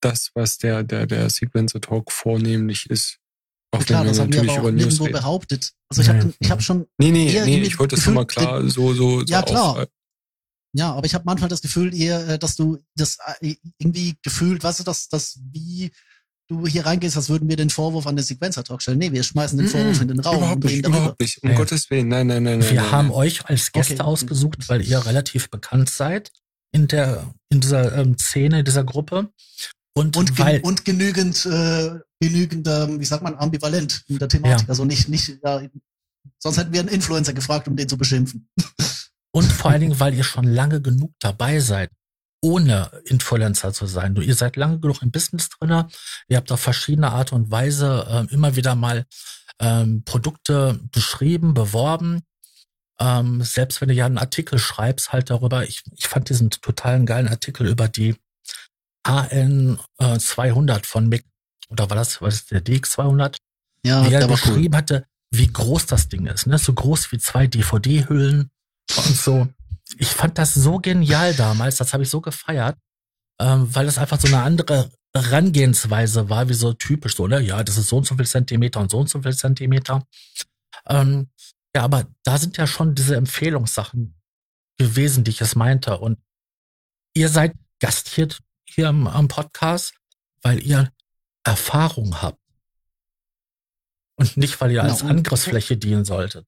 das, 0.00 0.30
was 0.34 0.58
der, 0.58 0.84
der, 0.84 1.06
der 1.06 1.28
Sequencer 1.30 1.80
Talk 1.80 2.12
vornehmlich 2.12 2.88
ist. 2.88 3.18
Auch 3.72 3.84
Klar, 3.84 4.02
wenn 4.02 4.08
das 4.08 4.20
haben 4.20 4.32
wir 4.32 4.36
natürlich 4.42 4.50
aber 4.58 4.60
auch 4.60 4.62
über 4.68 4.72
News 4.72 4.82
nirgendwo 4.84 5.04
reden. 5.04 5.12
behauptet. 5.14 5.72
Also 5.88 6.02
ich 6.02 6.08
Nee. 6.08 6.14
habe 6.20 6.34
ich 6.38 6.50
hab 6.50 6.62
schon, 6.62 6.86
Nee, 6.98 7.10
nee, 7.10 7.32
eher 7.32 7.44
nee, 7.46 7.60
ich 7.62 7.78
wollte 7.78 7.96
das 7.96 8.06
nochmal 8.06 8.26
klar 8.26 8.62
so, 8.68 8.94
so, 8.94 9.20
so 9.20 9.24
Ja, 9.26 9.42
klar. 9.42 9.78
auf- 9.82 9.88
ja, 10.74 10.92
aber 10.92 11.06
ich 11.06 11.14
habe 11.14 11.24
manchmal 11.24 11.48
das 11.48 11.62
Gefühl 11.62 11.94
eher, 11.94 12.28
äh, 12.28 12.38
dass 12.38 12.54
du 12.54 12.78
das 12.94 13.18
äh, 13.40 13.56
irgendwie 13.78 14.14
gefühlt, 14.22 14.62
weißt 14.62 14.80
du, 14.80 14.84
dass, 14.84 15.08
dass 15.08 15.40
wie 15.50 15.90
du 16.48 16.66
hier 16.66 16.86
reingehst, 16.86 17.16
als 17.16 17.28
würden 17.28 17.48
wir 17.48 17.56
den 17.56 17.70
Vorwurf 17.70 18.06
an 18.06 18.16
den 18.16 18.24
Sequencer-Talk 18.24 18.80
stellen. 18.82 18.98
Nee, 18.98 19.12
wir 19.12 19.22
schmeißen 19.22 19.58
den 19.58 19.68
Vorwurf 19.68 20.00
in 20.00 20.08
den 20.08 20.20
Raum 20.20 20.36
Überhaupt 20.38 20.64
und 20.64 20.70
nicht, 20.70 20.86
überhaupt 20.86 21.20
nicht. 21.20 21.42
Um 21.42 21.50
Nee. 21.50 21.56
Gottes 21.56 21.90
Willen, 21.90 22.08
nein, 22.08 22.26
nein, 22.26 22.42
nein, 22.42 22.58
nein. 22.60 22.70
Wir 22.70 22.80
nein, 22.82 22.92
haben 22.92 23.08
nein. 23.08 23.16
euch 23.16 23.44
als 23.46 23.72
Gäste 23.72 23.94
Okay. 23.94 24.02
ausgesucht, 24.02 24.68
weil 24.68 24.82
ihr 24.82 25.04
relativ 25.04 25.50
bekannt 25.50 25.90
seid 25.90 26.30
in 26.72 26.86
der 26.88 27.32
in 27.48 27.60
dieser 27.60 27.96
ähm, 27.96 28.16
Szene, 28.18 28.64
dieser 28.64 28.84
Gruppe. 28.84 29.30
Und, 29.94 30.16
Und, 30.16 30.38
weil 30.38 30.60
und 30.60 30.84
genügend, 30.84 31.46
äh, 31.46 31.98
genügend, 32.20 32.68
ähm, 32.68 33.00
wie 33.00 33.04
sagt 33.04 33.22
man, 33.22 33.34
ambivalent 33.34 34.04
in 34.08 34.18
der 34.18 34.28
Thematik. 34.28 34.66
Ja. 34.66 34.68
Also 34.68 34.84
nicht, 34.84 35.08
nicht, 35.08 35.38
ja, 35.42 35.62
sonst 36.38 36.58
hätten 36.58 36.72
wir 36.72 36.80
einen 36.80 36.90
Influencer 36.90 37.32
gefragt, 37.32 37.66
um 37.66 37.76
den 37.76 37.88
zu 37.88 37.96
beschimpfen. 37.96 38.48
Und 39.32 39.50
vor 39.50 39.70
allen 39.70 39.80
Dingen, 39.82 39.98
weil 39.98 40.12
ihr 40.14 40.24
schon 40.24 40.44
lange 40.44 40.82
genug 40.82 41.12
dabei 41.18 41.60
seid, 41.60 41.90
ohne 42.46 42.90
Influencer 43.06 43.72
zu 43.72 43.86
sein. 43.86 44.14
Du, 44.14 44.22
ihr 44.22 44.36
seid 44.36 44.54
lange 44.54 44.78
genug 44.78 45.02
im 45.02 45.10
Business 45.10 45.48
drinne. 45.48 45.88
Ihr 46.28 46.36
habt 46.36 46.52
auf 46.52 46.60
verschiedene 46.60 47.10
Art 47.10 47.32
und 47.32 47.50
Weise 47.50 48.06
ähm, 48.08 48.28
immer 48.30 48.54
wieder 48.54 48.76
mal 48.76 49.04
ähm, 49.60 50.04
Produkte 50.04 50.78
beschrieben, 50.92 51.54
beworben. 51.54 52.22
Ähm, 53.00 53.42
selbst 53.42 53.80
wenn 53.80 53.88
du 53.88 53.94
ja 53.94 54.06
einen 54.06 54.18
Artikel 54.18 54.60
schreibst, 54.60 55.12
halt 55.12 55.30
darüber. 55.30 55.64
Ich, 55.64 55.82
ich 55.96 56.06
fand 56.06 56.28
diesen 56.28 56.50
totalen 56.50 57.04
geilen 57.04 57.26
Artikel 57.26 57.66
über 57.66 57.88
die 57.88 58.14
AN 59.02 59.80
äh, 59.98 60.16
200 60.16 60.86
von 60.86 61.08
Mick. 61.08 61.26
Oder 61.68 61.90
war 61.90 61.96
das, 61.96 62.22
was 62.22 62.34
ist 62.36 62.52
der 62.52 62.60
DX 62.60 62.92
200? 62.92 63.38
Ja, 63.84 64.08
wie 64.08 64.14
er 64.14 64.20
der 64.20 64.30
war 64.30 64.38
cool. 64.44 64.52
beschrieben 64.52 64.76
hatte, 64.76 65.04
wie 65.32 65.48
groß 65.48 65.86
das 65.86 66.08
Ding 66.08 66.26
ist, 66.26 66.46
ne? 66.46 66.58
So 66.58 66.72
groß 66.72 67.10
wie 67.10 67.18
zwei 67.18 67.48
DVD-Hüllen 67.48 68.50
und 68.96 69.16
so. 69.16 69.48
Ich 69.98 70.08
fand 70.08 70.38
das 70.38 70.54
so 70.54 70.78
genial 70.78 71.34
damals, 71.34 71.76
das 71.76 71.92
habe 71.92 72.02
ich 72.02 72.10
so 72.10 72.20
gefeiert, 72.20 72.76
ähm, 73.40 73.74
weil 73.74 73.86
es 73.86 73.98
einfach 73.98 74.20
so 74.20 74.28
eine 74.28 74.42
andere 74.42 74.90
Herangehensweise 75.14 76.28
war 76.28 76.48
wie 76.48 76.54
so 76.54 76.74
typisch 76.74 77.16
so, 77.16 77.26
ne? 77.26 77.40
Ja, 77.40 77.64
das 77.64 77.78
ist 77.78 77.88
so 77.88 77.96
und 77.96 78.06
so 78.06 78.16
viel 78.16 78.26
Zentimeter 78.26 78.80
und 78.80 78.90
so 78.90 78.98
und 78.98 79.08
so 79.08 79.22
viel 79.22 79.34
Zentimeter. 79.34 80.06
Ähm, 80.86 81.30
ja, 81.74 81.82
aber 81.82 82.06
da 82.22 82.38
sind 82.38 82.56
ja 82.56 82.66
schon 82.66 82.94
diese 82.94 83.16
Empfehlungssachen 83.16 84.14
gewesen, 84.78 85.24
die 85.24 85.30
ich 85.30 85.40
es 85.40 85.56
meinte. 85.56 85.98
Und 85.98 86.18
ihr 87.14 87.28
seid 87.28 87.54
gastiert 87.80 88.40
hier 88.64 88.88
am, 88.88 89.06
am 89.06 89.28
Podcast, 89.28 89.94
weil 90.42 90.62
ihr 90.62 90.92
Erfahrung 91.44 92.20
habt. 92.20 92.40
Und 94.16 94.36
nicht, 94.36 94.60
weil 94.60 94.72
ihr 94.72 94.82
als 94.82 95.02
Angriffsfläche 95.02 95.76
dienen 95.76 96.04
solltet. 96.04 96.46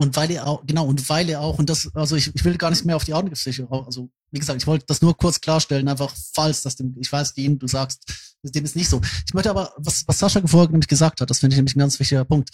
Und 0.00 0.14
weil 0.14 0.30
ihr 0.30 0.46
auch, 0.46 0.64
genau, 0.64 0.86
und 0.86 1.08
weil 1.08 1.28
ihr 1.28 1.40
auch, 1.40 1.58
und 1.58 1.68
das, 1.68 1.90
also 1.94 2.14
ich, 2.14 2.32
ich 2.32 2.44
will 2.44 2.56
gar 2.56 2.70
nicht 2.70 2.84
mehr 2.84 2.94
auf 2.94 3.04
die 3.04 3.14
Angriffsfläche, 3.14 3.66
also 3.68 4.08
wie 4.30 4.38
gesagt, 4.38 4.60
ich 4.60 4.66
wollte 4.66 4.86
das 4.86 5.02
nur 5.02 5.16
kurz 5.16 5.40
klarstellen, 5.40 5.88
einfach 5.88 6.14
falls 6.34 6.62
das 6.62 6.76
dem, 6.76 6.94
ich 7.00 7.10
weiß, 7.10 7.34
Dean, 7.34 7.58
du 7.58 7.66
sagst, 7.66 8.04
dem 8.42 8.64
ist 8.64 8.76
nicht 8.76 8.88
so. 8.88 9.00
Ich 9.26 9.34
möchte 9.34 9.50
aber, 9.50 9.72
was, 9.76 10.04
was 10.06 10.18
Sascha 10.18 10.40
vorher 10.46 10.70
nämlich 10.70 10.86
gesagt 10.86 11.20
hat, 11.20 11.28
das 11.28 11.40
finde 11.40 11.54
ich 11.54 11.58
nämlich 11.58 11.74
ein 11.74 11.80
ganz 11.80 11.98
wichtiger 11.98 12.24
Punkt. 12.24 12.50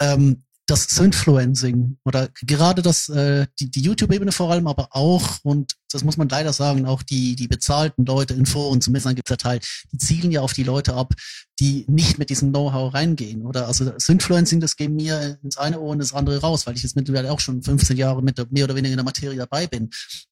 Ähm, 0.00 0.42
das 0.66 0.98
Influencing 0.98 1.96
oder 2.04 2.28
gerade 2.42 2.82
das, 2.82 3.08
äh, 3.08 3.46
die, 3.58 3.70
die 3.70 3.80
YouTube-Ebene 3.80 4.32
vor 4.32 4.50
allem, 4.50 4.66
aber 4.66 4.88
auch, 4.90 5.38
und 5.42 5.72
das 5.92 6.04
muss 6.04 6.16
man 6.16 6.28
leider 6.28 6.52
sagen, 6.52 6.86
auch 6.86 7.02
die, 7.02 7.36
die 7.36 7.48
bezahlten 7.48 8.04
Leute 8.04 8.34
in 8.34 8.46
Foren, 8.46 8.80
zumindest 8.80 9.14
gibt 9.16 9.28
es 9.28 9.30
ja 9.30 9.36
Teil, 9.36 9.60
die 9.92 9.98
zielen 9.98 10.30
ja 10.30 10.40
auf 10.40 10.52
die 10.52 10.64
Leute 10.64 10.94
ab, 10.94 11.14
die 11.60 11.84
nicht 11.88 12.18
mit 12.18 12.30
diesem 12.30 12.50
Know-how 12.50 12.94
reingehen. 12.94 13.42
Oder 13.42 13.66
also 13.66 13.84
das 13.84 14.08
Influencing, 14.08 14.60
das 14.60 14.76
geht 14.76 14.90
mir 14.90 15.38
ins 15.42 15.56
eine 15.56 15.80
Ohr 15.80 15.90
und 15.90 15.98
das 15.98 16.12
andere 16.12 16.40
raus, 16.40 16.66
weil 16.66 16.76
ich 16.76 16.82
jetzt 16.82 16.94
mittlerweile 16.94 17.32
auch 17.32 17.40
schon 17.40 17.62
15 17.62 17.96
Jahre 17.96 18.22
mit 18.22 18.38
der, 18.38 18.46
mehr 18.50 18.64
oder 18.64 18.76
weniger 18.76 18.92
in 18.92 18.98
der 18.98 19.04
Materie 19.04 19.36
dabei 19.36 19.66
bin. 19.66 19.90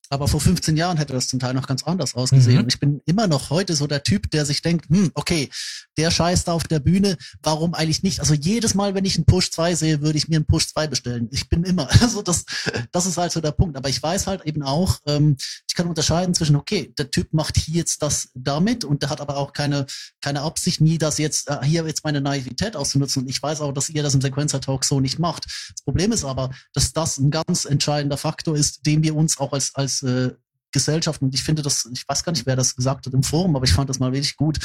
Aber 0.08 0.28
vor 0.28 0.40
15 0.40 0.76
Jahren 0.76 0.98
hätte 0.98 1.12
das 1.12 1.26
zum 1.26 1.40
Teil 1.40 1.54
noch 1.54 1.66
ganz 1.66 1.82
anders 1.82 2.14
ausgesehen. 2.14 2.58
Mhm. 2.58 2.62
Und 2.62 2.68
ich 2.68 2.78
bin 2.78 3.00
immer 3.06 3.26
noch 3.26 3.50
heute 3.50 3.74
so 3.74 3.88
der 3.88 4.04
Typ, 4.04 4.30
der 4.30 4.46
sich 4.46 4.62
denkt, 4.62 4.88
hm, 4.88 5.10
okay, 5.14 5.48
der 5.96 6.12
Scheiß 6.12 6.44
da 6.44 6.52
auf 6.52 6.64
der 6.64 6.78
Bühne, 6.78 7.16
warum 7.42 7.74
eigentlich 7.74 8.04
nicht? 8.04 8.20
Also 8.20 8.34
jedes 8.34 8.74
Mal, 8.74 8.94
wenn 8.94 9.04
ich 9.04 9.16
einen 9.16 9.26
Push 9.26 9.50
2 9.50 9.74
sehe, 9.74 10.02
würde 10.02 10.18
ich 10.18 10.28
mir 10.28 10.36
einen 10.36 10.46
Push 10.46 10.68
2 10.68 10.86
bestellen. 10.86 11.28
Ich 11.32 11.48
bin 11.48 11.64
immer, 11.64 11.88
also 12.00 12.22
das, 12.22 12.44
das 12.92 13.06
ist 13.06 13.16
halt 13.16 13.32
so 13.32 13.40
der 13.40 13.50
Punkt. 13.50 13.76
Aber 13.76 13.88
ich 13.88 14.00
weiß 14.00 14.28
halt 14.28 14.44
eben 14.46 14.62
auch, 14.62 14.98
ähm, 15.06 15.36
ich 15.68 15.74
kann 15.74 15.88
unterscheiden 15.88 16.34
zwischen, 16.34 16.56
okay, 16.56 16.92
der 16.98 17.10
Typ 17.10 17.32
macht 17.32 17.56
hier 17.56 17.76
jetzt 17.76 18.02
das 18.02 18.30
damit 18.34 18.84
und 18.84 19.02
der 19.02 19.10
hat 19.10 19.20
aber 19.20 19.36
auch 19.36 19.52
keine, 19.52 19.86
keine 20.20 20.42
Absicht, 20.42 20.80
nie 20.80 20.98
das 20.98 21.18
jetzt, 21.18 21.48
äh, 21.48 21.58
hier 21.64 21.86
jetzt 21.86 22.04
meine 22.04 22.20
Naivität 22.20 22.76
auszunutzen. 22.76 23.22
Und 23.22 23.28
ich 23.28 23.42
weiß 23.42 23.60
auch, 23.60 23.72
dass 23.72 23.88
ihr 23.88 24.02
das 24.02 24.14
im 24.14 24.20
Sequencer 24.20 24.60
Talk 24.60 24.84
so 24.84 25.00
nicht 25.00 25.18
macht. 25.18 25.44
Das 25.44 25.82
Problem 25.84 26.12
ist 26.12 26.24
aber, 26.24 26.50
dass 26.72 26.92
das 26.92 27.18
ein 27.18 27.30
ganz 27.30 27.64
entscheidender 27.64 28.16
Faktor 28.16 28.56
ist, 28.56 28.86
den 28.86 29.02
wir 29.02 29.14
uns 29.14 29.38
auch 29.38 29.52
als, 29.52 29.74
als 29.74 30.02
äh, 30.02 30.32
Gesellschaft, 30.72 31.22
und 31.22 31.34
ich 31.34 31.42
finde 31.42 31.62
das, 31.62 31.88
ich 31.92 32.06
weiß 32.06 32.22
gar 32.22 32.32
nicht, 32.32 32.44
wer 32.44 32.56
das 32.56 32.76
gesagt 32.76 33.06
hat 33.06 33.14
im 33.14 33.22
Forum, 33.22 33.56
aber 33.56 33.64
ich 33.64 33.72
fand 33.72 33.88
das 33.88 33.98
mal 33.98 34.12
wirklich 34.12 34.36
gut, 34.36 34.58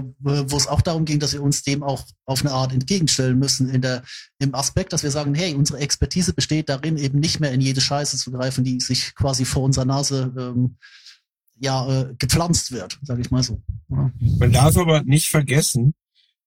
wo 0.00 0.56
es 0.56 0.66
auch 0.66 0.80
darum 0.80 1.04
ging, 1.04 1.20
dass 1.20 1.32
wir 1.32 1.42
uns 1.42 1.62
dem 1.62 1.82
auch 1.82 2.06
auf 2.24 2.40
eine 2.40 2.52
Art 2.52 2.72
entgegenstellen 2.72 3.38
müssen, 3.38 3.68
in 3.68 3.82
der, 3.82 4.02
im 4.38 4.54
Aspekt, 4.54 4.92
dass 4.92 5.02
wir 5.02 5.10
sagen, 5.10 5.34
hey, 5.34 5.54
unsere 5.54 5.78
Expertise 5.80 6.32
besteht 6.32 6.68
darin, 6.68 6.96
eben 6.96 7.20
nicht 7.20 7.40
mehr 7.40 7.52
in 7.52 7.60
jede 7.60 7.80
Scheiße 7.80 8.16
zu 8.16 8.32
greifen, 8.32 8.64
die 8.64 8.80
sich 8.80 9.14
quasi 9.14 9.44
vor 9.44 9.62
unserer 9.62 9.84
Nase 9.84 10.32
ähm, 10.38 10.76
ja, 11.58 11.88
äh, 11.88 12.14
gepflanzt 12.18 12.72
wird, 12.72 12.98
sage 13.02 13.20
ich 13.20 13.30
mal 13.30 13.42
so. 13.42 13.62
Ja. 13.88 14.10
Man 14.18 14.52
darf 14.52 14.76
aber 14.76 15.02
nicht 15.02 15.28
vergessen, 15.28 15.94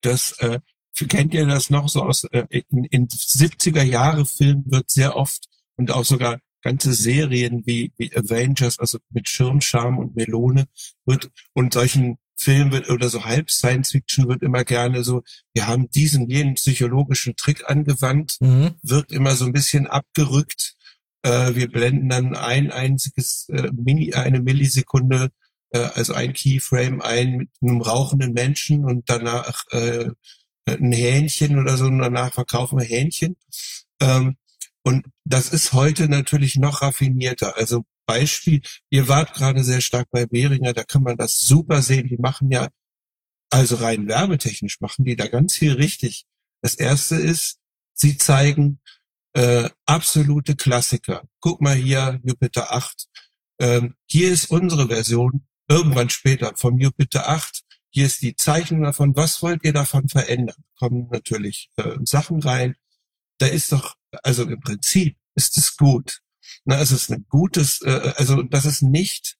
dass, 0.01 0.33
äh, 0.39 0.59
kennt 1.07 1.33
ihr 1.33 1.45
das 1.45 1.69
noch 1.69 1.89
so 1.89 2.03
aus, 2.03 2.25
äh, 2.25 2.45
in, 2.69 2.83
in 2.85 3.07
70er 3.07 3.83
Jahre 3.83 4.25
Filmen 4.25 4.63
wird 4.67 4.89
sehr 4.89 5.15
oft 5.15 5.47
und 5.77 5.91
auch 5.91 6.05
sogar 6.05 6.39
ganze 6.65 6.93
Serien 6.93 7.61
wie, 7.65 7.93
wie 7.95 8.15
Avengers, 8.15 8.79
also 8.79 8.97
mit 9.11 9.29
Schirmscham 9.29 9.99
und 9.99 10.15
Melone 10.15 10.65
wird 11.05 11.29
und 11.53 11.73
solchen 11.73 12.17
Filmen 12.37 12.71
wird 12.71 12.89
oder 12.89 13.09
so 13.09 13.23
halb 13.25 13.49
Science 13.49 13.91
Fiction 13.91 14.27
wird 14.27 14.41
immer 14.43 14.63
gerne 14.63 15.03
so, 15.03 15.23
wir 15.53 15.67
haben 15.67 15.89
diesen 15.89 16.29
jenen 16.29 16.55
psychologischen 16.55 17.35
Trick 17.35 17.69
angewandt, 17.69 18.37
Mhm. 18.39 18.75
wird 18.81 19.11
immer 19.11 19.35
so 19.35 19.45
ein 19.45 19.53
bisschen 19.53 19.87
abgerückt. 19.87 20.75
Äh, 21.23 21.55
wir 21.55 21.71
blenden 21.71 22.09
dann 22.09 22.35
ein 22.35 22.71
einziges 22.71 23.47
äh, 23.49 23.71
Mini, 23.73 24.13
eine 24.13 24.41
Millisekunde, 24.41 25.31
äh, 25.71 25.79
also 25.79 26.13
ein 26.13 26.33
Keyframe 26.33 27.01
ein 27.01 27.37
mit 27.37 27.49
einem 27.61 27.81
rauchenden 27.81 28.33
Menschen 28.33 28.85
und 28.85 29.09
danach 29.09 29.63
äh, 29.71 30.09
ein 30.67 30.91
Hähnchen 30.91 31.59
oder 31.59 31.77
so 31.77 31.85
und 31.85 31.99
danach 31.99 32.33
verkaufen 32.33 32.79
wir 32.79 32.85
Hähnchen. 32.85 33.37
Ähm, 34.01 34.37
und 34.83 35.05
das 35.23 35.49
ist 35.49 35.73
heute 35.73 36.07
natürlich 36.09 36.57
noch 36.57 36.81
raffinierter. 36.81 37.57
Also 37.57 37.85
Beispiel, 38.05 38.61
ihr 38.89 39.07
wart 39.07 39.33
gerade 39.33 39.63
sehr 39.63 39.81
stark 39.81 40.07
bei 40.11 40.25
Behringer, 40.25 40.73
da 40.73 40.83
kann 40.83 41.03
man 41.03 41.17
das 41.17 41.39
super 41.39 41.81
sehen. 41.81 42.07
Die 42.07 42.17
machen 42.17 42.51
ja, 42.51 42.69
also 43.49 43.75
rein 43.75 44.07
werbetechnisch 44.07 44.81
machen 44.81 45.05
die 45.05 45.15
da 45.15 45.27
ganz 45.27 45.55
viel 45.55 45.73
richtig. 45.73 46.25
Das 46.61 46.75
erste 46.75 47.15
ist, 47.15 47.59
sie 47.93 48.17
zeigen 48.17 48.79
äh, 49.33 49.69
absolute 49.85 50.55
Klassiker. 50.55 51.23
Guck 51.39 51.61
mal 51.61 51.75
hier, 51.75 52.19
Jupiter 52.23 52.71
8. 52.73 53.07
Ähm, 53.59 53.95
hier 54.07 54.31
ist 54.31 54.49
unsere 54.49 54.87
Version, 54.87 55.45
irgendwann 55.67 56.09
später, 56.09 56.53
vom 56.55 56.79
Jupiter 56.79 57.29
8. 57.29 57.63
Hier 57.89 58.05
ist 58.05 58.21
die 58.21 58.35
Zeichnung 58.35 58.83
davon. 58.83 59.15
Was 59.15 59.41
wollt 59.41 59.63
ihr 59.63 59.73
davon 59.73 60.09
verändern? 60.09 60.63
Kommen 60.77 61.07
natürlich 61.11 61.69
äh, 61.77 61.97
Sachen 62.03 62.41
rein. 62.41 62.75
Da 63.37 63.47
ist 63.47 63.71
doch, 63.71 63.95
also 64.23 64.43
im 64.43 64.59
Prinzip 64.59 65.17
ist 65.35 65.57
es 65.57 65.75
gut. 65.77 66.21
Na, 66.65 66.79
es 66.79 66.91
ist 66.91 67.11
ein 67.11 67.25
gutes, 67.29 67.81
äh, 67.81 68.13
also 68.17 68.43
das 68.43 68.65
ist 68.65 68.81
nicht 68.81 69.37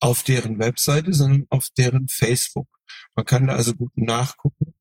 auf 0.00 0.22
deren 0.22 0.58
Webseite, 0.58 1.12
sondern 1.12 1.46
auf 1.50 1.68
deren 1.76 2.08
Facebook. 2.08 2.68
Man 3.14 3.26
kann 3.26 3.46
da 3.46 3.54
also 3.54 3.74
gut 3.74 3.96
nachgucken 3.96 4.74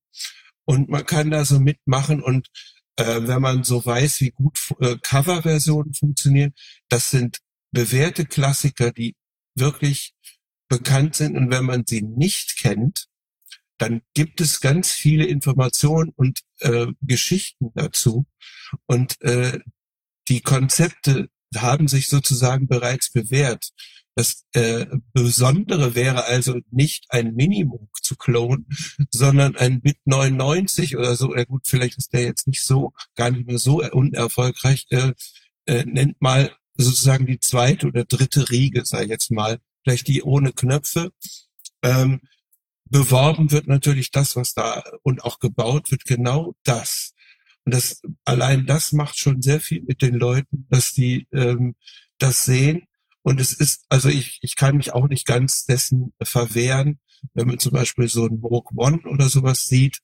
und 0.66 0.90
man 0.90 1.06
kann 1.06 1.32
da 1.32 1.46
so 1.46 1.60
mitmachen 1.60 2.22
und 2.22 2.48
äh, 2.96 3.28
wenn 3.28 3.42
man 3.42 3.64
so 3.64 3.86
weiß, 3.86 4.22
wie 4.22 4.32
gut 4.32 4.58
äh, 4.80 4.98
Coverversionen 5.02 5.94
funktionieren, 5.94 6.54
das 6.90 7.12
sind 7.12 7.40
bewährte 7.72 8.26
Klassiker, 8.26 8.92
die 8.92 9.16
wirklich 9.56 10.14
bekannt 10.70 11.16
sind 11.16 11.38
und 11.38 11.52
wenn 11.52 11.66
man 11.66 11.86
sie 11.86 12.02
nicht 12.02 12.58
kennt, 12.58 13.08
dann 13.78 14.02
gibt 14.14 14.42
es 14.42 14.62
ganz 14.62 14.92
viele 14.92 15.26
Informationen 15.26 16.12
und 16.16 16.42
äh, 16.60 16.88
Geschichten 17.02 17.72
dazu 17.74 18.26
und 18.86 19.20
äh, 19.22 19.60
die 20.28 20.42
Konzepte 20.42 21.30
haben 21.56 21.88
sich 21.88 22.08
sozusagen 22.08 22.68
bereits 22.68 23.12
bewährt. 23.12 23.72
Das 24.16 24.46
äh, 24.54 24.86
Besondere 25.14 25.96
wäre 25.96 26.26
also 26.26 26.60
nicht 26.72 27.06
ein 27.10 27.36
Minimoog 27.36 28.04
zu 28.04 28.16
klonen, 28.16 28.68
sondern 29.12 29.56
ein 29.56 29.82
Bit 29.82 29.98
99 30.06 30.98
oder 30.98 31.16
so. 31.16 31.36
Ja 31.36 31.46
gut, 31.46 31.62
vielleicht 31.66 31.98
ist 31.98 32.14
der 32.14 32.24
jetzt 32.24 32.48
nicht 32.48 32.64
so, 32.64 32.92
gar 33.16 33.32
nicht 33.32 33.48
mehr 33.48 33.60
so 33.60 33.82
unerfolgreich. 33.82 34.88
Äh, 34.90 35.14
äh, 35.68 35.86
nennt 35.86 36.22
mal 36.22 36.52
sozusagen 36.76 37.26
die 37.28 37.40
zweite 37.40 37.88
oder 37.88 38.06
dritte 38.06 38.50
Riege, 38.50 38.86
sei 38.86 39.06
jetzt 39.06 39.32
mal, 39.32 39.60
vielleicht 39.84 40.08
die 40.08 40.24
ohne 40.24 40.52
Knöpfe. 40.52 41.12
Ähm, 41.82 42.22
beworben 42.86 43.52
wird 43.52 43.68
natürlich 43.68 44.12
das, 44.12 44.36
was 44.36 44.54
da 44.54 44.84
und 45.04 45.24
auch 45.24 45.40
gebaut 45.40 45.92
wird, 45.92 46.06
genau 46.06 46.56
das. 46.64 47.14
Und 47.70 47.76
das 47.76 48.02
allein 48.26 48.66
das 48.66 48.94
macht 48.94 49.20
schon 49.20 49.44
sehr 49.44 49.60
viel 49.60 49.84
mit 49.84 50.02
den 50.02 50.16
Leuten, 50.16 50.66
dass 50.72 50.92
die 50.92 51.28
ähm, 51.32 51.76
das 52.18 52.44
sehen. 52.44 52.88
Und 53.22 53.40
es 53.40 53.54
ist, 53.54 53.86
also 53.90 54.10
ich, 54.10 54.40
ich 54.42 54.56
kann 54.56 54.78
mich 54.78 54.92
auch 54.92 55.08
nicht 55.08 55.28
ganz 55.28 55.66
dessen 55.66 56.12
verwehren, 56.20 57.00
wenn 57.36 57.46
man 57.46 57.60
zum 57.60 57.74
Beispiel 57.74 58.08
so 58.08 58.26
ein 58.26 58.40
Rogue 58.42 58.72
One 58.76 59.02
oder 59.04 59.30
sowas 59.30 59.66
sieht, 59.66 60.00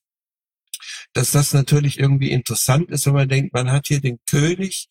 dass 1.13 1.31
das 1.31 1.55
natürlich 1.55 1.97
irgendwie 1.97 2.29
interessant 2.29 2.91
ist, 2.91 3.07
wenn 3.07 3.15
man 3.15 3.29
denkt, 3.29 3.51
man 3.51 3.71
hat 3.71 3.87
hier 3.87 3.99
den 3.99 4.19
König 4.29 4.89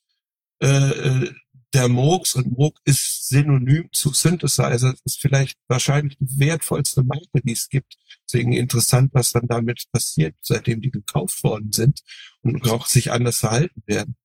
äh, 0.60 0.66
äh, 0.66 1.32
der 1.74 1.88
Moogs 1.88 2.34
und 2.34 2.56
Moog 2.56 2.78
ist 2.84 3.28
synonym 3.28 3.88
zu 3.92 4.12
Synthesizer. 4.12 4.92
Das 4.92 5.00
ist 5.04 5.20
vielleicht 5.20 5.58
wahrscheinlich 5.68 6.16
die 6.18 6.38
wertvollste 6.38 7.02
Marke, 7.02 7.42
die 7.42 7.52
es 7.52 7.68
gibt. 7.68 7.96
Deswegen 8.26 8.52
interessant, 8.52 9.10
was 9.12 9.32
dann 9.32 9.48
damit 9.48 9.84
passiert, 9.92 10.36
seitdem 10.40 10.80
die 10.80 10.90
gekauft 10.90 11.42
worden 11.42 11.72
sind 11.72 12.02
und 12.42 12.70
auch 12.70 12.86
sich 12.86 13.10
anders 13.10 13.38
verhalten 13.38 13.82
werden. 13.86 14.16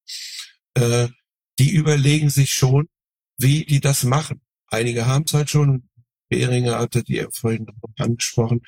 Äh, 0.76 1.10
die 1.58 1.72
überlegen 1.72 2.30
sich 2.30 2.52
schon, 2.52 2.88
wie 3.38 3.66
die 3.66 3.80
das 3.80 4.04
machen. 4.04 4.42
Einige 4.68 5.08
haben 5.08 5.26
es 5.26 5.34
halt 5.34 5.50
schon. 5.50 5.90
Behringer 6.30 6.78
hatte 6.78 7.04
die 7.04 7.26
vorhin 7.32 7.66
noch 7.66 8.06
angesprochen. 8.06 8.62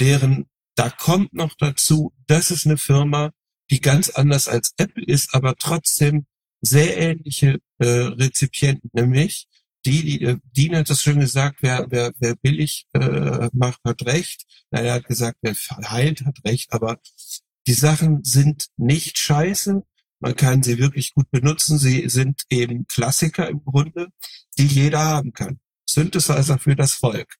Deren, 0.00 0.46
da 0.74 0.90
kommt 0.90 1.32
noch 1.32 1.54
dazu, 1.56 2.12
das 2.26 2.50
ist 2.50 2.66
eine 2.66 2.76
Firma, 2.76 3.30
die 3.70 3.80
ganz 3.80 4.10
anders 4.10 4.48
als 4.48 4.74
Apple 4.76 5.04
ist, 5.04 5.32
aber 5.34 5.54
trotzdem 5.56 6.26
sehr 6.66 6.96
ähnliche 6.96 7.58
äh, 7.78 7.86
Rezipienten, 7.86 8.90
nämlich 8.92 9.46
die, 9.86 10.02
die, 10.02 10.22
äh, 10.22 10.38
Dean 10.56 10.76
hat 10.76 10.90
das 10.90 11.02
schon 11.02 11.20
gesagt, 11.20 11.58
wer, 11.60 11.86
wer, 11.90 12.12
wer 12.18 12.34
billig 12.36 12.86
äh, 12.92 13.48
macht, 13.52 13.80
hat 13.84 14.04
recht. 14.04 14.44
Er 14.70 14.94
hat 14.94 15.06
gesagt, 15.06 15.38
wer 15.42 15.54
heilt, 15.88 16.24
hat 16.26 16.38
recht, 16.44 16.72
aber 16.72 16.98
die 17.66 17.72
Sachen 17.72 18.24
sind 18.24 18.66
nicht 18.76 19.18
scheiße. 19.18 19.82
Man 20.18 20.36
kann 20.36 20.62
sie 20.62 20.78
wirklich 20.78 21.14
gut 21.14 21.30
benutzen. 21.30 21.78
Sie 21.78 22.08
sind 22.08 22.42
eben 22.50 22.86
Klassiker 22.86 23.48
im 23.48 23.64
Grunde, 23.64 24.08
die 24.58 24.66
jeder 24.66 25.04
haben 25.04 25.32
kann. 25.32 25.60
Synthesizer 25.88 26.58
für 26.58 26.74
das 26.74 26.92
Volk. 26.94 27.36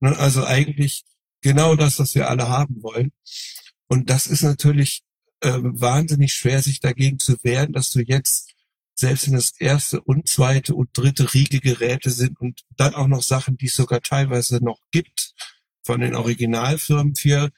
Ne, 0.00 0.16
Also 0.16 0.44
eigentlich 0.44 1.04
genau 1.40 1.74
das, 1.74 1.98
was 1.98 2.14
wir 2.14 2.28
alle 2.28 2.48
haben 2.48 2.82
wollen. 2.82 3.12
Und 3.88 4.10
das 4.10 4.26
ist 4.26 4.42
natürlich 4.42 5.02
äh, 5.40 5.58
wahnsinnig 5.62 6.32
schwer, 6.32 6.62
sich 6.62 6.80
dagegen 6.80 7.18
zu 7.18 7.36
wehren, 7.42 7.72
dass 7.72 7.90
du 7.90 8.00
jetzt 8.00 8.47
selbst 8.98 9.26
wenn 9.26 9.34
das 9.34 9.52
erste 9.58 10.00
und 10.00 10.28
zweite 10.28 10.74
und 10.74 10.90
dritte 10.92 11.32
Riegegeräte 11.32 12.10
sind 12.10 12.38
und 12.40 12.62
dann 12.76 12.94
auch 12.94 13.06
noch 13.06 13.22
Sachen, 13.22 13.56
die 13.56 13.66
es 13.66 13.74
sogar 13.74 14.00
teilweise 14.00 14.62
noch 14.62 14.80
gibt 14.90 15.34
von 15.84 16.00
den 16.00 16.16
Originalfirmen 16.16 17.14
für 17.14 17.50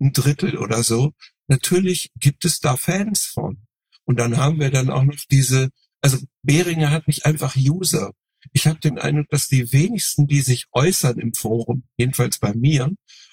ein 0.00 0.12
Drittel 0.12 0.56
oder 0.56 0.82
so. 0.82 1.12
Natürlich 1.46 2.10
gibt 2.18 2.44
es 2.44 2.60
da 2.60 2.76
Fans 2.76 3.26
von. 3.26 3.66
Und 4.04 4.18
dann 4.18 4.38
haben 4.38 4.60
wir 4.60 4.70
dann 4.70 4.88
auch 4.88 5.04
noch 5.04 5.16
diese, 5.30 5.68
also 6.00 6.18
Behringer 6.42 6.90
hat 6.90 7.06
nicht 7.06 7.26
einfach 7.26 7.54
User. 7.56 8.12
Ich 8.52 8.66
habe 8.66 8.78
den 8.80 8.98
Eindruck, 8.98 9.28
dass 9.28 9.48
die 9.48 9.72
wenigsten, 9.72 10.26
die 10.26 10.40
sich 10.40 10.66
äußern 10.72 11.18
im 11.18 11.34
Forum, 11.34 11.84
jedenfalls 11.98 12.38
bei 12.38 12.54
mir 12.54 12.90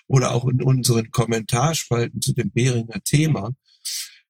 oder 0.07 0.31
auch 0.31 0.45
in 0.45 0.61
unseren 0.61 1.09
Kommentarspalten 1.11 2.21
zu 2.21 2.33
dem 2.33 2.51
Behringer 2.51 3.01
Thema, 3.03 3.51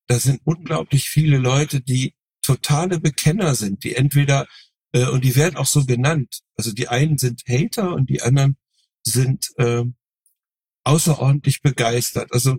da 0.07 0.19
sind 0.19 0.41
unglaublich 0.43 1.09
viele 1.09 1.37
Leute, 1.37 1.81
die 1.81 2.13
totale 2.45 2.99
Bekenner 2.99 3.55
sind, 3.55 3.83
die 3.83 3.95
entweder, 3.95 4.47
äh, 4.93 5.05
und 5.07 5.23
die 5.23 5.35
werden 5.35 5.57
auch 5.57 5.65
so 5.65 5.85
genannt, 5.85 6.41
also 6.57 6.71
die 6.71 6.87
einen 6.87 7.17
sind 7.17 7.43
Hater 7.47 7.93
und 7.93 8.09
die 8.09 8.21
anderen 8.21 8.57
sind 9.03 9.51
äh, 9.57 9.83
außerordentlich 10.83 11.61
begeistert. 11.61 12.31
Also 12.31 12.57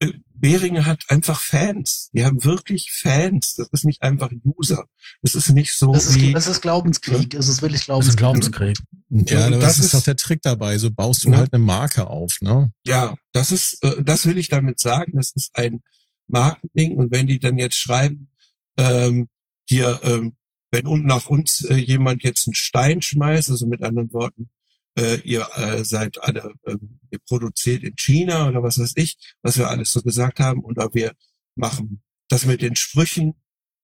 äh, 0.00 0.12
Behringer 0.34 0.84
hat 0.84 1.04
einfach 1.08 1.40
Fans. 1.40 2.10
Die 2.12 2.24
haben 2.24 2.44
wirklich 2.44 2.92
Fans. 2.92 3.54
Das 3.54 3.68
ist 3.72 3.84
nicht 3.84 4.02
einfach 4.02 4.30
User. 4.44 4.84
Das 5.22 5.34
ist 5.34 5.48
nicht 5.50 5.72
so 5.72 5.92
Das 5.92 6.06
ist, 6.06 6.14
wie... 6.16 6.32
das 6.32 6.46
ist 6.46 6.60
Glaubenskrieg. 6.60 7.32
Es 7.34 7.48
ist 7.48 7.62
wirklich 7.62 7.86
Das 7.86 8.06
ist 8.06 8.12
ein 8.14 8.16
Glaubenskrieg. 8.16 8.76
Glaubenskrieg. 9.08 9.30
Ja, 9.30 9.46
aber 9.46 9.58
das 9.58 9.78
ist- 9.78 9.94
doch 9.94 10.02
der 10.02 10.16
Trick 10.16 10.42
dabei. 10.42 10.76
So 10.78 10.90
baust 10.90 11.24
du 11.24 11.30
Ja. 11.30 11.38
halt 11.38 11.52
eine 11.54 11.64
Marke 11.64 12.06
auf, 12.08 12.36
ne? 12.42 12.70
Ja, 12.84 13.16
das 13.32 13.50
ist, 13.50 13.82
äh, 13.82 14.02
das 14.02 14.26
will 14.26 14.36
ich 14.38 14.48
damit 14.48 14.78
sagen. 14.78 15.12
Das 15.14 15.32
ist 15.32 15.56
ein 15.56 15.82
Marketing. 16.28 16.96
Und 16.96 17.10
wenn 17.10 17.26
die 17.26 17.38
dann 17.38 17.56
jetzt 17.56 17.76
schreiben, 17.76 18.28
ähm, 18.76 19.28
hier, 19.68 20.00
ähm, 20.02 20.36
wenn 20.70 20.86
un- 20.86 21.06
nach 21.06 21.26
uns 21.26 21.64
äh, 21.64 21.74
jemand 21.76 22.22
jetzt 22.22 22.46
einen 22.46 22.54
Stein 22.54 23.02
schmeißt, 23.02 23.50
also 23.50 23.66
mit 23.66 23.82
anderen 23.82 24.12
Worten, 24.12 24.50
äh, 24.98 25.20
ihr 25.20 25.46
äh, 25.56 25.84
seid 25.84 26.22
alle, 26.22 26.54
ähm, 26.66 27.00
ihr 27.10 27.18
produziert 27.26 27.82
in 27.82 27.94
China 27.96 28.48
oder 28.48 28.62
was 28.62 28.78
weiß 28.78 28.92
ich, 28.96 29.16
was 29.42 29.58
wir 29.58 29.68
alles 29.68 29.92
so 29.92 30.02
gesagt 30.02 30.40
haben, 30.40 30.60
oder 30.64 30.92
wir 30.94 31.12
machen 31.54 32.02
das 32.28 32.44
mit 32.44 32.62
den 32.62 32.76
Sprüchen, 32.76 33.34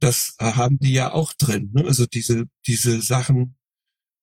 das 0.01 0.35
äh, 0.39 0.52
haben 0.52 0.78
die 0.78 0.93
ja 0.93 1.12
auch 1.12 1.32
drin. 1.35 1.70
Ne? 1.73 1.85
Also 1.85 2.06
diese, 2.06 2.47
diese 2.66 3.01
Sachen, 3.02 3.56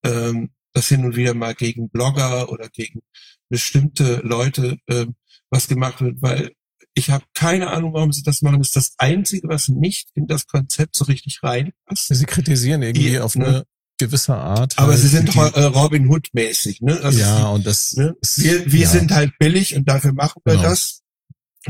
ähm, 0.04 0.50
das 0.72 0.88
hin 0.88 1.04
und 1.04 1.16
wieder 1.16 1.34
mal 1.34 1.54
gegen 1.54 1.88
Blogger 1.90 2.50
oder 2.50 2.68
gegen 2.68 3.00
bestimmte 3.48 4.16
Leute 4.22 4.78
ähm, 4.88 5.16
was 5.50 5.66
gemacht 5.66 6.00
wird, 6.00 6.22
weil 6.22 6.52
ich 7.00 7.10
habe 7.10 7.24
keine 7.34 7.70
Ahnung, 7.70 7.92
warum 7.94 8.12
sie 8.12 8.22
das 8.22 8.42
machen. 8.42 8.58
Das 8.58 8.68
ist 8.68 8.76
das 8.76 8.92
Einzige, 8.98 9.48
was 9.48 9.68
nicht 9.68 10.08
in 10.14 10.26
das 10.26 10.46
Konzept 10.46 10.94
so 10.94 11.04
richtig 11.06 11.42
reinpasst. 11.42 12.08
Sie 12.08 12.24
kritisieren 12.26 12.82
irgendwie 12.82 13.10
Ja, 13.14 13.22
auf 13.24 13.34
ne? 13.34 13.46
eine 13.46 13.64
gewisse 13.98 14.34
Art. 14.34 14.78
Aber 14.78 14.92
halt 14.92 15.00
sie 15.00 15.08
sind 15.08 15.34
die, 15.34 15.38
äh, 15.38 15.64
Robin 15.64 16.08
Hood 16.08 16.28
mäßig. 16.32 16.80
Ne? 16.80 17.00
Also 17.02 17.18
ja, 17.18 17.48
und 17.48 17.66
das 17.66 17.94
Ne? 17.96 18.14
Wir, 18.36 18.70
wir 18.72 18.80
ja. 18.82 18.88
sind 18.88 19.10
halt 19.10 19.32
billig 19.38 19.74
und 19.76 19.88
dafür 19.88 20.12
machen 20.12 20.40
wir 20.44 20.54
Genau. 20.54 20.68
das. 20.68 21.00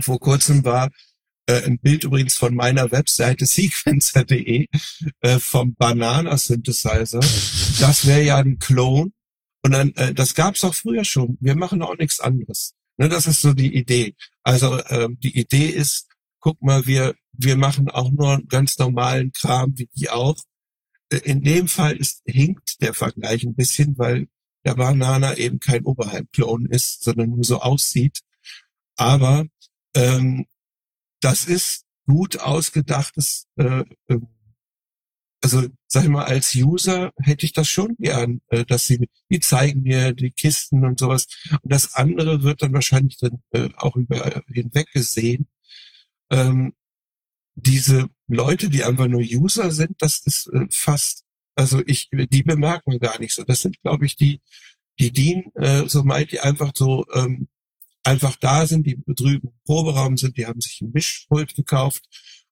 Vor 0.01 0.20
kurzem 0.20 0.65
war 0.65 0.90
äh, 1.47 1.65
ein 1.65 1.78
Bild 1.81 2.05
übrigens 2.05 2.35
von 2.36 2.55
meiner 2.55 2.93
Webseite 2.93 3.47
sequencer.de 3.47 4.66
äh, 5.20 5.39
vom 5.39 5.74
Banana 5.74 6.36
Synthesizer. 6.36 7.20
Das 7.81 8.07
wäre 8.07 8.23
ja 8.23 8.36
ein 8.36 8.59
Clone. 8.59 9.11
Und 9.62 9.73
dann, 9.73 9.93
äh, 9.94 10.15
das 10.15 10.35
gab's 10.35 10.65
auch 10.65 10.74
früher 10.74 11.05
schon. 11.05 11.36
Wir 11.40 11.55
machen 11.57 11.82
auch 11.82 11.97
nichts 11.98 12.20
anderes. 12.20 12.74
Ne, 13.01 13.09
das 13.09 13.27
ist 13.27 13.40
so 13.40 13.55
die 13.55 13.74
Idee. 13.74 14.14
Also 14.43 14.78
ähm, 14.90 15.18
die 15.20 15.39
Idee 15.39 15.68
ist, 15.68 16.06
guck 16.39 16.60
mal, 16.60 16.86
wir 16.86 17.14
wir 17.32 17.56
machen 17.56 17.89
auch 17.90 18.10
nur 18.10 18.43
ganz 18.47 18.77
normalen 18.78 19.32
Kram 19.32 19.72
wie 19.78 19.89
die 19.97 20.10
auch. 20.10 20.36
Äh, 21.10 21.16
In 21.24 21.40
dem 21.43 21.66
Fall 21.66 21.97
ist 21.97 22.20
hinkt 22.27 22.82
der 22.82 22.93
Vergleich 22.93 23.44
ein 23.44 23.55
bisschen, 23.55 23.97
weil 23.97 24.28
der 24.66 24.74
Banana 24.74 25.35
eben 25.39 25.60
kein 25.60 25.86
Oberhalb-Klon 25.86 26.66
ist, 26.66 27.02
sondern 27.02 27.31
nur 27.31 27.44
so 27.44 27.60
aussieht. 27.62 28.20
Aber 28.97 29.47
ähm, 29.94 30.44
das 31.22 31.47
ist 31.47 31.86
gut 32.06 32.40
ausgedachtes, 32.40 33.47
äh, 33.56 33.85
ähm, 34.10 34.28
also 35.43 35.67
sag 35.87 36.05
ich 36.05 36.11
mal, 36.11 36.25
als 36.25 36.55
User 36.55 37.12
hätte 37.19 37.47
ich 37.47 37.53
das 37.53 37.69
schon 37.69 37.97
gern, 37.99 38.41
äh, 38.49 38.65
dass 38.65 38.87
sie, 38.87 39.09
die 39.31 39.41
zeigen 39.41 39.83
mir 39.83 40.12
die 40.12 40.31
Kisten 40.31 40.85
und 40.85 40.99
sowas. 40.99 41.27
Und 41.51 41.73
das 41.73 41.95
andere 41.95 42.43
wird 42.43 42.62
dann 42.62 42.73
wahrscheinlich 42.73 43.17
dann 43.19 43.43
äh, 43.53 43.71
auch 43.77 43.97
über 43.97 44.43
hinweg 44.49 44.91
gesehen. 44.93 45.49
Ähm, 46.31 46.75
diese 47.55 48.09
Leute, 48.29 48.69
die 48.71 48.85
einfach 48.85 49.09
nur 49.09 49.23
User 49.23 49.71
sind, 49.71 49.97
das 49.99 50.21
ist 50.25 50.49
äh, 50.53 50.67
fast, 50.71 51.25
also 51.55 51.83
ich, 51.87 52.09
die 52.12 52.43
bemerken 52.43 52.93
wir 52.93 53.01
gar 53.01 53.19
nicht 53.19 53.35
so. 53.35 53.43
Das 53.45 53.62
sind, 53.62 53.81
glaube 53.83 54.07
ich, 54.07 54.17
die, 54.17 54.41
die 54.99 55.11
dienen, 55.11 55.51
äh, 55.55 55.89
so 55.89 56.05
meint 56.05 56.33
die 56.33 56.41
einfach 56.41 56.73
so, 56.75 57.07
ähm, 57.15 57.49
einfach 58.05 58.37
da 58.37 58.67
sind, 58.67 58.87
die 58.87 59.03
drüben 59.07 59.49
im 59.49 59.61
Proberaum 59.65 60.17
sind, 60.17 60.37
die 60.37 60.47
haben 60.47 60.61
sich 60.61 60.81
ein 60.81 60.93
Mischpult 60.93 61.55
gekauft 61.55 62.05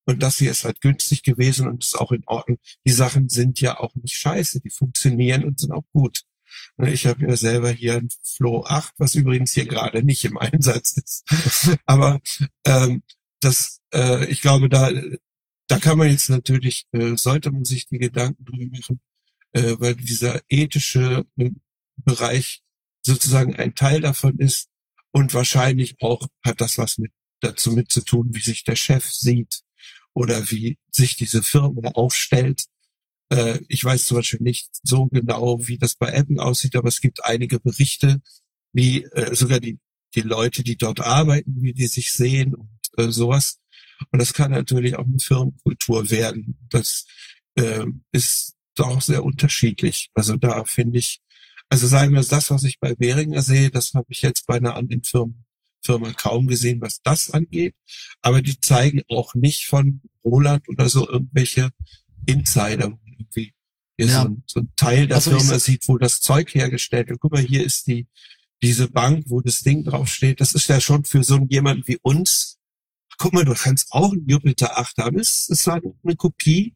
und 0.09 0.23
das 0.23 0.39
hier 0.39 0.51
ist 0.51 0.65
halt 0.65 0.81
günstig 0.81 1.23
gewesen 1.23 1.69
und 1.69 1.85
ist 1.85 1.99
auch 1.99 2.13
in 2.13 2.23
Ordnung. 2.25 2.59
Die 2.87 2.93
Sachen 2.93 3.29
sind 3.29 3.61
ja 3.61 3.79
auch 3.79 3.95
nicht 3.95 4.17
scheiße, 4.17 4.61
die 4.61 4.71
funktionieren 4.71 5.45
und 5.45 5.61
sind 5.61 5.71
auch 5.71 5.85
gut. 5.93 6.23
Ne, 6.79 6.95
Ich 6.95 7.07
habe 7.07 7.27
ja 7.29 7.37
selber 7.37 7.71
hier 7.71 7.97
ein 7.97 8.09
Flow 8.25 8.65
8, 8.65 8.95
was 8.97 9.15
übrigens 9.15 9.53
hier 9.53 9.67
gerade 9.67 10.03
nicht 10.03 10.25
im 10.25 10.39
Einsatz 10.39 10.93
ist. 10.93 11.25
Aber 11.85 12.21
ähm, 12.65 13.03
das, 13.41 13.83
äh, 13.93 14.25
ich 14.31 14.41
glaube, 14.41 14.71
da, 14.71 14.91
da 15.67 15.79
kann 15.79 15.99
man 15.99 16.09
jetzt 16.09 16.31
natürlich, 16.31 16.87
äh, 16.93 17.15
sollte 17.17 17.51
man 17.51 17.67
sich 17.67 17.87
die 17.89 17.99
Gedanken 17.99 18.47
drüber 18.47 18.79
machen, 18.79 19.01
äh, 19.53 19.75
weil 19.79 19.95
dieser 19.95 20.41
ethische 20.49 21.27
äh, 21.37 21.51
Bereich 21.99 22.63
sozusagen 23.03 23.57
ein 23.57 23.75
Teil 23.75 24.01
davon 24.01 24.39
ist 24.39 24.71
und 25.11 25.35
wahrscheinlich 25.35 25.97
auch 26.01 26.27
hat 26.43 26.63
das 26.63 26.79
was 26.79 26.97
mit 26.97 27.13
dazu 27.41 27.73
mit 27.73 27.91
zu 27.93 28.01
tun, 28.01 28.31
wie 28.33 28.41
sich 28.41 28.65
der 28.65 28.75
Chef 28.75 29.05
sieht 29.05 29.68
oder 30.15 30.51
wie 30.51 30.79
sich 30.91 31.17
diese 31.17 31.43
Firma 31.43 31.91
aufstellt. 31.91 32.65
Äh, 33.31 33.61
ich 33.69 33.85
weiß 33.85 34.07
zum 34.07 34.19
Beispiel 34.19 34.41
nicht 34.43 34.71
so 34.83 35.07
genau, 35.07 35.67
wie 35.67 35.79
das 35.79 35.95
bei 35.95 36.11
Apple 36.11 36.43
aussieht, 36.43 36.77
aber 36.77 36.89
es 36.89 37.01
gibt 37.01 37.25
einige 37.25 37.61
Berichte, 37.61 38.21
wie 38.73 39.05
äh, 39.05 39.35
sogar 39.35 39.61
die, 39.61 39.79
die 40.15 40.23
Leute, 40.23 40.63
die 40.63 40.77
dort 40.77 41.01
arbeiten, 41.01 41.63
wie 41.63 41.73
die 41.73 41.87
sich 41.87 42.13
sehen 42.13 42.55
und 42.55 42.69
äh, 42.97 43.11
sowas. 43.11 43.59
Und 44.11 44.21
das 44.21 44.33
kann 44.33 44.51
natürlich 44.51 44.97
auch 44.97 45.05
eine 45.05 45.19
Firmenkultur 45.19 46.11
werden. 46.11 46.59
Das 46.69 47.05
äh, 47.57 47.85
ist 48.13 48.55
doch 48.75 49.01
sehr 49.01 49.25
unterschiedlich. 49.25 50.11
Also 50.15 50.37
da 50.37 50.65
finde 50.65 50.99
ich, 50.99 51.21
also 51.69 51.87
sagen 51.87 52.15
wir 52.15 52.23
das, 52.23 52.51
was 52.51 52.65
ich 52.65 52.79
bei 52.79 52.95
Behringer 52.95 53.43
sehe, 53.43 53.71
das 53.71 53.93
habe 53.95 54.07
ich 54.09 54.23
jetzt 54.23 54.47
bei 54.47 54.57
einer 54.57 54.77
anderen 54.77 55.03
Firma, 55.03 55.35
Firma 55.83 56.13
kaum 56.13 56.47
gesehen, 56.47 56.81
was 56.81 57.01
das 57.03 57.31
angeht. 57.31 57.75
Aber 58.23 58.43
die 58.43 58.59
zeigen 58.61 59.03
auch 59.09 59.35
nicht 59.35 59.67
von 59.67 60.01
Roland 60.25 60.69
oder 60.69 60.89
so 60.89 61.09
irgendwelche 61.09 61.71
Insider, 62.27 62.91
wo 62.93 62.99
irgendwie 63.07 63.55
Ja. 63.99 64.23
so, 64.23 64.29
ein, 64.29 64.43
so 64.47 64.61
ein 64.61 64.73
Teil 64.77 65.07
der 65.07 65.17
Also 65.17 65.31
Firma 65.31 65.59
sieht, 65.59 65.87
wo 65.89 65.99
das 65.99 66.21
Zeug 66.21 66.55
hergestellt 66.55 67.09
wird. 67.09 67.21
Guck 67.21 67.33
mal, 67.33 67.43
hier 67.43 67.65
ist 67.65 67.87
die 67.87 68.07
diese 68.63 68.89
Bank, 68.89 69.25
wo 69.29 69.41
das 69.41 69.61
Ding 69.61 69.85
draufsteht. 69.85 70.41
Das 70.41 70.53
ist 70.53 70.69
ja 70.69 70.81
schon 70.81 71.05
für 71.05 71.23
so 71.23 71.39
jemanden 71.49 71.87
wie 71.87 71.99
uns. 72.03 72.59
Guck 73.17 73.33
mal, 73.33 73.45
du 73.45 73.55
kannst 73.55 73.93
auch 73.93 74.13
einen 74.13 74.29
Jupiter 74.29 74.79
8 74.79 74.99
haben. 74.99 75.19
Es 75.19 75.49
ist 75.49 75.63
zwar 75.63 75.81
eine 76.03 76.17
Kopie, 76.17 76.75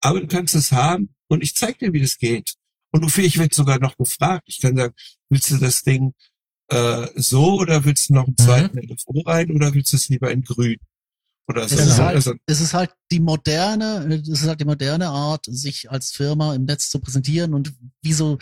aber 0.00 0.20
du 0.20 0.26
kannst 0.28 0.54
es 0.54 0.72
haben 0.72 1.14
und 1.28 1.42
ich 1.42 1.54
zeig 1.54 1.78
dir, 1.78 1.92
wie 1.92 2.00
das 2.00 2.18
geht. 2.18 2.54
Und 2.92 3.00
du, 3.02 3.20
ich 3.20 3.38
werde 3.38 3.54
sogar 3.54 3.80
noch 3.80 3.96
gefragt. 3.96 4.44
Ich 4.46 4.60
kann 4.60 4.76
sagen, 4.76 4.94
willst 5.28 5.50
du 5.50 5.58
das 5.58 5.82
Ding 5.82 6.14
äh, 6.68 7.06
so 7.16 7.60
oder 7.60 7.84
willst 7.84 8.08
du 8.08 8.14
noch 8.14 8.24
einen 8.26 8.36
Mhm. 8.38 8.44
zweiten 8.44 8.78
LFO 8.78 9.20
rein 9.26 9.50
oder 9.50 9.72
willst 9.74 9.92
du 9.92 9.96
es 9.96 10.08
lieber 10.08 10.30
in 10.30 10.42
grün? 10.42 10.78
Oder 11.46 11.68
so. 11.68 11.76
Es, 11.76 11.86
ist 11.86 11.98
halt, 11.98 12.16
Also, 12.16 12.34
es 12.46 12.60
ist 12.60 12.72
halt 12.72 12.90
die 13.12 13.20
moderne, 13.20 14.20
es 14.22 14.28
ist 14.28 14.46
halt 14.46 14.60
die 14.60 14.64
moderne 14.64 15.08
Art, 15.08 15.44
sich 15.46 15.90
als 15.90 16.10
Firma 16.12 16.54
im 16.54 16.64
Netz 16.64 16.88
zu 16.88 16.98
präsentieren 17.00 17.52
und 17.52 17.74
wie 18.02 18.14
so 18.14 18.38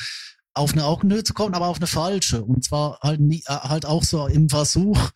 auf 0.55 0.73
eine 0.73 0.85
Augenhöhe 0.85 1.24
zu 1.24 1.35
kommen, 1.35 1.55
aber 1.55 1.66
auf 1.66 1.78
eine 1.78 1.86
falsche. 1.89 2.44
Und 2.44 2.62
zwar 2.65 3.01
halt 3.03 3.20
nie, 3.20 3.43
äh, 3.47 3.55
halt 3.55 3.86
auch 3.86 4.05
so 4.05 4.27
im 4.28 4.49
Versuch, 4.49 5.11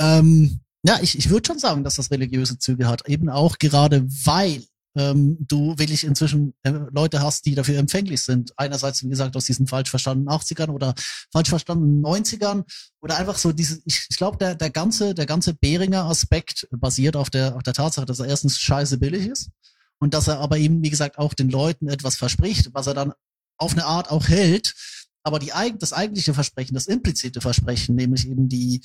ähm, 0.00 0.60
ja, 0.84 0.98
ich, 1.00 1.16
ich 1.16 1.30
würde 1.30 1.46
schon 1.46 1.58
sagen, 1.60 1.84
dass 1.84 1.94
das 1.94 2.10
religiöse 2.10 2.58
Züge 2.58 2.88
hat. 2.88 3.08
Eben 3.08 3.28
auch 3.28 3.58
gerade, 3.58 4.04
weil 4.24 4.62
ähm, 4.96 5.36
du 5.40 5.78
wirklich 5.78 6.04
inzwischen 6.04 6.54
äh, 6.62 6.72
Leute 6.92 7.22
hast, 7.22 7.46
die 7.46 7.54
dafür 7.54 7.78
empfänglich 7.78 8.22
sind. 8.22 8.52
Einerseits, 8.56 9.02
wie 9.02 9.08
gesagt, 9.08 9.36
aus 9.36 9.46
diesen 9.46 9.66
falsch 9.66 9.90
verstandenen 9.90 10.28
80ern 10.28 10.70
oder 10.70 10.94
falsch 11.32 11.48
verstandenen 11.48 12.02
90ern 12.02 12.64
oder 13.00 13.16
einfach 13.16 13.38
so 13.38 13.52
diese, 13.52 13.80
ich, 13.84 14.06
ich 14.10 14.16
glaube, 14.16 14.36
der, 14.38 14.54
der 14.54 14.70
ganze, 14.70 15.14
der 15.14 15.26
ganze 15.26 15.54
Behringer 15.54 16.04
Aspekt 16.04 16.68
basiert 16.70 17.16
auf 17.16 17.30
der, 17.30 17.56
auf 17.56 17.62
der 17.62 17.74
Tatsache, 17.74 18.06
dass 18.06 18.20
er 18.20 18.26
erstens 18.26 18.58
scheiße 18.58 18.98
billig 18.98 19.26
ist 19.26 19.50
und 19.98 20.14
dass 20.14 20.28
er 20.28 20.40
aber 20.40 20.58
eben, 20.58 20.82
wie 20.82 20.90
gesagt, 20.90 21.18
auch 21.18 21.34
den 21.34 21.48
Leuten 21.48 21.88
etwas 21.88 22.16
verspricht, 22.16 22.70
was 22.72 22.86
er 22.86 22.94
dann 22.94 23.12
auf 23.56 23.72
eine 23.72 23.84
Art 23.84 24.10
auch 24.10 24.28
hält. 24.28 24.74
Aber 25.22 25.38
die, 25.38 25.52
das 25.78 25.92
eigentliche 25.92 26.34
Versprechen, 26.34 26.74
das 26.74 26.86
implizite 26.86 27.40
Versprechen, 27.40 27.94
nämlich 27.94 28.28
eben 28.28 28.48
die, 28.48 28.82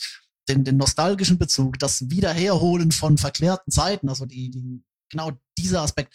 den, 0.47 0.63
den 0.63 0.77
nostalgischen 0.77 1.37
Bezug, 1.37 1.79
das 1.79 2.09
Wiederherholen 2.09 2.91
von 2.91 3.17
verklärten 3.17 3.71
Zeiten, 3.71 4.07
also 4.07 4.25
die, 4.25 4.51
die, 4.51 4.83
genau 5.09 5.31
dieser 5.57 5.81
Aspekt, 5.81 6.13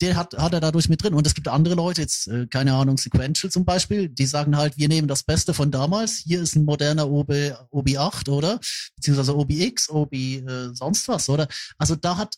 der 0.00 0.16
hat, 0.16 0.36
hat 0.36 0.52
er 0.52 0.60
dadurch 0.60 0.88
mit 0.88 1.02
drin. 1.02 1.14
Und 1.14 1.26
es 1.26 1.34
gibt 1.34 1.48
andere 1.48 1.74
Leute, 1.74 2.00
jetzt, 2.00 2.26
äh, 2.28 2.46
keine 2.46 2.74
Ahnung, 2.74 2.96
Sequential 2.96 3.50
zum 3.50 3.64
Beispiel, 3.64 4.08
die 4.08 4.26
sagen 4.26 4.56
halt, 4.56 4.78
wir 4.78 4.88
nehmen 4.88 5.08
das 5.08 5.22
Beste 5.22 5.52
von 5.52 5.70
damals. 5.70 6.18
Hier 6.18 6.40
ist 6.40 6.56
ein 6.56 6.64
moderner 6.64 7.10
OB, 7.10 7.30
OB8, 7.70 8.30
oder? 8.30 8.58
Beziehungsweise 8.96 9.36
OBX, 9.36 9.90
OB 9.90 10.12
äh, 10.14 10.74
sonst 10.74 11.08
was, 11.08 11.28
oder? 11.28 11.48
Also 11.78 11.96
da 11.96 12.16
hat, 12.16 12.36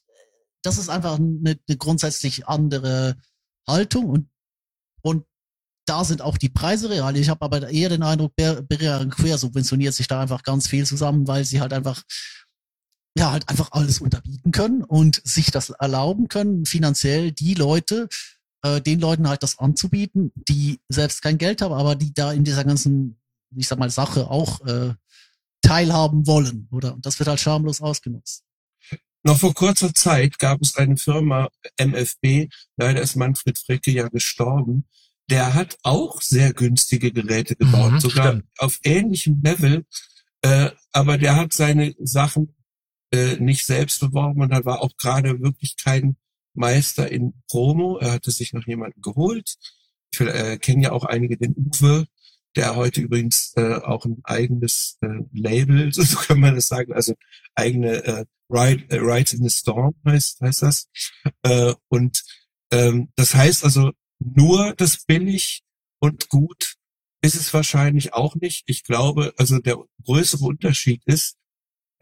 das 0.63 0.79
ist 0.79 0.89
einfach 0.89 1.19
eine, 1.19 1.59
eine 1.69 1.77
grundsätzlich 1.77 2.47
andere 2.49 3.17
Haltung 3.67 4.07
und, 4.07 4.29
und 5.03 5.25
da 5.87 6.05
sind 6.05 6.23
auch 6.23 6.39
die 6.39 6.49
Preise 6.49 6.91
real. 6.91 7.17
Ich 7.17 7.29
habe 7.29 7.45
aber 7.45 7.69
eher 7.69 7.89
den 7.89 8.03
Eindruck, 8.03 8.35
Berger 8.37 9.05
Quer 9.07 9.39
subventioniert 9.39 9.95
sich 9.95 10.07
da 10.07 10.21
einfach 10.21 10.43
ganz 10.43 10.69
viel 10.69 10.87
zusammen, 10.87 11.27
weil 11.27 11.45
sie 11.45 11.61
halt 11.61 11.73
einfach 11.73 12.03
ja 13.17 13.31
halt 13.31 13.49
einfach 13.49 13.73
alles 13.73 14.01
unterbieten 14.01 14.53
können 14.53 14.83
und 14.83 15.21
sich 15.25 15.51
das 15.51 15.71
erlauben 15.71 16.29
können, 16.29 16.65
finanziell 16.65 17.33
die 17.33 17.55
Leute, 17.55 18.09
äh, 18.63 18.81
den 18.81 19.01
Leuten 19.01 19.29
halt 19.29 19.43
das 19.43 19.59
anzubieten, 19.59 20.33
die 20.35 20.81
selbst 20.89 21.23
kein 21.23 21.39
Geld 21.39 21.63
haben, 21.63 21.75
aber 21.75 21.95
die 21.95 22.15
da 22.15 22.33
in 22.33 22.45
dieser 22.45 22.65
ganzen, 22.65 23.21
ich 23.55 23.69
sag 23.69 23.79
mal, 23.79 23.91
Sache 23.91 24.29
auch 24.31 24.61
äh, 24.67 24.95
teilhaben 25.61 26.27
wollen, 26.27 26.69
oder? 26.71 26.95
Und 26.95 27.07
das 27.07 27.19
wird 27.19 27.29
halt 27.29 27.41
schamlos 27.41 27.81
ausgenutzt. 27.81 28.45
Noch 29.25 29.39
vor 29.39 29.55
kurzer 29.55 29.95
Zeit 29.95 30.39
gab 30.39 30.61
es 30.63 30.77
eine 30.77 30.97
Firma 30.97 31.49
MFB, 31.79 32.49
leider 32.77 33.03
ist 33.03 33.15
Manfred 33.15 33.57
Fricke 33.57 33.93
ja 33.93 34.09
gestorben, 34.09 34.87
der 35.31 35.55
hat 35.55 35.79
auch 35.85 36.21
sehr 36.21 36.53
günstige 36.53 37.13
Geräte 37.13 37.55
gebaut, 37.55 37.93
mhm, 37.93 38.01
sogar 38.01 38.33
stimmt. 38.33 38.45
auf 38.59 38.81
ähnlichem 38.83 39.41
Level, 39.43 39.87
äh, 40.43 40.71
aber 40.93 41.19
der 41.19 41.37
hat 41.37 41.53
seine 41.53 41.95
Sachen 42.01 42.55
äh, 43.13 43.37
nicht 43.37 43.67
selbst 43.67 44.01
beworben 44.01 44.43
und 44.43 44.51
da 44.51 44.65
war 44.65 44.83
auch 44.83 44.97
gerade 44.97 45.41
wirklich 45.41 45.77
kein 45.77 46.17
Meister 46.55 47.11
in 47.11 47.35
Promo. 47.49 47.99
Er 47.99 48.13
hatte 48.13 48.31
sich 48.31 48.53
noch 48.53 48.67
jemanden 48.67 49.01
geholt. 49.01 49.57
Ich 50.13 50.21
äh, 50.21 50.59
kenne 50.59 50.85
ja 50.85 50.93
auch 50.93 51.05
einige 51.05 51.37
den 51.37 51.55
Uwe, 51.57 52.07
der 52.57 52.77
heute 52.77 53.01
übrigens 53.01 53.53
äh, 53.57 53.77
auch 53.77 54.05
ein 54.05 54.21
eigenes 54.25 54.99
äh, 55.01 55.23
Label, 55.33 55.93
so 55.93 56.17
kann 56.19 56.41
man 56.41 56.55
das 56.55 56.69
sagen, 56.69 56.93
also 56.93 57.15
eigene 57.55 58.05
äh, 58.05 58.25
Ride, 58.51 58.85
äh, 58.91 58.99
Ride 58.99 59.37
in 59.37 59.49
the 59.49 59.51
Storm 59.51 59.95
heißt, 60.07 60.41
heißt 60.41 60.63
das. 60.63 60.89
Äh, 61.43 61.75
und 61.89 62.23
ähm, 62.71 63.11
das 63.17 63.35
heißt 63.35 63.65
also, 63.65 63.93
nur 64.19 64.75
das 64.75 65.05
billig 65.05 65.63
und 66.01 66.29
gut 66.29 66.75
ist 67.23 67.37
es 67.37 67.55
wahrscheinlich 67.55 68.15
auch 68.15 68.35
nicht. 68.35 68.65
Ich 68.67 68.83
glaube, 68.83 69.33
also 69.37 69.59
der 69.59 69.79
größere 70.05 70.45
Unterschied 70.45 71.03
ist, 71.07 71.37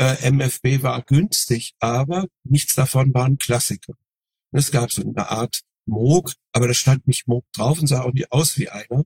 äh, 0.00 0.30
MFB 0.30 0.82
war 0.82 1.02
günstig, 1.02 1.74
aber 1.78 2.26
nichts 2.42 2.74
davon 2.74 3.12
war 3.12 3.26
ein 3.26 3.36
Klassiker. 3.36 3.92
Es 4.50 4.70
gab 4.70 4.90
so 4.90 5.02
eine 5.02 5.28
Art 5.30 5.60
Moog, 5.84 6.32
aber 6.52 6.68
da 6.68 6.74
stand 6.74 7.06
nicht 7.06 7.28
Moog 7.28 7.44
drauf 7.52 7.78
und 7.78 7.86
sah 7.86 8.02
auch 8.02 8.12
nicht 8.14 8.32
aus 8.32 8.56
wie 8.56 8.70
einer. 8.70 9.04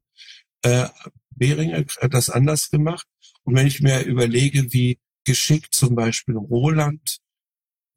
Äh, 0.62 0.86
Behringer 1.30 1.84
hat 2.00 2.14
das 2.14 2.30
anders 2.30 2.70
gemacht. 2.70 3.06
Und 3.42 3.56
wenn 3.56 3.66
ich 3.66 3.80
mir 3.80 4.02
überlege, 4.04 4.72
wie 4.72 5.00
geschickt 5.24 5.74
zum 5.74 5.96
Beispiel 5.96 6.36
Roland, 6.36 7.18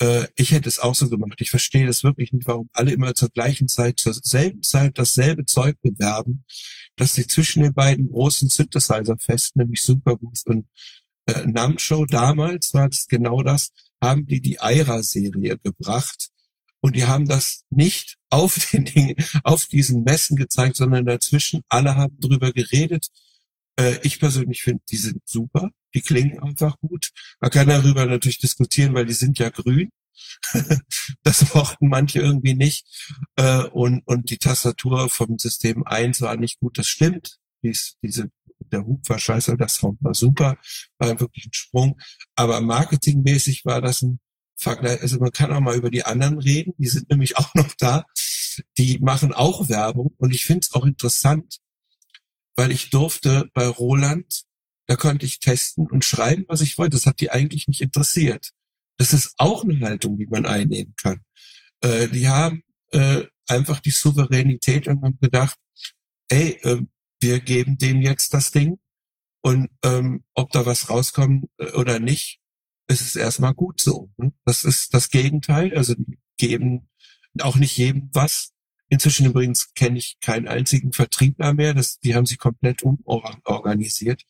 äh, 0.01 0.27
ich 0.35 0.51
hätte 0.51 0.67
es 0.67 0.79
auch 0.79 0.95
so 0.95 1.07
gemacht. 1.07 1.39
Ich 1.39 1.51
verstehe 1.51 1.85
das 1.85 2.03
wirklich 2.03 2.33
nicht, 2.33 2.47
warum 2.47 2.67
alle 2.73 2.91
immer 2.91 3.13
zur 3.13 3.29
gleichen 3.29 3.67
Zeit, 3.67 3.99
zur 3.99 4.15
selben 4.15 4.63
Zeit 4.63 4.97
dasselbe 4.97 5.45
Zeug 5.45 5.79
bewerben, 5.83 6.45
dass 6.95 7.13
sie 7.13 7.27
zwischen 7.27 7.61
den 7.61 7.75
beiden 7.75 8.09
großen 8.09 8.49
Synthesizer 8.49 9.17
fest, 9.19 9.55
nämlich 9.55 9.83
Superboost 9.83 10.47
und 10.47 10.67
äh, 11.27 11.45
Namco 11.45 12.05
damals 12.05 12.73
war 12.73 12.89
es 12.89 13.07
genau 13.07 13.43
das, 13.43 13.71
haben 14.01 14.25
die 14.25 14.41
die 14.41 14.59
Aira-Serie 14.59 15.57
gebracht 15.57 16.29
und 16.79 16.95
die 16.95 17.05
haben 17.05 17.27
das 17.27 17.63
nicht 17.69 18.17
auf 18.29 18.55
den 18.71 18.85
Dingen, 18.85 19.15
auf 19.43 19.65
diesen 19.65 20.03
Messen 20.03 20.35
gezeigt, 20.35 20.77
sondern 20.77 21.05
dazwischen 21.05 21.61
alle 21.69 21.95
haben 21.95 22.19
drüber 22.19 22.51
geredet. 22.51 23.07
Äh, 23.79 23.99
ich 24.03 24.19
persönlich 24.19 24.61
finde, 24.61 24.83
die 24.89 24.97
sind 24.97 25.21
super, 25.25 25.71
die 25.93 26.01
klingen 26.01 26.39
einfach 26.39 26.77
gut. 26.79 27.11
Man 27.39 27.51
kann 27.51 27.67
darüber 27.67 28.05
natürlich 28.05 28.39
diskutieren, 28.39 28.93
weil 28.93 29.05
die 29.05 29.13
sind 29.13 29.39
ja 29.39 29.49
grün. 29.49 29.89
das 31.23 31.53
mochten 31.53 31.89
manche 31.89 32.19
irgendwie 32.19 32.55
nicht. 32.55 32.85
Äh, 33.35 33.63
und, 33.63 34.01
und 34.05 34.29
die 34.29 34.37
Tastatur 34.37 35.09
vom 35.09 35.37
System 35.37 35.85
1 35.85 36.21
war 36.21 36.35
nicht 36.37 36.59
gut, 36.59 36.77
das 36.77 36.87
stimmt. 36.87 37.37
Dies, 37.63 37.97
diese 38.01 38.29
der 38.71 38.85
Hub 38.85 39.07
war 39.09 39.19
scheiße, 39.19 39.57
das 39.57 39.81
war 39.83 40.13
super, 40.13 40.57
war 40.97 41.19
wirklich 41.19 41.45
ein 41.45 41.53
Sprung. 41.53 41.99
Aber 42.35 42.61
marketingmäßig 42.61 43.65
war 43.65 43.81
das 43.81 44.01
ein 44.01 44.19
Vergleich. 44.55 45.01
Also 45.01 45.19
man 45.19 45.31
kann 45.31 45.51
auch 45.51 45.59
mal 45.59 45.75
über 45.75 45.91
die 45.91 46.03
anderen 46.03 46.39
reden, 46.39 46.73
die 46.77 46.87
sind 46.87 47.09
nämlich 47.09 47.37
auch 47.37 47.53
noch 47.55 47.73
da. 47.77 48.05
Die 48.77 48.99
machen 48.99 49.33
auch 49.33 49.69
Werbung 49.69 50.15
und 50.17 50.33
ich 50.33 50.45
finde 50.45 50.61
es 50.61 50.73
auch 50.73 50.85
interessant, 50.85 51.59
weil 52.55 52.71
ich 52.71 52.89
durfte 52.89 53.49
bei 53.53 53.67
Roland, 53.67 54.43
da 54.87 54.95
konnte 54.95 55.25
ich 55.25 55.39
testen 55.39 55.85
und 55.85 56.05
schreiben, 56.05 56.45
was 56.47 56.61
ich 56.61 56.77
wollte. 56.77 56.97
Das 56.97 57.05
hat 57.05 57.19
die 57.19 57.29
eigentlich 57.29 57.67
nicht 57.67 57.81
interessiert. 57.81 58.51
Das 58.97 59.13
ist 59.13 59.33
auch 59.37 59.63
eine 59.63 59.79
Haltung, 59.81 60.17
die 60.17 60.25
man 60.25 60.45
einnehmen 60.45 60.95
kann. 60.95 61.21
Äh, 61.81 62.07
die 62.07 62.27
haben 62.27 62.63
äh, 62.91 63.25
einfach 63.47 63.79
die 63.79 63.91
Souveränität 63.91 64.87
und 64.87 65.03
haben 65.03 65.19
gedacht, 65.19 65.57
ey, 66.29 66.59
äh, 66.63 66.81
wir 67.19 67.39
geben 67.39 67.77
dem 67.77 68.01
jetzt 68.01 68.33
das 68.33 68.51
Ding 68.51 68.79
und 69.41 69.69
ähm, 69.83 70.23
ob 70.33 70.51
da 70.51 70.65
was 70.65 70.89
rauskommt 70.89 71.45
äh, 71.57 71.71
oder 71.71 71.99
nicht, 71.99 72.39
ist 72.87 73.01
es 73.01 73.15
erstmal 73.15 73.53
gut 73.53 73.81
so. 73.81 74.09
Ne? 74.17 74.33
Das 74.45 74.63
ist 74.63 74.93
das 74.93 75.09
Gegenteil. 75.09 75.75
Also 75.75 75.93
die 75.95 76.19
geben 76.37 76.89
auch 77.41 77.55
nicht 77.55 77.77
jedem 77.77 78.09
was. 78.13 78.53
Inzwischen 78.89 79.25
übrigens 79.25 79.73
kenne 79.73 79.97
ich 79.97 80.17
keinen 80.21 80.47
einzigen 80.47 80.93
Vertriebler 80.93 81.53
mehr. 81.53 81.73
Das, 81.73 81.99
die 81.99 82.15
haben 82.15 82.25
sich 82.25 82.39
komplett 82.39 82.83
umorganisiert. 82.83 84.23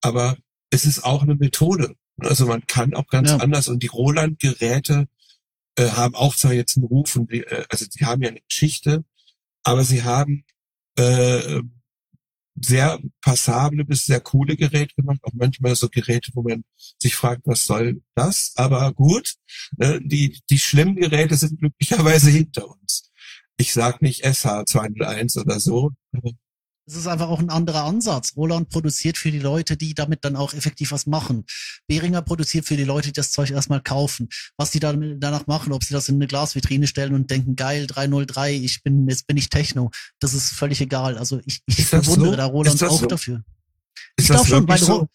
Aber 0.00 0.36
es 0.70 0.84
ist 0.84 1.04
auch 1.04 1.22
eine 1.22 1.36
Methode. 1.36 1.96
Also 2.18 2.46
man 2.46 2.66
kann 2.66 2.94
auch 2.94 3.06
ganz 3.06 3.30
ja. 3.30 3.36
anders. 3.38 3.68
Und 3.68 3.82
die 3.82 3.88
Roland-Geräte 3.88 5.08
äh, 5.76 5.88
haben 5.88 6.14
auch 6.14 6.34
zwar 6.34 6.52
jetzt 6.52 6.76
einen 6.76 6.86
Ruf 6.86 7.16
und 7.16 7.32
die, 7.32 7.44
äh, 7.44 7.64
also 7.68 7.86
die 7.86 8.04
haben 8.04 8.22
ja 8.22 8.28
eine 8.28 8.40
Geschichte, 8.42 9.04
aber 9.62 9.84
sie 9.84 10.02
haben 10.02 10.44
äh, 10.98 11.62
sehr 12.60 13.00
passable 13.20 13.84
bis 13.84 14.06
sehr 14.06 14.20
coole 14.20 14.56
Geräte 14.56 14.94
gemacht, 14.94 15.20
auch 15.22 15.32
manchmal 15.32 15.74
so 15.74 15.88
Geräte, 15.88 16.30
wo 16.34 16.42
man 16.42 16.64
sich 16.98 17.14
fragt, 17.14 17.42
was 17.44 17.64
soll 17.64 18.02
das? 18.14 18.52
Aber 18.56 18.92
gut, 18.92 19.34
ne, 19.76 20.00
die, 20.02 20.40
die 20.50 20.58
schlimmen 20.58 20.96
Geräte 20.96 21.36
sind 21.36 21.58
glücklicherweise 21.58 22.30
hinter 22.30 22.68
uns. 22.68 23.10
Ich 23.56 23.72
sag 23.72 24.02
nicht 24.02 24.24
SH201 24.24 25.40
oder 25.40 25.60
so, 25.60 25.90
es 26.86 26.96
ist 26.96 27.06
einfach 27.06 27.28
auch 27.28 27.38
ein 27.38 27.50
anderer 27.50 27.84
Ansatz. 27.84 28.32
Roland 28.36 28.68
produziert 28.68 29.16
für 29.16 29.30
die 29.30 29.38
Leute, 29.38 29.76
die 29.76 29.94
damit 29.94 30.24
dann 30.24 30.36
auch 30.36 30.52
effektiv 30.52 30.92
was 30.92 31.06
machen. 31.06 31.44
Behringer 31.86 32.22
produziert 32.22 32.66
für 32.66 32.76
die 32.76 32.84
Leute, 32.84 33.08
die 33.08 33.12
das 33.12 33.30
Zeug 33.30 33.50
erstmal 33.50 33.80
kaufen. 33.80 34.28
Was 34.56 34.70
die 34.70 34.80
dann 34.80 35.20
danach 35.20 35.46
machen, 35.46 35.72
ob 35.72 35.84
sie 35.84 35.94
das 35.94 36.08
in 36.08 36.16
eine 36.16 36.26
Glasvitrine 36.26 36.86
stellen 36.86 37.14
und 37.14 37.30
denken, 37.30 37.56
geil, 37.56 37.86
303, 37.86 38.54
ich 38.54 38.82
bin, 38.82 39.08
jetzt 39.08 39.26
bin 39.26 39.36
ich 39.36 39.48
Techno. 39.48 39.90
Das 40.18 40.34
ist 40.34 40.52
völlig 40.52 40.80
egal. 40.80 41.18
Also 41.18 41.40
ich, 41.46 41.62
ich 41.66 41.90
bewundere 41.90 42.30
so? 42.30 42.36
da 42.36 42.46
Roland 42.46 42.82
auch 42.82 43.00
so? 43.00 43.06
dafür. 43.06 43.44
Ist 44.16 44.24
ich 44.24 44.26
glaube 44.30 44.48
schon, 44.48 44.68
weil 44.68 44.78
so? 44.78 45.08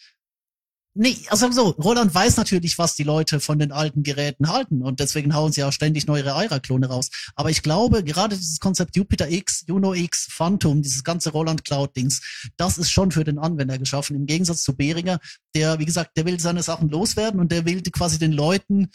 Nee, 1.00 1.16
also 1.28 1.52
so, 1.52 1.70
Roland 1.70 2.16
weiß 2.16 2.38
natürlich, 2.38 2.80
was 2.80 2.96
die 2.96 3.04
Leute 3.04 3.40
von 3.40 3.60
den 3.60 3.72
alten 3.72 4.02
Geräten 4.02 4.50
halten 4.50 4.82
und 4.82 5.00
deswegen 5.00 5.36
hauen 5.36 5.52
sie 5.52 5.64
auch 5.64 5.72
ständig 5.72 6.08
neue 6.08 6.34
Aira-Klone 6.34 6.88
raus. 6.88 7.12
Aber 7.36 7.52
ich 7.52 7.62
glaube, 7.62 8.04
gerade 8.04 8.36
dieses 8.36 8.60
Konzept 8.60 8.96
Jupiter 8.96 9.30
X, 9.30 9.64
Juno 9.68 9.94
X, 9.94 10.28
Phantom, 10.32 10.82
dieses 10.82 11.04
ganze 11.04 11.30
Roland 11.30 11.64
Cloud-Dings, 11.64 12.50
das 12.58 12.80
ist 12.80 12.90
schon 12.90 13.12
für 13.12 13.24
den 13.24 13.38
Anwender 13.38 13.78
geschaffen. 13.78 14.16
Im 14.16 14.26
Gegensatz 14.26 14.64
zu 14.64 14.76
Behringer, 14.76 15.20
der, 15.54 15.78
wie 15.78 15.86
gesagt, 15.86 16.18
der 16.18 16.26
will 16.26 16.40
seine 16.40 16.64
Sachen 16.64 16.90
loswerden 16.90 17.40
und 17.40 17.52
der 17.52 17.66
will 17.66 17.84
quasi 17.84 18.18
den 18.18 18.32
Leuten 18.32 18.90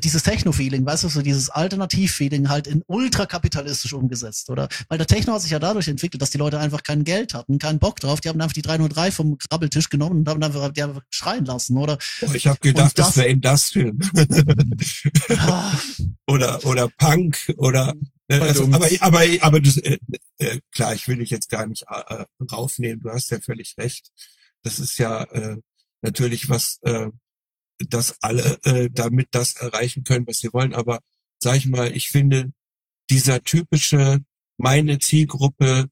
dieses 0.00 0.22
Techno-Feeling, 0.22 0.84
weißt 0.84 1.04
du, 1.04 1.08
so 1.08 1.22
dieses 1.22 1.50
Alternativ-Feeling 1.50 2.48
halt 2.48 2.66
in 2.66 2.82
ultrakapitalistisch 2.86 3.92
umgesetzt, 3.92 4.50
oder? 4.50 4.68
Weil 4.88 4.98
der 4.98 5.06
Techno 5.06 5.34
hat 5.34 5.42
sich 5.42 5.50
ja 5.50 5.58
dadurch 5.58 5.88
entwickelt, 5.88 6.22
dass 6.22 6.30
die 6.30 6.38
Leute 6.38 6.58
einfach 6.58 6.82
kein 6.82 7.04
Geld 7.04 7.34
hatten, 7.34 7.58
keinen 7.58 7.78
Bock 7.78 8.00
drauf. 8.00 8.20
Die 8.20 8.28
haben 8.28 8.40
einfach 8.40 8.54
die 8.54 8.62
303 8.62 9.10
vom 9.10 9.38
Krabbeltisch 9.38 9.88
genommen 9.88 10.20
und 10.20 10.28
haben 10.28 10.42
einfach, 10.42 10.70
die 10.70 10.82
einfach 10.82 11.02
schreien 11.10 11.44
lassen, 11.44 11.76
oder? 11.76 11.98
Oh, 12.22 12.30
ich 12.32 12.46
habe 12.46 12.58
gedacht, 12.60 12.98
das, 12.98 13.08
das 13.08 13.16
wäre 13.16 13.28
Industrial. 13.28 13.92
ah. 15.38 15.72
oder, 16.26 16.64
oder 16.64 16.88
Punk, 16.88 17.52
oder, 17.56 17.94
äh, 18.28 18.38
also, 18.38 18.64
aber, 18.64 18.88
aber, 19.00 19.22
aber 19.40 19.60
das, 19.60 19.76
äh, 19.78 19.98
äh, 20.38 20.60
klar, 20.72 20.94
ich 20.94 21.08
will 21.08 21.18
dich 21.18 21.30
jetzt 21.30 21.50
gar 21.50 21.66
nicht 21.66 21.84
äh, 21.88 22.24
raufnehmen. 22.50 23.00
Du 23.00 23.10
hast 23.10 23.30
ja 23.30 23.40
völlig 23.40 23.74
recht. 23.78 24.10
Das 24.62 24.78
ist 24.78 24.98
ja 24.98 25.24
äh, 25.24 25.56
natürlich 26.02 26.48
was, 26.48 26.78
äh, 26.82 27.08
dass 27.88 28.16
alle 28.22 28.58
äh, 28.64 28.88
damit 28.90 29.28
das 29.32 29.54
erreichen 29.56 30.04
können, 30.04 30.26
was 30.26 30.38
sie 30.38 30.52
wollen. 30.52 30.74
Aber 30.74 31.00
sag 31.38 31.56
ich 31.56 31.66
mal, 31.66 31.94
ich 31.96 32.08
finde, 32.08 32.52
dieser 33.10 33.42
typische, 33.42 34.20
meine 34.58 34.98
Zielgruppe 34.98 35.88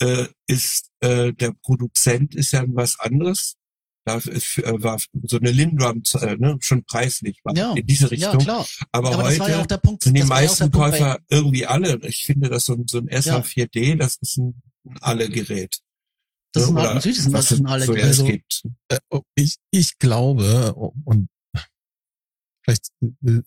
äh, 0.00 0.26
ist 0.46 0.90
äh, 1.00 1.32
der 1.32 1.52
Produzent 1.62 2.34
ist 2.34 2.52
ja 2.52 2.64
was 2.68 2.98
anderes. 3.00 3.56
Da 4.04 4.16
äh, 4.16 4.82
war 4.82 4.98
so 5.24 5.36
eine 5.38 5.50
Lindrum 5.50 6.02
äh, 6.20 6.36
ne, 6.36 6.56
schon 6.60 6.84
preislich 6.84 7.40
war 7.44 7.54
Ja, 7.56 7.74
in 7.74 7.86
diese 7.86 8.04
Ja, 8.14 8.30
Richtung. 8.30 8.38
klar. 8.44 8.66
aber, 8.92 9.12
Aber 9.12 9.24
heute 9.24 9.50
ja 9.50 9.76
Punkt. 9.78 10.02
sind 10.04 10.14
die 10.14 10.20
ja 10.20 10.26
meisten 10.26 10.70
Punkt 10.70 10.92
Käufer 10.92 11.18
irgendwie 11.28 11.66
alle. 11.66 11.98
Ich 12.06 12.24
finde, 12.24 12.48
dass 12.48 12.64
so 12.64 12.74
ein, 12.74 12.86
so 12.88 12.98
ein 12.98 13.08
SH4D, 13.08 13.96
das 13.96 14.16
ist 14.20 14.38
ein, 14.38 14.62
ein 14.86 14.98
Alle-Gerät. 15.02 15.80
Das 16.52 16.64
ist 16.64 16.70
ein, 16.70 16.76
Oder 16.76 16.94
natürlich 16.94 17.18
ist 17.18 17.26
ein, 17.26 17.32
was 17.32 17.48
das 17.48 17.58
ist 17.58 17.60
ein 17.60 17.66
es 17.66 17.72
alle, 17.72 17.84
so 17.84 17.94
also, 17.94 18.24
gibt. 18.24 18.62
Äh, 18.88 18.98
ich, 19.34 19.56
ich 19.70 19.98
glaube, 19.98 20.74
und 20.74 21.28
vielleicht 22.70 22.90
äh, 23.02 23.40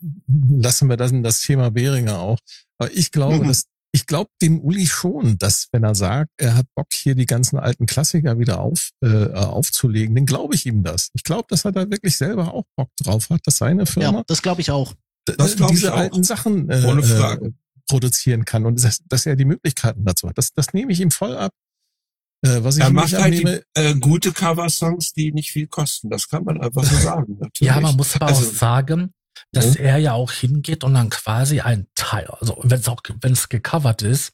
lassen 0.49 0.89
wir 0.89 0.97
das 0.97 1.11
in 1.11 1.23
das 1.23 1.41
Thema 1.41 1.71
Behringer 1.71 2.19
auch, 2.19 2.39
aber 2.77 2.91
ich 2.93 3.11
glaube, 3.11 3.43
Mhm. 3.43 3.47
dass 3.47 3.63
ich 3.95 4.07
glaube 4.07 4.31
dem 4.41 4.59
Uli 4.59 4.87
schon, 4.87 5.37
dass 5.37 5.67
wenn 5.71 5.83
er 5.83 5.93
sagt, 5.93 6.31
er 6.37 6.55
hat 6.55 6.65
Bock 6.75 6.87
hier 6.91 7.13
die 7.13 7.27
ganzen 7.27 7.59
alten 7.59 7.85
Klassiker 7.85 8.39
wieder 8.39 8.59
auf, 8.59 8.89
äh, 9.03 9.27
aufzulegen, 9.33 10.15
dann 10.15 10.25
glaube 10.25 10.55
ich 10.55 10.65
ihm 10.65 10.81
das. 10.83 11.09
Ich 11.13 11.23
glaube, 11.23 11.45
dass 11.49 11.63
er 11.65 11.73
da 11.73 11.89
wirklich 11.89 12.17
selber 12.17 12.53
auch 12.55 12.63
Bock 12.75 12.89
drauf 12.97 13.29
hat, 13.29 13.41
dass 13.45 13.57
seine 13.57 13.85
Firma 13.85 14.17
ja, 14.19 14.23
das 14.25 14.41
glaube 14.41 14.61
ich 14.61 14.71
auch. 14.71 14.93
d- 15.29 15.35
das 15.37 15.55
glaub 15.55 15.69
ich 15.71 15.75
diese 15.77 15.93
auch. 15.93 15.97
alten 15.97 16.23
Sachen 16.23 16.69
äh, 16.71 16.83
Ohne 16.87 17.01
äh, 17.01 17.03
Frage. 17.03 17.53
produzieren 17.87 18.45
kann 18.45 18.65
und 18.65 18.83
dass, 18.83 18.97
dass 19.07 19.27
er 19.27 19.35
die 19.35 19.45
Möglichkeiten 19.45 20.03
dazu 20.05 20.27
hat. 20.27 20.39
Das, 20.39 20.53
das 20.53 20.73
nehme 20.73 20.91
ich 20.91 20.99
ihm 20.99 21.11
voll 21.11 21.37
ab. 21.37 21.51
Äh, 22.43 22.63
was 22.63 22.77
ich 22.77 22.83
Er 22.83 22.91
macht 22.91 23.13
halt 23.13 23.33
die, 23.33 23.61
äh, 23.73 23.95
gute 23.95 24.31
Cover-Songs, 24.31 25.13
die 25.13 25.31
nicht 25.31 25.51
viel 25.51 25.67
kosten. 25.67 26.09
Das 26.09 26.27
kann 26.27 26.43
man 26.43 26.61
einfach 26.61 26.83
so 26.83 26.95
sagen. 26.97 27.37
Natürlich. 27.39 27.73
Ja, 27.73 27.79
man 27.79 27.95
muss 27.95 28.15
aber 28.15 28.27
Also, 28.27 28.47
auch 28.47 28.53
sagen, 28.53 29.13
dass 29.51 29.75
er 29.75 29.97
ja 29.97 30.13
auch 30.13 30.31
hingeht 30.31 30.83
und 30.83 30.93
dann 30.93 31.09
quasi 31.09 31.61
ein 31.61 31.87
Teil, 31.95 32.27
also 32.27 32.57
wenn 32.63 32.79
es 32.79 32.87
auch, 32.87 33.01
wenn 33.21 33.33
es 33.33 33.49
gecovert 33.49 34.01
ist, 34.01 34.33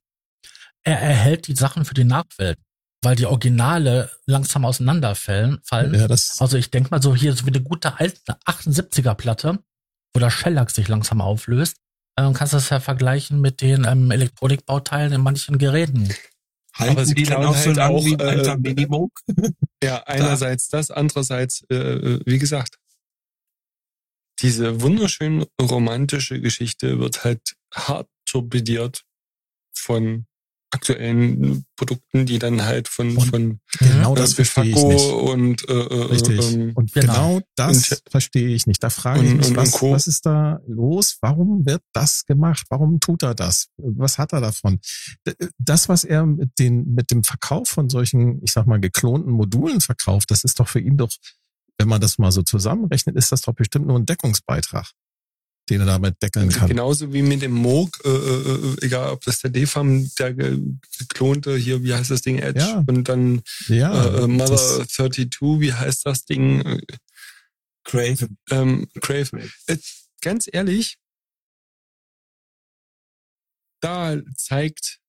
er 0.83 0.99
erhält 0.99 1.47
die 1.47 1.55
Sachen 1.55 1.85
für 1.85 1.93
die 1.93 2.03
Nachwelt, 2.03 2.57
weil 3.03 3.15
die 3.15 3.25
Originale 3.25 4.09
langsam 4.25 4.65
auseinanderfallen. 4.65 5.59
Fallen. 5.63 5.93
ja, 5.93 6.07
Also 6.07 6.57
ich 6.57 6.71
denke 6.71 6.89
mal 6.91 7.01
so 7.01 7.15
hier 7.15 7.33
so 7.33 7.45
wie 7.45 7.49
eine 7.51 7.61
gute 7.61 7.99
alte 7.99 8.37
78er 8.45 9.13
Platte, 9.13 9.59
wo 10.13 10.19
der 10.19 10.31
Shellac 10.31 10.71
sich 10.71 10.87
langsam 10.87 11.21
auflöst. 11.21 11.77
Ähm, 12.17 12.33
kannst 12.33 12.53
du 12.53 12.57
das 12.57 12.69
ja 12.69 12.79
vergleichen 12.79 13.39
mit 13.39 13.61
den 13.61 13.85
ähm, 13.85 14.11
Elektronikbauteilen 14.11 15.13
in 15.13 15.21
manchen 15.21 15.57
Geräten. 15.57 16.13
Halten 16.79 16.97
Aber 16.97 17.05
sie 17.05 17.15
die 17.15 17.23
dann 17.23 17.45
auch 17.45 17.55
so 17.55 17.67
halt 17.67 17.77
lange 17.77 17.95
auch, 17.95 18.05
wie 18.05 18.15
ein 18.15 18.45
äh, 18.45 18.57
Minimum? 18.57 19.11
Ja, 19.83 20.03
einerseits 20.03 20.67
das, 20.67 20.91
andererseits, 20.91 21.63
äh, 21.69 21.75
äh, 21.75 22.19
wie 22.25 22.37
gesagt, 22.37 22.77
diese 24.41 24.81
wunderschön 24.81 25.45
romantische 25.61 26.41
Geschichte 26.41 26.99
wird 26.99 27.23
halt 27.23 27.55
hart 27.73 28.07
torpediert 28.25 29.03
von 29.73 30.25
aktuellen 30.71 31.65
Produkten, 31.75 32.25
die 32.25 32.39
dann 32.39 32.63
halt 32.63 32.87
von, 32.87 33.17
Und 33.17 33.25
von 33.27 33.59
genau 33.79 34.13
äh, 34.13 34.17
das 34.17 34.37
ich 34.37 34.55
nicht. 34.57 34.77
und 34.77 35.67
äh, 35.67 35.73
äh, 35.73 36.03
Richtig. 36.05 36.53
ähm, 36.53 36.71
Und 36.75 36.93
Genau. 36.93 37.13
genau, 37.37 37.41
das 37.55 37.91
Und- 37.91 38.03
verstehe 38.09 38.49
ich 38.49 38.67
nicht. 38.67 38.83
Da 38.83 38.89
frage 38.89 39.23
ich 39.23 39.31
und- 39.31 39.37
mich, 39.37 39.47
und- 39.47 39.57
und 39.57 39.63
was, 39.73 39.81
was 39.81 40.07
ist 40.07 40.25
da 40.25 40.59
los? 40.67 41.17
Warum 41.21 41.65
wird 41.65 41.81
das 41.93 42.25
gemacht? 42.25 42.65
Warum 42.69 42.99
tut 42.99 43.23
er 43.23 43.33
das? 43.35 43.67
Was 43.77 44.17
hat 44.17 44.33
er 44.33 44.41
davon? 44.41 44.79
Das, 45.57 45.89
was 45.89 46.03
er 46.03 46.25
mit, 46.25 46.51
den, 46.59 46.93
mit 46.93 47.11
dem 47.11 47.23
Verkauf 47.23 47.69
von 47.69 47.89
solchen, 47.89 48.41
ich 48.43 48.51
sag 48.51 48.67
mal, 48.67 48.79
geklonten 48.79 49.31
Modulen 49.31 49.81
verkauft, 49.81 50.31
das 50.31 50.43
ist 50.43 50.59
doch 50.59 50.67
für 50.67 50.79
ihn 50.79 50.97
doch, 50.97 51.09
wenn 51.77 51.87
man 51.87 52.01
das 52.01 52.17
mal 52.19 52.31
so 52.31 52.41
zusammenrechnet, 52.43 53.15
ist 53.15 53.31
das 53.31 53.41
doch 53.41 53.53
bestimmt 53.53 53.87
nur 53.87 53.97
ein 53.97 54.05
Deckungsbeitrag, 54.05 54.91
den 55.69 55.81
er 55.81 55.85
damit 55.85 56.21
deckeln 56.21 56.49
kann. 56.49 56.67
genauso 56.67 57.13
wie 57.13 57.21
mit 57.21 57.41
dem 57.41 57.51
Moog, 57.53 57.99
äh, 58.03 58.09
äh, 58.09 58.75
egal 58.85 59.11
ob 59.11 59.21
das 59.23 59.39
der 59.41 59.51
DFAM, 59.51 60.09
der 60.19 60.33
ge- 60.33 60.59
geklonte 60.97 61.55
hier, 61.57 61.83
wie 61.83 61.93
heißt 61.93 62.11
das 62.11 62.21
Ding, 62.21 62.39
Edge 62.39 62.59
Ja. 62.59 62.83
und 62.87 63.03
dann 63.09 63.41
Ja, 63.67 64.05
äh, 64.05 64.23
äh, 64.23 64.27
Mother 64.27 64.51
das, 64.51 64.87
32, 64.89 65.59
wie 65.61 65.73
heißt 65.73 66.05
das 66.05 66.25
Ding? 66.25 66.81
Craven. 67.83 68.37
Ähm, 68.51 68.87
Crave. 69.01 69.49
Äh, 69.67 69.77
ganz 70.21 70.47
ehrlich, 70.51 70.97
da 73.81 74.17
zeigt, 74.35 74.99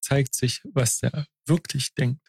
zeigt 0.00 0.34
sich, 0.34 0.60
was 0.72 0.98
der 1.00 1.26
wirklich 1.46 1.94
denkt. 1.94 2.23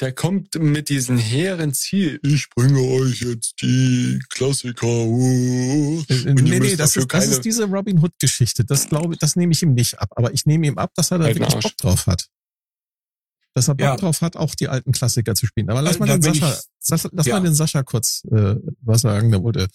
Der 0.00 0.12
kommt 0.12 0.54
mit 0.54 0.88
diesem 0.88 1.18
hehren 1.18 1.74
Ziel. 1.74 2.18
Ich 2.22 2.48
bringe 2.50 2.80
euch 2.80 3.20
jetzt 3.20 3.60
die 3.60 4.18
Klassiker. 4.30 4.86
Äh, 4.86 5.04
und 5.06 6.08
ihr 6.08 6.34
nee, 6.34 6.58
nee, 6.60 6.76
das 6.76 6.96
ist, 6.96 7.12
das 7.12 7.24
keine- 7.24 7.24
ist 7.32 7.44
diese 7.44 7.64
Robin 7.64 7.98
Hood 8.02 8.18
Geschichte. 8.18 8.64
Das 8.64 8.88
glaube 8.88 9.12
ich, 9.14 9.20
das 9.20 9.36
nehme 9.36 9.52
ich 9.52 9.62
ihm 9.62 9.74
nicht 9.74 9.98
ab. 9.98 10.08
Aber 10.16 10.32
ich 10.32 10.46
nehme 10.46 10.66
ihm 10.66 10.78
ab, 10.78 10.92
dass 10.94 11.10
er 11.10 11.18
da 11.18 11.24
Halt 11.24 11.36
wirklich 11.38 11.54
Arsch. 11.54 11.64
Bock 11.64 11.76
drauf 11.76 12.06
hat. 12.06 12.28
Dass 13.54 13.68
er 13.68 13.74
Bock 13.74 13.84
Ja. 13.84 13.96
drauf 13.96 14.22
hat, 14.22 14.36
auch 14.36 14.54
die 14.54 14.68
alten 14.68 14.92
Klassiker 14.92 15.34
zu 15.34 15.44
spielen. 15.46 15.68
Aber 15.70 15.82
lass 15.82 16.00
Also, 16.00 16.06
mal 16.06 16.18
den 16.18 16.22
Sascha, 16.22 16.52
ich- 16.54 16.60
Sascha 16.78 17.08
lass 17.12 17.26
ja. 17.26 17.34
mal 17.38 17.42
den 17.44 17.54
Sascha 17.54 17.82
kurz 17.82 18.22
äh, 18.30 18.56
was 18.80 19.02
sagen. 19.02 19.30
Der 19.32 19.42
wurde, 19.42 19.68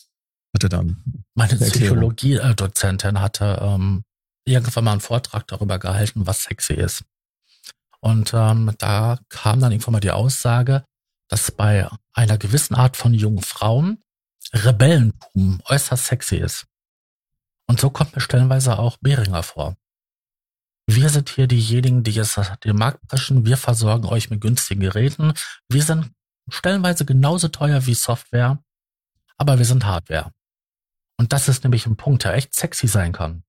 hatte 0.56 0.70
dann. 0.70 1.04
Meine. 1.36 1.56
Psychologie-Dozentin 1.58 3.20
hatte 3.22 3.60
ähm, 3.62 4.04
irgendwann 4.46 4.84
mal 4.86 4.92
einen 4.94 5.02
Vortrag 5.02 5.46
darüber 5.48 5.78
gehalten, 5.78 6.26
was 6.26 6.44
sexy 6.44 6.74
ist. 6.74 7.04
Und 8.06 8.36
ähm, 8.36 8.72
da 8.78 9.18
kam 9.30 9.60
dann 9.60 9.72
irgendwann 9.72 9.94
mal 9.94 10.00
die 10.00 10.12
Aussage, 10.12 10.86
dass 11.28 11.50
bei 11.50 11.90
einer 12.14 12.38
gewissen 12.38 12.76
Art 12.76 12.98
von 12.98 13.16
jungen 13.16 13.42
Frauen 13.42 14.00
Rebellentum 14.54 15.60
äußerst 15.66 16.06
sexy 16.06 16.36
ist. 16.36 16.68
Und 17.68 17.80
so 17.80 17.90
kommt 17.90 18.14
mir 18.14 18.22
stellenweise 18.22 18.78
auch 18.78 18.98
Behringer 18.98 19.42
vor. 19.42 19.76
Wir 20.86 21.10
sind 21.10 21.30
hier 21.30 21.48
diejenigen, 21.48 22.04
die 22.04 22.12
jetzt 22.12 22.40
den 22.64 22.76
Markt 22.76 23.08
preschen. 23.08 23.44
Wir 23.44 23.58
versorgen 23.58 24.06
euch 24.06 24.30
mit 24.30 24.40
günstigen 24.40 24.82
Geräten. 24.82 25.34
Wir 25.68 25.82
sind 25.82 26.12
stellenweise 26.48 27.06
genauso 27.06 27.48
teuer 27.48 27.88
wie 27.88 27.96
Software, 27.96 28.64
aber 29.38 29.58
wir 29.58 29.66
sind 29.66 29.84
Hardware. 29.84 30.32
Und 31.18 31.34
das 31.34 31.48
ist 31.48 31.64
nämlich 31.64 31.88
ein 31.88 31.98
Punkt, 31.98 32.24
der 32.24 32.36
echt 32.36 32.54
sexy 32.54 32.88
sein 32.88 33.14
kann. 33.14 33.42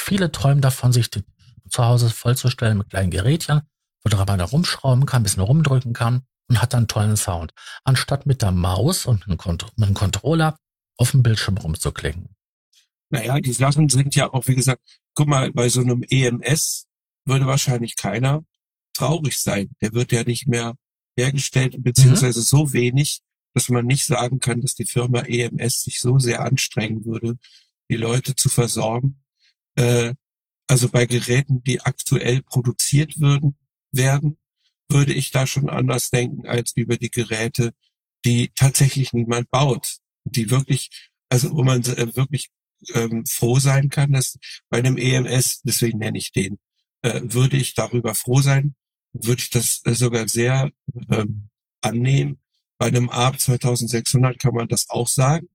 Viele 0.00 0.32
träumen 0.32 0.62
davon, 0.62 0.92
sich 0.92 1.10
die 1.10 1.22
zu 1.68 1.84
Hause 1.84 2.10
vollzustellen 2.10 2.78
mit 2.78 2.90
kleinen 2.90 3.10
Gerätchen, 3.10 3.62
wo 4.04 4.16
man 4.16 4.38
da 4.38 4.44
rumschrauben 4.44 5.06
kann, 5.06 5.20
ein 5.20 5.24
bisschen 5.24 5.42
rumdrücken 5.42 5.92
kann 5.92 6.22
und 6.48 6.60
hat 6.60 6.74
dann 6.74 6.88
tollen 6.88 7.16
Sound. 7.16 7.52
Anstatt 7.84 8.26
mit 8.26 8.42
der 8.42 8.52
Maus 8.52 9.06
und 9.06 9.26
mit 9.26 9.40
einem 9.46 9.94
Controller 9.94 10.58
auf 10.96 11.12
dem 11.12 11.22
Bildschirm 11.22 11.56
rumzuklicken. 11.56 12.34
Naja, 13.10 13.40
die 13.40 13.52
Sachen 13.52 13.88
sind 13.88 14.14
ja 14.14 14.32
auch, 14.32 14.46
wie 14.46 14.54
gesagt, 14.54 14.82
guck 15.14 15.28
mal, 15.28 15.52
bei 15.52 15.68
so 15.68 15.80
einem 15.80 16.02
EMS 16.08 16.86
würde 17.24 17.46
wahrscheinlich 17.46 17.96
keiner 17.96 18.44
traurig 18.94 19.38
sein. 19.38 19.70
Der 19.80 19.92
wird 19.92 20.12
ja 20.12 20.24
nicht 20.24 20.46
mehr 20.48 20.74
hergestellt, 21.16 21.76
beziehungsweise 21.82 22.42
so 22.42 22.72
wenig, 22.72 23.20
dass 23.54 23.68
man 23.68 23.86
nicht 23.86 24.06
sagen 24.06 24.40
kann, 24.40 24.60
dass 24.60 24.74
die 24.74 24.86
Firma 24.86 25.20
EMS 25.20 25.82
sich 25.82 26.00
so 26.00 26.18
sehr 26.18 26.40
anstrengen 26.40 27.04
würde, 27.04 27.36
die 27.90 27.96
Leute 27.96 28.34
zu 28.34 28.48
versorgen. 28.48 29.22
Äh, 29.74 30.14
also 30.72 30.88
bei 30.88 31.04
Geräten, 31.04 31.62
die 31.62 31.82
aktuell 31.82 32.40
produziert 32.40 33.20
würden, 33.20 33.58
werden, 33.90 34.38
würde 34.88 35.12
ich 35.12 35.30
da 35.30 35.46
schon 35.46 35.68
anders 35.68 36.08
denken 36.08 36.46
als 36.46 36.72
über 36.74 36.96
die 36.96 37.10
Geräte, 37.10 37.74
die 38.24 38.52
tatsächlich 38.54 39.12
niemand 39.12 39.50
baut, 39.50 39.98
die 40.24 40.48
wirklich, 40.48 41.10
also 41.28 41.50
wo 41.54 41.62
man 41.62 41.82
äh, 41.82 42.16
wirklich 42.16 42.48
ähm, 42.94 43.26
froh 43.26 43.58
sein 43.58 43.90
kann, 43.90 44.12
dass 44.12 44.38
bei 44.70 44.78
einem 44.78 44.96
EMS, 44.96 45.60
deswegen 45.60 45.98
nenne 45.98 46.16
ich 46.16 46.32
den, 46.32 46.58
äh, 47.02 47.20
würde 47.22 47.58
ich 47.58 47.74
darüber 47.74 48.14
froh 48.14 48.40
sein, 48.40 48.74
würde 49.12 49.42
ich 49.42 49.50
das 49.50 49.82
äh, 49.84 49.94
sogar 49.94 50.26
sehr 50.26 50.70
ähm, 51.10 51.50
annehmen. 51.82 52.40
Bei 52.78 52.86
einem 52.86 53.10
ARP 53.10 53.38
2600 53.38 54.38
kann 54.38 54.54
man 54.54 54.68
das 54.68 54.88
auch 54.88 55.08
sagen, 55.08 55.48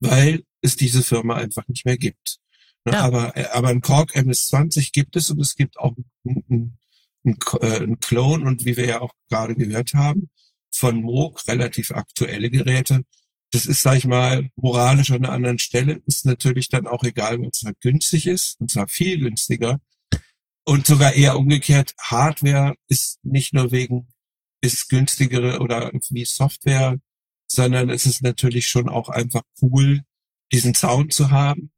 weil 0.00 0.42
es 0.62 0.74
diese 0.74 1.02
Firma 1.02 1.34
einfach 1.34 1.68
nicht 1.68 1.84
mehr 1.84 1.98
gibt. 1.98 2.38
Ne, 2.84 2.92
Ja. 2.92 3.04
Aber, 3.04 3.36
äh, 3.36 3.46
aber 3.52 3.68
ein 3.68 3.80
Korg 3.80 4.14
MS20 4.14 4.92
gibt 4.92 5.16
es 5.16 5.30
und 5.30 5.40
es 5.40 5.54
gibt 5.54 5.78
auch 5.78 5.94
ein, 6.24 6.44
ein, 6.50 6.78
ein, 7.24 7.38
äh, 7.60 7.82
ein 7.82 7.98
Clone 8.00 8.44
und 8.44 8.64
wie 8.64 8.76
wir 8.76 8.86
ja 8.86 9.00
auch 9.00 9.12
gerade 9.28 9.54
gehört 9.54 9.94
haben, 9.94 10.30
von 10.70 11.02
Moog 11.02 11.46
relativ 11.48 11.90
aktuelle 11.92 12.50
Geräte. 12.50 13.04
Das 13.52 13.66
ist, 13.66 13.82
sag 13.82 13.96
ich 13.96 14.06
mal, 14.06 14.50
moralisch 14.56 15.12
an 15.12 15.24
einer 15.24 15.32
anderen 15.32 15.58
Stelle, 15.58 16.02
ist 16.06 16.26
natürlich 16.26 16.68
dann 16.68 16.86
auch 16.86 17.04
egal, 17.04 17.40
weil 17.40 17.50
es 17.52 17.62
halt 17.64 17.80
günstig 17.80 18.26
ist, 18.26 18.60
und 18.60 18.70
zwar 18.70 18.88
viel 18.88 19.18
günstiger. 19.18 19.80
Und 20.64 20.86
sogar 20.86 21.12
eher 21.12 21.38
umgekehrt, 21.38 21.94
Hardware 21.98 22.74
ist 22.88 23.24
nicht 23.24 23.54
nur 23.54 23.70
wegen, 23.70 24.08
ist 24.60 24.88
günstigere 24.88 25.60
oder 25.60 25.92
wie 26.10 26.24
Software, 26.24 26.98
sondern 27.46 27.90
es 27.90 28.06
ist 28.06 28.22
natürlich 28.22 28.66
schon 28.66 28.88
auch 28.88 29.08
einfach 29.08 29.42
cool, 29.62 30.02
diesen 30.52 30.74
Sound 30.74 31.12
zu 31.12 31.30
haben, 31.30 31.70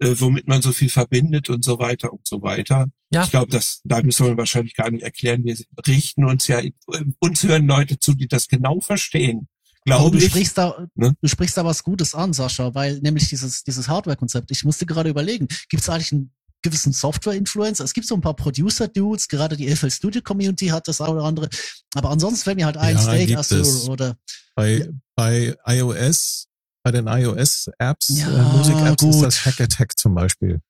äh, 0.00 0.14
womit 0.18 0.46
man 0.48 0.62
so 0.62 0.72
viel 0.72 0.88
verbindet 0.88 1.50
und 1.50 1.64
so 1.64 1.78
weiter 1.78 2.12
und 2.12 2.26
so 2.26 2.42
weiter. 2.42 2.86
Ja. 3.10 3.24
Ich 3.24 3.30
glaube, 3.30 3.50
das, 3.50 3.80
da 3.84 4.02
müssen 4.02 4.26
wir 4.26 4.36
wahrscheinlich 4.36 4.74
gar 4.74 4.90
nicht 4.90 5.02
erklären. 5.02 5.44
Wir 5.44 5.56
richten 5.86 6.24
uns 6.24 6.46
ja, 6.46 6.60
uns 7.18 7.42
hören 7.42 7.66
Leute 7.66 7.98
zu, 7.98 8.14
die 8.14 8.28
das 8.28 8.48
genau 8.48 8.80
verstehen. 8.80 9.48
Glaube 9.84 10.18
du 10.18 10.24
ich. 10.24 10.30
sprichst 10.30 10.58
da, 10.58 10.86
Ne? 10.94 11.14
du 11.20 11.28
sprichst 11.28 11.56
da 11.56 11.64
was 11.64 11.82
Gutes 11.82 12.14
an, 12.14 12.32
Sascha, 12.32 12.74
weil 12.74 12.98
nämlich 13.00 13.28
dieses, 13.28 13.64
dieses 13.64 13.88
Hardware-Konzept, 13.88 14.50
ich 14.50 14.64
musste 14.64 14.84
gerade 14.84 15.08
überlegen, 15.08 15.48
gibt 15.70 15.82
es 15.82 15.88
eigentlich 15.88 16.12
ein 16.12 16.30
gewissen 16.62 16.92
Software-Influencer. 16.92 17.84
Es 17.84 17.94
gibt 17.94 18.06
so 18.06 18.14
ein 18.14 18.20
paar 18.20 18.34
Producer-Dudes, 18.34 19.28
gerade 19.28 19.56
die 19.56 19.74
FL 19.74 19.90
Studio 19.90 20.20
Community 20.20 20.66
hat 20.66 20.88
das 20.88 21.00
eine 21.00 21.12
oder 21.14 21.24
andere. 21.24 21.48
Aber 21.94 22.10
ansonsten 22.10 22.44
fällt 22.44 22.56
mir 22.56 22.66
halt 22.66 22.76
ein, 22.76 22.96
Ja, 22.96 23.16
gibt 23.24 23.38
Azure 23.38 23.90
oder 23.90 24.16
Bei, 24.54 24.88
bei 25.14 25.56
iOS, 25.66 26.47
bei 26.88 26.92
den 26.92 27.06
iOS-Apps, 27.06 28.08
Ja, 28.18 28.28
äh, 28.28 28.42
Musik-Apps 28.56 29.02
ist 29.02 29.20
das 29.20 29.44
Hack 29.44 29.60
Attack 29.60 29.98
zum 29.98 30.14
Beispiel. 30.14 30.60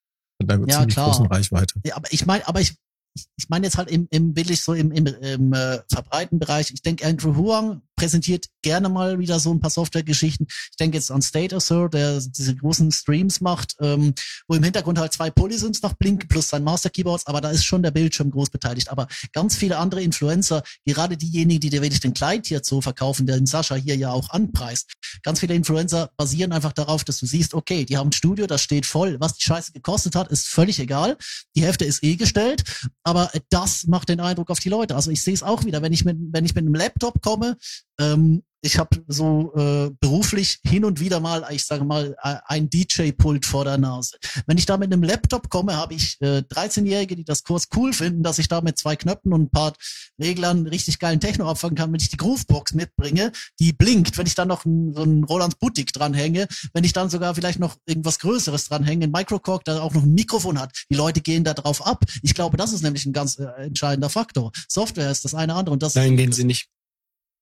Mit 0.40 0.50
einer 0.50 0.66
Ja, 0.68 0.78
ziemlich 0.78 0.94
klar. 0.94 1.06
großen 1.10 1.26
Reichweite. 1.26 1.74
Ja, 1.84 1.96
aber 1.96 2.12
ich 2.12 2.26
meine, 2.26 2.46
aber 2.48 2.60
ich, 2.60 2.76
ich, 3.14 3.48
meine 3.48 3.66
jetzt 3.66 3.78
halt 3.78 3.90
im, 3.90 4.06
im 4.10 4.36
wirklich 4.36 4.62
so 4.62 4.74
im, 4.74 4.92
im, 4.92 5.06
im 5.06 5.52
äh, 5.52 5.80
verbreiten 5.90 6.38
Bereich. 6.38 6.70
Ich 6.72 6.82
denke, 6.82 7.06
Andrew 7.06 7.36
Huang 7.36 7.82
präsentiert 7.98 8.46
gerne 8.62 8.88
mal 8.88 9.18
wieder 9.18 9.40
so 9.40 9.52
ein 9.52 9.60
paar 9.60 9.70
Softwaregeschichten. 9.70 10.46
Ich 10.48 10.76
denke 10.76 10.96
jetzt 10.96 11.10
an 11.10 11.20
State 11.20 11.54
Azure, 11.54 11.90
der 11.90 12.20
diese 12.20 12.54
großen 12.54 12.92
Streams 12.92 13.40
macht, 13.40 13.74
ähm, 13.80 14.14
wo 14.46 14.54
im 14.54 14.62
Hintergrund 14.62 14.98
halt 14.98 15.12
zwei 15.12 15.30
Polysons 15.30 15.82
noch 15.82 15.94
blinken 15.94 16.28
plus 16.28 16.48
sein 16.48 16.62
Master 16.62 16.90
Keyboards, 16.90 17.26
aber 17.26 17.40
da 17.40 17.50
ist 17.50 17.64
schon 17.64 17.82
der 17.82 17.90
Bildschirm 17.90 18.30
groß 18.30 18.50
beteiligt. 18.50 18.90
Aber 18.90 19.08
ganz 19.32 19.56
viele 19.56 19.78
andere 19.78 20.02
Influencer, 20.02 20.62
gerade 20.86 21.16
diejenigen, 21.16 21.60
die 21.60 21.70
dir 21.70 21.82
wirklich 21.82 22.00
den 22.00 22.14
Kleidtier 22.14 22.60
so 22.62 22.80
verkaufen, 22.80 23.26
den 23.26 23.46
Sascha 23.46 23.74
hier 23.74 23.96
ja 23.96 24.12
auch 24.12 24.30
anpreist, 24.30 24.92
ganz 25.22 25.40
viele 25.40 25.54
Influencer 25.54 26.10
basieren 26.16 26.52
einfach 26.52 26.72
darauf, 26.72 27.04
dass 27.04 27.18
du 27.18 27.26
siehst, 27.26 27.54
okay, 27.54 27.84
die 27.84 27.96
haben 27.96 28.08
ein 28.08 28.12
Studio, 28.12 28.46
das 28.46 28.62
steht 28.62 28.86
voll. 28.86 29.16
Was 29.20 29.34
die 29.34 29.42
Scheiße 29.42 29.72
gekostet 29.72 30.14
hat, 30.14 30.28
ist 30.28 30.46
völlig 30.46 30.78
egal. 30.78 31.16
Die 31.56 31.62
Hälfte 31.62 31.84
ist 31.84 32.04
eh 32.04 32.16
gestellt, 32.16 32.62
aber 33.08 33.30
das 33.48 33.86
macht 33.86 34.10
den 34.10 34.20
Eindruck 34.20 34.50
auf 34.50 34.60
die 34.60 34.68
Leute. 34.68 34.94
Also 34.94 35.10
ich 35.10 35.22
sehe 35.22 35.32
es 35.32 35.42
auch 35.42 35.64
wieder, 35.64 35.80
wenn 35.80 35.94
ich 35.94 36.04
mit, 36.04 36.18
wenn 36.30 36.44
ich 36.44 36.54
mit 36.54 36.66
einem 36.66 36.74
Laptop 36.74 37.22
komme, 37.22 37.56
ähm, 37.98 38.42
ich 38.60 38.78
habe 38.78 39.02
so 39.06 39.52
äh, 39.54 39.90
beruflich 40.00 40.58
hin 40.64 40.84
und 40.84 41.00
wieder 41.00 41.20
mal, 41.20 41.46
ich 41.50 41.64
sage 41.64 41.84
mal, 41.84 42.16
ein 42.20 42.68
DJ-Pult 42.68 43.46
vor 43.46 43.64
der 43.64 43.78
Nase. 43.78 44.16
Wenn 44.46 44.58
ich 44.58 44.66
da 44.66 44.76
mit 44.76 44.92
einem 44.92 45.02
Laptop 45.02 45.48
komme, 45.48 45.76
habe 45.76 45.94
ich 45.94 46.16
äh, 46.20 46.38
13-Jährige, 46.38 47.14
die 47.14 47.24
das 47.24 47.44
kurz 47.44 47.68
cool 47.76 47.92
finden, 47.92 48.22
dass 48.22 48.38
ich 48.38 48.48
da 48.48 48.60
mit 48.60 48.76
zwei 48.76 48.96
Knöpfen 48.96 49.32
und 49.32 49.42
ein 49.42 49.50
paar 49.50 49.74
Reglern 50.20 50.66
richtig 50.66 50.98
geilen 50.98 51.20
Techno 51.20 51.48
abfangen 51.48 51.76
kann, 51.76 51.92
wenn 51.92 52.00
ich 52.00 52.10
die 52.10 52.16
Groovebox 52.16 52.74
mitbringe, 52.74 53.32
die 53.60 53.72
blinkt, 53.72 54.18
wenn 54.18 54.26
ich 54.26 54.34
dann 54.34 54.48
noch 54.48 54.64
ein, 54.64 54.92
so 54.94 55.04
ein 55.04 55.24
Rolands 55.24 55.56
Boutique 55.56 55.92
dranhänge, 55.92 56.48
wenn 56.72 56.84
ich 56.84 56.92
dann 56.92 57.10
sogar 57.10 57.34
vielleicht 57.34 57.60
noch 57.60 57.76
irgendwas 57.86 58.18
Größeres 58.18 58.66
dranhänge, 58.68 59.04
ein 59.04 59.12
Microcork, 59.12 59.64
der 59.64 59.82
auch 59.82 59.94
noch 59.94 60.02
ein 60.02 60.14
Mikrofon 60.14 60.58
hat. 60.58 60.72
Die 60.90 60.96
Leute 60.96 61.20
gehen 61.20 61.44
da 61.44 61.54
drauf 61.54 61.86
ab. 61.86 62.04
Ich 62.22 62.34
glaube, 62.34 62.56
das 62.56 62.72
ist 62.72 62.82
nämlich 62.82 63.06
ein 63.06 63.12
ganz 63.12 63.38
äh, 63.38 63.46
entscheidender 63.58 64.10
Faktor. 64.10 64.50
Software 64.68 65.10
ist 65.10 65.24
das 65.24 65.34
eine 65.34 65.54
andere 65.54 65.72
und 65.72 65.82
das 65.82 65.94
Nein, 65.94 66.16
gehen 66.16 66.32
sie 66.32 66.44
nicht. 66.44 66.68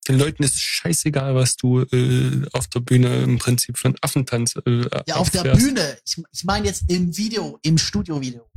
Den 0.08 0.18
Leuten 0.18 0.42
ist 0.42 0.60
scheißegal, 0.60 1.34
was 1.34 1.56
du 1.56 1.80
äh, 1.80 2.46
auf 2.52 2.68
der 2.68 2.80
Bühne 2.80 3.22
im 3.22 3.38
Prinzip 3.38 3.76
für 3.76 3.88
einen 3.88 3.96
Affentanz 4.02 4.54
äh, 4.64 4.88
Ja, 5.06 5.16
auf 5.16 5.30
der. 5.30 5.56
Bühne. 5.56 5.98
Ich, 6.04 6.22
ich 6.32 6.44
meine 6.44 6.66
jetzt 6.66 6.84
im 6.88 7.16
Video, 7.16 7.58
im 7.62 7.76
Studio-Video. 7.76 8.48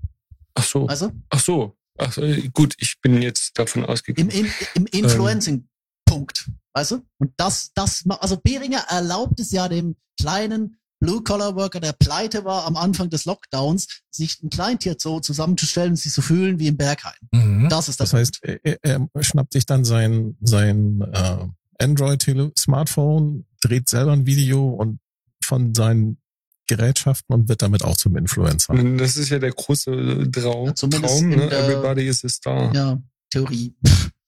Ach 0.56 0.64
so, 0.64 0.88
Also 0.88 1.12
ach 1.30 1.40
so. 1.40 1.76
Ach, 1.98 2.18
äh, 2.18 2.50
gut, 2.54 2.76
ich 2.78 3.00
bin 3.02 3.22
jetzt 3.22 3.58
davon 3.58 3.86
ausgegangen. 3.86 4.30
im, 4.30 4.52
im 4.76 4.86
Influencing-Punkt. 4.86 6.50
Weißt 6.74 6.92
du? 6.92 7.06
Und 7.18 7.34
das, 7.38 7.72
das, 7.74 8.06
also 8.08 8.38
Behringer 8.38 8.86
erlaubt 8.90 9.40
es 9.40 9.52
ja 9.52 9.68
dem 9.68 9.96
kleinen 10.20 10.78
Blue-Collar-Worker, 11.00 11.80
der 11.80 11.94
pleite 11.94 12.44
war 12.46 12.66
am 12.66 12.76
Anfang 12.76 13.10
des 13.10 13.26
Lockdowns, 13.26 13.88
sich 14.12 14.42
ein 14.44 14.50
Kleintier 14.50 14.96
so 15.00 15.20
zusammenzustellen 15.20 15.92
und 15.92 15.96
sich 15.98 16.12
zu 16.12 16.22
fühlen 16.22 16.60
wie 16.60 16.68
im 16.68 16.78
Berghain. 16.78 17.14
Mhm. 17.32 17.70
Das 17.70 17.88
ist 17.90 18.00
das. 18.00 18.12
Das 18.12 18.20
heißt, 18.20 18.40
er, 18.44 18.78
er 18.84 19.08
schnappt 19.24 19.54
sich 19.54 19.66
dann 19.66 19.86
sein, 19.86 20.36
sein 20.42 21.02
äh, 21.14 21.46
Android-Smartphone, 21.84 23.46
dreht 23.62 23.90
selber 23.90 24.14
ein 24.14 24.26
Video 24.26 24.68
und 24.70 25.00
von 25.44 25.74
seinen 25.74 26.18
Gerätschaften 26.68 27.34
und 27.34 27.50
wird 27.50 27.62
damit 27.62 27.84
auch 27.84 27.98
zum 27.98 28.16
Influencer. 28.16 28.76
Das 28.98 29.18
ist 29.18 29.30
ja 29.30 29.40
der 29.40 29.52
große 29.52 30.30
Trau 30.32 30.68
Ja, 30.68 30.76
zumindest 30.76 31.20
Traum, 31.20 31.30
ne? 31.30 31.48
der- 31.48 31.64
Everybody 31.66 32.08
is 32.08 32.24
a 32.24 32.30
star. 32.30 32.74
ja, 32.76 32.98
Theorie. 33.32 33.74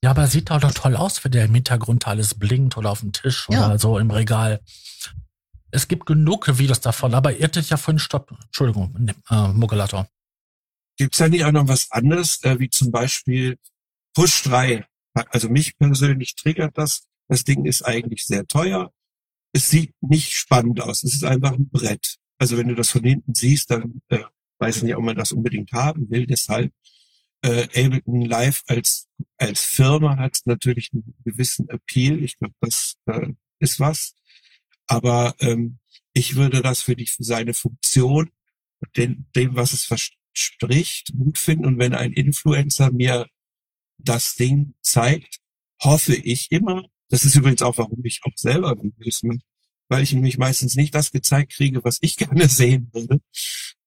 Ja, 0.04 0.10
aber 0.12 0.26
sieht 0.26 0.50
doch 0.50 0.60
doch 0.60 0.72
toll 0.74 0.96
aus, 0.96 1.24
wenn 1.24 1.32
der 1.32 1.46
im 1.46 1.54
Hintergrund 1.54 2.08
alles 2.08 2.34
blinkt 2.34 2.78
oder 2.78 2.90
auf 2.90 3.02
dem 3.02 3.12
Tisch 3.12 3.48
Ja. 3.52 3.68
oder 3.68 3.78
so 3.78 4.00
im 4.00 4.10
Regal. 4.10 4.62
Es 5.72 5.88
gibt 5.88 6.06
genug 6.06 6.58
Videos 6.58 6.82
davon, 6.82 7.14
aber 7.14 7.36
ihr 7.36 7.46
hattet 7.46 7.70
ja 7.70 7.78
vorhin 7.78 8.00
Stopp. 8.00 8.38
Entschuldigung, 8.46 8.94
ne, 9.00 9.16
äh, 9.30 9.48
Muggelator. 9.50 10.08
Gibt's 10.98 11.18
da 11.18 11.30
nicht 11.30 11.46
auch 11.46 11.52
noch 11.52 11.68
was 11.68 11.90
anderes, 11.92 12.44
äh, 12.44 12.60
wie 12.60 12.70
zum 12.70 12.92
Beispiel 12.92 13.58
Push 14.14 14.44
3? 14.44 14.86
Also 15.14 15.50
mich 15.50 15.78
persönlich 15.78 16.36
triggert 16.36 16.78
das. 16.78 17.08
Das 17.28 17.44
Ding 17.44 17.66
ist 17.66 17.84
eigentlich 17.84 18.26
sehr 18.26 18.46
teuer. 18.46 18.94
Es 19.54 19.70
sieht 19.70 19.94
nicht 20.02 20.34
spannend 20.34 20.82
aus. 20.82 21.04
Es 21.04 21.14
ist 21.14 21.24
einfach 21.24 21.54
ein 21.54 21.70
Brett. 21.70 22.18
Also 22.38 22.58
wenn 22.58 22.68
du 22.68 22.76
das 22.76 22.92
von 22.92 23.04
hinten 23.04 23.34
siehst, 23.34 23.72
dann 23.72 24.02
äh, 24.10 24.20
weiß 24.60 24.78
ich 24.78 24.84
nicht, 24.84 24.96
ob 24.96 25.04
man 25.04 25.16
das 25.16 25.32
unbedingt 25.32 25.72
haben 25.72 26.10
will. 26.10 26.26
Deshalb 26.26 26.74
äh, 27.44 27.64
Ableton 27.64 28.22
Live 28.22 28.64
als 28.68 29.08
als 29.38 29.62
Firma 29.62 30.18
hat 30.18 30.40
natürlich 30.46 30.92
einen 30.94 31.16
gewissen 31.26 31.70
Appeal. 31.70 32.24
Ich 32.24 32.38
glaube, 32.38 32.56
das 32.60 32.96
äh, 33.08 33.30
ist 33.60 33.80
was. 33.80 34.14
Aber 34.92 35.36
ähm, 35.40 35.80
ich 36.12 36.36
würde 36.36 36.62
das 36.62 36.82
für 36.82 36.98
die 36.98 37.08
für 37.08 37.24
seine 37.24 37.54
Funktion 37.54 38.30
und 38.80 38.98
den, 38.98 39.26
dem, 39.38 39.56
was 39.56 39.72
es 39.72 39.86
verspricht, 39.86 41.14
gut 41.18 41.38
finden. 41.38 41.66
Und 41.66 41.80
wenn 41.80 41.96
ein 41.96 42.12
Influencer 42.12 42.92
mir 42.92 43.28
das 43.98 44.36
Ding 44.36 44.74
zeigt, 44.82 45.40
hoffe 45.82 46.14
ich 46.14 46.52
immer, 46.52 46.84
das 47.08 47.24
ist 47.24 47.36
übrigens 47.36 47.62
auch, 47.62 47.78
warum 47.78 48.04
ich 48.04 48.20
auch 48.24 48.36
selber 48.36 48.76
Videos 48.84 49.24
mache, 49.24 49.40
weil 49.88 50.04
ich 50.04 50.12
nämlich 50.12 50.38
meistens 50.38 50.76
nicht 50.76 50.94
das 50.94 51.12
gezeigt 51.12 51.54
kriege, 51.54 51.86
was 51.86 51.98
ich 52.02 52.18
gerne 52.18 52.50
sehen 52.50 52.90
würde, 52.92 53.22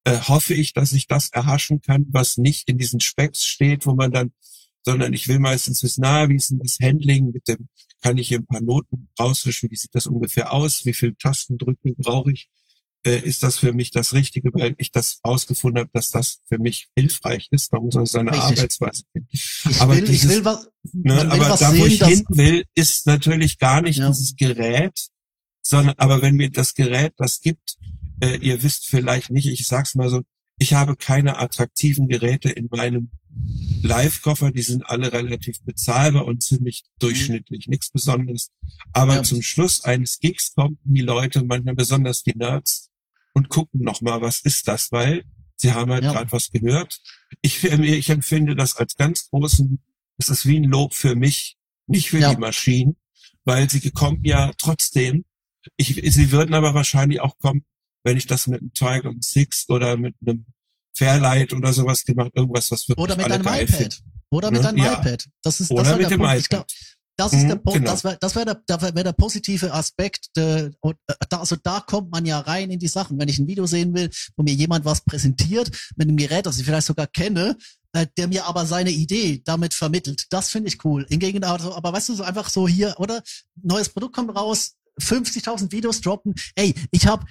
äh, 0.04 0.18
hoffe 0.20 0.54
ich, 0.54 0.72
dass 0.72 0.92
ich 0.92 1.06
das 1.06 1.28
erhaschen 1.28 1.82
kann, 1.82 2.06
was 2.08 2.38
nicht 2.38 2.66
in 2.70 2.78
diesen 2.78 3.00
Specs 3.00 3.44
steht, 3.44 3.84
wo 3.84 3.94
man 3.94 4.10
dann, 4.10 4.32
sondern 4.84 5.12
ich 5.12 5.28
will 5.28 5.38
meistens 5.38 5.82
wissen, 5.82 6.02
na, 6.02 6.28
wie 6.28 6.36
ist 6.36 6.50
denn 6.50 6.58
das 6.60 6.76
Handling 6.82 7.32
mit 7.32 7.48
dem, 7.48 7.68
kann 8.02 8.18
ich 8.18 8.28
hier 8.28 8.38
ein 8.38 8.46
paar 8.46 8.60
Noten 8.60 9.08
rausfischen, 9.18 9.70
wie 9.70 9.76
sieht 9.76 9.94
das 9.94 10.06
ungefähr 10.06 10.52
aus, 10.52 10.84
wie 10.84 10.92
viele 10.94 11.16
Tastendrücke 11.16 11.94
brauche 11.96 12.32
ich, 12.32 12.48
äh, 13.06 13.18
ist 13.20 13.42
das 13.42 13.58
für 13.58 13.72
mich 13.72 13.90
das 13.90 14.12
Richtige, 14.12 14.50
weil 14.52 14.74
ich 14.78 14.90
das 14.92 15.20
ausgefunden 15.22 15.80
habe, 15.80 15.90
dass 15.92 16.10
das 16.10 16.40
für 16.48 16.58
mich 16.58 16.88
hilfreich 16.96 17.48
ist. 17.50 17.72
Man 17.72 17.82
muss 17.82 17.96
also 17.96 18.12
seine 18.12 18.30
Richtig. 18.32 18.58
Arbeitsweise 18.58 19.02
finden. 19.12 19.28
Ich 19.32 19.80
Aber 19.80 19.96
will, 19.96 20.04
ich 20.04 20.10
dieses- 20.10 20.30
will 20.36 20.44
was, 20.44 20.68
Ne, 20.92 21.16
will 21.16 21.30
aber 21.30 21.50
was 21.50 21.60
da, 21.60 21.70
wo 21.70 21.84
sehen, 21.84 21.86
ich 21.92 22.04
hin 22.04 22.24
will, 22.28 22.64
ist 22.74 23.06
natürlich 23.06 23.58
gar 23.58 23.80
nicht 23.82 23.98
Ja. 23.98 24.08
dieses 24.08 24.36
Gerät, 24.36 24.98
sondern 25.62 25.94
aber 25.98 26.20
wenn 26.22 26.34
mir 26.36 26.50
das 26.50 26.74
Gerät 26.74 27.14
das 27.16 27.40
gibt, 27.40 27.76
äh, 28.20 28.36
ihr 28.36 28.62
wisst 28.62 28.86
vielleicht 28.86 29.30
nicht, 29.30 29.46
ich 29.46 29.66
sag's 29.66 29.94
mal 29.94 30.10
so, 30.10 30.22
ich 30.58 30.74
habe 30.74 30.96
keine 30.96 31.38
attraktiven 31.38 32.08
Geräte 32.08 32.50
in 32.50 32.68
meinem 32.70 33.10
Live-Koffer, 33.82 34.50
die 34.52 34.62
sind 34.62 34.86
alle 34.88 35.12
relativ 35.12 35.60
bezahlbar 35.62 36.24
und 36.26 36.42
ziemlich 36.42 36.84
durchschnittlich, 37.00 37.66
nichts 37.68 37.90
Besonderes. 37.90 38.50
Aber 38.92 39.16
Ja. 39.16 39.22
zum 39.22 39.42
Schluss 39.42 39.82
eines 39.84 40.20
Gigs 40.20 40.54
kommen 40.54 40.78
die 40.84 41.02
Leute, 41.02 41.42
manchmal 41.44 41.74
besonders 41.74 42.22
die 42.22 42.36
Nerds, 42.36 42.90
und 43.34 43.48
gucken 43.48 43.80
nochmal, 43.82 44.20
was 44.20 44.40
ist 44.42 44.68
das, 44.68 44.92
weil 44.92 45.24
sie 45.56 45.72
haben 45.72 45.90
halt 45.90 46.04
Ja. 46.04 46.12
gerade 46.12 46.30
was 46.32 46.50
gehört. 46.52 47.00
Ich, 47.42 47.64
ich 47.64 48.08
empfinde 48.10 48.54
das 48.54 48.76
als 48.76 48.94
ganz 48.94 49.28
großen, 49.28 49.82
das 50.18 50.28
ist 50.28 50.46
wie 50.46 50.58
ein 50.58 50.64
Lob 50.64 50.94
für 50.94 51.16
mich, 51.16 51.56
nicht 51.88 52.10
für 52.10 52.20
Ja. 52.20 52.32
die 52.32 52.40
Maschinen, 52.40 52.96
weil 53.44 53.68
sie 53.68 53.90
kommen 53.90 54.20
ja 54.24 54.52
trotzdem. 54.56 55.24
Ich, 55.76 56.00
sie 56.14 56.30
würden 56.30 56.54
aber 56.54 56.74
wahrscheinlich 56.74 57.20
auch 57.20 57.36
kommen, 57.38 57.64
wenn 58.04 58.16
ich 58.16 58.26
das 58.26 58.46
mit 58.46 58.60
einem 58.60 58.72
Tiger 58.72 59.08
und 59.08 59.24
Six 59.24 59.68
oder 59.68 59.96
mit 59.96 60.14
einem 60.24 60.46
Fairlight 60.96 61.52
oder 61.52 61.72
sowas 61.72 62.04
gemacht, 62.04 62.30
irgendwas, 62.34 62.70
was 62.70 62.88
wirklich 62.88 63.02
oder 63.02 63.16
mit 63.16 63.30
einem 63.30 63.42
iPad. 63.46 63.68
finden. 63.68 63.94
Oder 64.30 64.50
mit 64.50 64.62
Ne? 64.62 64.68
einem 64.68 64.78
Ja. 64.78 64.92
iPad. 65.00 65.26
Das 65.42 65.60
ist, 65.60 65.70
das 65.70 65.78
Oder 65.78 65.90
war 65.90 65.96
mit 65.96 66.02
der 66.02 66.10
dem 66.10 66.20
Punkt. 66.20 66.38
Ich 66.38 66.48
glaub, 66.48 66.62
iPad. 66.62 66.72
Das 67.16 67.32
ist 67.32 67.42
Mhm, 67.44 67.48
der 67.48 67.56
Punkt, 67.56 67.78
genau. 67.78 67.90
das 67.92 68.02
wäre 68.02 68.16
das 68.20 68.34
wär 68.34 68.44
der, 68.44 68.62
das 68.66 68.82
wär 68.82 69.04
der 69.04 69.12
positive 69.12 69.72
Aspekt. 69.72 70.26
Der, 70.36 70.72
und, 70.80 70.96
äh, 71.06 71.14
da, 71.28 71.38
also 71.38 71.54
da 71.62 71.78
kommt 71.80 72.10
man 72.10 72.26
ja 72.26 72.40
rein 72.40 72.70
in 72.72 72.80
die 72.80 72.88
Sachen. 72.88 73.18
Wenn 73.20 73.28
ich 73.28 73.38
ein 73.38 73.46
Video 73.46 73.66
sehen 73.66 73.94
will, 73.94 74.10
wo 74.36 74.42
mir 74.42 74.52
jemand 74.52 74.84
was 74.84 75.00
präsentiert 75.04 75.70
mit 75.94 76.08
einem 76.08 76.16
Gerät, 76.16 76.44
das 76.46 76.58
ich 76.58 76.64
vielleicht 76.64 76.88
sogar 76.88 77.06
kenne, 77.06 77.56
äh, 77.92 78.06
der 78.16 78.26
mir 78.26 78.44
aber 78.46 78.66
seine 78.66 78.90
Idee 78.90 79.40
damit 79.44 79.74
vermittelt, 79.74 80.26
das 80.30 80.48
finde 80.50 80.68
ich 80.68 80.84
cool. 80.84 81.06
Hingegen, 81.08 81.44
also, 81.44 81.72
aber 81.76 81.92
weißt 81.92 82.08
du, 82.08 82.14
so 82.14 82.24
einfach 82.24 82.48
so 82.50 82.66
hier, 82.66 82.96
oder? 82.98 83.22
Neues 83.62 83.90
Produkt 83.90 84.16
kommt 84.16 84.34
raus, 84.36 84.74
50.000 85.00 85.70
Videos 85.70 86.00
droppen. 86.00 86.34
Ey, 86.56 86.74
ich 86.90 87.06
habe 87.06 87.24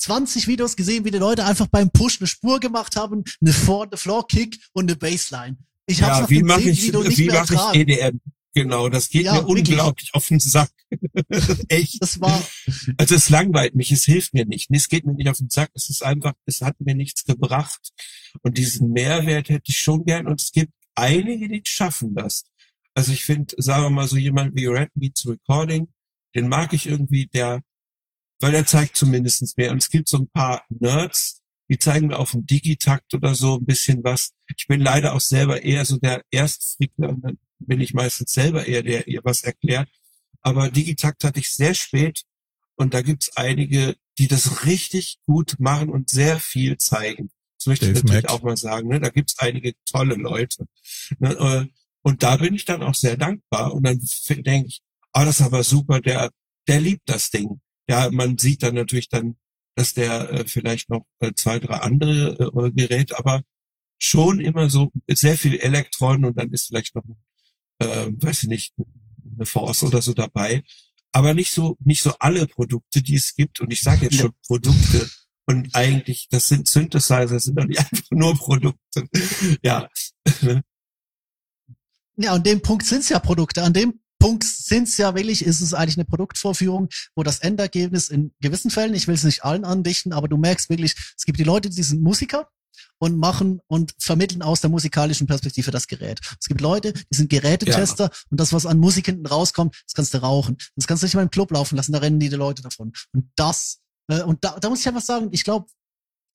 20 0.00 0.46
Videos 0.48 0.76
gesehen, 0.76 1.04
wie 1.04 1.10
die 1.10 1.18
Leute 1.18 1.44
einfach 1.44 1.66
beim 1.68 1.90
Push 1.90 2.20
eine 2.20 2.26
Spur 2.26 2.58
gemacht 2.60 2.96
haben, 2.96 3.24
eine, 3.40 3.52
For 3.52 3.84
eine 3.84 3.96
Floor 3.96 4.26
Kick 4.26 4.58
und 4.72 4.84
eine 4.90 4.96
Bassline. 4.96 5.56
Ich 5.86 6.02
hab's 6.02 6.20
Ja, 6.20 6.30
wie 6.30 6.42
mache 6.42 6.62
ich, 6.62 6.82
Video 6.82 7.02
nicht 7.02 7.18
wie 7.18 7.26
mehr 7.26 7.40
mache 7.50 7.74
ich. 7.74 7.80
EDM? 7.80 8.20
Genau, 8.52 8.88
das 8.88 9.08
geht 9.08 9.26
Ja, 9.26 9.34
mir 9.34 9.46
wirklich. 9.46 9.68
unglaublich 9.68 10.10
auf 10.12 10.26
den 10.26 10.40
Sack. 10.40 10.70
Echt. 11.68 12.02
Das 12.02 12.20
war, 12.20 12.42
Also 12.96 13.14
es 13.14 13.28
langweilt 13.30 13.74
mich, 13.76 13.92
es 13.92 14.04
hilft 14.04 14.34
mir 14.34 14.44
nicht. 14.44 14.68
Es 14.70 14.88
geht 14.88 15.04
mir 15.06 15.12
nicht 15.14 15.28
auf 15.28 15.38
den 15.38 15.50
Sack, 15.50 15.70
es 15.74 15.88
ist 15.88 16.02
einfach, 16.02 16.32
es 16.46 16.60
hat 16.60 16.80
mir 16.80 16.94
nichts 16.96 17.24
gebracht. 17.24 17.92
Und 18.42 18.58
diesen 18.58 18.90
Mehrwert 18.90 19.48
hätte 19.50 19.70
ich 19.70 19.78
schon 19.78 20.04
gern. 20.04 20.26
Und 20.26 20.40
es 20.40 20.50
gibt 20.50 20.72
einige, 20.96 21.48
die 21.48 21.60
schaffen 21.64 22.14
das. 22.14 22.44
Also 22.94 23.12
ich 23.12 23.24
finde, 23.24 23.54
sagen 23.58 23.84
wir 23.84 23.90
mal 23.90 24.08
so 24.08 24.16
jemand 24.16 24.56
wie 24.56 24.66
Red 24.66 24.90
Meets 24.96 25.26
Recording, 25.28 25.88
den 26.34 26.48
mag 26.48 26.72
ich 26.72 26.86
irgendwie, 26.86 27.26
der, 27.26 27.60
weil 28.40 28.54
er 28.54 28.66
zeigt 28.66 28.96
zumindest 28.96 29.56
mehr. 29.58 29.70
Und 29.70 29.78
es 29.82 29.90
gibt 29.90 30.08
so 30.08 30.18
ein 30.18 30.28
paar 30.28 30.64
Nerds, 30.68 31.36
Die 31.70 31.78
zeigen 31.78 32.08
mir 32.08 32.18
auf 32.18 32.32
dem 32.32 32.44
Digitakt 32.46 33.14
oder 33.14 33.34
so 33.36 33.56
ein 33.58 33.64
bisschen 33.64 34.02
was. 34.02 34.32
Ich 34.56 34.66
bin 34.66 34.80
leider 34.80 35.14
auch 35.14 35.20
selber 35.20 35.62
eher 35.62 35.84
so 35.84 35.98
der 35.98 36.22
Erstfrickler 36.32 37.10
und 37.10 37.20
dann 37.24 37.38
bin 37.60 37.80
ich 37.80 37.94
meistens 37.94 38.32
selber 38.32 38.66
eher 38.66 38.82
der, 38.82 39.06
ihr 39.06 39.20
was 39.22 39.42
erklärt. 39.44 39.88
Aber 40.42 40.68
Digitakt 40.70 41.22
hatte 41.22 41.38
ich 41.38 41.52
sehr 41.52 41.74
spät 41.74 42.22
und 42.74 42.92
da 42.92 43.02
gibt's 43.02 43.36
einige, 43.36 43.94
die 44.18 44.26
das 44.26 44.64
richtig 44.66 45.18
gut 45.26 45.56
machen 45.60 45.90
und 45.90 46.08
sehr 46.10 46.40
viel 46.40 46.76
zeigen. 46.78 47.30
Das 47.58 47.66
möchte 47.66 47.86
Dave 47.86 47.98
ich 47.98 48.04
natürlich 48.04 48.22
Mack. 48.24 48.32
auch 48.32 48.42
mal 48.42 48.56
sagen. 48.56 48.88
Ne? 48.88 48.98
Da 48.98 49.10
gibt's 49.10 49.38
einige 49.38 49.74
tolle 49.84 50.16
Leute. 50.16 50.66
Ne? 51.20 51.30
äh, 51.38 51.66
Und 52.02 52.22
da 52.24 52.36
bin 52.38 52.54
ich 52.54 52.64
dann 52.64 52.82
auch 52.82 52.94
sehr 52.96 53.16
dankbar. 53.16 53.74
Und 53.74 53.86
dann 53.86 54.00
denke 54.28 54.66
ich, 54.68 54.80
ah, 55.12 55.24
das 55.24 55.38
ist 55.38 55.46
aber 55.46 55.62
super, 55.62 56.00
der, 56.00 56.30
der 56.66 56.80
liebt 56.80 57.08
das 57.08 57.30
Ding. 57.30 57.60
Ja, 57.90 58.08
man 58.12 58.38
sieht 58.38 58.62
dann 58.62 58.76
natürlich 58.76 59.08
dann, 59.08 59.34
dass 59.74 59.94
der 59.94 60.30
äh, 60.30 60.44
vielleicht 60.46 60.90
noch 60.90 61.06
äh, 61.18 61.32
zwei, 61.34 61.58
drei 61.58 61.78
andere 61.78 62.38
äh, 62.38 62.70
Geräte, 62.70 63.18
aber 63.18 63.42
schon 63.98 64.38
immer 64.38 64.70
so 64.70 64.92
sehr 65.08 65.36
viel 65.36 65.56
Elektron 65.56 66.24
und 66.24 66.38
dann 66.38 66.52
ist 66.52 66.68
vielleicht 66.68 66.94
noch, 66.94 67.02
äh, 67.80 68.12
weiß 68.12 68.44
ich 68.44 68.48
nicht, 68.48 68.74
eine 69.34 69.44
Force 69.44 69.82
oder 69.82 70.00
so 70.02 70.14
dabei. 70.14 70.62
Aber 71.10 71.34
nicht 71.34 71.50
so, 71.50 71.76
nicht 71.80 72.02
so 72.02 72.14
alle 72.20 72.46
Produkte, 72.46 73.02
die 73.02 73.16
es 73.16 73.34
gibt. 73.34 73.58
Und 73.58 73.72
ich 73.72 73.80
sage 73.80 74.04
jetzt 74.04 74.18
schon 74.18 74.32
Produkte. 74.46 75.10
Und 75.46 75.74
eigentlich, 75.74 76.28
das 76.30 76.46
sind 76.46 76.68
Synthesizer, 76.68 77.26
das 77.26 77.44
sind 77.44 77.58
doch 77.58 77.64
nicht 77.64 77.80
einfach 77.92 78.10
nur 78.12 78.34
Produkte. 78.36 79.08
Ja. 79.64 79.88
Ja, 82.22 82.34
an 82.34 82.42
dem 82.42 82.60
Punkt 82.60 82.84
sind's 82.84 83.08
ja 83.08 83.18
Produkte. 83.18 83.62
An 83.62 83.72
dem 83.72 83.99
Punkt 84.20 84.44
sind's 84.44 84.96
ja 84.98 85.14
wirklich, 85.16 85.44
ist 85.44 85.60
es 85.60 85.74
eigentlich 85.74 85.96
eine 85.96 86.04
Produktvorführung, 86.04 86.88
wo 87.16 87.24
das 87.24 87.40
Endergebnis 87.40 88.08
in 88.08 88.32
gewissen 88.40 88.70
Fällen, 88.70 88.94
ich 88.94 89.08
will 89.08 89.14
es 89.14 89.24
nicht 89.24 89.44
allen 89.44 89.64
andichten, 89.64 90.12
aber 90.12 90.28
du 90.28 90.36
merkst 90.36 90.68
wirklich, 90.68 90.94
es 91.16 91.24
gibt 91.24 91.40
die 91.40 91.44
Leute, 91.44 91.70
die 91.70 91.82
sind 91.82 92.02
Musiker 92.02 92.48
und 92.98 93.16
machen 93.16 93.60
und 93.66 93.94
vermitteln 93.98 94.42
aus 94.42 94.60
der 94.60 94.70
musikalischen 94.70 95.26
Perspektive 95.26 95.70
das 95.70 95.86
Gerät. 95.86 96.20
Es 96.38 96.46
gibt 96.46 96.60
Leute, 96.60 96.92
die 96.92 97.16
sind 97.16 97.30
Gerätetester 97.30 98.10
und 98.30 98.38
das, 98.38 98.52
was 98.52 98.66
an 98.66 98.78
Musik 98.78 99.06
hinten 99.06 99.26
rauskommt, 99.26 99.74
das 99.86 99.94
kannst 99.94 100.14
du 100.14 100.18
rauchen. 100.18 100.58
Das 100.76 100.86
kannst 100.86 101.02
du 101.02 101.06
nicht 101.06 101.14
mal 101.14 101.22
im 101.22 101.30
Club 101.30 101.50
laufen 101.50 101.76
lassen, 101.76 101.92
da 101.92 101.98
rennen 101.98 102.20
die, 102.20 102.28
die 102.28 102.36
Leute 102.36 102.62
davon. 102.62 102.92
Und 103.12 103.30
das, 103.36 103.80
äh, 104.08 104.22
und 104.22 104.44
da, 104.44 104.58
da 104.60 104.68
muss 104.68 104.80
ich 104.80 104.88
einfach 104.88 105.00
sagen, 105.00 105.28
ich 105.32 105.44
glaube, 105.44 105.66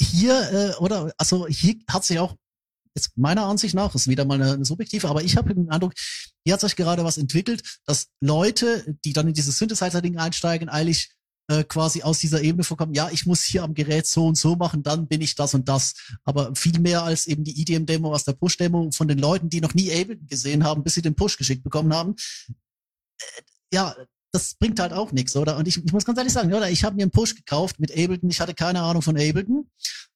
hier, 0.02 0.52
äh, 0.52 0.76
oder, 0.82 1.14
also 1.18 1.48
hier 1.48 1.76
hat 1.88 2.04
sich 2.04 2.20
auch 2.20 2.36
jetzt 2.96 3.18
meiner 3.18 3.46
Ansicht 3.46 3.76
nach, 3.76 3.94
ist 3.94 4.08
wieder 4.08 4.26
mal 4.26 4.42
eine, 4.42 4.54
eine 4.54 4.66
subjektive, 4.66 5.08
aber 5.10 5.24
ich 5.24 5.38
habe 5.38 5.54
den 5.54 5.70
Eindruck, 5.70 5.94
hier 6.44 6.54
hat 6.54 6.62
sich 6.62 6.76
gerade 6.76 7.04
was 7.04 7.18
entwickelt, 7.18 7.80
dass 7.86 8.08
Leute, 8.22 8.98
die 9.04 9.14
dann 9.14 9.28
in 9.28 9.34
dieses 9.34 9.58
Synthesizer-Ding 9.58 10.18
einsteigen, 10.18 10.70
eigentlich 10.70 11.12
äh, 11.48 11.64
quasi 11.64 12.02
aus 12.02 12.20
dieser 12.20 12.42
Ebene 12.42 12.64
vorkommen, 12.64 12.94
ja, 12.94 13.10
ich 13.12 13.26
muss 13.26 13.44
hier 13.44 13.64
am 13.64 13.74
Gerät 13.74 14.08
so 14.08 14.26
und 14.26 14.36
so 14.36 14.56
machen, 14.56 14.82
dann 14.82 15.08
bin 15.08 15.22
ich 15.22 15.36
das 15.36 15.54
und 15.54 15.70
das. 15.70 15.94
Aber 16.24 16.56
viel 16.56 16.80
mehr 16.80 17.04
als 17.04 17.28
eben 17.28 17.44
die 17.44 17.62
EDM-Demo 17.62 18.14
aus 18.14 18.24
der 18.24 18.34
Push-Demo 18.34 18.90
von 18.92 19.08
den 19.08 19.20
Leuten, 19.20 19.50
die 19.50 19.62
noch 19.62 19.74
nie 19.74 19.92
Ableton 19.92 20.28
gesehen 20.28 20.64
haben, 20.64 20.84
bis 20.84 20.96
sie 20.96 21.02
den 21.02 21.16
Push 21.16 21.38
geschickt 21.38 21.64
bekommen 21.64 21.94
haben. 21.94 22.16
Äh, 23.20 23.42
ja, 23.74 23.96
das 24.36 24.56
bringt 24.56 24.80
halt 24.80 24.94
auch 24.94 25.12
nichts, 25.12 25.36
oder? 25.36 25.58
Und 25.58 25.68
ich, 25.68 25.84
ich 25.84 25.92
muss 25.94 26.06
ganz 26.06 26.18
ehrlich 26.18 26.34
sagen, 26.34 26.54
oder? 26.54 26.70
Ich 26.70 26.84
habe 26.84 26.96
mir 26.96 27.04
einen 27.04 27.12
Push 27.12 27.36
gekauft 27.36 27.80
mit 27.80 27.92
Ableton. 27.92 28.30
Ich 28.30 28.42
hatte 28.42 28.54
keine 28.54 28.82
Ahnung 28.82 29.02
von 29.02 29.16
Ableton. 29.16 29.68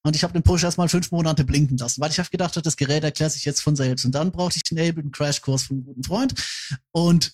Und 0.04 0.16
ich 0.16 0.24
habe 0.24 0.34
den 0.34 0.44
Push 0.44 0.64
erstmal 0.64 0.90
fünf 0.90 1.12
Monate 1.12 1.44
blinken 1.44 1.78
lassen, 1.78 2.02
weil 2.02 2.12
ich 2.12 2.20
habe 2.20 2.30
gedacht, 2.30 2.60
das 2.64 2.78
Gerät 2.78 3.04
erklärt 3.04 3.32
sich 3.32 3.46
jetzt 3.46 3.62
von 3.62 3.76
selbst. 3.76 4.06
Und 4.06 4.14
dann 4.14 4.32
brauchte 4.32 4.58
ich 4.58 4.64
den 4.64 4.78
Ableton 4.78 5.12
Crashkurs 5.12 5.64
von 5.64 5.78
einem 5.78 5.86
guten 5.86 6.04
Freund. 6.04 6.34
Und 6.92 7.34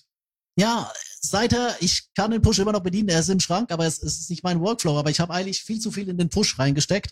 ja, 0.58 0.90
seither, 1.20 1.76
ich 1.80 2.08
kann 2.14 2.30
den 2.30 2.40
Push 2.40 2.60
immer 2.60 2.72
noch 2.72 2.82
bedienen, 2.82 3.10
er 3.10 3.20
ist 3.20 3.28
im 3.28 3.40
Schrank, 3.40 3.70
aber 3.70 3.84
es, 3.84 4.02
es 4.02 4.20
ist 4.20 4.30
nicht 4.30 4.42
mein 4.42 4.60
Workflow. 4.60 4.98
Aber 4.98 5.10
ich 5.10 5.20
habe 5.20 5.34
eigentlich 5.34 5.62
viel 5.62 5.80
zu 5.80 5.90
viel 5.90 6.08
in 6.08 6.18
den 6.18 6.30
Push 6.30 6.58
reingesteckt. 6.58 7.10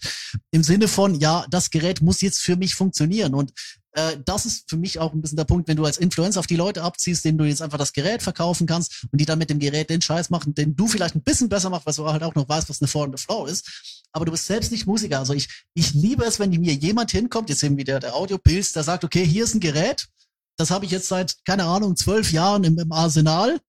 Im 0.51 0.63
Sinne 0.63 0.89
von, 0.89 1.15
ja, 1.17 1.47
das 1.51 1.71
Gerät 1.71 2.01
muss 2.01 2.21
jetzt 2.21 2.41
für 2.41 2.57
mich 2.57 2.75
funktionieren. 2.75 3.35
Und 3.35 3.53
äh, 3.95 4.19
das 4.25 4.45
ist 4.45 4.69
für 4.69 4.77
mich 4.77 4.99
auch 4.99 5.13
ein 5.13 5.23
bisschen 5.23 5.37
der 5.37 5.45
Punkt, 5.45 5.69
wenn 5.69 5.77
du 5.77 5.85
als 5.85 5.99
Influencer 5.99 6.41
auf 6.41 6.47
die 6.47 6.57
Leute 6.57 6.83
abziehst, 6.83 7.25
denen 7.25 7.39
du 7.39 7.45
jetzt 7.45 7.63
einfach 7.63 7.79
das 7.79 7.93
Gerät 7.93 8.23
verkaufen 8.23 8.67
kannst 8.67 9.07
und 9.11 9.21
die 9.21 9.25
dann 9.25 9.39
mit 9.39 9.51
dem 9.51 9.61
Gerät 9.61 9.89
den 9.89 10.03
Scheiß 10.03 10.31
machen, 10.31 10.55
den 10.55 10.75
du 10.75 10.89
vielleicht 10.89 11.15
ein 11.15 11.23
bisschen 11.23 11.49
besser 11.49 11.71
machst, 11.71 11.87
weil 11.87 11.95
du 11.95 12.07
halt 12.07 12.23
auch 12.25 12.35
noch 12.35 12.49
weißt, 12.49 12.69
was 12.69 12.83
eine 12.83 12.89
For 12.89 13.03
und 13.03 13.11
eine 13.11 13.19
Flow 13.19 13.47
ist. 13.47 14.05
Aber 14.13 14.25
du 14.25 14.33
bist 14.33 14.47
selbst 14.47 14.73
nicht 14.73 14.87
Musiker. 14.87 15.21
Also 15.21 15.33
ich, 15.33 15.49
ich 15.75 15.95
liebe 15.95 16.25
es, 16.25 16.39
wenn 16.41 16.51
mir 16.51 16.75
jemand 16.75 17.13
hinkommt, 17.13 17.49
jetzt 17.49 17.63
eben 17.63 17.77
wieder 17.77 18.01
der 18.01 18.15
Audiopilz, 18.15 18.73
der 18.73 18.83
sagt, 18.83 19.05
okay, 19.05 19.25
hier 19.25 19.45
ist 19.45 19.55
ein 19.55 19.61
Gerät, 19.61 20.09
das 20.57 20.71
habe 20.71 20.85
ich 20.85 20.91
jetzt 20.91 21.09
seit, 21.09 21.45
keine 21.45 21.65
Ahnung, 21.65 21.97
zwölf 21.97 22.33
Jahren 22.33 22.65
im, 22.65 22.79
im 22.79 22.93
Arsenal. 22.93 23.61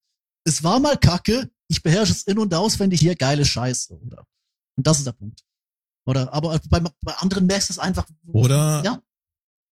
Es 0.44 0.64
war 0.64 0.80
mal 0.80 0.98
kacke, 0.98 1.50
ich 1.68 1.82
beherrsche 1.82 2.14
es 2.14 2.24
in- 2.24 2.40
und 2.40 2.54
auswendig, 2.54 3.00
hier 3.00 3.16
geile 3.16 3.45
Scheiße, 3.45 3.94
oder? 3.94 4.26
Und 4.76 4.86
das 4.86 5.00
ist 5.00 5.08
der 5.08 5.14
Punkt. 5.14 5.44
Oder, 6.06 6.32
aber 6.34 6.60
bei, 6.70 6.80
bei 6.80 7.14
anderen 7.16 7.48
merkst 7.48 7.70
du 7.70 7.74
es 7.74 7.80
einfach. 7.80 8.06
Oder 8.28 8.84
Ja. 8.86 9.02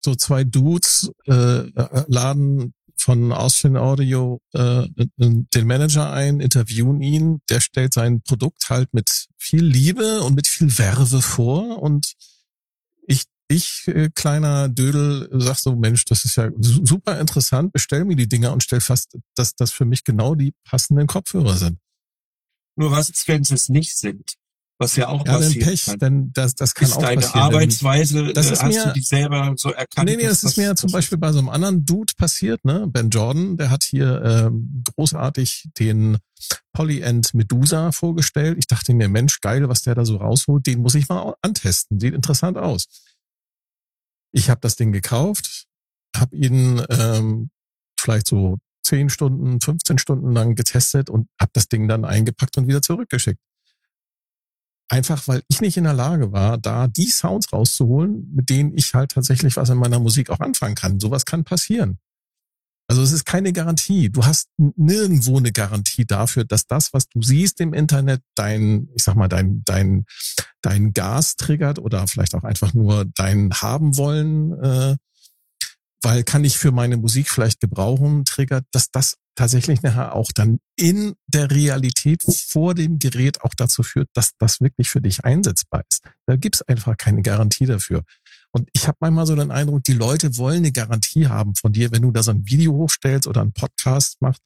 So 0.04 0.16
zwei 0.16 0.44
Dudes 0.44 1.12
äh, 1.26 1.70
laden 2.08 2.74
von 2.96 3.32
Austrian 3.34 3.76
Audio 3.76 4.40
äh, 4.54 4.88
den 5.18 5.68
Manager 5.68 6.12
ein, 6.12 6.40
interviewen 6.40 7.02
ihn, 7.02 7.42
der 7.50 7.60
stellt 7.60 7.94
sein 7.94 8.22
Produkt 8.22 8.70
halt 8.70 8.94
mit 8.94 9.28
viel 9.38 9.64
Liebe 9.66 10.22
und 10.22 10.36
mit 10.36 10.48
viel 10.48 10.78
Werbe 10.78 11.22
vor 11.22 11.82
und 11.82 12.14
ich, 13.06 13.24
ich 13.50 13.88
äh, 13.88 14.10
kleiner 14.14 14.70
Dödel, 14.70 15.28
sag 15.34 15.58
so, 15.58 15.76
Mensch, 15.76 16.06
das 16.06 16.24
ist 16.24 16.38
ja 16.38 16.50
su- 16.60 16.86
super 16.86 17.20
interessant, 17.20 17.74
bestell 17.74 18.06
mir 18.06 18.16
die 18.16 18.30
Dinger 18.30 18.54
und 18.54 18.64
stell 18.64 18.80
fast, 18.80 19.18
dass 19.36 19.56
das 19.56 19.72
für 19.72 19.86
mich 19.86 20.04
genau 20.06 20.36
die 20.36 20.54
passenden 20.64 21.08
Kopfhörer 21.08 21.58
sind. 21.58 21.80
Nur 22.76 22.92
was 22.92 23.10
ist, 23.10 23.28
wenn 23.28 23.44
sie 23.44 23.56
es 23.56 23.70
nicht 23.70 23.98
sind? 23.98 24.36
Was 24.84 24.96
ja 24.96 25.08
auch 25.08 25.26
Ja, 25.26 25.34
dann 25.34 25.42
passieren 25.42 25.68
Pech, 25.70 25.86
kann. 25.86 26.00
denn 26.00 26.32
das, 26.34 26.56
das 26.56 26.74
kann 26.76 26.88
ist 26.88 26.96
auch 26.98 27.02
deine 27.02 27.22
passieren. 27.22 27.42
Arbeitsweise, 27.42 28.34
Das 28.34 28.50
äh, 28.50 28.54
ist 28.54 28.64
hast 28.64 28.76
mir- 28.76 28.86
du 28.86 28.94
dich 28.94 29.08
selber 29.08 29.54
so 29.58 29.72
erkannt? 29.72 30.10
Nee, 30.10 30.16
nee, 30.18 30.26
das 30.28 30.44
ist 30.44 30.58
mir 30.58 30.76
zum 30.76 30.92
Beispiel 30.92 31.18
bei 31.18 31.32
so 31.32 31.40
einem 31.40 31.50
anderen 31.50 31.86
Dude 31.86 32.14
passiert, 32.18 32.64
ne? 32.66 32.86
Ben 32.88 33.10
Jordan, 33.10 33.58
der 33.58 33.70
hat 33.70 33.84
hier 33.84 34.22
ähm, 34.24 34.84
großartig 34.96 35.70
den 35.80 36.18
Polyend 36.74 37.34
Medusa 37.34 37.92
vorgestellt. 37.92 38.58
Ich 38.58 38.68
dachte 38.68 38.94
mir, 38.94 39.08
Mensch, 39.10 39.40
geil, 39.42 39.68
was 39.70 39.82
der 39.82 39.96
da 39.96 40.06
so 40.06 40.18
rausholt, 40.18 40.66
den 40.68 40.82
muss 40.82 40.96
ich 40.96 41.08
mal 41.10 41.34
antesten. 41.42 42.00
Sieht 42.00 42.14
interessant 42.14 42.58
aus. 42.58 42.86
Ich 44.32 44.50
habe 44.50 44.60
das 44.62 44.76
Ding 44.76 44.92
gekauft, 44.92 45.66
habe 46.16 46.36
ihn 46.36 46.82
ähm, 46.90 47.50
vielleicht 48.00 48.28
so 48.28 48.58
10 48.86 49.10
Stunden, 49.10 49.62
15 49.62 49.98
Stunden 49.98 50.34
lang 50.34 50.56
getestet 50.56 51.10
und 51.10 51.28
habe 51.40 51.52
das 51.54 51.68
Ding 51.70 51.88
dann 51.88 52.04
eingepackt 52.04 52.58
und 52.58 52.68
wieder 52.68 52.82
zurückgeschickt. 52.82 53.40
Einfach 54.90 55.28
weil 55.28 55.42
ich 55.48 55.62
nicht 55.62 55.78
in 55.78 55.86
der 55.86 55.94
Lage 55.94 56.32
war, 56.32 56.58
da 56.58 56.88
die 56.88 57.10
Sounds 57.10 57.52
rauszuholen, 57.52 58.32
mit 58.34 58.50
denen 58.50 58.78
ich 58.78 58.94
halt 58.94 59.12
tatsächlich 59.12 59.56
was 59.56 59.70
in 59.70 59.78
meiner 59.78 60.00
Musik 60.00 60.30
auch 60.30 60.40
anfangen 60.40 60.76
kann. 60.76 61.00
Sowas 61.00 61.26
kann 61.26 61.44
passieren. 61.44 61.98
Also 62.88 63.02
es 63.02 63.12
ist 63.12 63.26
keine 63.26 63.54
Garantie. 63.54 64.10
Du 64.10 64.26
hast 64.26 64.50
nirgendwo 64.58 65.38
eine 65.38 65.52
Garantie 65.52 66.06
dafür, 66.06 66.44
dass 66.44 66.68
das, 66.68 66.94
was 66.94 67.08
du 67.08 67.22
siehst 67.22 67.62
im 67.62 67.74
Internet, 67.74 68.22
dein, 68.36 68.90
ich 68.96 69.04
sag 69.04 69.16
mal, 69.16 69.30
dein, 69.30 69.64
dein, 69.66 70.06
dein 70.62 70.94
Gas 70.94 71.38
triggert 71.38 71.80
oder 71.80 72.06
vielleicht 72.08 72.36
auch 72.36 72.44
einfach 72.44 72.74
nur 72.74 73.06
dein 73.06 73.54
haben 73.54 73.98
wollen, 73.98 74.52
äh, 74.62 74.98
weil 76.04 76.24
kann 76.24 76.44
ich 76.44 76.58
für 76.58 76.72
meine 76.72 76.98
Musik 76.98 77.30
vielleicht 77.30 77.62
gebrauchen, 77.62 78.26
triggert, 78.26 78.66
dass 78.72 78.92
das 78.92 79.16
tatsächlich 79.36 79.82
nachher 79.82 80.16
auch 80.16 80.32
dann 80.34 80.60
in 80.76 81.14
der 81.28 81.50
Realität 81.52 82.22
vor 82.24 82.76
dem 82.76 83.00
Gerät 83.00 83.42
auch 83.42 83.54
dazu 83.56 83.84
führt, 83.84 84.10
dass 84.14 84.32
das 84.38 84.62
wirklich 84.62 84.90
für 84.90 85.02
dich 85.02 85.24
einsetzbar 85.26 85.84
ist. 85.90 86.02
Da 86.26 86.36
gibt's 86.36 86.62
einfach 86.62 86.98
keine 86.98 87.22
Garantie 87.22 87.66
dafür. 87.66 88.04
Und 88.52 88.70
ich 88.74 88.88
habe 88.88 88.98
manchmal 89.00 89.26
so 89.26 89.36
den 89.36 89.52
Eindruck, 89.52 89.84
die 89.84 89.94
Leute 89.94 90.38
wollen 90.38 90.58
eine 90.58 90.72
Garantie 90.72 91.28
haben 91.28 91.56
von 91.56 91.74
dir, 91.74 91.92
wenn 91.92 92.04
du 92.04 92.12
da 92.12 92.22
so 92.22 92.32
ein 92.32 92.46
Video 92.46 92.74
hochstellst 92.74 93.28
oder 93.28 93.42
einen 93.42 93.54
Podcast 93.54 94.22
machst, 94.22 94.42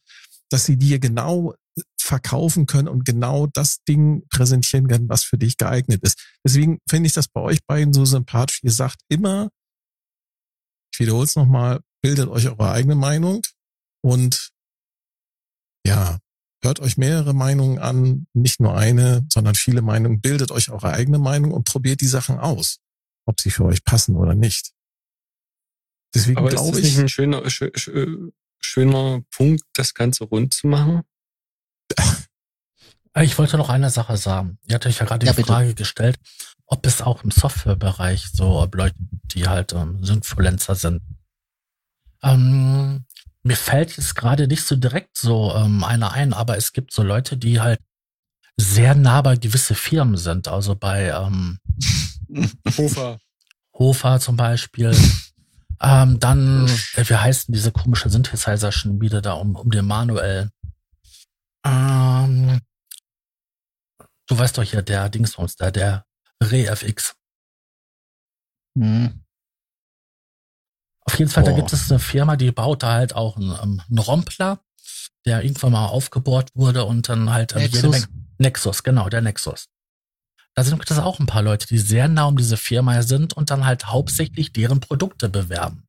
dass 0.50 0.66
sie 0.66 0.78
dir 0.78 1.00
genau 1.00 1.54
verkaufen 2.00 2.66
können 2.66 2.88
und 2.88 3.06
genau 3.06 3.48
das 3.48 3.84
Ding 3.84 4.26
präsentieren 4.30 4.88
können, 4.88 5.10
was 5.10 5.24
für 5.24 5.38
dich 5.38 5.58
geeignet 5.58 6.02
ist. 6.04 6.18
Deswegen 6.46 6.80
finde 6.90 7.08
ich 7.08 7.14
das 7.14 7.28
bei 7.28 7.42
euch 7.42 7.60
beiden 7.68 7.94
so 7.94 8.06
sympathisch. 8.06 8.62
Ihr 8.64 8.72
sagt 8.72 9.02
immer, 9.10 9.50
ich 10.94 11.00
wiederhole 11.00 11.26
es 11.26 11.36
nochmal, 11.36 11.82
bildet 12.02 12.30
euch 12.30 12.48
eure 12.48 12.72
eigene 12.72 12.96
Meinung 12.96 13.42
und 14.02 14.52
ja, 15.88 16.20
hört 16.62 16.80
euch 16.80 16.98
mehrere 16.98 17.34
Meinungen 17.34 17.80
an, 17.80 18.28
nicht 18.34 18.60
nur 18.60 18.76
eine, 18.78 19.26
sondern 19.32 19.56
viele 19.56 19.82
Meinungen, 19.82 20.22
bildet 20.22 20.52
euch 20.52 20.70
eure 20.70 20.92
eigene 20.92 21.18
Meinung 21.20 21.52
und 21.52 21.64
probiert 21.66 22.02
die 22.02 22.08
Sachen 22.08 22.40
aus, 22.40 22.80
ob 23.26 23.40
sie 23.42 23.50
für 23.52 23.66
euch 23.66 23.84
passen 23.84 24.16
oder 24.16 24.36
nicht. 24.36 24.74
Deswegen 26.14 26.38
Aber 26.38 26.50
ist 26.50 26.56
glaube 26.56 26.72
das 26.72 26.80
ich, 26.80 26.86
nicht 26.86 27.00
ein 27.00 27.10
schöner, 27.10 27.42
schö- 27.48 27.76
schö- 27.76 28.32
schöner 28.60 29.22
Punkt, 29.32 29.64
das 29.74 29.94
Ganze 29.94 30.24
rund 30.26 30.54
zu 30.54 30.68
machen? 30.68 31.02
Ich 33.20 33.36
wollte 33.40 33.58
noch 33.58 33.70
eine 33.70 33.90
Sache 33.90 34.16
sagen. 34.16 34.60
Ihr 34.68 34.76
hattet 34.76 34.92
euch 34.92 35.00
ja 35.00 35.06
gerade 35.08 35.26
Ja, 35.26 35.32
die 35.32 35.38
bitte. 35.38 35.48
Frage 35.52 35.74
gestellt, 35.74 36.20
ob 36.68 36.86
es 36.86 37.02
auch 37.02 37.24
im 37.24 37.32
Softwarebereich 37.32 38.28
so, 38.32 38.60
ob 38.62 38.76
Leute, 38.76 38.94
gibt, 39.00 39.34
die 39.34 39.48
halt 39.48 39.74
ähm, 39.74 40.04
Synfluencer 40.04 40.76
sind. 40.76 41.02
Ähm, 42.22 43.06
mir 43.48 43.56
fällt 43.56 43.96
jetzt 43.98 44.16
gerade 44.16 44.48
nicht 44.48 44.64
so 44.64 44.76
direkt 44.76 45.18
so 45.18 45.54
ähm, 45.56 45.84
einer 45.84 46.12
ein, 46.12 46.34
aber 46.34 46.58
es 46.58 46.74
gibt 46.74 46.92
so 46.92 47.02
Leute, 47.02 47.38
die 47.38 47.60
halt 47.60 47.80
sehr 48.58 48.94
nah 48.96 49.22
bei 49.22 49.38
gewisse 49.38 49.74
Firmen 49.76 50.18
sind. 50.18 50.48
Also 50.48 50.76
bei, 50.76 51.10
ähm, 51.10 51.60
Hofer. 52.78 53.20
Hofer 53.74 54.20
zum 54.20 54.36
Beispiel. 54.36 54.96
ähm, 55.82 56.20
dann, 56.20 56.68
äh, 56.96 57.08
wie 57.08 57.16
heißt 57.16 57.48
denn 57.48 57.54
diese 57.54 57.72
komische 57.72 58.10
Synthesizer-Schmiede 58.10 59.22
da 59.22 59.34
um, 59.34 59.56
um 59.56 59.70
den 59.70 59.86
Manuel? 59.86 60.50
Ähm, 61.66 62.60
du 64.28 64.38
weißt 64.38 64.58
doch 64.58 64.64
hier, 64.64 64.82
der 64.82 65.10
Dingsbums 65.10 65.56
da, 65.56 65.72
der 65.72 66.06
ReFX. 66.44 67.16
Hm. 68.78 69.24
Auf 71.08 71.18
jeden 71.18 71.32
Fall, 71.32 71.44
da 71.44 71.52
Boah. 71.52 71.58
gibt 71.58 71.74
es 71.74 71.90
eine 71.90 72.00
Firma, 72.00 72.36
die 72.36 72.52
baut 72.52 72.84
da 72.84 72.94
halt 72.94 73.16
auch 73.16 73.38
einen, 73.38 73.52
ähm, 73.64 73.82
einen 73.90 74.00
Rompler, 74.00 74.60
der 75.26 75.44
irgendwann 75.44 75.72
mal 75.72 75.86
aufgebohrt 75.88 76.52
wurde 76.54 76.84
und 76.86 77.08
dann 77.10 77.32
halt 77.32 77.54
ähm, 77.54 77.62
jede 77.62 77.90
Nexus. 77.90 77.92
Menge. 77.92 78.28
Nexus, 78.40 78.84
genau, 78.84 79.10
der 79.10 79.22
Nexus. 79.22 79.68
Da 80.54 80.64
sind 80.64 80.90
das 80.90 81.00
auch 81.00 81.20
ein 81.20 81.28
paar 81.28 81.44
Leute, 81.44 81.68
die 81.68 81.78
sehr 81.78 82.08
nah 82.08 82.26
um 82.26 82.36
diese 82.36 82.58
Firma 82.58 83.02
sind 83.04 83.34
und 83.34 83.52
dann 83.52 83.66
halt 83.66 83.88
hauptsächlich 83.88 84.52
deren 84.52 84.80
Produkte 84.80 85.30
bewerben. 85.30 85.88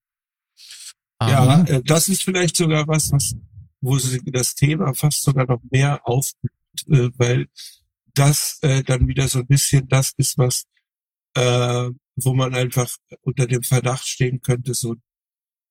Ja, 1.21 1.61
Ähm, 1.61 1.67
äh, 1.67 1.83
das 1.83 2.09
ist 2.09 2.23
vielleicht 2.23 2.57
sogar 2.57 2.87
was, 2.87 3.11
was, 3.11 3.35
wo 3.81 3.99
sie 3.99 4.21
das 4.27 4.55
Thema 4.55 4.95
fast 4.95 5.23
sogar 5.25 5.47
noch 5.47 5.61
mehr 5.71 6.07
aufblüht, 6.07 6.53
äh, 6.87 7.11
weil 7.17 7.47
das 8.15 8.59
äh, 8.63 8.85
dann 8.85 9.09
wieder 9.09 9.27
so 9.27 9.41
ein 9.41 9.47
bisschen 9.47 9.89
das 9.89 10.13
ist, 10.17 10.39
was, 10.39 10.65
äh, 11.35 11.91
wo 12.17 12.35
man 12.35 12.55
einfach 12.55 12.89
unter 13.23 13.47
dem 13.47 13.63
Verdacht 13.63 14.07
stehen 14.07 14.41
könnte, 14.43 14.75
so 14.75 14.95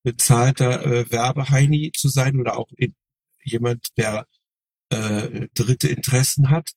bezahlter 0.08 0.86
äh, 0.86 1.12
Werbeheini 1.12 1.92
zu 1.94 2.08
sein 2.08 2.40
oder 2.40 2.58
auch 2.58 2.70
in, 2.78 2.96
jemand, 3.44 3.88
der 3.98 4.26
äh, 4.90 5.48
dritte 5.54 5.90
Interessen 5.90 6.50
hat. 6.50 6.70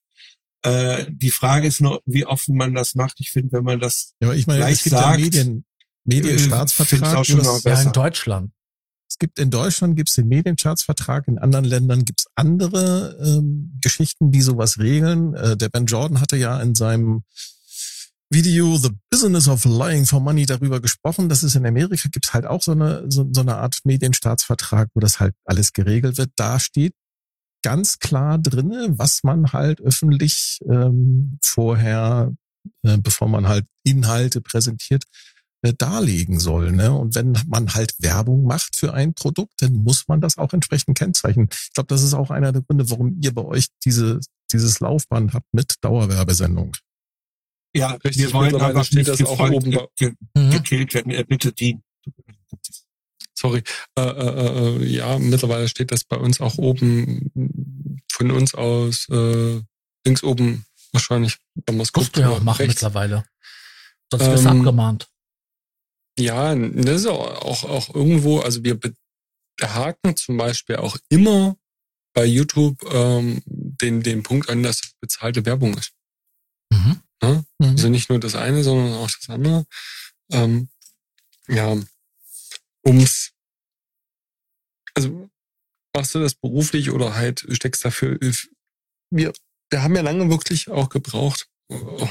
Äh, 0.63 1.05
die 1.09 1.31
Frage 1.31 1.67
ist 1.67 1.79
nur, 1.79 2.01
wie 2.05 2.25
offen 2.25 2.57
man 2.57 2.75
das 2.75 2.93
macht. 2.93 3.21
Ich 3.21 3.31
finde, 3.31 3.53
wenn 3.53 3.63
man 3.63 3.79
das 3.79 4.15
Ja, 4.21 4.33
ich 4.33 4.47
meine, 4.47 4.59
Gleich 4.59 4.73
es 4.79 4.83
gibt 4.83 4.97
sagt, 4.97 5.17
ja 5.19 5.23
Medien, 5.25 5.57
äh, 5.57 6.15
Medienstaatsvertrag. 6.15 7.15
auch 7.15 7.23
schon 7.25 7.37
das- 7.39 7.63
ja, 7.63 7.81
in 7.81 7.93
Deutschland. 7.93 8.51
Es 9.07 9.17
gibt 9.17 9.39
in 9.39 9.49
Deutschland 9.49 9.95
gibt's 9.95 10.15
den 10.15 10.27
Medienstaatsvertrag, 10.27 11.27
in 11.27 11.37
anderen 11.37 11.65
Ländern 11.65 12.03
gibt's 12.05 12.27
andere 12.35 13.17
ähm, 13.23 13.77
Geschichten, 13.81 14.31
die 14.31 14.41
sowas 14.41 14.77
regeln. 14.77 15.33
Äh, 15.35 15.55
der 15.57 15.69
Ben 15.69 15.85
Jordan 15.85 16.19
hatte 16.21 16.37
ja 16.37 16.61
in 16.61 16.75
seinem 16.75 17.23
Video 18.33 18.77
The 18.77 18.91
Business 19.09 19.49
of 19.49 19.65
Lying 19.65 20.05
for 20.05 20.21
Money 20.21 20.45
darüber 20.45 20.79
gesprochen. 20.79 21.27
Das 21.27 21.43
ist 21.43 21.55
in 21.55 21.65
Amerika 21.65 22.07
gibt's 22.09 22.33
halt 22.33 22.45
auch 22.45 22.61
so 22.61 22.71
eine 22.71 23.03
so, 23.11 23.27
so 23.29 23.41
eine 23.41 23.57
Art 23.57 23.79
Medienstaatsvertrag, 23.83 24.87
wo 24.93 25.01
das 25.01 25.19
halt 25.19 25.35
alles 25.43 25.73
geregelt 25.73 26.17
wird. 26.17 26.31
Da 26.37 26.57
steht 26.57 26.93
ganz 27.61 27.99
klar 27.99 28.37
drinne, 28.39 28.97
was 28.97 29.23
man 29.23 29.51
halt 29.51 29.81
öffentlich 29.81 30.59
ähm, 30.69 31.39
vorher, 31.43 32.33
äh, 32.83 32.97
bevor 32.97 33.27
man 33.27 33.49
halt 33.49 33.65
Inhalte 33.83 34.39
präsentiert, 34.39 35.03
äh, 35.61 35.73
darlegen 35.77 36.39
soll. 36.39 36.71
Ne? 36.71 36.93
Und 36.93 37.15
wenn 37.15 37.37
man 37.47 37.73
halt 37.73 37.93
Werbung 37.99 38.45
macht 38.45 38.77
für 38.77 38.93
ein 38.93 39.13
Produkt, 39.13 39.61
dann 39.61 39.73
muss 39.73 40.07
man 40.07 40.21
das 40.21 40.37
auch 40.37 40.53
entsprechend 40.53 40.97
kennzeichnen. 40.97 41.49
Ich 41.51 41.73
glaube, 41.73 41.87
das 41.87 42.01
ist 42.01 42.13
auch 42.13 42.31
einer 42.31 42.53
der 42.53 42.61
Gründe, 42.61 42.89
warum 42.89 43.19
ihr 43.21 43.33
bei 43.33 43.43
euch 43.43 43.67
diese, 43.83 44.21
dieses 44.53 44.79
Laufband 44.79 45.33
habt 45.33 45.47
mit 45.53 45.75
Dauerwerbesendung. 45.81 46.77
Ja, 47.73 47.91
Richtig, 47.93 48.17
wir 48.23 48.33
wollen 48.33 48.83
steht 48.83 48.97
nicht 49.07 49.09
das 49.09 49.23
auch 49.23 49.39
oben 49.49 49.71
bei- 49.71 49.87
ge 49.97 50.13
Mhm. 50.35 50.51
gekillt 50.51 50.93
werden. 50.93 51.11
Er 51.11 51.23
bitte 51.23 51.51
dient. 51.53 51.81
Sorry. 53.33 53.63
Äh, 53.97 54.01
äh, 54.01 54.81
äh, 54.81 54.85
ja, 54.85 55.17
mittlerweile 55.17 55.67
steht 55.67 55.91
das 55.91 56.03
bei 56.03 56.17
uns 56.17 56.41
auch 56.41 56.57
oben 56.57 57.31
von 58.11 58.31
uns 58.31 58.53
aus 58.53 59.07
äh, 59.09 59.61
links 60.05 60.23
oben 60.23 60.65
wahrscheinlich, 60.91 61.37
wenn 61.65 61.77
Musst 61.77 61.93
guckt. 61.93 62.15
du 62.17 62.21
ja 62.21 62.29
auch 62.29 62.41
äh, 62.41 62.43
machen 62.43 62.57
rechts. 62.65 62.75
mittlerweile. 62.75 63.23
Sonst 64.11 64.25
wirst 64.27 64.45
du 64.45 64.49
Ähm, 64.49 64.59
abgemahnt. 64.59 65.07
Ja, 66.19 66.53
das 66.53 67.01
ist 67.01 67.07
auch, 67.07 67.41
auch, 67.41 67.63
auch 67.63 67.95
irgendwo, 67.95 68.39
also 68.41 68.63
wir 68.63 68.77
behaken 69.57 70.15
zum 70.17 70.37
Beispiel 70.37 70.75
auch 70.75 70.97
immer 71.09 71.55
bei 72.13 72.25
YouTube 72.25 72.77
ähm, 72.91 73.41
den, 73.45 74.03
den 74.03 74.21
Punkt 74.21 74.49
an, 74.49 74.61
dass 74.61 74.81
es 74.83 74.93
bezahlte 74.99 75.45
Werbung 75.45 75.75
ist. 75.77 75.93
Mhm. 76.71 76.99
Also 77.59 77.89
nicht 77.89 78.09
nur 78.09 78.19
das 78.19 78.35
eine, 78.35 78.63
sondern 78.63 78.93
auch 78.93 79.09
das 79.09 79.29
andere. 79.29 79.65
Ähm, 80.31 80.69
ja, 81.47 81.77
ums, 82.85 83.31
also 84.93 85.29
machst 85.95 86.15
du 86.15 86.19
das 86.19 86.35
beruflich 86.35 86.91
oder 86.91 87.15
halt 87.15 87.45
steckst 87.51 87.85
dafür, 87.85 88.17
wir, 89.09 89.33
wir 89.69 89.83
haben 89.83 89.95
ja 89.95 90.01
lange 90.01 90.29
wirklich 90.29 90.69
auch 90.69 90.89
gebraucht, 90.89 91.47
oh, 91.69 92.09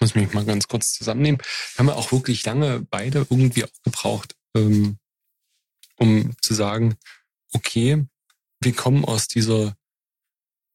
muss 0.00 0.14
mich 0.14 0.32
mal 0.32 0.44
ganz 0.44 0.68
kurz 0.68 0.92
zusammennehmen, 0.92 1.40
wir 1.40 1.78
haben 1.78 1.88
ja 1.88 1.94
auch 1.94 2.12
wirklich 2.12 2.44
lange 2.44 2.80
beide 2.90 3.26
irgendwie 3.30 3.64
auch 3.64 3.82
gebraucht, 3.84 4.34
ähm, 4.54 4.98
um 5.96 6.36
zu 6.40 6.54
sagen, 6.54 6.96
okay, 7.52 8.04
wir 8.60 8.72
kommen 8.74 9.04
aus 9.04 9.28
dieser 9.28 9.76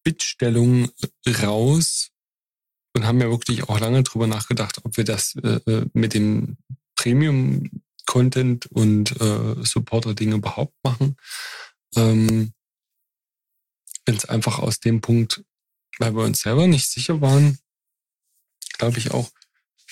Bittstellung 0.03 0.89
raus 1.27 2.12
und 2.93 3.05
haben 3.05 3.21
ja 3.21 3.29
wirklich 3.29 3.69
auch 3.69 3.79
lange 3.79 4.03
drüber 4.03 4.27
nachgedacht, 4.27 4.79
ob 4.83 4.97
wir 4.97 5.03
das 5.03 5.35
äh, 5.35 5.59
äh, 5.65 5.85
mit 5.93 6.13
dem 6.13 6.57
Premium-Content 6.95 8.67
und 8.67 9.19
äh, 9.19 9.63
Supporter-Ding 9.63 10.33
überhaupt 10.33 10.75
machen. 10.83 11.17
Ähm, 11.95 12.53
Ganz 14.05 14.25
einfach 14.25 14.59
aus 14.59 14.79
dem 14.79 14.99
Punkt, 14.99 15.45
weil 15.97 16.13
wir 16.13 16.23
uns 16.23 16.41
selber 16.41 16.67
nicht 16.67 16.89
sicher 16.89 17.21
waren, 17.21 17.57
glaube 18.73 18.97
ich 18.97 19.11
auch, 19.11 19.31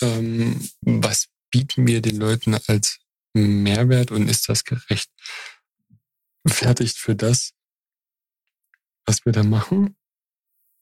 ähm, 0.00 0.68
was 0.82 1.28
bieten 1.50 1.86
wir 1.86 2.02
den 2.02 2.16
Leuten 2.16 2.54
als 2.66 2.98
Mehrwert 3.32 4.10
und 4.10 4.28
ist 4.28 4.48
das 4.48 4.64
gerecht 4.64 5.10
fertigt 6.46 6.98
für 6.98 7.14
das, 7.14 7.54
was 9.06 9.24
wir 9.24 9.32
da 9.32 9.42
machen? 9.42 9.96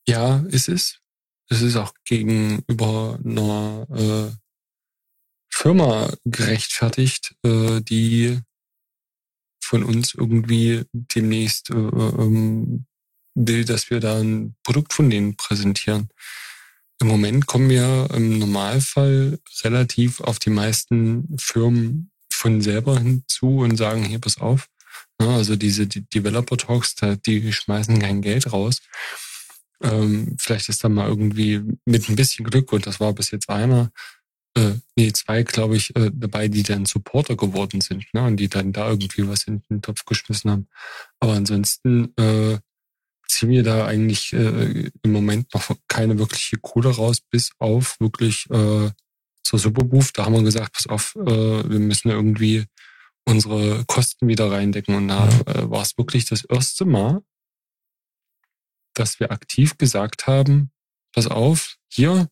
Ja, 0.09 0.41
ist 0.49 0.69
es. 0.69 1.00
Es 1.51 1.63
ist 1.63 1.77
auch 1.77 1.93
gegenüber 2.05 3.19
einer 3.25 3.87
äh, 3.91 4.37
Firma 5.53 6.11
gerechtfertigt, 6.25 7.35
äh, 7.43 7.81
die 7.81 8.39
von 9.61 9.83
uns 9.83 10.15
irgendwie 10.15 10.85
demnächst 10.93 11.71
äh, 11.71 11.75
ähm, 11.75 12.87
will, 13.35 13.65
dass 13.65 13.91
wir 13.91 14.01
da 14.01 14.21
ein 14.21 14.55
Produkt 14.63 14.93
von 14.93 15.11
denen 15.11 15.37
präsentieren. 15.37 16.09
Im 17.01 17.09
Moment 17.09 17.47
kommen 17.47 17.69
wir 17.69 18.09
im 18.15 18.39
Normalfall 18.39 19.39
relativ 19.63 20.21
auf 20.21 20.39
die 20.39 20.51
meisten 20.51 21.37
Firmen 21.39 22.11
von 22.33 22.61
selber 22.61 22.99
hinzu 22.99 23.59
und 23.59 23.77
sagen, 23.77 24.05
hier, 24.05 24.19
pass 24.19 24.39
auf. 24.39 24.69
Ja, 25.21 25.37
also 25.37 25.57
diese 25.57 25.87
die 25.87 26.09
Developer 26.09 26.57
Talks, 26.57 26.95
die 27.27 27.53
schmeißen 27.53 27.99
kein 27.99 28.23
Geld 28.23 28.53
raus. 28.53 28.81
Ähm, 29.83 30.37
vielleicht 30.39 30.69
ist 30.69 30.85
da 30.85 30.89
mal 30.89 31.09
irgendwie 31.09 31.63
mit 31.85 32.09
ein 32.09 32.17
bisschen 32.17 32.45
Glück, 32.45 32.73
und 32.73 32.87
das 32.87 33.01
war 33.01 33.13
bis 33.13 33.31
jetzt 33.31 33.49
einer, 33.49 33.91
äh, 34.57 34.75
nee, 34.97 35.13
zwei, 35.13 35.43
glaube 35.43 35.77
ich, 35.77 35.95
äh, 35.97 36.11
dabei, 36.13 36.49
die 36.49 36.63
dann 36.63 36.87
Supporter 36.87 37.37
geworden 37.37 37.81
sind, 37.81 38.05
ne? 38.13 38.23
Und 38.25 38.37
die 38.37 38.49
dann 38.49 38.73
da 38.73 38.91
irgendwie 38.91 39.27
was 39.29 39.45
in 39.45 39.63
den 39.71 39.83
Topf 39.83 40.05
geschmissen 40.05 40.51
haben. 40.51 40.69
Aber 41.21 41.35
ansonsten 41.35 42.13
äh, 42.17 42.59
ziehen 43.29 43.51
wir 43.51 43.63
da 43.63 43.87
eigentlich 43.87 44.33
äh, 44.33 44.91
im 45.03 45.13
Moment 45.13 45.55
noch 45.55 45.71
keine 45.89 46.19
wirkliche 46.19 46.59
Kohle 46.59 46.91
raus, 46.91 47.21
bis 47.21 47.53
auf 47.59 47.97
wirklich 48.01 48.47
äh, 48.51 48.91
zur 49.45 49.59
Superbooth. 49.59 50.11
Da 50.15 50.25
haben 50.27 50.35
wir 50.35 50.43
gesagt, 50.43 50.73
pass 50.75 50.89
auf, 50.89 51.17
äh, 51.17 51.71
wir 51.71 51.79
müssen 51.79 52.11
irgendwie 52.11 52.65
unsere 53.25 53.85
Kosten 53.87 54.27
wieder 54.29 54.51
reindecken. 54.51 54.95
Und 54.97 55.09
da 55.09 55.29
äh, 55.47 55.71
war 55.71 55.83
es 55.83 55.97
wirklich 55.97 56.25
das 56.25 56.45
erste 56.45 56.85
Mal, 56.85 57.23
dass 59.01 59.19
wir 59.19 59.33
aktiv 59.33 59.79
gesagt 59.79 60.27
haben, 60.27 60.71
pass 61.13 61.27
auf, 61.27 61.77
hier, 61.89 62.29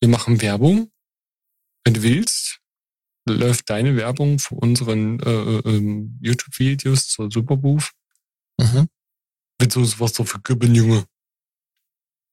wir 0.00 0.08
machen 0.08 0.42
Werbung. 0.42 0.92
Wenn 1.84 1.94
du 1.94 2.02
willst, 2.02 2.60
läuft 3.26 3.70
deine 3.70 3.96
Werbung 3.96 4.38
für 4.38 4.56
unseren 4.56 5.20
äh, 5.20 5.58
ähm, 5.68 6.18
YouTube-Videos 6.20 7.08
zur 7.08 7.30
Superbooth. 7.30 7.90
Mhm. 8.58 8.88
Willst 9.58 9.76
du 9.76 9.80
uns 9.80 9.98
was 9.98 10.12
dafür 10.12 10.40
geben, 10.42 10.74
Junge? 10.74 11.06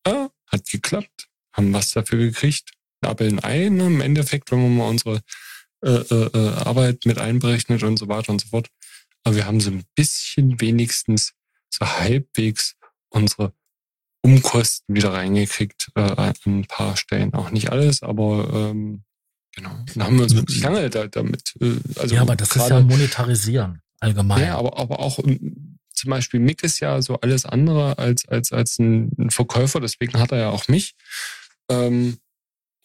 Ja, 0.05 0.29
hat 0.47 0.65
geklappt. 0.67 1.29
Haben 1.53 1.73
was 1.73 1.91
dafür 1.91 2.19
gekriegt. 2.19 2.71
Ein 3.01 3.09
Appel 3.09 3.27
ein 3.29 3.43
Ei? 3.43 3.67
Im 3.67 4.01
Endeffekt, 4.01 4.51
wenn 4.51 4.61
man 4.61 4.77
mal 4.77 4.89
unsere 4.89 5.21
äh, 5.85 5.89
äh, 5.89 6.29
äh, 6.33 6.49
Arbeit 6.65 7.05
mit 7.05 7.17
einberechnet 7.17 7.83
und 7.83 7.97
so 7.97 8.09
weiter 8.09 8.31
und 8.31 8.41
so 8.41 8.49
fort. 8.49 8.67
Aber 9.23 9.35
wir 9.35 9.45
haben 9.45 9.61
so 9.61 9.71
ein 9.71 9.85
bisschen 9.95 10.59
wenigstens 10.59 11.33
so 11.69 11.85
halbwegs 11.85 12.76
unsere 13.09 13.53
Umkosten 14.21 14.95
wieder 14.95 15.13
reingekriegt 15.13 15.89
äh, 15.95 16.01
an 16.01 16.33
ein 16.45 16.65
paar 16.65 16.97
Stellen. 16.97 17.33
Auch 17.33 17.51
nicht 17.51 17.71
alles, 17.71 18.03
aber 18.03 18.49
ähm, 18.71 19.03
genau. 19.55 19.71
Dann 19.93 20.03
haben 20.03 20.15
wir 20.17 20.23
uns 20.23 20.35
wirklich 20.35 20.61
lange 20.61 20.89
da, 20.89 21.07
damit. 21.07 21.53
Äh, 21.61 21.75
also 21.95 22.15
ja, 22.15 22.21
aber 22.21 22.35
das 22.35 22.49
ist 22.49 22.53
gerade- 22.55 22.75
ja 22.75 22.81
Monetarisieren 22.81 23.81
allgemein. 23.99 24.41
ja, 24.41 24.57
aber, 24.57 24.77
aber 24.77 24.99
auch 24.99 25.19
ähm, 25.19 25.79
zum 25.91 26.09
Beispiel 26.11 26.39
Mick 26.39 26.61
ist 26.63 26.79
ja 26.79 27.01
so 27.01 27.19
alles 27.21 27.45
andere 27.45 27.97
als, 27.97 28.27
als, 28.27 28.51
als 28.51 28.77
ein, 28.79 29.11
ein 29.17 29.29
Verkäufer, 29.31 29.79
deswegen 29.79 30.19
hat 30.19 30.31
er 30.31 30.37
ja 30.39 30.49
auch 30.49 30.67
mich. 30.67 30.93
Ähm, 31.69 32.17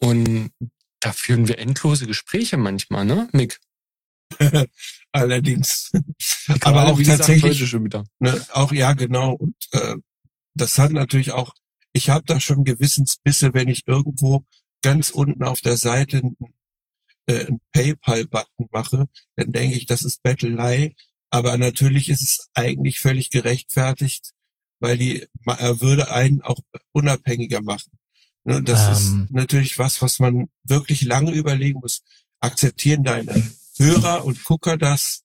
Und 0.01 0.51
da 0.99 1.11
führen 1.11 1.47
wir 1.47 1.59
endlose 1.59 2.07
Gespräche 2.07 2.57
manchmal, 2.57 3.05
ne, 3.05 3.27
Mick? 3.33 3.59
Allerdings. 5.11 5.91
Aber 6.61 6.87
auch 6.87 6.97
wie 6.97 7.03
gesagt, 7.03 7.19
tatsächlich, 7.19 7.53
heute 7.59 7.67
schon 7.67 7.83
wieder. 7.85 8.03
ne, 8.19 8.43
auch 8.51 8.71
ja 8.71 8.93
genau. 8.93 9.33
Und 9.33 9.55
äh, 9.73 9.95
das 10.55 10.77
hat 10.77 10.91
natürlich 10.91 11.31
auch, 11.31 11.53
ich 11.93 12.09
habe 12.09 12.25
da 12.25 12.39
schon 12.39 12.63
Gewissensbisse, 12.63 13.53
wenn 13.53 13.67
ich 13.67 13.83
irgendwo 13.87 14.45
ganz 14.81 15.09
unten 15.09 15.43
auf 15.43 15.61
der 15.61 15.77
Seite 15.77 16.17
einen, 16.17 16.37
äh, 17.27 17.45
einen 17.45 17.61
PayPal-Button 17.71 18.67
mache, 18.71 19.07
dann 19.35 19.51
denke 19.51 19.77
ich, 19.77 19.85
das 19.85 20.03
ist 20.03 20.23
Battlelei. 20.23 20.95
Aber 21.29 21.57
natürlich 21.57 22.09
ist 22.09 22.21
es 22.21 22.49
eigentlich 22.53 22.99
völlig 22.99 23.31
gerechtfertigt, 23.31 24.33
weil 24.79 24.97
die 24.97 25.21
äh, 25.21 25.81
würde 25.81 26.11
einen 26.11 26.41
auch 26.41 26.59
unabhängiger 26.91 27.61
machen. 27.61 27.97
Ne, 28.43 28.61
das 28.61 28.87
Ähm. 28.87 29.23
ist 29.23 29.31
natürlich 29.31 29.79
was, 29.79 30.01
was 30.01 30.19
man 30.19 30.49
wirklich 30.63 31.01
lange 31.01 31.31
überlegen 31.31 31.79
muss. 31.79 32.03
Akzeptieren 32.39 33.03
deine 33.03 33.51
Hörer 33.77 34.25
und 34.25 34.43
Gucker 34.43 34.77
das? 34.77 35.23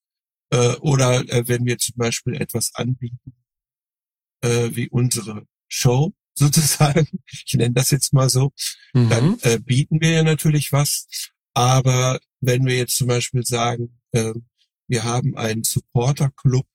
Äh, 0.50 0.76
oder 0.76 1.28
äh, 1.28 1.46
wenn 1.46 1.66
wir 1.66 1.78
zum 1.78 1.96
Beispiel 1.96 2.34
etwas 2.40 2.74
anbieten, 2.74 3.34
äh, 4.42 4.70
wie 4.74 4.88
unsere 4.88 5.46
Show 5.68 6.12
sozusagen, 6.34 7.08
ich 7.26 7.54
nenne 7.54 7.74
das 7.74 7.90
jetzt 7.90 8.12
mal 8.12 8.28
so, 8.30 8.52
dann 8.92 9.30
Mhm. 9.30 9.38
äh, 9.42 9.58
bieten 9.58 10.00
wir 10.00 10.10
ja 10.10 10.22
natürlich 10.22 10.72
was. 10.72 11.08
Aber 11.54 12.20
wenn 12.40 12.64
wir 12.66 12.76
jetzt 12.76 12.96
zum 12.96 13.08
Beispiel 13.08 13.44
sagen, 13.44 14.00
äh, 14.12 14.32
wir 14.86 15.02
haben 15.04 15.36
einen 15.36 15.64
Supporter-Club, 15.64 16.66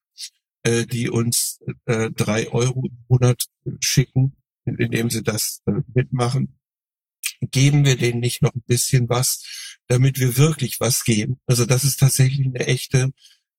äh, 0.64 0.85
die 0.85 1.09
uns 1.09 1.59
äh, 1.85 2.11
drei 2.11 2.50
Euro 2.50 2.83
im 2.88 2.98
Monat 3.08 3.45
schicken, 3.80 4.35
in- 4.66 4.77
indem 4.77 5.09
sie 5.09 5.24
das 5.24 5.61
äh, 5.66 5.72
mitmachen, 5.93 6.59
geben 7.42 7.85
wir 7.85 7.95
denen 7.98 8.19
nicht 8.19 8.42
noch 8.42 8.53
ein 8.53 8.64
bisschen 8.67 9.08
was, 9.09 9.77
damit 9.88 10.19
wir 10.19 10.38
wirklich 10.38 10.80
was 10.80 11.03
geben. 11.06 11.40
Also 11.45 11.66
das 11.66 11.83
ist 11.85 12.00
tatsächlich 12.01 12.45
eine 12.45 12.66
echte, 12.67 13.11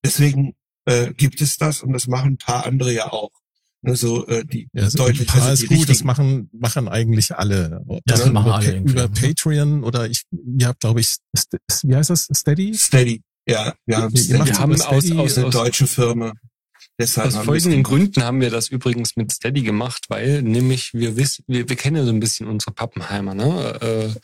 deswegen 0.04 0.54
äh, 0.86 1.12
gibt 1.14 1.40
es 1.40 1.56
das 1.56 1.82
und 1.82 1.92
das 1.94 2.06
machen 2.06 2.32
ein 2.34 2.38
paar 2.38 2.66
andere 2.66 2.92
ja 2.92 3.10
auch. 3.12 3.30
Ne, 3.86 3.96
so 3.96 4.26
äh, 4.28 4.44
die 4.46 4.66
Ja, 4.72 4.88
so 4.88 4.98
deutlich 4.98 5.20
ein 5.20 5.26
paar 5.26 5.42
also 5.42 5.62
ist 5.62 5.70
die 5.70 5.76
gut, 5.76 5.90
das 5.90 6.04
machen, 6.04 6.48
machen 6.52 6.88
eigentlich 6.88 7.34
alle. 7.34 7.84
Das 8.06 8.22
dann 8.24 8.32
machen 8.32 8.46
über, 8.46 8.54
alle 8.54 8.78
über 8.78 9.02
ne? 9.02 9.08
Patreon 9.10 9.84
oder 9.84 10.08
ich, 10.08 10.24
ihr 10.30 10.68
habt, 10.68 10.80
glaube 10.80 11.00
ich, 11.00 11.16
wie 11.82 11.94
heißt 11.94 12.08
das? 12.08 12.28
Steady? 12.32 12.74
Steady. 12.74 13.22
Ja, 13.46 13.74
wir 13.84 13.98
haben 13.98 14.14
Wir 14.14 14.58
haben 14.58 14.72
aus, 14.72 14.80
Steady, 14.80 15.18
aus, 15.18 15.36
eine 15.36 15.48
aus, 15.48 15.52
deutsche 15.52 15.86
Firma. 15.86 16.32
Deshalb 16.98 17.28
aus 17.28 17.34
haben 17.34 17.46
wir 17.46 17.54
es 17.56 17.62
folgenden. 17.64 17.82
Gründen 17.82 18.22
haben 18.22 18.40
wir 18.40 18.50
das 18.50 18.68
übrigens 18.68 19.16
mit 19.16 19.30
Steady 19.32 19.62
gemacht, 19.62 20.06
weil 20.08 20.40
nämlich 20.40 20.94
wir 20.94 21.16
wissen, 21.16 21.44
wir, 21.46 21.68
wir 21.68 21.76
kennen 21.76 21.96
ja 21.96 22.04
so 22.04 22.10
ein 22.10 22.20
bisschen 22.20 22.48
unsere 22.48 22.72
Pappenheimer, 22.72 23.34
ne? 23.34 23.80
Äh, 23.82 24.18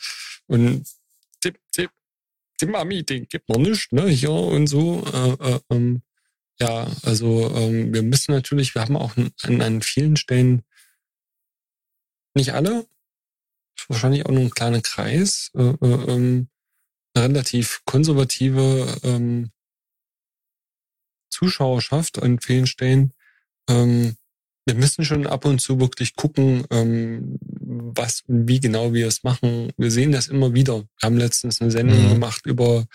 und 0.47 0.83
die, 1.43 1.53
die, 1.77 1.87
die 2.59 2.65
Mami, 2.65 3.03
den 3.03 3.27
gibt 3.27 3.47
noch 3.47 3.59
nicht, 3.59 3.91
ne? 3.91 4.07
Hier 4.07 4.31
und 4.31 4.65
so. 4.65 5.03
Äh, 5.13 5.51
äh, 5.51 5.59
ähm, 5.69 6.01
ja, 6.61 6.87
also 7.01 7.51
ähm, 7.55 7.91
wir 7.91 8.03
müssen 8.03 8.33
natürlich, 8.33 8.75
wir 8.75 8.83
haben 8.83 8.95
auch 8.95 9.17
an, 9.17 9.61
an, 9.61 9.81
vielen 9.81 10.15
Stellen 10.15 10.61
nicht 12.35 12.53
alle, 12.53 12.85
wahrscheinlich 13.87 14.27
auch 14.27 14.31
nur 14.31 14.41
ein 14.43 14.51
kleiner 14.51 14.81
Kreis, 14.81 15.49
äh, 15.55 15.63
äh, 15.63 16.13
ähm, 16.13 16.49
eine 17.15 17.25
relativ 17.25 17.81
konservative 17.85 18.95
ähm, 19.01 19.49
Zuschauerschaft 21.31 22.21
an 22.21 22.39
vielen 22.39 22.67
Stellen. 22.67 23.11
Ähm, 23.67 24.15
wir 24.67 24.75
müssen 24.75 25.03
schon 25.03 25.25
ab 25.25 25.45
und 25.45 25.59
zu 25.59 25.79
wirklich 25.79 26.15
gucken, 26.15 26.65
ähm, 26.69 27.39
was 27.41 28.21
und 28.27 28.47
wie 28.47 28.59
genau 28.59 28.93
wir 28.93 29.07
es 29.07 29.23
machen. 29.23 29.71
Wir 29.77 29.89
sehen 29.89 30.11
das 30.11 30.27
immer 30.27 30.53
wieder. 30.53 30.81
Wir 30.81 30.87
haben 31.01 31.17
letztens 31.17 31.59
eine 31.59 31.71
Sendung 31.71 32.05
Mhm. 32.05 32.09
gemacht 32.09 32.45
über 32.45 32.85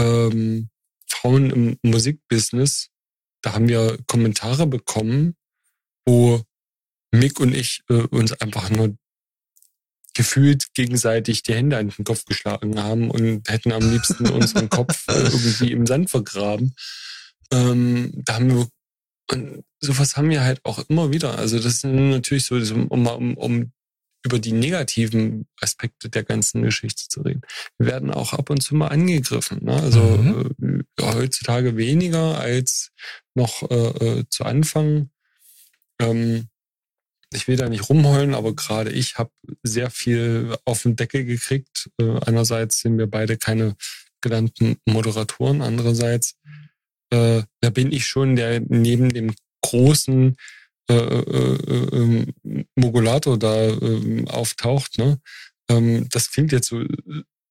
ähm, 0.00 0.70
Frauen 1.06 1.50
im 1.50 1.78
Musikbusiness. 1.82 2.90
Da 3.46 3.52
haben 3.52 3.68
wir 3.68 3.96
Kommentare 4.08 4.66
bekommen, 4.66 5.36
wo 6.04 6.42
Mick 7.12 7.38
und 7.38 7.54
ich 7.54 7.80
äh, 7.88 8.02
uns 8.08 8.32
einfach 8.32 8.70
nur 8.70 8.96
gefühlt 10.14 10.74
gegenseitig 10.74 11.44
die 11.44 11.54
Hände 11.54 11.76
an 11.76 11.90
den 11.90 12.04
Kopf 12.04 12.24
geschlagen 12.24 12.82
haben 12.82 13.08
und 13.08 13.48
hätten 13.48 13.70
am 13.70 13.88
liebsten 13.88 14.28
unseren 14.30 14.68
Kopf 14.68 15.06
äh, 15.06 15.12
irgendwie 15.12 15.70
im 15.70 15.86
Sand 15.86 16.10
vergraben. 16.10 16.74
Ähm, 17.52 18.10
da 18.16 18.34
haben 18.34 18.52
wir 18.52 18.68
und 19.30 19.62
sowas 19.78 20.16
haben 20.16 20.30
wir 20.30 20.42
halt 20.42 20.58
auch 20.64 20.80
immer 20.88 21.12
wieder. 21.12 21.38
Also 21.38 21.60
das 21.60 21.82
sind 21.82 22.10
natürlich 22.10 22.46
so, 22.46 22.58
so, 22.58 22.74
um, 22.74 23.06
um, 23.06 23.36
um 23.36 23.72
über 24.26 24.38
die 24.40 24.52
negativen 24.52 25.46
Aspekte 25.60 26.10
der 26.10 26.24
ganzen 26.24 26.62
Geschichte 26.62 27.04
zu 27.08 27.22
reden. 27.22 27.42
Wir 27.78 27.86
werden 27.86 28.10
auch 28.10 28.32
ab 28.32 28.50
und 28.50 28.60
zu 28.60 28.74
mal 28.74 28.88
angegriffen. 28.88 29.64
Ne? 29.64 29.74
Also 29.74 30.00
Mhm. 30.00 30.84
äh, 30.98 31.02
heutzutage 31.02 31.76
weniger 31.76 32.38
als 32.38 32.90
noch 33.34 33.62
äh, 33.70 33.74
äh, 34.20 34.24
zu 34.28 34.44
Anfang. 34.44 35.10
Ähm, 36.00 36.48
ich 37.32 37.48
will 37.48 37.56
da 37.56 37.68
nicht 37.68 37.88
rumheulen, 37.88 38.34
aber 38.34 38.54
gerade 38.54 38.90
ich 38.90 39.16
habe 39.18 39.30
sehr 39.62 39.90
viel 39.90 40.56
auf 40.64 40.82
den 40.82 40.96
Deckel 40.96 41.24
gekriegt. 41.24 41.90
Äh, 42.00 42.18
einerseits 42.26 42.80
sind 42.80 42.98
wir 42.98 43.06
beide 43.06 43.36
keine 43.36 43.76
gelernten 44.20 44.76
Moderatoren, 44.86 45.62
andererseits 45.62 46.36
äh, 47.10 47.42
da 47.60 47.70
bin 47.70 47.92
ich 47.92 48.06
schon 48.06 48.34
der 48.34 48.60
neben 48.60 49.10
dem 49.10 49.32
großen 49.62 50.36
äh, 50.88 50.94
äh, 50.94 51.96
äh, 51.96 52.26
Mogulator 52.76 53.38
da 53.38 53.66
äh, 53.66 54.24
auftaucht. 54.28 54.98
Ne? 54.98 55.20
Ähm, 55.68 56.08
das 56.10 56.30
klingt 56.30 56.52
jetzt 56.52 56.68
so, 56.68 56.84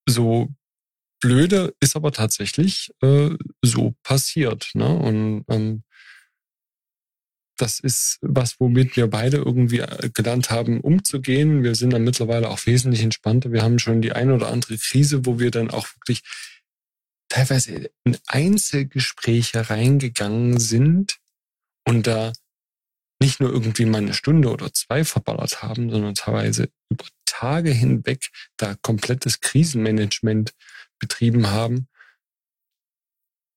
so 0.08 0.50
blöde, 1.20 1.74
ist 1.80 1.96
aber 1.96 2.12
tatsächlich 2.12 2.92
äh, 3.02 3.32
so 3.62 3.96
passiert. 4.04 4.70
Ne? 4.74 4.88
Und 4.88 5.44
ähm, 5.50 5.84
das 7.58 7.80
ist 7.80 8.20
was, 8.22 8.60
womit 8.60 8.96
wir 8.96 9.08
beide 9.08 9.38
irgendwie 9.38 9.80
äh, 9.80 10.10
gelernt 10.14 10.50
haben, 10.50 10.82
umzugehen. 10.82 11.64
Wir 11.64 11.76
sind 11.76 11.92
dann 11.92 12.04
mittlerweile 12.04 12.50
auch 12.50 12.66
wesentlich 12.66 13.02
entspannter. 13.04 13.52
Wir 13.52 13.64
haben 13.64 13.80
schon 13.80 14.02
die 14.02 14.12
eine 14.12 14.36
oder 14.36 14.50
andere 14.50 14.78
Krise, 14.78 15.26
wo 15.26 15.40
wir 15.40 15.52
dann 15.52 15.72
auch 15.72 15.88
wirklich 15.96 16.22
teilweise 17.30 17.90
in 18.04 18.18
Einzelgespräche 18.28 19.70
reingegangen 19.70 20.60
sind 20.60 21.18
und 21.86 22.08
da 22.08 22.34
nicht 23.22 23.40
nur 23.40 23.52
irgendwie 23.52 23.86
mal 23.86 24.00
eine 24.00 24.14
Stunde 24.14 24.52
oder 24.52 24.74
zwei 24.74 25.04
verballert 25.04 25.62
haben, 25.62 25.90
sondern 25.90 26.16
teilweise 26.16 26.70
über 26.90 27.06
Tage 27.26 27.72
hinweg 27.72 28.30
da 28.58 28.76
komplettes 28.76 29.42
Krisenmanagement 29.42 30.54
betrieben 31.00 31.48
haben. 31.48 31.88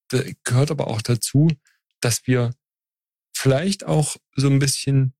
Da 0.09 0.23
gehört 0.45 0.71
aber 0.71 0.89
auch 0.89 1.03
dazu, 1.03 1.49
dass 2.01 2.27
wir 2.27 2.55
vielleicht 3.37 3.85
auch 3.85 4.17
so 4.35 4.49
ein 4.49 4.59
bisschen 4.59 5.15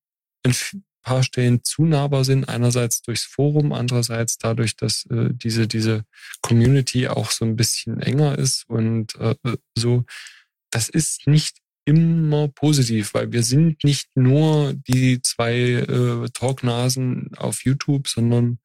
ein 0.45 0.55
paar 1.03 1.23
Stellen 1.23 1.63
zu 1.63 1.85
nahbar 1.85 2.25
sind. 2.25 2.49
Einerseits 2.49 3.03
durchs 3.03 3.25
Forum, 3.25 3.73
andererseits 3.73 4.39
dadurch, 4.39 4.77
dass 4.77 5.07
äh, 5.07 5.31
diese, 5.31 5.69
diese 5.69 6.05
Community 6.43 7.09
auch 7.09 7.31
so 7.31 7.45
ein 7.45 7.57
bisschen 7.57 8.01
enger 8.01 8.39
ist 8.39 8.69
und 8.69 9.15
äh, 9.17 9.37
so. 9.75 10.05
Das 10.71 10.89
ist 10.89 11.27
nicht 11.27 11.59
immer 11.89 12.49
positiv, 12.49 13.15
weil 13.15 13.33
wir 13.33 13.43
sind 13.43 13.83
nicht 13.83 14.15
nur 14.15 14.75
die 14.75 15.23
zwei 15.23 15.55
äh, 15.57 16.29
Talknasen 16.35 17.31
auf 17.39 17.65
YouTube, 17.65 18.09
sondern 18.09 18.59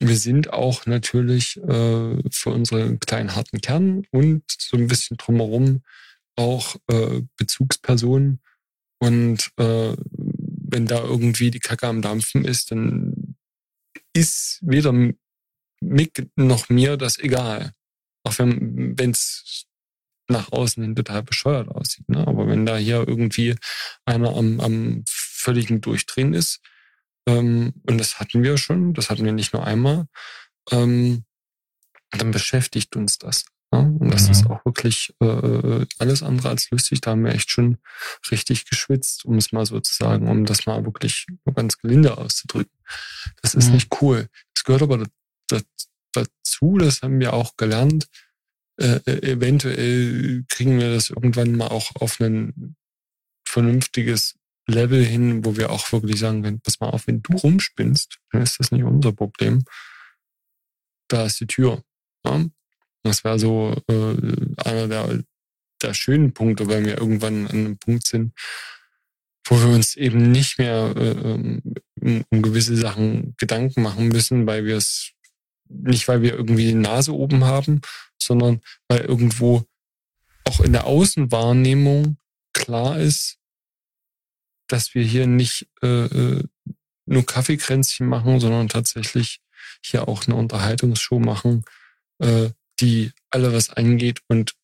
wir 0.00 0.16
sind 0.16 0.50
auch 0.50 0.86
natürlich 0.86 1.58
äh, 1.58 2.16
für 2.30 2.50
unseren 2.50 2.98
kleinen 2.98 3.36
harten 3.36 3.60
Kern 3.60 4.06
und 4.10 4.42
so 4.58 4.78
ein 4.78 4.86
bisschen 4.86 5.18
drumherum 5.18 5.82
auch 6.36 6.76
äh, 6.88 7.20
Bezugspersonen. 7.36 8.40
Und 8.98 9.50
äh, 9.58 9.94
wenn 10.10 10.86
da 10.86 11.02
irgendwie 11.02 11.50
die 11.50 11.60
Kacke 11.60 11.86
am 11.86 12.00
Dampfen 12.00 12.46
ist, 12.46 12.70
dann 12.70 13.36
ist 14.14 14.60
weder 14.62 14.94
Mick 15.80 16.26
noch 16.36 16.70
mir 16.70 16.96
das 16.96 17.18
egal. 17.18 17.72
Auch 18.22 18.38
wenn 18.38 19.10
es 19.10 19.66
nach 20.28 20.52
außen 20.52 20.82
hin 20.82 20.96
total 20.96 21.22
bescheuert 21.22 21.68
aussieht. 21.68 22.08
Ne? 22.08 22.26
Aber 22.26 22.46
wenn 22.46 22.64
da 22.66 22.76
hier 22.76 23.06
irgendwie 23.06 23.56
einer 24.04 24.34
am, 24.36 24.60
am 24.60 25.04
völligen 25.08 25.80
Durchdrehen 25.80 26.32
ist, 26.34 26.60
ähm, 27.26 27.72
und 27.88 27.98
das 27.98 28.18
hatten 28.20 28.42
wir 28.42 28.56
schon, 28.58 28.94
das 28.94 29.10
hatten 29.10 29.24
wir 29.24 29.32
nicht 29.32 29.52
nur 29.52 29.66
einmal, 29.66 30.06
ähm, 30.70 31.24
dann 32.10 32.30
beschäftigt 32.30 32.96
uns 32.96 33.18
das. 33.18 33.44
Ne? 33.72 33.96
Und 33.98 34.10
das 34.10 34.24
Mhm. 34.26 34.30
ist 34.30 34.46
auch 34.46 34.64
wirklich 34.64 35.14
äh, 35.20 35.86
alles 35.98 36.22
andere 36.22 36.48
als 36.50 36.70
lustig. 36.70 37.00
Da 37.00 37.10
haben 37.12 37.24
wir 37.24 37.34
echt 37.34 37.50
schon 37.50 37.78
richtig 38.30 38.66
geschwitzt, 38.66 39.24
um 39.24 39.36
es 39.36 39.52
mal 39.52 39.66
so 39.66 39.80
zu 39.80 39.94
sagen, 39.94 40.28
um 40.28 40.44
das 40.46 40.66
mal 40.66 40.84
wirklich 40.84 41.26
ganz 41.54 41.78
gelinde 41.78 42.16
auszudrücken. 42.18 42.76
Das 43.42 43.54
ist 43.54 43.68
Mhm. 43.68 43.74
nicht 43.74 43.88
cool. 44.00 44.28
Das 44.54 44.64
gehört 44.64 44.82
aber 44.82 45.04
da, 45.48 45.60
dazu, 46.12 46.78
das 46.78 47.02
haben 47.02 47.20
wir 47.20 47.32
auch 47.32 47.56
gelernt. 47.56 48.06
Äh, 48.76 49.00
eventuell 49.22 50.44
kriegen 50.48 50.78
wir 50.80 50.92
das 50.92 51.10
irgendwann 51.10 51.56
mal 51.56 51.68
auch 51.68 51.94
auf 51.96 52.20
ein 52.20 52.76
vernünftiges 53.46 54.34
Level 54.66 55.04
hin, 55.04 55.44
wo 55.44 55.56
wir 55.56 55.70
auch 55.70 55.92
wirklich 55.92 56.18
sagen 56.18 56.42
können, 56.42 56.60
pass 56.60 56.80
mal 56.80 56.90
auf, 56.90 57.06
wenn 57.06 57.22
du 57.22 57.36
rumspinnst, 57.36 58.18
dann 58.32 58.42
ist 58.42 58.58
das 58.58 58.72
nicht 58.72 58.84
unser 58.84 59.12
Problem. 59.12 59.64
da 61.08 61.26
ist 61.26 61.38
die 61.40 61.46
Tür. 61.46 61.82
Ja? 62.24 62.44
Das 63.02 63.24
wäre 63.24 63.38
so 63.38 63.76
äh, 63.88 64.16
einer 64.64 64.88
der, 64.88 65.22
der 65.82 65.94
schönen 65.94 66.32
Punkte, 66.32 66.66
weil 66.66 66.84
wir 66.84 66.98
irgendwann 66.98 67.46
an 67.46 67.56
einem 67.56 67.78
Punkt 67.78 68.06
sind, 68.06 68.32
wo 69.46 69.60
wir 69.60 69.68
uns 69.68 69.94
eben 69.96 70.32
nicht 70.32 70.58
mehr 70.58 70.94
äh, 70.96 71.10
um, 71.10 72.24
um 72.30 72.42
gewisse 72.42 72.76
Sachen 72.76 73.34
Gedanken 73.36 73.82
machen 73.82 74.08
müssen, 74.08 74.46
weil 74.46 74.64
wir 74.64 74.78
es 74.78 75.12
nicht, 75.68 76.08
weil 76.08 76.22
wir 76.22 76.32
irgendwie 76.34 76.66
die 76.66 76.74
Nase 76.74 77.14
oben 77.14 77.44
haben, 77.44 77.82
sondern 78.20 78.60
weil 78.88 79.00
irgendwo 79.00 79.64
auch 80.44 80.60
in 80.60 80.72
der 80.72 80.86
Außenwahrnehmung 80.86 82.18
klar 82.52 82.98
ist, 82.98 83.38
dass 84.68 84.94
wir 84.94 85.04
hier 85.04 85.26
nicht 85.26 85.68
äh, 85.82 86.04
äh 86.06 86.44
nur 87.06 87.26
Kaffeekränzchen 87.26 88.06
machen, 88.06 88.40
sondern 88.40 88.68
tatsächlich 88.68 89.42
hier 89.82 90.08
auch 90.08 90.26
eine 90.26 90.36
Unterhaltungsshow 90.36 91.18
machen, 91.18 91.64
äh, 92.18 92.50
die 92.80 93.12
alle 93.30 93.52
was 93.52 93.70
angeht 93.70 94.20
und 94.28 94.54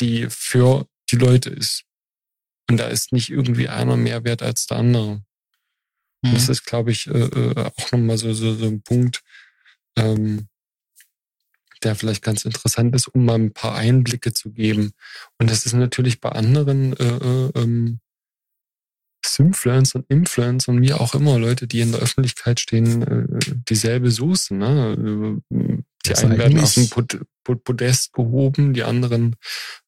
die 0.00 0.28
für 0.30 0.86
die 1.10 1.16
Leute 1.16 1.50
ist. 1.50 1.84
Und 2.68 2.78
da 2.78 2.88
ist 2.88 3.12
nicht 3.12 3.30
irgendwie 3.30 3.68
einer 3.68 3.96
mehr 3.96 4.24
wert 4.24 4.42
als 4.42 4.66
der 4.66 4.78
andere. 4.78 5.24
Mhm. 6.22 6.34
Das 6.34 6.48
ist, 6.48 6.64
glaube 6.64 6.90
ich, 6.90 7.06
äh, 7.06 7.18
äh, 7.18 7.72
auch 7.76 7.92
nochmal 7.92 8.18
so, 8.18 8.32
so, 8.32 8.54
so 8.54 8.66
ein 8.66 8.82
Punkt, 8.82 9.22
ähm, 9.96 10.48
der 11.80 11.94
vielleicht 11.94 12.22
ganz 12.22 12.44
interessant 12.44 12.94
ist, 12.94 13.08
um 13.08 13.24
mal 13.24 13.34
ein 13.34 13.52
paar 13.52 13.74
Einblicke 13.74 14.32
zu 14.32 14.50
geben. 14.50 14.92
Und 15.38 15.50
das 15.50 15.66
ist 15.66 15.72
natürlich 15.72 16.20
bei 16.20 16.30
anderen 16.30 16.94
äh, 16.96 17.04
äh, 17.04 17.50
ähm, 17.54 18.00
Influencern, 19.38 20.04
Influencern, 20.08 20.80
wie 20.80 20.92
auch 20.94 21.14
immer, 21.14 21.38
Leute, 21.38 21.66
die 21.66 21.80
in 21.80 21.92
der 21.92 22.00
Öffentlichkeit 22.00 22.60
stehen, 22.60 23.02
äh, 23.02 23.54
dieselbe 23.68 24.10
Soße. 24.10 24.54
Ne? 24.54 25.42
Die 26.06 26.10
das 26.10 26.24
einen 26.24 26.38
werden 26.38 26.60
auf 26.60 26.74
dem 26.74 26.88
Pod 26.88 27.20
Podest 27.42 28.12
gehoben, 28.12 28.74
die 28.74 28.82
anderen 28.82 29.36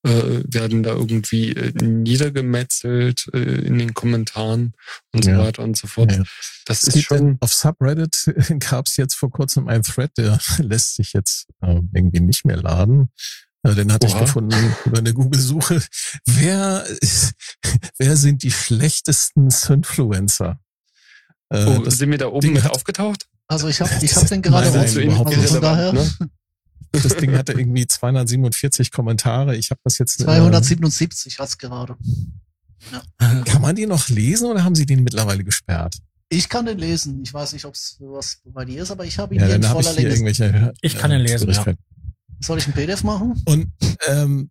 äh, 0.05 0.43
werden 0.45 0.85
da 0.85 0.91
irgendwie 0.91 1.51
äh, 1.53 1.73
niedergemetzelt 1.83 3.29
äh, 3.33 3.39
in 3.39 3.79
den 3.79 3.95
Kommentaren 3.95 4.75
und 5.13 5.25
ja. 5.25 5.37
so 5.37 5.43
weiter 5.43 5.63
und 5.65 5.77
so 5.77 5.89
fort. 5.89 6.13
Ja. 6.13 6.23
Das 6.67 6.87
es 6.87 6.95
ist 6.95 7.05
schon. 7.05 7.37
Auf 7.41 7.53
Subreddit 7.53 8.33
gab 8.61 8.87
es 8.87 8.97
jetzt 8.97 9.15
vor 9.15 9.31
kurzem 9.31 9.67
einen 9.67 9.83
Thread, 9.83 10.13
der 10.17 10.39
lässt 10.59 10.95
sich 10.95 11.13
jetzt 11.15 11.49
äh, 11.61 11.81
irgendwie 11.93 12.21
nicht 12.21 12.45
mehr 12.45 12.59
laden. 12.59 13.11
Äh, 13.65 13.75
den 13.75 13.93
hatte 13.93 14.07
Oha. 14.07 14.15
ich 14.15 14.21
gefunden 14.21 14.77
über 14.85 14.99
eine 14.99 15.13
Google-Suche. 15.13 15.83
Wer, 16.27 16.87
wer 17.99 18.17
sind 18.17 18.43
die 18.43 18.53
schlechtesten 18.53 19.49
Influencer? 19.69 20.61
Äh, 21.51 21.65
oh, 21.65 21.83
das 21.83 21.99
sind 21.99 22.11
wir 22.11 22.19
da 22.19 22.29
oben 22.29 22.41
Ding 22.41 22.53
mit 22.53 22.65
hat, 22.65 22.73
aufgetaucht? 22.73 23.28
Also 23.49 23.69
ich 23.69 23.81
habe 23.81 23.91
ich 24.01 24.15
hab 24.15 24.27
den 24.29 24.43
gerade 24.43 24.71
nein, 24.71 24.91
nein, 24.95 25.05
überhaupt 25.05 25.35
also 25.35 25.55
von 25.55 25.63
daher. 25.63 25.93
Ne? 25.93 26.11
Das 26.93 27.17
Ding 27.17 27.37
hatte 27.37 27.53
irgendwie 27.53 27.87
247 27.87 28.93
Kommentare. 28.93 29.57
Ich 29.57 29.71
habe 29.71 29.81
das 29.85 29.99
jetzt. 29.99 30.21
277 30.21 31.35
äh, 31.35 31.39
hat's 31.39 31.59
gerade. 31.59 31.97
Ja. 32.93 33.43
Kann 33.45 33.63
man 33.63 33.75
die 33.75 33.87
noch 33.87 34.09
lesen 34.09 34.51
oder 34.51 34.65
haben 34.65 34.75
sie 34.75 34.87
den 34.87 35.03
mittlerweile 35.03 35.45
gesperrt? 35.45 35.97
Ich 36.29 36.49
kann 36.49 36.67
den 36.67 36.79
lesen. 36.79 37.23
Ich 37.23 37.33
weiß 37.33 37.55
nicht, 37.55 37.65
ob 37.65 37.75
es 37.75 37.97
was 38.01 38.41
bei 38.45 38.65
dir 38.65 38.83
ist, 38.83 38.91
aber 38.91 39.05
ich 39.05 39.19
habe 39.19 39.35
ihn 39.35 39.41
ja, 39.41 39.47
hier 39.47 39.57
in 39.57 39.63
voller 39.63 39.93
Länge. 39.95 40.73
Ich 40.83 40.97
kann 40.97 41.11
ihn 41.11 41.21
lesen. 41.21 41.51
Ja. 41.51 41.65
Soll 42.41 42.59
ich 42.59 42.67
ein 42.67 42.73
PDF 42.73 43.03
machen? 43.03 43.43
Und 43.47 43.73
ähm, 44.07 44.51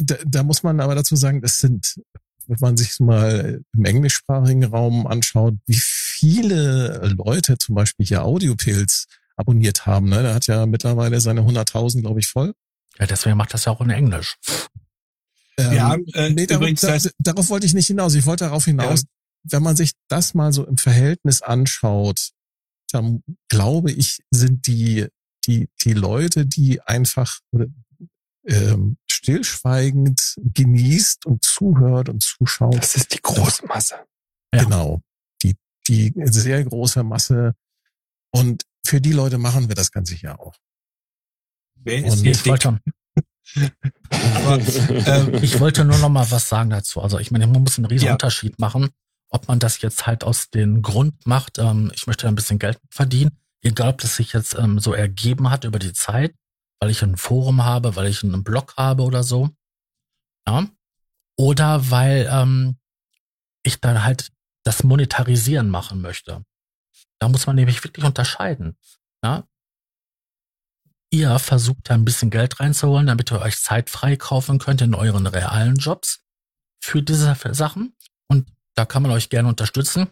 da, 0.00 0.16
da 0.26 0.42
muss 0.42 0.62
man 0.62 0.80
aber 0.80 0.94
dazu 0.94 1.16
sagen, 1.16 1.40
das 1.40 1.56
sind, 1.56 2.00
wenn 2.46 2.58
man 2.60 2.76
sich 2.76 2.98
mal 3.00 3.60
im 3.74 3.84
englischsprachigen 3.84 4.64
Raum 4.64 5.06
anschaut, 5.06 5.54
wie 5.66 5.80
viele 5.80 7.14
Leute 7.16 7.58
zum 7.58 7.74
Beispiel 7.74 8.06
hier 8.06 8.24
Audiopilz 8.24 9.06
abonniert 9.36 9.86
haben. 9.86 10.08
Ne? 10.08 10.22
Der 10.22 10.34
hat 10.34 10.46
ja 10.46 10.66
mittlerweile 10.66 11.20
seine 11.20 11.42
100.000, 11.42 12.00
glaube 12.00 12.20
ich, 12.20 12.26
voll. 12.26 12.54
Ja, 12.98 13.06
deswegen 13.06 13.36
macht 13.36 13.52
das 13.52 13.64
ja 13.64 13.72
auch 13.72 13.80
in 13.80 13.90
Englisch. 13.90 14.36
Ähm, 15.58 15.72
ja, 15.72 15.96
äh, 16.14 16.30
nee, 16.30 16.46
darauf, 16.46 16.68
da, 16.80 16.98
darauf 17.18 17.48
wollte 17.50 17.66
ich 17.66 17.74
nicht 17.74 17.86
hinaus. 17.86 18.14
Ich 18.14 18.26
wollte 18.26 18.44
darauf 18.44 18.64
hinaus, 18.64 19.02
ja. 19.02 19.08
wenn 19.44 19.62
man 19.62 19.76
sich 19.76 19.92
das 20.08 20.34
mal 20.34 20.52
so 20.52 20.64
im 20.66 20.78
Verhältnis 20.78 21.42
anschaut, 21.42 22.30
dann 22.90 23.22
glaube 23.48 23.90
ich, 23.90 24.20
sind 24.30 24.66
die 24.66 25.08
die, 25.46 25.68
die 25.82 25.92
Leute, 25.92 26.46
die 26.46 26.80
einfach 26.82 27.38
oder, 27.52 27.66
ähm, 28.46 28.96
stillschweigend 29.24 30.36
genießt 30.36 31.24
und 31.24 31.42
zuhört 31.42 32.10
und 32.10 32.22
zuschaut. 32.22 32.76
Das 32.76 32.94
ist 32.94 33.14
die 33.14 33.22
große 33.22 33.66
Masse. 33.66 33.94
Ja. 34.54 34.64
Genau. 34.64 35.00
Die, 35.42 35.56
die 35.88 36.12
sehr 36.26 36.62
große 36.62 37.02
Masse. 37.02 37.54
Und 38.30 38.66
für 38.84 39.00
die 39.00 39.12
Leute 39.12 39.38
machen 39.38 39.68
wir 39.68 39.74
das 39.74 39.90
Ganze 39.90 40.14
hier 40.14 40.38
auch. 40.38 40.54
Wer 41.76 42.04
ist 42.04 42.18
und 42.18 42.26
ich 42.26 42.44
wollte, 42.44 42.80
Aber, 44.10 44.60
ähm, 45.06 45.34
ich 45.42 45.58
wollte 45.58 45.84
nur 45.86 45.98
noch 45.98 46.10
mal 46.10 46.30
was 46.30 46.48
sagen 46.48 46.68
dazu. 46.70 47.00
Also 47.00 47.18
ich 47.18 47.30
meine, 47.30 47.46
man 47.46 47.62
muss 47.62 47.78
einen 47.78 47.86
riesen 47.86 48.06
ja. 48.06 48.12
Unterschied 48.12 48.58
machen, 48.58 48.90
ob 49.30 49.48
man 49.48 49.58
das 49.58 49.80
jetzt 49.80 50.06
halt 50.06 50.22
aus 50.22 50.50
dem 50.50 50.82
Grund 50.82 51.26
macht, 51.26 51.58
ähm, 51.58 51.90
ich 51.94 52.06
möchte 52.06 52.28
ein 52.28 52.34
bisschen 52.34 52.58
Geld 52.58 52.78
verdienen, 52.90 53.38
egal 53.62 53.90
ob 53.90 53.98
das 53.98 54.16
sich 54.16 54.34
jetzt 54.34 54.54
ähm, 54.58 54.78
so 54.78 54.92
ergeben 54.92 55.50
hat 55.50 55.64
über 55.64 55.78
die 55.78 55.94
Zeit, 55.94 56.34
weil 56.84 56.90
ich 56.90 57.02
ein 57.02 57.16
Forum 57.16 57.64
habe, 57.64 57.96
weil 57.96 58.08
ich 58.08 58.22
einen 58.22 58.44
Blog 58.44 58.74
habe 58.76 59.04
oder 59.04 59.22
so. 59.22 59.48
Ja. 60.46 60.68
Oder 61.38 61.90
weil 61.90 62.28
ähm, 62.30 62.76
ich 63.62 63.80
dann 63.80 64.04
halt 64.04 64.30
das 64.64 64.84
Monetarisieren 64.84 65.70
machen 65.70 66.02
möchte. 66.02 66.44
Da 67.18 67.28
muss 67.30 67.46
man 67.46 67.56
nämlich 67.56 67.82
wirklich 67.82 68.04
unterscheiden. 68.04 68.76
Ja? 69.24 69.48
Ihr 71.10 71.38
versucht 71.38 71.88
da 71.88 71.94
ein 71.94 72.04
bisschen 72.04 72.28
Geld 72.28 72.60
reinzuholen, 72.60 73.06
damit 73.06 73.32
ihr 73.32 73.40
euch 73.40 73.56
Zeit 73.56 73.88
freikaufen 73.88 74.58
könnt 74.58 74.82
in 74.82 74.94
euren 74.94 75.26
realen 75.26 75.76
Jobs 75.76 76.22
für 76.82 77.02
diese 77.02 77.34
Sachen. 77.52 77.96
Und 78.28 78.52
da 78.74 78.84
kann 78.84 79.02
man 79.02 79.12
euch 79.12 79.30
gerne 79.30 79.48
unterstützen 79.48 80.08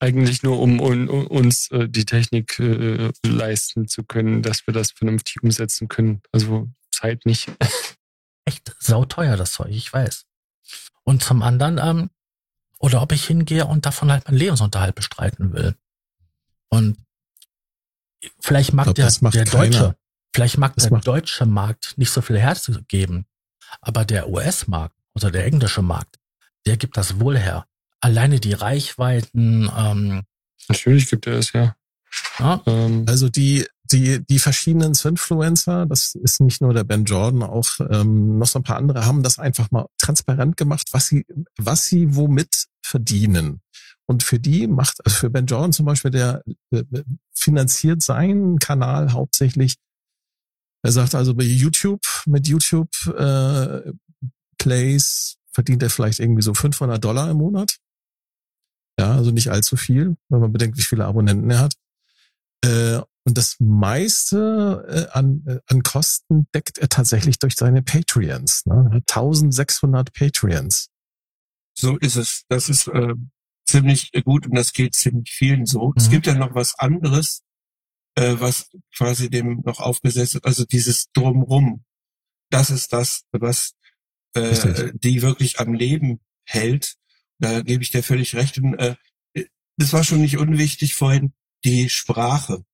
eigentlich 0.00 0.42
nur, 0.42 0.60
um, 0.60 0.80
um, 0.80 1.08
um 1.08 1.26
uns 1.26 1.70
äh, 1.70 1.88
die 1.88 2.04
Technik 2.04 2.58
äh, 2.58 3.10
leisten 3.24 3.88
zu 3.88 4.04
können, 4.04 4.42
dass 4.42 4.66
wir 4.66 4.74
das 4.74 4.92
vernünftig 4.92 5.42
umsetzen 5.42 5.88
können. 5.88 6.22
Also 6.32 6.68
Zeit 6.90 7.26
nicht. 7.26 7.50
Echt 8.44 8.74
sauteuer, 8.78 9.36
das 9.36 9.52
Zeug, 9.52 9.70
ich 9.70 9.92
weiß. 9.92 10.24
Und 11.02 11.22
zum 11.22 11.42
anderen, 11.42 11.78
ähm, 11.78 12.10
oder 12.78 13.02
ob 13.02 13.12
ich 13.12 13.26
hingehe 13.26 13.66
und 13.66 13.86
davon 13.86 14.12
halt 14.12 14.26
meinen 14.26 14.38
Lebensunterhalt 14.38 14.94
bestreiten 14.94 15.52
will. 15.52 15.74
Und 16.68 16.98
vielleicht 18.40 18.72
mag 18.72 18.84
glaub, 18.84 18.94
der, 18.94 19.10
der 19.10 19.44
deutsche, 19.44 19.96
vielleicht 20.34 20.58
mag 20.58 20.74
das 20.76 20.88
der 20.88 21.00
deutsche 21.00 21.46
Markt 21.46 21.94
nicht 21.96 22.10
so 22.10 22.20
viel 22.20 22.38
herzugeben, 22.38 23.26
aber 23.80 24.04
der 24.04 24.28
US-Markt 24.28 24.96
oder 25.14 25.30
der 25.30 25.44
englische 25.44 25.82
Markt, 25.82 26.18
der 26.66 26.76
gibt 26.76 26.96
das 26.96 27.18
wohl 27.20 27.36
her 27.36 27.66
alleine 28.00 28.40
die 28.40 28.52
Reichweiten. 28.52 29.70
Ähm, 29.76 30.22
Natürlich 30.68 31.08
gibt 31.08 31.26
er 31.26 31.34
es 31.34 31.52
ja. 31.52 31.74
ja. 32.38 32.62
Ähm, 32.66 33.04
also 33.08 33.28
die 33.28 33.66
die 33.90 34.24
die 34.26 34.38
verschiedenen 34.38 34.92
Influencer, 34.92 35.86
das 35.86 36.14
ist 36.14 36.40
nicht 36.40 36.60
nur 36.60 36.74
der 36.74 36.84
Ben 36.84 37.04
Jordan, 37.04 37.42
auch 37.42 37.68
ähm, 37.90 38.38
noch 38.38 38.46
so 38.46 38.58
ein 38.58 38.62
paar 38.62 38.76
andere 38.76 39.06
haben 39.06 39.22
das 39.22 39.38
einfach 39.38 39.70
mal 39.70 39.86
transparent 39.98 40.56
gemacht, 40.56 40.88
was 40.92 41.06
sie 41.06 41.24
was 41.56 41.86
sie 41.86 42.14
womit 42.14 42.66
verdienen. 42.82 43.60
Und 44.06 44.22
für 44.22 44.38
die 44.38 44.66
macht, 44.66 45.04
also 45.04 45.18
für 45.18 45.30
Ben 45.30 45.46
Jordan 45.46 45.72
zum 45.72 45.84
Beispiel, 45.84 46.10
der 46.10 46.42
äh, 46.70 46.82
finanziert 47.34 48.02
seinen 48.02 48.58
Kanal 48.58 49.12
hauptsächlich. 49.12 49.76
Er 50.82 50.92
sagt 50.92 51.14
also 51.14 51.34
bei 51.34 51.44
YouTube 51.44 52.00
mit 52.24 52.46
YouTube 52.46 52.88
äh, 53.18 53.92
Plays 54.58 55.36
verdient 55.52 55.82
er 55.82 55.90
vielleicht 55.90 56.20
irgendwie 56.20 56.42
so 56.42 56.54
500 56.54 57.02
Dollar 57.02 57.30
im 57.30 57.38
Monat. 57.38 57.78
Ja, 58.98 59.12
also 59.12 59.30
nicht 59.30 59.50
allzu 59.50 59.76
viel, 59.76 60.16
wenn 60.28 60.40
man 60.40 60.52
bedenkt, 60.52 60.76
wie 60.76 60.82
viele 60.82 61.04
Abonnenten 61.04 61.50
er 61.50 61.60
hat. 61.60 61.74
Äh, 62.64 63.00
und 63.24 63.36
das 63.36 63.56
meiste 63.60 64.86
äh, 64.88 65.16
an, 65.16 65.44
äh, 65.46 65.60
an 65.66 65.82
Kosten 65.82 66.48
deckt 66.54 66.78
er 66.78 66.88
tatsächlich 66.88 67.38
durch 67.38 67.54
seine 67.54 67.82
Patreons. 67.82 68.66
Ne? 68.66 69.02
1600 69.06 70.12
Patreons. 70.12 70.88
So 71.78 71.96
ist 71.98 72.16
es. 72.16 72.44
Das 72.48 72.68
ist 72.68 72.88
äh, 72.88 73.14
ziemlich 73.66 74.10
gut 74.24 74.46
und 74.46 74.54
das 74.56 74.72
geht 74.72 74.94
ziemlich 74.94 75.30
vielen 75.30 75.66
so. 75.66 75.88
Mhm. 75.88 75.94
Es 75.96 76.10
gibt 76.10 76.26
ja 76.26 76.34
noch 76.34 76.54
was 76.54 76.74
anderes, 76.78 77.42
äh, 78.16 78.36
was 78.38 78.70
quasi 78.96 79.30
dem 79.30 79.62
noch 79.64 79.78
aufgesetzt 79.78 80.34
wird, 80.34 80.46
also 80.46 80.64
dieses 80.64 81.10
Drumrum. 81.12 81.84
Das 82.50 82.70
ist 82.70 82.92
das, 82.92 83.24
was 83.30 83.74
äh, 84.34 84.90
die 84.94 85.22
wirklich 85.22 85.60
am 85.60 85.74
Leben 85.74 86.20
hält 86.46 86.96
da 87.38 87.62
gebe 87.62 87.82
ich 87.82 87.90
dir 87.90 88.02
völlig 88.02 88.34
recht. 88.34 88.58
Und, 88.58 88.74
äh, 88.74 88.96
das 89.76 89.92
war 89.92 90.04
schon 90.04 90.20
nicht 90.20 90.38
unwichtig 90.38 90.94
vorhin, 90.94 91.32
die 91.64 91.88
Sprache. 91.88 92.64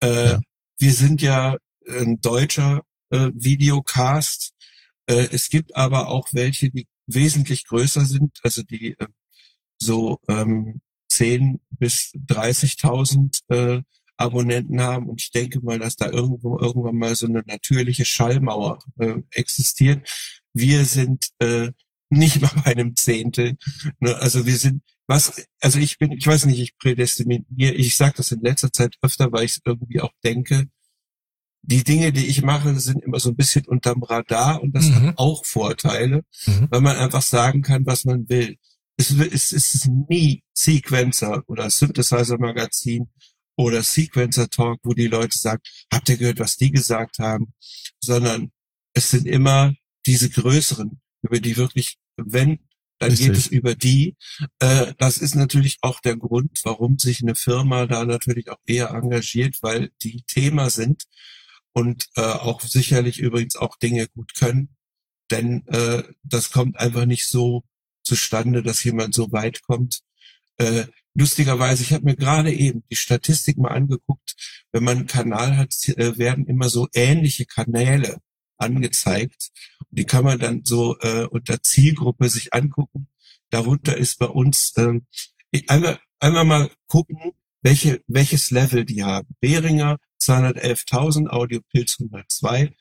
Äh, 0.00 0.32
ja. 0.32 0.40
Wir 0.78 0.92
sind 0.92 1.22
ja 1.22 1.56
ein 1.88 2.20
deutscher 2.20 2.82
äh, 3.10 3.30
Videocast. 3.34 4.52
Äh, 5.06 5.28
es 5.32 5.48
gibt 5.48 5.74
aber 5.76 6.08
auch 6.08 6.28
welche, 6.32 6.70
die 6.70 6.86
wesentlich 7.06 7.66
größer 7.66 8.04
sind, 8.04 8.38
also 8.42 8.62
die 8.62 8.98
äh, 8.98 9.06
so 9.78 10.18
ähm, 10.28 10.80
10 11.08 11.60
bis 11.70 12.12
30.000 12.28 13.40
äh, 13.48 13.82
Abonnenten 14.16 14.80
haben 14.80 15.08
und 15.08 15.20
ich 15.20 15.32
denke 15.32 15.60
mal, 15.60 15.78
dass 15.78 15.96
da 15.96 16.08
irgendwo 16.08 16.58
irgendwann 16.58 16.96
mal 16.96 17.16
so 17.16 17.26
eine 17.26 17.42
natürliche 17.46 18.04
Schallmauer 18.04 18.78
äh, 18.98 19.16
existiert. 19.30 20.08
Wir 20.52 20.84
sind 20.84 21.30
äh, 21.40 21.72
nicht 22.10 22.40
mal 22.40 22.50
bei 22.64 22.72
einem 22.72 22.96
Zehntel. 22.96 23.56
Ne? 24.00 24.14
Also 24.16 24.46
wir 24.46 24.56
sind, 24.56 24.82
was, 25.06 25.44
also 25.60 25.78
ich 25.78 25.98
bin, 25.98 26.12
ich 26.12 26.26
weiß 26.26 26.46
nicht, 26.46 26.60
ich 26.60 26.76
prädestiniere, 26.78 27.74
ich 27.74 27.96
sage 27.96 28.14
das 28.16 28.32
in 28.32 28.40
letzter 28.40 28.72
Zeit 28.72 28.96
öfter, 29.02 29.32
weil 29.32 29.44
ich 29.44 29.58
irgendwie 29.64 30.00
auch 30.00 30.12
denke, 30.22 30.66
die 31.62 31.82
Dinge, 31.82 32.12
die 32.12 32.26
ich 32.26 32.42
mache, 32.42 32.78
sind 32.78 33.02
immer 33.02 33.18
so 33.18 33.30
ein 33.30 33.36
bisschen 33.36 33.64
unterm 33.66 34.02
Radar 34.02 34.62
und 34.62 34.76
das 34.76 34.86
Mhm. 34.86 34.94
hat 34.96 35.18
auch 35.18 35.44
Vorteile, 35.46 36.22
Mhm. 36.46 36.68
weil 36.70 36.80
man 36.82 36.96
einfach 36.96 37.22
sagen 37.22 37.62
kann, 37.62 37.86
was 37.86 38.04
man 38.04 38.28
will. 38.28 38.56
Es, 38.96 39.10
es, 39.10 39.52
es 39.52 39.74
ist 39.74 39.88
nie 39.88 40.42
Sequencer 40.52 41.42
oder 41.48 41.68
Synthesizer 41.70 42.38
Magazin 42.38 43.08
oder 43.56 43.82
Sequencer 43.82 44.48
Talk, 44.50 44.78
wo 44.84 44.92
die 44.92 45.06
Leute 45.06 45.36
sagen, 45.38 45.62
habt 45.92 46.08
ihr 46.10 46.16
gehört, 46.18 46.38
was 46.38 46.56
die 46.56 46.70
gesagt 46.70 47.18
haben, 47.18 47.54
sondern 47.98 48.52
es 48.94 49.10
sind 49.10 49.26
immer 49.26 49.72
diese 50.06 50.28
größeren, 50.28 51.00
über 51.24 51.40
die 51.40 51.56
wirklich, 51.56 51.98
wenn, 52.16 52.60
dann 52.98 53.10
Richtig. 53.10 53.26
geht 53.28 53.36
es 53.36 53.46
über 53.48 53.74
die. 53.74 54.16
Äh, 54.60 54.94
das 54.98 55.18
ist 55.18 55.34
natürlich 55.34 55.78
auch 55.82 56.00
der 56.00 56.16
Grund, 56.16 56.60
warum 56.64 56.98
sich 56.98 57.22
eine 57.22 57.34
Firma 57.34 57.86
da 57.86 58.04
natürlich 58.04 58.50
auch 58.50 58.60
eher 58.66 58.90
engagiert, 58.90 59.56
weil 59.62 59.90
die 60.02 60.22
Thema 60.26 60.70
sind 60.70 61.04
und 61.72 62.06
äh, 62.16 62.22
auch 62.22 62.60
sicherlich 62.60 63.18
übrigens 63.18 63.56
auch 63.56 63.76
Dinge 63.76 64.06
gut 64.08 64.34
können. 64.34 64.76
Denn 65.30 65.66
äh, 65.66 66.04
das 66.22 66.50
kommt 66.50 66.78
einfach 66.78 67.06
nicht 67.06 67.26
so 67.26 67.64
zustande, 68.04 68.62
dass 68.62 68.84
jemand 68.84 69.14
so 69.14 69.32
weit 69.32 69.62
kommt. 69.62 70.00
Äh, 70.58 70.86
lustigerweise, 71.14 71.82
ich 71.82 71.92
habe 71.92 72.04
mir 72.04 72.16
gerade 72.16 72.52
eben 72.52 72.84
die 72.90 72.96
Statistik 72.96 73.58
mal 73.58 73.72
angeguckt. 73.72 74.36
Wenn 74.70 74.84
man 74.84 74.98
einen 74.98 75.06
Kanal 75.06 75.56
hat, 75.56 75.74
äh, 75.88 76.16
werden 76.16 76.46
immer 76.46 76.68
so 76.68 76.86
ähnliche 76.92 77.46
Kanäle 77.46 78.18
angezeigt. 78.64 79.50
Die 79.90 80.04
kann 80.04 80.24
man 80.24 80.38
dann 80.38 80.64
so 80.64 80.98
äh, 81.00 81.24
unter 81.26 81.62
Zielgruppe 81.62 82.28
sich 82.28 82.52
angucken. 82.52 83.08
Darunter 83.50 83.96
ist 83.96 84.18
bei 84.18 84.26
uns 84.26 84.74
ich- 85.52 85.70
einmal, 85.70 86.00
einmal 86.18 86.44
mal 86.44 86.70
gucken, 86.88 87.32
welche, 87.62 88.02
welches 88.06 88.50
Level 88.50 88.84
die 88.84 89.04
haben. 89.04 89.28
Behringer 89.40 89.98
211.000, 90.20 91.28
Audiopilz 91.28 91.96
102, 92.00 92.74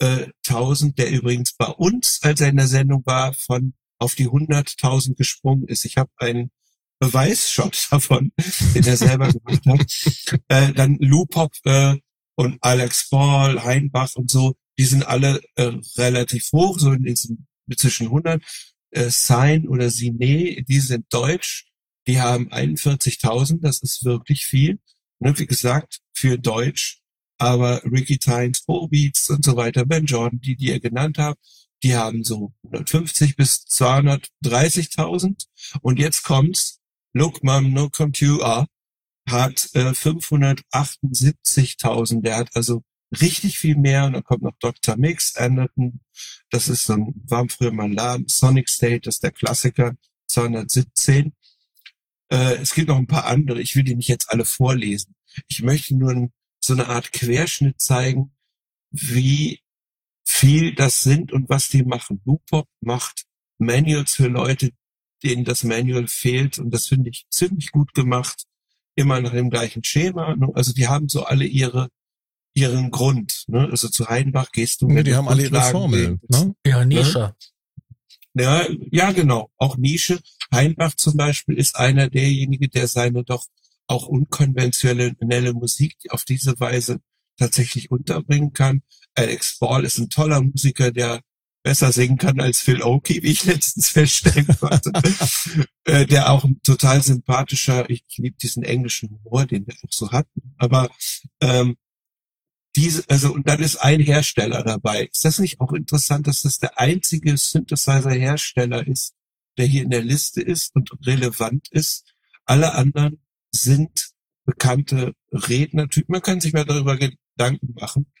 äh, 0.00 0.26
1000, 0.46 0.98
der 0.98 1.10
übrigens 1.10 1.54
bei 1.54 1.66
uns, 1.66 2.20
als 2.22 2.40
er 2.40 2.48
in 2.48 2.56
der 2.56 2.66
Sendung 2.66 3.02
war, 3.04 3.34
von 3.34 3.74
auf 3.98 4.14
die 4.14 4.28
100.000 4.28 5.14
gesprungen 5.16 5.66
ist. 5.68 5.84
Ich 5.84 5.96
habe 5.96 6.10
einen 6.18 6.50
Beweisshot 6.98 7.86
davon, 7.90 8.32
den 8.74 8.84
er 8.84 8.96
selber 8.96 9.32
gemacht 9.32 9.66
hat. 9.66 10.40
Äh, 10.48 10.72
dann 10.72 10.96
Lupop 11.00 11.52
äh, 11.64 11.96
und 12.36 12.58
Alex 12.62 13.08
Paul, 13.10 13.62
Heinbach 13.62 14.14
und 14.16 14.30
so, 14.30 14.54
die 14.78 14.84
sind 14.84 15.06
alle 15.06 15.40
äh, 15.56 15.72
relativ 15.96 16.50
hoch, 16.52 16.78
so 16.78 16.92
in 16.92 17.02
diesem 17.02 17.46
zwischen 17.76 18.06
100. 18.06 18.42
Äh, 18.90 19.10
Sein 19.10 19.68
oder 19.68 19.90
Sine, 19.90 20.62
die 20.62 20.80
sind 20.80 21.06
deutsch, 21.10 21.66
die 22.06 22.20
haben 22.20 22.52
41.000, 22.52 23.60
das 23.60 23.82
ist 23.82 24.04
wirklich 24.04 24.46
viel. 24.46 24.78
Ne, 25.18 25.36
wie 25.38 25.46
gesagt, 25.46 26.00
für 26.12 26.38
Deutsch. 26.38 27.00
Aber 27.38 27.82
Ricky 27.84 28.18
Tynes, 28.18 28.64
Beats 28.66 29.28
und 29.28 29.44
so 29.44 29.56
weiter, 29.56 29.84
Ben 29.84 30.06
Jordan, 30.06 30.40
die, 30.40 30.56
die 30.56 30.68
ihr 30.68 30.80
genannt 30.80 31.18
habt, 31.18 31.38
die 31.82 31.94
haben 31.94 32.24
so 32.24 32.54
150 32.64 33.36
bis 33.36 33.66
230.000. 33.66 35.44
Und 35.82 35.98
jetzt 35.98 36.22
kommt's. 36.22 36.80
Look, 37.12 37.42
Mom, 37.42 37.72
no 37.72 37.90
computer 37.90 38.66
hat 39.28 39.68
äh, 39.74 39.90
578.000. 39.90 42.22
Der 42.22 42.36
hat 42.36 42.48
also 42.54 42.84
richtig 43.20 43.58
viel 43.58 43.76
mehr. 43.76 44.06
Und 44.06 44.14
dann 44.14 44.24
kommt 44.24 44.42
noch 44.42 44.56
Dr. 44.58 44.96
Mix, 44.96 45.36
Anderton. 45.36 46.00
Das 46.50 46.68
ist 46.68 46.84
so 46.84 46.94
ein, 46.94 47.14
war 47.26 47.48
früher 47.48 47.72
mal 47.72 47.84
ein 47.84 47.92
Laden. 47.92 48.28
Sonic 48.28 48.68
State, 48.68 49.00
das 49.00 49.16
ist 49.16 49.22
der 49.22 49.32
Klassiker. 49.32 49.94
217. 50.28 51.32
Äh, 52.30 52.56
es 52.56 52.74
gibt 52.74 52.88
noch 52.88 52.96
ein 52.96 53.06
paar 53.06 53.26
andere. 53.26 53.60
Ich 53.60 53.76
will 53.76 53.84
die 53.84 53.94
nicht 53.94 54.08
jetzt 54.08 54.30
alle 54.30 54.44
vorlesen. 54.44 55.14
Ich 55.48 55.62
möchte 55.62 55.96
nur 55.96 56.30
so 56.60 56.72
eine 56.72 56.88
Art 56.88 57.12
Querschnitt 57.12 57.80
zeigen, 57.80 58.32
wie 58.90 59.60
viel 60.24 60.74
das 60.74 61.02
sind 61.02 61.32
und 61.32 61.48
was 61.48 61.68
die 61.68 61.84
machen. 61.84 62.20
Loopop 62.24 62.68
macht 62.80 63.26
Manuals 63.58 64.14
für 64.14 64.28
Leute, 64.28 64.70
denen 65.22 65.44
das 65.44 65.64
Manual 65.64 66.08
fehlt 66.08 66.58
und 66.58 66.70
das 66.70 66.86
finde 66.86 67.10
ich 67.10 67.26
ziemlich 67.30 67.70
gut 67.70 67.94
gemacht. 67.94 68.44
Immer 68.96 69.20
nach 69.20 69.32
dem 69.32 69.50
gleichen 69.50 69.84
Schema. 69.84 70.34
Also 70.54 70.72
die 70.72 70.88
haben 70.88 71.08
so 71.08 71.24
alle 71.24 71.44
ihre 71.44 71.88
ihren 72.56 72.90
Grund. 72.90 73.44
Ne? 73.48 73.68
Also 73.70 73.88
zu 73.88 74.08
Heidenbach 74.08 74.50
gehst 74.50 74.82
du. 74.82 74.88
Nee, 74.88 75.02
die 75.02 75.14
haben 75.14 75.28
alle 75.28 75.42
ihre 75.42 75.62
Formel. 75.62 76.18
Ne? 76.28 76.54
Ja, 76.66 76.84
Nische. 76.84 77.34
Ja, 78.34 78.66
ja, 78.90 79.12
genau. 79.12 79.50
Auch 79.56 79.76
Nische. 79.76 80.18
Heinbach 80.52 80.94
zum 80.94 81.16
Beispiel 81.16 81.56
ist 81.56 81.76
einer 81.76 82.08
derjenige, 82.08 82.68
der 82.68 82.86
seine 82.86 83.24
doch 83.24 83.44
auch 83.86 84.06
unkonventionelle 84.06 85.52
Musik 85.52 85.96
auf 86.10 86.24
diese 86.24 86.58
Weise 86.58 87.00
tatsächlich 87.38 87.90
unterbringen 87.90 88.52
kann. 88.52 88.82
Alex 89.14 89.58
Ball 89.58 89.84
ist 89.84 89.98
ein 89.98 90.10
toller 90.10 90.42
Musiker, 90.42 90.90
der 90.90 91.20
besser 91.62 91.92
singen 91.92 92.16
kann 92.16 92.40
als 92.40 92.60
Phil 92.60 92.82
Oakey, 92.82 93.22
wie 93.22 93.32
ich 93.32 93.44
letztens 93.46 93.88
feststellen 93.88 94.46
konnte. 94.58 94.92
äh, 95.84 96.06
der 96.06 96.30
auch 96.30 96.44
ein 96.44 96.60
total 96.62 97.02
sympathischer, 97.02 97.88
ich, 97.90 98.04
ich 98.08 98.18
liebe 98.18 98.36
diesen 98.36 98.62
englischen 98.62 99.10
Humor, 99.10 99.46
den 99.46 99.66
der 99.66 99.74
auch 99.76 99.92
so 99.92 100.10
hat. 100.12 100.26
Aber 100.58 100.90
ähm, 101.40 101.76
diese, 102.76 103.04
also 103.08 103.32
und 103.32 103.48
dann 103.48 103.60
ist 103.60 103.76
ein 103.76 104.00
Hersteller 104.00 104.62
dabei. 104.62 105.06
Ist 105.06 105.24
das 105.24 105.38
nicht 105.38 105.60
auch 105.60 105.72
interessant, 105.72 106.26
dass 106.26 106.42
das 106.42 106.58
der 106.58 106.78
einzige 106.78 107.36
Synthesizer-Hersteller 107.36 108.86
ist, 108.86 109.14
der 109.56 109.66
hier 109.66 109.82
in 109.82 109.90
der 109.90 110.04
Liste 110.04 110.42
ist 110.42 110.74
und 110.74 110.90
relevant 111.06 111.68
ist? 111.70 112.14
Alle 112.44 112.74
anderen 112.74 113.18
sind 113.50 114.10
bekannte 114.44 115.14
Rednertypen. 115.32 116.12
Man 116.12 116.22
kann 116.22 116.40
sich 116.40 116.52
mal 116.52 116.64
darüber 116.64 116.96
Gedanken 116.96 117.74
machen, 117.74 118.12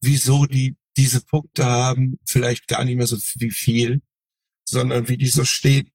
wieso 0.00 0.46
die 0.46 0.76
diese 0.96 1.20
Punkte 1.20 1.64
haben, 1.64 2.18
vielleicht 2.26 2.66
gar 2.66 2.84
nicht 2.84 2.96
mehr 2.96 3.06
so 3.06 3.16
wie 3.36 3.52
viel, 3.52 4.02
sondern 4.64 5.08
wie 5.08 5.16
die 5.16 5.28
so 5.28 5.44
stehen 5.44 5.90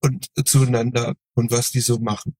und 0.00 0.30
zueinander 0.44 1.16
und 1.34 1.50
was 1.50 1.72
die 1.72 1.80
so 1.80 1.98
machen. 1.98 2.36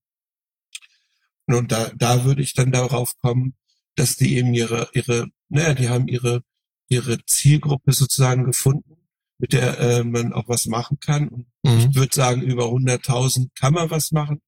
Und 1.47 1.73
da, 1.73 1.91
da 1.97 2.25
würde 2.25 2.43
ich 2.43 2.55
dann 2.55 2.73
darauf 2.73 3.17
kommen, 3.19 3.57
dass 3.97 4.17
die 4.17 4.37
eben 4.37 4.55
ihre, 4.55 4.89
ihre, 4.95 5.29
naja, 5.49 5.75
die 5.75 5.89
haben 5.89 6.07
ihre, 6.09 6.43
ihre 6.89 7.19
Zielgruppe 7.27 7.93
sozusagen 7.93 8.45
gefunden, 8.45 8.97
mit 9.39 9.53
der 9.53 9.79
äh, 9.81 10.05
man 10.05 10.33
auch 10.33 10.49
was 10.49 10.67
machen 10.67 10.99
kann. 11.01 11.29
Und 11.29 11.47
Mhm. 11.65 11.79
ich 11.91 11.95
würde 11.97 12.15
sagen, 12.15 12.43
über 12.43 12.67
100.000 12.71 13.49
kann 13.59 13.75
man 13.75 13.91
was 13.91 14.13
machen, 14.13 14.41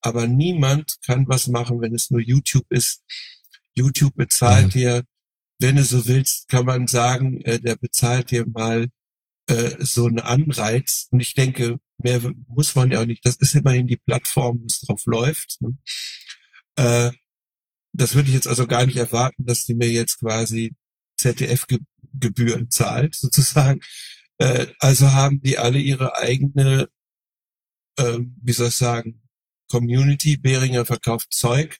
aber 0.00 0.26
niemand 0.28 0.96
kann 1.04 1.26
was 1.28 1.48
machen, 1.48 1.80
wenn 1.80 1.94
es 1.94 2.10
nur 2.10 2.20
YouTube 2.20 2.66
ist. 2.70 3.02
YouTube 3.74 4.14
bezahlt 4.14 4.66
Mhm. 4.66 4.70
dir, 4.70 5.04
wenn 5.58 5.76
du 5.76 5.84
so 5.84 6.06
willst, 6.06 6.48
kann 6.48 6.64
man 6.64 6.86
sagen, 6.86 7.40
äh, 7.42 7.60
der 7.60 7.76
bezahlt 7.76 8.30
dir 8.30 8.46
mal 8.46 8.88
äh, 9.46 9.76
so 9.84 10.06
einen 10.06 10.20
Anreiz. 10.20 11.08
Und 11.10 11.20
ich 11.20 11.34
denke, 11.34 11.78
mehr 11.98 12.20
muss 12.46 12.74
man 12.76 12.90
ja 12.92 13.00
auch 13.02 13.06
nicht. 13.06 13.26
Das 13.26 13.36
ist 13.36 13.54
immerhin 13.56 13.86
die 13.88 13.96
Plattform, 13.98 14.60
wo 14.60 14.66
es 14.66 14.80
drauf 14.80 15.02
läuft. 15.06 15.58
Ne? 15.60 15.76
Äh, 16.76 17.10
das 18.00 18.14
würde 18.14 18.28
ich 18.28 18.34
jetzt 18.34 18.48
also 18.48 18.66
gar 18.66 18.86
nicht 18.86 18.96
erwarten, 18.96 19.44
dass 19.44 19.64
die 19.64 19.74
mir 19.74 19.90
jetzt 19.90 20.20
quasi 20.20 20.74
ZDF-Gebühren 21.18 22.70
zahlt, 22.70 23.14
sozusagen. 23.14 23.80
Äh, 24.38 24.68
also 24.78 25.12
haben 25.12 25.42
die 25.42 25.58
alle 25.58 25.78
ihre 25.78 26.16
eigene, 26.16 26.88
äh, 27.98 28.18
wie 28.42 28.52
soll 28.52 28.68
ich 28.68 28.76
sagen, 28.76 29.20
Community. 29.70 30.36
Behringer 30.36 30.86
verkauft 30.86 31.28
Zeug. 31.30 31.76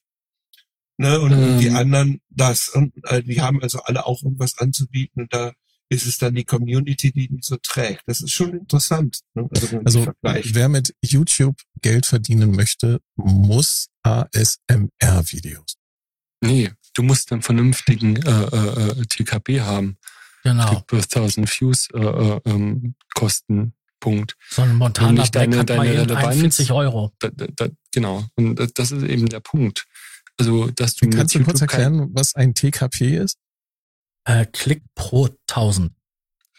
Ne, 0.98 1.18
und 1.18 1.32
Ähm. 1.32 1.58
die 1.58 1.70
anderen 1.70 2.20
das. 2.28 2.68
Und 2.68 2.92
äh, 3.04 3.22
die 3.22 3.40
haben 3.40 3.62
also 3.62 3.80
alle 3.80 4.04
auch 4.04 4.22
irgendwas 4.22 4.58
anzubieten. 4.58 5.22
Und 5.22 5.32
da 5.32 5.52
ist 5.88 6.06
es 6.06 6.18
dann 6.18 6.34
die 6.34 6.44
Community, 6.44 7.10
die 7.10 7.28
die 7.28 7.38
so 7.40 7.56
trägt. 7.56 8.02
Das 8.06 8.20
ist 8.20 8.32
schon 8.32 8.52
interessant. 8.52 9.20
Ne? 9.34 9.48
Also, 9.54 9.80
Also 9.82 10.12
wer 10.22 10.68
mit 10.68 10.94
YouTube 11.02 11.56
Geld 11.80 12.04
verdienen 12.04 12.50
möchte, 12.50 13.00
muss 13.16 13.88
ASMR-Videos. 14.02 15.79
Nee, 16.40 16.70
du 16.94 17.02
musst 17.02 17.32
einen 17.32 17.42
vernünftigen 17.42 18.16
äh, 18.16 18.30
äh, 18.30 19.00
äh, 19.00 19.06
TKP 19.06 19.60
haben. 19.60 19.96
Genau. 20.42 20.70
Die 20.74 20.82
per 20.86 20.98
1000 21.02 21.60
Views 21.60 21.88
äh, 21.92 21.98
äh, 21.98 22.40
ähm, 22.46 22.94
kosten. 23.14 23.74
Punkt. 24.00 24.34
So 24.48 24.62
ein 24.62 24.76
Montana 24.76 25.24
deine- 25.26 25.58
hat 25.58 25.68
mal 25.68 25.76
deine 25.76 25.88
eben 25.92 25.98
Relevanz. 26.10 26.26
41 26.28 26.72
Euro. 26.72 27.12
Da, 27.18 27.28
da, 27.28 27.46
da, 27.54 27.66
genau. 27.92 28.24
Und 28.34 28.54
das, 28.78 28.92
ist 28.92 29.02
eben 29.02 29.28
der 29.28 29.40
Punkt. 29.40 29.84
Also, 30.38 30.70
dass 30.70 30.94
du 30.96 31.10
Kannst 31.10 31.34
du 31.34 31.40
kurz 31.44 31.60
YouTube 31.60 31.68
kein- 31.68 31.80
erklären, 31.92 32.10
was 32.14 32.34
ein 32.34 32.54
TKP 32.54 33.18
ist? 33.18 33.36
Äh, 34.24 34.46
Klick 34.46 34.82
pro 34.94 35.28
1000. 35.48 35.92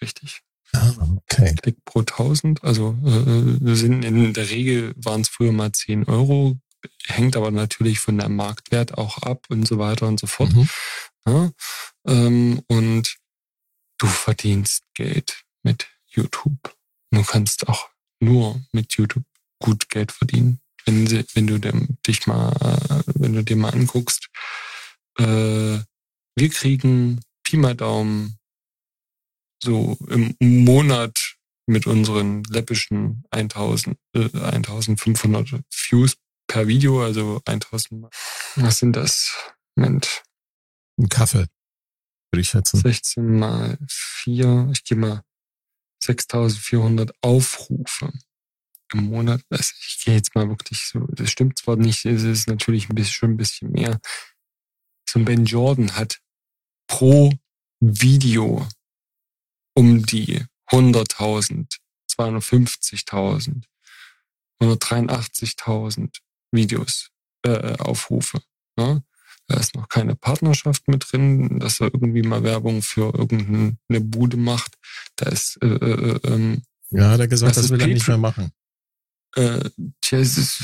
Richtig. 0.03 0.41
Ah, 0.73 0.93
okay. 1.17 1.55
Klick 1.59 1.83
pro 1.83 2.01
1000. 2.01 2.63
Also 2.63 2.95
äh, 3.03 3.73
sind 3.75 4.05
in 4.05 4.33
der 4.35 4.47
Regel 4.51 4.93
waren 4.95 5.21
es 5.21 5.29
früher 5.29 5.51
mal 5.51 5.71
10 5.71 6.03
Euro 6.05 6.59
hängt 7.05 7.35
aber 7.35 7.51
natürlich 7.51 7.99
von 7.99 8.17
deinem 8.17 8.35
Marktwert 8.35 8.97
auch 8.97 9.19
ab 9.19 9.45
und 9.49 9.67
so 9.67 9.77
weiter 9.77 10.07
und 10.07 10.19
so 10.19 10.27
fort. 10.27 10.53
Mhm. 10.53 10.69
Ja? 11.27 11.51
Ähm, 12.07 12.61
und 12.67 13.17
du 13.97 14.07
verdienst 14.07 14.83
Geld 14.95 15.43
mit 15.63 15.87
YouTube. 16.07 16.75
Du 17.11 17.23
kannst 17.23 17.67
auch 17.67 17.89
nur 18.19 18.61
mit 18.71 18.93
YouTube 18.93 19.25
gut 19.59 19.89
Geld 19.89 20.11
verdienen. 20.11 20.59
Wenn, 20.85 21.05
sie, 21.05 21.25
wenn 21.33 21.47
du 21.47 21.59
dem, 21.59 21.97
dich 22.07 22.25
mal, 22.25 22.51
äh, 22.53 23.03
wenn 23.15 23.33
du 23.33 23.43
dir 23.43 23.55
mal 23.55 23.73
anguckst, 23.73 24.29
äh, 25.19 25.79
wir 26.35 26.49
kriegen 26.49 27.21
Pi 27.43 27.57
mal 27.57 27.75
Daumen 27.75 28.37
so 29.63 29.97
im 30.09 30.35
Monat 30.39 31.35
mit 31.67 31.85
unseren 31.85 32.43
läppischen 32.45 33.23
1000, 33.29 33.97
äh, 34.15 34.29
1500 34.33 35.61
Views 35.69 36.17
per 36.51 36.67
Video, 36.67 37.01
also 37.01 37.41
1000, 37.45 38.07
was 38.57 38.79
sind 38.79 38.93
das? 38.97 39.33
Moment, 39.75 40.21
Ein 40.97 41.07
Kaffee, 41.07 41.47
würde 42.29 42.41
ich 42.41 42.49
schätzen. 42.49 42.81
16 42.81 43.39
mal 43.39 43.77
4, 43.87 44.69
ich 44.73 44.83
gehe 44.83 44.97
mal 44.97 45.23
6400 46.03 47.13
Aufrufe 47.21 48.11
im 48.91 49.05
Monat. 49.05 49.41
Also 49.49 49.71
ich 49.79 50.03
gehe 50.03 50.15
jetzt 50.15 50.35
mal 50.35 50.49
wirklich 50.49 50.81
so, 50.81 51.07
das 51.11 51.31
stimmt 51.31 51.57
zwar 51.57 51.77
nicht, 51.77 52.03
es 52.03 52.23
ist 52.23 52.49
natürlich 52.49 52.89
ein 52.89 52.95
bisschen, 52.95 53.13
schon 53.13 53.31
ein 53.31 53.37
bisschen 53.37 53.71
mehr. 53.71 54.01
So 55.07 55.19
ein 55.19 55.25
Ben 55.25 55.45
Jordan 55.45 55.95
hat 55.95 56.19
pro 56.85 57.31
Video 57.79 58.67
um 59.73 60.05
die 60.05 60.43
100.000, 60.69 61.77
250.000, 62.09 63.63
183.000 64.61 66.19
Videos, 66.51 67.09
äh, 67.43 67.75
Aufrufe. 67.77 68.41
Ne? 68.77 69.03
Da 69.47 69.59
ist 69.59 69.75
noch 69.75 69.89
keine 69.89 70.15
Partnerschaft 70.15 70.87
mit 70.87 71.11
drin, 71.11 71.59
dass 71.59 71.81
er 71.81 71.87
irgendwie 71.93 72.21
mal 72.21 72.43
Werbung 72.43 72.81
für 72.81 73.13
irgendeine 73.13 74.01
Bude 74.01 74.37
macht. 74.37 74.77
Da 75.17 75.29
ist, 75.29 75.57
äh, 75.61 75.67
äh, 75.67 76.19
ähm, 76.23 76.63
Ja, 76.89 77.17
der 77.17 77.27
gesagt, 77.27 77.57
Das 77.57 77.63
das, 77.63 77.71
will 77.71 77.81
er 77.81 77.87
nicht 77.87 78.07
mehr 78.07 78.17
machen. 78.17 78.51
äh, 79.35 79.69
tja, 80.01 80.19
es 80.19 80.37
ist, 80.37 80.61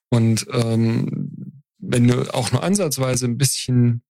Und 0.09 0.45
ähm, 0.51 1.63
wenn 1.79 2.07
du 2.07 2.33
auch 2.33 2.51
nur 2.51 2.63
ansatzweise 2.63 3.25
ein 3.25 3.37
bisschen 3.37 4.03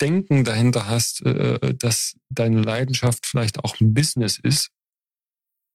Denken 0.00 0.44
dahinter 0.44 0.86
hast, 0.86 1.22
äh, 1.22 1.74
dass 1.74 2.16
deine 2.28 2.60
Leidenschaft 2.60 3.26
vielleicht 3.26 3.60
auch 3.60 3.80
ein 3.80 3.94
Business 3.94 4.38
ist, 4.38 4.70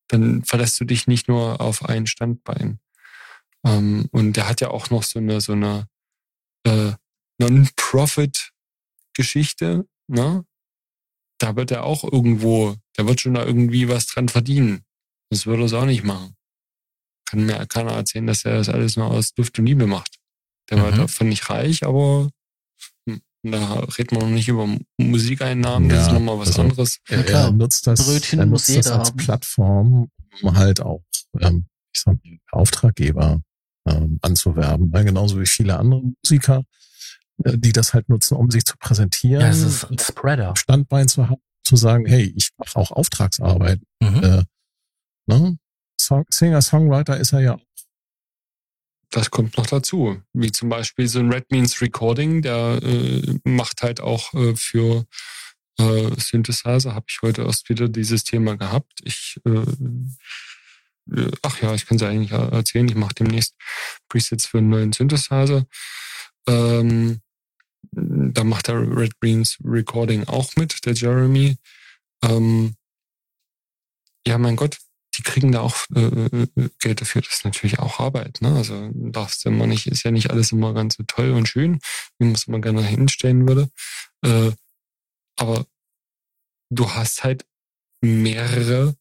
dann 0.09 0.43
verlässt 0.43 0.79
du 0.79 0.85
dich 0.85 1.07
nicht 1.07 1.27
nur 1.27 1.61
auf 1.61 1.85
ein 1.85 2.07
Standbein. 2.07 2.79
Ähm, 3.65 4.07
und 4.11 4.33
der 4.33 4.47
hat 4.47 4.61
ja 4.61 4.69
auch 4.69 4.89
noch 4.89 5.03
so 5.03 5.19
eine 5.19 5.41
so 5.41 5.53
eine 5.53 5.87
äh, 6.67 6.93
Non-Profit-Geschichte, 7.39 9.85
ne? 10.07 10.45
Da 11.39 11.55
wird 11.55 11.69
er 11.71 11.83
auch 11.83 12.03
irgendwo, 12.03 12.75
der 12.97 13.07
wird 13.07 13.21
schon 13.21 13.35
da 13.35 13.45
irgendwie 13.45 13.87
was 13.89 14.07
dran 14.07 14.27
verdienen. 14.27 14.81
Das 15.29 15.45
würde 15.45 15.65
er 15.65 15.73
auch 15.81 15.85
nicht 15.85 16.03
machen. 16.03 16.33
Kann 17.29 17.45
mir 17.45 17.63
keiner 17.67 17.91
erzählen, 17.91 18.25
dass 18.25 18.43
er 18.45 18.57
das 18.57 18.69
alles 18.69 18.95
nur 18.97 19.11
aus 19.11 19.33
Duft 19.33 19.59
und 19.59 19.65
Liebe 19.67 19.85
macht. 19.85 20.17
Der 20.69 20.81
war 20.81 20.91
Mhm. 20.91 20.97
davon 20.97 21.29
nicht 21.29 21.47
reich, 21.49 21.83
aber 21.85 22.31
hm, 23.07 23.21
da 23.43 23.79
redet 23.81 24.11
man 24.13 24.21
noch 24.21 24.29
nicht 24.29 24.47
über 24.47 24.67
Musikeinnahmen, 24.97 25.89
das 25.89 25.99
Ja, 25.99 26.07
ist 26.07 26.13
nochmal 26.13 26.39
was 26.39 26.47
also- 26.49 26.61
anderes. 26.63 26.97
er, 27.07 27.23
klar. 27.23 27.45
er 27.45 27.51
nutzt 27.51 27.85
das, 27.85 28.03
Brötchen 28.05 28.39
er 28.39 28.45
muss 28.47 28.67
nutzt 28.67 28.87
das 28.87 28.91
als 28.91 29.09
haben. 29.09 29.17
Plattform, 29.17 30.09
um 30.41 30.57
halt 30.57 30.81
auch, 30.81 31.03
ähm, 31.39 31.67
ich 31.93 32.01
sag 32.01 32.17
mal, 32.25 32.39
Auftraggeber 32.51 33.41
ähm, 33.87 34.19
anzuwerben. 34.21 34.91
Ja, 34.93 35.03
genauso 35.03 35.39
wie 35.39 35.45
viele 35.45 35.77
andere 35.77 36.01
Musiker, 36.01 36.63
äh, 37.43 37.57
die 37.57 37.71
das 37.71 37.93
halt 37.93 38.09
nutzen, 38.09 38.35
um 38.35 38.51
sich 38.51 38.65
zu 38.65 38.75
präsentieren. 38.77 39.41
ja, 39.41 39.49
es 39.49 39.61
ist 39.61 39.85
ein 39.85 39.99
Spreader. 39.99 40.55
Standbein 40.55 41.07
zu 41.07 41.29
haben, 41.29 41.41
zu 41.63 41.75
sagen, 41.75 42.05
hey, 42.05 42.33
ich 42.35 42.51
mache 42.57 42.77
auch 42.77 42.91
Auftragsarbeit. 42.91 43.81
Mhm. 43.99 44.23
Äh, 44.23 44.43
ne? 45.27 45.57
Song, 45.99 46.25
Singer, 46.29 46.61
Songwriter 46.61 47.17
ist 47.17 47.33
er 47.33 47.41
ja. 47.41 47.59
Das 49.11 49.31
kommt 49.31 49.57
noch 49.57 49.67
dazu. 49.67 50.21
Wie 50.33 50.51
zum 50.51 50.69
Beispiel 50.69 51.07
so 51.07 51.19
ein 51.19 51.31
Red 51.31 51.49
Means 51.51 51.81
Recording, 51.81 52.41
der 52.41 52.79
äh, 52.83 53.39
macht 53.45 53.81
halt 53.81 54.01
auch 54.01 54.33
äh, 54.33 54.55
für 54.55 55.05
äh, 55.79 56.09
Synthesizer, 56.19 56.93
habe 56.93 57.05
ich 57.09 57.19
heute 57.21 57.43
erst 57.43 57.69
wieder 57.69 57.87
dieses 57.87 58.23
Thema 58.23 58.57
gehabt. 58.57 58.99
Ich, 59.03 59.39
äh, 59.45 59.65
ach 61.41 61.61
ja, 61.61 61.73
ich 61.73 61.85
kann 61.85 61.95
es 61.95 62.01
ja 62.01 62.09
eigentlich 62.09 62.31
erzählen, 62.31 62.87
ich 62.87 62.95
mache 62.95 63.15
demnächst 63.15 63.55
Presets 64.09 64.45
für 64.45 64.59
einen 64.59 64.69
neuen 64.69 64.93
Synthesizer. 64.93 65.65
Ähm, 66.47 67.21
da 67.91 68.43
macht 68.43 68.67
der 68.67 68.79
Red 68.79 69.19
Beans 69.19 69.57
Recording 69.63 70.27
auch 70.27 70.55
mit, 70.55 70.85
der 70.85 70.93
Jeremy. 70.93 71.57
Ähm, 72.23 72.75
ja, 74.25 74.37
mein 74.37 74.55
Gott, 74.55 74.77
die 75.17 75.23
kriegen 75.23 75.51
da 75.51 75.61
auch 75.61 75.75
äh, 75.95 76.01
äh, 76.01 76.69
Geld 76.79 77.01
dafür. 77.01 77.21
Das 77.21 77.35
ist 77.35 77.45
natürlich 77.45 77.79
auch 77.79 77.99
Arbeit. 77.99 78.41
Ne? 78.41 78.55
Also 78.55 78.89
darfst 78.93 79.45
du 79.45 79.49
immer 79.49 79.67
nicht, 79.67 79.87
ist 79.87 80.03
ja 80.03 80.11
nicht 80.11 80.31
alles 80.31 80.51
immer 80.51 80.73
ganz 80.73 80.95
so 80.95 81.03
toll 81.03 81.31
und 81.31 81.47
schön, 81.47 81.79
wie 82.19 82.25
man 82.25 82.35
es 82.35 82.47
immer 82.47 82.59
gerne 82.59 82.83
hinstellen 82.83 83.47
würde. 83.47 83.69
Äh, 84.23 84.51
aber 85.37 85.65
du 86.69 86.91
hast 86.91 87.23
halt 87.23 87.45
mehrere 88.01 88.95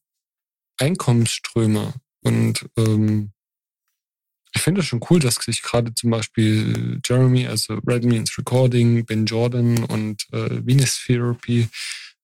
Einkommensströme. 0.77 1.93
Und 2.23 2.69
ähm, 2.77 3.31
ich 4.53 4.61
finde 4.61 4.81
es 4.81 4.87
schon 4.87 5.01
cool, 5.09 5.19
dass 5.19 5.35
sich 5.35 5.61
gerade 5.61 5.93
zum 5.93 6.09
Beispiel 6.09 6.99
Jeremy, 7.05 7.47
also 7.47 7.75
Red 7.85 8.05
Means 8.05 8.37
Recording, 8.37 9.05
Ben 9.05 9.25
Jordan 9.25 9.83
und 9.83 10.25
äh, 10.31 10.65
Venus 10.65 11.03
Therapy 11.05 11.67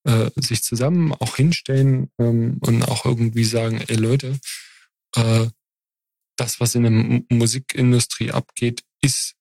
äh, 0.05 0.29
sich 0.35 0.63
zusammen 0.63 1.13
auch 1.13 1.35
hinstellen 1.35 2.09
ähm, 2.19 2.57
und 2.61 2.83
auch 2.83 3.05
irgendwie 3.05 3.43
sagen, 3.43 3.81
ey 3.87 3.95
Leute, 3.95 4.39
äh, 5.15 5.47
das, 6.37 6.59
was 6.59 6.75
in 6.75 6.83
der 6.83 7.37
Musikindustrie 7.37 8.31
abgeht, 8.31 8.81
ist 9.01 9.35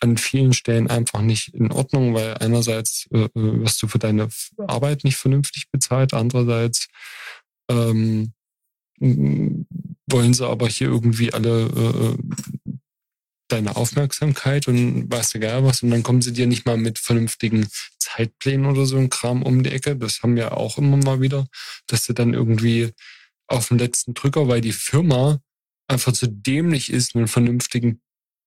an 0.00 0.16
vielen 0.16 0.52
Stellen 0.52 0.88
einfach 0.88 1.20
nicht 1.20 1.54
in 1.54 1.72
Ordnung, 1.72 2.14
weil 2.14 2.34
einerseits 2.34 3.08
äh, 3.12 3.24
äh, 3.24 3.30
wirst 3.34 3.82
du 3.82 3.88
für 3.88 3.98
deine 3.98 4.28
Arbeit 4.58 5.04
nicht 5.04 5.16
vernünftig 5.16 5.70
bezahlt, 5.70 6.14
andererseits 6.14 6.88
ähm, 7.68 8.32
wollen 9.00 10.34
sie 10.34 10.46
aber 10.46 10.68
hier 10.68 10.88
irgendwie 10.88 11.32
alle 11.32 11.66
äh, 11.66 12.06
äh, 12.06 12.74
deine 13.48 13.76
Aufmerksamkeit 13.76 14.68
und 14.68 15.10
weißt 15.10 15.34
du 15.34 15.40
geil 15.40 15.64
was 15.64 15.82
und 15.82 15.90
dann 15.90 16.02
kommen 16.02 16.20
sie 16.20 16.32
dir 16.32 16.46
nicht 16.46 16.66
mal 16.66 16.76
mit 16.76 16.98
vernünftigen 16.98 17.66
Zeitplänen 17.98 18.66
oder 18.66 18.84
so 18.84 18.98
ein 18.98 19.10
Kram 19.10 19.42
um 19.42 19.62
die 19.62 19.70
Ecke. 19.70 19.96
Das 19.96 20.22
haben 20.22 20.36
wir 20.36 20.56
auch 20.56 20.76
immer 20.76 20.98
mal 20.98 21.20
wieder, 21.20 21.46
dass 21.86 22.04
sie 22.04 22.14
dann 22.14 22.34
irgendwie 22.34 22.92
auf 23.46 23.68
den 23.68 23.78
letzten 23.78 24.14
Drücker, 24.14 24.48
weil 24.48 24.60
die 24.60 24.72
Firma 24.72 25.40
einfach 25.88 26.12
zu 26.12 26.28
dämlich 26.28 26.92
ist, 26.92 27.16
einen 27.16 27.28
vernünftigen 27.28 28.02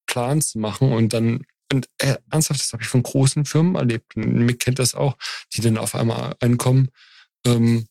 Plan 0.05 0.41
zu 0.41 0.59
machen 0.59 0.91
und 0.91 1.13
dann 1.13 1.45
und 1.71 1.87
äh, 1.99 2.17
ernsthaft, 2.29 2.59
das 2.59 2.73
habe 2.73 2.83
ich 2.83 2.89
von 2.89 3.01
großen 3.01 3.45
Firmen 3.45 3.75
erlebt. 3.75 4.15
Und 4.15 4.45
Mick 4.45 4.59
kennt 4.59 4.79
das 4.79 4.93
auch, 4.93 5.15
die 5.53 5.61
dann 5.61 5.77
auf 5.77 5.95
einmal 5.95 6.35
ankommen. 6.41 6.89
Ähm, 7.45 7.87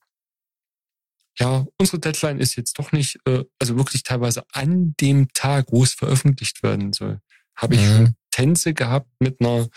ja, 1.40 1.66
unsere 1.78 1.98
Deadline 1.98 2.38
ist 2.38 2.56
jetzt 2.56 2.78
doch 2.78 2.92
nicht, 2.92 3.18
äh, 3.26 3.44
also 3.58 3.76
wirklich 3.76 4.02
teilweise 4.02 4.44
an 4.52 4.94
dem 5.00 5.32
Tag, 5.32 5.66
wo 5.70 5.82
es 5.82 5.94
veröffentlicht 5.94 6.62
werden 6.62 6.92
soll, 6.92 7.20
habe 7.56 7.74
ich 7.74 7.80
mhm. 7.80 8.14
Tänze 8.30 8.74
gehabt 8.74 9.10
mit 9.20 9.40
einer 9.40 9.68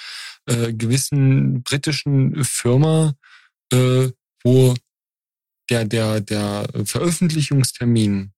äh, 0.46 0.74
gewissen 0.74 1.64
britischen 1.64 2.44
Firma, 2.44 3.16
äh, 3.72 4.10
wo 4.44 4.74
der, 5.70 5.86
der, 5.86 6.20
der 6.22 6.68
Veröffentlichungstermin 6.86 8.34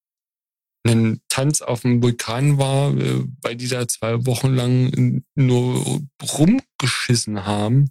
ein 0.87 1.19
Tanz 1.29 1.61
auf 1.61 1.81
dem 1.81 2.03
Vulkan 2.03 2.59
war, 2.59 2.95
äh, 2.95 3.23
weil 3.41 3.55
die 3.55 3.67
da 3.67 3.87
zwei 3.87 4.25
Wochen 4.27 4.53
lang 4.53 5.23
nur 5.33 6.01
rumgeschissen 6.21 7.45
haben 7.45 7.89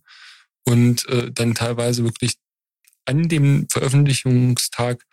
und 0.65 1.09
äh, 1.09 1.33
dann 1.33 1.55
teilweise 1.55 2.05
wirklich 2.05 2.37
an 3.07 3.29
dem 3.29 3.69
Veröffentlichungstag 3.69 5.05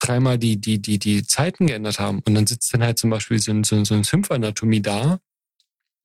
dreimal 0.00 0.38
die, 0.38 0.60
die, 0.60 0.80
die, 0.80 0.98
die 0.98 1.26
Zeiten 1.26 1.66
geändert 1.66 1.98
haben. 1.98 2.20
Und 2.20 2.34
dann 2.34 2.46
sitzt 2.46 2.72
dann 2.74 2.82
halt 2.82 2.98
zum 2.98 3.10
Beispiel 3.10 3.38
so 3.38 3.52
ein, 3.52 3.64
so 3.64 3.76
ein, 3.76 3.84
so 3.84 3.94
ein 3.94 4.04
Symph-Anatomie 4.04 4.82
da 4.82 5.18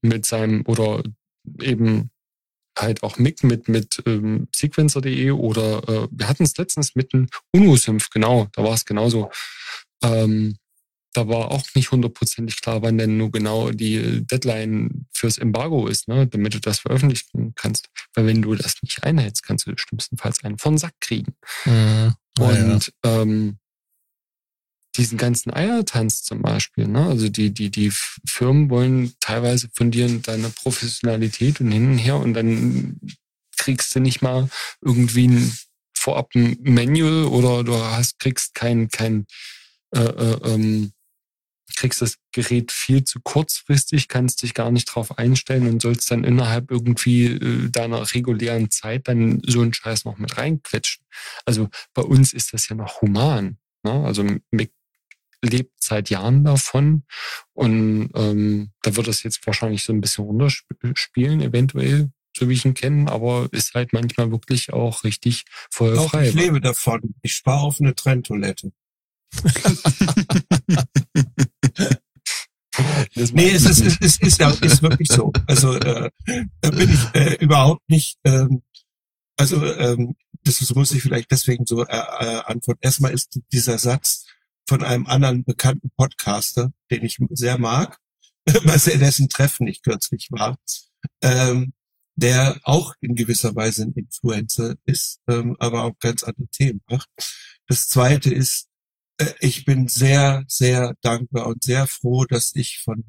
mit 0.01 0.25
seinem, 0.25 0.63
oder 0.65 1.03
eben 1.61 2.11
halt 2.77 3.03
auch 3.03 3.17
Mick 3.17 3.43
mit, 3.43 3.67
mit 3.67 4.01
ähm, 4.05 4.47
Sequencer.de 4.55 5.31
oder 5.31 5.87
äh, 5.87 6.07
wir 6.11 6.29
hatten 6.29 6.43
es 6.43 6.55
letztens 6.57 6.95
mit 6.95 7.13
einem 7.13 7.27
UNO-Symph, 7.51 8.09
genau, 8.09 8.47
da 8.53 8.63
war 8.63 8.73
es 8.73 8.85
genauso. 8.85 9.29
Ähm, 10.01 10.57
da 11.13 11.27
war 11.27 11.51
auch 11.51 11.63
nicht 11.73 11.91
hundertprozentig 11.91 12.61
klar, 12.61 12.81
wann 12.81 12.97
denn 12.97 13.17
nur 13.17 13.31
genau 13.31 13.71
die 13.71 14.25
Deadline 14.25 15.07
fürs 15.11 15.37
Embargo 15.37 15.87
ist, 15.87 16.07
ne, 16.07 16.27
damit 16.27 16.53
du 16.53 16.59
das 16.59 16.79
veröffentlichen 16.79 17.53
kannst. 17.55 17.89
Weil 18.13 18.27
wenn 18.27 18.41
du 18.41 18.55
das 18.55 18.75
nicht 18.81 19.03
einhältst, 19.03 19.43
kannst 19.43 19.67
du 19.67 19.73
schlimmstenfalls 19.75 20.43
einen 20.43 20.59
von 20.59 20.77
Sack 20.77 20.93
kriegen. 20.99 21.35
Mhm. 21.65 22.13
Und 22.39 22.91
ja. 23.03 23.21
ähm, 23.21 23.57
diesen 24.97 25.17
ganzen 25.17 25.53
Eiertanz 25.53 26.23
zum 26.23 26.41
Beispiel, 26.41 26.87
ne? 26.87 27.05
Also 27.05 27.29
die, 27.29 27.51
die, 27.51 27.69
die 27.69 27.91
Firmen 28.27 28.69
wollen 28.69 29.13
teilweise 29.19 29.69
von 29.73 29.91
dir 29.91 30.09
deine 30.19 30.49
Professionalität 30.49 31.61
und 31.61 31.71
hin 31.71 31.91
und 31.91 31.97
her 31.97 32.17
und 32.17 32.33
dann 32.33 32.99
kriegst 33.57 33.95
du 33.95 33.99
nicht 33.99 34.21
mal 34.21 34.49
irgendwie 34.81 35.27
ein 35.27 35.57
vorab 35.95 36.33
ein 36.33 36.57
Manual 36.61 37.25
oder 37.25 37.63
du 37.63 37.75
hast, 37.75 38.19
kriegst 38.19 38.55
kein, 38.55 38.89
kein 38.89 39.25
äh, 39.93 39.99
äh, 39.99 40.39
ähm, 40.45 40.91
kriegst 41.79 42.01
das 42.01 42.17
Gerät 42.33 42.73
viel 42.73 43.05
zu 43.05 43.21
kurzfristig, 43.21 44.09
kannst 44.09 44.41
dich 44.41 44.53
gar 44.53 44.69
nicht 44.69 44.85
drauf 44.85 45.17
einstellen 45.17 45.65
und 45.69 45.81
sollst 45.81 46.11
dann 46.11 46.25
innerhalb 46.25 46.71
irgendwie 46.71 47.27
äh, 47.27 47.69
deiner 47.69 48.13
regulären 48.13 48.69
Zeit 48.69 49.07
dann 49.07 49.41
so 49.45 49.61
einen 49.61 49.73
Scheiß 49.73 50.03
noch 50.03 50.17
mit 50.17 50.37
reinquetschen. 50.37 51.05
Also 51.45 51.69
bei 51.93 52.01
uns 52.01 52.33
ist 52.33 52.51
das 52.51 52.67
ja 52.67 52.75
noch 52.75 53.01
human. 53.01 53.57
Ne? 53.83 53.91
Also 53.91 54.25
Mick 54.51 54.73
lebt 55.41 55.81
seit 55.81 56.09
Jahren 56.09 56.43
davon 56.43 57.03
und 57.53 58.09
ähm, 58.13 58.71
da 58.81 58.97
wird 58.97 59.07
das 59.07 59.23
jetzt 59.23 59.47
wahrscheinlich 59.47 59.83
so 59.83 59.93
ein 59.93 60.01
bisschen 60.01 60.25
runterspielen, 60.25 61.39
eventuell, 61.39 62.11
so 62.35 62.49
wie 62.49 62.55
ich 62.55 62.65
ihn 62.65 62.73
kenne, 62.73 63.09
aber 63.09 63.47
ist 63.53 63.73
halt 63.73 63.93
manchmal 63.93 64.31
wirklich 64.31 64.73
auch 64.73 65.05
richtig 65.05 65.45
feuerfrei. 65.71 66.19
Auch 66.19 66.27
ich 66.27 66.33
lebe 66.33 66.59
davon. 66.59 67.15
Ich 67.21 67.35
spare 67.35 67.61
auf 67.61 67.79
eine 67.79 67.95
Trenntoilette. 67.95 68.73
Nee, 73.33 73.51
es 73.51 73.65
ist, 73.65 73.81
es 73.81 73.97
ist, 73.97 74.21
ist, 74.21 74.39
ja, 74.39 74.49
ist 74.61 74.81
wirklich 74.81 75.09
so. 75.09 75.31
Also 75.47 75.73
äh, 75.73 76.09
da 76.61 76.69
bin 76.71 76.89
ich 76.89 76.99
äh, 77.13 77.35
überhaupt 77.39 77.89
nicht. 77.89 78.17
Ähm, 78.23 78.63
also 79.37 79.63
ähm, 79.65 80.15
das 80.43 80.73
muss 80.75 80.91
ich 80.91 81.01
vielleicht 81.01 81.31
deswegen 81.31 81.65
so 81.65 81.85
äh, 81.85 81.95
äh, 81.95 82.41
antworten. 82.45 82.79
Erstmal 82.81 83.13
ist 83.13 83.39
dieser 83.51 83.77
Satz 83.77 84.25
von 84.67 84.83
einem 84.83 85.07
anderen 85.07 85.43
bekannten 85.43 85.89
Podcaster, 85.95 86.71
den 86.91 87.03
ich 87.03 87.17
sehr 87.31 87.57
mag, 87.57 87.97
was 88.63 88.87
er 88.87 88.97
dessen 88.97 89.29
Treffen 89.29 89.65
nicht 89.65 89.83
kürzlich 89.83 90.27
war, 90.31 90.57
ähm, 91.21 91.73
der 92.15 92.59
auch 92.63 92.93
in 93.01 93.15
gewisser 93.15 93.55
Weise 93.55 93.83
ein 93.83 93.93
Influencer 93.93 94.75
ist, 94.85 95.21
ähm, 95.27 95.55
aber 95.59 95.83
auch 95.83 95.97
ganz 95.99 96.23
andere 96.23 96.47
Themen 96.47 96.81
macht. 96.89 97.09
Das 97.67 97.87
zweite 97.87 98.33
ist, 98.33 98.68
ich 99.39 99.65
bin 99.65 99.87
sehr, 99.87 100.43
sehr 100.47 100.95
dankbar 101.01 101.47
und 101.47 101.63
sehr 101.63 101.87
froh, 101.87 102.25
dass 102.25 102.55
ich 102.55 102.79
von 102.83 103.03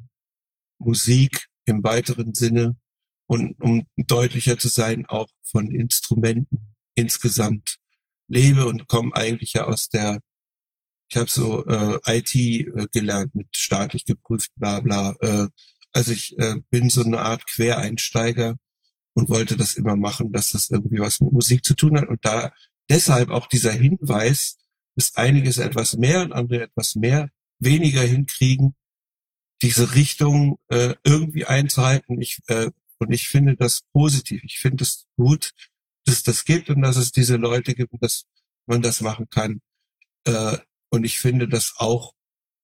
Musik 0.79 1.49
im 1.67 1.85
weiteren 1.85 2.35
Sinne 2.35 2.77
und 3.27 3.61
um 3.61 3.87
deutlicher 3.97 4.59
zu 4.59 4.69
sein, 4.69 5.07
auch 5.07 5.29
von 5.45 5.71
Instrumenten 5.71 6.75
insgesamt 6.95 7.77
lebe 8.27 8.67
und 8.67 8.89
komme 8.89 9.15
eigentlich 9.15 9.53
ja 9.53 9.65
aus 9.65 9.89
der, 9.89 10.21
ich 11.09 11.17
habe 11.17 11.31
so 11.31 11.65
äh, 11.67 11.99
IT 12.07 12.35
äh, 12.35 12.87
gelernt 12.93 13.35
mit 13.35 13.49
staatlich 13.55 14.05
geprüft, 14.05 14.51
bla 14.57 14.81
bla. 14.81 15.15
Äh, 15.21 15.49
also 15.93 16.13
ich 16.13 16.39
äh, 16.39 16.57
bin 16.71 16.91
so 16.91 17.05
eine 17.05 17.21
Art 17.21 17.47
Quereinsteiger 17.47 18.57
und 19.15 19.29
wollte 19.29 19.57
das 19.57 19.75
immer 19.75 19.97
machen, 19.97 20.33
dass 20.33 20.51
das 20.51 20.71
irgendwie 20.71 21.01
was 21.01 21.21
mit 21.21 21.33
Musik 21.33 21.65
zu 21.65 21.75
tun 21.75 21.99
hat. 21.99 22.09
Und 22.09 22.25
da 22.25 22.53
deshalb 22.89 23.31
auch 23.31 23.47
dieser 23.49 23.73
Hinweis, 23.73 24.57
ist 24.97 25.17
einiges 25.19 25.59
etwas 25.59 25.97
mehr 25.97 26.23
und 26.23 26.33
andere 26.33 26.62
etwas 26.62 26.94
mehr, 26.94 27.31
weniger 27.59 28.02
hinkriegen, 28.02 28.75
diese 29.62 29.94
Richtung 29.94 30.59
äh, 30.69 30.94
irgendwie 31.05 31.44
einzuhalten. 31.47 32.20
Ich, 32.20 32.41
äh, 32.47 32.70
und 32.99 33.12
ich 33.12 33.28
finde 33.28 33.57
das 33.57 33.83
positiv. 33.93 34.43
Ich 34.44 34.59
finde 34.59 34.85
es 34.85 35.07
gut, 35.17 35.52
dass 36.05 36.23
das 36.23 36.44
gibt 36.44 36.70
und 36.70 36.83
dass 36.83 36.97
es 36.97 37.12
diese 37.12 37.36
Leute 37.36 37.75
gibt 37.75 37.93
und 37.93 38.02
dass 38.02 38.25
man 38.67 38.83
das 38.83 39.01
machen 39.01 39.28
kann. 39.31 39.60
Äh, 40.25 40.59
und 40.91 41.05
ich 41.05 41.19
finde 41.19 41.49
das 41.49 41.75
auch 41.77 42.15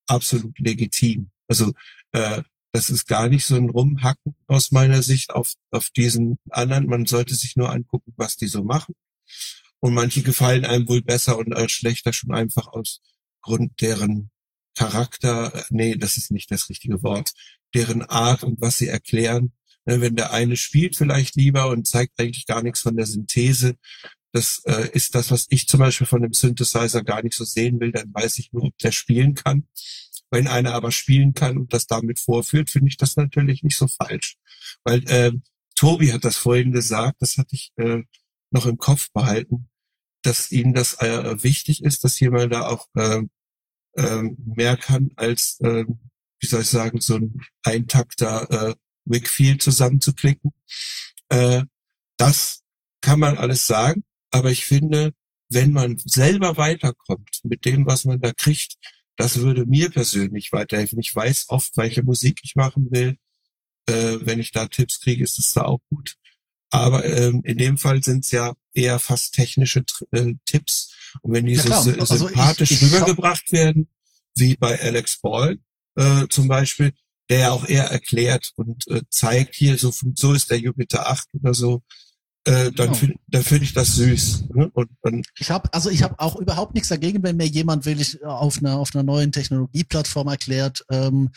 absolut 0.07 0.59
legitim. 0.59 1.31
Also 1.49 1.73
äh, 2.13 2.43
das 2.73 2.91
ist 2.91 3.07
gar 3.07 3.29
nicht 3.29 3.47
so 3.47 3.57
ein 3.57 3.71
Rumhacken 3.71 4.35
aus 4.47 4.71
meiner 4.71 5.03
Sicht 5.03 5.31
auf, 5.31 5.55
auf 5.71 5.91
diesen 5.91 6.39
anderen. 6.51 6.87
Man 6.87 7.07
sollte 7.07 7.35
sich 7.35 7.57
nur 7.57 7.71
angucken, 7.71 8.13
was 8.17 8.37
die 8.37 8.49
so 8.49 8.63
machen. 8.63 8.95
Und 9.87 9.95
manche 9.95 10.23
gefallen 10.23 10.65
einem 10.65 10.89
wohl 10.89 11.01
besser 11.01 11.39
und 11.39 11.55
als 11.55 11.71
schlechter 11.71 12.13
schon 12.13 12.35
einfach 12.35 12.67
aus 12.67 13.01
Grund 13.41 13.81
deren 13.81 14.33
Charakter, 14.75 15.55
äh, 15.55 15.63
nee, 15.71 15.95
das 15.95 16.17
ist 16.17 16.33
nicht 16.33 16.51
das 16.51 16.69
richtige 16.69 17.05
Wort, 17.05 17.31
deren 17.73 18.03
Art 18.03 18.43
und 18.43 18.61
was 18.61 18.79
sie 18.79 18.89
erklären. 18.89 19.53
Ne, 19.85 20.01
wenn 20.01 20.17
der 20.17 20.33
eine 20.33 20.57
spielt 20.57 20.97
vielleicht 20.97 21.37
lieber 21.37 21.69
und 21.69 21.87
zeigt 21.87 22.19
eigentlich 22.19 22.47
gar 22.47 22.65
nichts 22.65 22.81
von 22.81 22.97
der 22.97 23.07
Synthese, 23.07 23.77
das 24.33 24.61
äh, 24.65 24.91
ist 24.93 25.15
das, 25.15 25.31
was 25.31 25.47
ich 25.51 25.69
zum 25.69 25.79
Beispiel 25.79 26.09
von 26.09 26.23
dem 26.23 26.33
Synthesizer 26.33 27.05
gar 27.05 27.23
nicht 27.23 27.37
so 27.37 27.45
sehen 27.45 27.79
will, 27.79 27.93
dann 27.93 28.13
weiß 28.13 28.41
ich 28.41 28.53
nur, 28.53 28.65
ob 28.65 28.79
der 28.79 28.91
spielen 28.91 29.35
kann. 29.35 29.69
Wenn 30.33 30.49
einer 30.49 30.75
aber 30.75 30.91
spielen 30.91 31.33
kann 31.33 31.59
und 31.59 31.73
das 31.73 31.87
damit 31.87 32.19
vorführt, 32.19 32.71
finde 32.71 32.89
ich 32.89 32.97
das 32.97 33.15
natürlich 33.15 33.63
nicht 33.63 33.79
so 33.79 33.87
falsch. 33.87 34.35
Weil 34.83 35.09
äh, 35.09 35.31
Tobi 35.77 36.13
hat 36.13 36.25
das 36.25 36.37
vorhin 36.37 36.73
gesagt, 36.73 37.23
das 37.23 37.39
hatte 37.39 37.55
ich 37.55 37.71
äh, 37.77 38.03
noch 38.51 38.67
im 38.67 38.79
Kopf 38.79 39.13
behalten, 39.13 39.69
dass 40.27 40.51
ihnen 40.51 40.75
das 40.75 40.95
äh, 40.95 41.43
wichtig 41.43 41.85
ist, 41.85 42.03
dass 42.05 42.19
jemand 42.19 42.53
da 42.53 42.67
auch 42.67 42.89
äh, 42.97 43.23
äh, 43.95 44.23
mehr 44.45 44.77
kann 44.77 45.11
als, 45.17 45.61
äh, 45.61 45.85
wie 46.41 46.47
soll 46.47 46.63
ich 46.63 46.69
sagen, 46.69 47.01
so 47.01 47.17
ein 47.17 47.41
Eintakter 47.63 48.71
äh, 48.71 48.75
Wickfield 49.05 49.63
zusammenzuklicken. 49.63 50.53
Äh, 51.29 51.63
das 52.17 52.63
kann 53.01 53.21
man 53.21 53.39
alles 53.39 53.67
sagen, 53.67 54.05
aber 54.31 54.51
ich 54.51 54.65
finde, 54.65 55.13
wenn 55.49 55.73
man 55.73 55.97
selber 55.99 56.57
weiterkommt 56.57 57.41
mit 57.45 57.65
dem, 57.65 57.87
was 57.87 58.05
man 58.05 58.21
da 58.21 58.33
kriegt, 58.33 58.75
das 59.17 59.39
würde 59.39 59.65
mir 59.65 59.91
persönlich 59.91 60.53
weiterhelfen. 60.53 60.99
Ich 60.99 61.15
weiß 61.15 61.47
oft, 61.49 61.77
welche 61.77 62.03
Musik 62.03 62.41
ich 62.43 62.57
machen 62.57 62.91
will. 62.91 63.17
Äh, 63.89 64.19
wenn 64.23 64.41
ich 64.41 64.51
da 64.51 64.67
Tipps 64.67 65.01
kriege, 65.01 65.23
ist 65.23 65.39
es 65.39 65.53
da 65.53 65.63
auch 65.63 65.81
gut. 65.89 66.17
Aber 66.81 67.05
ähm, 67.05 67.43
in 67.45 67.59
dem 67.59 67.79
Fall 67.79 68.03
sind 68.03 68.25
es 68.25 68.31
ja 68.31 68.55
eher 68.75 68.99
fast 68.99 69.35
technische 69.35 69.85
äh, 70.13 70.35
Tipps. 70.45 70.93
Und 71.23 71.33
wenn 71.33 71.47
die 71.47 71.57
so 71.57 71.73
Also 71.73 71.93
sympathisch 72.05 72.71
ich- 72.73 72.83
ich 72.83 72.93
rübergebracht 72.93 73.51
werden, 73.53 73.89
wie 74.37 74.57
bei 74.57 74.81
Alex 74.81 75.19
Ball 75.21 75.59
äh, 75.97 76.27
zum 76.29 76.49
Beispiel, 76.49 76.93
der 77.31 77.39
ja 77.39 77.51
auch 77.53 77.67
eher 77.67 77.85
erklärt 77.91 78.53
und 78.57 78.87
äh, 78.89 79.03
zeigt 79.11 79.55
hier, 79.55 79.79
so, 79.79 79.93
so 80.15 80.33
ist 80.35 80.51
der 80.51 80.59
Jupiter 80.61 81.09
8 81.09 81.27
oder 81.41 81.55
so, 81.55 81.83
äh, 82.45 82.71
dann 82.71 82.89
Genau. 82.89 82.95
finde 82.95 83.15
dann 83.29 83.43
find 83.43 83.63
ich 83.63 83.73
das 83.73 83.97
süß. 83.97 84.45
Ne? 84.55 84.71
Und, 84.75 84.91
und 85.01 85.27
Ich 85.39 85.51
habe 85.51 85.73
also 85.73 85.91
ich 85.91 86.03
habe 86.03 86.15
auch 86.21 86.37
überhaupt 86.37 86.75
nichts 86.75 86.89
dagegen, 86.91 87.23
wenn 87.23 87.37
mir 87.37 87.47
jemand 87.47 87.87
wirklich 87.87 88.23
auf 88.25 88.59
einer 88.59 88.77
auf 88.79 88.95
einer 88.95 89.03
neuen 89.03 89.33
Technologieplattform 89.33 90.29
erklärt, 90.29 90.85
ähm, 90.91 91.31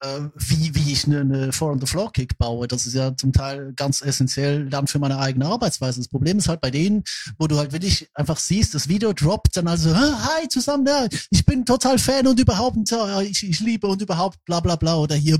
äh, 0.00 0.20
wie 0.34 0.74
wie 0.74 0.92
ich 0.92 1.06
eine, 1.06 1.20
eine 1.20 1.52
Four 1.52 1.72
on 1.72 1.80
the 1.80 1.86
Floor 1.86 2.12
Kick 2.12 2.38
baue. 2.38 2.66
Das 2.68 2.86
ist 2.86 2.94
ja 2.94 3.16
zum 3.16 3.32
Teil 3.32 3.72
ganz 3.74 4.02
essentiell 4.02 4.68
dann 4.68 4.86
für 4.86 4.98
meine 4.98 5.18
eigene 5.18 5.46
Arbeitsweise. 5.46 6.00
Das 6.00 6.08
Problem 6.08 6.38
ist 6.38 6.48
halt 6.48 6.60
bei 6.60 6.70
denen, 6.70 7.04
wo 7.38 7.46
du 7.46 7.58
halt 7.58 7.72
wirklich 7.72 8.08
einfach 8.14 8.38
siehst, 8.38 8.74
das 8.74 8.88
Video 8.88 9.12
droppt 9.12 9.56
dann 9.56 9.68
also 9.68 9.90
"Ah, 9.90 10.28
hi 10.40 10.48
zusammen, 10.48 10.86
ja, 10.86 11.06
ich 11.30 11.44
bin 11.44 11.64
total 11.64 11.98
Fan 11.98 12.26
und 12.26 12.40
überhaupt 12.40 12.76
ich, 13.22 13.48
ich 13.48 13.60
liebe 13.60 13.86
und 13.86 14.00
überhaupt 14.02 14.44
bla 14.44 14.60
bla 14.60 14.76
bla 14.76 14.96
oder 14.96 15.14
hier 15.14 15.38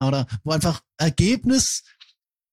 oder 0.00 0.26
wo 0.42 0.52
einfach 0.52 0.82
Ergebnis 0.98 1.82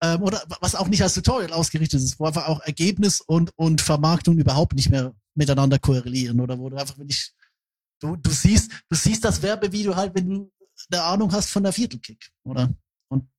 ähm, 0.01 0.21
oder 0.23 0.41
was 0.59 0.75
auch 0.75 0.87
nicht 0.87 1.01
als 1.03 1.13
Tutorial 1.13 1.53
ausgerichtet 1.53 2.01
ist, 2.01 2.19
wo 2.19 2.25
einfach 2.25 2.47
auch 2.47 2.61
Ergebnis 2.61 3.21
und, 3.21 3.51
und 3.55 3.81
Vermarktung 3.81 4.37
überhaupt 4.37 4.73
nicht 4.75 4.89
mehr 4.89 5.13
miteinander 5.35 5.79
korrelieren 5.79 6.39
oder 6.39 6.57
wo 6.59 6.69
du 6.69 6.77
einfach 6.77 6.97
wirklich, 6.97 7.33
du, 8.01 8.15
du 8.17 8.29
siehst, 8.29 8.71
du 8.89 8.95
siehst 8.95 9.23
das 9.23 9.41
Werbevideo 9.41 9.95
halt, 9.95 10.13
wenn 10.15 10.29
du 10.29 10.51
eine 10.91 11.03
Ahnung 11.03 11.31
hast 11.31 11.49
von 11.49 11.63
der 11.63 11.71
Viertelkick, 11.71 12.31
oder? 12.43 12.73
Und 13.09 13.29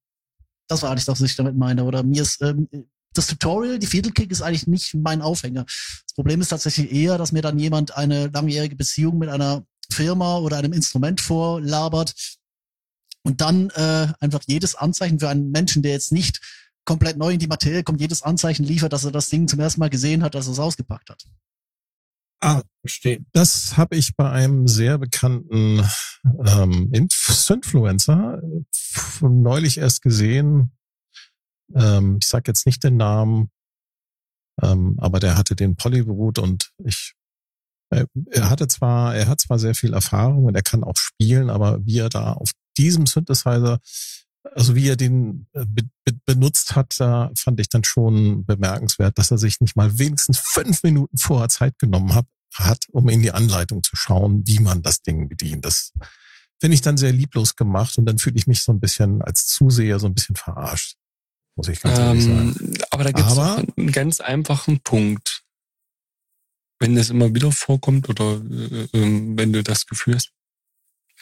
das 0.69 0.83
war 0.83 0.91
eigentlich 0.91 1.05
das, 1.05 1.21
was 1.21 1.31
ich 1.31 1.37
damit 1.37 1.57
meine, 1.57 1.85
oder 1.85 2.03
mir 2.03 2.23
ist, 2.23 2.41
ähm, 2.41 2.69
das 3.15 3.27
Tutorial, 3.27 3.79
die 3.79 3.87
Viertelkick 3.87 4.31
ist 4.31 4.41
eigentlich 4.41 4.67
nicht 4.67 4.95
mein 4.95 5.21
Aufhänger. 5.21 5.65
Das 5.65 6.15
Problem 6.15 6.41
ist 6.41 6.49
tatsächlich 6.49 6.91
eher, 6.93 7.19
dass 7.19 7.33
mir 7.33 7.43
dann 7.43 7.59
jemand 7.59 7.97
eine 7.97 8.29
langjährige 8.29 8.77
Beziehung 8.77 9.19
mit 9.19 9.29
einer 9.29 9.67
Firma 9.91 10.39
oder 10.39 10.57
einem 10.57 10.73
Instrument 10.73 11.21
vorlabert 11.21 12.15
und 13.23 13.41
dann 13.41 13.71
äh, 13.71 14.09
einfach 14.21 14.41
jedes 14.47 14.75
Anzeichen 14.75 15.21
für 15.21 15.29
einen 15.29 15.51
Menschen, 15.51 15.83
der 15.83 15.93
jetzt 15.93 16.13
nicht 16.13 16.41
komplett 16.85 17.17
neu 17.17 17.35
in 17.35 17.39
die 17.39 17.47
Materie 17.47 17.83
kommt, 17.83 18.01
jedes 18.01 18.23
Anzeichen 18.23 18.65
liefert, 18.65 18.93
dass 18.93 19.05
er 19.05 19.13
das 19.13 19.29
Ding 19.29 19.47
zum 19.47 19.61
ersten 19.61 19.81
Mal 19.81 19.91
gesehen 19.91 20.23
hat, 20.23 20.35
dass 20.35 20.47
er 20.47 20.53
es 20.53 20.59
ausgepackt 20.59 21.11
hat. 21.11 21.23
Ah, 22.43 22.63
verstehe. 22.81 23.25
Das 23.33 23.77
habe 23.77 23.97
ich 23.97 24.17
bei 24.17 24.31
einem 24.31 24.69
sehr 24.69 24.99
bekannten 24.99 25.87
ähm, 26.47 26.91
Inf 26.93 27.51
Influencer 27.51 28.43
äh, 28.43 29.25
neulich 29.27 29.79
erst 29.79 30.03
gesehen. 30.03 30.73
Ähm, 31.75 32.19
ich 32.21 32.29
sage 32.29 32.45
jetzt 32.49 32.67
nicht 32.67 32.85
den 32.85 32.97
Namen, 32.97 33.51
ähm, 34.61 34.97
aber 34.99 35.21
der 35.21 35.37
hatte 35.37 35.57
den 35.57 35.77
Pollywood 35.77 36.39
und 36.39 36.73
ich 36.85 37.15
äh, 37.91 38.07
er 38.31 38.51
hatte 38.51 38.69
zwar, 38.69 39.15
er 39.15 39.29
hat 39.29 39.41
zwar 39.41 39.59
sehr 39.59 39.75
viel 39.75 39.93
Erfahrung 39.93 40.45
und 40.45 40.55
er 40.55 40.63
kann 40.63 40.83
auch 40.83 40.97
spielen, 40.97 41.51
aber 41.51 41.85
wie 41.85 41.99
er 41.99 42.09
da 42.09 42.33
auf 42.33 42.51
diesem 42.79 43.07
Synthesizer, 43.07 43.81
also 44.55 44.75
wie 44.75 44.89
er 44.89 44.97
den 44.97 45.47
äh, 45.53 45.65
be 45.67 45.83
be 46.05 46.19
benutzt 46.27 46.75
hat, 46.75 46.99
da 46.99 47.31
fand 47.37 47.61
ich 47.61 47.69
dann 47.69 47.85
schon 47.85 48.45
bemerkenswert, 48.45 49.19
dass 49.19 49.31
er 49.31 49.39
sich 49.39 49.61
nicht 49.61 49.77
mal 49.77 49.99
wenigstens 49.99 50.39
fünf 50.39 50.83
Minuten 50.83 51.17
vorher 51.17 51.49
Zeit 51.49 51.79
genommen 51.79 52.15
hat, 52.15 52.27
hat, 52.55 52.87
um 52.91 53.09
in 53.09 53.23
die 53.23 53.33
Anleitung 53.33 53.83
zu 53.83 53.97
schauen, 53.97 54.43
wie 54.47 54.59
man 54.59 54.83
das 54.83 55.03
Ding 55.03 55.29
bedient. 55.29 55.65
Das 55.65 55.93
finde 56.61 56.75
ich 56.75 56.81
dann 56.81 56.97
sehr 56.97 57.13
lieblos 57.13 57.57
gemacht 57.57 57.99
und 57.99 58.07
dann 58.07 58.19
fühle 58.19 58.37
ich 58.37 58.47
mich 58.47 58.63
so 58.63 58.73
ein 58.73 58.81
bisschen 58.81 59.23
als 59.23 59.47
Zuseher 59.47 59.99
so 59.99 60.07
ein 60.07 60.15
bisschen 60.15 60.37
verarscht, 60.37 60.97
muss 61.57 61.69
ich 61.69 61.81
ganz 61.81 61.99
ehrlich 61.99 62.25
sagen. 62.25 62.57
Ähm, 62.61 62.75
aber 62.91 63.05
da 63.05 63.13
gibt 63.13 63.31
es 63.31 63.39
einen 63.39 63.93
ganz 63.93 64.21
einfachen 64.21 64.81
Punkt. 64.81 65.45
Wenn 66.79 66.97
das 66.97 67.11
immer 67.11 67.35
wieder 67.35 67.53
vorkommt 67.53 68.09
oder 68.09 68.41
äh, 68.51 68.89
ähm, 68.93 69.39
wenn 69.39 69.53
du 69.53 69.63
das 69.63 69.87
Gefühl 69.87 70.17
hast, 70.17 70.33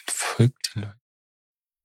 folgt 0.07 0.75
den 0.75 0.83
Leuten. 0.83 1.00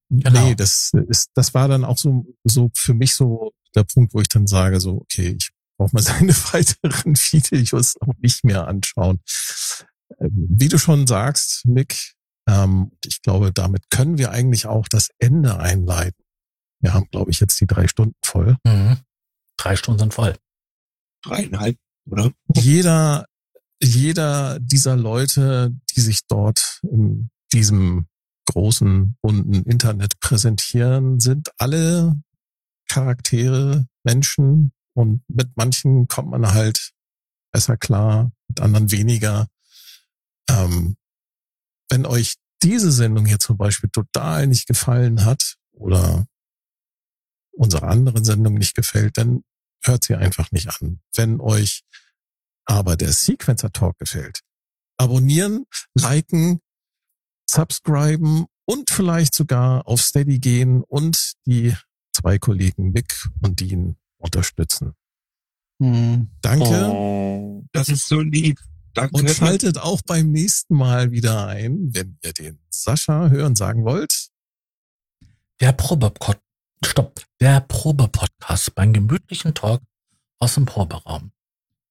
Genau. 0.08 0.48
Nee, 0.48 0.54
das 0.54 0.92
ist, 1.08 1.30
das 1.34 1.54
war 1.54 1.68
dann 1.68 1.84
auch 1.84 1.98
so, 1.98 2.26
so 2.44 2.70
für 2.74 2.94
mich 2.94 3.14
so 3.14 3.52
der 3.74 3.84
Punkt, 3.84 4.14
wo 4.14 4.20
ich 4.20 4.28
dann 4.28 4.46
sage, 4.46 4.80
so, 4.80 5.00
okay, 5.00 5.36
ich 5.38 5.50
brauche 5.76 5.94
mal 5.94 6.02
seine 6.02 6.32
weiteren 6.52 7.16
Videos 7.16 7.96
auch 8.00 8.14
nicht 8.18 8.44
mehr 8.44 8.66
anschauen. 8.68 9.20
Ähm, 10.18 10.46
Wie 10.48 10.68
du 10.68 10.78
schon 10.78 11.06
sagst, 11.06 11.66
Mick, 11.66 12.14
ähm, 12.48 12.92
ich 13.04 13.22
glaube, 13.22 13.52
damit 13.52 13.90
können 13.90 14.18
wir 14.18 14.30
eigentlich 14.30 14.66
auch 14.66 14.88
das 14.88 15.08
Ende 15.18 15.58
einleiten. 15.58 16.22
Wir 16.80 16.94
haben, 16.94 17.08
glaube 17.10 17.30
ich, 17.30 17.40
jetzt 17.40 17.60
die 17.60 17.66
drei 17.66 17.88
Stunden 17.88 18.14
voll. 18.24 18.56
Mhm. 18.64 18.98
Drei 19.56 19.76
Stunden 19.76 19.98
sind 19.98 20.14
voll. 20.14 20.36
Dreieinhalb, 21.22 21.76
oder? 22.08 22.30
Jeder, 22.54 23.26
jeder 23.82 24.60
dieser 24.60 24.96
Leute, 24.96 25.74
die 25.94 26.00
sich 26.00 26.20
dort 26.28 26.80
in 26.82 27.30
diesem 27.52 28.06
großen, 28.46 29.16
bunten 29.20 29.62
Internet 29.62 30.18
präsentieren, 30.20 31.20
sind 31.20 31.50
alle 31.58 32.20
Charaktere, 32.88 33.86
Menschen 34.04 34.72
und 34.94 35.22
mit 35.28 35.56
manchen 35.56 36.08
kommt 36.08 36.30
man 36.30 36.54
halt 36.54 36.92
besser 37.52 37.76
klar, 37.76 38.32
mit 38.48 38.60
anderen 38.60 38.90
weniger. 38.90 39.48
Ähm, 40.48 40.96
wenn 41.90 42.06
euch 42.06 42.36
diese 42.62 42.90
Sendung 42.90 43.26
hier 43.26 43.38
zum 43.38 43.56
Beispiel 43.56 43.90
total 43.90 44.46
nicht 44.46 44.66
gefallen 44.66 45.24
hat 45.24 45.56
oder 45.72 46.26
unsere 47.52 47.86
anderen 47.86 48.24
Sendung 48.24 48.54
nicht 48.54 48.74
gefällt, 48.74 49.18
dann 49.18 49.42
hört 49.82 50.04
sie 50.04 50.14
einfach 50.14 50.50
nicht 50.52 50.68
an. 50.68 51.00
Wenn 51.14 51.40
euch 51.40 51.82
aber 52.64 52.96
der 52.96 53.12
Sequencer 53.12 53.72
Talk 53.72 53.98
gefällt, 53.98 54.40
abonnieren, 54.96 55.66
liken, 55.94 56.60
subscriben 57.48 58.46
und 58.64 58.90
vielleicht 58.90 59.34
sogar 59.34 59.86
auf 59.86 60.00
Steady 60.00 60.38
gehen 60.38 60.82
und 60.82 61.34
die 61.46 61.74
zwei 62.12 62.38
Kollegen 62.38 62.92
Mick 62.92 63.28
und 63.42 63.60
Dean 63.60 63.96
unterstützen. 64.18 64.94
Hm. 65.80 66.30
Danke 66.40 66.64
Oh. 66.64 67.64
Das 67.72 67.88
ist 67.88 68.08
so 68.08 68.20
lieb. 68.20 68.58
Danke. 68.94 69.14
und 69.14 69.30
schaltet 69.30 69.76
auch 69.76 70.00
beim 70.06 70.32
nächsten 70.32 70.74
Mal 70.74 71.10
wieder 71.10 71.46
ein, 71.48 71.94
wenn 71.94 72.18
ihr 72.24 72.32
den 72.32 72.58
Sascha 72.70 73.28
hören 73.28 73.54
sagen 73.54 73.84
wollt. 73.84 74.28
Der 75.60 75.72
Probepod 75.72 76.38
Stopp. 76.84 77.22
Der 77.40 77.60
Probepodcast 77.60 78.74
beim 78.74 78.92
gemütlichen 78.92 79.54
Talk 79.54 79.82
aus 80.38 80.54
dem 80.54 80.66
Proberaum. 80.66 81.32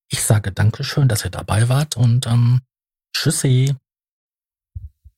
Ich 0.10 0.24
sage 0.24 0.52
Dankeschön, 0.52 1.08
dass 1.08 1.24
ihr 1.26 1.32
dabei 1.32 1.70
wart 1.70 1.98
und 1.98 2.28
ähm, 2.28 2.62
Tschüssi. 3.14 3.76